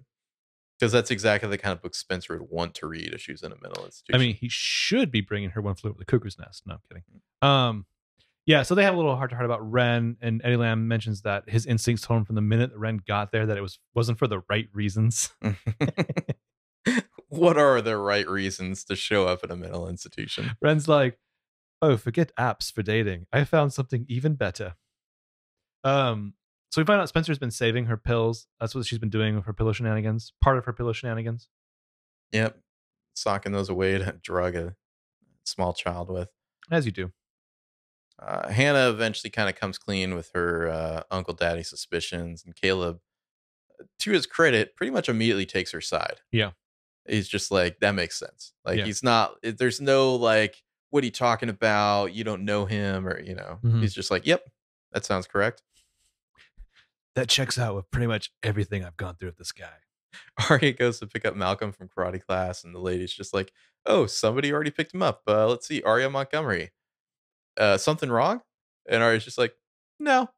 Because 0.78 0.92
that's 0.94 1.12
exactly 1.12 1.50
the 1.50 1.58
kind 1.58 1.74
of 1.74 1.82
book 1.82 1.94
Spencer 1.96 2.38
would 2.38 2.50
want 2.50 2.74
to 2.76 2.88
read 2.88 3.14
if 3.14 3.22
she 3.22 3.34
was 3.34 3.44
in 3.44 3.52
a 3.52 3.56
mental 3.62 3.84
institution. 3.86 4.16
I 4.16 4.24
mean, 4.24 4.36
he 4.36 4.48
should 4.50 5.12
be 5.12 5.20
bringing 5.20 5.50
her 5.52 5.62
one 5.62 5.76
flew 5.76 5.90
over 5.90 6.00
the 6.00 6.06
cuckoo's 6.06 6.38
nest. 6.40 6.64
No, 6.66 6.76
I'm 6.76 6.80
kidding. 6.90 7.04
Um, 7.42 7.86
yeah. 8.46 8.64
So 8.64 8.76
they 8.76 8.84
have 8.84 8.94
a 8.94 8.98
little 8.98 9.16
heart 9.16 9.30
to 9.32 9.36
heart 9.36 9.46
about 9.46 9.70
Wren, 9.70 10.18
and 10.22 10.42
Eddie 10.44 10.58
Lamb 10.58 10.88
mentions 10.88 11.22
that 11.22 11.50
his 11.50 11.66
instincts 11.66 12.06
told 12.06 12.20
him 12.20 12.26
from 12.26 12.36
the 12.36 12.42
minute 12.42 12.72
that 12.72 12.78
Wren 12.78 13.00
got 13.08 13.32
there 13.32 13.46
that 13.46 13.58
it 13.58 13.62
was 13.62 13.80
wasn't 13.94 14.20
for 14.20 14.28
the 14.28 14.42
right 14.50 14.68
reasons. 14.74 15.32
what 17.28 17.58
are 17.58 17.82
the 17.82 17.98
right 17.98 18.28
reasons 18.28 18.84
to 18.86 18.96
show 18.96 19.28
up 19.28 19.40
at 19.44 19.52
a 19.52 19.56
mental 19.56 19.88
institution? 19.88 20.52
Wren's 20.62 20.88
like, 20.88 21.18
"Oh, 21.82 21.98
forget 21.98 22.32
apps 22.38 22.72
for 22.72 22.82
dating. 22.82 23.28
I 23.32 23.44
found 23.44 23.74
something 23.74 24.06
even 24.10 24.36
better." 24.36 24.76
Um. 25.84 26.34
So 26.72 26.82
we 26.82 26.86
find 26.86 27.02
out 27.02 27.10
Spencer's 27.10 27.40
been 27.40 27.50
saving 27.50 27.86
her 27.86 27.98
pills. 27.98 28.46
That's 28.60 28.76
what 28.76 28.86
she's 28.86 29.00
been 29.00 29.10
doing 29.10 29.36
with 29.36 29.46
her 29.46 29.54
pillow 29.54 29.74
shenanigans. 29.74 30.34
Part 30.40 30.58
of 30.60 30.66
her 30.66 30.74
pillow 30.74 30.94
shenanigans. 30.94 31.48
Yep. 32.32 32.60
Socking 33.16 33.52
those 33.52 33.70
away 33.70 33.98
to 33.98 34.20
drug 34.24 34.56
a 34.56 34.76
small 35.44 35.74
child 35.74 36.10
with. 36.10 36.30
As 36.72 36.86
you 36.86 36.92
do. 36.92 37.12
Uh, 38.22 38.50
Hanna 38.50 38.90
eventually 38.90 39.30
kind 39.32 39.50
of 39.50 39.56
comes 39.56 39.78
clean 39.78 40.14
with 40.16 40.32
her 40.34 40.68
uh, 40.70 41.04
uncle 41.10 41.34
daddy 41.34 41.64
suspicions, 41.64 42.44
and 42.46 42.56
Caleb, 42.56 43.00
to 44.00 44.12
his 44.12 44.26
credit, 44.26 44.76
pretty 44.76 44.92
much 44.92 45.08
immediately 45.08 45.46
takes 45.46 45.72
her 45.72 45.80
side. 45.82 46.20
Yeah. 46.32 46.52
He's 47.08 47.30
just 47.30 47.50
like, 47.50 47.80
that 47.80 47.96
makes 47.96 48.20
sense. 48.20 48.54
Like, 48.66 48.80
Yeah. 48.80 48.86
he's 48.86 49.02
not, 49.02 49.36
there's 49.42 49.80
no 49.80 50.16
like, 50.16 50.62
what 50.90 51.02
are 51.04 51.06
you 51.06 51.12
talking 51.12 51.50
about? 51.50 52.14
You 52.14 52.24
don't 52.24 52.44
know 52.44 52.66
him, 52.66 53.08
or, 53.08 53.20
you 53.22 53.36
know, 53.36 53.60
Mhm. 53.64 53.82
he's 53.82 53.94
just 53.94 54.12
like, 54.12 54.26
yep, 54.28 54.44
that 54.92 55.06
sounds 55.06 55.26
correct. 55.28 55.62
That 57.16 57.30
checks 57.30 57.58
out 57.58 57.76
with 57.76 57.90
pretty 57.92 58.08
much 58.08 58.32
everything 58.44 58.84
I've 58.86 58.98
gone 58.98 59.16
through 59.16 59.30
with 59.30 59.38
this 59.38 59.52
guy. 59.52 59.78
Aria 60.50 60.74
goes 60.74 61.00
to 61.00 61.08
pick 61.08 61.26
up 61.26 61.36
Malcolm 61.36 61.72
from 61.72 61.88
karate 61.90 62.22
class, 62.22 62.64
and 62.64 62.74
the 62.74 62.80
lady's 62.80 63.14
just 63.14 63.34
like, 63.34 63.52
"Oh, 63.86 64.06
somebody 64.06 64.52
already 64.52 64.72
picked 64.72 64.94
him 64.94 65.02
up. 65.04 65.22
Uh, 65.28 65.48
let's 65.48 65.68
see, 65.68 65.82
Aria 65.84 66.10
Montgomery. 66.10 66.72
Uh, 67.58 67.78
something 67.78 68.10
wrong?" 68.10 68.42
And 68.88 69.04
Aria's 69.04 69.26
just 69.26 69.38
like, 69.38 69.54
"No." 70.00 70.30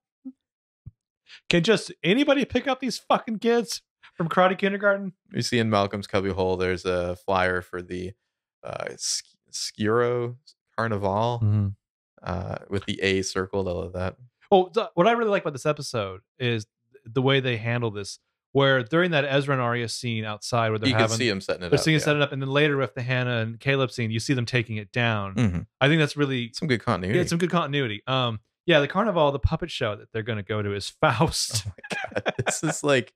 Can 1.50 1.64
just 1.64 1.92
anybody 2.04 2.46
pick 2.46 2.68
up 2.68 2.80
these 2.80 2.98
fucking 2.98 3.40
kids? 3.40 3.82
from 4.16 4.28
Karate 4.30 4.58
Kindergarten. 4.58 5.14
You 5.32 5.42
see 5.42 5.58
in 5.58 5.70
Malcolm's 5.70 6.06
cubbyhole 6.06 6.58
there's 6.58 6.86
a 6.86 7.16
flyer 7.16 7.62
for 7.62 7.82
the 7.82 8.12
uh, 8.64 8.90
Sk- 8.98 9.26
Skiro 9.52 10.36
Carnival 10.78 11.72
uh, 12.22 12.58
with 12.70 12.86
the 12.86 13.02
A 13.02 13.22
circled. 13.24 13.68
all 13.68 13.80
of 13.82 13.94
that. 13.94 14.18
Oh, 14.52 14.70
what 14.94 15.08
I 15.08 15.14
really 15.14 15.32
like 15.32 15.42
about 15.44 15.54
this 15.54 15.66
episode 15.66 16.22
is 16.38 16.68
the 17.06 17.22
way 17.22 17.40
they 17.40 17.58
handle 17.58 17.90
this. 17.90 18.20
Where 18.54 18.84
during 18.84 19.12
that 19.12 19.24
Ezra 19.24 19.54
and 19.54 19.62
Aria 19.62 19.88
scene 19.88 20.26
outside, 20.26 20.70
where 20.72 20.80
they're 20.80 20.90
you 20.90 20.96
having 20.96 21.10
can 21.10 21.18
see 21.18 21.30
him 21.30 21.40
setting 21.42 21.64
it 21.64 21.70
they're 21.70 21.80
up. 21.80 21.84
seeing 21.84 21.94
yeah. 21.94 22.00
it 22.02 22.04
set 22.04 22.16
it 22.18 22.22
up, 22.22 22.32
and 22.34 22.42
then 22.42 22.50
later 22.50 22.76
with 22.78 22.94
the 22.96 23.02
Hanna 23.02 23.38
and 23.38 23.60
Caleb 23.60 23.92
scene, 23.92 24.12
you 24.12 24.20
see 24.20 24.34
them 24.34 24.46
taking 24.46 24.76
it 24.78 24.92
down. 24.92 25.36
Mhm. 25.36 25.68
I 25.80 25.88
think 25.88 26.00
that's 26.00 26.18
really 26.18 26.52
Some 26.54 26.68
good 26.68 26.84
continuity. 26.84 27.20
yeah, 27.20 27.26
some 27.26 27.38
good 27.38 27.50
continuity. 27.50 28.02
Um, 28.08 28.40
yeah, 28.66 28.80
the 28.82 28.88
carnival, 28.88 29.32
the 29.32 29.40
puppet 29.40 29.72
show 29.72 29.96
that 29.96 30.12
they're 30.12 30.22
going 30.24 30.38
to 30.38 30.44
go 30.44 30.62
to 30.62 30.74
is 30.74 30.90
Faust. 31.02 31.64
Oh 31.66 31.72
my 31.78 32.22
god, 32.24 32.34
this 32.46 32.62
is 32.64 32.84
like 32.84 33.14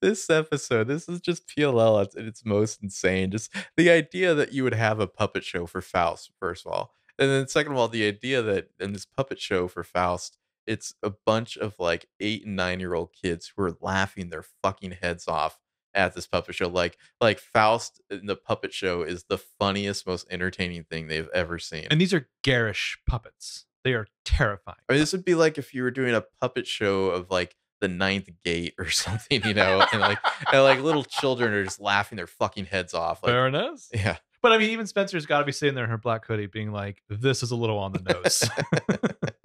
this 0.00 0.30
episode. 0.30 0.88
This 0.88 1.08
is 1.10 1.20
just 1.20 1.46
PLL 1.46 2.02
at 2.02 2.14
its 2.26 2.44
most 2.46 2.82
insane. 2.82 3.30
Just 3.30 3.54
the 3.76 3.90
idea 3.90 4.32
that 4.34 4.52
you 4.54 4.64
would 4.64 4.74
have 4.74 4.98
a 4.98 5.06
puppet 5.06 5.44
show 5.44 5.66
for 5.66 5.82
Faust, 5.82 6.32
first 6.40 6.64
of 6.66 6.72
all, 6.72 6.94
and 7.18 7.30
then 7.30 7.46
second 7.48 7.72
of 7.72 7.78
all, 7.78 7.88
the 7.88 8.06
idea 8.08 8.40
that 8.40 8.70
in 8.80 8.94
this 8.94 9.04
puppet 9.04 9.38
show 9.38 9.68
for 9.68 9.84
Faust, 9.84 10.38
it's 10.70 10.94
a 11.02 11.10
bunch 11.26 11.56
of 11.56 11.74
like 11.80 12.06
eight 12.20 12.46
and 12.46 12.54
nine 12.54 12.78
year 12.78 12.94
old 12.94 13.10
kids 13.12 13.52
who 13.54 13.62
are 13.64 13.76
laughing 13.80 14.30
their 14.30 14.44
fucking 14.62 14.92
heads 15.02 15.26
off 15.26 15.58
at 15.94 16.14
this 16.14 16.28
puppet 16.28 16.54
show. 16.54 16.68
Like 16.68 16.96
like 17.20 17.40
Faust 17.40 18.00
in 18.08 18.26
the 18.26 18.36
puppet 18.36 18.72
show 18.72 19.02
is 19.02 19.24
the 19.28 19.38
funniest, 19.38 20.06
most 20.06 20.26
entertaining 20.30 20.84
thing 20.84 21.08
they've 21.08 21.28
ever 21.34 21.58
seen. 21.58 21.88
and 21.90 22.00
these 22.00 22.14
are 22.14 22.28
garish 22.44 22.98
puppets. 23.08 23.66
They 23.82 23.94
are 23.94 24.06
terrifying. 24.24 24.76
I 24.88 24.92
mean, 24.92 25.00
this 25.00 25.12
would 25.12 25.24
be 25.24 25.34
like 25.34 25.58
if 25.58 25.74
you 25.74 25.82
were 25.82 25.90
doing 25.90 26.14
a 26.14 26.24
puppet 26.40 26.66
show 26.66 27.06
of 27.06 27.30
like 27.30 27.56
the 27.80 27.88
ninth 27.88 28.28
gate 28.44 28.74
or 28.78 28.90
something, 28.90 29.42
you 29.44 29.54
know, 29.54 29.84
and 29.92 30.00
like 30.00 30.18
and 30.52 30.62
like 30.62 30.80
little 30.80 31.02
children 31.04 31.52
are 31.52 31.64
just 31.64 31.80
laughing 31.80 32.16
their 32.16 32.28
fucking 32.28 32.66
heads 32.66 32.94
off. 32.94 33.22
Like, 33.24 33.32
Fair 33.32 33.48
enough. 33.48 33.88
yeah. 33.92 34.18
But 34.42 34.52
I 34.52 34.58
mean, 34.58 34.70
even 34.70 34.86
Spencer's 34.86 35.26
got 35.26 35.40
to 35.40 35.44
be 35.44 35.52
sitting 35.52 35.74
there 35.74 35.84
in 35.84 35.90
her 35.90 35.98
black 35.98 36.24
hoodie, 36.26 36.46
being 36.46 36.72
like, 36.72 37.02
"This 37.10 37.42
is 37.42 37.50
a 37.50 37.56
little 37.56 37.76
on 37.78 37.92
the 37.92 38.00
nose." 38.00 38.48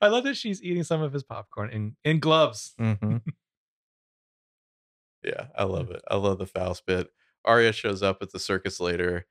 I 0.00 0.08
love 0.08 0.24
that 0.24 0.36
she's 0.36 0.62
eating 0.62 0.84
some 0.84 1.02
of 1.02 1.12
his 1.12 1.22
popcorn 1.22 1.70
in 1.70 1.96
in 2.04 2.20
gloves. 2.20 2.74
Mhm. 2.80 3.22
yeah, 5.24 5.46
I 5.56 5.64
love 5.64 5.90
it. 5.90 6.02
I 6.10 6.16
love 6.16 6.38
the 6.38 6.46
Faust 6.46 6.86
bit. 6.86 7.08
Aria 7.44 7.72
shows 7.72 8.02
up 8.02 8.18
at 8.22 8.32
the 8.32 8.38
circus 8.38 8.80
later, 8.80 9.26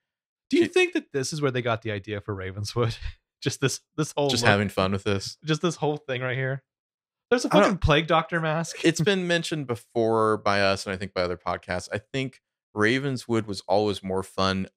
Do 0.49 0.57
you 0.57 0.63
She- 0.63 0.69
think 0.69 0.93
that 0.93 1.11
this 1.11 1.33
is 1.33 1.41
where 1.41 1.51
they 1.51 1.61
got 1.61 1.81
the 1.81 1.91
idea 1.91 2.21
for 2.21 2.33
Ravenswood? 2.33 2.95
just 3.41 3.61
this 3.61 3.81
this 3.95 4.13
whole 4.17 4.29
just 4.29 4.43
look- 4.43 4.49
having 4.49 4.69
fun 4.69 4.91
with 4.91 5.03
this. 5.03 5.37
just 5.45 5.61
this 5.61 5.75
whole 5.77 5.97
thing 5.97 6.21
right 6.21 6.37
here. 6.37 6.63
There's 7.29 7.43
a 7.43 7.49
fucking 7.49 7.79
plague 7.79 8.07
doctor 8.07 8.39
mask. 8.39 8.77
It's 8.85 9.01
been 9.11 9.27
mentioned 9.27 9.67
before 9.67 10.37
by 10.37 10.61
us 10.61 10.85
and 10.85 10.93
I 10.93 10.97
think 10.97 11.13
by 11.13 11.21
other 11.23 11.35
podcasts. 11.37 11.89
I 11.91 11.97
think 12.13 12.41
Ravenswood 12.73 13.45
was 13.47 13.61
always 13.67 14.01
more 14.01 14.23
fun 14.23 14.67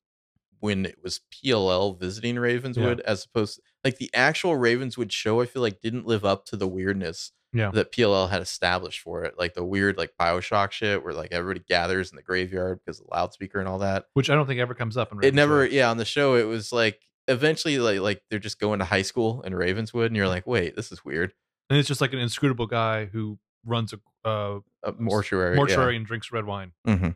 when 0.61 0.87
it 0.87 0.99
was 1.03 1.21
PLL 1.33 1.99
visiting 1.99 2.39
Ravenswood 2.39 3.01
as 3.01 3.25
opposed 3.25 3.57
to, 3.57 3.63
like 3.85 3.97
the 3.99 4.11
actual 4.15 4.57
Ravenswood 4.57 5.13
show 5.13 5.41
I 5.41 5.47
feel 5.47 5.63
like 5.63 5.81
didn't 5.81 6.07
live 6.07 6.25
up 6.25 6.45
to 6.47 6.57
the 6.57 6.69
weirdness 6.69 7.33
Yeah. 7.53 7.71
that 7.73 7.93
PLL 7.93 8.29
had 8.31 8.43
established 8.43 9.01
for 9.01 9.25
it. 9.25 9.35
Like 9.39 9.55
the 9.55 9.65
weird 9.65 9.97
like 9.99 10.13
BioShock 10.21 10.71
shit 10.73 11.03
where 11.03 11.15
like 11.15 11.33
everybody 11.33 11.65
gathers 11.69 12.11
in 12.11 12.17
the 12.17 12.23
graveyard 12.23 12.81
because 12.85 13.01
of 13.01 13.07
the 13.07 13.15
loudspeaker 13.15 13.59
and 13.59 13.69
all 13.69 13.79
that. 13.79 14.05
which 14.15 14.31
I 14.31 14.35
don't 14.35 14.47
think 14.47 14.61
ever 14.61 14.75
comes 14.75 14.97
up 14.97 15.11
in 15.13 15.19
It 15.25 15.35
never 15.35 15.65
yeah, 15.67 15.91
on 15.91 15.97
the 15.97 16.05
show 16.05 16.37
it 16.37 16.45
was 16.45 16.73
like 16.73 17.01
eventually 17.29 17.79
like 17.79 18.01
like 18.01 18.23
they're 18.31 18.39
just 18.39 18.59
going 18.61 18.79
to 18.81 18.85
high 18.85 19.03
school 19.03 19.43
in 19.43 19.55
Ravenswood 19.55 20.07
and 20.07 20.17
you're 20.17 20.29
like, 20.29 20.47
"Wait, 20.47 20.77
this 20.77 20.91
is 20.93 21.05
weird." 21.05 21.33
And 21.69 21.79
it's 21.79 21.87
just 21.89 22.01
like 22.01 22.13
an 22.13 22.19
inscrutable 22.19 22.67
guy 22.67 23.05
who 23.07 23.39
runs 23.65 23.93
a 23.93 24.01
uh, 24.29 24.59
A 24.83 24.93
mortuary. 24.99 25.53
yeah. 25.53 25.57
mortuary 25.57 25.97
and 25.97 26.05
drinks 26.05 26.33
red 26.33 26.45
wine. 26.45 26.73
Mm-hmm. 26.87 27.11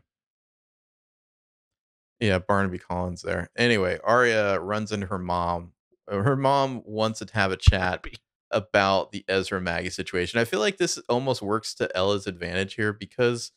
Yeah, 2.19 2.39
Barnabas 2.39 2.81
Collins 2.83 3.21
there. 3.21 3.49
Anyway, 3.57 3.99
Aria 4.03 4.59
runs 4.59 4.91
into 4.91 5.07
her 5.07 5.19
mom. 5.19 5.73
Uh, 6.09 6.21
Her 6.21 6.35
mom 6.35 6.81
wants 6.85 7.19
to 7.19 7.27
have 7.33 7.51
a 7.51 7.57
chat 7.57 8.05
about 8.51 9.11
the 9.11 9.25
Ezra 9.27 9.59
Maggie 9.59 9.89
situation. 9.89 10.39
I 10.39 10.45
feel 10.45 10.59
like 10.59 10.77
this 10.77 10.97
almost 11.09 11.41
works 11.41 11.73
to 11.75 11.95
Ella's 11.95 12.25
advantage 12.27 12.75
here 12.75 12.93
because 12.93 13.51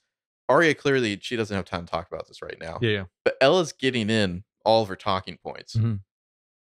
Aria 0.49 0.75
clearly 0.75 1.19
she 1.21 1.37
doesn't 1.37 1.55
have 1.55 1.67
time 1.67 1.85
to 1.87 1.91
talk 1.91 2.09
about 2.11 2.27
this 2.27 2.43
right 2.43 2.57
now. 2.61 2.79
Yeah, 2.81 2.91
yeah. 2.91 3.05
But 3.25 3.37
Ella's 3.41 3.73
getting 3.73 4.11
in 4.11 4.45
all 4.65 4.83
of 4.83 4.89
her 4.89 4.97
talking 4.97 5.37
points. 5.37 5.77
Mhm. 5.77 6.01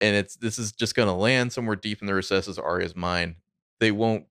And 0.01 0.15
it's 0.15 0.35
this 0.35 0.59
is 0.59 0.71
just 0.71 0.95
gonna 0.95 1.17
land 1.17 1.51
somewhere 1.53 1.75
deep 1.75 2.01
in 2.01 2.07
the 2.07 2.13
recesses 2.13 2.57
of 2.57 2.65
Aria's 2.65 2.95
mind. 2.95 3.35
They 3.79 3.91
won't 3.91 4.25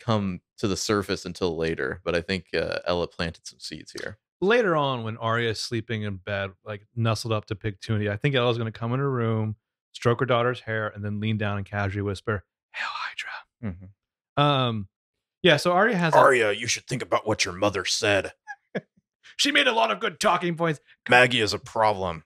come 0.00 0.40
to 0.58 0.66
the 0.68 0.76
surface 0.76 1.24
until 1.24 1.56
later, 1.56 2.00
but 2.04 2.14
I 2.14 2.20
think 2.22 2.46
uh, 2.54 2.78
Ella 2.86 3.06
planted 3.06 3.46
some 3.46 3.60
seeds 3.60 3.92
here. 3.92 4.18
Later 4.40 4.76
on, 4.76 5.04
when 5.04 5.16
Aria 5.16 5.50
is 5.50 5.60
sleeping 5.60 6.02
in 6.02 6.16
bed, 6.16 6.50
like 6.64 6.86
nestled 6.94 7.32
up 7.32 7.46
to 7.46 7.54
Pig 7.54 7.76
I 7.88 8.16
think 8.16 8.34
Ella's 8.34 8.58
going 8.58 8.70
to 8.70 8.78
come 8.78 8.92
in 8.92 9.00
her 9.00 9.10
room, 9.10 9.56
stroke 9.92 10.20
her 10.20 10.26
daughter's 10.26 10.60
hair, 10.60 10.88
and 10.88 11.04
then 11.04 11.20
lean 11.20 11.38
down 11.38 11.56
and 11.56 11.64
casually 11.66 12.02
whisper, 12.02 12.44
"Hail 12.72 12.88
Hydra." 12.90 13.86
Um, 14.36 14.88
yeah. 15.42 15.56
So 15.56 15.72
Aria 15.72 15.96
has. 15.96 16.14
a- 16.14 16.18
Aria, 16.18 16.52
you 16.52 16.66
should 16.66 16.86
think 16.86 17.02
about 17.02 17.26
what 17.26 17.44
your 17.44 17.54
mother 17.54 17.84
said. 17.84 18.32
she 19.36 19.52
made 19.52 19.66
a 19.66 19.72
lot 19.72 19.90
of 19.90 20.00
good 20.00 20.20
talking 20.20 20.56
points. 20.56 20.80
Maggie 21.08 21.40
is 21.40 21.54
a 21.54 21.58
problem. 21.58 22.24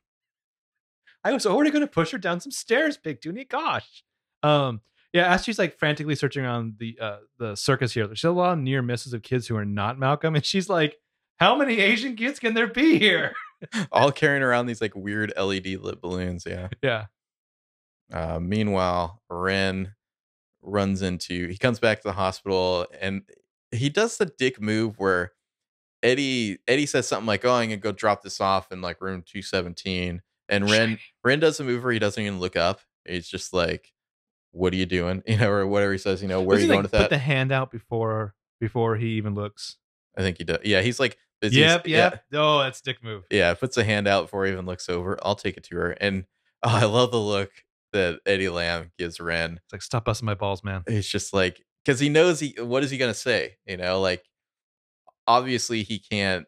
I 1.24 1.32
was 1.32 1.46
already 1.46 1.70
going 1.70 1.82
to 1.84 1.90
push 1.90 2.10
her 2.12 2.18
down 2.18 2.40
some 2.40 2.52
stairs, 2.52 2.96
Pig 2.96 3.20
Gosh. 3.48 4.02
Um, 4.42 4.80
yeah, 5.12 5.32
as 5.32 5.44
she's 5.44 5.58
like 5.58 5.78
frantically 5.78 6.14
searching 6.14 6.44
around 6.44 6.74
the 6.78 6.98
uh 7.00 7.18
the 7.38 7.54
circus 7.56 7.92
here, 7.92 8.06
there's 8.06 8.24
a 8.24 8.30
lot 8.30 8.52
of 8.54 8.58
near 8.58 8.82
misses 8.82 9.12
of 9.12 9.22
kids 9.22 9.46
who 9.46 9.56
are 9.56 9.64
not 9.64 9.98
Malcolm, 9.98 10.34
and 10.34 10.44
she's 10.44 10.68
like, 10.68 10.96
"How 11.38 11.56
many 11.56 11.78
Asian 11.80 12.16
kids 12.16 12.38
can 12.38 12.54
there 12.54 12.66
be 12.66 12.98
here?" 12.98 13.34
All 13.92 14.12
carrying 14.12 14.42
around 14.42 14.66
these 14.66 14.80
like 14.80 14.94
weird 14.94 15.32
LED 15.36 15.66
lit 15.80 16.00
balloons. 16.00 16.44
Yeah. 16.46 16.68
yeah, 16.82 17.06
Uh, 18.12 18.38
meanwhile, 18.40 19.20
Wren 19.28 19.94
runs 20.62 21.02
into. 21.02 21.48
He 21.48 21.58
comes 21.58 21.80
back 21.80 22.00
to 22.02 22.08
the 22.08 22.12
hospital 22.12 22.86
and 23.00 23.22
he 23.70 23.88
does 23.88 24.16
the 24.16 24.26
dick 24.26 24.60
move 24.60 24.98
where 24.98 25.32
Eddie 26.02 26.58
Eddie 26.68 26.86
says 26.86 27.08
something 27.08 27.26
like, 27.26 27.44
"Oh, 27.44 27.54
I'm 27.54 27.68
gonna 27.68 27.76
go 27.78 27.92
drop 27.92 28.22
this 28.22 28.40
off 28.40 28.70
in 28.70 28.80
like 28.80 29.00
room 29.00 29.22
217," 29.26 30.22
and 30.48 30.64
Wren 30.70 30.90
Shiny. 30.90 31.00
Wren 31.24 31.40
does 31.40 31.58
a 31.60 31.64
move 31.64 31.82
where 31.82 31.92
he 31.92 31.98
doesn't 31.98 32.22
even 32.22 32.38
look 32.40 32.56
up. 32.56 32.80
He's 33.04 33.28
just 33.28 33.52
like, 33.52 33.92
"What 34.52 34.72
are 34.72 34.76
you 34.76 34.86
doing?" 34.86 35.22
You 35.26 35.38
know, 35.38 35.50
or 35.50 35.66
whatever 35.66 35.92
he 35.92 35.98
says. 35.98 36.22
You 36.22 36.28
know, 36.28 36.40
where 36.40 36.56
are 36.56 36.60
you 36.60 36.66
he, 36.66 36.68
going 36.68 36.84
like, 36.84 36.92
with 36.92 37.00
Put 37.00 37.10
the 37.10 37.18
hand 37.18 37.50
out 37.50 37.70
before 37.72 38.34
before 38.60 38.96
he 38.96 39.08
even 39.10 39.34
looks. 39.34 39.76
I 40.16 40.20
think 40.20 40.38
he 40.38 40.44
does. 40.44 40.58
Yeah, 40.64 40.80
he's 40.82 41.00
like, 41.00 41.18
busy. 41.40 41.60
Yep, 41.60 41.86
yeah. 41.86 41.96
yep. 41.96 42.24
Oh, 42.34 42.60
that's 42.60 42.80
dick 42.80 43.02
move. 43.02 43.24
yeah, 43.30 43.54
puts 43.54 43.76
a 43.76 43.84
hand 43.84 44.06
out 44.06 44.24
before 44.24 44.46
he 44.46 44.52
even 44.52 44.66
looks 44.66 44.88
over. 44.88 45.18
I'll 45.22 45.34
take 45.34 45.56
it 45.56 45.64
to 45.64 45.76
her. 45.76 45.90
And 45.92 46.24
oh, 46.62 46.70
I 46.70 46.84
love 46.84 47.10
the 47.10 47.20
look 47.20 47.50
that 47.92 48.20
Eddie 48.26 48.48
Lamb 48.48 48.92
gives 48.98 49.20
Wren. 49.20 49.60
It's 49.64 49.72
like 49.72 49.82
stop 49.82 50.04
busting 50.04 50.26
my 50.26 50.34
balls, 50.34 50.62
man. 50.62 50.82
He's 50.86 51.08
just 51.08 51.32
like, 51.32 51.62
because 51.84 52.00
he 52.00 52.08
knows 52.08 52.40
he, 52.40 52.54
what 52.58 52.84
is 52.84 52.90
he 52.90 52.98
going 52.98 53.12
to 53.12 53.18
say? 53.18 53.56
You 53.66 53.76
know, 53.76 54.00
like, 54.00 54.24
obviously 55.26 55.82
he 55.82 55.98
can't 55.98 56.46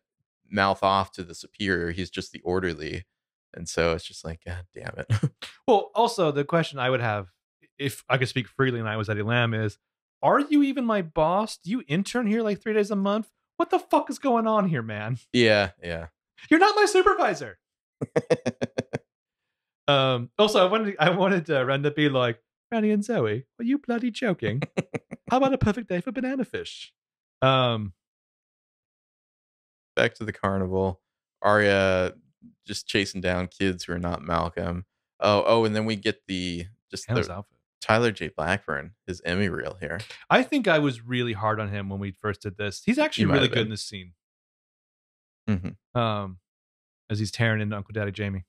mouth 0.50 0.82
off 0.82 1.12
to 1.12 1.22
the 1.22 1.34
superior. 1.34 1.92
He's 1.92 2.10
just 2.10 2.32
the 2.32 2.40
orderly. 2.40 3.06
And 3.54 3.68
so 3.68 3.92
it's 3.92 4.04
just 4.04 4.24
like, 4.24 4.40
God 4.44 4.64
damn 4.74 4.94
it. 4.96 5.30
Well, 5.66 5.92
also 5.94 6.32
the 6.32 6.42
question 6.42 6.80
I 6.80 6.90
would 6.90 7.00
have 7.00 7.28
if 7.78 8.02
I 8.08 8.18
could 8.18 8.28
speak 8.28 8.48
freely 8.48 8.80
and 8.80 8.88
I 8.88 8.96
was 8.96 9.08
Eddie 9.08 9.22
Lamb 9.22 9.54
is, 9.54 9.78
are 10.20 10.40
you 10.40 10.64
even 10.64 10.84
my 10.84 11.00
boss? 11.00 11.58
Do 11.58 11.70
you 11.70 11.84
intern 11.86 12.26
here 12.26 12.42
like 12.42 12.60
three 12.60 12.74
days 12.74 12.90
a 12.90 12.96
month? 12.96 13.28
What 13.60 13.68
the 13.68 13.78
fuck 13.78 14.08
is 14.08 14.18
going 14.18 14.47
on 14.47 14.70
here, 14.70 14.80
man? 14.80 15.18
yeah, 15.34 15.72
yeah. 15.84 16.06
You're 16.48 16.60
not 16.60 16.74
my 16.74 16.86
supervisor. 16.86 17.58
Um. 19.89 20.30
Also, 20.39 20.64
I 20.64 20.70
wanted 20.70 20.94
I 21.00 21.10
wanted 21.10 21.50
uh, 21.50 21.64
Wren 21.64 21.82
to 21.82 21.90
be 21.90 22.08
like, 22.08 22.40
Franny 22.72 22.92
and 22.92 23.02
Zooey, 23.02 23.42
are 23.58 23.64
you 23.64 23.76
bloody 23.76 24.12
joking? 24.12 24.62
How 25.30 25.39
about 25.39 25.52
a 25.52 25.58
perfect 25.58 25.89
day 25.89 26.00
for 26.00 26.12
banana 26.12 26.44
fish? 26.44 26.92
Um. 27.42 27.94
Back 29.97 30.14
to 30.14 30.24
the 30.24 30.32
carnival. 30.32 31.00
Aria 31.42 32.12
just 32.68 32.86
chasing 32.86 33.20
down 33.20 33.48
kids 33.48 33.82
who 33.84 33.94
are 33.94 33.98
not 33.98 34.22
Malcolm. 34.22 34.84
Oh, 35.18 35.42
oh, 35.44 35.64
and 35.64 35.74
then 35.74 35.86
we 35.86 35.97
get 35.97 36.22
the 36.28 36.66
just 36.89 37.08
Hanna's 37.08 37.26
the, 37.26 37.34
outfit. 37.34 37.58
Tyler 37.81 38.10
J. 38.12 38.28
Blackburn, 38.36 38.92
his 39.07 39.20
Emmy 39.25 39.49
reel 39.49 39.76
here. 39.81 40.00
I 40.28 40.42
think 40.42 40.68
I 40.68 40.78
was 40.78 41.05
really 41.05 41.33
hard 41.33 41.59
on 41.60 41.68
him 41.70 41.89
when 41.89 41.99
we 42.00 42.12
first 42.20 42.42
did 42.42 42.57
this. 42.57 42.83
He's 42.84 42.99
actually 42.99 43.26
really 43.26 43.49
good 43.49 43.59
in 43.67 43.70
this 43.70 43.83
scene. 43.83 44.12
Mhm. 45.49 45.76
Um, 45.94 46.39
as 47.09 47.18
he's 47.18 47.31
tearing 47.33 47.60
into 47.60 47.76
Uncle 47.76 47.92
Daddy 47.92 48.12
Jamie. 48.12 48.44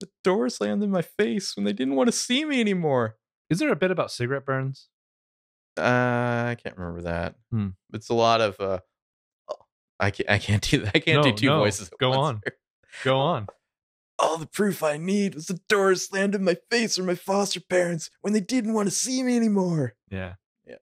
The 0.00 0.08
door 0.22 0.48
slammed 0.48 0.82
in 0.82 0.90
my 0.90 1.02
face 1.02 1.56
when 1.56 1.64
they 1.64 1.72
didn't 1.72 1.96
want 1.96 2.06
to 2.08 2.12
see 2.12 2.44
me 2.44 2.60
anymore. 2.60 3.16
Is 3.50 3.58
there 3.58 3.70
a 3.72 3.76
bit 3.76 3.90
about 3.90 4.10
cigarette 4.12 4.44
burns? 4.46 4.88
Uh, 5.76 5.82
I 6.50 6.56
can't 6.62 6.76
remember 6.76 7.02
that. 7.02 7.34
Hmm. 7.50 7.68
It's 7.92 8.08
a 8.08 8.14
lot 8.14 8.40
of. 8.40 8.58
uh 8.60 8.78
oh, 9.48 9.56
I 9.98 10.10
can't. 10.10 10.30
I 10.30 10.38
can't 10.38 10.62
do 10.62 10.78
that. 10.82 10.92
I 10.94 11.00
can't 11.00 11.24
No, 11.24 11.30
do 11.30 11.36
two 11.36 11.46
no. 11.46 11.58
voices. 11.58 11.90
Go 12.00 12.12
on. 12.12 12.40
here. 12.44 12.56
Go 13.04 13.18
on. 13.18 13.48
All 14.20 14.36
the 14.36 14.46
proof 14.46 14.82
I 14.82 14.96
need 14.96 15.34
was 15.34 15.46
the 15.46 15.60
door 15.68 15.94
slammed 15.94 16.34
in 16.34 16.42
my 16.44 16.56
face 16.70 16.96
from 16.96 17.06
my 17.06 17.14
foster 17.14 17.60
parents 17.60 18.10
when 18.20 18.32
they 18.32 18.40
didn't 18.40 18.74
want 18.74 18.88
to 18.88 18.94
see 18.94 19.22
me 19.22 19.36
anymore. 19.36 19.94
Yeah, 20.10 20.34
Yeah. 20.66 20.76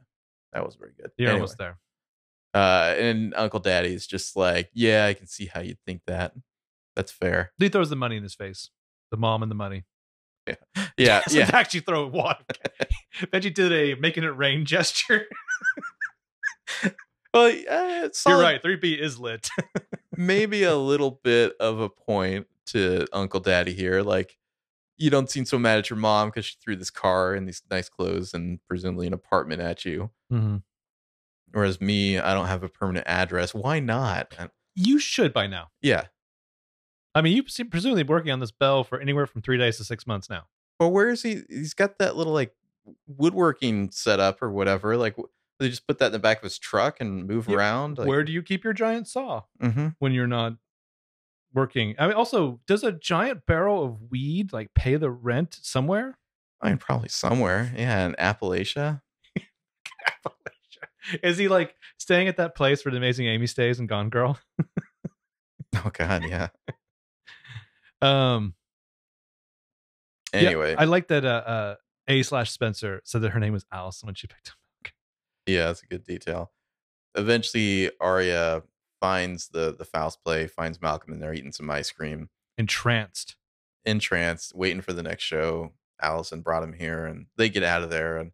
That 0.53 0.65
was 0.65 0.77
very 0.77 0.93
good. 0.97 1.11
you're 1.19 1.29
Anyway, 1.29 1.41
almost 1.41 1.59
there. 1.59 1.79
Uh, 2.55 2.95
and 2.99 3.35
Uncle 3.37 3.61
Daddy's 3.61 4.07
just 4.07 4.37
like, 4.37 4.71
yeah, 4.73 5.05
I 5.05 5.13
can 5.15 5.27
see 5.27 5.47
how 5.47 5.61
you'd 5.61 5.79
think 5.87 6.01
that. 6.07 6.33
That's 6.95 7.13
fair. 7.13 7.53
He 7.59 7.69
throws 7.69 7.91
the 7.91 7.97
money 7.97 8.17
in 8.17 8.23
his 8.23 8.35
face. 8.35 8.71
The 9.11 9.19
mom 9.19 9.43
and 9.43 9.51
the 9.51 9.55
money. 9.57 9.85
Yeah, 10.97 11.21
Doesn't 11.23 11.39
yeah. 11.39 11.51
actually 11.53 11.81
throw 11.81 12.07
water. 12.07 12.43
Benji 13.25 13.53
did 13.53 13.73
a 13.73 14.01
making 14.01 14.25
it 14.25 14.29
rain 14.29 14.65
gesture. 14.65 15.27
Well, 17.35 17.53
uh, 17.69 18.09
You're 18.27 18.41
right. 18.41 18.63
3B 18.63 18.99
is 18.99 19.19
lit. 19.19 19.51
maybe 20.17 20.63
a 20.63 20.75
little 20.75 21.21
bit 21.23 21.53
of 21.61 21.81
a 21.81 21.91
point 21.91 22.47
to 22.67 23.07
Uncle 23.13 23.41
Daddy 23.41 23.73
here. 23.73 24.03
Like, 24.03 24.37
you 24.99 25.11
don't 25.11 25.31
seem 25.31 25.45
so 25.45 25.59
mad 25.59 25.79
at 25.79 25.91
your 25.91 25.99
mom 25.99 26.29
because 26.29 26.47
she 26.47 26.57
threw 26.63 26.77
this 26.77 26.91
car 26.91 27.35
and 27.35 27.47
these 27.47 27.63
nice 27.71 27.89
clothes 27.89 28.33
and 28.33 28.61
presumably 28.67 29.07
an 29.07 29.13
apartment 29.13 29.61
at 29.61 29.85
you. 29.85 30.11
mm-hmm. 30.33 30.57
Whereas 31.53 31.81
me, 31.81 32.19
I 32.19 32.35
don't 32.35 32.47
have 32.49 32.63
a 32.63 32.69
permanent 32.69 33.07
address. 33.07 33.55
Why 33.55 33.79
not? 33.79 34.35
You 34.75 34.99
should 34.99 35.33
by 35.33 35.47
now. 35.47 35.69
yeah. 35.81 36.07
I 37.15 37.23
mean, 37.23 37.35
you 37.35 37.43
presumably 37.65 38.03
working 38.03 38.31
on 38.31 38.41
this 38.41 38.51
bell 38.51 38.85
for 38.85 39.01
anywhere 39.01 39.27
from 39.27 39.41
three 39.41 39.57
days 39.57 39.79
to 39.79 39.85
six 39.85 40.07
months 40.07 40.29
now. 40.29 40.43
But 40.79 40.89
where 40.89 41.09
is 41.09 41.23
he? 41.23 41.41
He's 41.49 41.73
got 41.73 41.99
that 41.99 42.15
little 42.15 42.35
like 42.35 42.55
woodworking 43.07 43.91
setup 43.91 44.43
or 44.43 44.51
whatever. 44.51 44.99
Like, 44.99 45.17
they 45.59 45.71
just 45.71 45.87
put 45.87 45.99
that 46.01 46.07
in 46.07 46.13
the 46.13 46.19
back 46.19 46.37
of 46.39 46.43
his 46.43 46.59
truck 46.59 47.01
and 47.01 47.27
move 47.27 47.49
Yeah, 47.49 47.57
around. 47.57 47.97
Like, 47.97 48.07
Where 48.09 48.23
do 48.23 48.33
you 48.33 48.43
keep 48.43 48.65
your 48.65 48.75
giant 48.75 49.09
saw 49.09 49.45
hmm 49.61 49.89
when 49.99 50.13
you're 50.13 50.27
not 50.27 50.55
working? 51.57 51.97
I 51.99 52.07
mean, 52.07 52.15
also, 52.15 52.61
does 52.69 52.85
a 52.85 52.93
giant 52.93 53.47
barrel 53.47 53.85
of 53.85 54.11
weed 54.11 54.53
like 54.53 54.73
pay 54.75 54.95
the 54.97 55.11
rent 55.11 55.59
somewhere? 55.63 56.17
I 56.61 56.69
mean, 56.69 56.79
probably 56.79 57.09
somewhere. 57.09 57.73
Yeah, 57.77 58.07
in 58.07 58.15
Appalachia. 58.15 59.01
Appalachia. 59.37 61.21
Is 61.23 61.39
he 61.39 61.49
like 61.49 61.75
staying 61.99 62.29
at 62.29 62.37
that 62.37 62.55
place 62.55 62.85
where 62.85 62.93
the 62.93 62.99
amazing 62.99 63.27
Amy 63.27 63.47
stays 63.49 63.81
in 63.81 63.87
Gone 63.89 64.11
Girl? 64.11 64.39
Oh 65.85 65.91
God, 65.93 66.25
yeah. 66.25 66.49
Um, 68.03 68.55
yeah, 70.35 70.41
Anyway, 70.41 70.75
I 70.77 70.85
like 70.85 71.09
that. 71.09 71.25
Uh, 71.25 71.29
uh, 71.29 71.75
A 72.09 72.23
slash 72.23 72.51
Spencer 72.51 73.01
said 73.05 73.23
that 73.23 73.31
her 73.31 73.41
name 73.41 73.55
was 73.55 73.65
Alison 73.73 74.07
when 74.07 74.15
she 74.15 74.27
picked 74.27 74.49
him. 74.49 74.93
Yeah, 75.47 75.67
that's 75.67 75.83
a 75.83 75.87
good 75.87 76.05
detail. 76.05 76.53
Eventually, 77.15 77.91
Aria 78.01 78.63
finds 79.01 79.49
the 79.49 79.75
the 79.77 79.85
Faust 79.85 80.23
play, 80.25 80.47
finds 80.47 80.81
Malcolm 80.81 81.13
in 81.13 81.21
there 81.21 81.35
eating 81.35 81.53
some 81.53 81.71
ice 81.71 81.91
cream, 81.91 82.29
Entranced. 82.59 83.37
entranced, 83.85 84.55
waiting 84.55 84.81
for 84.81 84.93
the 84.93 85.03
next 85.03 85.25
show. 85.25 85.73
Alison 86.01 86.41
brought 86.43 86.63
him 86.63 86.73
here, 86.75 87.07
and 87.07 87.27
they 87.37 87.49
get 87.49 87.63
out 87.63 87.83
of 87.83 87.91
there, 87.91 88.19
and 88.19 88.33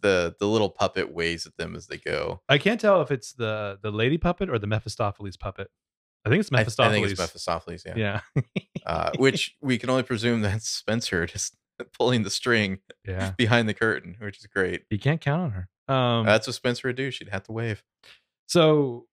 the 0.00 0.34
the 0.38 0.46
little 0.46 0.70
puppet 0.70 1.12
waves 1.12 1.46
at 1.46 1.56
them 1.56 1.74
as 1.76 1.86
they 1.86 1.96
go. 1.98 2.40
I 2.48 2.58
can't 2.58 2.80
tell 2.80 3.02
if 3.02 3.10
it's 3.10 3.32
the 3.32 3.78
the 3.82 3.90
lady 3.90 4.18
puppet 4.18 4.48
or 4.50 4.58
the 4.58 4.66
Mephistopheles 4.66 5.36
puppet. 5.36 5.70
I 6.24 6.28
think 6.28 6.40
it's 6.40 6.50
I, 6.52 6.56
I 6.56 6.58
Mephistopheles. 6.60 6.94
think 6.94 7.10
it's 7.10 7.20
Mephistopheles, 7.20 7.84
yeah. 7.86 8.20
yeah, 8.34 8.42
Uh, 8.84 9.10
which 9.18 9.54
we 9.60 9.78
can 9.78 9.90
only 9.90 10.02
presume 10.02 10.40
that's 10.42 10.68
Spencer 10.82 11.24
just 11.26 11.54
pulling 11.98 12.24
the 12.24 12.30
string 12.30 12.78
yeah. 13.06 13.32
behind 13.36 13.68
the 13.68 13.74
curtain, 13.74 14.16
which 14.20 14.38
is 14.38 14.46
great. 14.46 14.82
You 14.90 14.98
can't 14.98 15.20
count 15.20 15.42
on 15.42 15.50
her. 15.52 15.68
Um, 15.94 16.26
That's 16.26 16.48
what 16.48 16.54
Spencer 16.54 16.88
would 16.88 16.96
do. 16.96 17.12
She'd 17.12 17.28
have 17.28 17.44
to 17.44 17.52
wave. 17.52 17.84
so 18.48 19.06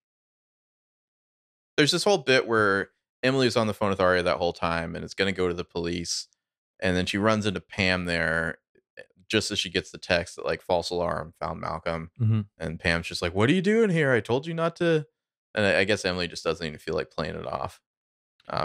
there's 1.77 1.91
this 1.91 2.03
whole 2.03 2.19
bit 2.19 2.47
where 2.47 2.89
Emily 3.23 3.45
was 3.47 3.57
on 3.57 3.67
the 3.67 3.73
phone 3.73 3.89
with 3.89 3.99
Aria 4.01 4.23
that 4.23 4.37
whole 4.37 4.53
time 4.53 4.95
and 4.95 5.03
it's 5.03 5.13
going 5.13 5.33
to 5.33 5.37
go 5.37 5.47
to 5.47 5.53
the 5.53 5.63
police. 5.63 6.27
And 6.79 6.95
then 6.97 7.05
she 7.05 7.17
runs 7.17 7.45
into 7.45 7.61
Pam 7.61 8.05
there 8.05 8.57
eh, 8.97 9.01
just 9.29 9.49
as 9.51 9.59
she 9.59 9.69
gets 9.69 9.91
the 9.91 9.97
text 9.97 10.35
that, 10.35 10.45
like, 10.45 10.61
false 10.61 10.89
alarm 10.89 11.33
found 11.39 11.61
Malcolm. 11.61 12.11
Mhm. 12.19 12.45
And 12.57 12.79
Pam's 12.79 13.07
just 13.07 13.21
like, 13.21 13.33
What 13.33 13.49
are 13.49 13.53
you 13.53 13.61
doing 13.61 13.89
here? 13.89 14.11
I 14.11 14.19
told 14.19 14.45
you 14.45 14.53
not 14.53 14.75
to. 14.77 15.05
And 15.55 15.65
I, 15.65 15.79
I 15.79 15.83
guess 15.85 16.03
Emily 16.03 16.27
just 16.27 16.43
doesn't 16.43 16.65
even 16.65 16.79
feel 16.79 16.95
like 16.95 17.11
playing 17.11 17.35
it 17.35 17.45
off 17.47 17.79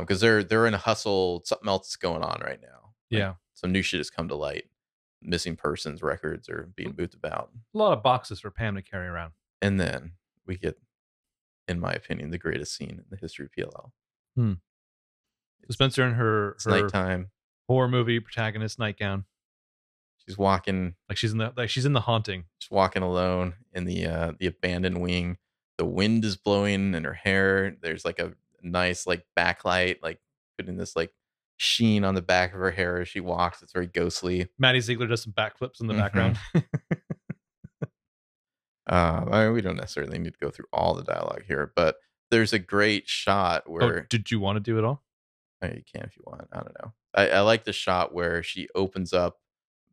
because 0.01 0.21
they're 0.21 0.43
they're 0.43 0.67
in 0.67 0.75
a 0.75 0.79
hustle. 0.79 1.43
Something 1.45 1.69
else 1.69 1.91
is 1.91 1.97
going 1.97 2.23
on 2.23 2.41
right 2.43 2.61
now. 2.61 2.93
Like, 3.11 3.21
yeah, 3.21 3.35
Some 3.55 3.71
new 3.73 3.83
shit 3.83 4.01
has 4.01 4.11
come 4.11 4.27
to 4.29 4.35
light. 4.35 4.65
Missing 5.23 5.57
persons 5.57 6.03
records 6.03 6.49
are 6.49 6.69
being 6.75 6.95
moved 6.99 7.15
about. 7.15 7.51
a 7.75 7.79
lot 7.79 7.93
of 7.93 8.03
boxes 8.03 8.41
for 8.41 8.51
Pam 8.51 8.75
to 8.77 8.83
carry 8.83 9.07
around. 9.07 9.33
And 9.63 9.79
then 9.81 10.13
we 10.47 10.57
get, 10.57 10.79
in 11.69 11.79
my 11.81 11.93
opinion, 11.93 12.31
the 12.31 12.39
greatest 12.39 12.75
scene 12.77 12.91
in 12.91 13.05
the 13.11 13.17
history 13.17 13.45
of 13.47 13.53
PLL. 13.53 13.91
Hmm. 14.37 14.53
Spencer 15.71 16.05
in 16.07 16.15
her, 16.15 16.53
It's 16.53 16.65
her 16.65 16.71
nighttime. 16.83 17.31
horror 17.69 17.89
movie 17.89 18.21
protagonist 18.21 18.79
nightgown, 18.79 19.25
She's 20.27 20.39
walking, 20.39 20.95
like 21.09 21.17
she's 21.19 21.33
in 21.33 21.39
the 21.39 21.53
like 21.57 21.71
she's 21.71 21.87
in 21.87 21.93
the 21.95 22.01
haunting. 22.01 22.45
just 22.61 22.71
walking 22.71 23.03
alone 23.03 23.55
in 23.73 23.85
the 23.85 24.07
uh, 24.07 24.33
the 24.39 24.47
abandoned 24.47 25.01
wing. 25.01 25.39
The 25.79 25.85
wind 25.87 26.25
is 26.25 26.37
blowing 26.37 26.95
in 26.95 27.05
her 27.05 27.15
hair. 27.15 27.77
There's 27.81 28.05
like 28.05 28.19
a 28.19 28.35
nice 28.63 29.07
like 29.07 29.25
backlight, 29.39 29.97
like 30.03 30.19
putting 30.59 30.77
this 30.77 30.95
like 30.97 31.13
sheen 31.57 32.05
on 32.05 32.15
the 32.15 32.21
back 32.23 32.53
of 32.53 32.59
her 32.61 32.71
hair 32.71 33.01
as 33.01 33.09
she 33.09 33.21
walks. 33.21 33.63
It's 33.63 33.73
very 33.73 33.87
ghostly. 33.87 34.49
Maddie 34.59 34.81
Ziegler 34.81 35.07
does 35.07 35.23
some 35.23 35.33
backflips 35.33 35.81
in 35.81 35.87
the 35.87 35.95
Mhm. 35.95 35.99
background. 35.99 36.39
Uh, 38.89 39.25
I 39.31 39.45
mean, 39.45 39.53
we 39.53 39.61
don't 39.61 39.77
necessarily 39.77 40.19
need 40.19 40.33
to 40.33 40.41
go 40.41 40.51
through 40.51 40.67
all 40.73 40.95
the 40.95 41.05
dialogue 41.05 41.45
here, 41.47 41.73
but 41.77 41.97
there's 42.31 42.53
a 42.53 42.59
great 42.59 43.09
shot 43.09 43.65
oh, 43.67 43.73
where 43.73 44.07
did 44.09 44.31
you 44.31 44.41
want 44.41 44.57
to 44.57 44.61
do 44.61 44.79
it 44.79 44.85
all? 44.85 45.03
Oh, 45.63 45.67
you 45.67 45.83
can 45.93 46.05
if 46.05 46.17
you 46.17 46.23
want. 46.27 46.49
I 46.53 46.57
don't 46.57 46.77
know. 46.83 46.93
I, 47.15 47.29
I 47.31 47.41
like 47.41 47.65
the 47.65 47.73
shot 47.73 48.15
where 48.15 48.43
she 48.43 48.69
opens 48.75 49.13
up 49.13 49.39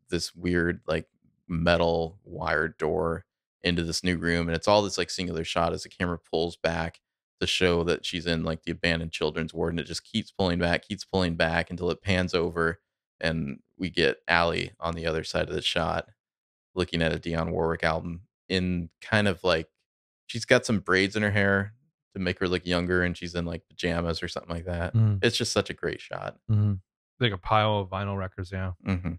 this 0.09 0.35
weird 0.35 0.81
like 0.87 1.07
metal 1.47 2.19
wired 2.23 2.77
door 2.77 3.25
into 3.63 3.83
this 3.83 4.03
new 4.03 4.17
room, 4.17 4.47
and 4.47 4.55
it's 4.55 4.67
all 4.67 4.81
this 4.81 4.97
like 4.97 5.09
singular 5.09 5.43
shot 5.43 5.73
as 5.73 5.83
the 5.83 5.89
camera 5.89 6.19
pulls 6.19 6.55
back 6.55 6.99
to 7.41 7.47
show 7.47 7.83
that 7.83 8.05
she's 8.05 8.27
in 8.27 8.43
like 8.43 8.63
the 8.63 8.71
abandoned 8.71 9.11
children's 9.11 9.53
ward, 9.53 9.73
and 9.73 9.79
it 9.79 9.87
just 9.87 10.03
keeps 10.03 10.31
pulling 10.31 10.59
back, 10.59 10.87
keeps 10.87 11.03
pulling 11.03 11.35
back 11.35 11.69
until 11.69 11.89
it 11.89 12.01
pans 12.01 12.33
over, 12.33 12.79
and 13.19 13.59
we 13.77 13.89
get 13.89 14.17
Ali 14.29 14.71
on 14.79 14.93
the 14.93 15.05
other 15.05 15.23
side 15.23 15.49
of 15.49 15.55
the 15.55 15.61
shot, 15.61 16.07
looking 16.75 17.01
at 17.01 17.13
a 17.13 17.19
Dionne 17.19 17.51
Warwick 17.51 17.83
album 17.83 18.21
in 18.49 18.89
kind 19.01 19.27
of 19.27 19.43
like 19.43 19.67
she's 20.27 20.45
got 20.45 20.65
some 20.65 20.79
braids 20.79 21.15
in 21.15 21.23
her 21.23 21.31
hair 21.31 21.73
to 22.13 22.19
make 22.19 22.39
her 22.39 22.47
look 22.47 22.65
younger, 22.65 23.03
and 23.03 23.17
she's 23.17 23.35
in 23.35 23.45
like 23.45 23.63
pajamas 23.67 24.21
or 24.23 24.27
something 24.27 24.53
like 24.53 24.65
that. 24.65 24.93
Mm-hmm. 24.93 25.17
It's 25.21 25.37
just 25.37 25.51
such 25.51 25.69
a 25.69 25.73
great 25.73 26.01
shot. 26.01 26.37
Like 27.19 27.31
a 27.31 27.37
pile 27.37 27.79
of 27.79 27.89
vinyl 27.89 28.17
records. 28.17 28.51
Yeah. 28.51 28.71
hmm 28.85 29.13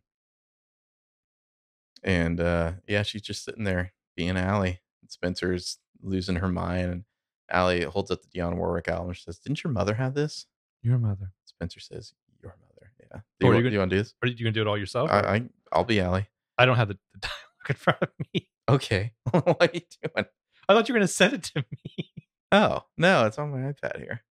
And 2.02 2.40
uh, 2.40 2.72
yeah, 2.86 3.02
she's 3.02 3.22
just 3.22 3.44
sitting 3.44 3.64
there 3.64 3.92
being 4.16 4.36
Ali. 4.36 4.80
Spencer's 5.08 5.78
losing 6.02 6.36
her 6.36 6.48
mind, 6.48 6.90
and 6.90 7.05
Ali 7.52 7.82
holds 7.82 8.10
up 8.10 8.20
the 8.22 8.28
Dionne 8.28 8.56
Warwick 8.56 8.88
album. 8.88 9.12
She 9.12 9.22
says, 9.22 9.38
"Didn't 9.38 9.62
your 9.64 9.72
mother 9.72 9.94
have 9.94 10.14
this?" 10.14 10.46
Your 10.82 10.98
mother. 10.98 11.32
Spencer 11.44 11.80
says, 11.80 12.12
"Your 12.42 12.56
mother." 12.60 12.92
Yeah. 13.00 13.20
Do 13.40 13.46
you, 13.46 13.52
you 13.55 13.62
gonna- 13.62 13.72
you 13.72 13.78
want 13.78 13.90
to 13.90 13.96
do 13.96 14.02
this? 14.02 14.14
Are 14.22 14.28
you 14.28 14.36
gonna 14.44 14.52
do 14.52 14.60
it 14.62 14.66
all 14.66 14.76
yourself? 14.78 15.10
I, 15.10 15.20
I 15.20 15.42
I'll 15.72 15.84
be 15.84 16.00
Ali. 16.00 16.26
I 16.58 16.66
don't 16.66 16.76
have 16.76 16.88
the, 16.88 16.98
the 17.14 17.20
dialogue 17.20 17.68
in 17.70 17.74
front 17.76 18.02
of 18.02 18.08
me. 18.34 18.48
Okay. 18.68 19.12
what 19.30 19.56
are 19.60 19.70
you 19.72 19.80
doing? 20.02 20.26
I 20.68 20.74
thought 20.74 20.88
you 20.88 20.94
were 20.94 20.98
gonna 21.00 21.08
send 21.08 21.34
it 21.34 21.42
to 21.54 21.64
me. 21.70 22.10
Oh 22.52 22.84
no, 22.96 23.26
it's 23.26 23.38
on 23.40 23.50
my 23.50 23.72
iPad 23.72 23.98
here. 23.98 24.22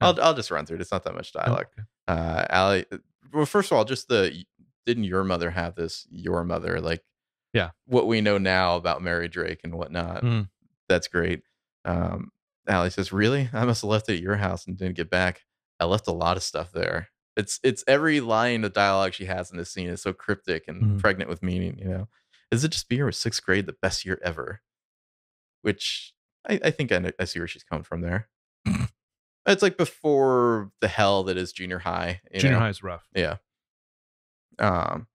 I'll 0.00 0.18
I'll 0.22 0.32
just 0.34 0.50
run 0.50 0.64
through 0.64 0.76
it. 0.76 0.80
It's 0.80 0.90
not 0.90 1.04
that 1.04 1.14
much 1.14 1.32
dialogue. 1.34 1.66
Okay. 1.78 1.86
uh 2.08 2.46
Ali 2.50 2.86
well 3.32 3.44
first 3.44 3.70
of 3.70 3.76
all 3.76 3.84
just 3.84 4.08
the 4.08 4.42
didn't 4.86 5.04
your 5.04 5.22
mother 5.22 5.50
have 5.50 5.74
this 5.74 6.06
your 6.10 6.44
mother 6.44 6.80
like 6.80 7.02
Yeah. 7.52 7.70
what 7.84 8.06
we 8.06 8.22
know 8.22 8.38
now 8.38 8.76
about 8.76 9.02
Mary 9.02 9.28
Drake 9.28 9.60
and 9.64 9.74
whatnot 9.74 10.22
Mm. 10.22 10.48
that's 10.88 11.08
great 11.08 11.42
um 11.84 12.32
Ali 12.66 12.88
says 12.88 13.12
really 13.12 13.50
I 13.52 13.66
must 13.66 13.82
have 13.82 13.90
left 13.90 14.08
it 14.08 14.14
at 14.14 14.22
your 14.22 14.36
house 14.36 14.66
and 14.66 14.78
didn't 14.78 14.96
get 14.96 15.10
back 15.10 15.42
I 15.78 15.84
left 15.84 16.08
a 16.08 16.12
lot 16.12 16.38
of 16.38 16.42
stuff 16.42 16.72
there 16.72 17.08
it's 17.36 17.60
it's 17.62 17.84
every 17.86 18.20
line 18.20 18.64
of 18.64 18.72
dialogue 18.72 19.12
she 19.12 19.26
has 19.26 19.50
in 19.50 19.58
this 19.58 19.70
scene 19.70 19.90
is 19.90 20.00
so 20.00 20.14
cryptic 20.14 20.64
and 20.68 20.82
Mhm. 20.82 21.00
pregnant 21.00 21.28
with 21.28 21.42
meaning 21.42 21.76
you 21.78 21.84
know 21.88 22.08
is 22.50 22.64
it 22.64 22.70
just 22.72 22.88
beer 22.88 23.06
with 23.06 23.14
sixth 23.14 23.44
grade 23.44 23.66
the 23.66 23.76
best 23.80 24.04
year 24.04 24.20
ever 24.22 24.60
which 25.62 26.12
I, 26.48 26.60
I 26.64 26.70
think 26.70 26.92
I, 26.92 27.12
I 27.18 27.24
see 27.24 27.40
where 27.40 27.48
she's 27.48 27.64
coming 27.64 27.84
from 27.84 28.00
there 28.00 28.28
it's 29.46 29.62
like 29.62 29.76
before 29.76 30.70
the 30.80 30.88
hell 30.88 31.24
that 31.24 31.36
is 31.36 31.52
junior 31.52 31.78
high 31.78 32.20
Junior 32.34 32.56
know? 32.56 32.60
high 32.60 32.68
is 32.68 32.82
rough. 32.82 33.08
Yeah. 33.14 33.36
Um, 34.58 35.06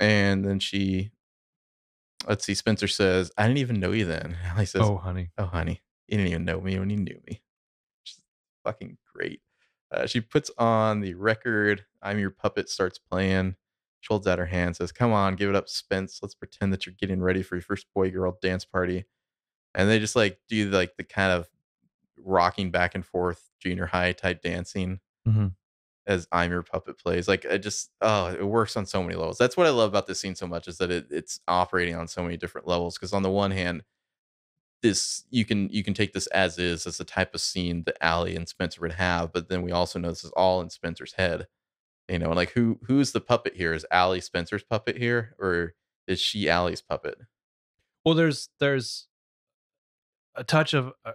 and 0.00 0.44
then 0.44 0.58
she, 0.58 1.10
let's 2.26 2.44
see, 2.44 2.54
Spencer 2.54 2.88
says, 2.88 3.30
I 3.36 3.46
didn't 3.46 3.58
even 3.58 3.80
know 3.80 3.92
you 3.92 4.04
then. 4.04 4.36
Ali 4.54 4.66
says, 4.66 4.82
Oh, 4.82 4.96
honey, 4.96 5.30
oh. 5.36 5.44
honey. 5.44 5.56
honey, 5.56 5.80
you 6.08 6.18
didn't 6.18 6.30
even 6.30 6.44
know 6.44 6.60
me 6.60 6.78
when 6.78 6.90
you 6.90 6.96
knew 6.96 7.20
me. 7.26 7.42
Which 8.02 8.12
is 8.12 8.22
fucking 8.64 8.96
great. 9.14 9.40
Uh, 9.92 10.06
she 10.06 10.20
puts 10.20 10.50
on 10.58 11.00
the 11.00 11.14
record. 11.14 11.84
I'm 12.02 12.18
your 12.18 12.30
puppet 12.30 12.68
starts 12.68 12.98
playing. 12.98 13.56
She 14.00 14.08
holds 14.08 14.26
out 14.26 14.38
her 14.38 14.46
hand, 14.46 14.76
says, 14.76 14.92
Come 14.92 15.12
on, 15.12 15.36
give 15.36 15.50
it 15.50 15.56
up, 15.56 15.68
Spence. 15.68 16.20
Let's 16.22 16.34
pretend 16.34 16.72
that 16.72 16.86
you're 16.86 16.94
getting 16.98 17.20
ready 17.20 17.42
for 17.42 17.56
your 17.56 17.62
first 17.62 17.86
boy 17.94 18.10
girl 18.10 18.38
dance 18.40 18.64
party. 18.64 19.04
And 19.74 19.88
they 19.90 19.98
just 19.98 20.16
like 20.16 20.38
do 20.48 20.70
like 20.70 20.96
the 20.96 21.04
kind 21.04 21.32
of 21.32 21.48
rocking 22.18 22.70
back 22.70 22.94
and 22.94 23.04
forth 23.04 23.50
junior 23.60 23.86
high 23.86 24.12
type 24.12 24.42
dancing 24.42 25.00
Mhm. 25.26 25.54
as 26.06 26.26
I'm 26.32 26.50
your 26.50 26.62
puppet 26.62 26.98
plays. 26.98 27.28
Like 27.28 27.44
I 27.46 27.58
just 27.58 27.90
oh, 28.00 28.28
it 28.28 28.44
works 28.46 28.76
on 28.76 28.86
so 28.86 29.02
many 29.02 29.16
levels. 29.16 29.38
That's 29.38 29.56
what 29.56 29.66
I 29.66 29.70
love 29.70 29.88
about 29.90 30.06
this 30.06 30.20
scene 30.20 30.34
so 30.34 30.46
much 30.46 30.68
is 30.68 30.78
that 30.78 30.90
it, 30.90 31.06
it's 31.10 31.40
operating 31.48 31.94
on 31.94 32.08
so 32.08 32.22
many 32.22 32.36
different 32.36 32.66
levels. 32.66 32.96
Because 32.96 33.12
on 33.12 33.22
the 33.22 33.30
one 33.30 33.50
hand, 33.50 33.82
this 34.82 35.24
you 35.30 35.44
can 35.44 35.68
you 35.70 35.82
can 35.82 35.94
take 35.94 36.12
this 36.12 36.26
as 36.28 36.58
is 36.58 36.86
as 36.86 36.98
the 36.98 37.04
type 37.04 37.34
of 37.34 37.40
scene 37.40 37.82
that 37.84 37.96
Ali 38.00 38.36
and 38.36 38.48
Spencer 38.48 38.80
would 38.82 38.92
have, 38.92 39.32
but 39.32 39.48
then 39.48 39.62
we 39.62 39.72
also 39.72 39.98
know 39.98 40.08
this 40.10 40.24
is 40.24 40.30
all 40.32 40.60
in 40.60 40.70
Spencer's 40.70 41.14
head. 41.14 41.46
You 42.08 42.18
know, 42.20 42.26
and 42.26 42.36
like 42.36 42.50
who 42.52 42.78
who's 42.84 43.12
the 43.12 43.20
puppet 43.20 43.54
here? 43.56 43.72
Is 43.72 43.84
Ali 43.90 44.20
Spencer's 44.20 44.62
puppet 44.62 44.96
here, 44.96 45.34
or 45.38 45.74
is 46.06 46.20
she 46.20 46.48
Ali's 46.48 46.80
puppet? 46.80 47.18
Well, 48.04 48.14
there's 48.14 48.48
there's 48.60 49.08
a 50.36 50.44
touch 50.44 50.74
of 50.74 50.92
uh, 51.04 51.12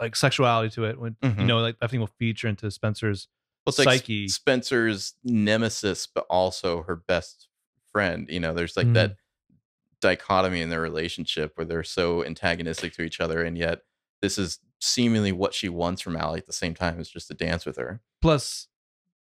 like 0.00 0.16
sexuality 0.16 0.70
to 0.74 0.84
it 0.84 0.98
when 0.98 1.16
you 1.22 1.30
Mhm. 1.30 1.46
know 1.46 1.60
like 1.60 1.76
I 1.80 1.86
think 1.86 2.00
will 2.00 2.06
feature 2.18 2.48
into 2.48 2.70
Spencer's 2.70 3.28
Well, 3.64 3.70
it's 3.70 3.78
like 3.78 3.86
Psyche. 4.00 4.28
Spencer's 4.28 5.14
nemesis, 5.22 6.06
but 6.06 6.26
also 6.30 6.82
her 6.84 6.96
best 6.96 7.48
friend. 7.92 8.26
You 8.30 8.40
know, 8.40 8.52
there's 8.54 8.76
like 8.76 8.86
Mhm. 8.88 8.94
that 8.94 9.16
dichotomy 10.00 10.62
in 10.62 10.70
their 10.70 10.80
relationship 10.80 11.52
where 11.56 11.64
they're 11.66 11.84
so 11.84 12.24
antagonistic 12.24 12.94
to 12.94 13.02
each 13.02 13.20
other, 13.20 13.42
and 13.44 13.56
yet 13.58 13.82
this 14.22 14.38
is 14.38 14.58
seemingly 14.80 15.30
what 15.30 15.52
she 15.54 15.68
wants 15.68 16.00
from 16.02 16.16
Ali 16.16 16.38
at 16.38 16.46
the 16.46 16.52
same 16.54 16.74
time 16.74 16.98
is 16.98 17.10
just 17.10 17.28
to 17.28 17.34
dance 17.34 17.66
with 17.66 17.76
her. 17.76 18.00
plus 18.22 18.66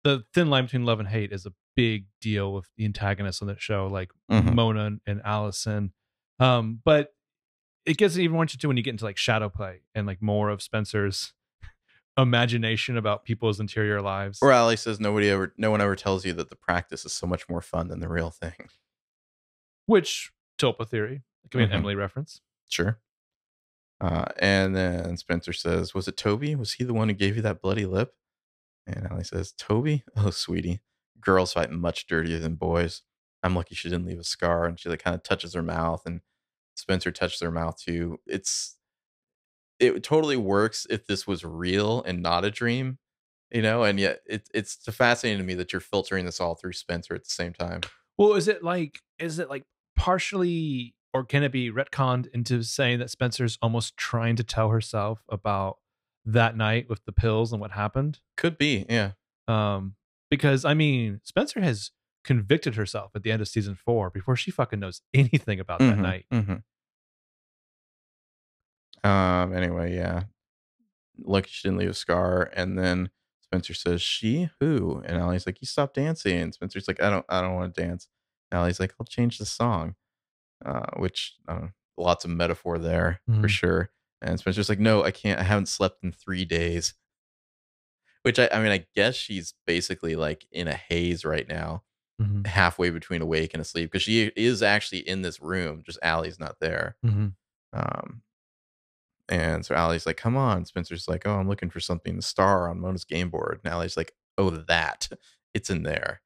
the 0.04 0.24
thin 0.34 0.50
line 0.50 0.66
between 0.66 0.86
love 0.86 1.00
and 1.00 1.08
hate 1.10 1.32
is 1.32 1.46
a 1.46 1.54
big 1.76 2.06
deal 2.22 2.54
with 2.54 2.70
the 2.78 2.86
antagonists 2.86 3.42
on 3.42 3.48
that 3.48 3.62
show, 3.62 3.88
like 3.88 4.12
Mhm. 4.30 4.54
Mona 4.54 4.98
and, 5.08 5.22
Alison. 5.24 5.94
Um, 6.40 6.82
but 6.84 7.16
it 7.86 7.98
gets 7.98 8.18
even 8.18 8.34
more 8.34 8.44
interesting 8.44 8.68
when 8.68 8.78
you 8.78 8.84
get 8.84 8.92
into 8.92 9.06
like 9.06 9.18
shadow 9.18 9.50
play 9.50 9.82
and 9.96 10.06
like 10.08 10.22
more 10.22 10.50
of 10.50 10.62
Spencer's 10.62 11.34
imagination 12.18 12.96
about 12.98 13.24
people's 13.26 13.60
interior 13.60 14.02
lives. 14.02 14.40
Or 14.42 14.52
Ali 14.54 14.76
says 14.78 15.00
nobody 15.00 15.30
ever, 15.30 15.54
no 15.58 15.72
one 15.72 15.82
ever 15.82 15.96
tells 15.96 16.26
you 16.26 16.34
that 16.34 16.50
the 16.50 16.56
practice 16.56 17.06
is 17.06 17.14
so 17.14 17.26
much 17.28 17.50
more 17.50 17.62
fun 17.62 17.88
than 17.88 18.00
the 18.00 18.08
real 18.10 18.30
thing. 18.30 18.70
Which 19.86 20.32
Tulpa 20.60 20.88
theory. 20.88 21.24
It 21.44 21.52
could 21.52 21.58
be 21.58 21.64
Mhm. 21.66 21.68
an 21.68 21.74
Emily 21.74 21.96
reference. 21.96 22.42
Sure. 22.70 23.00
Uh, 24.00 24.26
and 24.40 24.76
then 24.76 25.18
Spencer 25.18 25.54
says, 25.54 25.94
"Was 25.94 26.08
it 26.08 26.18
Toby? 26.18 26.56
Was 26.56 26.74
he 26.74 26.84
the 26.84 26.94
one 26.94 27.10
who 27.10 27.16
gave 27.16 27.36
you 27.36 27.42
that 27.42 27.62
bloody 27.62 27.86
lip?" 27.86 28.16
And 28.86 29.08
Ali 29.08 29.24
says, 29.24 29.54
"Toby? 29.58 30.04
Oh, 30.16 30.30
sweetie, 30.30 30.82
girls 31.20 31.54
fight 31.54 31.72
much 31.72 32.08
dirtier 32.08 32.40
than 32.40 32.56
boys. 32.56 33.02
I'm 33.42 33.56
lucky 33.56 33.76
she 33.76 33.90
didn't 33.90 34.06
leave 34.06 34.20
a 34.20 34.24
scar." 34.24 34.66
And 34.66 34.80
she 34.80 34.90
like 34.90 35.04
kind 35.04 35.16
of 35.16 35.24
touches 35.24 35.54
her 35.54 35.64
mouth, 35.64 36.04
and 36.06 36.22
Spencer 36.76 37.12
touches 37.12 37.42
her 37.42 37.52
mouth 37.52 37.78
too. 37.78 38.20
It's 38.26 38.78
it 39.80 40.04
totally 40.04 40.38
works 40.38 40.88
if 40.90 41.06
this 41.06 41.28
was 41.28 41.44
real 41.44 42.04
and 42.04 42.22
not 42.22 42.46
a 42.46 42.52
dream, 42.52 43.00
you 43.52 43.62
know. 43.62 43.84
And 43.84 44.00
yet, 44.00 44.22
it, 44.26 44.50
it's 44.54 44.76
fascinating 44.76 45.40
to 45.40 45.46
me 45.46 45.56
that 45.56 45.74
you're 45.74 45.80
filtering 45.80 46.26
this 46.26 46.40
all 46.40 46.56
through 46.56 46.74
Spencer 46.74 47.16
at 47.16 47.24
the 47.24 47.30
same 47.30 47.54
time. 47.54 47.82
Well, 48.18 48.34
is 48.34 48.48
it 48.48 48.64
like 48.64 49.00
is 49.20 49.40
it 49.40 49.50
like 49.50 49.64
partially 49.96 50.96
or 51.14 51.24
can 51.24 51.44
it 51.44 51.52
be 51.52 51.72
retconned 51.72 52.28
into 52.34 52.64
saying 52.64 53.00
that 53.00 53.10
Spencer's 53.10 53.58
almost 53.62 53.96
trying 53.98 54.36
to 54.36 54.44
tell 54.44 54.70
herself 54.70 55.24
about 55.30 55.78
that 56.26 56.56
night 56.58 56.90
with 56.90 57.04
the 57.06 57.12
pills 57.12 57.52
and 57.52 57.60
what 57.62 57.72
happened? 57.72 58.20
Could 58.38 58.58
be, 58.58 58.86
yeah. 58.90 59.12
Um, 59.48 59.96
because 60.30 60.66
I 60.66 60.74
mean, 60.74 61.20
Spencer 61.24 61.62
has 61.62 61.92
convicted 62.24 62.76
herself 62.76 63.12
at 63.16 63.24
the 63.24 63.32
end 63.32 63.42
of 63.42 63.48
season 63.50 63.76
four 63.76 64.10
before 64.10 64.36
she 64.38 64.50
fucking 64.52 64.80
knows 64.80 65.02
anything 65.14 65.60
about 65.60 65.80
that 65.80 65.98
Mhm, 65.98 66.02
night. 66.02 66.26
mhm. 66.32 66.64
Um. 69.04 69.54
Anyway, 69.54 69.96
yeah. 69.96 70.24
Lucky 71.20 71.50
she 71.52 71.68
didn't 71.68 71.80
leave 71.80 71.90
a 71.90 71.94
scar. 71.94 72.50
And 72.56 72.78
then 72.78 73.10
Spencer 73.42 73.74
says, 73.74 74.02
"She 74.02 74.50
who?" 74.60 75.02
And 75.06 75.22
Ali's 75.22 75.46
like, 75.46 75.62
"You 75.62 75.68
stop 75.68 75.94
dancing." 75.94 76.38
And 76.40 76.54
Spencer's 76.54 76.88
like, 76.88 77.02
"I 77.02 77.10
don't. 77.10 77.26
I 77.30 77.42
don't 77.42 77.56
want 77.56 77.76
to 77.76 77.82
dance." 77.84 78.08
And 78.52 78.60
Ali's 78.60 78.80
like, 78.80 78.94
"I'll 79.00 79.06
change 79.06 79.38
the 79.38 79.46
song." 79.46 79.96
Uh, 80.66 80.88
which 80.98 81.36
I 81.48 81.70
lots 81.98 82.26
of 82.26 82.32
metaphor 82.32 82.80
there 82.80 83.22
for 83.28 83.48
Mhm. 83.48 83.50
sure. 83.50 83.92
And 84.24 84.40
Spencer's 84.40 84.70
like, 84.70 84.80
"No, 84.80 85.04
I 85.04 85.12
can't. 85.12 85.40
I 85.40 85.44
haven't 85.44 85.68
slept 85.68 86.04
in 86.04 86.12
three 86.12 86.46
days." 86.46 86.94
Which 88.24 88.40
I, 88.40 88.48
I 88.54 88.60
mean, 88.62 88.72
I 88.72 88.86
guess 88.96 89.16
she's 89.16 89.54
basically 89.68 90.16
like 90.16 90.46
in 90.52 90.68
a 90.68 90.74
haze 90.76 91.26
right 91.26 91.48
now, 91.48 91.84
Mhm. 92.22 92.48
halfway 92.48 92.90
between 92.90 93.22
awake 93.22 93.54
and 93.54 93.60
asleep, 93.62 93.92
because 93.92 94.04
she 94.04 94.32
is 94.36 94.64
actually 94.64 95.00
in 95.08 95.24
this 95.24 95.42
room. 95.42 95.84
Just 95.86 96.00
Ali's 96.04 96.40
not 96.40 96.60
there. 96.62 96.96
Mhm. 97.06 97.34
Um, 97.74 98.22
and 99.30 99.66
so 99.66 99.76
Ali's 99.76 100.06
like, 100.06 100.18
"Come 100.18 100.38
on." 100.38 100.66
Spencer's 100.66 101.08
like, 101.08 101.26
"Oh, 101.26 101.36
I'm 101.38 101.48
looking 101.50 101.70
for 101.70 101.80
something. 101.80 102.16
The 102.16 102.22
star 102.22 102.70
on 102.70 102.80
Mona's 102.80 103.06
game 103.06 103.30
board." 103.30 103.60
And 103.64 103.74
Ali's 103.74 103.98
like, 103.98 104.14
"Oh, 104.38 104.50
that. 104.50 105.10
It's 105.54 105.70
in 105.70 105.84
there." 105.84 106.22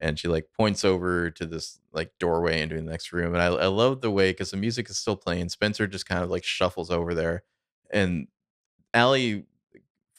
And 0.00 0.18
she 0.18 0.28
like 0.28 0.48
points 0.56 0.84
over 0.84 1.30
to 1.30 1.46
this 1.46 1.80
like 1.92 2.12
doorway 2.18 2.60
into 2.60 2.74
the 2.76 2.82
next 2.82 3.12
room. 3.12 3.32
And 3.34 3.42
I, 3.42 3.46
I 3.46 3.66
love 3.66 4.02
the 4.02 4.10
way 4.10 4.30
because 4.30 4.50
the 4.50 4.56
music 4.58 4.90
is 4.90 4.98
still 4.98 5.16
playing. 5.16 5.48
Spencer 5.48 5.86
just 5.86 6.06
kind 6.06 6.22
of 6.22 6.30
like 6.30 6.44
shuffles 6.44 6.90
over 6.90 7.14
there, 7.14 7.44
and 7.90 8.28
Ali 8.94 9.46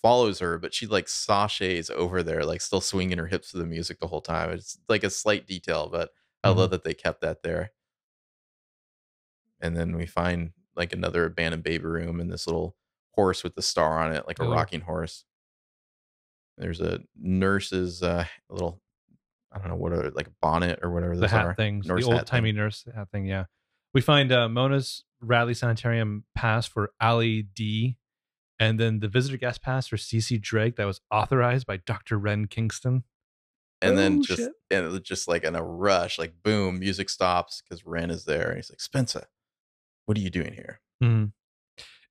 follows 0.02 0.40
her, 0.40 0.58
but 0.58 0.74
she 0.74 0.88
like 0.88 1.08
sashays 1.08 1.90
over 1.92 2.24
there, 2.24 2.44
like 2.46 2.62
still 2.62 2.82
swinging 2.82 3.18
her 3.20 3.28
hips 3.28 3.52
to 3.52 3.58
the 3.58 3.66
music 3.66 4.00
the 4.00 4.08
whole 4.08 4.22
time. 4.22 4.52
It's 4.52 4.80
like 4.90 5.04
a 5.04 5.10
slight 5.10 5.48
detail, 5.48 5.90
but 5.92 6.12
I 6.44 6.50
love 6.50 6.72
that 6.72 6.84
they 6.84 6.94
kept 6.94 7.22
that 7.22 7.44
there. 7.44 7.72
And 9.60 9.76
then 9.76 9.96
we 9.96 10.06
find 10.06 10.52
like 10.76 10.94
another 10.94 11.26
abandoned 11.26 11.64
baby 11.64 11.86
room 11.86 12.20
and 12.20 12.32
this 12.32 12.48
little 12.48 12.76
horse 13.12 13.44
with 13.44 13.56
the 13.56 13.62
star 13.62 14.00
on 14.00 14.14
it, 14.14 14.28
like 14.28 14.40
a 14.40 14.44
Oh. 14.44 14.50
rocking 14.52 14.82
horse. 14.82 15.26
There's 16.58 16.82
a 16.82 17.02
nurse's 17.16 18.02
uh, 18.04 18.26
little, 18.50 18.82
I 19.52 19.60
don't 19.60 19.70
know 19.70 19.76
what 19.76 19.94
are 19.94 20.12
like 20.12 20.28
a 20.28 20.34
bonnet 20.42 20.80
or 20.84 20.92
whatever 20.92 21.16
The 21.16 21.22
those 21.22 21.32
hat 21.32 21.46
are. 21.46 21.56
things, 21.56 21.88
Nurse 21.88 22.06
the 22.06 22.12
old 22.14 22.28
timey 22.28 22.50
thing. 22.50 22.58
nurse 22.58 22.86
hat 22.94 23.10
thing. 23.12 23.26
Yeah, 23.26 23.46
we 23.94 24.02
find 24.02 24.32
uh, 24.32 24.50
Mona's 24.50 25.04
Radley 25.22 25.54
Sanitarium 25.54 26.26
pass 26.36 26.68
for 26.68 26.92
Ali 27.02 27.42
D, 27.44 27.98
and 28.60 28.80
then 28.80 29.00
the 29.00 29.08
visitor 29.08 29.38
guest 29.38 29.62
pass 29.62 29.88
for 29.88 29.96
Cece 29.98 30.40
Drake 30.42 30.76
that 30.76 30.86
was 30.86 31.02
authorized 31.12 31.66
by 31.66 31.78
Dr. 31.78 32.18
Wren 32.18 32.48
Kingston. 32.48 33.04
And 33.82 33.98
then 33.98 34.18
Oh, 34.20 34.24
just 34.24 34.40
shit. 34.42 34.52
and 34.72 34.86
it 34.86 34.90
was 34.90 35.02
just 35.02 35.28
like 35.28 35.44
in 35.44 35.56
a 35.56 35.64
rush, 35.64 36.18
like 36.20 36.42
boom, 36.44 36.80
music 36.80 37.10
stops 37.10 37.62
because 37.62 37.86
Wren 37.86 38.10
is 38.10 38.26
there, 38.26 38.48
and 38.50 38.56
he's 38.58 38.70
like, 38.72 38.82
Spencer, 38.82 39.26
what 40.06 40.18
are 40.18 40.22
you 40.22 40.30
doing 40.32 40.54
here? 40.54 40.82
Mhm. 41.04 41.32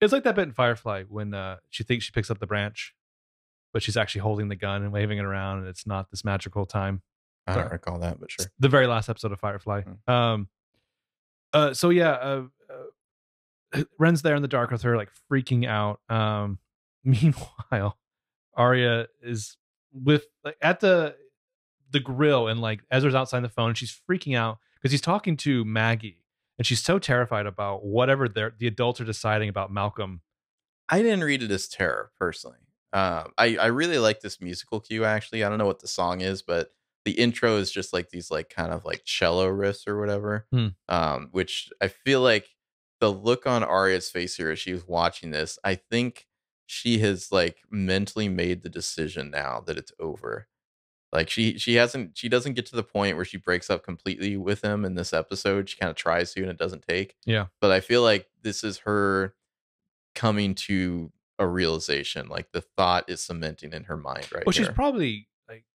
It's 0.00 0.12
like 0.12 0.24
that 0.24 0.36
bit 0.36 0.42
in 0.44 0.52
Firefly 0.52 1.04
when 1.08 1.34
uh, 1.34 1.56
she 1.70 1.82
thinks 1.82 2.04
she 2.04 2.12
picks 2.12 2.30
up 2.30 2.38
the 2.38 2.46
branch, 2.46 2.94
but 3.72 3.82
she's 3.82 3.96
actually 3.96 4.20
holding 4.20 4.48
the 4.48 4.54
gun 4.56 4.82
and 4.82 4.92
waving 4.92 5.18
it 5.18 5.24
around, 5.24 5.58
and 5.60 5.66
it's 5.68 5.86
not 5.86 6.10
this 6.10 6.24
magical 6.24 6.66
time. 6.66 7.02
I 7.46 7.54
don't 7.54 7.72
recall 7.72 7.98
that, 8.00 8.18
but 8.18 8.30
sure. 8.30 8.46
the 8.58 8.68
very 8.68 8.86
last 8.86 9.08
episode 9.08 9.32
of 9.32 9.40
Firefly. 9.40 9.82
Hmm. 9.82 10.10
Um, 10.10 10.48
uh, 11.52 11.74
so 11.74 11.90
yeah, 11.90 12.10
uh, 12.10 12.42
uh, 13.74 13.82
Wren's 13.98 14.22
there 14.22 14.34
in 14.34 14.42
the 14.42 14.48
dark 14.48 14.70
with 14.70 14.82
her, 14.82 14.96
like 14.96 15.10
freaking 15.30 15.66
out. 15.66 16.00
Um, 16.08 16.58
meanwhile, 17.04 17.98
Aria 18.54 19.06
is 19.22 19.56
with 19.92 20.26
like 20.44 20.56
at 20.60 20.80
the 20.80 21.16
the 21.92 22.00
grill, 22.00 22.48
and 22.48 22.60
like 22.60 22.82
Ezra's 22.90 23.14
outside 23.14 23.40
the 23.40 23.48
phone. 23.48 23.68
And 23.68 23.78
she's 23.78 23.98
freaking 24.08 24.36
out 24.36 24.58
because 24.74 24.90
he's 24.90 25.00
talking 25.00 25.36
to 25.38 25.64
Maggie, 25.64 26.24
and 26.58 26.66
she's 26.66 26.82
so 26.82 26.98
terrified 26.98 27.46
about 27.46 27.84
whatever 27.84 28.28
the 28.28 28.66
adults 28.66 29.00
are 29.00 29.04
deciding 29.04 29.48
about 29.48 29.72
Malcolm. 29.72 30.20
I 30.88 31.02
didn't 31.02 31.24
read 31.24 31.42
it 31.42 31.50
as 31.50 31.68
terror 31.68 32.10
personally. 32.18 32.58
Um, 32.92 33.32
I 33.38 33.56
I 33.56 33.66
really 33.66 33.98
like 33.98 34.20
this 34.20 34.40
musical 34.40 34.80
cue. 34.80 35.04
Actually, 35.04 35.44
I 35.44 35.48
don't 35.48 35.58
know 35.58 35.66
what 35.66 35.80
the 35.80 35.88
song 35.88 36.20
is, 36.20 36.42
but 36.42 36.70
the 37.06 37.12
intro 37.12 37.56
is 37.56 37.70
just 37.70 37.92
like 37.92 38.10
these 38.10 38.32
like 38.32 38.50
kind 38.50 38.72
of 38.72 38.84
like 38.84 39.04
cello 39.04 39.48
riffs 39.48 39.86
or 39.86 39.98
whatever. 39.98 40.44
Hmm. 40.50 40.68
Um, 40.88 41.28
which 41.30 41.70
I 41.80 41.86
feel 41.86 42.20
like 42.20 42.48
the 43.00 43.12
look 43.12 43.46
on 43.46 43.62
Aria's 43.62 44.10
face 44.10 44.36
here 44.36 44.50
as 44.50 44.58
she 44.58 44.72
was 44.72 44.88
watching 44.88 45.30
this, 45.30 45.56
I 45.62 45.76
think 45.76 46.26
she 46.66 46.98
has 46.98 47.30
like 47.30 47.58
mentally 47.70 48.28
made 48.28 48.62
the 48.62 48.68
decision 48.68 49.30
now 49.30 49.62
that 49.66 49.78
it's 49.78 49.92
over. 50.00 50.48
Like 51.12 51.30
she 51.30 51.56
she 51.58 51.76
hasn't 51.76 52.18
she 52.18 52.28
doesn't 52.28 52.54
get 52.54 52.66
to 52.66 52.76
the 52.76 52.82
point 52.82 53.14
where 53.14 53.24
she 53.24 53.36
breaks 53.36 53.70
up 53.70 53.84
completely 53.84 54.36
with 54.36 54.62
him 54.62 54.84
in 54.84 54.96
this 54.96 55.12
episode. 55.12 55.68
She 55.68 55.78
kind 55.78 55.90
of 55.90 55.96
tries 55.96 56.34
to 56.34 56.42
and 56.42 56.50
it 56.50 56.58
doesn't 56.58 56.86
take. 56.88 57.14
Yeah. 57.24 57.46
But 57.60 57.70
I 57.70 57.78
feel 57.78 58.02
like 58.02 58.26
this 58.42 58.64
is 58.64 58.78
her 58.78 59.36
coming 60.16 60.56
to 60.56 61.12
a 61.38 61.46
realization. 61.46 62.26
Like 62.26 62.50
the 62.50 62.62
thought 62.62 63.08
is 63.08 63.22
cementing 63.22 63.72
in 63.72 63.84
her 63.84 63.96
mind 63.96 64.26
right 64.34 64.44
Well, 64.44 64.52
she's 64.52 64.68
probably 64.68 65.28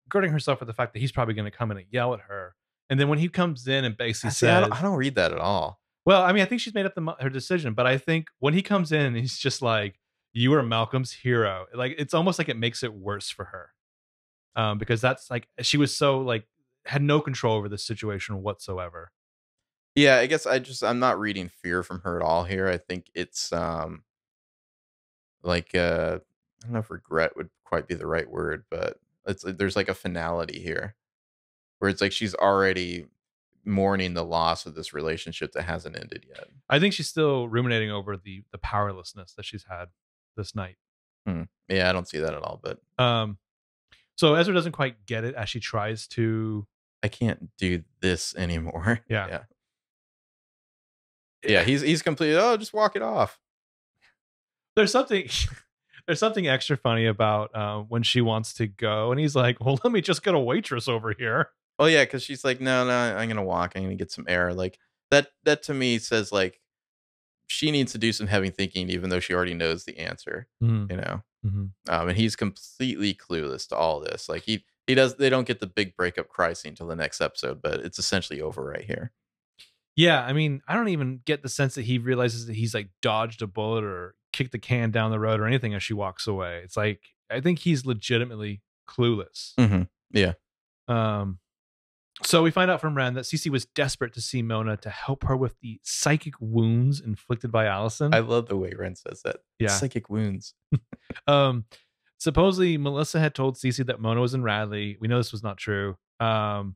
girding 0.09 0.31
herself 0.33 0.61
with 0.61 0.67
the 0.67 0.73
fact 0.73 0.93
that 0.93 1.01
he's 1.01 1.13
probably 1.13 1.35
going 1.35 1.51
to 1.51 1.57
come 1.57 1.71
in 1.71 1.77
and 1.77 1.87
yell 1.91 2.15
at 2.15 2.21
her. 2.21 2.55
And 2.91 2.99
then 2.99 3.09
when 3.09 3.19
he 3.19 3.29
comes 3.29 3.67
in 3.69 3.85
and 3.85 3.97
basically 3.97 4.31
See, 4.31 4.47
I, 4.47 4.61
says, 4.61 4.69
don't, 4.69 4.79
I 4.79 4.83
don't 4.83 4.97
read 4.97 5.15
that 5.17 5.33
at 5.33 5.39
all. 5.39 5.81
Well, 6.07 6.23
I 6.23 6.33
mean, 6.33 6.43
I 6.43 6.47
think 6.47 6.61
she's 6.61 6.75
made 6.75 6.87
up 6.87 6.95
the, 6.95 7.17
her 7.21 7.29
decision, 7.29 7.75
but 7.75 7.87
I 7.87 7.99
think 7.99 8.29
when 8.39 8.55
he 8.55 8.63
comes 8.63 8.93
in, 8.93 9.15
he's 9.15 9.37
just 9.37 9.61
like, 9.61 9.99
"You 10.33 10.55
are 10.55 10.63
Malcolm's 10.63 11.13
hero." 11.13 11.67
Like 11.75 11.97
it's 11.99 12.15
almost 12.15 12.39
like 12.39 12.49
it 12.49 12.57
makes 12.57 12.83
it 12.83 12.95
worse 12.95 13.29
for 13.29 13.45
her, 13.45 13.73
um, 14.57 14.79
because 14.79 15.03
that's 15.03 15.31
like 15.31 15.49
she 15.61 15.77
was 15.77 15.95
so 15.95 16.21
like 16.21 16.47
had 16.87 17.03
no 17.03 17.21
control 17.21 17.57
over 17.57 17.69
the 17.69 17.77
situation 17.77 18.43
whatsoever. 18.43 19.13
Yeah, 19.95 20.17
I 20.17 20.27
guess 20.27 20.47
I 20.47 20.61
just 20.61 20.83
I'm 20.83 20.99
not 20.99 21.21
reading 21.21 21.51
fear 21.63 21.83
from 21.83 22.01
her 22.01 22.17
at 22.19 22.25
all 22.25 22.45
here. 22.45 22.69
I 22.69 22.79
think 22.79 23.11
it's 23.15 23.53
um 23.53 24.05
like 25.43 25.75
uh 25.75 26.21
I 26.63 26.67
don't 26.67 26.73
know 26.73 26.79
if 26.79 26.91
regret 26.91 27.37
would 27.37 27.51
quite 27.65 27.87
be 27.87 27.95
the 27.95 28.07
right 28.07 28.31
word, 28.31 28.65
but 28.71 28.99
it's 29.29 29.45
uh, 29.45 29.53
there's 29.57 29.77
like 29.77 29.89
a 29.89 29.95
finality 29.95 30.59
here 30.61 30.95
where 31.79 31.91
it's 31.91 32.01
like 32.01 32.13
she's 32.13 32.35
already 32.35 33.07
mourning 33.65 34.15
the 34.15 34.25
loss 34.25 34.67
of 34.67 34.75
this 34.75 34.93
relationship 34.93 35.53
that 35.53 35.63
hasn't 35.63 35.97
ended 35.97 36.25
yet. 36.29 36.49
I 36.69 36.79
think 36.79 36.95
she's 36.95 37.09
still 37.09 37.49
ruminating 37.49 37.91
over 37.91 38.17
the 38.17 38.43
the 38.51 38.59
powerlessness 38.59 39.35
that 39.35 39.45
she's 39.45 39.65
had 39.69 39.87
this 40.37 40.55
night. 40.55 40.77
Hmm. 41.27 41.43
Yeah, 41.69 41.89
I 41.89 41.93
don't 41.93 42.09
see 42.09 42.19
that 42.19 42.35
at 42.35 42.43
all, 42.43 42.61
but 42.63 42.81
Um, 43.03 43.39
so 44.17 44.35
Ezra 44.35 44.55
doesn't 44.55 44.73
quite 44.73 45.07
get 45.07 45.25
it 45.25 45.35
as 45.35 45.49
she 45.49 45.61
tries 45.61 46.07
to. 46.09 46.67
I 47.03 47.09
can't 47.09 47.51
do 47.57 47.85
this 48.01 48.35
anymore. 48.35 49.01
Yeah. 49.09 49.27
Yeah. 49.29 49.41
Eh, 51.45 51.53
yeah, 51.53 51.61
eh 51.61 51.65
he's 51.65 51.83
he's 51.83 52.03
completely 52.03 52.37
oh, 52.37 52.57
just 52.57 52.73
walk 52.75 52.97
it 52.97 53.03
off. 53.03 53.39
There's 54.75 54.91
something. 54.91 55.29
There's 56.09 56.19
something 56.19 56.49
extra 56.49 56.77
funny 56.77 57.07
about 57.07 57.55
uh, 57.55 57.81
when 57.83 58.03
she 58.03 58.21
wants 58.21 58.55
to 58.55 58.67
go, 58.67 59.13
and 59.13 59.21
he's 59.21 59.37
like, 59.37 59.63
"Well, 59.65 59.79
let 59.85 59.93
me 59.93 60.01
just 60.01 60.25
get 60.25 60.35
a 60.35 60.39
waitress 60.41 60.89
over 60.89 61.13
here." 61.17 61.51
Oh 61.79 61.87
yeah, 61.87 62.03
because 62.05 62.25
she's 62.25 62.43
like, 62.45 62.61
no, 62.61 62.85
no, 62.85 63.17
I'm 63.17 63.29
gonna 63.29 63.45
walk. 63.45 63.75
I'm 63.77 63.83
gonna 63.85 63.95
get 63.95 64.11
some 64.11 64.25
air. 64.27 64.53
Like 64.53 64.79
that. 65.13 65.29
That 65.45 65.63
to 65.65 65.75
me 65.75 65.99
says 66.01 66.33
like 66.33 66.61
she 67.47 67.71
needs 67.71 67.93
to 67.93 67.99
do 67.99 68.11
some 68.13 68.27
heavy 68.27 68.51
thinking, 68.51 68.89
even 68.91 69.11
though 69.11 69.21
she 69.21 69.33
already 69.35 69.55
knows 69.55 69.85
the 69.85 69.99
answer. 69.99 70.49
Mm-hmm. 70.63 70.91
You 70.91 70.97
know, 70.97 71.23
Mhm. 71.47 71.71
um, 71.89 72.09
and 72.09 72.17
he's 72.19 72.35
completely 72.35 73.15
clueless 73.15 73.69
to 73.69 73.77
all 73.77 74.01
this. 74.01 74.29
Like 74.29 74.43
he 74.43 74.65
he 74.87 74.95
does. 74.95 75.17
They 75.17 75.29
don't 75.31 75.47
get 75.47 75.61
the 75.61 75.67
big 75.69 75.95
breakup 75.95 76.29
cry 76.29 76.53
scene 76.55 76.71
until 76.71 76.89
the 76.89 76.97
next 76.97 77.21
episode, 77.21 77.61
but 77.63 77.75
it's 77.81 77.99
essentially 77.99 78.41
over 78.41 78.65
right 78.65 78.85
here. 78.85 79.13
Yeah, 79.95 80.23
I 80.25 80.33
mean, 80.33 80.63
I 80.67 80.75
don't 80.75 80.89
even 80.89 81.21
get 81.25 81.43
the 81.43 81.49
sense 81.49 81.75
that 81.75 81.85
he 81.85 81.99
realizes 81.99 82.47
that 82.47 82.57
he's 82.57 82.73
like 82.75 82.89
dodged 83.03 83.43
a 83.43 83.47
bullet 83.47 83.85
or 83.85 84.15
kicked 84.33 84.53
the 84.53 84.59
can 84.59 84.91
down 84.91 85.11
the 85.11 85.19
road 85.19 85.41
or 85.41 85.47
anything 85.47 85.75
as 85.75 85.83
she 85.83 85.95
walks 85.95 86.27
away. 86.27 86.61
It's 86.65 86.77
like 86.77 87.01
I 87.31 87.41
think 87.41 87.61
he's 87.61 87.85
legitimately 87.85 88.63
clueless. 88.89 89.55
Mm-hmm. 89.59 89.83
Yeah. 90.11 90.33
Um, 90.89 91.39
so 92.25 92.43
we 92.43 92.51
find 92.51 92.71
out 92.71 92.81
from 92.81 92.97
Wren 92.97 93.15
that 93.15 93.25
Cece 93.25 93.51
was 93.51 93.67
desperate 93.67 94.13
to 94.15 94.21
see 94.21 94.43
Mona 94.43 94.77
to 94.79 94.91
help 94.91 95.25
her 95.25 95.37
with 95.37 95.55
the 95.61 95.81
psychic 95.85 96.35
wounds 96.41 97.01
inflicted 97.01 97.53
by 97.53 97.67
Alison. 97.67 98.13
I 98.13 98.21
love 98.21 98.47
the 98.47 98.57
way 98.57 98.73
Wren 98.77 98.97
says 98.97 99.23
that. 99.25 99.37
Yeah. 99.59 99.69
Psychic 99.69 100.11
wounds. 100.11 100.55
um, 101.29 101.65
supposedly 102.19 102.77
Melissa 102.77 103.21
had 103.21 103.35
told 103.35 103.57
Cece 103.57 103.87
that 103.87 104.01
Mona 104.01 104.21
was 104.21 104.35
in 104.35 104.43
Radley. 104.43 104.97
We 105.01 105.07
know 105.07 105.19
this 105.19 105.33
was 105.33 105.45
not 105.45 105.59
true. 105.59 105.97
Um, 106.19 106.75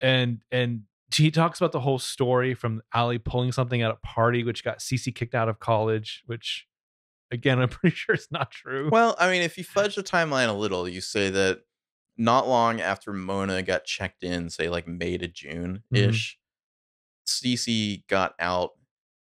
and 0.00 0.42
and 0.52 0.82
she 1.12 1.30
talks 1.30 1.60
about 1.60 1.72
the 1.72 1.80
whole 1.80 1.98
story 1.98 2.54
from 2.54 2.82
Ali 2.92 3.18
pulling 3.18 3.52
something 3.52 3.82
at 3.82 3.90
a 3.90 3.96
party, 3.96 4.42
which 4.42 4.64
got 4.64 4.78
Cece 4.78 5.14
kicked 5.14 5.34
out 5.34 5.48
of 5.48 5.60
college. 5.60 6.22
Which, 6.26 6.66
again, 7.30 7.58
I'm 7.62 7.68
pretty 7.68 7.94
sure 7.94 8.14
it's 8.14 8.30
not 8.30 8.50
true. 8.50 8.88
Well, 8.90 9.16
I 9.18 9.30
mean, 9.30 9.42
if 9.42 9.56
you 9.56 9.64
fudge 9.64 9.94
the 9.94 10.02
timeline 10.02 10.48
a 10.48 10.52
little, 10.52 10.88
you 10.88 11.00
say 11.00 11.30
that 11.30 11.60
not 12.16 12.48
long 12.48 12.80
after 12.80 13.12
Mona 13.12 13.62
got 13.62 13.84
checked 13.84 14.22
in, 14.22 14.50
say 14.50 14.68
like 14.68 14.88
May 14.88 15.18
to 15.18 15.28
June 15.28 15.82
mm-hmm. 15.92 16.10
ish, 16.10 16.38
Cece 17.26 18.06
got 18.08 18.34
out 18.38 18.72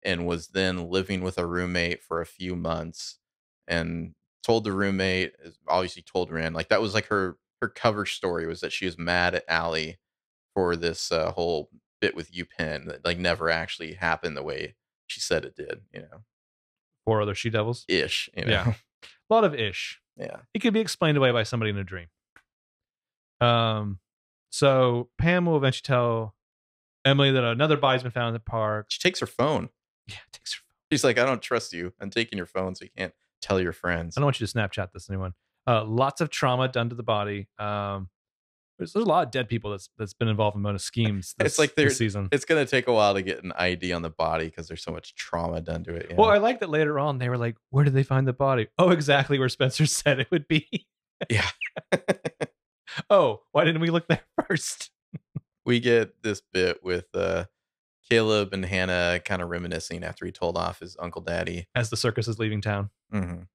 and 0.05 0.27
was 0.27 0.49
then 0.49 0.91
living 0.91 1.23
with 1.23 1.39
a 1.39 1.47
roommate 1.47 2.03
for 2.03 2.21
a 2.21 2.27
few 2.27 2.57
months 2.57 3.19
and 3.69 4.15
told 4.43 4.65
the 4.65 4.73
roommate, 4.73 5.35
obviously 5.69 6.03
told 6.03 6.31
Rand, 6.31 6.55
like 6.55 6.69
that 6.69 6.83
was 6.83 6.95
like 6.95 7.07
her 7.07 7.39
her 7.61 7.69
cover 7.69 8.05
story 8.05 8.45
was 8.45 8.61
that 8.61 8.73
she 8.73 8.87
was 8.87 8.99
mad 8.99 9.37
at 9.37 9.45
Ali 9.49 9.99
for 10.55 10.77
this 10.77 11.11
uh, 11.13 11.33
whole 11.33 11.71
bit 12.01 12.15
with 12.17 12.33
UPenn 12.33 12.87
that 12.89 13.05
like 13.05 13.19
never 13.19 13.49
actually 13.51 13.95
happened 13.95 14.37
the 14.37 14.43
way 14.43 14.75
she 15.07 15.21
said 15.21 15.45
it 15.45 15.55
did, 15.57 15.83
you 15.93 16.01
know, 16.01 16.23
Four 17.05 17.21
other 17.23 17.35
she 17.35 17.51
devils. 17.51 17.85
ish, 17.89 18.29
you 18.37 18.45
know, 18.45 18.51
Yeah. 18.53 18.75
A 19.31 19.35
lot 19.35 19.45
of 19.45 19.55
ish. 19.55 20.01
yeah. 20.17 20.39
It 20.55 20.61
could 20.61 20.75
be 20.75 20.81
explained 20.81 21.17
away 21.17 21.31
by 21.33 21.43
somebody 21.43 21.71
in 21.71 21.79
a 21.79 21.85
dream. 21.85 22.09
Um, 23.41 23.99
so 24.51 25.09
Pam 25.19 25.47
will 25.47 25.57
eventually 25.57 25.85
tell 25.85 26.35
Emily 27.05 27.33
that 27.33 27.43
another 27.45 27.77
body's 27.77 28.03
been 28.03 28.13
found 28.13 28.29
in 28.29 28.35
the 28.35 28.41
park. 28.41 28.87
She 28.89 29.01
takes 29.01 29.21
her 29.21 29.27
phone. 29.27 29.71
Yeah, 30.07 30.17
takes 30.33 30.55
her 30.55 30.59
phone. 30.61 30.77
She's 30.93 31.05
like, 31.05 31.19
I 31.19 31.25
don't 31.25 31.43
trust 31.43 31.73
you. 31.73 31.93
I'm 32.01 32.11
taking 32.11 32.37
your 32.37 32.47
phone 32.47 32.75
so 32.75 32.85
you 32.85 32.91
can't 32.97 33.15
tell 33.41 33.61
your 33.61 33.73
friends. 33.73 34.17
I 34.17 34.21
don't 34.21 34.27
want 34.27 34.41
you 34.41 34.47
to 34.47 34.53
Snapchat 34.53 34.93
this 34.93 35.09
anyone. 35.09 35.33
Uh, 35.67 35.85
lots 35.85 36.21
of 36.21 36.29
trauma 36.31 36.69
done 36.69 36.89
to 36.91 36.95
the 36.95 37.03
body. 37.03 37.49
Um, 37.59 38.09
there's, 38.79 38.93
there's 38.93 39.05
a 39.05 39.09
lot 39.09 39.25
of 39.27 39.31
dead 39.31 39.49
people 39.49 39.71
that's 39.71 39.89
that's 39.99 40.15
been 40.15 40.29
involved 40.29 40.57
in 40.57 40.63
Mona 40.63 40.79
schemes. 40.79 41.35
This, 41.39 41.47
It's 41.53 41.59
like 41.59 41.75
this 41.75 41.99
season. 41.99 42.29
It's 42.33 42.45
gonna 42.45 42.67
take 42.67 42.89
a 42.89 42.93
while 42.93 43.15
to 43.15 43.23
get 43.23 43.43
an 43.45 43.53
ID 43.53 43.93
on 43.93 44.03
the 44.03 44.11
body 44.11 44.47
because 44.47 44.69
there's 44.69 44.83
so 44.83 44.93
much 44.93 45.15
trauma 45.15 45.61
done 45.61 45.85
to 45.85 45.95
it. 45.95 46.07
you 46.11 46.17
Well, 46.17 46.29
know? 46.29 46.35
I 46.35 46.39
like 46.39 46.61
that 46.61 46.71
later 46.71 46.99
on 46.99 47.19
they 47.19 47.29
were 47.29 47.39
like, 47.39 47.57
"Where 47.71 47.85
did 47.85 47.95
they 47.95 48.03
find 48.03 48.27
the 48.27 48.33
body?" 48.33 48.69
Oh, 48.79 48.91
exactly 48.91 49.39
where 49.39 49.49
Spencer 49.49 49.87
said 49.87 50.21
it 50.21 50.31
would 50.31 50.49
be. 50.49 50.87
yeah. 51.31 51.49
oh, 53.11 53.41
why 53.53 53.65
didn't 53.65 53.81
we 53.81 53.91
look 53.91 54.07
there 54.09 54.23
first? 54.49 54.91
we 55.65 55.79
get 55.81 56.23
this 56.23 56.43
bit 56.53 56.83
with 56.83 57.07
uh, 57.15 57.45
Caleb 58.11 58.53
and 58.53 58.65
Hanna 58.65 59.21
kind 59.25 59.41
of 59.43 59.49
reminiscing 59.49 60.03
after 60.03 60.27
he 60.27 60.33
told 60.33 60.57
off 60.59 60.81
his 60.81 60.97
uncle 60.99 61.23
daddy. 61.23 61.69
As 61.75 61.89
the 61.91 61.97
circus 61.97 62.27
is 62.29 62.39
leaving 62.39 62.61
town. 62.61 62.91
Mhm. 63.15 63.47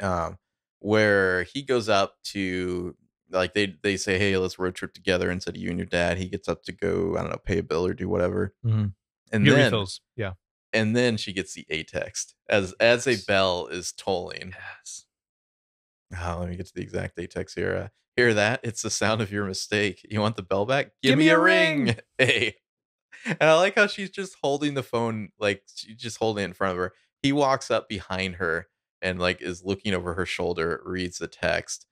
um, 0.00 0.38
where 0.80 1.42
he 1.44 1.62
goes 1.62 1.88
up 1.88 2.16
to 2.24 2.94
like 3.30 3.52
they 3.54 3.74
they 3.82 3.96
say, 3.96 4.18
hey, 4.18 4.36
let's 4.38 4.58
road 4.58 4.74
trip 4.74 4.94
together 4.94 5.30
instead 5.30 5.56
of 5.56 5.60
you 5.62 5.70
and 5.70 5.78
your 5.78 5.86
dad. 5.86 6.18
He 6.18 6.28
gets 6.28 6.48
up 6.48 6.62
to 6.64 6.72
go, 6.72 7.16
I 7.16 7.20
don't 7.22 7.30
know, 7.30 7.38
pay 7.44 7.58
a 7.58 7.62
bill 7.62 7.84
or 7.86 7.94
do 7.94 8.08
whatever. 8.08 8.54
Mhm. 8.64 8.92
And 9.32 9.46
then 9.46 9.64
refills. 9.64 10.00
Yeah. 10.16 10.32
and 10.72 10.96
then 10.96 11.16
she 11.18 11.32
gets 11.32 11.52
the 11.54 11.66
a 11.68 11.82
text 11.82 12.34
as 12.48 12.72
as 12.80 13.06
a 13.06 13.16
bell 13.26 13.66
is 13.66 13.92
tolling. 13.92 14.54
Yes. 14.56 15.04
Oh, 16.18 16.38
let 16.40 16.48
me 16.48 16.56
get 16.56 16.66
to 16.66 16.74
the 16.74 16.80
exact 16.82 17.18
a 17.18 17.26
text 17.26 17.54
here. 17.54 17.74
Uh, 17.76 17.88
hear 18.16 18.32
that? 18.32 18.60
It's 18.62 18.80
the 18.82 18.88
sound 18.90 19.20
of 19.20 19.30
your 19.30 19.44
mistake. 19.44 20.06
You 20.08 20.20
want 20.20 20.36
the 20.36 20.42
bell 20.42 20.64
back? 20.64 20.92
Give 21.02 21.18
me 21.18 21.28
a 21.28 21.38
ring. 21.38 21.96
Hey. 22.18 22.56
And 23.26 23.42
I 23.42 23.54
like 23.56 23.74
how 23.74 23.86
she's 23.88 24.10
just 24.10 24.36
holding 24.42 24.74
the 24.74 24.82
phone, 24.82 25.30
like 25.38 25.62
she's 25.74 25.96
just 25.96 26.16
holding 26.18 26.42
it 26.44 26.46
in 26.46 26.52
front 26.54 26.72
of 26.72 26.78
her. 26.78 26.92
He 27.22 27.32
walks 27.32 27.70
up 27.70 27.88
behind 27.88 28.36
her 28.36 28.68
and 29.02 29.18
like 29.18 29.40
is 29.42 29.64
looking 29.64 29.94
over 29.94 30.14
her 30.14 30.26
shoulder, 30.26 30.80
reads 30.84 31.18
the 31.18 31.28
text. 31.28 31.86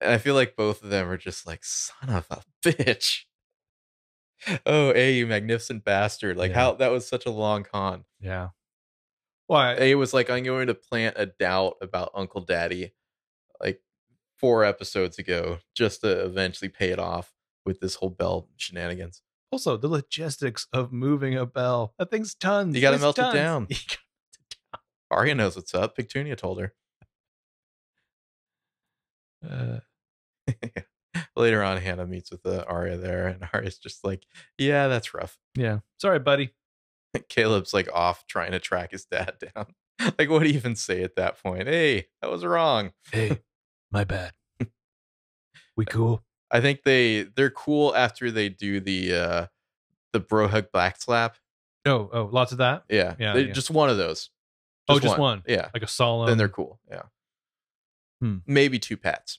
And 0.00 0.12
I 0.12 0.18
feel 0.18 0.34
like 0.34 0.56
both 0.56 0.82
of 0.82 0.90
them 0.90 1.08
are 1.08 1.16
just 1.16 1.46
like, 1.46 1.64
son 1.64 2.08
of 2.10 2.26
a 2.30 2.42
bitch. 2.68 3.22
Oh, 4.64 4.92
A, 4.94 5.12
you 5.14 5.26
magnificent 5.26 5.84
bastard. 5.84 6.36
Like 6.36 6.50
Yeah. 6.50 6.56
how 6.60 6.72
that 6.74 6.92
was 6.92 7.06
such 7.08 7.26
a 7.26 7.30
long 7.30 7.64
con. 7.64 8.04
Yeah. 8.20 8.48
Why? 9.48 9.74
A 9.78 9.94
was 9.96 10.14
like, 10.14 10.30
I'm 10.30 10.44
going 10.44 10.68
to 10.68 10.74
plant 10.74 11.16
a 11.18 11.26
doubt 11.26 11.74
about 11.80 12.12
Uncle 12.14 12.42
Daddy 12.42 12.92
like 13.60 13.80
four 14.36 14.64
episodes 14.64 15.18
ago 15.18 15.58
just 15.74 16.02
to 16.02 16.24
eventually 16.24 16.68
pay 16.68 16.90
it 16.90 16.98
off 16.98 17.32
with 17.66 17.80
this 17.80 17.96
whole 17.96 18.10
bell 18.10 18.48
shenanigans. 18.56 19.22
Also, 19.50 19.76
the 19.78 19.88
logistics 19.88 20.66
of 20.72 20.92
moving 20.92 21.34
a 21.34 21.46
bell. 21.46 21.94
That 21.98 22.10
thing's 22.10 22.34
tons. 22.34 22.74
You 22.76 22.82
gotta 22.82 22.98
melt 22.98 23.18
it 23.18 23.32
down. 23.32 23.66
Aria 25.10 25.34
knows 25.34 25.56
what's 25.56 25.74
up. 25.74 25.96
Pigtunia 25.96 26.36
told 26.36 26.60
her. 26.60 26.74
Uh, 29.48 29.78
Later 31.36 31.62
on, 31.62 31.78
Hanna 31.78 32.06
meets 32.06 32.30
with 32.30 32.44
uh, 32.46 32.64
Aria 32.68 32.96
there, 32.96 33.26
and 33.28 33.48
Aria's 33.54 33.78
just 33.78 34.04
like, 34.04 34.24
Yeah, 34.58 34.88
that's 34.88 35.14
rough. 35.14 35.38
yeah. 35.54 35.78
Sorry, 36.00 36.18
buddy. 36.18 36.50
Caleb's 37.28 37.72
like 37.72 37.88
off 37.92 38.26
trying 38.26 38.52
to 38.52 38.58
track 38.58 38.90
his 38.92 39.04
dad 39.06 39.34
down. 39.54 39.66
like, 40.18 40.28
what 40.30 40.42
do 40.42 40.48
you 40.48 40.54
even 40.54 40.76
say 40.76 41.02
at 41.02 41.16
that 41.16 41.42
point? 41.42 41.66
Hey, 41.68 42.06
that 42.22 42.30
was 42.30 42.44
wrong. 42.44 42.92
Hey, 43.10 43.38
my 43.90 44.04
bad. 44.04 44.32
We 45.76 45.84
cool. 45.84 46.22
I 46.50 46.60
think 46.60 46.82
they 46.82 47.22
they're 47.22 47.50
cool 47.50 47.94
after 47.94 48.30
they 48.32 48.48
do 48.48 48.80
the 48.80 49.14
uh 49.14 49.46
the 50.12 50.18
bro 50.20 50.48
hug 50.48 50.72
back 50.72 51.00
slap. 51.00 51.36
Oh, 51.86 52.10
oh, 52.12 52.28
lots 52.32 52.50
of 52.52 52.58
that. 52.58 52.82
Yeah, 52.90 53.14
Yeah, 53.18 53.32
they- 53.34 53.46
yeah. 53.46 53.52
just 53.52 53.70
one 53.70 53.88
of 53.88 53.96
those. 53.96 54.28
Oh, 54.88 54.98
just 54.98 55.18
one. 55.18 55.42
Yeah, 55.46 55.68
Like 55.74 55.82
a 55.82 55.86
solemn. 55.88 56.28
then 56.28 56.38
they're 56.38 56.48
cool. 56.48 56.80
Yeah, 56.90 57.02
Hmm. 58.20 58.38
maybe 58.46 58.78
two 58.78 58.96
pats, 58.96 59.38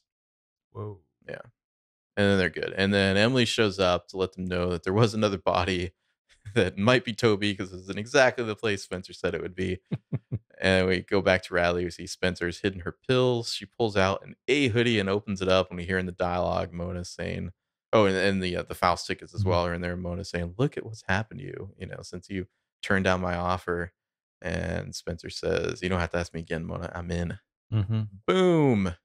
Whoa. 0.72 1.00
Yeah. 1.28 1.42
And 2.18 2.28
then 2.28 2.38
they're 2.38 2.50
good. 2.50 2.74
And 2.76 2.94
then 2.94 3.18
Emily 3.18 3.46
shows 3.46 3.80
up 3.80 4.08
to 4.10 4.18
let 4.18 4.34
them 4.34 4.46
know 4.46 4.70
that 4.72 4.84
there 4.84 4.94
was 4.94 5.14
another 5.14 5.38
body 5.38 5.92
that 6.56 6.78
might 6.78 7.06
be 7.06 7.14
Toby 7.14 7.52
because 7.54 7.72
it's 7.74 7.90
in 7.90 7.98
exactly 7.98 8.44
the 8.44 8.56
place 8.56 8.84
Spencer 8.84 9.14
said 9.14 9.34
it 9.34 9.42
would 9.42 9.56
be. 9.56 9.80
and 10.62 10.88
we 10.88 11.00
go 11.02 11.22
back 11.22 11.44
to 11.44 11.54
Radley. 11.54 11.86
We 11.86 11.92
see 11.92 12.08
Spencer's 12.08 12.60
hidden 12.60 12.82
her 12.82 12.96
pills. 13.08 13.54
She 13.54 13.66
pulls 13.66 13.96
out 13.98 14.24
an 14.26 14.36
A 14.48 14.68
hoodie 14.70 15.00
and 15.00 15.10
opens 15.10 15.42
it 15.42 15.48
up, 15.48 15.70
and 15.70 15.78
we 15.78 15.86
hear 15.86 15.98
in 15.98 16.06
the 16.08 16.12
dialogue 16.12 16.74
Mona 16.74 17.06
saying, 17.06 17.52
"Oh, 17.94 18.06
and, 18.06 18.16
and 18.18 18.42
the 18.44 18.58
uh, 18.58 18.64
the 18.64 18.76
Faust 18.76 19.08
tickets 19.08 19.34
as 19.34 19.44
Mhm. 19.44 19.48
well 19.48 19.66
are 19.66 19.74
in 19.74 19.82
there." 19.82 19.96
Mona 19.96 20.26
saying, 20.26 20.56
"Look 20.58 20.78
at 20.78 20.86
what's 20.86 21.04
happened 21.08 21.40
to 21.42 21.46
you. 21.46 21.74
You 21.78 21.86
know, 21.88 22.00
since 22.02 22.30
you 22.30 22.48
turned 22.82 23.06
down 23.06 23.22
my 23.22 23.36
offer." 23.36 23.94
And 24.42 24.96
Spencer 24.96 25.30
says, 25.30 25.82
"You 25.82 25.90
don't 25.90 26.00
have 26.00 26.12
to 26.12 26.18
ask 26.18 26.34
me 26.34 26.40
again, 26.40 26.66
Mona. 26.66 26.92
I'm 26.96 27.12
in." 27.12 27.40
Mm-hmm. 27.74 28.02
Boom. 28.26 28.96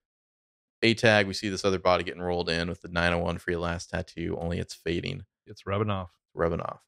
A 0.82 0.94
tag. 0.94 1.26
We 1.26 1.34
see 1.34 1.48
this 1.48 1.64
other 1.64 1.78
body 1.78 2.04
getting 2.04 2.22
rolled 2.22 2.48
in 2.50 2.68
with 2.68 2.82
the 2.82 2.88
901 2.88 3.38
for 3.38 3.50
your 3.50 3.60
last 3.60 3.90
tattoo. 3.90 4.36
Only 4.38 4.58
it's 4.58 4.74
fading, 4.74 5.24
It's 5.46 5.66
rubbing 5.66 5.90
off 5.90 6.10
rubbing 6.34 6.60
off. 6.60 6.80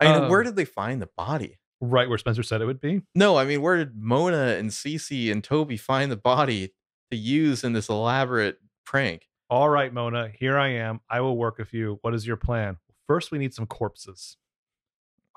I 0.00 0.12
mean, 0.20 0.28
where 0.30 0.40
Um, 0.40 0.46
did 0.46 0.56
they 0.56 0.64
find 0.64 1.00
the 1.02 1.08
body? 1.16 1.58
right 1.82 2.08
where 2.08 2.16
Spencer 2.18 2.42
said 2.42 2.62
it 2.62 2.66
would 2.66 2.80
be. 2.80 3.02
No, 3.14 3.36
I 3.36 3.44
mean, 3.44 3.60
where 3.60 3.76
did 3.76 3.96
Mona 3.96 4.54
and 4.58 4.70
Cece 4.70 5.30
and 5.30 5.44
Toby 5.44 5.76
find 5.76 6.10
the 6.10 6.16
body 6.16 6.72
to 7.10 7.16
use 7.18 7.62
in 7.64 7.74
this 7.74 7.88
elaborate 7.90 8.58
prank? 8.86 9.28
All 9.50 9.68
right, 9.68 9.92
Mona, 9.92 10.28
here 10.30 10.56
I 10.58 10.68
am. 10.68 11.00
I 11.10 11.20
will 11.20 11.36
work 11.36 11.58
with 11.58 11.72
you. 11.74 11.98
What 12.00 12.14
is 12.14 12.26
your 12.26 12.36
plan? 12.36 12.78
First, 13.06 13.30
we 13.30 13.38
need 13.38 13.52
some 13.54 13.66
corpses. 13.66 14.36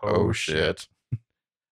Oh, 0.01 0.31
shit. 0.31 0.87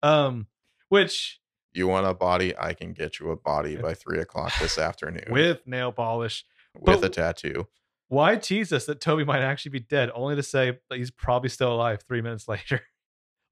Um, 0.02 0.46
which 0.88 1.40
You 1.72 1.86
want 1.88 2.06
a 2.06 2.14
body? 2.14 2.54
I 2.58 2.74
can 2.74 2.92
get 2.92 3.18
you 3.20 3.30
a 3.30 3.36
body 3.36 3.76
by 3.76 3.94
three 3.94 4.18
o'clock 4.20 4.52
this 4.60 4.78
afternoon 4.78 5.24
with 5.30 5.66
nail 5.66 5.92
polish. 5.92 6.44
with 6.74 7.00
but- 7.00 7.04
a 7.04 7.08
tattoo. 7.08 7.68
Why 8.08 8.36
tease 8.36 8.74
us 8.74 8.84
that 8.86 9.00
Toby 9.00 9.24
might 9.24 9.40
actually 9.40 9.70
be 9.70 9.80
dead, 9.80 10.10
only 10.14 10.36
to 10.36 10.42
say 10.42 10.78
that 10.90 10.98
he's 10.98 11.10
probably 11.10 11.48
still 11.48 11.72
alive 11.72 12.02
three 12.06 12.20
minutes 12.20 12.46
later? 12.48 12.82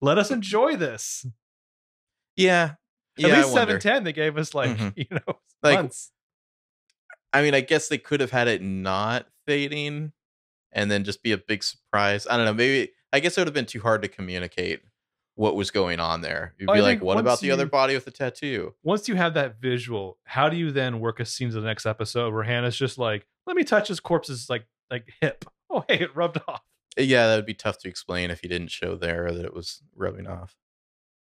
Let 0.02 0.18
us 0.18 0.30
enjoy 0.30 0.76
this. 0.76 1.24
Yeah. 2.36 2.74
At 3.18 3.28
Yeah, 3.28 3.36
least 3.38 3.52
seven 3.54 3.80
ten, 3.80 4.04
they 4.04 4.12
gave 4.12 4.36
us 4.36 4.54
like 4.54 4.76
Mhm. 4.76 4.92
you 4.96 5.06
know 5.10 5.38
Like, 5.62 5.76
months. 5.76 6.12
I 7.32 7.40
mean, 7.42 7.54
I 7.54 7.60
guess 7.60 7.88
they 7.88 7.96
could 7.98 8.20
have 8.20 8.32
had 8.32 8.48
it 8.48 8.60
not 8.60 9.26
fading 9.46 10.12
and 10.72 10.90
then 10.90 11.04
just 11.04 11.22
be 11.22 11.32
a 11.32 11.38
big 11.38 11.62
surprise. 11.62 12.26
I 12.28 12.36
don't 12.36 12.44
know. 12.44 12.52
Maybe 12.54 12.92
I 13.12 13.20
guess 13.20 13.38
it 13.38 13.40
would 13.40 13.46
have 13.48 13.54
been 13.54 13.66
too 13.66 13.80
hard 13.80 14.02
to 14.02 14.08
communicate 14.08 14.82
what 15.40 15.56
was 15.56 15.70
going 15.70 16.00
on 16.00 16.20
there. 16.20 16.52
You'd 16.58 16.68
I 16.68 16.74
be 16.74 16.82
like, 16.82 17.02
what 17.02 17.16
about 17.16 17.30
once 17.30 17.40
the 17.40 17.50
other 17.50 17.64
body 17.64 17.94
with 17.94 18.04
the 18.04 18.10
tattoo? 18.10 18.74
Once 18.82 19.08
you 19.08 19.14
have 19.14 19.32
that 19.32 19.58
visual, 19.58 20.18
how 20.24 20.50
do 20.50 20.56
you 20.58 20.70
then 20.70 21.00
work 21.00 21.18
a 21.18 21.24
scene 21.24 21.48
to 21.48 21.54
the 21.54 21.66
next 21.66 21.86
episode 21.86 22.34
where 22.34 22.42
Hanna's 22.42 22.76
just 22.76 22.98
like, 22.98 23.26
"Let 23.46 23.56
me 23.56 23.64
touch 23.64 23.88
his 23.88 24.00
corpse's 24.00 24.50
like 24.50 24.66
like 24.90 25.08
hip." 25.20 25.46
Oh, 25.72 25.84
hey, 25.86 26.00
it 26.00 26.16
rubbed 26.16 26.40
off. 26.48 26.62
Yeah, 26.98 27.28
that 27.28 27.36
would 27.36 27.46
be 27.46 27.54
tough 27.54 27.78
to 27.78 27.88
explain 27.88 28.32
if 28.32 28.42
you 28.42 28.48
didn't 28.48 28.72
show 28.72 28.96
there 28.96 29.30
that 29.30 29.44
it 29.44 29.54
was 29.54 29.82
rubbing 29.94 30.26
off. 30.26 30.56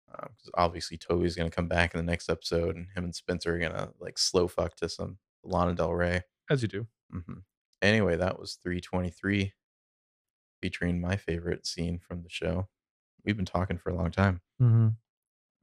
Because 0.09 0.51
obviously 0.55 0.97
Toby's 0.97 1.35
gonna 1.35 1.51
come 1.51 1.67
back 1.67 1.93
in 1.93 1.99
the 1.99 2.09
next 2.09 2.31
episode, 2.31 2.77
and 2.77 2.87
him 2.95 3.03
and 3.03 3.15
Spencer 3.15 3.57
are 3.57 3.59
gonna 3.59 3.91
like 3.99 4.19
slow 4.19 4.47
fuck 4.47 4.77
to 4.77 4.89
some 4.89 5.19
Lana 5.43 5.75
Del 5.75 5.93
Rey. 5.93 6.23
As 6.49 6.63
you 6.63 6.69
do. 6.69 6.87
hmm 7.13 7.41
Anyway, 7.83 8.15
that 8.17 8.39
was 8.39 8.55
323, 8.63 9.53
featuring 10.63 11.01
my 11.01 11.17
favorite 11.17 11.67
scene 11.67 11.99
from 11.99 12.23
the 12.23 12.31
show. 12.31 12.69
We've 13.25 13.37
been 13.37 13.45
talking 13.47 13.79
for 13.79 13.91
a 13.91 13.95
long 13.95 14.11
time. 14.11 14.41
Mm-hmm. 14.61 14.89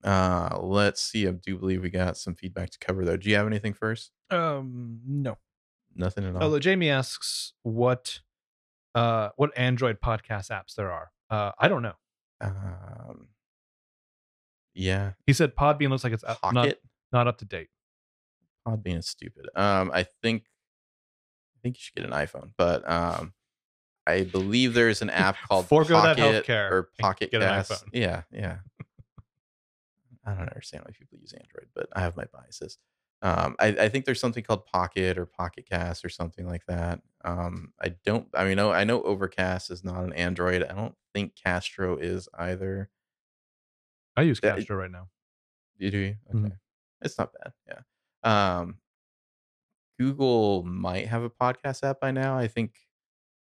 Uh, 0.04 0.58
let's 0.62 1.02
see. 1.02 1.28
I 1.28 1.32
do 1.32 1.58
believe 1.58 1.82
we 1.82 1.90
got 1.90 2.18
some 2.18 2.36
feedback 2.36 2.70
to 2.72 2.80
cover 2.80 3.04
though. 3.04 3.18
Do 3.18 3.30
you 3.30 3.36
have 3.36 3.48
anything 3.48 3.74
first? 3.74 4.12
Um, 4.30 5.00
no. 5.08 5.38
Nothing 5.96 6.26
at 6.26 6.36
all. 6.36 6.44
Although 6.44 6.60
Jamie 6.60 6.90
asks 6.90 7.54
what 7.64 8.20
uh 8.94 9.30
what 9.36 9.52
Android 9.58 10.00
podcast 10.00 10.50
apps 10.52 10.76
there 10.76 10.92
are. 10.92 11.12
Uh 11.30 11.52
I 11.60 11.68
don't 11.68 11.82
know. 11.82 11.94
Um, 12.42 13.28
yeah, 14.74 15.14
He 15.26 15.34
said 15.34 15.56
Podbean 15.56 15.90
looks 15.90 16.04
like 16.04 16.14
it's 16.14 16.24
up- 16.24 16.38
not 16.54 16.74
not 17.12 17.28
up 17.28 17.40
to 17.40 17.46
date. 17.46 17.70
Podbean 18.68 19.00
is 19.00 19.08
stupid. 19.08 19.48
Um, 19.56 19.90
I 19.94 20.04
think, 20.22 20.44
I 21.56 21.58
think 21.64 21.78
you 21.78 21.80
should 21.80 21.96
get 21.96 22.06
an 22.06 22.12
iPhone, 22.12 22.52
but 22.58 22.88
um, 22.90 23.34
I 24.08 24.24
believe 24.24 24.74
there's 24.74 25.02
an 25.02 25.10
app 25.10 25.36
called 25.48 25.68
Forgo 25.68 26.02
that 26.02 26.18
Pocket 26.18 26.46
healthcare 26.46 26.72
or 26.72 26.90
Pocket 27.00 27.32
get 27.32 27.42
an 27.44 27.50
Cast. 27.50 27.72
iPhone. 27.72 27.90
Yeah, 27.94 28.22
yeah. 28.32 28.58
I 30.26 30.32
don't 30.34 30.50
understand 30.50 30.84
why 30.86 30.92
people 30.98 31.18
use 31.20 31.34
Android, 31.34 31.68
but 31.76 31.88
I 31.96 32.02
have 32.02 32.18
my 32.18 32.26
biases. 32.34 32.78
Um, 33.22 33.56
I, 33.60 33.68
I 33.68 33.90
think 33.90 34.06
there's 34.06 34.20
something 34.20 34.44
called 34.44 34.66
Pocket 34.66 35.18
or 35.18 35.26
Pocket 35.26 35.66
Cast 35.70 36.04
or 36.06 36.10
something 36.10 36.46
like 36.46 36.66
that. 36.68 37.02
Um, 37.24 37.74
I 37.82 37.96
don't. 38.06 38.28
I 38.34 38.44
mean, 38.44 38.60
I 38.60 38.84
know 38.84 39.02
Overcast 39.04 39.72
is 39.72 39.84
not 39.84 40.04
an 40.04 40.14
Android. 40.14 40.64
I 40.64 40.74
don't 40.74 40.96
think 41.14 41.34
Castro 41.36 41.96
is 41.98 42.28
either. 42.38 42.90
I 44.16 44.24
use 44.24 44.40
Castro 44.40 44.76
right 44.78 44.92
now. 44.92 45.08
You 45.78 45.92
do? 45.92 46.16
Okay. 46.30 46.38
Mhm. 46.40 46.58
It's 47.02 47.18
not 47.18 47.32
bad. 47.34 47.54
Yeah. 47.68 48.60
Um 48.60 48.80
Google 50.00 50.64
might 50.64 51.08
have 51.08 51.24
a 51.24 51.30
podcast 51.30 51.84
app 51.84 52.00
by 52.00 52.12
now. 52.12 52.38
I 52.38 52.48
think 52.48 52.74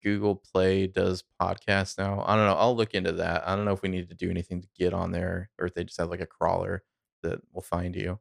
Google 0.02 0.36
Play 0.36 0.86
does 0.86 1.24
podcasts 1.40 1.98
now. 1.98 2.24
I 2.26 2.36
don't 2.36 2.46
know. 2.46 2.54
I'll 2.54 2.76
look 2.76 2.94
into 2.94 3.12
that. 3.12 3.46
I 3.46 3.54
don't 3.54 3.64
know 3.64 3.72
if 3.72 3.82
we 3.82 3.88
need 3.88 4.08
to 4.08 4.14
do 4.14 4.30
anything 4.30 4.60
to 4.62 4.68
get 4.76 4.92
on 4.92 5.12
there 5.12 5.50
or 5.58 5.66
if 5.66 5.74
they 5.74 5.84
just 5.84 5.98
have 6.00 6.10
like 6.10 6.20
a 6.20 6.26
crawler 6.26 6.82
that 7.22 7.40
will 7.52 7.62
find 7.62 7.94
you. 7.94 8.18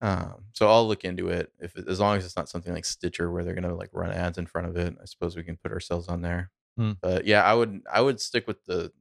Um, 0.00 0.46
so 0.52 0.68
I'll 0.68 0.86
look 0.86 1.04
into 1.04 1.28
it. 1.28 1.52
If 1.60 1.76
as 1.76 2.00
long 2.00 2.16
as 2.16 2.24
it's 2.24 2.36
not 2.36 2.48
something 2.48 2.74
like 2.74 2.84
Stitcher 2.84 3.30
where 3.30 3.44
they're 3.44 3.54
gonna 3.54 3.74
like 3.74 3.90
run 3.92 4.10
ads 4.10 4.36
in 4.36 4.46
front 4.46 4.66
of 4.66 4.76
it, 4.76 4.96
I 5.00 5.04
suppose 5.04 5.36
we 5.36 5.44
can 5.44 5.56
put 5.56 5.72
ourselves 5.72 6.08
on 6.08 6.22
there. 6.22 6.50
Hmm. 6.76 6.92
But 7.00 7.24
yeah, 7.24 7.42
I 7.44 7.54
would 7.54 7.82
I 7.90 8.00
would 8.00 8.20
stick 8.20 8.46
with 8.46 8.64
the 8.64 8.92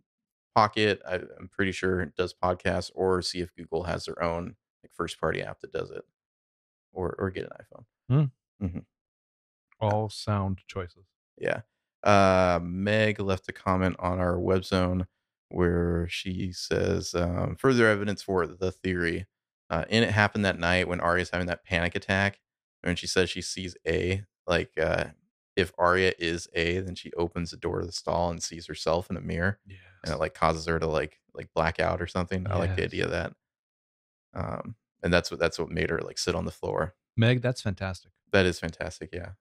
Pocket. 0.53 1.01
I, 1.07 1.15
I'm 1.15 1.49
pretty 1.49 1.71
sure 1.71 2.01
it 2.01 2.15
does 2.15 2.33
podcasts, 2.33 2.91
or 2.93 3.21
see 3.21 3.39
if 3.39 3.55
Google 3.55 3.83
has 3.83 4.05
their 4.05 4.21
own 4.21 4.55
like 4.83 4.91
first 4.93 5.19
party 5.19 5.41
app 5.41 5.61
that 5.61 5.71
does 5.71 5.89
it, 5.91 6.03
or 6.91 7.15
or 7.17 7.29
get 7.29 7.45
an 7.45 7.51
iPhone. 7.51 7.85
All 9.79 10.09
sound 10.09 10.59
choices. 10.67 11.05
Yeah. 11.41 11.61
Uh, 12.03 12.59
Meg 12.63 13.19
left 13.19 13.47
a 13.49 13.53
comment 13.53 13.95
on 13.99 14.19
our 14.19 14.39
web 14.39 14.63
zone 14.65 15.07
where 15.49 16.07
she 16.09 16.51
says 16.53 17.13
um, 17.13 17.55
further 17.57 17.87
evidence 17.87 18.23
for 18.23 18.47
the 18.47 18.71
theory. 18.71 19.25
Uh, 19.69 19.85
and 19.89 20.03
it 20.05 20.11
happened 20.11 20.45
that 20.45 20.59
night 20.59 20.87
when 20.87 20.99
Aria's 21.01 21.29
having 21.29 21.47
that 21.47 21.63
panic 21.63 21.95
attack, 21.95 22.39
and 22.83 22.97
she 22.97 23.07
says 23.07 23.29
she 23.29 23.41
sees 23.41 23.75
A. 23.87 24.23
Like 24.47 24.71
uh, 24.77 25.05
if 25.55 25.71
Aria 25.77 26.13
is 26.19 26.47
A, 26.55 26.79
then 26.79 26.95
she 26.95 27.11
opens 27.13 27.51
the 27.51 27.57
door 27.57 27.79
to 27.81 27.85
the 27.85 27.91
stall 27.91 28.31
and 28.31 28.41
sees 28.41 28.67
herself 28.67 29.09
in 29.09 29.17
a 29.17 29.21
mirror. 29.21 29.59
Yes. 29.65 29.79
and 30.03 30.13
it 30.13 30.19
like 30.19 30.33
causes 30.33 30.65
her 30.65 30.79
to 30.79 30.87
like 30.87 31.19
like 31.33 31.47
black 31.53 31.79
out 31.79 32.01
or 32.01 32.07
something. 32.07 32.47
I 32.49 32.57
like 32.57 32.75
the 32.75 32.83
idea 32.83 33.05
of 33.05 33.11
that. 33.11 33.33
Um, 34.33 34.75
and 35.03 35.13
that's 35.13 35.31
what 35.31 35.39
that's 35.39 35.59
what 35.59 35.69
made 35.69 35.89
her 35.89 35.99
like 35.99 36.17
sit 36.17 36.35
on 36.35 36.45
the 36.45 36.51
floor. 36.51 36.95
Meg, 37.15 37.41
that's 37.41 37.61
fantastic. 37.61 38.11
That 38.31 38.45
is 38.45 38.59
fantastic. 38.59 39.09
Yeah, 39.13 39.31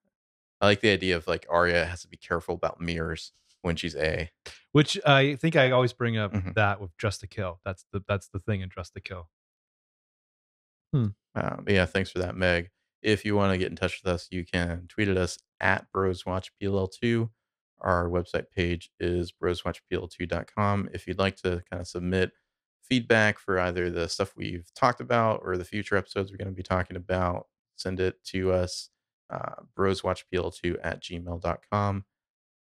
I 0.61 0.65
like 0.67 0.81
the 0.81 0.91
idea 0.91 1.17
of 1.17 1.27
like 1.27 1.45
Aria 1.49 1.85
has 1.85 2.01
to 2.03 2.07
be 2.07 2.17
careful 2.17 2.55
about 2.55 2.79
mirrors 2.79 3.33
when 3.63 3.75
she's 3.75 3.95
a. 3.95 4.29
Which 4.71 4.97
I 5.05 5.35
think 5.35 5.55
I 5.55 5.71
always 5.71 5.91
bring 5.93 6.17
up 6.17 6.31
Mhm. 6.33 6.53
that 6.53 6.79
with 6.79 6.95
Dress 6.97 7.17
to 7.19 7.27
Kill. 7.27 7.59
That's 7.65 7.85
the 7.91 8.01
that's 8.07 8.27
the 8.29 8.39
thing 8.39 8.61
in 8.61 8.69
Dress 8.69 8.89
to 8.91 9.01
Kill. 9.01 9.29
Um, 10.93 11.15
but 11.33 11.69
yeah, 11.71 11.85
thanks 11.85 12.11
for 12.11 12.19
that, 12.19 12.35
Meg. 12.35 12.69
If 13.01 13.23
you 13.25 13.35
want 13.35 13.53
to 13.53 13.57
get 13.57 13.69
in 13.69 13.75
touch 13.75 14.01
with 14.03 14.13
us, 14.13 14.27
you 14.31 14.45
can 14.45 14.85
tweet 14.89 15.07
at 15.07 15.17
us 15.17 15.37
at 15.59 15.87
broswatchpll2. 15.95 17.29
Our 17.79 18.09
website 18.09 18.51
page 18.55 18.91
is 18.99 19.31
broswatchpl2.com. 19.31 20.89
If 20.93 21.07
you'd 21.07 21.17
like 21.17 21.37
to 21.37 21.63
kind 21.69 21.81
of 21.81 21.87
submit 21.87 22.31
feedback 22.83 23.39
for 23.39 23.57
either 23.59 23.89
the 23.89 24.07
stuff 24.09 24.33
we've 24.35 24.69
talked 24.75 24.99
about 25.01 25.41
or 25.43 25.57
the 25.57 25.63
future 25.65 25.95
episodes 25.95 26.29
we're 26.31 26.37
going 26.37 26.49
to 26.49 26.53
be 26.55 26.61
talking 26.61 26.97
about, 26.97 27.47
send 27.77 27.99
it 27.99 28.21
to 28.25 28.51
us, 28.51 28.89
uh, 29.31 29.55
broswatchpl2 29.77 30.77
at 30.83 31.01
gmail.com. 31.01 32.05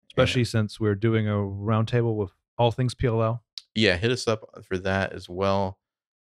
Especially 0.10 0.44
since 0.46 0.80
we're 0.80 0.96
doing 0.96 1.28
a 1.28 1.34
roundtable 1.34 2.16
with 2.16 2.32
all 2.58 2.72
things 2.72 2.96
PLL. 2.96 3.42
yeah, 3.74 3.98
hit 3.98 4.12
us 4.12 4.28
up 4.28 4.64
for 4.66 4.78
that 4.78 5.12
as 5.14 5.28
well. 5.28 5.78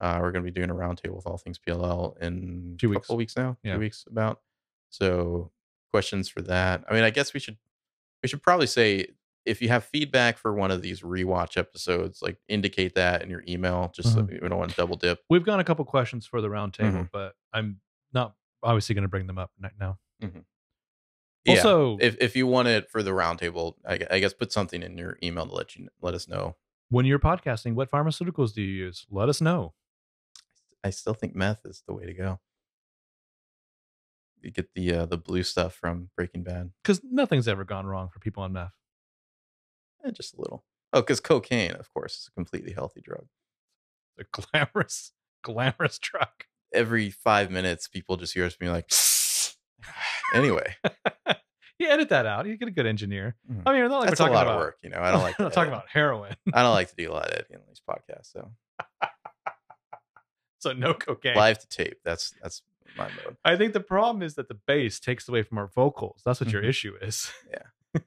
Uh, 0.01 0.19
we're 0.21 0.31
going 0.31 0.43
to 0.45 0.51
be 0.51 0.53
doing 0.53 0.69
a 0.69 0.75
roundtable 0.75 1.15
with 1.15 1.25
all 1.25 1.37
things 1.37 1.57
PLL 1.57 2.17
in 2.21 2.75
Two 2.77 2.91
a 2.91 2.95
couple 2.95 3.15
weeks 3.17 3.35
now, 3.37 3.57
Yeah. 3.63 3.73
two 3.75 3.79
weeks 3.79 4.05
about. 4.09 4.41
So 4.89 5.51
questions 5.91 6.27
for 6.29 6.41
that. 6.43 6.83
I 6.89 6.93
mean, 6.93 7.03
I 7.03 7.09
guess 7.09 7.33
we 7.33 7.39
should 7.39 7.57
we 8.21 8.27
should 8.29 8.43
probably 8.43 8.67
say 8.67 9.07
if 9.45 9.61
you 9.61 9.69
have 9.69 9.85
feedback 9.85 10.37
for 10.37 10.53
one 10.53 10.71
of 10.71 10.81
these 10.81 11.01
rewatch 11.01 11.55
episodes, 11.55 12.21
like 12.21 12.37
indicate 12.49 12.95
that 12.95 13.21
in 13.21 13.29
your 13.29 13.43
email, 13.47 13.89
just 13.95 14.13
so 14.13 14.21
Mhm. 14.23 14.41
we 14.41 14.49
don't 14.49 14.59
want 14.59 14.71
to 14.71 14.75
double 14.75 14.97
dip. 14.97 15.19
We've 15.29 15.45
got 15.45 15.59
a 15.61 15.63
couple 15.63 15.85
questions 15.85 16.25
for 16.27 16.41
the 16.41 16.49
roundtable, 16.49 17.03
Mhm. 17.05 17.09
but 17.13 17.35
I'm 17.53 17.79
not 18.13 18.35
obviously 18.61 18.93
going 18.95 19.03
to 19.03 19.07
bring 19.07 19.25
them 19.27 19.37
up 19.37 19.51
right 19.61 19.71
now. 19.79 19.97
Yeah, 20.21 21.53
Also, 21.53 21.97
if 21.99 22.17
if 22.19 22.35
you 22.35 22.45
want 22.47 22.67
it 22.67 22.89
for 22.89 23.01
the 23.01 23.11
roundtable, 23.11 23.75
I, 23.87 23.99
I 24.11 24.19
guess 24.19 24.33
put 24.33 24.51
something 24.51 24.83
in 24.83 24.97
your 24.97 25.17
email 25.23 25.45
to 25.47 25.53
let 25.53 25.75
you 25.75 25.87
let 26.01 26.13
us 26.13 26.27
know. 26.27 26.55
when 26.89 27.05
you're 27.05 27.19
podcasting, 27.19 27.73
what 27.75 27.89
pharmaceuticals 27.91 28.53
do 28.53 28.61
you 28.61 28.85
use? 28.85 29.05
Let 29.09 29.29
us 29.29 29.39
know. 29.41 29.73
I 30.83 30.89
still 30.89 31.13
think 31.13 31.35
meth 31.35 31.61
is 31.65 31.83
the 31.87 31.93
way 31.93 32.05
to 32.05 32.13
go. 32.13 32.39
You 34.41 34.51
get 34.51 34.73
the 34.75 34.93
uh, 34.93 35.05
the 35.05 35.17
blue 35.17 35.43
stuff 35.43 35.73
from 35.73 36.09
Breaking 36.15 36.43
Bad. 36.43 36.71
Because 36.83 37.01
nothing's 37.03 37.47
ever 37.47 37.63
gone 37.63 37.85
wrong 37.85 38.09
for 38.09 38.19
people 38.19 38.43
on 38.43 38.53
meth. 38.53 38.73
Eh, 40.05 40.11
just 40.11 40.35
a 40.35 40.41
little. 40.41 40.63
Oh, 40.93 41.01
because 41.01 41.19
cocaine, 41.19 41.71
of 41.73 41.91
course, 41.93 42.13
is 42.15 42.29
a 42.29 42.31
completely 42.31 42.71
healthy 42.73 43.01
drug. 43.01 43.27
A 44.19 44.23
glamorous, 44.31 45.11
glamorous 45.43 45.97
truck. 45.99 46.45
Every 46.73 47.09
five 47.09 47.51
minutes, 47.51 47.87
people 47.87 48.17
just 48.17 48.33
hear 48.33 48.45
us 48.45 48.55
being 48.55 48.71
like, 48.71 48.85
anyway, 50.33 50.75
you 51.79 51.87
edit 51.89 52.09
that 52.09 52.25
out. 52.25 52.45
You 52.47 52.57
get 52.57 52.67
a 52.67 52.71
good 52.71 52.85
engineer. 52.85 53.35
Mhm. 53.51 53.63
I 53.65 53.73
mean, 53.73 53.83
it's 53.83 53.91
not 53.91 53.99
like 53.99 54.09
that's 54.09 54.19
we're 54.19 54.25
talking 54.27 54.33
a 54.35 54.37
lot 54.37 54.47
about 54.47 54.55
of 54.55 54.61
work. 54.61 54.77
You 54.83 54.89
know, 54.89 54.99
I 54.99 55.11
don't 55.11 55.21
like. 55.21 55.39
I'm 55.39 55.51
talking 55.51 55.71
about 55.73 55.85
heroin. 55.89 56.35
I 56.53 56.61
don't 56.63 56.73
like 56.73 56.89
to 56.89 56.95
do 56.95 57.11
a 57.11 57.13
lot 57.13 57.27
of 57.27 57.33
editing 57.33 57.57
on 57.57 57.63
these 57.67 57.81
podcasts. 57.87 58.31
So 58.31 58.49
so 60.59 60.73
no 60.73 60.93
cocaine. 60.93 61.35
live 61.35 61.59
to 61.59 61.67
tape. 61.67 61.99
That's 62.03 62.33
that's 62.41 62.61
my 62.97 63.05
mode. 63.23 63.37
I 63.45 63.55
think 63.55 63.73
the 63.73 63.79
problem 63.79 64.23
is 64.23 64.35
that 64.35 64.47
the 64.47 64.57
bass 64.67 64.99
takes 64.99 65.27
away 65.29 65.43
from 65.43 65.57
our 65.59 65.67
vocals. 65.67 66.21
That's 66.25 66.39
what 66.39 66.51
your 66.51 66.63
Mhm. 66.63 66.69
issue 66.69 66.93
is. 67.01 67.31
Yeah. 67.51 67.99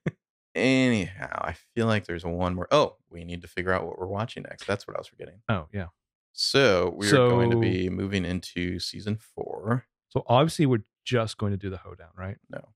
Anyhow, 0.55 1.29
I 1.45 1.53
feel 1.75 1.87
like 1.87 2.07
there's 2.07 2.25
one 2.25 2.57
more. 2.57 2.67
Oh, 2.73 2.97
we 3.09 3.23
need 3.25 3.43
to 3.43 3.49
figure 3.49 3.73
out 3.73 3.87
what 3.87 3.99
we're 4.01 4.09
watching 4.09 4.43
next. 4.43 4.67
That's 4.67 4.87
what 4.87 4.97
I 4.97 5.01
was 5.01 5.07
forgetting. 5.07 5.41
Oh 5.49 5.69
yeah. 5.73 5.87
So 6.33 6.93
we 6.97 7.09
are 7.09 7.13
going 7.29 7.51
to 7.51 7.57
be 7.57 7.89
moving 7.89 8.25
into 8.25 8.79
season 8.81 9.17
four. 9.17 9.87
So 10.09 10.25
obviously 10.27 10.67
we're 10.67 10.83
just 11.05 11.39
going 11.39 11.53
to 11.53 11.57
do 11.57 11.71
the 11.71 11.77
hoedown, 11.79 12.11
right? 12.17 12.37
No. 12.49 12.69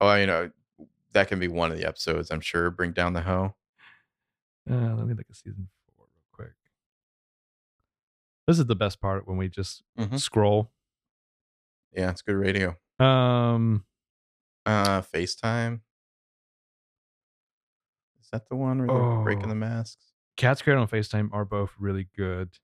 Oh, 0.00 0.14
you 0.16 0.26
know, 0.26 0.50
that 1.12 1.28
can 1.28 1.38
be 1.38 1.46
one 1.48 1.70
of 1.70 1.78
the 1.78 1.86
episodes. 1.86 2.30
I'm 2.30 2.40
sure. 2.40 2.70
Bring 2.70 2.92
down 2.92 3.12
the 3.12 3.20
hoe. 3.22 3.54
Uh, 4.68 4.94
let 4.94 5.06
me 5.06 5.14
look 5.14 5.26
at 5.30 5.36
season 5.36 5.68
four 5.96 6.06
real 6.06 6.24
quick. 6.32 6.54
This 8.46 8.58
is 8.58 8.66
the 8.66 8.74
best 8.74 9.00
part 9.00 9.26
when 9.28 9.36
we 9.36 9.48
just 9.48 9.82
Mhm. 9.98 10.18
scroll. 10.20 10.72
Yeah, 11.92 12.10
it's 12.10 12.22
good 12.22 12.34
radio. 12.36 12.76
Um, 12.98 13.84
Uh, 14.66 15.02
FaceTime. 15.02 15.82
Is 18.20 18.28
that 18.32 18.48
the 18.48 18.56
one 18.56 18.78
where 18.78 18.86
they're 18.88 19.22
breaking 19.22 19.46
Oh. 19.46 19.48
the 19.48 19.54
masks? 19.54 20.12
Cat's 20.36 20.62
Cradle 20.62 20.82
and 20.82 20.90
FaceTime 20.90 21.32
are 21.32 21.44
both 21.44 21.72
really 21.78 22.04
good. 22.16 22.58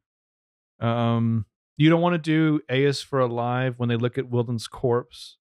Um, 0.80 1.46
you 1.78 1.88
don't 1.88 2.02
want 2.02 2.14
to 2.14 2.18
do 2.18 2.60
A 2.68 2.84
is 2.84 3.00
for 3.00 3.20
Alive 3.20 3.74
when 3.78 3.88
they 3.88 3.96
look 3.96 4.18
at 4.18 4.28
Wilden's 4.28 4.66
corpse 4.66 5.36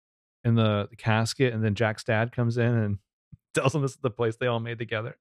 in 0.42 0.56
the, 0.56 0.88
the 0.90 0.96
casket, 0.96 1.54
and 1.54 1.64
then 1.64 1.74
Jack's 1.74 2.04
dad 2.04 2.32
comes 2.32 2.58
in 2.58 2.74
and 2.74 2.98
tells 3.54 3.72
them 3.72 3.82
this 3.82 3.92
is 3.92 3.98
the 3.98 4.10
place 4.10 4.36
they 4.36 4.48
all 4.48 4.60
made 4.60 4.78
together. 4.78 5.16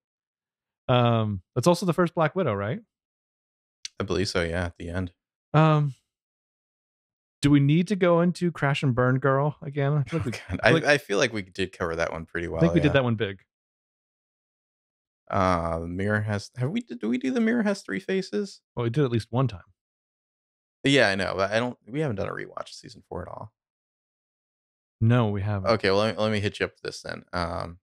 Um, 0.89 1.41
that's 1.55 1.67
also 1.67 1.85
the 1.85 1.93
first 1.93 2.15
Black 2.15 2.35
Widow, 2.35 2.53
right? 2.53 2.79
I 3.99 4.03
believe 4.03 4.27
so. 4.27 4.41
Yeah, 4.41 4.65
at 4.65 4.77
the 4.77 4.89
end. 4.89 5.13
Um, 5.53 5.93
do 7.43 7.51
we 7.51 7.59
need 7.59 7.87
to 7.89 7.95
go 7.95 8.21
into 8.21 8.51
Crash 8.51 8.81
and 8.81 8.95
Burn 8.95 9.19
Girl 9.19 9.55
again? 9.61 9.93
I 9.93 10.03
feel 10.09 10.19
like 10.25 10.43
we, 10.51 10.59
I, 10.63 10.71
like- 10.71 10.85
I 10.85 10.97
feel 10.97 11.19
like 11.19 11.31
we 11.31 11.43
did 11.43 11.77
cover 11.77 11.95
that 11.95 12.11
one 12.11 12.25
pretty 12.25 12.47
well. 12.47 12.57
I 12.57 12.61
think 12.61 12.73
we 12.73 12.79
yeah. 12.79 12.83
did 12.83 12.93
that 12.93 13.03
one 13.03 13.15
big. 13.15 13.39
Uh, 15.29 15.79
the 15.79 15.87
mirror 15.87 16.21
has. 16.21 16.49
Have 16.57 16.71
we? 16.71 16.81
Did 16.81 17.03
we 17.03 17.17
do 17.17 17.31
the 17.31 17.39
mirror 17.39 17.63
has 17.63 17.81
three 17.81 17.99
faces? 17.99 18.61
Well, 18.75 18.83
we 18.83 18.89
did 18.89 19.03
at 19.03 19.11
least 19.11 19.27
one 19.29 19.47
time. 19.47 19.61
Yeah, 20.83 21.07
I 21.09 21.15
know. 21.15 21.33
But 21.35 21.51
I 21.51 21.59
don't. 21.59 21.77
We 21.87 22.01
haven't 22.01 22.17
done 22.17 22.27
a 22.29 22.33
rewatch 22.33 22.69
of 22.69 22.73
season 22.73 23.03
four 23.07 23.21
at 23.23 23.27
all. 23.29 23.51
No, 25.01 25.29
we 25.29 25.41
haven't. 25.41 25.69
Okay, 25.71 25.89
well, 25.89 25.99
let 25.99 26.15
me, 26.15 26.21
let 26.21 26.31
me 26.31 26.39
hit 26.39 26.59
you 26.59 26.65
up 26.65 26.73
with 26.73 26.81
this 26.81 27.01
then. 27.01 27.23
Um, 27.33 27.79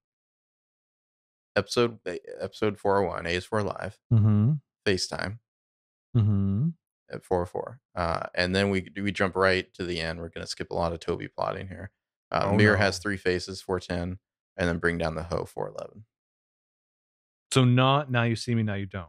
episode 1.56 1.98
episode 2.40 2.78
four 2.78 2.96
hundred 2.96 3.08
one. 3.08 3.26
A 3.26 3.30
is 3.30 3.44
for 3.44 3.62
live. 3.62 3.98
Mm-hmm. 4.12 4.52
FaceTime 4.86 5.38
Mm-hmm. 6.16 6.68
at 7.12 7.24
four 7.24 7.38
hundred 7.38 7.46
four. 7.50 7.80
Uh, 7.94 8.26
and 8.34 8.54
then 8.54 8.70
we 8.70 8.86
we 9.00 9.12
jump 9.12 9.36
right 9.36 9.72
to 9.74 9.84
the 9.84 10.00
end. 10.00 10.18
We're 10.20 10.28
gonna 10.30 10.46
skip 10.46 10.70
a 10.70 10.74
lot 10.74 10.92
of 10.92 11.00
Toby 11.00 11.28
plotting 11.28 11.68
here. 11.68 11.90
Uh, 12.30 12.44
Oh, 12.46 12.54
mirror 12.56 12.76
no. 12.76 12.82
has 12.82 12.98
three 12.98 13.16
faces. 13.16 13.60
Four 13.62 13.80
ten, 13.80 14.18
and 14.56 14.68
then 14.68 14.78
bring 14.78 14.98
down 14.98 15.14
the 15.14 15.22
hoe. 15.24 15.44
Four 15.44 15.68
eleven. 15.68 16.04
So 17.52 17.64
not 17.64 18.10
now 18.10 18.22
you 18.24 18.36
see 18.36 18.54
me, 18.54 18.62
now 18.62 18.74
you 18.74 18.86
don't. 18.86 19.08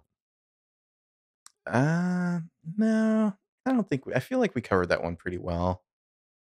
Uh, 1.68 2.40
no, 2.78 3.34
I 3.66 3.72
don't 3.74 3.88
think. 3.88 4.06
We, 4.06 4.14
I 4.14 4.20
feel 4.20 4.40
like 4.40 4.56
we 4.56 4.62
covered 4.62 4.88
that 4.90 5.04
one 5.04 5.16
pretty 5.16 5.38
well. 5.38 5.84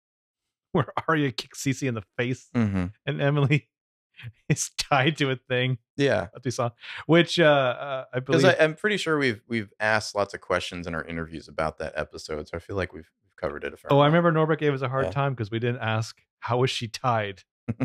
Where 0.72 0.86
Aria 1.08 1.32
kicks 1.32 1.62
Cece 1.62 1.88
in 1.88 1.94
the 1.94 2.02
face 2.18 2.48
Mm-hmm. 2.54 2.86
and 3.06 3.20
Emily 3.22 3.68
is 4.48 4.70
tied 4.76 5.16
to 5.18 5.30
a 5.30 5.36
thing 5.36 5.78
Yeah, 5.96 6.26
that 6.34 6.44
we 6.44 6.50
saw, 6.50 6.70
which 7.06 7.38
uh, 7.40 7.44
uh 7.44 8.04
I 8.12 8.20
because 8.20 8.42
believe. 8.42 8.56
I'm 8.60 8.74
pretty 8.74 8.96
sure 8.98 9.16
we've 9.18 9.40
we've 9.48 9.72
asked 9.80 10.14
lots 10.14 10.34
of 10.34 10.40
questions 10.42 10.86
in 10.86 10.94
our 10.94 11.04
interviews 11.04 11.48
about 11.48 11.78
that 11.78 11.94
episode, 11.96 12.48
so 12.48 12.56
I 12.56 12.60
feel 12.60 12.76
like 12.76 12.92
we've 12.92 13.08
we've 13.22 13.36
covered 13.36 13.64
it. 13.64 13.72
A 13.72 13.76
fair 13.78 13.92
oh, 13.92 14.00
I 14.00 14.06
remember 14.06 14.30
Norbert 14.32 14.58
gave 14.60 14.74
us 14.74 14.82
a 14.82 14.88
hard 14.88 15.06
Yeah. 15.06 15.12
time 15.12 15.32
because 15.32 15.50
we 15.50 15.58
didn't 15.58 15.80
ask 15.80 16.20
how 16.40 16.58
was 16.58 16.68
she 16.70 16.86
tied. 16.88 17.42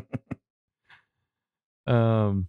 um, 1.88 2.48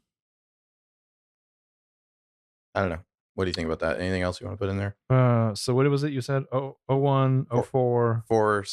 I 2.75 2.81
don't 2.81 2.91
know. 2.91 2.99
What 3.35 3.45
do 3.45 3.49
you 3.49 3.55
think 3.55 3.67
about 3.67 3.81
that? 3.81 4.01
Anything 4.01 4.23
else 4.23 4.41
you 4.41 4.47
want 4.47 4.59
to 4.59 4.65
put 4.65 4.71
in 4.71 4.79
there? 4.79 4.97
uh, 5.11 5.55
so 5.55 5.75
what 5.75 5.89
was 5.89 6.05
it 6.05 6.13
you 6.13 6.21
said? 6.21 6.45
Oh, 6.53 6.77
oh 6.89 6.97
one, 6.97 7.47
oh 7.51 7.63
four. 7.63 8.25
Four, 8.29 8.65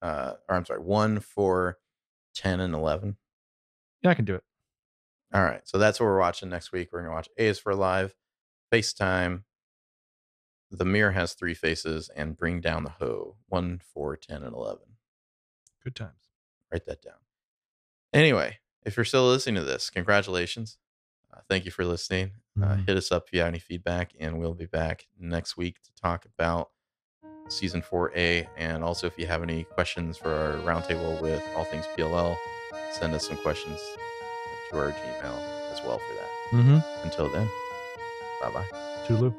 uh, 0.00 0.32
or 0.48 0.56
I'm 0.56 0.64
sorry, 0.64 0.80
one, 0.80 1.20
four, 1.20 1.78
ten, 2.34 2.60
and 2.60 2.74
eleven. 2.74 3.16
Yeah, 4.02 4.10
I 4.10 4.14
can 4.14 4.24
do 4.24 4.34
it. 4.34 4.42
All 5.34 5.42
right, 5.42 5.60
so 5.64 5.76
that's 5.76 6.00
what 6.00 6.06
we're 6.06 6.18
watching 6.18 6.48
next 6.48 6.72
week. 6.72 6.88
We're 6.90 7.02
gonna 7.02 7.14
watch 7.14 7.28
A 7.38 7.46
is 7.46 7.58
for 7.58 7.74
Live, 7.74 8.14
FaceTime. 8.72 9.42
The 10.70 10.84
mirror 10.86 11.12
has 11.12 11.34
three 11.34 11.54
faces, 11.54 12.10
and 12.14 12.36
bring 12.36 12.60
down 12.60 12.84
the 12.84 12.90
hoe. 12.90 13.36
One, 13.48 13.80
four, 13.92 14.16
ten, 14.16 14.42
and 14.42 14.54
eleven. 14.54 14.96
Good 15.84 15.96
times. 15.96 16.30
Write 16.72 16.86
that 16.86 17.02
down. 17.02 17.14
Anyway, 18.12 18.58
if 18.84 18.96
you're 18.96 19.04
still 19.04 19.28
listening 19.28 19.56
to 19.56 19.64
this, 19.64 19.90
congratulations. 19.90 20.78
Uh, 21.32 21.40
thank 21.48 21.66
you 21.66 21.70
for 21.70 21.84
listening. 21.84 22.32
Uh, 22.62 22.74
Mhm. 22.76 22.86
hit 22.86 22.96
us 22.96 23.12
up 23.12 23.24
if 23.26 23.32
you 23.32 23.40
have 23.40 23.48
any 23.48 23.58
feedback, 23.58 24.12
and 24.18 24.38
we'll 24.38 24.54
be 24.54 24.66
back 24.66 25.06
next 25.18 25.56
week 25.56 25.80
to 25.82 25.90
talk 25.94 26.24
about 26.26 26.70
season 27.48 27.80
4A. 27.82 28.46
And 28.56 28.82
also, 28.84 29.06
if 29.06 29.18
you 29.18 29.26
have 29.26 29.42
any 29.42 29.64
questions 29.64 30.16
for 30.18 30.32
our 30.32 30.52
roundtable 30.66 31.20
with 31.20 31.42
all 31.56 31.64
things 31.64 31.86
PLL, 31.96 32.36
send 32.92 33.14
us 33.14 33.26
some 33.26 33.36
questions 33.38 33.80
to 34.70 34.78
our 34.78 34.92
Gmail 34.92 35.72
as 35.72 35.82
well 35.84 35.98
for 35.98 36.14
that. 36.14 36.28
Mm-hmm. 36.62 36.78
Until 37.04 37.28
then, 37.30 37.48
bye 38.42 38.50
bye. 38.50 39.04
Tulu. 39.06 39.32